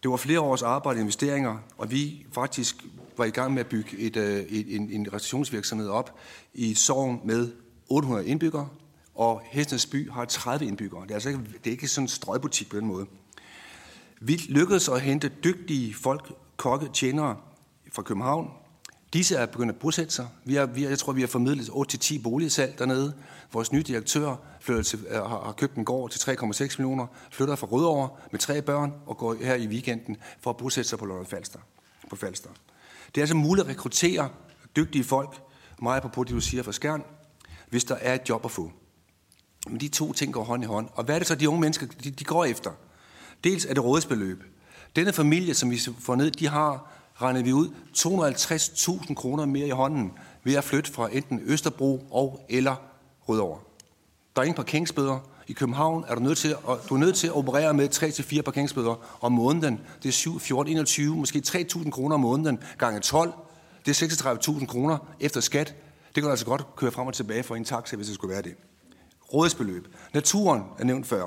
Det 0.02 0.10
var 0.10 0.16
flere 0.16 0.40
års 0.40 0.62
arbejde 0.62 0.96
og 0.96 1.00
investeringer, 1.00 1.58
og 1.78 1.90
vi 1.90 2.26
faktisk 2.32 2.84
var 3.16 3.24
i 3.24 3.30
gang 3.30 3.54
med 3.54 3.60
at 3.60 3.66
bygge 3.66 3.98
et, 3.98 4.16
øh, 4.16 4.40
et, 4.40 4.76
en, 4.76 4.90
en 4.90 5.06
restaurationsvirksomhed 5.06 5.88
op 5.88 6.18
i 6.54 6.70
et 6.70 6.90
med 7.24 7.52
800 7.88 8.26
indbyggere, 8.26 8.68
og 9.14 9.42
Hestens 9.44 9.86
by 9.86 10.10
har 10.10 10.24
30 10.24 10.66
indbyggere. 10.66 11.02
Det 11.02 11.10
er 11.10 11.14
altså 11.14 11.28
ikke, 11.28 11.40
det 11.64 11.66
er 11.66 11.70
ikke 11.70 11.88
sådan 11.88 12.04
en 12.04 12.08
strøgbutik 12.08 12.70
på 12.70 12.76
den 12.76 12.86
måde. 12.86 13.06
Vi 14.20 14.36
lykkedes 14.48 14.88
at 14.88 15.00
hente 15.00 15.28
dygtige 15.44 15.94
folk, 15.94 16.32
kokke, 16.56 16.88
tjenere 16.92 17.36
fra 17.92 18.02
København, 18.02 18.50
Disse 19.12 19.36
er 19.36 19.46
begyndt 19.46 19.72
at 19.72 19.78
bosætte 19.78 20.14
sig. 20.14 20.28
Vi 20.44 20.54
har, 20.54 20.66
vi 20.66 20.84
jeg 20.84 20.98
tror, 20.98 21.12
vi 21.12 21.20
har 21.20 21.28
formidlet 21.28 21.68
8-10 21.68 22.22
boligsalg 22.22 22.78
dernede. 22.78 23.14
Vores 23.52 23.72
nye 23.72 23.82
direktør 23.82 24.36
flytter 24.60 24.82
til, 24.82 25.06
øh, 25.08 25.14
har, 25.14 25.44
har 25.44 25.52
købt 25.52 25.76
en 25.76 25.84
gård 25.84 26.10
til 26.10 26.30
3,6 26.30 26.78
millioner, 26.78 27.06
flytter 27.30 27.56
fra 27.56 27.66
Rødovre 27.66 28.08
med 28.30 28.40
tre 28.40 28.62
børn 28.62 28.92
og 29.06 29.16
går 29.16 29.34
her 29.34 29.54
i 29.54 29.66
weekenden 29.66 30.16
for 30.40 30.50
at 30.50 30.56
bosætte 30.56 30.90
sig 30.90 30.98
på 30.98 31.04
Lolland 31.04 31.26
Falster. 31.26 31.58
På 32.10 32.16
Falster. 32.16 32.50
Det 33.06 33.20
er 33.20 33.22
altså 33.22 33.36
muligt 33.36 33.64
at 33.64 33.70
rekruttere 33.70 34.28
dygtige 34.76 35.04
folk, 35.04 35.42
meget 35.82 36.02
på 36.12 36.24
det, 36.24 36.32
du 36.32 36.40
siger 36.40 36.62
fra 36.62 36.72
Skjern, 36.72 37.02
hvis 37.68 37.84
der 37.84 37.94
er 37.94 38.14
et 38.14 38.28
job 38.28 38.44
at 38.44 38.50
få. 38.50 38.72
Men 39.68 39.80
de 39.80 39.88
to 39.88 40.12
ting 40.12 40.32
går 40.32 40.44
hånd 40.44 40.62
i 40.62 40.66
hånd. 40.66 40.88
Og 40.92 41.04
hvad 41.04 41.14
er 41.14 41.18
det 41.18 41.28
så, 41.28 41.34
de 41.34 41.48
unge 41.48 41.60
mennesker 41.60 41.86
de, 42.04 42.10
de 42.10 42.24
går 42.24 42.44
efter? 42.44 42.70
Dels 43.44 43.64
er 43.64 43.74
det 43.74 43.84
rådsbeløb. 43.84 44.42
Denne 44.96 45.12
familie, 45.12 45.54
som 45.54 45.70
vi 45.70 45.80
får 45.98 46.14
ned, 46.14 46.30
de 46.30 46.48
har 46.48 46.90
regnet 47.22 47.44
vi 47.44 47.52
ud 47.52 47.68
250.000 47.96 49.14
kroner 49.14 49.46
mere 49.46 49.66
i 49.66 49.70
hånden 49.70 50.12
ved 50.44 50.54
at 50.54 50.64
flytte 50.64 50.92
fra 50.92 51.08
enten 51.12 51.40
Østerbro 51.44 52.06
og 52.10 52.46
eller 52.48 52.76
Rødovre. 53.28 53.60
Der 54.36 54.42
er 54.42 54.44
ingen 54.44 54.56
parkeringsbøder. 54.56 55.18
I 55.46 55.52
København 55.52 56.04
er 56.08 56.14
du 56.14 56.20
nødt 56.20 56.38
til 56.38 56.48
at, 56.48 56.78
du 56.88 56.94
er 56.94 56.98
nødt 56.98 57.16
til 57.16 57.26
at 57.26 57.32
operere 57.32 57.74
med 57.74 57.88
3-4 58.38 58.42
parkeringsbøder 58.42 59.18
om 59.20 59.32
måneden. 59.32 59.80
Det 60.02 60.08
er 60.08 60.12
7, 60.12 60.40
14, 60.40 60.72
21, 60.72 61.16
måske 61.16 61.42
3.000 61.46 61.90
kroner 61.90 62.14
om 62.14 62.20
måneden 62.20 62.58
gange 62.78 63.00
12. 63.00 63.32
Det 63.86 64.02
er 64.02 64.06
36.000 64.06 64.66
kroner 64.66 64.98
efter 65.20 65.40
skat. 65.40 65.74
Det 66.06 66.14
kan 66.14 66.22
du 66.22 66.30
altså 66.30 66.46
godt 66.46 66.76
køre 66.76 66.90
frem 66.90 67.06
og 67.06 67.14
tilbage 67.14 67.42
for 67.42 67.56
en 67.56 67.64
taxa, 67.64 67.96
hvis 67.96 68.06
det 68.06 68.14
skulle 68.14 68.32
være 68.32 68.42
det. 68.42 68.54
Rådsbeløb. 69.34 69.88
Naturen 70.14 70.62
er 70.78 70.84
nævnt 70.84 71.06
før. 71.06 71.26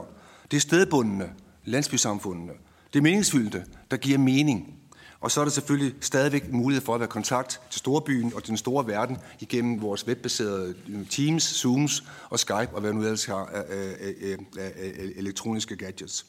Det 0.52 0.58
er 0.58 0.62
stedbundne, 0.62 1.30
landsbysamfundene. 1.66 2.54
Det 2.94 3.04
meningsfyldte, 3.04 3.66
der 3.92 3.98
giver 3.98 4.18
mening. 4.18 4.74
Og 5.20 5.32
så 5.32 5.40
er 5.42 5.46
der 5.46 5.52
selvfølgelig 5.52 5.96
stadigvæk 6.02 6.52
mulighed 6.52 6.86
for 6.86 6.94
at 6.94 7.00
være 7.00 7.10
kontakt 7.10 7.62
til 7.70 7.80
storbyen 7.80 8.34
og 8.36 8.44
til 8.44 8.50
den 8.50 8.58
store 8.58 8.88
verden 8.88 9.18
igennem 9.40 9.82
vores 9.82 10.08
webbaserede 10.08 10.76
øh, 10.90 11.08
Teams, 11.08 11.44
Zooms 11.44 12.04
og 12.30 12.40
Skype 12.40 12.70
og 12.74 12.82
hvad 12.82 12.94
nu 12.94 13.02
ellers 13.02 13.26
har 13.26 13.46
af, 13.46 13.64
af, 13.70 14.38
af, 14.58 14.72
af 14.76 15.12
elektroniske 15.16 15.76
gadgets. 15.76 16.26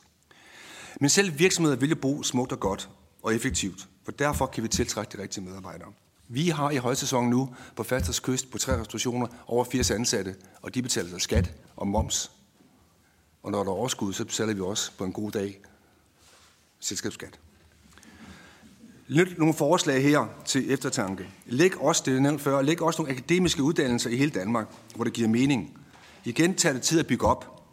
Men 1.01 1.11
selv 1.11 1.39
virksomheder 1.39 1.77
vil 1.77 1.89
jo 1.89 1.97
bo 1.97 2.23
smukt 2.23 2.53
og 2.53 2.61
godt. 2.61 2.89
og 3.23 3.35
effektivt. 3.35 3.89
For 4.05 4.13
derfor 4.13 4.47
kan 4.47 4.63
vi 4.63 4.69
tiltrække 4.69 5.17
de 5.17 5.23
rigtige 5.23 5.45
medarbejdere. 5.45 5.93
Vi 6.29 6.49
har 6.49 6.71
i 6.71 6.77
højsæsonen 6.77 7.31
nu 7.31 7.55
på 7.77 7.83
Fasters 7.83 8.21
Kyst 8.21 8.51
på 8.51 8.59
tre 8.59 8.81
restaurationer 8.81 9.27
over 9.47 9.65
80 9.65 9.91
ansatte, 9.91 10.35
og 10.63 10.75
de 10.75 10.83
betaler 10.83 11.09
sig 11.09 11.21
skat 11.21 11.53
og 11.77 11.89
moms. 11.89 12.31
Og 13.45 13.51
når 13.51 13.65
der 13.65 13.71
er 13.71 13.75
overskud, 13.75 14.13
så 14.13 14.25
betaler 14.25 14.55
vi 14.55 14.61
også 14.61 14.93
på 14.99 15.05
en 15.05 15.13
god 15.13 15.31
dag 15.31 15.61
selskabsskat. 16.81 17.39
Lidt 19.07 19.39
nogle 19.39 19.55
forslag 19.55 20.03
her 20.03 20.27
til 20.45 20.73
eftertanke. 20.73 21.29
Læg 21.47 21.81
også, 21.81 22.03
det 22.07 22.17
er 22.17 22.21
nævnt 22.21 22.41
før, 22.41 22.63
læg 22.63 22.83
også 22.83 23.03
nogle 23.03 23.13
akademiske 23.17 23.63
uddannelser 23.63 24.11
i 24.11 24.17
hele 24.17 24.31
Danmark, 24.31 24.67
hvor 24.95 25.05
det 25.05 25.13
giver 25.13 25.29
mening. 25.29 25.79
Igen 26.25 26.55
tager 26.55 26.73
det 26.73 26.83
tid 26.83 27.01
at 27.01 27.07
bygge 27.07 27.27
op. 27.27 27.67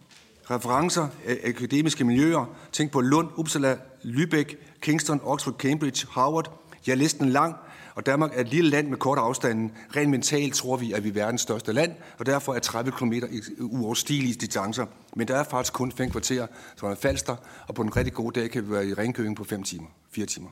Referencer 0.52 1.08
af 1.26 1.40
akademiske 1.44 2.04
miljøer. 2.04 2.46
Tænk 2.72 2.92
på 2.92 3.02
Lund, 3.02 3.30
Uppsala, 3.36 3.78
Lübeck, 4.04 4.56
Kingston, 4.82 5.20
Oxford, 5.24 5.56
Cambridge, 5.58 6.08
Harvard. 6.12 6.52
Ja, 6.88 6.94
listen 6.94 7.30
lang, 7.30 7.56
og 7.96 8.06
Danmark 8.06 8.32
er 8.34 8.42
et 8.42 8.48
lille 8.48 8.70
land 8.70 8.88
med 8.88 8.98
kort 8.98 9.18
afstanden. 9.18 9.72
Rent 9.96 10.10
mentalt 10.10 10.54
tror 10.54 10.78
vi, 10.78 10.92
at 10.92 11.04
vi 11.04 11.10
er 11.10 11.14
verdens 11.14 11.42
største 11.42 11.74
land, 11.74 11.92
og 12.18 12.26
derfor 12.26 12.54
er 12.54 12.60
30 12.60 12.92
km 12.92 13.14
uoverstigelige 13.60 14.34
distancer. 14.34 14.86
Men 15.16 15.28
der 15.28 15.36
er 15.36 15.44
faktisk 15.44 15.74
kun 15.74 15.92
fem 15.92 16.10
kvarter, 16.10 16.48
som 16.76 16.92
er 16.92 16.96
falster, 16.96 17.36
og 17.68 17.76
på 17.76 17.82
en 17.82 17.96
rigtig 17.98 18.14
god 18.14 18.32
dag 18.32 18.52
kan 18.52 18.66
vi 18.66 18.72
være 18.72 18.88
i 18.88 18.94
Ringkøbing 18.94 19.36
på 19.36 19.44
5 19.44 19.64
timer, 19.64 19.88
4 20.12 20.26
timer. 20.26 20.50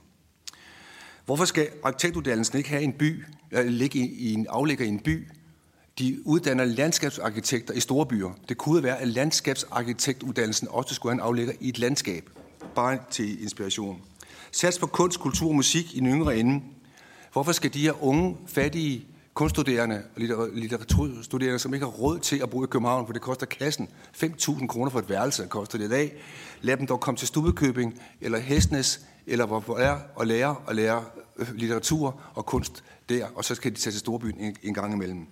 Hvorfor 1.26 1.46
skal 1.46 1.68
arkitektuddannelsen 1.84 2.58
ikke 2.58 2.70
have 2.70 2.84
en 2.84 2.94
by, 2.94 3.24
eller 3.52 3.72
ligge 3.72 4.00
i 4.00 4.34
en 4.34 4.48
aflægger 4.50 4.86
i 4.86 4.88
en 4.88 5.00
by? 5.00 5.28
De 6.00 6.18
uddanner 6.26 6.66
landskabsarkitekter 6.66 7.74
i 7.74 7.80
store 7.80 8.06
byer. 8.06 8.30
Det 8.50 8.58
kunne 8.58 8.84
være, 8.84 9.00
at 9.00 9.08
landskabsarkitektuddannelsen 9.08 10.68
også 10.72 10.96
skulle 10.96 11.12
have 11.12 11.22
en 11.22 11.28
aflægger 11.28 11.54
i 11.60 11.70
et 11.70 11.80
landskab. 11.80 12.30
Bare 12.76 13.00
til 13.12 13.44
inspiration. 13.44 14.02
Sats 14.52 14.80
på 14.80 14.88
kunst, 14.88 15.20
kultur 15.20 15.50
og 15.50 15.56
musik 15.56 15.96
i 15.96 16.00
den 16.00 16.08
yngre 16.08 16.38
ende. 16.38 16.62
Hvorfor 17.34 17.52
skal 17.52 17.74
de 17.74 17.82
her 17.82 18.04
unge, 18.04 18.38
fattige 18.48 19.06
kunststuderende 19.34 20.04
og 20.36 20.50
litteraturstuderende, 20.54 21.60
som 21.60 21.74
ikke 21.74 21.86
har 21.86 21.94
råd 21.94 22.20
til 22.20 22.40
at 22.44 22.50
bo 22.50 22.64
i 22.64 22.68
København, 22.68 23.06
for 23.06 23.14
det 23.14 23.22
koster 23.22 23.46
kassen 23.46 23.90
5.000 24.24 24.68
kroner 24.68 24.92
for 24.92 25.00
et 25.00 25.10
værelse, 25.10 25.48
koster 25.50 25.78
det 25.78 25.86
i 25.86 25.90
dag, 25.90 26.14
lad 26.62 26.78
dem 26.78 26.88
dog 26.88 27.00
komme 27.00 27.18
til 27.18 27.28
Stubekøbing 27.28 28.02
eller 28.22 28.40
Hestnes, 28.40 29.02
eller 29.28 29.46
hvor 29.46 29.78
er 29.78 30.00
og 30.16 30.28
lære 30.28 30.56
og 30.66 30.76
lære 30.76 31.04
øh, 31.38 31.48
litteratur 31.56 32.22
og 32.34 32.46
kunst 32.46 32.84
der, 33.10 33.28
og 33.36 33.46
så 33.46 33.56
skal 33.56 33.72
de 33.72 33.78
tage 33.78 33.92
til 33.92 34.00
Storbyen 34.00 34.40
en, 34.40 34.56
en 34.64 34.74
gang 34.74 34.94
imellem. 34.94 35.28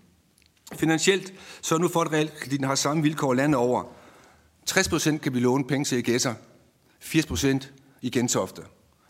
Finansielt, 0.74 1.34
så 1.61 1.77
nu 1.77 1.88
for 1.88 2.01
at 2.01 2.11
realkreditten 2.11 2.67
har 2.67 2.76
samme 2.76 3.03
vilkår 3.03 3.34
landet 3.34 3.59
over. 3.59 3.84
60% 4.69 5.17
kan 5.17 5.34
vi 5.34 5.40
låne 5.40 5.64
penge 5.64 5.85
til 5.85 5.98
i 5.98 6.01
Gæsser, 6.01 6.34
80% 7.03 7.67
i 8.01 8.09
Gentofte. 8.09 8.61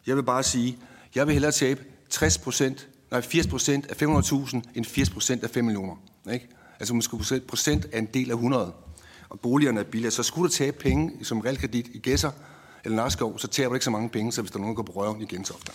Jeg 0.08 0.16
vil 0.16 0.24
bare 0.24 0.44
sige, 0.44 0.78
jeg 1.16 1.28
vil 1.28 1.34
hellere 1.34 1.52
tabe 1.52 1.84
60 2.10 2.38
procent, 2.38 2.88
nej 3.12 3.22
80 3.22 3.48
procent 3.48 3.86
af 3.86 4.02
500.000 4.02 4.62
end 4.76 4.86
80 4.86 5.10
procent 5.10 5.44
af 5.44 5.50
5 5.50 5.66
millioner. 5.66 5.96
Ikke? 6.34 6.48
Altså 6.80 6.94
måske 6.94 7.42
procent 7.48 7.86
af 7.94 8.00
en 8.00 8.06
del 8.06 8.32
af 8.32 8.36
100. 8.36 8.74
Og 9.30 9.40
boligerne 9.40 9.80
er 9.80 9.84
billige. 9.84 10.12
Så 10.12 10.24
skulle 10.24 10.50
du 10.50 10.54
tage 10.54 10.72
penge 10.72 11.26
som 11.26 11.40
realkredit 11.40 11.88
i 11.94 12.00
Gæsser 12.00 12.32
eller 12.84 12.96
Narskov, 12.96 13.40
så 13.40 13.48
tager 13.48 13.70
du 13.70 13.76
ikke 13.76 13.84
så 13.84 13.92
mange 13.92 14.10
penge, 14.10 14.32
så 14.32 14.42
hvis 14.42 14.52
der 14.52 14.58
er 14.58 14.62
nogen, 14.62 14.78
der 14.78 14.84
går 14.84 14.94
på 14.94 15.00
røven 15.00 15.22
i 15.22 15.26
Gentofte. 15.26 15.72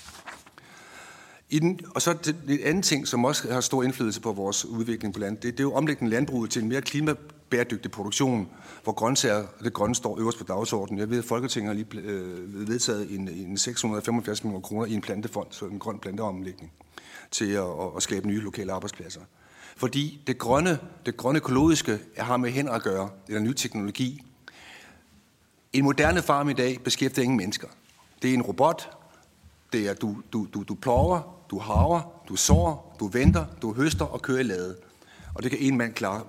I 1.50 1.58
den, 1.58 1.80
og 1.94 2.02
så 2.02 2.12
det, 2.12 2.36
det 2.48 2.60
andet 2.64 2.84
ting, 2.84 3.08
som 3.08 3.24
også 3.24 3.52
har 3.52 3.60
stor 3.60 3.82
indflydelse 3.82 4.20
på 4.20 4.32
vores 4.32 4.64
udvikling 4.64 5.14
på 5.14 5.20
landet, 5.20 5.42
det, 5.42 5.52
det 5.52 5.60
er 5.60 5.64
jo 5.64 5.74
omlægning 5.74 6.12
landbruget 6.12 6.50
til 6.50 6.62
en 6.62 6.68
mere 6.68 6.82
klima, 6.82 7.14
bæredygtig 7.52 7.90
produktion, 7.90 8.48
hvor 8.84 8.92
grøntsager 8.92 9.36
og 9.58 9.64
det 9.64 9.72
grønne 9.72 9.94
står 9.94 10.20
øverst 10.20 10.38
på 10.38 10.44
dagsordenen. 10.44 10.98
Jeg 10.98 11.10
ved, 11.10 11.18
at 11.18 11.24
Folketinget 11.24 11.68
har 11.68 11.74
lige 11.74 12.08
øh, 12.08 12.68
vedtaget 12.68 13.14
en, 13.14 13.28
en 13.28 13.58
675 13.58 14.44
millioner 14.44 14.62
kroner 14.62 14.86
i 14.86 14.92
en 14.92 15.00
plantefond, 15.00 15.46
så 15.50 15.64
en 15.64 15.78
grøn 15.78 15.98
planteomlægning, 15.98 16.72
til 17.30 17.50
at, 17.50 17.64
at 17.96 18.02
skabe 18.02 18.28
nye 18.28 18.40
lokale 18.40 18.72
arbejdspladser. 18.72 19.20
Fordi 19.76 20.20
det 20.26 20.38
grønne, 20.38 20.78
det 21.06 21.16
grønne 21.16 21.36
økologiske 21.36 21.98
har 22.18 22.36
med 22.36 22.50
hænder 22.50 22.72
at 22.72 22.82
gøre, 22.82 23.10
eller 23.28 23.40
ny 23.40 23.52
teknologi. 23.52 24.22
En 25.72 25.84
moderne 25.84 26.22
farm 26.22 26.48
i 26.48 26.52
dag 26.52 26.80
beskæftiger 26.84 27.24
ingen 27.24 27.36
mennesker. 27.36 27.68
Det 28.22 28.30
er 28.30 28.34
en 28.34 28.42
robot, 28.42 28.90
det 29.72 29.88
er, 29.88 29.94
du, 29.94 30.16
du, 30.32 30.46
du, 30.54 30.62
du 30.62 30.74
plover, 30.74 31.44
du 31.50 31.58
haver, 31.58 32.22
du 32.28 32.36
sår, 32.36 32.96
du 33.00 33.06
venter, 33.06 33.44
du 33.62 33.72
høster 33.72 34.04
og 34.04 34.22
kører 34.22 34.38
i 34.38 34.42
lade. 34.42 34.76
Og 35.34 35.42
det 35.42 35.50
kan 35.50 35.60
en 35.60 35.78
mand 35.78 35.94
klare. 35.94 36.22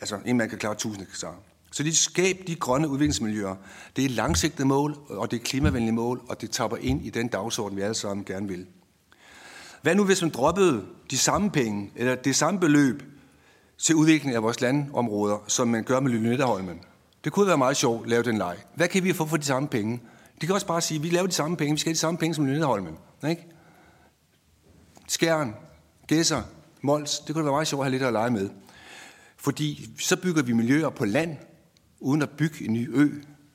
Altså, 0.00 0.18
en 0.26 0.36
mand 0.36 0.50
kan 0.50 0.58
klare 0.58 0.72
1000 0.72 1.06
hektar. 1.06 1.34
Så 1.72 1.82
de 1.82 1.96
skab 1.96 2.36
de 2.46 2.54
grønne 2.54 2.88
udviklingsmiljøer. 2.88 3.54
Det 3.96 4.04
er 4.04 4.08
langsigtede 4.08 4.68
mål, 4.68 4.96
og 5.08 5.30
det 5.30 5.40
er 5.40 5.44
klimavenlige 5.44 5.92
mål, 5.92 6.20
og 6.28 6.40
det 6.40 6.50
tapper 6.50 6.76
ind 6.76 7.06
i 7.06 7.10
den 7.10 7.28
dagsorden, 7.28 7.76
vi 7.76 7.82
alle 7.82 7.94
sammen 7.94 8.24
gerne 8.24 8.48
vil. 8.48 8.66
Hvad 9.82 9.94
nu, 9.94 10.04
hvis 10.04 10.22
man 10.22 10.30
droppede 10.30 10.84
de 11.10 11.18
samme 11.18 11.50
penge, 11.50 11.92
eller 11.96 12.14
det 12.14 12.36
samme 12.36 12.60
beløb, 12.60 13.02
til 13.78 13.94
udvikling 13.94 14.36
af 14.36 14.42
vores 14.42 14.60
landområder, 14.60 15.38
som 15.46 15.68
man 15.68 15.84
gør 15.84 16.00
med 16.00 16.10
Lynetteholmen? 16.10 16.80
Det 17.24 17.32
kunne 17.32 17.46
være 17.46 17.58
meget 17.58 17.76
sjovt 17.76 18.02
at 18.02 18.10
lave 18.10 18.22
den 18.22 18.38
leg. 18.38 18.56
Hvad 18.74 18.88
kan 18.88 19.04
vi 19.04 19.12
få 19.12 19.26
for 19.26 19.36
de 19.36 19.44
samme 19.44 19.68
penge? 19.68 20.00
De 20.40 20.46
kan 20.46 20.54
også 20.54 20.66
bare 20.66 20.80
sige, 20.80 20.98
at 20.98 21.02
vi 21.02 21.10
laver 21.10 21.26
de 21.26 21.32
samme 21.32 21.56
penge, 21.56 21.74
vi 21.74 21.80
skal 21.80 21.90
have 21.90 21.94
de 21.94 21.98
samme 21.98 22.18
penge 22.18 22.34
som 22.34 22.46
Lynetteholmen. 22.46 22.94
Ikke? 23.28 23.46
Skæren, 25.08 25.54
Gæsser, 26.06 26.42
Mols, 26.82 27.18
det 27.18 27.34
kunne 27.34 27.44
være 27.44 27.52
meget 27.52 27.68
sjovt 27.68 27.80
at 27.80 27.84
have 27.84 27.90
lidt 27.90 28.02
at 28.02 28.12
lege 28.12 28.30
med. 28.30 28.50
Fordi 29.44 29.90
så 29.98 30.16
bygger 30.16 30.42
vi 30.42 30.52
miljøer 30.52 30.88
på 30.88 31.04
land, 31.04 31.36
uden 32.00 32.22
at 32.22 32.30
bygge 32.30 32.64
en 32.64 32.72
ny 32.72 32.96
ø 32.96 33.08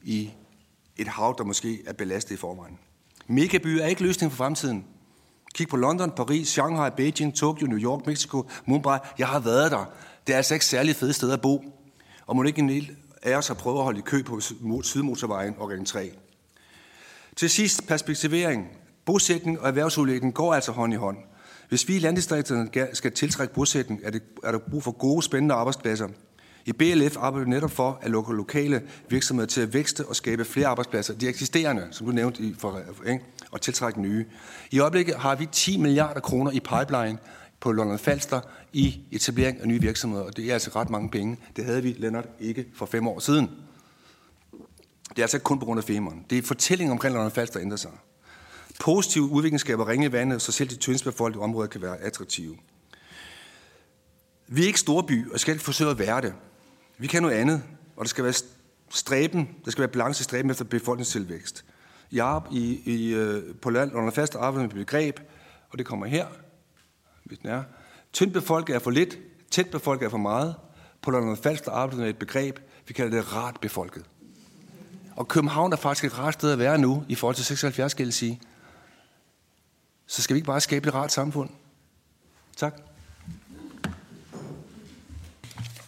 i 0.04 0.30
et 0.98 1.08
hav, 1.08 1.36
der 1.38 1.44
måske 1.44 1.82
er 1.86 1.94
belastet 1.94 2.36
i 2.36 2.38
forvejen. 2.38 2.80
Megabyer 3.28 3.84
er 3.84 3.88
ikke 3.88 4.04
løsningen 4.04 4.32
for 4.32 4.38
fremtiden. 4.38 4.86
Kig 5.54 5.68
på 5.68 5.78
London, 5.78 6.12
Paris, 6.12 6.48
Shanghai, 6.48 6.90
Beijing, 6.98 7.36
Tokyo, 7.36 7.68
New 7.68 7.80
York, 7.80 8.08
Mexico, 8.08 8.50
Mumbai. 8.66 9.00
Jeg 9.20 9.28
har 9.28 9.40
været 9.40 9.72
der. 9.72 9.86
Det 10.28 10.34
er 10.34 10.38
altså 10.38 10.54
ikke 10.54 10.66
særlig 10.66 10.96
fede 10.96 11.14
steder 11.14 11.34
at 11.34 11.42
bo. 11.42 11.64
Og 12.26 12.36
må 12.36 12.44
ikke 12.44 12.60
en 12.60 12.70
del 12.70 12.96
af 13.22 13.36
os 13.36 13.48
har 13.48 13.56
prøvet 13.56 13.78
at 13.78 13.84
holde 13.84 14.00
i 14.00 14.04
kø 14.06 14.24
på 14.24 14.40
Sydmotorvejen 14.84 15.56
og 15.58 15.70
Ring 15.70 15.88
3. 15.88 16.12
Til 17.36 17.50
sidst 17.50 17.88
perspektivering. 17.88 18.68
Bosætning 19.06 19.60
og 19.60 19.68
erhvervsudlægning 19.68 20.34
går 20.34 20.54
altså 20.54 20.72
hånd 20.72 20.94
i 20.94 20.96
hånd. 20.96 21.18
Hvis 21.70 21.88
vi 21.88 21.96
i 21.96 22.00
landdistrikterne 22.00 22.70
skal 22.94 23.12
tiltrække 23.12 23.54
bosætning, 23.54 24.02
er, 24.04 24.12
det, 24.12 24.22
er 24.44 24.52
der 24.52 24.60
brug 24.60 24.84
for 24.84 24.92
gode, 24.92 25.24
spændende 25.24 25.56
arbejdspladser. 25.56 26.08
I 26.66 26.74
BLF 26.74 27.18
arbejder 27.18 27.46
vi 27.46 27.50
netop 27.50 27.72
for 27.72 28.00
at 28.02 28.12
lukke 28.12 28.34
lokale 28.34 28.82
virksomheder 29.10 29.48
til 29.48 29.62
at 29.62 29.74
vækste 29.74 30.06
og 30.06 30.16
skabe 30.16 30.46
flere 30.46 30.68
arbejdspladser. 30.68 31.14
De 31.14 31.28
eksisterende, 31.28 31.88
som 31.92 32.08
du 32.08 32.12
nævnte, 32.12 32.44
i, 32.44 32.56
for, 32.58 32.82
ikke? 33.08 33.24
og 33.52 33.62
tiltrække 33.62 34.02
nye. 34.02 34.26
I 34.72 34.80
øjeblikket 34.80 35.16
har 35.16 35.36
vi 35.36 35.48
10 35.52 35.78
milliarder 35.78 36.20
kroner 36.20 36.52
i 36.52 36.60
pipeline 36.60 37.18
på 37.60 37.72
London 37.72 38.00
Falster 38.00 38.42
i 38.74 39.00
etablering 39.12 39.62
af 39.62 39.68
nye 39.68 39.82
virksomheder, 39.82 40.24
og 40.24 40.38
det 40.38 40.50
er 40.50 40.54
altså 40.54 40.72
ret 40.76 40.90
mange 40.90 41.10
penge. 41.10 41.38
Det 41.56 41.66
havde 41.66 41.84
vi, 41.84 41.96
Lennart, 42.00 42.26
ikke 42.40 42.66
for 42.76 42.86
fem 42.86 43.08
år 43.08 43.20
siden. 43.20 43.50
Det 45.10 45.18
er 45.18 45.22
altså 45.24 45.38
ikke 45.38 45.44
kun 45.44 45.60
på 45.60 45.66
grund 45.66 45.78
af 45.78 45.84
femeren. 45.84 46.26
Det 46.30 46.38
er 46.38 46.42
fortællingen 46.42 46.92
omkring 46.92 47.16
London 47.16 47.32
Falster, 47.32 47.60
der 47.60 47.64
ændrer 47.64 47.78
sig. 47.78 47.92
Positiv 48.80 49.22
udvikling 49.22 49.60
skaber 49.60 49.88
ringe 49.88 50.06
i 50.06 50.12
vandet, 50.12 50.42
så 50.42 50.52
selv 50.52 50.70
de 50.70 50.76
tyndstbefolkede 50.76 51.44
områder 51.44 51.68
kan 51.68 51.82
være 51.82 51.98
attraktive. 51.98 52.58
Vi 54.48 54.64
er 54.64 54.68
ikke 54.68 54.80
storby, 54.80 55.32
og 55.32 55.40
skal 55.40 55.52
ikke 55.52 55.66
forsøge 55.66 55.92
at 55.92 56.00
være 56.00 56.22
det. 56.22 56.34
Vi 56.98 57.08
kan 57.08 57.22
noget 57.22 57.36
andet, 57.36 57.64
og 57.96 58.04
det 58.04 58.10
skal 58.10 58.24
være 58.24 58.34
stræben, 58.90 59.50
der 59.66 59.72
skal 59.72 59.82
være 59.82 59.92
balance 59.92 60.22
i 60.22 60.24
stræben 60.24 60.52
efter 60.52 60.66
befolkningstilvækst. 60.66 61.66
Jeg 62.12 62.42
i, 62.52 62.82
i, 62.86 63.14
øh, 63.14 63.56
på 63.62 63.70
land 63.70 63.94
under 63.94 64.12
fast 64.12 64.36
arbejde 64.36 64.68
med 64.68 64.76
begreb, 64.76 65.20
og 65.70 65.78
det 65.78 65.86
kommer 65.86 66.06
her, 66.06 66.28
hvis 67.24 67.38
den 67.38 67.50
er. 67.50 67.64
Tyndt 68.14 68.34
befolket 68.34 68.76
er 68.76 68.80
for 68.80 68.92
lidt, 68.92 69.18
tæt 69.52 69.70
befolket 69.70 70.06
er 70.06 70.10
for 70.10 70.18
meget. 70.18 70.56
På 71.02 71.12
London 71.12 71.38
Falster 71.38 71.72
arbejder 71.72 72.02
med 72.02 72.10
et 72.10 72.18
begreb, 72.18 72.60
vi 72.88 72.94
kalder 72.94 73.18
det 73.18 73.36
rart 73.36 73.60
befolket. 73.62 74.06
Og 75.16 75.28
København 75.28 75.74
er 75.74 75.78
faktisk 75.78 76.06
et 76.06 76.20
rart 76.20 76.34
sted 76.34 76.52
at 76.52 76.60
være 76.60 76.78
nu, 76.78 77.04
i 77.10 77.16
forhold 77.16 77.36
til 77.36 77.46
76, 77.46 77.92
skal 77.92 78.04
jeg 78.04 78.14
sige. 78.14 78.42
Så 80.10 80.22
skal 80.22 80.34
vi 80.34 80.38
ikke 80.38 80.46
bare 80.46 80.62
skabe 80.62 80.88
et 80.88 80.94
rart 80.94 81.12
samfund? 81.12 81.50
Tak. 82.56 82.82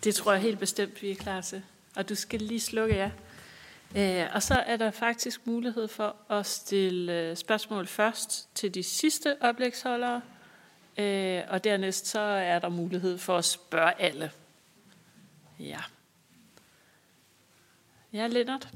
Det 0.04 0.16
tror 0.16 0.32
jeg 0.32 0.42
helt 0.42 0.60
bestemt, 0.60 1.02
vi 1.02 1.12
er 1.12 1.16
klar 1.16 1.42
til. 1.42 1.64
Og 1.96 2.10
du 2.10 2.16
skal 2.16 2.42
lige 2.42 2.60
slukke 2.60 2.96
jer. 2.96 3.10
Ja. 3.96 4.26
Øh, 4.26 4.36
og 4.36 4.44
så 4.44 4.54
er 4.54 4.78
der 4.78 4.92
faktisk 4.92 5.48
mulighed 5.48 5.88
for 5.88 6.16
at 6.30 6.46
stille 6.46 7.20
øh, 7.20 7.38
spørgsmål 7.38 7.88
først 7.88 8.56
til 8.56 8.74
de 8.74 8.84
sidste 8.84 9.36
oplægsholdere. 9.42 10.22
Øh, 10.98 11.42
og 11.50 11.64
dernæst 11.64 12.08
så 12.08 12.20
er 12.20 12.60
der 12.60 12.70
mulighed 12.70 13.18
for 13.18 13.38
at 13.38 13.46
spørge 13.46 14.02
alle. 14.02 14.32
Ja. 15.60 15.80
Ja, 18.14 18.28
Lennart. 18.28 18.70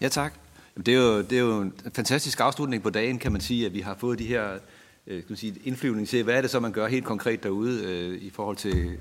Ja, 0.00 0.08
tak. 0.08 0.43
Det 0.76 0.88
er, 0.88 0.98
jo, 0.98 1.22
det 1.22 1.32
er 1.32 1.42
jo 1.42 1.60
en 1.60 1.72
fantastisk 1.94 2.40
afslutning 2.40 2.82
på 2.82 2.90
dagen, 2.90 3.18
kan 3.18 3.32
man 3.32 3.40
sige, 3.40 3.66
at 3.66 3.74
vi 3.74 3.80
har 3.80 3.94
fået 3.94 4.18
de 4.18 4.24
her 4.24 4.58
øh, 5.06 5.16
kan 5.16 5.26
man 5.28 5.36
sige, 5.36 5.60
indflyvning 5.64 6.08
til, 6.08 6.22
hvad 6.22 6.34
er 6.34 6.40
det 6.40 6.50
så, 6.50 6.60
man 6.60 6.72
gør 6.72 6.86
helt 6.86 7.04
konkret 7.04 7.42
derude 7.42 7.84
øh, 7.84 8.22
i 8.22 8.30
forhold 8.30 8.56
til 8.56 8.98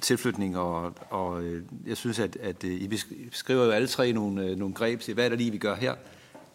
tilflytning, 0.00 0.56
og, 0.58 0.94
og 1.10 1.42
øh, 1.42 1.62
jeg 1.86 1.96
synes, 1.96 2.18
at, 2.18 2.36
at 2.36 2.64
øh, 2.64 2.72
I 2.72 2.88
beskriver 3.30 3.64
jo 3.64 3.70
alle 3.70 3.88
tre 3.88 4.12
nogle, 4.12 4.44
øh, 4.44 4.56
nogle 4.56 4.74
greb 4.74 5.00
til, 5.00 5.14
hvad 5.14 5.24
er 5.24 5.28
det 5.28 5.38
lige, 5.38 5.50
vi 5.50 5.58
gør 5.58 5.74
her. 5.74 5.94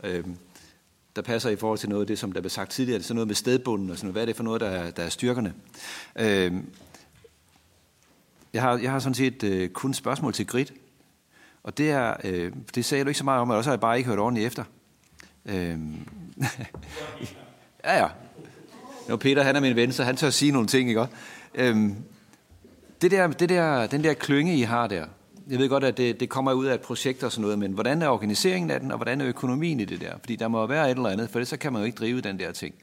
Øh, 0.03 0.23
der 1.15 1.21
passer 1.21 1.49
i 1.49 1.55
forhold 1.55 1.80
til 1.80 1.89
noget 1.89 2.01
af 2.01 2.07
det, 2.07 2.19
som 2.19 2.31
der 2.31 2.41
blev 2.41 2.49
sagt 2.49 2.71
tidligere, 2.71 2.97
det 2.97 3.03
er 3.03 3.07
sådan 3.07 3.15
noget 3.15 3.27
med 3.27 3.35
stedbunden 3.35 3.89
og 3.89 3.97
sådan 3.97 4.05
noget. 4.05 4.13
Hvad 4.13 4.21
er 4.21 4.25
det 4.25 4.35
for 4.35 4.43
noget, 4.43 4.61
der 4.61 4.67
er, 4.67 4.91
der 4.91 5.03
er 5.03 5.09
styrkerne? 5.09 5.53
Øh, 6.19 6.53
jeg, 8.53 8.61
har, 8.61 8.77
jeg 8.77 8.91
har 8.91 8.99
sådan 8.99 9.13
set 9.13 9.43
øh, 9.43 9.69
kun 9.69 9.93
spørgsmål 9.93 10.33
til 10.33 10.47
Grit, 10.47 10.73
og 11.64 11.77
det 11.77 11.91
er, 11.91 12.14
øh, 12.23 12.51
det 12.75 12.85
sagde 12.85 13.03
du 13.03 13.07
ikke 13.07 13.17
så 13.17 13.23
meget 13.23 13.41
om, 13.41 13.49
og 13.49 13.57
også 13.57 13.69
har 13.69 13.75
jeg 13.75 13.80
bare 13.81 13.98
ikke 13.98 14.09
hørt 14.09 14.19
ordentligt 14.19 14.48
efter. 14.48 14.64
Øh, 15.45 15.77
ja, 17.85 17.98
ja. 17.98 18.07
Nu 19.09 19.17
Peter, 19.17 19.43
han 19.43 19.56
er 19.56 19.59
min 19.59 19.75
ven, 19.75 19.91
så 19.91 20.03
han 20.03 20.15
tør 20.15 20.30
sige 20.30 20.51
nogle 20.51 20.67
ting, 20.67 20.90
ikke 20.90 21.01
også? 21.01 21.14
Øh, 21.56 21.90
det 23.01 23.11
der, 23.11 23.27
det 23.27 23.49
der, 23.49 23.88
den 23.88 24.03
der 24.03 24.14
klynge, 24.14 24.57
I 24.57 24.61
har 24.61 24.88
der, 24.88 25.06
jeg 25.48 25.59
ved 25.59 25.69
godt, 25.69 25.83
at 25.83 25.98
det, 25.98 26.19
det 26.19 26.30
kommer 26.30 26.53
ud 26.53 26.65
af 26.65 26.73
et 26.73 26.81
projekt 26.81 27.23
og 27.23 27.31
sådan 27.31 27.41
noget, 27.41 27.59
men 27.59 27.72
hvordan 27.72 28.01
er 28.01 28.07
organiseringen 28.07 28.72
af 28.72 28.80
den, 28.80 28.91
og 28.91 28.98
hvordan 28.98 29.22
er 29.22 29.27
økonomien 29.27 29.80
i 29.80 29.85
det 29.85 30.01
der? 30.01 30.14
Fordi 30.19 30.35
der 30.35 30.48
må 30.48 30.67
være 30.67 30.91
et 30.91 30.95
eller 30.95 31.09
andet, 31.09 31.30
for 31.30 31.43
så 31.43 31.57
kan 31.57 31.73
man 31.73 31.81
jo 31.81 31.85
ikke 31.85 31.95
drive 31.95 32.22
den 32.22 32.40
der 32.40 32.51
ting. 32.51 32.75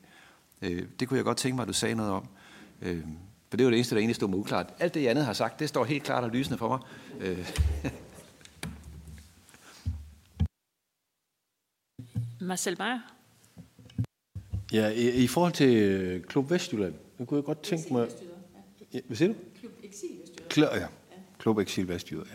Øh, 0.62 0.82
det 1.00 1.08
kunne 1.08 1.16
jeg 1.16 1.24
godt 1.24 1.36
tænke 1.36 1.56
mig, 1.56 1.62
at 1.62 1.68
du 1.68 1.72
sagde 1.72 1.94
noget 1.94 2.12
om. 2.12 2.28
Øh, 2.82 3.00
for 3.50 3.56
det 3.56 3.66
var 3.66 3.70
det 3.70 3.76
eneste, 3.76 3.94
der 3.94 3.98
egentlig 3.98 4.16
stod 4.16 4.28
mig 4.28 4.38
uklart. 4.38 4.66
Alt 4.80 4.94
det, 4.94 5.02
jeg 5.02 5.10
andet 5.10 5.24
har 5.24 5.32
sagt, 5.32 5.60
det 5.60 5.68
står 5.68 5.84
helt 5.84 6.02
klart 6.02 6.24
og 6.24 6.30
lysende 6.30 6.58
for 6.58 6.68
mig. 6.68 6.78
Øh. 7.20 7.50
Marcel 12.48 12.76
Meyer? 12.78 12.98
Ja, 14.72 14.88
i, 14.88 15.10
i 15.10 15.26
forhold 15.26 15.52
til 15.52 15.76
øh, 15.76 16.22
Klub 16.22 16.50
Vestjylland, 16.50 16.94
det 17.18 17.26
kunne 17.26 17.38
jeg 17.38 17.44
godt 17.44 17.62
tænke 17.62 17.92
mig... 17.92 18.08
Ja, 18.94 19.00
hvad 19.06 19.16
siger 19.16 19.28
du? 19.28 19.34
Klub 19.60 19.72
Exil 19.82 20.08
Vestjylland. 20.22 20.48
Klar, 20.48 20.74
ja. 20.76 20.86
Klub 21.38 21.58
Exil 21.58 21.88
Vestjylland, 21.88 22.28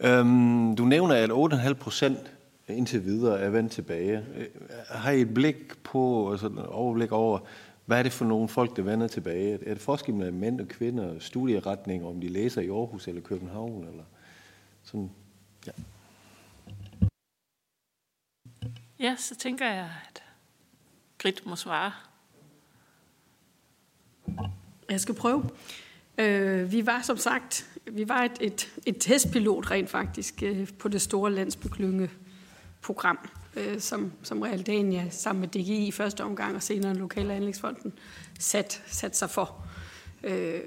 ja. 0.00 0.18
Øhm, 0.18 0.76
du 0.76 0.84
nævner, 0.84 1.14
at 1.14 1.30
8,5 1.52 1.72
procent 1.72 2.18
indtil 2.68 3.04
videre 3.04 3.40
er 3.40 3.50
vendt 3.50 3.72
tilbage. 3.72 4.24
Øh, 4.36 4.46
har 4.88 5.10
I 5.10 5.20
et 5.20 5.34
blik 5.34 5.82
på, 5.82 6.30
altså 6.32 6.46
et 6.46 6.66
overblik 6.66 7.12
over, 7.12 7.38
hvad 7.86 7.98
er 7.98 8.02
det 8.02 8.12
for 8.12 8.24
nogle 8.24 8.48
folk, 8.48 8.76
der 8.76 8.82
vender 8.82 9.08
tilbage? 9.08 9.58
Er 9.66 9.74
det 9.74 9.82
forskel 9.82 10.14
mellem 10.14 10.36
mænd 10.36 10.60
og 10.60 10.68
kvinder, 10.68 11.18
studieretninger, 11.18 12.08
om 12.08 12.20
de 12.20 12.28
læser 12.28 12.60
i 12.60 12.68
Aarhus 12.68 13.08
eller 13.08 13.20
København? 13.20 13.86
Eller 13.88 14.04
sådan, 14.82 15.10
ja. 15.66 15.72
Ja, 19.00 19.16
så 19.18 19.34
tænker 19.34 19.66
jeg, 19.66 19.90
at 20.10 20.22
Grit 21.18 21.46
må 21.46 21.56
svare. 21.56 21.92
Jeg 24.90 25.00
skal 25.00 25.14
prøve. 25.14 25.50
Øh, 26.18 26.72
vi 26.72 26.86
var 26.86 27.02
som 27.02 27.16
sagt, 27.16 27.70
vi 27.86 28.08
var 28.08 28.22
et, 28.22 28.32
et, 28.40 28.72
et 28.86 28.96
testpilot 29.00 29.70
rent 29.70 29.90
faktisk 29.90 30.42
øh, 30.42 30.68
på 30.78 30.88
det 30.88 31.02
store 31.02 31.32
landsbyklynge 31.32 32.10
program, 32.82 33.28
øh, 33.56 33.80
som, 33.80 34.12
som 34.22 34.42
Realdania 34.42 35.10
sammen 35.10 35.40
med 35.40 35.48
DGI 35.48 35.86
i 35.86 35.92
første 35.92 36.24
omgang 36.24 36.56
og 36.56 36.62
senere 36.62 36.94
Lokale 36.94 37.34
Anlægsfonden 37.34 37.92
sat, 38.38 38.82
sat 38.86 39.16
sig 39.16 39.30
for. 39.30 39.66
Øh, 40.22 40.60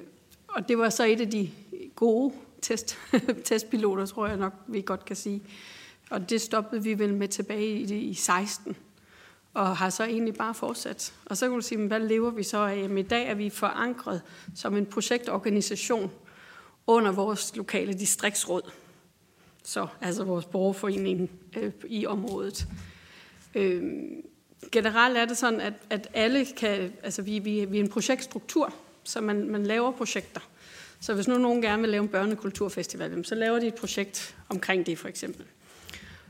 og 0.47 0.67
det 0.67 0.77
var 0.77 0.89
så 0.89 1.03
et 1.03 1.21
af 1.21 1.29
de 1.29 1.51
gode 1.95 2.33
test, 2.61 2.97
testpiloter, 3.45 4.05
tror 4.05 4.27
jeg 4.27 4.37
nok, 4.37 4.53
vi 4.67 4.81
godt 4.81 5.05
kan 5.05 5.15
sige. 5.15 5.41
Og 6.13 6.29
det 6.29 6.41
stoppede 6.41 6.83
vi 6.83 6.99
vel 6.99 7.13
med 7.13 7.27
tilbage 7.27 7.67
i, 7.67 7.93
i 7.93 8.13
16 8.13 8.75
og 9.53 9.77
har 9.77 9.89
så 9.89 10.03
egentlig 10.03 10.33
bare 10.33 10.53
fortsat. 10.53 11.13
Og 11.25 11.37
så 11.37 11.45
kan 11.45 11.55
du 11.55 11.61
sige, 11.61 11.87
hvad 11.87 11.99
lever 11.99 12.31
vi 12.31 12.43
så 12.43 12.57
af? 12.57 12.77
Jamen, 12.77 12.97
i 12.97 13.01
dag 13.01 13.27
er 13.27 13.33
vi 13.33 13.49
forankret 13.49 14.21
som 14.55 14.77
en 14.77 14.85
projektorganisation 14.85 16.11
under 16.87 17.11
vores 17.11 17.55
lokale 17.55 17.93
distriktsråd. 17.93 18.71
Så 19.63 19.87
altså 20.01 20.23
vores 20.23 20.45
borgerforening 20.45 21.31
øh, 21.57 21.71
i 21.87 22.05
området. 22.05 22.67
Øh, 23.55 23.83
generelt 24.71 25.17
er 25.17 25.25
det 25.25 25.37
sådan, 25.37 25.61
at, 25.61 25.73
at 25.89 26.07
alle 26.13 26.45
kan, 26.45 26.93
altså 27.03 27.21
vi, 27.21 27.39
vi, 27.39 27.65
vi 27.65 27.77
er 27.77 27.83
en 27.83 27.89
projektstruktur, 27.89 28.73
så 29.03 29.21
man, 29.21 29.49
man 29.49 29.65
laver 29.65 29.91
projekter. 29.91 30.41
Så 30.99 31.13
hvis 31.13 31.27
nu 31.27 31.37
nogen 31.37 31.61
gerne 31.61 31.81
vil 31.81 31.91
lave 31.91 32.03
en 32.03 32.09
børnekulturfestival, 32.09 33.25
så 33.25 33.35
laver 33.35 33.59
de 33.59 33.67
et 33.67 33.75
projekt 33.75 34.35
omkring 34.49 34.85
det 34.85 34.99
for 34.99 35.07
eksempel. 35.07 35.45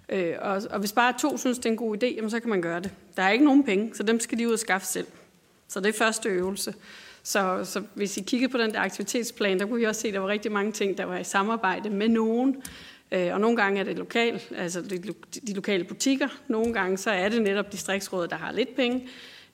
Øh, 0.09 0.35
og, 0.41 0.61
og 0.69 0.79
hvis 0.79 0.91
bare 0.91 1.13
to 1.19 1.37
synes, 1.37 1.57
det 1.57 1.65
er 1.65 1.69
en 1.69 1.77
god 1.77 2.03
idé, 2.03 2.05
jamen, 2.15 2.29
så 2.29 2.39
kan 2.39 2.49
man 2.49 2.61
gøre 2.61 2.79
det. 2.79 2.91
Der 3.17 3.23
er 3.23 3.29
ikke 3.29 3.45
nogen 3.45 3.63
penge, 3.63 3.95
så 3.95 4.03
dem 4.03 4.19
skal 4.19 4.39
de 4.39 4.47
ud 4.47 4.53
og 4.53 4.59
skaffe 4.59 4.87
selv. 4.87 5.07
Så 5.67 5.79
det 5.79 5.89
er 5.89 5.97
første 5.97 6.29
øvelse. 6.29 6.73
Så, 7.23 7.61
så 7.63 7.83
hvis 7.93 8.17
I 8.17 8.21
kiggede 8.21 8.51
på 8.51 8.57
den 8.57 8.73
der 8.73 8.79
aktivitetsplan, 8.79 9.59
der 9.59 9.65
kunne 9.65 9.79
vi 9.79 9.85
også 9.85 10.01
se, 10.01 10.07
at 10.07 10.13
der 10.13 10.19
var 10.19 10.27
rigtig 10.27 10.51
mange 10.51 10.71
ting, 10.71 10.97
der 10.97 11.05
var 11.05 11.17
i 11.17 11.23
samarbejde 11.23 11.89
med 11.89 12.07
nogen. 12.07 12.63
Øh, 13.11 13.33
og 13.33 13.41
nogle 13.41 13.57
gange 13.57 13.79
er 13.79 13.83
det 13.83 13.97
lokal, 13.97 14.41
altså 14.55 14.81
de, 14.81 15.13
de 15.47 15.53
lokale 15.53 15.83
butikker. 15.83 16.27
Nogle 16.47 16.73
gange 16.73 16.97
så 16.97 17.11
er 17.11 17.29
det 17.29 17.41
netop 17.41 17.71
distriktsrådet, 17.71 18.29
der 18.29 18.35
har 18.35 18.51
lidt 18.51 18.75
penge. 18.75 19.07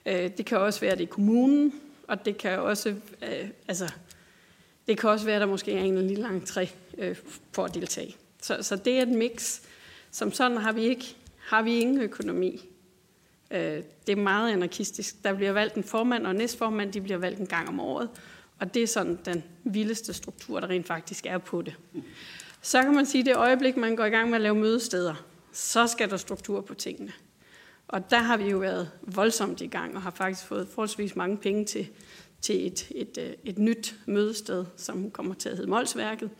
Øh, 0.06 0.30
det 0.36 0.46
kan 0.46 0.58
også 0.58 0.80
være, 0.80 0.94
det 0.94 1.00
i 1.00 1.04
kommunen. 1.04 1.74
Og 2.08 2.24
det 2.24 2.38
kan 2.38 2.58
også, 2.58 2.88
øh, 3.22 3.48
altså, 3.68 3.92
det 4.86 4.98
kan 4.98 5.10
også 5.10 5.26
være, 5.26 5.36
at 5.36 5.40
der 5.40 5.46
måske 5.46 5.72
er 5.72 5.82
en 5.82 6.06
lille 6.06 6.28
entré 6.28 6.68
øh, 6.98 7.16
for 7.52 7.64
at 7.64 7.74
deltage. 7.74 8.16
Så, 8.42 8.56
så 8.60 8.76
det 8.76 8.98
er 8.98 9.02
et 9.02 9.08
mix. 9.08 9.60
Som 10.10 10.32
sådan 10.32 10.56
har 10.56 10.72
vi 10.72 10.82
ikke 10.82 11.16
har 11.50 11.62
vi 11.62 11.78
ingen 11.78 12.00
økonomi. 12.00 12.68
Øh, 13.50 13.82
det 14.06 14.12
er 14.12 14.16
meget 14.16 14.52
anarkistisk. 14.52 15.24
Der 15.24 15.34
bliver 15.34 15.52
valgt 15.52 15.74
en 15.74 15.84
formand 15.84 16.26
og 16.26 16.34
næstformand, 16.34 16.92
de 16.92 17.00
bliver 17.00 17.18
valgt 17.18 17.40
en 17.40 17.46
gang 17.46 17.68
om 17.68 17.80
året. 17.80 18.08
Og 18.58 18.74
det 18.74 18.82
er 18.82 18.86
sådan 18.86 19.18
den 19.24 19.44
vildeste 19.64 20.12
struktur, 20.12 20.60
der 20.60 20.70
rent 20.70 20.86
faktisk 20.86 21.26
er 21.26 21.38
på 21.38 21.62
det. 21.62 21.74
Så 22.62 22.82
kan 22.82 22.94
man 22.94 23.06
sige, 23.06 23.20
at 23.20 23.26
det 23.26 23.36
øjeblik, 23.36 23.76
man 23.76 23.96
går 23.96 24.04
i 24.04 24.10
gang 24.10 24.28
med 24.28 24.36
at 24.36 24.42
lave 24.42 24.54
mødesteder, 24.54 25.14
så 25.52 25.86
skal 25.86 26.10
der 26.10 26.16
struktur 26.16 26.60
på 26.60 26.74
tingene. 26.74 27.12
Og 27.88 28.10
der 28.10 28.18
har 28.18 28.36
vi 28.36 28.50
jo 28.50 28.58
været 28.58 28.90
voldsomt 29.02 29.60
i 29.60 29.66
gang 29.66 29.96
og 29.96 30.02
har 30.02 30.10
faktisk 30.10 30.46
fået 30.46 30.68
forholdsvis 30.68 31.16
mange 31.16 31.36
penge 31.36 31.64
til, 31.64 31.88
til 32.40 32.66
et, 32.66 32.88
et, 32.90 33.18
øh, 33.18 33.32
et 33.44 33.58
nyt 33.58 33.94
mødested, 34.06 34.64
som 34.76 35.10
kommer 35.10 35.34
til 35.34 35.48
at 35.48 35.56
hedde 35.56 35.70
Molsværket. 35.70 36.30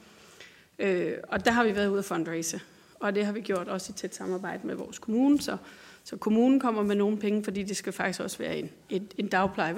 Øh, 0.78 1.14
og 1.28 1.44
der 1.44 1.50
har 1.50 1.64
vi 1.64 1.74
været 1.74 1.88
ude 1.88 1.98
at 1.98 2.04
fundraise 2.04 2.60
og 3.00 3.14
det 3.14 3.26
har 3.26 3.32
vi 3.32 3.40
gjort 3.40 3.68
også 3.68 3.92
i 3.92 3.98
tæt 3.98 4.14
samarbejde 4.14 4.66
med 4.66 4.74
vores 4.74 4.98
kommune, 4.98 5.40
så, 5.40 5.56
så 6.04 6.16
kommunen 6.16 6.60
kommer 6.60 6.82
med 6.82 6.96
nogle 6.96 7.18
penge, 7.18 7.44
fordi 7.44 7.62
det 7.62 7.76
skal 7.76 7.92
faktisk 7.92 8.20
også 8.20 8.38
være 8.38 8.58
en, 8.58 8.70
en, 8.88 9.08
en 9.18 9.28
dagpleje, 9.28 9.76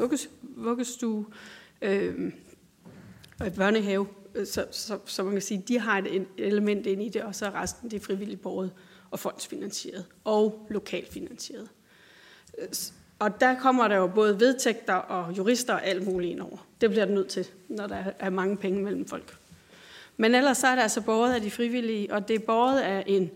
vuggestue, 0.56 1.26
øh, 1.82 2.32
og 3.40 3.46
et 3.46 3.54
børnehave, 3.54 4.06
så, 4.44 4.66
så, 4.70 4.98
så 5.04 5.22
man 5.22 5.32
kan 5.32 5.42
sige, 5.42 5.64
de 5.68 5.78
har 5.78 5.98
et 5.98 6.26
element 6.38 6.86
ind 6.86 7.02
i 7.02 7.08
det, 7.08 7.22
og 7.22 7.34
så 7.34 7.46
er 7.46 7.62
resten 7.62 7.90
det 7.90 7.96
er 7.96 8.04
frivilligt 8.04 8.42
borget 8.42 8.72
og 9.10 9.18
fondsfinansieret 9.18 10.04
og 10.24 10.66
lokalt 10.70 11.12
finansieret. 11.12 11.68
Og 13.18 13.40
der 13.40 13.58
kommer 13.60 13.88
der 13.88 13.96
jo 13.96 14.06
både 14.06 14.40
vedtægter 14.40 14.94
og 14.94 15.38
jurister 15.38 15.74
og 15.74 15.86
alt 15.86 16.06
muligt 16.06 16.32
ind 16.32 16.40
over. 16.40 16.66
Det 16.80 16.90
bliver 16.90 17.04
det 17.04 17.14
nødt 17.14 17.28
til, 17.28 17.46
når 17.68 17.86
der 17.86 18.04
er 18.18 18.30
mange 18.30 18.56
penge 18.56 18.82
mellem 18.82 19.06
folk. 19.08 19.36
Men 20.16 20.34
ellers 20.34 20.58
så 20.58 20.66
er 20.66 20.74
det 20.74 20.82
altså 20.82 21.00
båret 21.00 21.34
af 21.34 21.40
de 21.40 21.50
frivillige, 21.50 22.14
og 22.14 22.28
det 22.28 22.36
er 22.36 22.40
båret 22.46 22.80
af 22.80 23.04
en, 23.06 23.30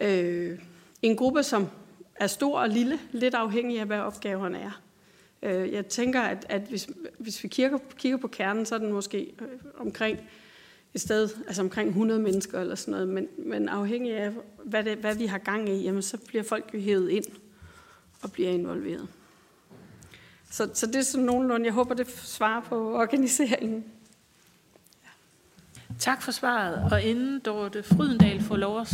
øh, 0.00 0.58
en 1.02 1.16
gruppe, 1.16 1.42
som 1.42 1.68
er 2.14 2.26
stor 2.26 2.60
og 2.60 2.68
lille, 2.68 2.98
lidt 3.12 3.34
afhængig 3.34 3.80
af, 3.80 3.86
hvad 3.86 3.98
opgaverne 3.98 4.58
er. 4.58 4.80
Øh, 5.42 5.72
jeg 5.72 5.86
tænker, 5.86 6.20
at, 6.20 6.46
at 6.48 6.62
hvis, 6.62 6.88
hvis 7.18 7.42
vi 7.42 7.48
kigger, 7.48 7.78
kigger 7.98 8.18
på 8.18 8.28
kernen, 8.28 8.66
så 8.66 8.74
er 8.74 8.78
den 8.78 8.92
måske 8.92 9.34
øh, 9.40 9.48
omkring 9.78 10.18
et 10.94 11.00
sted, 11.00 11.28
altså 11.46 11.62
omkring 11.62 11.88
100 11.88 12.20
mennesker 12.20 12.60
eller 12.60 12.74
sådan 12.74 12.92
noget, 12.92 13.08
men, 13.08 13.28
men 13.38 13.68
afhængig 13.68 14.16
af, 14.16 14.32
hvad, 14.64 14.84
det, 14.84 14.98
hvad 14.98 15.14
vi 15.14 15.26
har 15.26 15.38
gang 15.38 15.68
i, 15.68 15.82
jamen, 15.82 16.02
så 16.02 16.18
bliver 16.26 16.42
folk 16.42 16.70
jo 16.74 16.78
hævet 16.78 17.10
ind 17.10 17.24
og 18.22 18.32
bliver 18.32 18.50
involveret. 18.50 19.08
Så, 20.50 20.70
så 20.74 20.86
det 20.86 20.96
er 20.96 21.02
sådan 21.02 21.26
nogenlunde, 21.26 21.66
jeg 21.66 21.72
håber, 21.72 21.94
det 21.94 22.10
svarer 22.10 22.60
på 22.60 22.94
organiseringen. 22.94 23.84
Tak 25.98 26.22
for 26.22 26.32
svaret. 26.32 26.92
Og 26.92 27.02
inden 27.02 27.40
Dorte 27.40 27.82
Frydendal 27.82 28.42
får 28.42 28.56
lov 28.56 28.80
at 28.80 28.88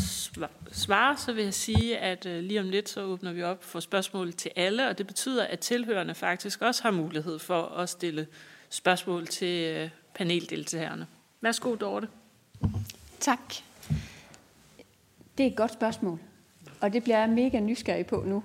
svare, 0.73 1.17
så 1.17 1.33
vil 1.33 1.45
jeg 1.45 1.55
sige, 1.55 1.99
at 1.99 2.27
øh, 2.27 2.43
lige 2.43 2.61
om 2.61 2.69
lidt, 2.69 2.89
så 2.89 3.03
åbner 3.03 3.33
vi 3.33 3.43
op 3.43 3.65
for 3.65 3.81
spørgsmål 3.81 4.33
til 4.33 4.51
alle, 4.57 4.89
og 4.89 4.99
det 4.99 5.07
betyder, 5.07 5.45
at 5.45 5.59
tilhørende 5.59 6.15
faktisk 6.15 6.63
også 6.63 6.83
har 6.83 6.91
mulighed 6.91 7.39
for 7.39 7.63
at 7.63 7.89
stille 7.89 8.27
spørgsmål 8.71 9.27
til 9.27 9.75
øh, 9.77 9.91
paneldeltagerne. 10.15 11.07
Værsgo, 11.41 11.75
Dorte. 11.75 12.09
Tak. 13.21 13.55
Det 15.39 15.47
er 15.47 15.51
et 15.51 15.57
godt 15.57 15.73
spørgsmål, 15.73 16.19
og 16.81 16.93
det 16.93 17.03
bliver 17.03 17.19
jeg 17.19 17.29
mega 17.29 17.61
nysgerrig 17.61 18.07
på 18.07 18.25
nu. 18.27 18.43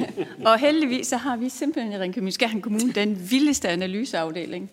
og 0.50 0.58
heldigvis 0.58 1.06
så 1.06 1.16
har 1.16 1.36
vi 1.36 1.48
simpelthen 1.48 1.92
i 1.92 1.98
Ringkøbing 1.98 2.62
Kommune 2.62 2.92
den 2.92 3.30
vildeste 3.30 3.68
analyseafdeling. 3.68 4.70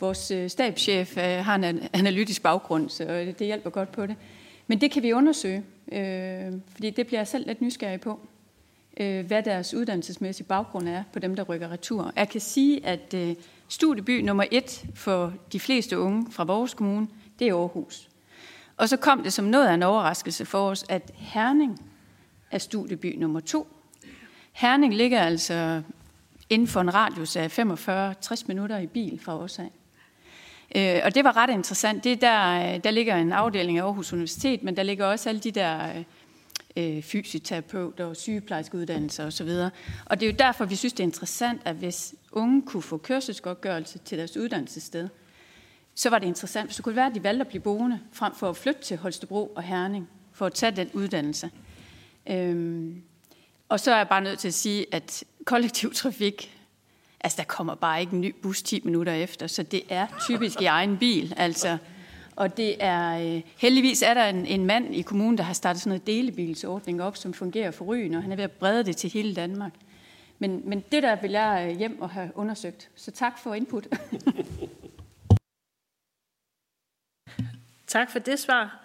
Vores 0.00 0.30
øh, 0.30 0.50
stabschef 0.50 1.16
øh, 1.16 1.24
har 1.24 1.54
en 1.54 1.80
analytisk 1.92 2.42
baggrund, 2.42 2.90
så 2.90 3.04
øh, 3.04 3.26
det 3.26 3.46
hjælper 3.46 3.70
godt 3.70 3.92
på 3.92 4.06
det. 4.06 4.16
Men 4.66 4.80
det 4.80 4.90
kan 4.90 5.02
vi 5.02 5.12
undersøge, 5.12 5.62
øh, 5.92 6.52
fordi 6.72 6.90
det 6.90 7.06
bliver 7.06 7.20
jeg 7.20 7.28
selv 7.28 7.46
lidt 7.46 7.62
nysgerrig 7.62 8.00
på, 8.00 8.20
hvad 8.96 9.42
deres 9.42 9.74
uddannelsesmæssige 9.74 10.46
baggrund 10.46 10.88
er 10.88 11.02
på 11.12 11.18
dem, 11.18 11.36
der 11.36 11.42
rykker 11.42 11.70
retur. 11.70 12.12
Jeg 12.16 12.28
kan 12.28 12.40
sige, 12.40 12.86
at 12.86 13.14
studieby 13.68 14.20
nummer 14.20 14.44
et 14.50 14.84
for 14.94 15.32
de 15.52 15.60
fleste 15.60 15.98
unge 15.98 16.32
fra 16.32 16.44
vores 16.44 16.74
kommune, 16.74 17.08
det 17.38 17.48
er 17.48 17.54
Aarhus. 17.54 18.08
Og 18.76 18.88
så 18.88 18.96
kom 18.96 19.22
det 19.22 19.32
som 19.32 19.44
noget 19.44 19.66
af 19.66 19.74
en 19.74 19.82
overraskelse 19.82 20.44
for 20.44 20.70
os, 20.70 20.84
at 20.88 21.10
Herning 21.14 21.80
er 22.50 22.58
studieby 22.58 23.16
nummer 23.18 23.40
to. 23.40 23.66
Herning 24.52 24.94
ligger 24.94 25.20
altså 25.20 25.82
inden 26.50 26.68
for 26.68 26.80
en 26.80 26.94
radius 26.94 27.36
af 27.36 27.58
45-60 27.58 28.44
minutter 28.48 28.78
i 28.78 28.86
bil 28.86 29.20
fra 29.20 29.38
os 29.38 29.58
af. 29.58 29.70
Øh, 30.74 31.00
og 31.04 31.14
det 31.14 31.24
var 31.24 31.36
ret 31.36 31.50
interessant. 31.50 32.04
Det 32.04 32.20
der, 32.20 32.74
øh, 32.74 32.84
der 32.84 32.90
ligger 32.90 33.16
en 33.16 33.32
afdeling 33.32 33.78
af 33.78 33.82
Aarhus 33.82 34.12
Universitet, 34.12 34.62
men 34.62 34.76
der 34.76 34.82
ligger 34.82 35.06
også 35.06 35.28
alle 35.28 35.40
de 35.40 35.50
der 35.50 35.96
øh, 35.96 36.04
øh 36.76 37.02
fysioterapeuter 37.02 38.04
og 38.04 38.16
sygeplejerskeuddannelser 38.16 39.26
osv. 39.26 39.48
Og 40.04 40.20
det 40.20 40.26
er 40.26 40.30
jo 40.30 40.36
derfor, 40.38 40.64
vi 40.64 40.76
synes, 40.76 40.92
det 40.92 41.00
er 41.00 41.06
interessant, 41.06 41.60
at 41.64 41.76
hvis 41.76 42.14
unge 42.32 42.62
kunne 42.62 42.82
få 42.82 42.96
kørselsgodtgørelse 42.96 43.98
til 43.98 44.18
deres 44.18 44.36
uddannelsessted, 44.36 45.08
så 45.94 46.10
var 46.10 46.18
det 46.18 46.26
interessant, 46.26 46.66
hvis 46.66 46.76
det 46.76 46.84
kunne 46.84 46.96
være, 46.96 47.06
at 47.06 47.14
de 47.14 47.22
valgte 47.22 47.40
at 47.40 47.48
blive 47.48 47.62
boende, 47.62 48.00
frem 48.12 48.34
for 48.34 48.48
at 48.48 48.56
flytte 48.56 48.82
til 48.82 48.96
Holstebro 48.96 49.46
og 49.46 49.62
Herning, 49.62 50.08
for 50.32 50.46
at 50.46 50.54
tage 50.54 50.76
den 50.76 50.90
uddannelse. 50.92 51.50
Øhm, 52.30 53.02
og 53.68 53.80
så 53.80 53.92
er 53.92 53.96
jeg 53.96 54.08
bare 54.08 54.20
nødt 54.20 54.38
til 54.38 54.48
at 54.48 54.54
sige, 54.54 54.86
at 54.92 55.24
kollektiv 55.44 55.94
trafik, 55.94 56.55
altså 57.26 57.36
der 57.36 57.44
kommer 57.44 57.74
bare 57.74 58.00
ikke 58.00 58.12
en 58.12 58.20
ny 58.20 58.34
bus 58.42 58.62
10 58.62 58.80
minutter 58.84 59.12
efter, 59.12 59.46
så 59.46 59.62
det 59.62 59.82
er 59.88 60.06
typisk 60.26 60.60
i 60.60 60.64
egen 60.64 60.98
bil, 60.98 61.34
altså. 61.36 61.78
Og 62.36 62.56
det 62.56 62.84
er, 62.84 63.36
øh, 63.36 63.42
heldigvis 63.58 64.02
er 64.02 64.14
der 64.14 64.24
en, 64.24 64.46
en 64.46 64.66
mand 64.66 64.94
i 64.94 65.02
kommunen, 65.02 65.38
der 65.38 65.44
har 65.44 65.52
startet 65.52 65.82
sådan 65.82 66.00
en 66.00 66.06
delebilsordning 66.06 67.02
op, 67.02 67.16
som 67.16 67.34
fungerer 67.34 67.70
for 67.70 67.84
ryen, 67.84 68.14
og 68.14 68.22
han 68.22 68.32
er 68.32 68.36
ved 68.36 68.44
at 68.44 68.50
brede 68.50 68.84
det 68.84 68.96
til 68.96 69.10
hele 69.10 69.34
Danmark. 69.34 69.72
Men, 70.38 70.62
men 70.64 70.84
det 70.92 71.02
der 71.02 71.16
vil 71.20 71.30
jeg 71.30 71.68
øh, 71.70 71.78
hjem 71.78 72.00
og 72.00 72.10
have 72.10 72.30
undersøgt. 72.34 72.90
Så 72.96 73.10
tak 73.10 73.38
for 73.38 73.54
input. 73.54 73.86
tak 77.86 78.10
for 78.10 78.18
det 78.18 78.38
svar. 78.38 78.84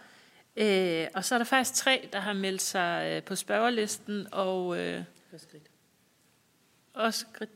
Øh, 0.56 1.08
og 1.14 1.26
så 1.26 1.36
er 1.36 1.40
der 1.40 1.46
faktisk 1.46 1.74
tre, 1.74 2.10
der 2.14 2.20
har 2.20 2.34
meldt 2.34 2.62
sig 2.62 3.12
øh, 3.12 3.24
på 3.24 3.36
spørgerlisten, 3.36 4.28
og 4.32 4.78
øh, 4.78 5.04
også 6.94 7.26
skridt. 7.34 7.52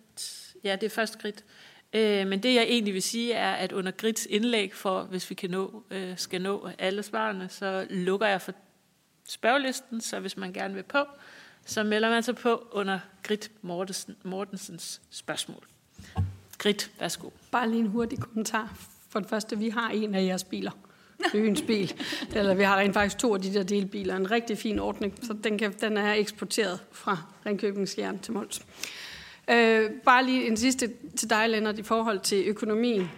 Ja, 0.66 0.76
det 0.76 0.84
er 0.84 0.90
først 0.90 1.14
skridt. 1.14 1.44
Øh, 1.94 2.28
men 2.28 2.44
det 2.44 2.54
jeg 2.54 2.64
egentlig 2.64 2.94
vil 2.94 3.02
sige 3.02 3.34
er, 3.34 3.52
at 3.52 3.72
under 3.72 3.92
Grits 3.92 4.28
indlæg, 4.30 4.74
for 4.74 5.04
hvis 5.04 5.30
vi 5.30 5.36
kan 5.36 5.50
nå, 5.50 5.84
øh, 5.92 6.18
skal 6.18 6.42
nå 6.42 6.70
alle 6.80 7.04
svarene, 7.04 7.50
så 7.50 7.88
lukker 7.90 8.28
jeg 8.28 8.42
for 8.42 8.52
spørgelisten, 9.28 10.02
så 10.02 10.20
hvis 10.20 10.38
man 10.38 10.54
gerne 10.54 10.74
vil 10.74 10.84
på, 10.84 11.06
så 11.66 11.84
melder 11.84 12.10
man 12.10 12.24
sig 12.24 12.36
på 12.36 12.68
under 12.72 13.00
Grit 13.24 13.52
Mortensen, 13.62 14.16
Mortensens 14.24 15.02
spørgsmål. 15.10 15.68
Grit, 16.58 16.92
værsgo. 17.00 17.30
Bare 17.52 17.70
lige 17.70 17.80
en 17.80 17.88
hurtig 17.88 18.20
kommentar. 18.20 18.78
For 19.10 19.20
det 19.20 19.30
første, 19.30 19.58
vi 19.58 19.70
har 19.70 19.90
en 19.90 20.16
af 20.16 20.24
jeres 20.26 20.44
biler. 20.44 20.72
Øens 21.34 21.62
bil. 21.62 21.94
Eller 22.36 22.54
vi 22.54 22.64
har 22.64 22.78
rent 22.78 22.94
faktisk 22.94 23.18
to 23.18 23.34
af 23.34 23.42
de 23.42 23.54
der 23.54 23.64
delbiler. 23.64 24.16
En 24.16 24.32
rigtig 24.32 24.58
fin 24.58 24.80
ordning, 24.80 25.20
så 25.24 25.36
den, 25.44 25.58
kan, 25.58 25.74
den 25.82 25.98
er 25.98 26.14
eksporteret 26.14 26.80
fra 26.92 27.18
Ringkøbings 27.46 27.98
Jern 27.98 28.20
til 28.20 28.34
Mols. 28.34 28.62
Øh, 29.50 29.92
bare 29.92 30.26
lige 30.26 30.48
en 30.48 30.58
sidste 30.58 30.94
til 31.18 31.30
dig, 31.30 31.50
Lennart, 31.50 31.80
i 31.80 31.84
forhold 31.84 32.20
til 32.20 32.48
økonomien. 32.48 33.12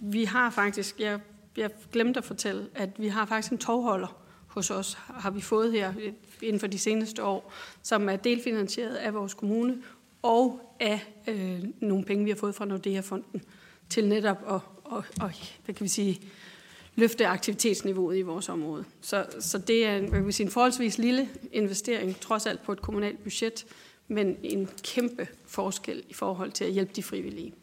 Vi 0.00 0.24
har 0.24 0.50
faktisk, 0.50 1.00
jeg, 1.00 1.20
jeg 1.56 1.70
glemte 1.92 2.18
at 2.18 2.24
fortælle, 2.24 2.68
at 2.74 2.90
vi 2.98 3.08
har 3.08 3.26
faktisk 3.26 3.52
en 3.52 3.58
tovholder 3.58 4.16
hos 4.46 4.70
os, 4.70 4.94
har 4.94 5.30
vi 5.30 5.40
fået 5.40 5.72
her 5.72 5.92
inden 6.42 6.60
for 6.60 6.66
de 6.66 6.78
seneste 6.78 7.24
år, 7.24 7.52
som 7.82 8.08
er 8.08 8.16
delfinansieret 8.16 8.94
af 8.94 9.14
vores 9.14 9.34
kommune 9.34 9.82
og 10.22 10.76
af 10.80 11.14
øh, 11.28 11.64
nogle 11.80 12.04
penge, 12.04 12.24
vi 12.24 12.30
har 12.30 12.36
fået 12.36 12.54
fra 12.54 12.64
Nordea-fonden 12.64 13.42
til 13.88 14.08
netop 14.08 14.38
at, 14.48 14.60
og, 14.84 15.04
og, 15.20 15.32
hvad 15.64 15.74
kan 15.74 15.84
vi 15.84 15.88
sige, 15.88 16.20
løfte 16.94 17.26
aktivitetsniveauet 17.26 18.18
i 18.18 18.22
vores 18.22 18.48
område. 18.48 18.84
Så, 19.00 19.26
så 19.40 19.58
det 19.58 19.86
er 19.86 19.96
en, 19.96 20.08
hvad 20.08 20.18
kan 20.18 20.26
vi 20.26 20.32
sige, 20.32 20.46
en 20.46 20.52
forholdsvis 20.52 20.98
lille 20.98 21.28
investering, 21.52 22.20
trods 22.20 22.46
alt 22.46 22.62
på 22.62 22.72
et 22.72 22.82
kommunalt 22.82 23.22
budget, 23.22 23.66
men 24.12 24.36
en 24.42 24.68
kæmpe 24.82 25.28
forskel 25.46 26.02
i 26.08 26.14
forhold 26.14 26.52
til 26.52 26.64
at 26.64 26.72
hjælpe 26.72 26.92
de 26.96 27.02
frivillige. 27.02 27.54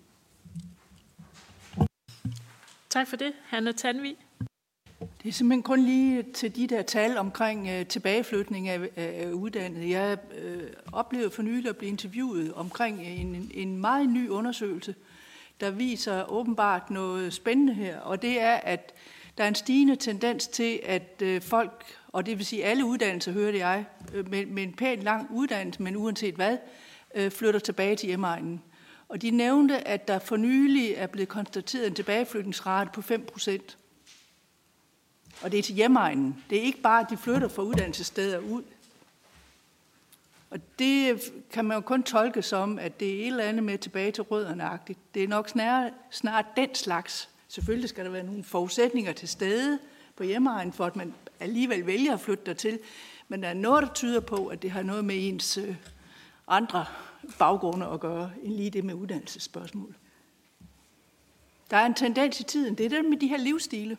Tak 2.90 3.08
for 3.08 3.16
det. 3.16 3.34
Hanne 3.44 3.74
Tanvi. 3.74 4.18
Det 5.00 5.30
er 5.30 5.32
simpelthen 5.32 5.64
kun 5.64 5.80
lige 5.86 6.24
til 6.24 6.56
de 6.56 6.68
der 6.68 6.82
tal 6.82 7.18
omkring 7.18 7.80
uh, 7.80 7.88
tilbageflytning 7.88 8.70
af, 8.70 8.90
af 8.96 9.32
uddannede. 9.32 9.90
Jeg 9.90 10.18
uh, 10.32 10.64
oplevede 10.92 11.32
for 11.32 11.42
nylig 11.42 11.70
at 11.70 11.78
blive 11.78 11.90
interviewet 11.90 12.54
omkring 12.54 13.02
en, 13.02 13.52
en 13.54 13.78
meget 13.78 14.10
ny 14.10 14.30
undersøgelse, 14.30 14.96
der 15.60 15.72
viser 15.72 16.32
åbenbart 16.32 16.90
noget 16.90 17.34
spændende 17.34 17.74
her, 17.74 18.00
og 18.00 18.22
det 18.22 18.42
er, 18.42 18.56
at 18.56 18.94
der 19.38 19.44
er 19.44 19.48
en 19.48 19.56
stigende 19.56 19.96
tendens 19.96 20.48
til, 20.48 20.80
at 20.84 21.24
uh, 21.24 21.42
folk, 21.42 21.99
og 22.14 22.26
det 22.26 22.38
vil 22.38 22.46
sige 22.46 22.66
alle 22.66 22.86
uddannelser, 22.86 23.32
hørte 23.32 23.58
jeg, 23.58 23.86
øh, 24.14 24.30
med, 24.30 24.46
med 24.46 24.64
en 24.64 24.74
pænt 24.74 25.04
lang 25.04 25.28
uddannelse, 25.32 25.82
men 25.82 25.96
uanset 25.96 26.36
hvad, 26.36 26.58
øh, 27.16 27.32
flytter 27.32 27.60
tilbage 27.60 27.96
til 27.96 28.08
hjemmeegnen. 28.08 28.62
Og 29.10 29.22
de 29.22 29.32
nævnte, 29.32 29.88
at 29.88 30.08
der 30.08 30.20
for 30.20 30.38
nylig 30.38 30.94
er 30.94 31.08
blevet 31.08 31.30
konstateret 31.30 31.88
en 31.88 31.94
tilbageflytningsrate 31.94 32.90
på 32.94 33.02
5 33.02 33.26
procent. 33.26 33.78
Og 35.42 35.52
det 35.52 35.58
er 35.58 35.64
til 35.64 35.76
hjemmeegnen. 35.76 36.44
Det 36.50 36.58
er 36.58 36.62
ikke 36.62 36.82
bare, 36.82 37.02
at 37.04 37.10
de 37.10 37.18
flytter 37.18 37.48
fra 37.48 37.62
uddannelsessteder 37.62 38.38
ud. 38.38 38.64
Og 40.50 40.60
det 40.80 41.20
kan 41.52 41.66
man 41.66 41.78
jo 41.78 41.82
kun 41.82 42.04
tolke 42.04 42.42
som, 42.42 42.80
at 42.80 43.00
det 43.00 43.16
er 43.16 43.22
et 43.22 43.28
eller 43.28 43.44
andet 43.44 43.64
med 43.64 43.78
tilbage 43.78 44.12
til 44.12 44.24
rødderne-agtigt. 44.24 45.00
Det 45.14 45.24
er 45.24 45.28
nok 45.28 45.50
snart, 45.50 45.92
snart 46.12 46.46
den 46.56 46.76
slags. 46.76 47.30
Selvfølgelig 47.48 47.90
skal 47.90 48.06
der 48.06 48.12
være 48.12 48.24
nogle 48.24 48.44
forudsætninger 48.44 49.14
til 49.14 49.28
stede 49.28 49.80
på 50.16 50.24
hjemmeegnen, 50.24 50.74
for 50.74 50.86
at 50.86 50.96
man 50.96 51.14
alligevel 51.40 51.86
vælger 51.86 52.14
at 52.14 52.20
flytte 52.20 52.46
dertil. 52.46 52.80
Men 53.28 53.44
der 53.44 53.50
er 53.50 53.54
noget, 53.54 53.88
der 53.88 53.94
tyder 53.94 54.20
på, 54.20 54.48
at 54.48 54.62
det 54.62 54.72
har 54.72 54.84
noget 54.84 55.06
med 55.06 55.16
ens 55.18 55.58
øh, 55.58 55.76
andre 56.48 56.86
baggrunde 57.40 57.86
at 57.88 58.00
gøre, 58.00 58.32
end 58.44 58.54
lige 58.54 58.70
det 58.70 58.84
med 58.84 58.94
uddannelsesspørgsmål. 58.94 59.96
Der 61.70 61.78
er 61.78 61.86
en 61.86 61.94
tendens 61.94 62.40
i 62.40 62.44
tiden. 62.44 62.76
Det 62.76 62.86
er 62.86 62.90
det 62.90 63.06
med 63.06 63.18
de 63.18 63.28
her 63.28 63.38
livsstile. 63.38 63.98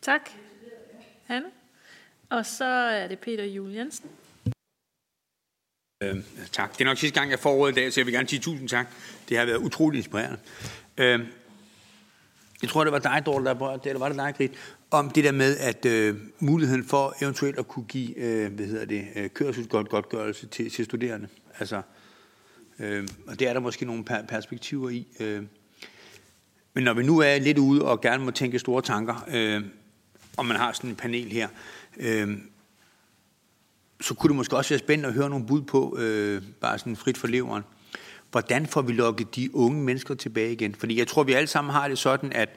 Tak, 0.00 0.30
Hanne. 1.24 1.50
Og 2.28 2.46
så 2.46 2.64
er 2.64 3.08
det 3.08 3.18
Peter 3.18 3.44
Juliansen. 3.44 4.10
Øh, 6.04 6.22
tak. 6.52 6.72
Det 6.72 6.80
er 6.80 6.84
nok 6.84 6.98
sidste 6.98 7.20
gang, 7.20 7.30
jeg 7.30 7.38
får 7.38 7.54
ordet 7.54 7.72
i 7.72 7.80
dag, 7.80 7.92
så 7.92 8.00
jeg 8.00 8.06
vil 8.06 8.14
gerne 8.14 8.28
sige 8.28 8.40
tusind 8.40 8.68
tak. 8.68 8.86
Det 9.28 9.38
har 9.38 9.44
været 9.44 9.56
utroligt 9.56 9.98
inspirerende. 9.98 10.38
Øh, 10.98 11.20
jeg 12.62 12.70
tror, 12.70 12.84
det 12.84 12.92
var 12.92 12.98
dig, 12.98 13.22
Dorte, 13.26 13.44
der 13.44 13.54
var, 13.54 13.80
eller 13.84 13.98
var 13.98 14.08
det 14.08 14.18
dig, 14.18 14.34
Grit, 14.36 14.52
om 14.90 15.10
det 15.10 15.24
der 15.24 15.32
med, 15.32 15.56
at 15.56 15.84
øh, 15.84 16.16
muligheden 16.38 16.84
for 16.84 17.16
eventuelt 17.20 17.58
at 17.58 17.68
kunne 17.68 17.84
give, 17.84 18.18
øh, 18.18 18.52
hvad 18.52 18.66
hedder 18.66 18.84
det, 18.84 19.06
øh, 19.16 19.30
kørselsgodtgørelse 19.30 20.46
til, 20.46 20.70
til 20.70 20.84
studerende. 20.84 21.28
Altså, 21.58 21.82
øh, 22.78 23.08
og 23.26 23.38
det 23.38 23.48
er 23.48 23.52
der 23.52 23.60
måske 23.60 23.84
nogle 23.84 24.04
per- 24.04 24.26
perspektiver 24.28 24.90
i. 24.90 25.06
Øh. 25.20 25.42
Men 26.74 26.84
når 26.84 26.94
vi 26.94 27.02
nu 27.02 27.18
er 27.18 27.38
lidt 27.38 27.58
ude 27.58 27.84
og 27.84 28.00
gerne 28.00 28.24
må 28.24 28.30
tænke 28.30 28.58
store 28.58 28.82
tanker, 28.82 29.24
øh, 29.28 29.62
og 30.36 30.46
man 30.46 30.56
har 30.56 30.72
sådan 30.72 30.90
en 30.90 30.96
panel 30.96 31.32
her, 31.32 31.48
øh, 31.96 32.38
så 34.00 34.14
kunne 34.14 34.28
det 34.28 34.36
måske 34.36 34.56
også 34.56 34.70
være 34.70 34.78
spændende 34.78 35.08
at 35.08 35.14
høre 35.14 35.30
nogle 35.30 35.46
bud 35.46 35.62
på, 35.62 35.96
øh, 35.98 36.42
bare 36.60 36.78
sådan 36.78 36.96
frit 36.96 37.18
for 37.18 37.26
leveren, 37.26 37.62
hvordan 38.30 38.66
får 38.66 38.82
vi 38.82 38.92
lukket 38.92 39.36
de 39.36 39.56
unge 39.56 39.82
mennesker 39.82 40.14
tilbage 40.14 40.52
igen? 40.52 40.74
Fordi 40.74 40.98
jeg 40.98 41.06
tror, 41.06 41.22
vi 41.22 41.32
alle 41.32 41.46
sammen 41.46 41.74
har 41.74 41.88
det 41.88 41.98
sådan, 41.98 42.32
at 42.32 42.48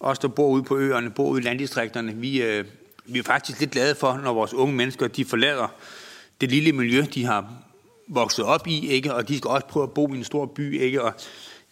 os, 0.00 0.18
der 0.18 0.28
bor 0.28 0.48
ude 0.48 0.62
på 0.62 0.76
øerne, 0.76 1.10
bor 1.10 1.28
ude 1.28 1.40
i 1.40 1.44
landdistrikterne, 1.44 2.14
vi, 2.14 2.42
øh, 2.42 2.64
vi 3.04 3.18
er 3.18 3.22
faktisk 3.22 3.60
lidt 3.60 3.70
glade 3.70 3.94
for, 3.94 4.20
når 4.24 4.32
vores 4.32 4.54
unge 4.54 4.74
mennesker, 4.74 5.08
de 5.08 5.24
forlader 5.24 5.68
det 6.40 6.50
lille 6.50 6.72
miljø, 6.72 7.04
de 7.14 7.24
har 7.24 7.52
vokset 8.08 8.44
op 8.44 8.66
i, 8.66 8.88
ikke? 8.88 9.14
og 9.14 9.28
de 9.28 9.38
skal 9.38 9.48
også 9.48 9.66
prøve 9.66 9.82
at 9.82 9.92
bo 9.92 10.12
i 10.12 10.16
en 10.16 10.24
stor 10.24 10.46
by, 10.46 10.80
ikke? 10.80 11.02
og 11.02 11.14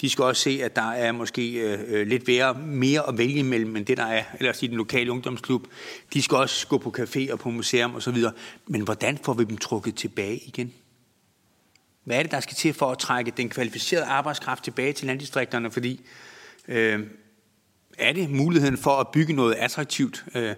de 0.01 0.11
skal 0.11 0.25
også 0.25 0.43
se, 0.43 0.61
at 0.63 0.77
der 0.77 0.91
er 0.91 1.13
måske 1.13 1.53
øh, 1.53 1.81
øh, 1.87 2.07
lidt 2.07 2.27
værre, 2.27 2.55
mere 2.55 3.09
at 3.09 3.19
vælge 3.19 3.39
imellem, 3.39 3.77
end 3.77 3.87
det 3.87 3.97
der 3.97 4.05
er, 4.05 4.25
ellers 4.41 4.63
i 4.63 4.67
den 4.67 4.77
lokale 4.77 5.13
ungdomsklub. 5.13 5.67
De 6.13 6.23
skal 6.23 6.37
også 6.37 6.67
gå 6.67 6.79
på 6.79 6.95
café 6.99 7.33
og 7.33 7.39
på 7.39 7.51
museum 7.51 7.95
osv. 7.95 8.17
Men 8.67 8.81
hvordan 8.81 9.19
får 9.19 9.35
vi 9.35 9.45
dem 9.45 9.59
trukket 9.59 9.95
tilbage 9.95 10.37
igen? 10.37 10.73
Hvad 12.05 12.19
er 12.19 12.23
det, 12.23 12.31
der 12.31 12.41
skal 12.41 12.57
til 12.57 12.75
for 12.75 12.91
at 12.91 12.99
trække 12.99 13.33
den 13.37 13.49
kvalificerede 13.49 14.07
arbejdskraft 14.07 14.65
tilbage 14.65 14.93
til 14.93 15.07
landdistrikterne? 15.07 15.71
Fordi 15.71 16.01
øh, 16.69 17.01
er 17.99 18.13
det 18.13 18.31
muligheden 18.31 18.77
for 18.77 18.91
at 18.91 19.09
bygge 19.09 19.33
noget 19.33 19.55
attraktivt? 19.55 20.25
Øh, 20.35 20.55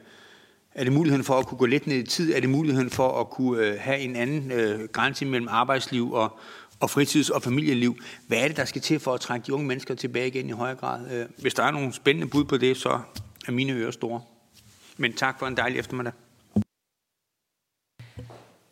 er 0.74 0.84
det 0.84 0.92
muligheden 0.92 1.24
for 1.24 1.38
at 1.38 1.46
kunne 1.46 1.58
gå 1.58 1.66
lidt 1.66 1.86
ned 1.86 1.96
i 1.96 2.02
tid? 2.02 2.32
Er 2.32 2.40
det 2.40 2.50
muligheden 2.50 2.90
for 2.90 3.20
at 3.20 3.30
kunne 3.30 3.66
øh, 3.66 3.80
have 3.80 3.98
en 3.98 4.16
anden 4.16 4.52
øh, 4.52 4.88
grænse 4.88 5.24
mellem 5.24 5.48
arbejdsliv 5.50 6.12
og, 6.12 6.38
og 6.80 6.90
fritids- 6.90 7.30
og 7.30 7.42
familieliv? 7.42 7.96
Hvad 8.26 8.38
er 8.38 8.48
det, 8.48 8.56
der 8.56 8.64
skal 8.64 8.82
til 8.82 9.00
for 9.00 9.14
at 9.14 9.20
trække 9.20 9.46
de 9.46 9.54
unge 9.54 9.66
mennesker 9.66 9.94
tilbage 9.94 10.26
igen 10.26 10.48
i 10.48 10.52
højere 10.52 10.76
grad? 10.76 11.10
Øh, 11.10 11.26
hvis 11.38 11.54
der 11.54 11.62
er 11.62 11.70
nogle 11.70 11.92
spændende 11.92 12.28
bud 12.28 12.44
på 12.44 12.56
det, 12.56 12.76
så 12.76 13.00
er 13.48 13.52
mine 13.52 13.72
ører 13.72 13.90
store. 13.90 14.22
Men 14.96 15.12
tak 15.12 15.38
for 15.38 15.46
en 15.46 15.56
dejlig 15.56 15.78
eftermiddag. 15.78 16.12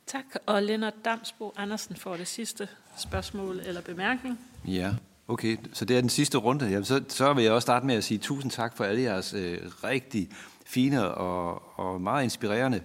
Tak, 0.07 0.25
og 0.47 0.63
Lennart 0.63 0.95
Damsbo 1.05 1.53
Andersen 1.57 1.97
får 1.97 2.17
det 2.17 2.29
sidste 2.29 2.69
spørgsmål 2.99 3.61
eller 3.67 3.81
bemærkning. 3.81 4.39
Ja, 4.65 4.95
Okay, 5.29 5.57
så 5.73 5.85
det 5.85 5.97
er 5.97 6.01
den 6.01 6.11
sidste 6.11 6.39
runde. 6.39 6.65
Jamen, 6.65 6.85
så, 6.85 7.05
så 7.09 7.33
vil 7.33 7.45
jeg 7.45 7.53
også 7.53 7.65
starte 7.65 7.87
med 7.87 7.95
at 7.95 8.05
sige 8.05 8.19
tusind 8.19 8.51
tak 8.51 8.77
for 8.77 8.85
alle 8.85 9.03
jeres 9.03 9.35
øh, 9.35 9.59
rigtig 9.85 10.29
fine 10.67 11.15
og, 11.15 11.63
og 11.79 12.01
meget 12.01 12.25
inspirerende 12.25 12.81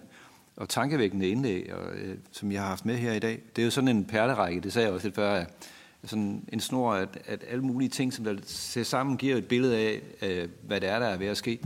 og 0.56 0.70
tankevækkende 0.70 1.30
indlæg, 1.30 1.74
og, 1.74 1.94
øh, 1.94 2.18
som 2.32 2.52
jeg 2.52 2.62
har 2.62 2.68
haft 2.68 2.86
med 2.86 2.98
her 2.98 3.14
i 3.14 3.20
dag. 3.20 3.42
Det 3.56 3.62
er 3.62 3.66
jo 3.66 3.72
sådan 3.72 3.88
en 3.88 4.06
perlerække, 4.06 4.62
det 4.62 4.74
sagde 4.74 4.86
jeg 4.86 4.94
også 4.94 5.08
lidt 5.08 5.16
før, 5.16 5.46
sådan 6.04 6.46
en 6.54 6.60
snor, 6.60 6.94
at, 6.94 7.18
at 7.26 7.44
alle 7.50 7.64
mulige 7.64 7.90
ting, 7.90 8.14
som 8.14 8.26
der 8.26 8.36
ser 8.46 8.84
sammen, 8.84 9.18
giver 9.18 9.38
et 9.38 9.48
billede 9.48 9.78
af, 9.78 10.02
øh, 10.22 10.50
hvad 10.64 10.82
det 10.82 10.90
er, 10.90 11.00
der 11.00 11.06
er 11.06 11.18
ved 11.18 11.28
at 11.28 11.38
ske. 11.38 11.60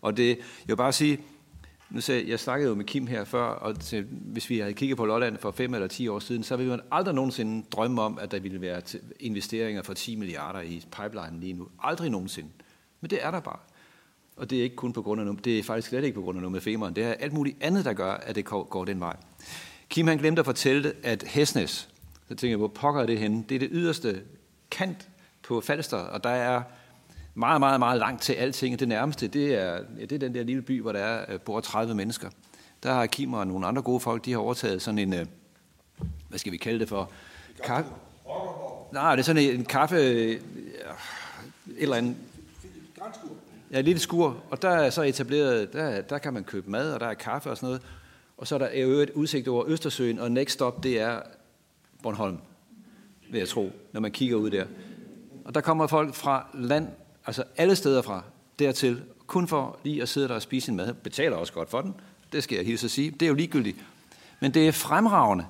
Og 0.00 0.16
det, 0.16 0.28
jeg 0.28 0.68
vil 0.68 0.76
bare 0.76 0.92
sige, 0.92 1.18
nu 1.90 2.00
sagde, 2.00 2.30
jeg 2.30 2.40
snakkede 2.40 2.68
jo 2.68 2.74
med 2.74 2.84
Kim 2.84 3.06
her 3.06 3.24
før, 3.24 3.44
og 3.44 3.80
til, 3.80 4.06
hvis 4.10 4.50
vi 4.50 4.58
havde 4.58 4.72
kigget 4.74 4.96
på 4.96 5.04
Lolland 5.04 5.38
for 5.38 5.50
5 5.50 5.74
eller 5.74 5.88
10 5.88 6.08
år 6.08 6.18
siden, 6.18 6.42
så 6.42 6.56
ville 6.56 6.70
man 6.70 6.80
aldrig 6.92 7.14
nogensinde 7.14 7.64
drømme 7.70 8.02
om, 8.02 8.18
at 8.18 8.30
der 8.30 8.40
ville 8.40 8.60
være 8.60 8.82
investeringer 9.20 9.82
for 9.82 9.94
10 9.94 10.16
milliarder 10.16 10.60
i 10.60 10.84
pipeline 10.92 11.40
lige 11.40 11.52
nu. 11.52 11.68
Aldrig 11.82 12.10
nogensinde. 12.10 12.48
Men 13.00 13.10
det 13.10 13.24
er 13.24 13.30
der 13.30 13.40
bare. 13.40 13.58
Og 14.36 14.50
det 14.50 14.58
er 14.58 14.62
ikke 14.62 14.76
kun 14.76 14.92
på 14.92 15.02
grund 15.02 15.20
af 15.20 15.36
det 15.36 15.58
er 15.58 15.62
faktisk 15.62 15.88
slet 15.88 16.04
ikke 16.04 16.14
på 16.14 16.22
grund 16.22 16.36
af 16.36 16.42
noget 16.42 16.52
med 16.52 16.60
femeren. 16.60 16.96
Det 16.96 17.04
er 17.04 17.14
alt 17.14 17.32
muligt 17.32 17.56
andet, 17.60 17.84
der 17.84 17.92
gør, 17.92 18.12
at 18.12 18.34
det 18.34 18.44
går 18.44 18.84
den 18.84 19.00
vej. 19.00 19.16
Kim 19.88 20.06
han 20.06 20.18
glemte 20.18 20.40
at 20.40 20.46
fortælle, 20.46 20.92
at 21.02 21.22
Hesnes, 21.22 21.88
så 22.28 22.34
tænker 22.34 22.48
jeg, 22.48 22.56
hvor 22.56 22.68
pokker 22.68 23.02
er 23.02 23.06
det 23.06 23.18
henne? 23.18 23.44
Det 23.48 23.54
er 23.54 23.58
det 23.58 23.68
yderste 23.72 24.22
kant 24.70 25.08
på 25.42 25.60
Falster, 25.60 25.96
og 25.96 26.24
der 26.24 26.30
er 26.30 26.62
meget, 27.34 27.60
meget, 27.60 27.78
meget 27.78 27.98
langt 27.98 28.22
til 28.22 28.32
alting. 28.32 28.80
Det 28.80 28.88
nærmeste, 28.88 29.28
det 29.28 29.54
er, 29.54 29.72
ja, 29.98 30.00
det 30.00 30.12
er 30.12 30.18
den 30.18 30.34
der 30.34 30.42
lille 30.42 30.62
by, 30.62 30.80
hvor 30.80 30.92
der 30.92 30.98
er, 31.00 31.34
øh, 31.34 31.40
bor 31.40 31.60
30 31.60 31.94
mennesker. 31.94 32.30
Der 32.82 32.92
har 32.92 33.06
Kim 33.06 33.32
og 33.32 33.46
nogle 33.46 33.66
andre 33.66 33.82
gode 33.82 34.00
folk, 34.00 34.24
de 34.24 34.32
har 34.32 34.38
overtaget 34.38 34.82
sådan 34.82 34.98
en, 34.98 35.12
øh, 35.12 35.26
hvad 36.28 36.38
skal 36.38 36.52
vi 36.52 36.56
kalde 36.56 36.78
det 36.78 36.88
for? 36.88 37.10
Kaffe? 37.64 37.90
Nej, 38.92 39.16
det 39.16 39.22
er 39.22 39.24
sådan 39.24 39.42
en 39.42 39.64
kaffe, 39.64 39.96
et 39.96 40.42
eller 41.78 41.96
andet. 41.96 42.16
Ja, 43.72 43.78
et 43.78 43.84
lille 43.84 44.00
skur, 44.00 44.42
og 44.50 44.62
der 44.62 44.68
er 44.68 44.90
så 44.90 45.02
etableret, 45.02 45.72
der, 45.72 46.00
der 46.00 46.18
kan 46.18 46.34
man 46.34 46.44
købe 46.44 46.70
mad, 46.70 46.92
og 46.92 47.00
der 47.00 47.06
er 47.06 47.14
kaffe 47.14 47.50
og 47.50 47.56
sådan 47.56 47.66
noget. 47.66 47.82
Og 48.36 48.46
så 48.46 48.54
er 48.54 48.58
der 48.58 48.68
øvrigt 48.72 49.10
udsigt 49.10 49.48
over 49.48 49.64
Østersøen, 49.66 50.18
og 50.18 50.32
next 50.32 50.52
stop, 50.52 50.82
det 50.82 51.00
er 51.00 51.20
Bornholm, 52.02 52.38
vil 53.30 53.38
jeg 53.38 53.48
tro, 53.48 53.72
når 53.92 54.00
man 54.00 54.10
kigger 54.10 54.36
ud 54.36 54.50
der. 54.50 54.64
Og 55.44 55.54
der 55.54 55.60
kommer 55.60 55.86
folk 55.86 56.14
fra 56.14 56.46
land 56.54 56.88
altså 57.26 57.44
alle 57.56 57.76
steder 57.76 58.02
fra 58.02 58.22
dertil, 58.58 59.02
kun 59.26 59.48
for 59.48 59.78
lige 59.84 60.02
at 60.02 60.08
sidde 60.08 60.28
der 60.28 60.34
og 60.34 60.42
spise 60.42 60.70
en 60.70 60.76
mad. 60.76 60.94
Betaler 60.94 61.36
også 61.36 61.52
godt 61.52 61.70
for 61.70 61.80
den, 61.80 61.94
det 62.32 62.42
skal 62.42 62.56
jeg 62.56 62.66
hilse 62.66 62.84
at 62.84 62.90
sige. 62.90 63.10
Det 63.10 63.22
er 63.22 63.28
jo 63.28 63.34
ligegyldigt. 63.34 63.76
Men 64.40 64.54
det 64.54 64.68
er 64.68 64.72
fremragende. 64.72 65.46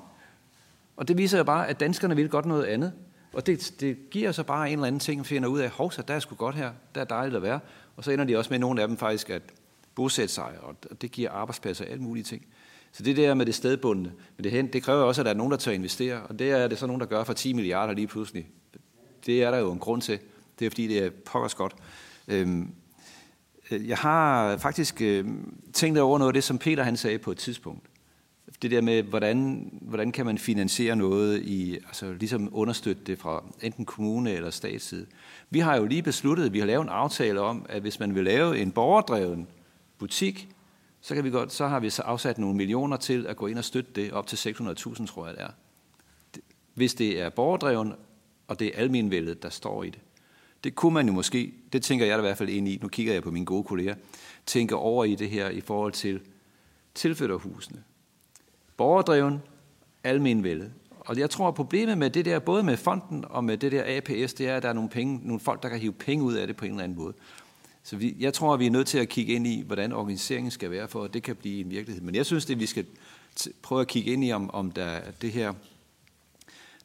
Og 0.97 1.09
det 1.09 1.19
viser 1.19 1.39
jo 1.39 1.45
bare, 1.45 1.69
at 1.69 1.81
danskerne 1.81 2.17
vil 2.17 2.29
godt 2.29 2.47
noget 2.47 2.65
andet. 2.65 2.93
Og 3.33 3.47
det, 3.47 3.75
det 3.81 4.11
giver 4.11 4.33
så 4.33 4.43
bare 4.43 4.67
en 4.67 4.73
eller 4.73 4.87
anden 4.87 5.01
ting, 5.01 5.21
at 5.21 5.27
finder 5.27 5.49
ud 5.49 5.61
af, 5.61 5.71
hov, 5.71 5.93
så 5.93 6.03
der 6.03 6.15
er 6.15 6.19
sgu 6.19 6.35
godt 6.35 6.55
her, 6.55 6.71
der 6.95 7.01
er 7.01 7.05
dejligt 7.05 7.37
at 7.37 7.43
være. 7.43 7.61
Og 7.97 8.05
så 8.05 8.11
ender 8.11 8.25
de 8.25 8.37
også 8.37 8.51
med 8.51 8.59
nogle 8.59 8.83
af 8.83 8.89
dem 8.89 8.97
faktisk 8.97 9.31
at 9.31 9.43
bosætte 9.95 10.35
sig, 10.35 10.53
og 10.63 10.77
det 11.03 11.13
giver 11.13 11.31
arbejdspladser 11.31 11.85
og 11.85 11.91
alle 11.91 12.03
mulige 12.03 12.25
ting. 12.25 12.47
Så 12.93 13.03
det 13.03 13.17
der 13.17 13.35
med 13.35 13.47
det 13.47 13.55
stedbundne, 13.55 14.13
med 14.37 14.51
det, 14.51 14.73
det 14.73 14.83
kræver 14.83 15.03
også, 15.03 15.21
at 15.21 15.25
der 15.25 15.33
er 15.33 15.37
nogen, 15.37 15.51
der 15.51 15.57
tør 15.57 15.73
investere, 15.73 16.23
og 16.23 16.39
det 16.39 16.51
er 16.51 16.69
det 16.69 16.79
så 16.79 16.87
nogen, 16.87 17.01
der 17.01 17.07
gør 17.07 17.25
for 17.25 17.33
10 17.33 17.53
milliarder 17.53 17.95
lige 17.95 18.07
pludselig. 18.07 18.49
Det 19.27 19.43
er 19.43 19.51
der 19.51 19.59
jo 19.59 19.73
en 19.73 19.79
grund 19.79 20.03
til. 20.03 20.19
Det 20.59 20.67
er 20.67 20.71
fordi, 20.71 20.87
det 20.87 20.99
er 20.99 21.11
pokkers 21.11 21.55
godt. 21.55 21.75
Øhm, 22.29 22.75
øh, 23.71 23.89
jeg 23.89 23.99
har 23.99 24.57
faktisk 24.57 25.03
øh, 25.03 25.25
tænkt 25.73 25.99
over 25.99 26.19
noget 26.19 26.29
af 26.29 26.35
det, 26.35 26.45
som 26.45 26.59
Peter 26.59 26.83
han 26.83 26.97
sagde 26.97 27.19
på 27.19 27.31
et 27.31 27.39
tidspunkt. 27.39 27.87
Det 28.63 28.71
der 28.71 28.81
med, 28.81 29.03
hvordan, 29.03 29.69
hvordan 29.81 30.13
kan 30.13 30.27
man 30.27 30.39
finansiere 30.39 30.97
noget, 30.97 31.43
i, 31.43 31.75
altså 31.75 32.13
ligesom 32.13 32.49
understøtte 32.53 33.03
det 33.05 33.19
fra 33.19 33.45
enten 33.63 33.85
kommune 33.85 34.33
eller 34.33 34.51
statsside. 34.51 35.07
Vi 35.51 35.59
har 35.59 35.77
jo 35.77 35.87
lige 35.87 36.03
besluttet, 36.03 36.53
vi 36.53 36.59
har 36.59 36.67
lavet 36.67 36.83
en 36.83 36.89
aftale 36.89 37.41
om, 37.41 37.67
at 37.69 37.83
hvis 37.83 38.01
man 38.01 38.15
vil 38.15 38.25
lave 38.25 38.59
en 38.59 38.73
borgerdreven 38.73 39.47
butik, 39.99 40.49
så, 41.01 41.15
kan 41.15 41.25
vi 41.25 41.31
godt, 41.31 41.53
så 41.53 41.67
har 41.67 41.81
vi 41.81 41.91
så 41.91 42.03
afsat 42.03 42.39
nogle 42.39 42.57
millioner 42.57 42.97
til 42.97 43.27
at 43.27 43.37
gå 43.37 43.47
ind 43.47 43.59
og 43.59 43.65
støtte 43.65 43.91
det 43.95 44.13
op 44.13 44.27
til 44.27 44.37
600.000, 44.37 45.07
tror 45.07 45.27
jeg 45.27 45.35
det 45.35 45.43
er. 45.43 45.51
Hvis 46.75 46.95
det 46.95 47.21
er 47.21 47.31
borgerdreven, 47.31 47.93
og 48.49 48.59
det 48.59 48.67
er 48.67 48.81
almenvældet, 48.81 49.43
der 49.43 49.49
står 49.49 49.85
i 49.85 49.91
det. 49.91 50.01
Det 50.65 50.75
kunne 50.75 50.95
man 50.95 51.07
jo 51.07 51.13
måske, 51.13 51.55
det 51.73 51.83
tænker 51.83 52.07
jeg 52.07 52.19
da 52.19 52.23
i 52.23 52.27
hvert 52.27 52.39
fald 52.39 52.49
ind 52.49 52.69
i, 52.69 52.79
nu 52.83 52.89
kigger 52.89 53.13
jeg 53.13 53.23
på 53.23 53.31
mine 53.31 53.47
gode 53.47 53.65
kolleger, 53.65 53.95
tænke 54.47 54.77
over 54.77 55.05
i 55.05 55.15
det 55.15 55.31
her 55.31 55.49
i 55.49 55.61
forhold 55.61 55.93
til 55.93 56.21
tilflytterhusene. 56.95 57.83
Borgerdreven, 58.77 59.43
almenvældet. 60.05 60.73
Og 61.01 61.19
jeg 61.19 61.31
tror, 61.31 61.49
at 61.49 61.55
problemet 61.55 61.99
med 61.99 62.11
det 62.11 62.25
der, 62.25 62.39
både 62.39 62.63
med 62.63 62.77
fonden 62.77 63.25
og 63.31 63.45
med 63.45 63.59
det 63.59 63.73
der 63.73 63.83
APS, 63.87 64.35
det 64.35 64.49
er, 64.49 64.57
at 64.57 64.63
der 64.63 64.69
er 64.69 64.73
nogle, 64.73 64.91
penge, 64.91 65.21
nogle 65.23 65.41
folk, 65.41 65.63
der 65.63 65.69
kan 65.69 65.79
hive 65.79 65.93
penge 65.93 66.25
ud 66.25 66.35
af 66.35 66.47
det 66.47 66.57
på 66.57 66.65
en 66.65 66.71
eller 66.71 66.85
anden 66.85 66.99
måde. 66.99 67.15
Så 67.83 67.97
vi, 67.97 68.17
jeg 68.19 68.35
tror, 68.35 68.55
at 68.55 68.61
vi 68.61 68.67
er 68.67 68.71
nødt 68.71 68.87
til 68.87 68.99
at 68.99 69.09
kigge 69.09 69.35
ind 69.35 69.47
i, 69.47 69.63
hvordan 69.67 69.93
organiseringen 69.93 70.51
skal 70.51 70.71
være, 70.71 70.89
for 70.89 71.05
at 71.05 71.15
det 71.15 71.23
kan 71.23 71.37
blive 71.37 71.61
en 71.61 71.71
virkelighed. 71.71 72.03
Men 72.03 72.15
jeg 72.15 72.27
synes, 72.27 72.51
at 72.51 72.61
vi 72.61 72.67
skal 72.67 72.87
prøve 73.63 73.81
at 73.81 73.87
kigge 73.87 74.13
ind 74.13 74.25
i, 74.25 74.33
om, 74.33 74.51
om 74.51 74.71
der 74.71 75.01
det 75.23 75.33
her 75.33 75.53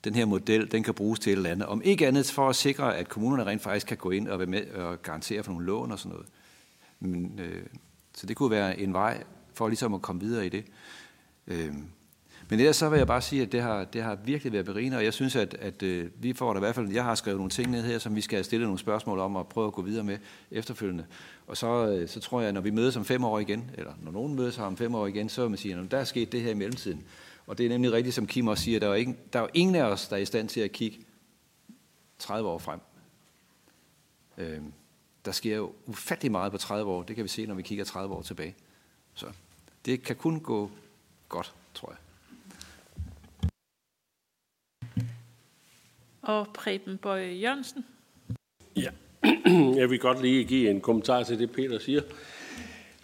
den 0.03 0.15
her 0.15 0.25
model, 0.25 0.71
den 0.71 0.83
kan 0.83 0.93
bruges 0.93 1.19
til 1.19 1.31
et 1.31 1.37
eller 1.37 1.49
andet. 1.49 1.67
Om 1.67 1.81
ikke 1.81 2.07
andet 2.07 2.31
for 2.31 2.49
at 2.49 2.55
sikre, 2.55 2.97
at 2.97 3.09
kommunerne 3.09 3.45
rent 3.45 3.61
faktisk 3.61 3.87
kan 3.87 3.97
gå 3.97 4.11
ind 4.11 4.27
og 4.27 4.39
være 4.39 4.47
med 4.47 4.71
og 4.71 5.01
garantere 5.01 5.43
for 5.43 5.51
nogle 5.51 5.65
lån 5.65 5.91
og 5.91 5.99
sådan 5.99 6.11
noget. 6.11 6.27
Men, 6.99 7.39
øh, 7.39 7.65
så 8.13 8.25
det 8.25 8.35
kunne 8.35 8.51
være 8.51 8.79
en 8.79 8.93
vej 8.93 9.23
for 9.53 9.67
ligesom 9.67 9.93
at 9.93 10.01
komme 10.01 10.21
videre 10.21 10.45
i 10.45 10.49
det. 10.49 10.65
Øh, 11.47 11.73
men 12.49 12.59
ellers 12.59 12.75
så 12.75 12.89
vil 12.89 12.97
jeg 12.97 13.07
bare 13.07 13.21
sige, 13.21 13.41
at 13.41 13.51
det 13.51 13.61
har, 13.61 13.83
det 13.83 14.03
har 14.03 14.15
virkelig 14.15 14.53
været 14.53 14.65
berigende, 14.65 14.97
og 14.97 15.03
jeg 15.03 15.13
synes, 15.13 15.35
at, 15.35 15.53
at 15.53 15.83
øh, 15.83 16.09
vi 16.19 16.33
får 16.33 16.53
da 16.53 16.59
i 16.59 16.59
hvert 16.59 16.75
fald, 16.75 16.91
jeg 16.91 17.03
har 17.03 17.15
skrevet 17.15 17.37
nogle 17.37 17.49
ting 17.49 17.71
ned 17.71 17.83
her, 17.83 17.99
som 17.99 18.15
vi 18.15 18.21
skal 18.21 18.45
stille 18.45 18.65
nogle 18.65 18.79
spørgsmål 18.79 19.19
om 19.19 19.35
og 19.35 19.47
prøve 19.47 19.67
at 19.67 19.73
gå 19.73 19.81
videre 19.81 20.03
med 20.03 20.17
efterfølgende. 20.51 21.05
Og 21.47 21.57
så, 21.57 21.87
øh, 21.87 22.09
så 22.09 22.19
tror 22.19 22.39
jeg, 22.39 22.47
at 22.47 22.53
når 22.53 22.61
vi 22.61 22.69
mødes 22.69 22.95
om 22.95 23.05
fem 23.05 23.23
år 23.23 23.39
igen, 23.39 23.71
eller 23.73 23.93
når 24.01 24.11
nogen 24.11 24.35
mødes 24.35 24.59
om 24.59 24.77
fem 24.77 24.95
år 24.95 25.07
igen, 25.07 25.29
så 25.29 25.41
vil 25.41 25.49
man 25.49 25.57
sige, 25.57 25.75
at 25.75 25.91
der 25.91 25.97
er 25.97 26.03
sket 26.03 26.31
det 26.31 26.41
her 26.41 26.51
i 26.51 26.53
mellemtiden. 26.53 27.03
Og 27.47 27.57
det 27.57 27.65
er 27.65 27.69
nemlig 27.69 27.91
rigtigt, 27.91 28.15
som 28.15 28.27
Kim 28.27 28.47
også 28.47 28.63
siger, 28.63 28.79
der 28.79 28.89
er, 28.89 28.93
ikke, 28.93 29.15
der 29.33 29.39
er 29.39 29.43
jo 29.43 29.49
ingen 29.53 29.75
af 29.75 29.83
os, 29.83 30.07
der 30.07 30.15
er 30.15 30.21
i 30.21 30.25
stand 30.25 30.49
til 30.49 30.59
at 30.59 30.71
kigge 30.71 30.97
30 32.19 32.49
år 32.49 32.57
frem. 32.57 32.79
Øh, 34.37 34.61
der 35.25 35.31
sker 35.31 35.55
jo 35.55 35.71
ufattelig 35.85 36.31
meget 36.31 36.51
på 36.51 36.57
30 36.57 36.91
år. 36.91 37.03
Det 37.03 37.15
kan 37.15 37.23
vi 37.23 37.29
se, 37.29 37.45
når 37.45 37.55
vi 37.55 37.61
kigger 37.61 37.85
30 37.85 38.15
år 38.15 38.21
tilbage. 38.21 38.55
Så 39.13 39.25
det 39.85 40.03
kan 40.03 40.15
kun 40.15 40.39
gå 40.39 40.71
godt, 41.29 41.53
tror 41.73 41.89
jeg. 41.89 41.97
Og 46.21 46.47
Preben 46.53 46.97
Bøje 46.97 47.33
Jørgensen. 47.33 47.85
Ja, 48.75 48.89
jeg 49.79 49.89
vil 49.89 49.99
godt 49.99 50.21
lige 50.21 50.43
give 50.43 50.69
en 50.69 50.81
kommentar 50.81 51.23
til 51.23 51.39
det, 51.39 51.51
Peter 51.51 51.79
siger. 51.79 52.01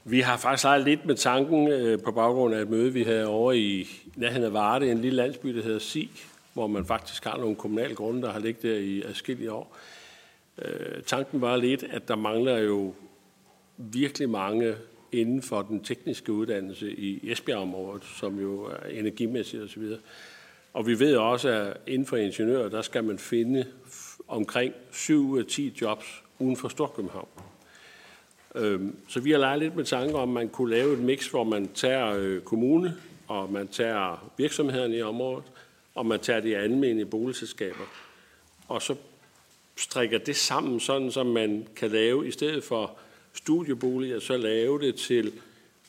Vi 0.05 0.19
har 0.19 0.37
faktisk 0.37 0.63
leget 0.63 0.83
lidt 0.83 1.05
med 1.05 1.15
tanken 1.15 1.67
øh, 1.67 2.01
på 2.01 2.11
baggrund 2.11 2.55
af 2.55 2.61
et 2.61 2.69
møde, 2.69 2.93
vi 2.93 3.03
havde 3.03 3.27
over 3.27 3.51
i 3.51 3.87
nærheden 4.15 4.43
af 4.43 4.53
Varde, 4.53 4.91
en 4.91 5.01
lille 5.01 5.15
landsby, 5.15 5.55
der 5.55 5.63
hedder 5.63 5.79
Sig, 5.79 6.09
hvor 6.53 6.67
man 6.67 6.85
faktisk 6.85 7.23
har 7.23 7.37
nogle 7.37 7.55
kommunale 7.55 7.95
grunde, 7.95 8.21
der 8.21 8.31
har 8.31 8.39
ligget 8.39 8.63
der 8.63 8.77
i 8.77 9.01
adskillige 9.01 9.51
år. 9.51 9.77
Øh, 10.57 11.03
tanken 11.03 11.41
var 11.41 11.55
lidt, 11.55 11.83
at 11.83 12.07
der 12.07 12.15
mangler 12.15 12.57
jo 12.57 12.93
virkelig 13.77 14.29
mange 14.29 14.75
inden 15.13 15.41
for 15.41 15.61
den 15.61 15.83
tekniske 15.83 16.31
uddannelse 16.31 16.91
i 16.91 17.31
Esbjerg-området, 17.31 18.03
som 18.03 18.39
jo 18.39 18.63
er 18.63 18.87
energimæssigt 18.89 19.63
osv. 19.63 19.83
Og 20.73 20.87
vi 20.87 20.99
ved 20.99 21.15
også, 21.15 21.49
at 21.49 21.77
inden 21.87 22.05
for 22.05 22.17
ingeniører, 22.17 22.69
der 22.69 22.81
skal 22.81 23.03
man 23.03 23.19
finde 23.19 23.65
omkring 24.27 24.73
7 24.91 25.29
ud 25.29 25.39
af 25.39 25.45
10 25.45 25.77
jobs 25.81 26.23
uden 26.39 26.57
for 26.57 26.67
Storkøbenhavn. 26.67 27.27
Øhm, 28.55 28.95
så 29.07 29.19
vi 29.19 29.31
har 29.31 29.37
leget 29.37 29.59
lidt 29.59 29.75
med 29.75 29.85
tanker 29.85 30.17
om, 30.17 30.29
at 30.29 30.33
man 30.33 30.49
kunne 30.49 30.69
lave 30.69 30.93
et 30.93 30.99
mix, 30.99 31.27
hvor 31.27 31.43
man 31.43 31.67
tager 31.73 32.15
øh, 32.17 32.41
kommune, 32.41 32.97
og 33.27 33.51
man 33.51 33.67
tager 33.67 34.31
virksomhederne 34.37 34.97
i 34.97 35.01
området, 35.01 35.43
og 35.95 36.05
man 36.05 36.19
tager 36.19 36.39
de 36.39 36.57
almindelige 36.57 37.05
boligselskaber. 37.05 37.85
Og 38.67 38.81
så 38.81 38.95
strikker 39.75 40.17
det 40.17 40.35
sammen, 40.35 40.79
sådan 40.79 41.11
som 41.11 41.25
man 41.25 41.67
kan 41.75 41.91
lave, 41.91 42.27
i 42.27 42.31
stedet 42.31 42.63
for 42.63 42.97
studieboliger, 43.33 44.19
så 44.19 44.37
lave 44.37 44.79
det 44.79 44.95
til 44.95 45.33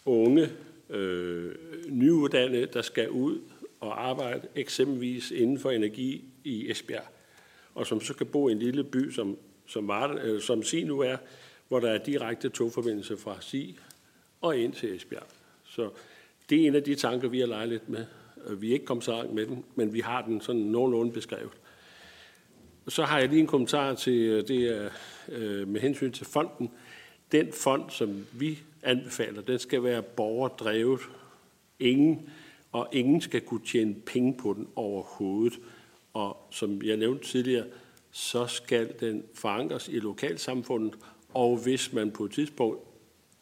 unge, 0.05 0.49
øh, 0.91 1.55
nyuddannede, 1.89 2.67
der 2.67 2.83
skal 2.83 3.11
ud 3.11 3.41
og 3.81 4.09
arbejde 4.09 4.49
eksempelvis 4.55 5.31
inden 5.31 5.59
for 5.59 5.71
energi 5.71 6.25
i 6.45 6.71
Esbjerg, 6.71 7.05
og 7.75 7.87
som 7.87 8.01
så 8.01 8.15
kan 8.15 8.27
bo 8.27 8.49
i 8.49 8.53
en 8.53 8.59
lille 8.59 8.85
by, 8.85 9.11
som, 9.11 9.37
som, 9.67 9.89
var, 9.89 10.21
øh, 10.23 10.41
som 10.41 10.63
sig 10.63 10.85
nu 10.85 11.01
er, 11.01 11.17
hvor 11.69 11.81
der 11.81 11.91
er 11.91 11.99
direkte 11.99 12.49
togforbindelse 12.49 13.17
fra 13.17 13.41
Sig 13.41 13.79
og 14.41 14.59
ind 14.59 14.73
til 14.73 14.97
Esbjerg. 14.97 15.27
Så 15.65 15.91
det 16.51 16.63
er 16.63 16.67
en 16.67 16.75
af 16.75 16.83
de 16.83 16.95
tanker, 16.95 17.29
vi 17.29 17.41
har 17.41 17.47
leget 17.47 17.69
lidt 17.69 17.89
med. 17.89 18.05
Øh, 18.47 18.63
vi 18.63 18.69
er 18.69 18.73
ikke 18.73 18.85
kommet 18.85 19.05
så 19.05 19.13
langt 19.13 19.35
med 19.35 19.47
den, 19.47 19.65
men 19.75 19.93
vi 19.93 20.01
har 20.01 20.23
den 20.23 20.41
sådan 20.41 20.61
nogenlunde 20.61 21.13
beskrevet. 21.13 21.53
Så 22.89 23.03
har 23.03 23.19
jeg 23.19 23.29
lige 23.29 23.41
en 23.41 23.47
kommentar 23.47 23.95
til 23.95 24.21
øh, 24.21 24.49
det 24.49 24.91
øh, 25.29 25.69
med 25.69 25.81
hensyn 25.81 26.13
til 26.13 26.27
fonden. 26.27 26.71
Den 27.35 27.53
fond, 27.53 27.91
som 27.91 28.27
vi 28.33 28.59
anbefaler, 28.83 29.43
den 29.43 29.59
skal 29.59 29.83
være 29.83 30.03
borgerdrevet. 30.03 31.01
Ingen, 31.79 32.31
og 32.73 32.89
ingen 32.93 33.21
skal 33.21 33.41
kunne 33.41 33.65
tjene 33.67 33.95
penge 33.95 34.37
på 34.37 34.53
den 34.53 34.69
overhovedet. 34.77 35.59
Og 36.13 36.37
som 36.51 36.83
jeg 36.83 36.97
nævnte 36.97 37.25
tidligere, 37.25 37.65
så 38.11 38.47
skal 38.47 38.95
den 39.01 39.23
forankres 39.35 39.89
i 39.89 39.99
lokalsamfundet, 39.99 40.95
og 41.35 41.57
hvis 41.57 41.93
man 41.93 42.11
på 42.11 42.25
et 42.25 42.33
tidspunkt 42.33 42.81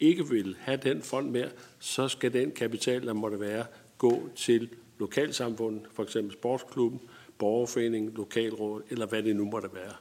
ikke 0.01 0.29
vil 0.29 0.57
have 0.61 0.79
den 0.83 1.03
fond 1.03 1.31
mere, 1.31 1.49
så 1.79 2.09
skal 2.09 2.33
den 2.33 2.51
kapital, 2.51 3.07
der 3.07 3.13
måtte 3.13 3.41
være, 3.41 3.65
gå 3.99 4.29
til 4.37 4.69
lokalsamfundet, 4.99 5.83
for 5.93 6.03
eksempel 6.03 6.33
sportsklubben, 6.33 7.01
borgerforening, 7.39 8.17
lokalråd, 8.17 8.83
eller 8.91 9.07
hvad 9.07 9.23
det 9.23 9.37
nu 9.37 9.45
måtte 9.45 9.69
være. 9.75 9.95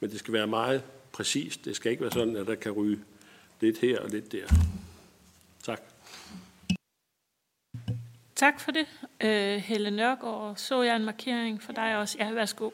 Men 0.00 0.10
det 0.10 0.18
skal 0.18 0.34
være 0.34 0.46
meget 0.46 0.82
præcist. 1.12 1.64
Det 1.64 1.76
skal 1.76 1.90
ikke 1.90 2.02
være 2.02 2.12
sådan, 2.12 2.36
at 2.36 2.46
der 2.46 2.54
kan 2.54 2.72
ryge 2.72 2.98
lidt 3.60 3.78
her 3.78 4.00
og 4.00 4.10
lidt 4.10 4.32
der. 4.32 4.46
Tak. 5.62 5.80
Tak 8.34 8.60
for 8.60 8.70
det. 8.70 8.86
Uh, 9.24 9.62
Helle 9.62 9.90
Nørgaard, 9.90 10.56
så 10.56 10.82
jeg 10.82 10.96
en 10.96 11.04
markering 11.04 11.62
for 11.62 11.72
dig 11.72 11.98
også? 11.98 12.16
Ja, 12.18 12.32
værsgo. 12.32 12.70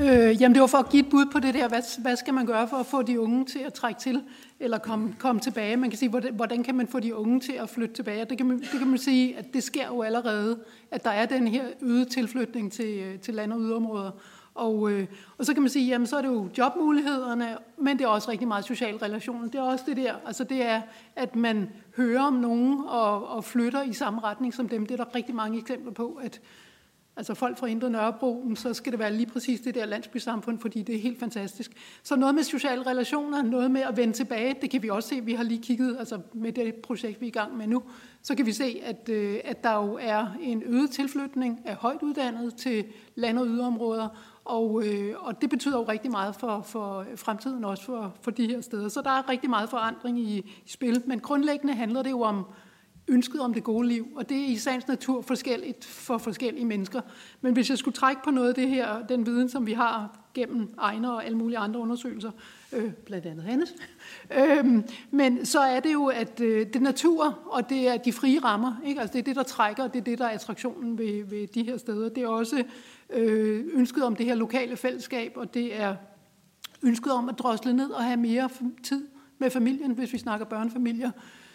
Øh, 0.00 0.42
jamen 0.42 0.54
det 0.54 0.60
var 0.60 0.66
for 0.66 0.78
at 0.78 0.88
give 0.88 1.02
et 1.02 1.10
bud 1.10 1.26
på 1.32 1.40
det 1.40 1.54
der, 1.54 1.68
hvad, 1.68 2.02
hvad 2.02 2.16
skal 2.16 2.34
man 2.34 2.46
gøre 2.46 2.68
for 2.68 2.76
at 2.76 2.86
få 2.86 3.02
de 3.02 3.20
unge 3.20 3.44
til 3.44 3.58
at 3.58 3.74
trække 3.74 4.00
til, 4.00 4.22
eller 4.60 4.78
komme, 4.78 5.14
komme 5.18 5.40
tilbage. 5.40 5.76
Man 5.76 5.90
kan 5.90 5.98
sige, 5.98 6.08
hvordan, 6.08 6.34
hvordan 6.34 6.62
kan 6.62 6.74
man 6.74 6.88
få 6.88 7.00
de 7.00 7.14
unge 7.14 7.40
til 7.40 7.52
at 7.52 7.70
flytte 7.70 7.94
tilbage? 7.94 8.24
Det 8.24 8.36
kan, 8.38 8.46
man, 8.46 8.58
det 8.58 8.78
kan 8.78 8.86
man 8.86 8.98
sige, 8.98 9.36
at 9.36 9.44
det 9.54 9.62
sker 9.62 9.86
jo 9.86 10.02
allerede, 10.02 10.60
at 10.90 11.04
der 11.04 11.10
er 11.10 11.26
den 11.26 11.48
her 11.48 11.64
øgede 11.82 12.04
tilflytning 12.04 12.72
til, 12.72 13.18
til 13.18 13.34
land- 13.34 13.52
og 13.52 13.60
yderområder. 13.60 14.10
Og, 14.56 14.90
øh, 14.90 15.06
og 15.38 15.46
så 15.46 15.54
kan 15.54 15.62
man 15.62 15.70
sige, 15.70 15.86
jamen 15.86 16.06
så 16.06 16.16
er 16.16 16.22
det 16.22 16.28
jo 16.28 16.48
jobmulighederne, 16.58 17.56
men 17.78 17.98
det 17.98 18.04
er 18.04 18.08
også 18.08 18.30
rigtig 18.30 18.48
meget 18.48 18.64
social 18.64 18.96
relation. 18.96 19.44
Det 19.44 19.54
er 19.54 19.62
også 19.62 19.84
det 19.86 19.96
der, 19.96 20.14
altså 20.26 20.44
det 20.44 20.62
er, 20.62 20.82
at 21.16 21.36
man 21.36 21.68
hører 21.96 22.22
om 22.22 22.32
nogen 22.32 22.80
og, 22.86 23.28
og 23.28 23.44
flytter 23.44 23.82
i 23.82 23.92
samme 23.92 24.20
retning 24.20 24.54
som 24.54 24.68
dem. 24.68 24.86
Det 24.86 25.00
er 25.00 25.04
der 25.04 25.14
rigtig 25.14 25.34
mange 25.34 25.58
eksempler 25.58 25.92
på, 25.92 26.20
at 26.22 26.40
altså 27.16 27.34
folk 27.34 27.58
fra 27.58 27.66
Indre 27.66 27.90
Nørrebro, 27.90 28.50
så 28.54 28.74
skal 28.74 28.92
det 28.92 28.98
være 28.98 29.12
lige 29.12 29.26
præcis 29.26 29.60
det 29.60 29.74
der 29.74 29.86
landsbysamfund, 29.86 30.58
fordi 30.58 30.82
det 30.82 30.94
er 30.94 31.00
helt 31.00 31.18
fantastisk. 31.18 31.72
Så 32.02 32.16
noget 32.16 32.34
med 32.34 32.42
sociale 32.42 32.86
relationer, 32.86 33.42
noget 33.42 33.70
med 33.70 33.80
at 33.80 33.96
vende 33.96 34.14
tilbage, 34.14 34.56
det 34.62 34.70
kan 34.70 34.82
vi 34.82 34.88
også 34.88 35.08
se, 35.08 35.20
vi 35.20 35.34
har 35.34 35.44
lige 35.44 35.62
kigget, 35.62 35.96
altså 35.98 36.20
med 36.32 36.52
det 36.52 36.74
projekt, 36.74 37.20
vi 37.20 37.26
er 37.26 37.28
i 37.28 37.32
gang 37.32 37.56
med 37.56 37.66
nu, 37.66 37.82
så 38.22 38.34
kan 38.34 38.46
vi 38.46 38.52
se, 38.52 38.80
at, 38.84 39.08
øh, 39.08 39.40
at 39.44 39.64
der 39.64 39.74
jo 39.74 39.98
er 40.00 40.26
en 40.40 40.62
øget 40.66 40.90
tilflytning 40.90 41.60
af 41.64 41.74
højt 41.74 42.02
uddannet 42.02 42.54
til 42.54 42.84
land- 43.14 43.38
og 43.38 43.46
yderområder, 43.46 44.08
og, 44.46 44.82
øh, 44.86 45.14
og 45.18 45.42
det 45.42 45.50
betyder 45.50 45.78
jo 45.78 45.84
rigtig 45.84 46.10
meget 46.10 46.34
for, 46.34 46.62
for 46.62 47.06
fremtiden 47.16 47.64
også 47.64 47.84
for, 47.84 48.14
for 48.20 48.30
de 48.30 48.46
her 48.46 48.60
steder. 48.60 48.88
Så 48.88 49.00
der 49.02 49.10
er 49.10 49.28
rigtig 49.28 49.50
meget 49.50 49.70
forandring 49.70 50.20
i, 50.20 50.38
i 50.38 50.68
spil, 50.68 51.02
men 51.06 51.20
grundlæggende 51.20 51.74
handler 51.74 52.02
det 52.02 52.10
jo 52.10 52.20
om 52.20 52.44
ønsket 53.08 53.40
om 53.40 53.54
det 53.54 53.64
gode 53.64 53.88
liv, 53.88 54.06
og 54.16 54.28
det 54.28 54.36
er 54.36 54.46
i 54.46 54.56
sagens 54.56 54.88
natur 54.88 55.22
forskelligt 55.22 55.84
for 55.84 56.18
forskellige 56.18 56.64
mennesker. 56.64 57.00
Men 57.40 57.52
hvis 57.52 57.70
jeg 57.70 57.78
skulle 57.78 57.94
trække 57.94 58.22
på 58.24 58.30
noget 58.30 58.48
af 58.48 58.54
det 58.54 58.68
her, 58.68 59.06
den 59.06 59.26
viden, 59.26 59.48
som 59.48 59.66
vi 59.66 59.72
har 59.72 60.18
gennem 60.34 60.74
egne 60.78 61.12
og 61.12 61.24
alle 61.24 61.38
mulige 61.38 61.58
andre 61.58 61.80
undersøgelser, 61.80 62.30
øh, 62.72 62.92
blandt 62.92 63.26
andet 63.26 63.44
Hannes, 63.44 63.74
øh, 64.38 64.64
men 65.10 65.46
så 65.46 65.60
er 65.60 65.80
det 65.80 65.92
jo, 65.92 66.06
at 66.06 66.40
øh, 66.40 66.66
det 66.66 66.76
er 66.76 66.80
natur, 66.80 67.38
og 67.46 67.68
det 67.68 67.88
er 67.88 67.96
de 67.96 68.12
frie 68.12 68.38
rammer, 68.38 68.72
ikke? 68.86 69.00
Altså, 69.00 69.12
det 69.12 69.18
er 69.18 69.24
det, 69.24 69.36
der 69.36 69.42
trækker, 69.42 69.84
og 69.84 69.92
det 69.92 70.00
er 70.00 70.04
det, 70.04 70.18
der 70.18 70.24
er 70.24 70.30
attraktionen 70.30 70.98
ved, 70.98 71.24
ved 71.24 71.46
de 71.46 71.62
her 71.62 71.76
steder. 71.76 72.08
Det 72.08 72.22
er 72.22 72.28
også 72.28 72.64
øh, 73.10 73.64
ønsket 73.72 74.04
om 74.04 74.16
det 74.16 74.26
her 74.26 74.34
lokale 74.34 74.76
fællesskab, 74.76 75.32
og 75.36 75.54
det 75.54 75.80
er 75.80 75.96
ønsket 76.82 77.12
om 77.12 77.28
at 77.28 77.38
drosle 77.38 77.72
ned 77.72 77.90
og 77.90 78.04
have 78.04 78.16
mere 78.16 78.48
tid 78.82 79.08
med 79.38 79.50
familien, 79.50 79.92
hvis 79.92 80.12
vi 80.12 80.18
snakker 80.18 80.46
børnefamilier. 80.46 81.10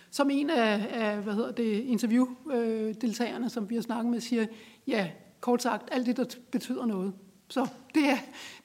Som 0.10 0.30
en 0.30 0.50
af, 0.50 0.88
af 0.92 1.18
hvad 1.18 1.34
hedder 1.34 1.52
det, 1.52 1.80
interviewdeltagerne, 1.80 3.50
som 3.50 3.70
vi 3.70 3.76
har 3.76 3.82
snakket 3.82 4.12
med, 4.12 4.20
siger, 4.20 4.46
ja, 4.88 5.10
kort 5.42 5.62
sagt, 5.62 5.90
alt 5.92 6.06
det, 6.06 6.18
der 6.18 6.26
betyder 6.52 6.86
noget. 6.86 7.14
Så 7.50 7.68
det 7.96 8.10
er, 8.10 8.18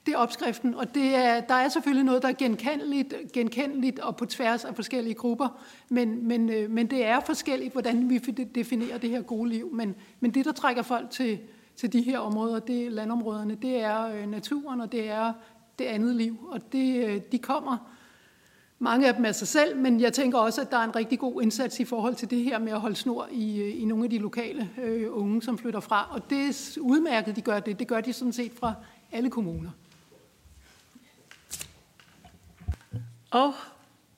det 0.05 0.13
er 0.13 0.17
opskriften, 0.17 0.73
og 0.73 0.95
det 0.95 1.15
er, 1.15 1.39
der 1.41 1.53
er 1.53 1.69
selvfølgelig 1.69 2.05
noget, 2.05 2.21
der 2.21 2.27
er 2.27 2.33
genkendeligt, 2.33 3.13
genkendeligt 3.33 3.99
og 3.99 4.17
på 4.17 4.25
tværs 4.25 4.65
af 4.65 4.75
forskellige 4.75 5.13
grupper, 5.13 5.63
men, 5.89 6.27
men, 6.27 6.49
øh, 6.49 6.71
men 6.71 6.89
det 6.89 7.05
er 7.05 7.19
forskelligt, 7.19 7.71
hvordan 7.71 8.09
vi 8.09 8.17
definerer 8.55 8.97
det 8.97 9.09
her 9.09 9.21
gode 9.21 9.49
liv. 9.49 9.73
Men, 9.73 9.95
men 10.19 10.31
det, 10.31 10.45
der 10.45 10.51
trækker 10.51 10.81
folk 10.81 11.09
til, 11.09 11.39
til 11.77 11.93
de 11.93 12.01
her 12.01 12.19
områder, 12.19 12.59
det 12.59 12.85
er 12.85 12.89
landområderne, 12.89 13.55
det 13.55 13.81
er 13.81 14.05
øh, 14.05 14.27
naturen, 14.29 14.81
og 14.81 14.91
det 14.91 15.09
er 15.09 15.33
det 15.79 15.85
andet 15.85 16.15
liv, 16.15 16.47
og 16.51 16.71
det, 16.71 17.05
øh, 17.05 17.21
de 17.31 17.39
kommer 17.39 17.77
mange 18.79 19.07
af 19.07 19.13
dem 19.13 19.25
af 19.25 19.35
sig 19.35 19.47
selv, 19.47 19.77
men 19.77 20.01
jeg 20.01 20.13
tænker 20.13 20.37
også, 20.37 20.61
at 20.61 20.71
der 20.71 20.77
er 20.77 20.83
en 20.83 20.95
rigtig 20.95 21.19
god 21.19 21.41
indsats 21.41 21.79
i 21.79 21.85
forhold 21.85 22.15
til 22.15 22.29
det 22.29 22.43
her 22.43 22.59
med 22.59 22.71
at 22.71 22.81
holde 22.81 22.95
snor 22.95 23.27
i, 23.31 23.59
øh, 23.61 23.81
i 23.81 23.85
nogle 23.85 24.03
af 24.03 24.09
de 24.09 24.17
lokale 24.17 24.69
øh, 24.81 25.07
unge, 25.09 25.43
som 25.43 25.57
flytter 25.57 25.79
fra. 25.79 26.07
Og 26.11 26.29
det 26.29 26.47
er 26.47 26.81
udmærket, 26.81 27.35
de 27.35 27.41
gør 27.41 27.59
det. 27.59 27.79
Det 27.79 27.87
gør 27.87 28.01
de 28.01 28.13
sådan 28.13 28.33
set 28.33 28.51
fra 28.59 28.73
alle 29.11 29.29
kommuner. 29.29 29.69
Og 33.31 33.53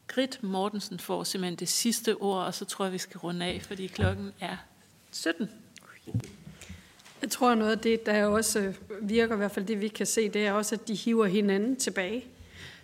Grit 0.08 0.44
Mortensen 0.44 1.00
får 1.00 1.24
simpelthen 1.24 1.60
det 1.60 1.70
sidste 1.70 2.16
ord, 2.16 2.46
og 2.46 2.54
så 2.54 2.66
tror 2.66 2.86
jeg, 2.86 2.94
vi 2.94 2.98
skal 2.98 3.18
runde 3.18 3.46
af, 3.46 3.62
fordi 3.62 3.88
klokken 3.88 4.32
er 4.40 4.58
17. 5.12 5.50
Jeg 7.22 7.30
tror, 7.30 7.56
noget 7.56 7.72
af 7.72 7.80
det, 7.80 8.06
der 8.06 8.26
også 8.26 8.60
øh, 8.60 8.74
virker, 9.02 9.36
i 9.36 9.38
hvert 9.38 9.52
fald 9.52 9.66
det, 9.66 9.82
vi 9.82 9.88
kan 9.88 10.06
se, 10.06 10.30
det 10.30 10.48
er 10.48 10.52
også, 10.52 10.76
at 10.76 10.88
de 10.88 10.96
hiver 10.96 11.26
hinanden 11.26 11.76
tilbage. 11.76 12.26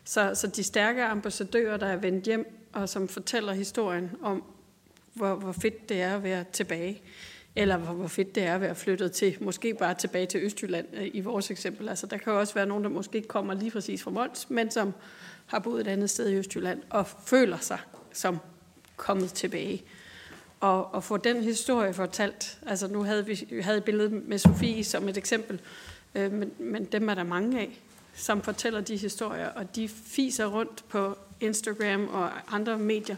Så, 0.03 0.31
så 0.35 0.47
de 0.47 0.63
stærke 0.63 1.03
ambassadører, 1.03 1.77
der 1.77 1.87
er 1.87 1.95
vendt 1.95 2.25
hjem, 2.25 2.69
og 2.73 2.89
som 2.89 3.07
fortæller 3.07 3.53
historien 3.53 4.11
om, 4.21 4.43
hvor, 5.13 5.35
hvor 5.35 5.51
fedt 5.51 5.89
det 5.89 6.01
er 6.01 6.15
at 6.15 6.23
være 6.23 6.43
tilbage, 6.53 7.01
eller 7.55 7.77
hvor, 7.77 7.93
hvor 7.93 8.07
fedt 8.07 8.35
det 8.35 8.43
er 8.43 8.55
at 8.55 8.61
være 8.61 8.75
flyttet 8.75 9.11
til, 9.11 9.37
måske 9.41 9.73
bare 9.73 9.93
tilbage 9.93 10.25
til 10.25 10.43
Østjylland 10.43 10.87
øh, 10.93 11.07
i 11.13 11.21
vores 11.21 11.51
eksempel. 11.51 11.89
Altså, 11.89 12.07
der 12.07 12.17
kan 12.17 12.33
også 12.33 12.53
være 12.53 12.65
nogen, 12.65 12.83
der 12.83 12.89
måske 12.89 13.15
ikke 13.15 13.27
kommer 13.27 13.53
lige 13.53 13.71
præcis 13.71 14.03
fra 14.03 14.11
Mols, 14.11 14.49
men 14.49 14.71
som 14.71 14.93
har 15.45 15.59
boet 15.59 15.81
et 15.81 15.87
andet 15.87 16.09
sted 16.09 16.29
i 16.29 16.35
Østjylland, 16.35 16.81
og 16.89 17.07
føler 17.25 17.57
sig 17.57 17.79
som 18.13 18.37
kommet 18.95 19.33
tilbage. 19.33 19.83
Og, 20.59 20.93
og 20.93 21.03
få 21.03 21.17
den 21.17 21.43
historie 21.43 21.93
fortalt, 21.93 22.59
altså 22.67 22.87
nu 22.87 23.03
havde 23.03 23.25
vi, 23.25 23.61
havde 23.61 23.81
billedet 23.81 24.11
med 24.11 24.37
Sofie 24.37 24.83
som 24.83 25.09
et 25.09 25.17
eksempel, 25.17 25.59
øh, 26.15 26.31
men, 26.31 26.51
men 26.59 26.85
dem 26.85 27.09
er 27.09 27.15
der 27.15 27.23
mange 27.23 27.59
af 27.59 27.81
som 28.15 28.41
fortæller 28.41 28.81
de 28.81 28.97
historier, 28.97 29.47
og 29.47 29.75
de 29.75 29.89
fiser 29.89 30.45
rundt 30.45 30.83
på 30.89 31.17
Instagram 31.39 32.07
og 32.07 32.55
andre 32.55 32.79
medier, 32.79 33.15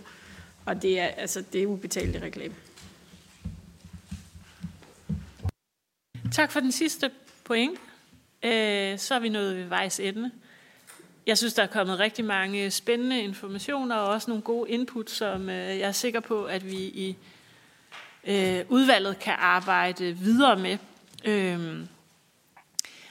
og 0.65 0.81
det 0.81 0.99
er, 0.99 1.05
altså, 1.05 1.43
det 1.53 1.63
er 1.63 1.67
ubetalt 1.67 2.23
reklame. 2.23 2.55
Tak 6.31 6.51
for 6.51 6.59
den 6.59 6.71
sidste 6.71 7.11
point. 7.43 7.79
Øh, 8.43 8.99
så 8.99 9.15
er 9.15 9.19
vi 9.19 9.29
nået 9.29 9.55
ved 9.55 9.63
vejs 9.63 9.99
ende. 9.99 10.31
Jeg 11.27 11.37
synes, 11.37 11.53
der 11.53 11.63
er 11.63 11.67
kommet 11.67 11.99
rigtig 11.99 12.25
mange 12.25 12.71
spændende 12.71 13.21
informationer 13.21 13.95
og 13.95 14.07
også 14.07 14.29
nogle 14.29 14.43
gode 14.43 14.69
input, 14.69 15.09
som 15.09 15.49
øh, 15.49 15.79
jeg 15.79 15.87
er 15.87 15.91
sikker 15.91 16.19
på, 16.19 16.45
at 16.45 16.65
vi 16.65 16.77
i 16.77 17.15
øh, 18.27 18.65
udvalget 18.69 19.19
kan 19.19 19.33
arbejde 19.37 20.13
videre 20.13 20.59
med. 20.59 20.77
Øhm, 21.25 21.87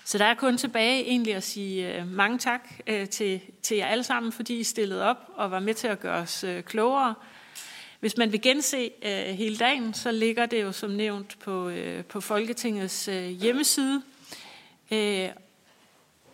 så 0.05 0.19
der 0.19 0.25
er 0.25 0.35
kun 0.35 0.57
tilbage 0.57 1.05
egentlig 1.05 1.35
at 1.35 1.43
sige 1.43 1.95
øh, 1.95 2.09
mange 2.09 2.39
tak 2.39 2.71
øh, 2.87 3.09
til, 3.09 3.41
til 3.63 3.77
jer 3.77 3.87
alle 3.87 4.05
sammen, 4.05 4.33
fordi 4.33 4.59
I 4.59 4.65
stillede 4.65 5.03
op 5.03 5.31
og 5.35 5.51
var 5.51 5.61
med 5.61 5.75
til 5.75 5.89
at 5.89 6.01
gøre 6.01 6.23
os 6.23 6.45
øh, 6.45 6.63
klogere. 6.63 7.15
Hvis 8.01 8.17
man 8.17 8.33
vil 8.33 8.43
gense 8.43 8.91
øh, 9.03 9.35
hele 9.35 9.57
dagen, 9.57 9.95
så 9.95 10.11
ligger 10.11 10.47
det 10.47 10.63
jo 10.63 10.73
som 10.73 10.91
nævnt 10.91 11.39
på, 11.39 11.69
øh, 11.69 12.05
på 12.05 12.21
Folketingets 12.21 13.09
øh, 13.09 13.29
hjemmeside. 13.29 14.03
Øh, 14.91 15.29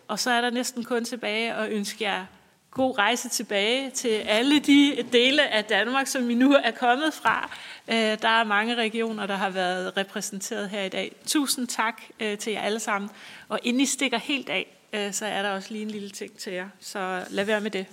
og 0.07 0.19
så 0.19 0.31
er 0.31 0.41
der 0.41 0.49
næsten 0.49 0.83
kun 0.83 1.05
tilbage 1.05 1.53
at 1.53 1.71
ønske 1.71 2.03
jer 2.03 2.25
god 2.73 2.97
rejse 2.97 3.29
tilbage 3.29 3.89
til 3.89 4.09
alle 4.09 4.59
de 4.59 5.05
dele 5.11 5.47
af 5.47 5.65
Danmark, 5.65 6.07
som 6.07 6.27
vi 6.27 6.35
nu 6.35 6.53
er 6.53 6.71
kommet 6.71 7.13
fra. 7.13 7.49
Øh, 7.87 7.95
der 7.95 8.27
er 8.27 8.43
mange 8.43 8.75
regioner, 8.75 9.25
der 9.25 9.35
har 9.35 9.49
været 9.49 9.97
repræsenteret 9.97 10.69
her 10.69 10.83
i 10.83 10.89
dag. 10.89 11.15
Tusind 11.27 11.67
tak 11.67 12.01
øh, 12.19 12.37
til 12.37 12.53
jer 12.53 12.61
alle 12.61 12.79
sammen. 12.79 13.09
Og 13.49 13.59
inden 13.63 13.81
I 13.81 13.85
stikker 13.85 14.17
helt 14.17 14.49
af, 14.49 14.77
øh, 14.93 15.13
så 15.13 15.25
er 15.25 15.41
der 15.41 15.49
også 15.49 15.71
lige 15.71 15.81
en 15.81 15.91
lille 15.91 16.09
ting 16.09 16.37
til 16.37 16.53
jer. 16.53 16.69
Så 16.79 17.25
lad 17.29 17.45
være 17.45 17.61
med 17.61 17.71
det. 17.71 17.85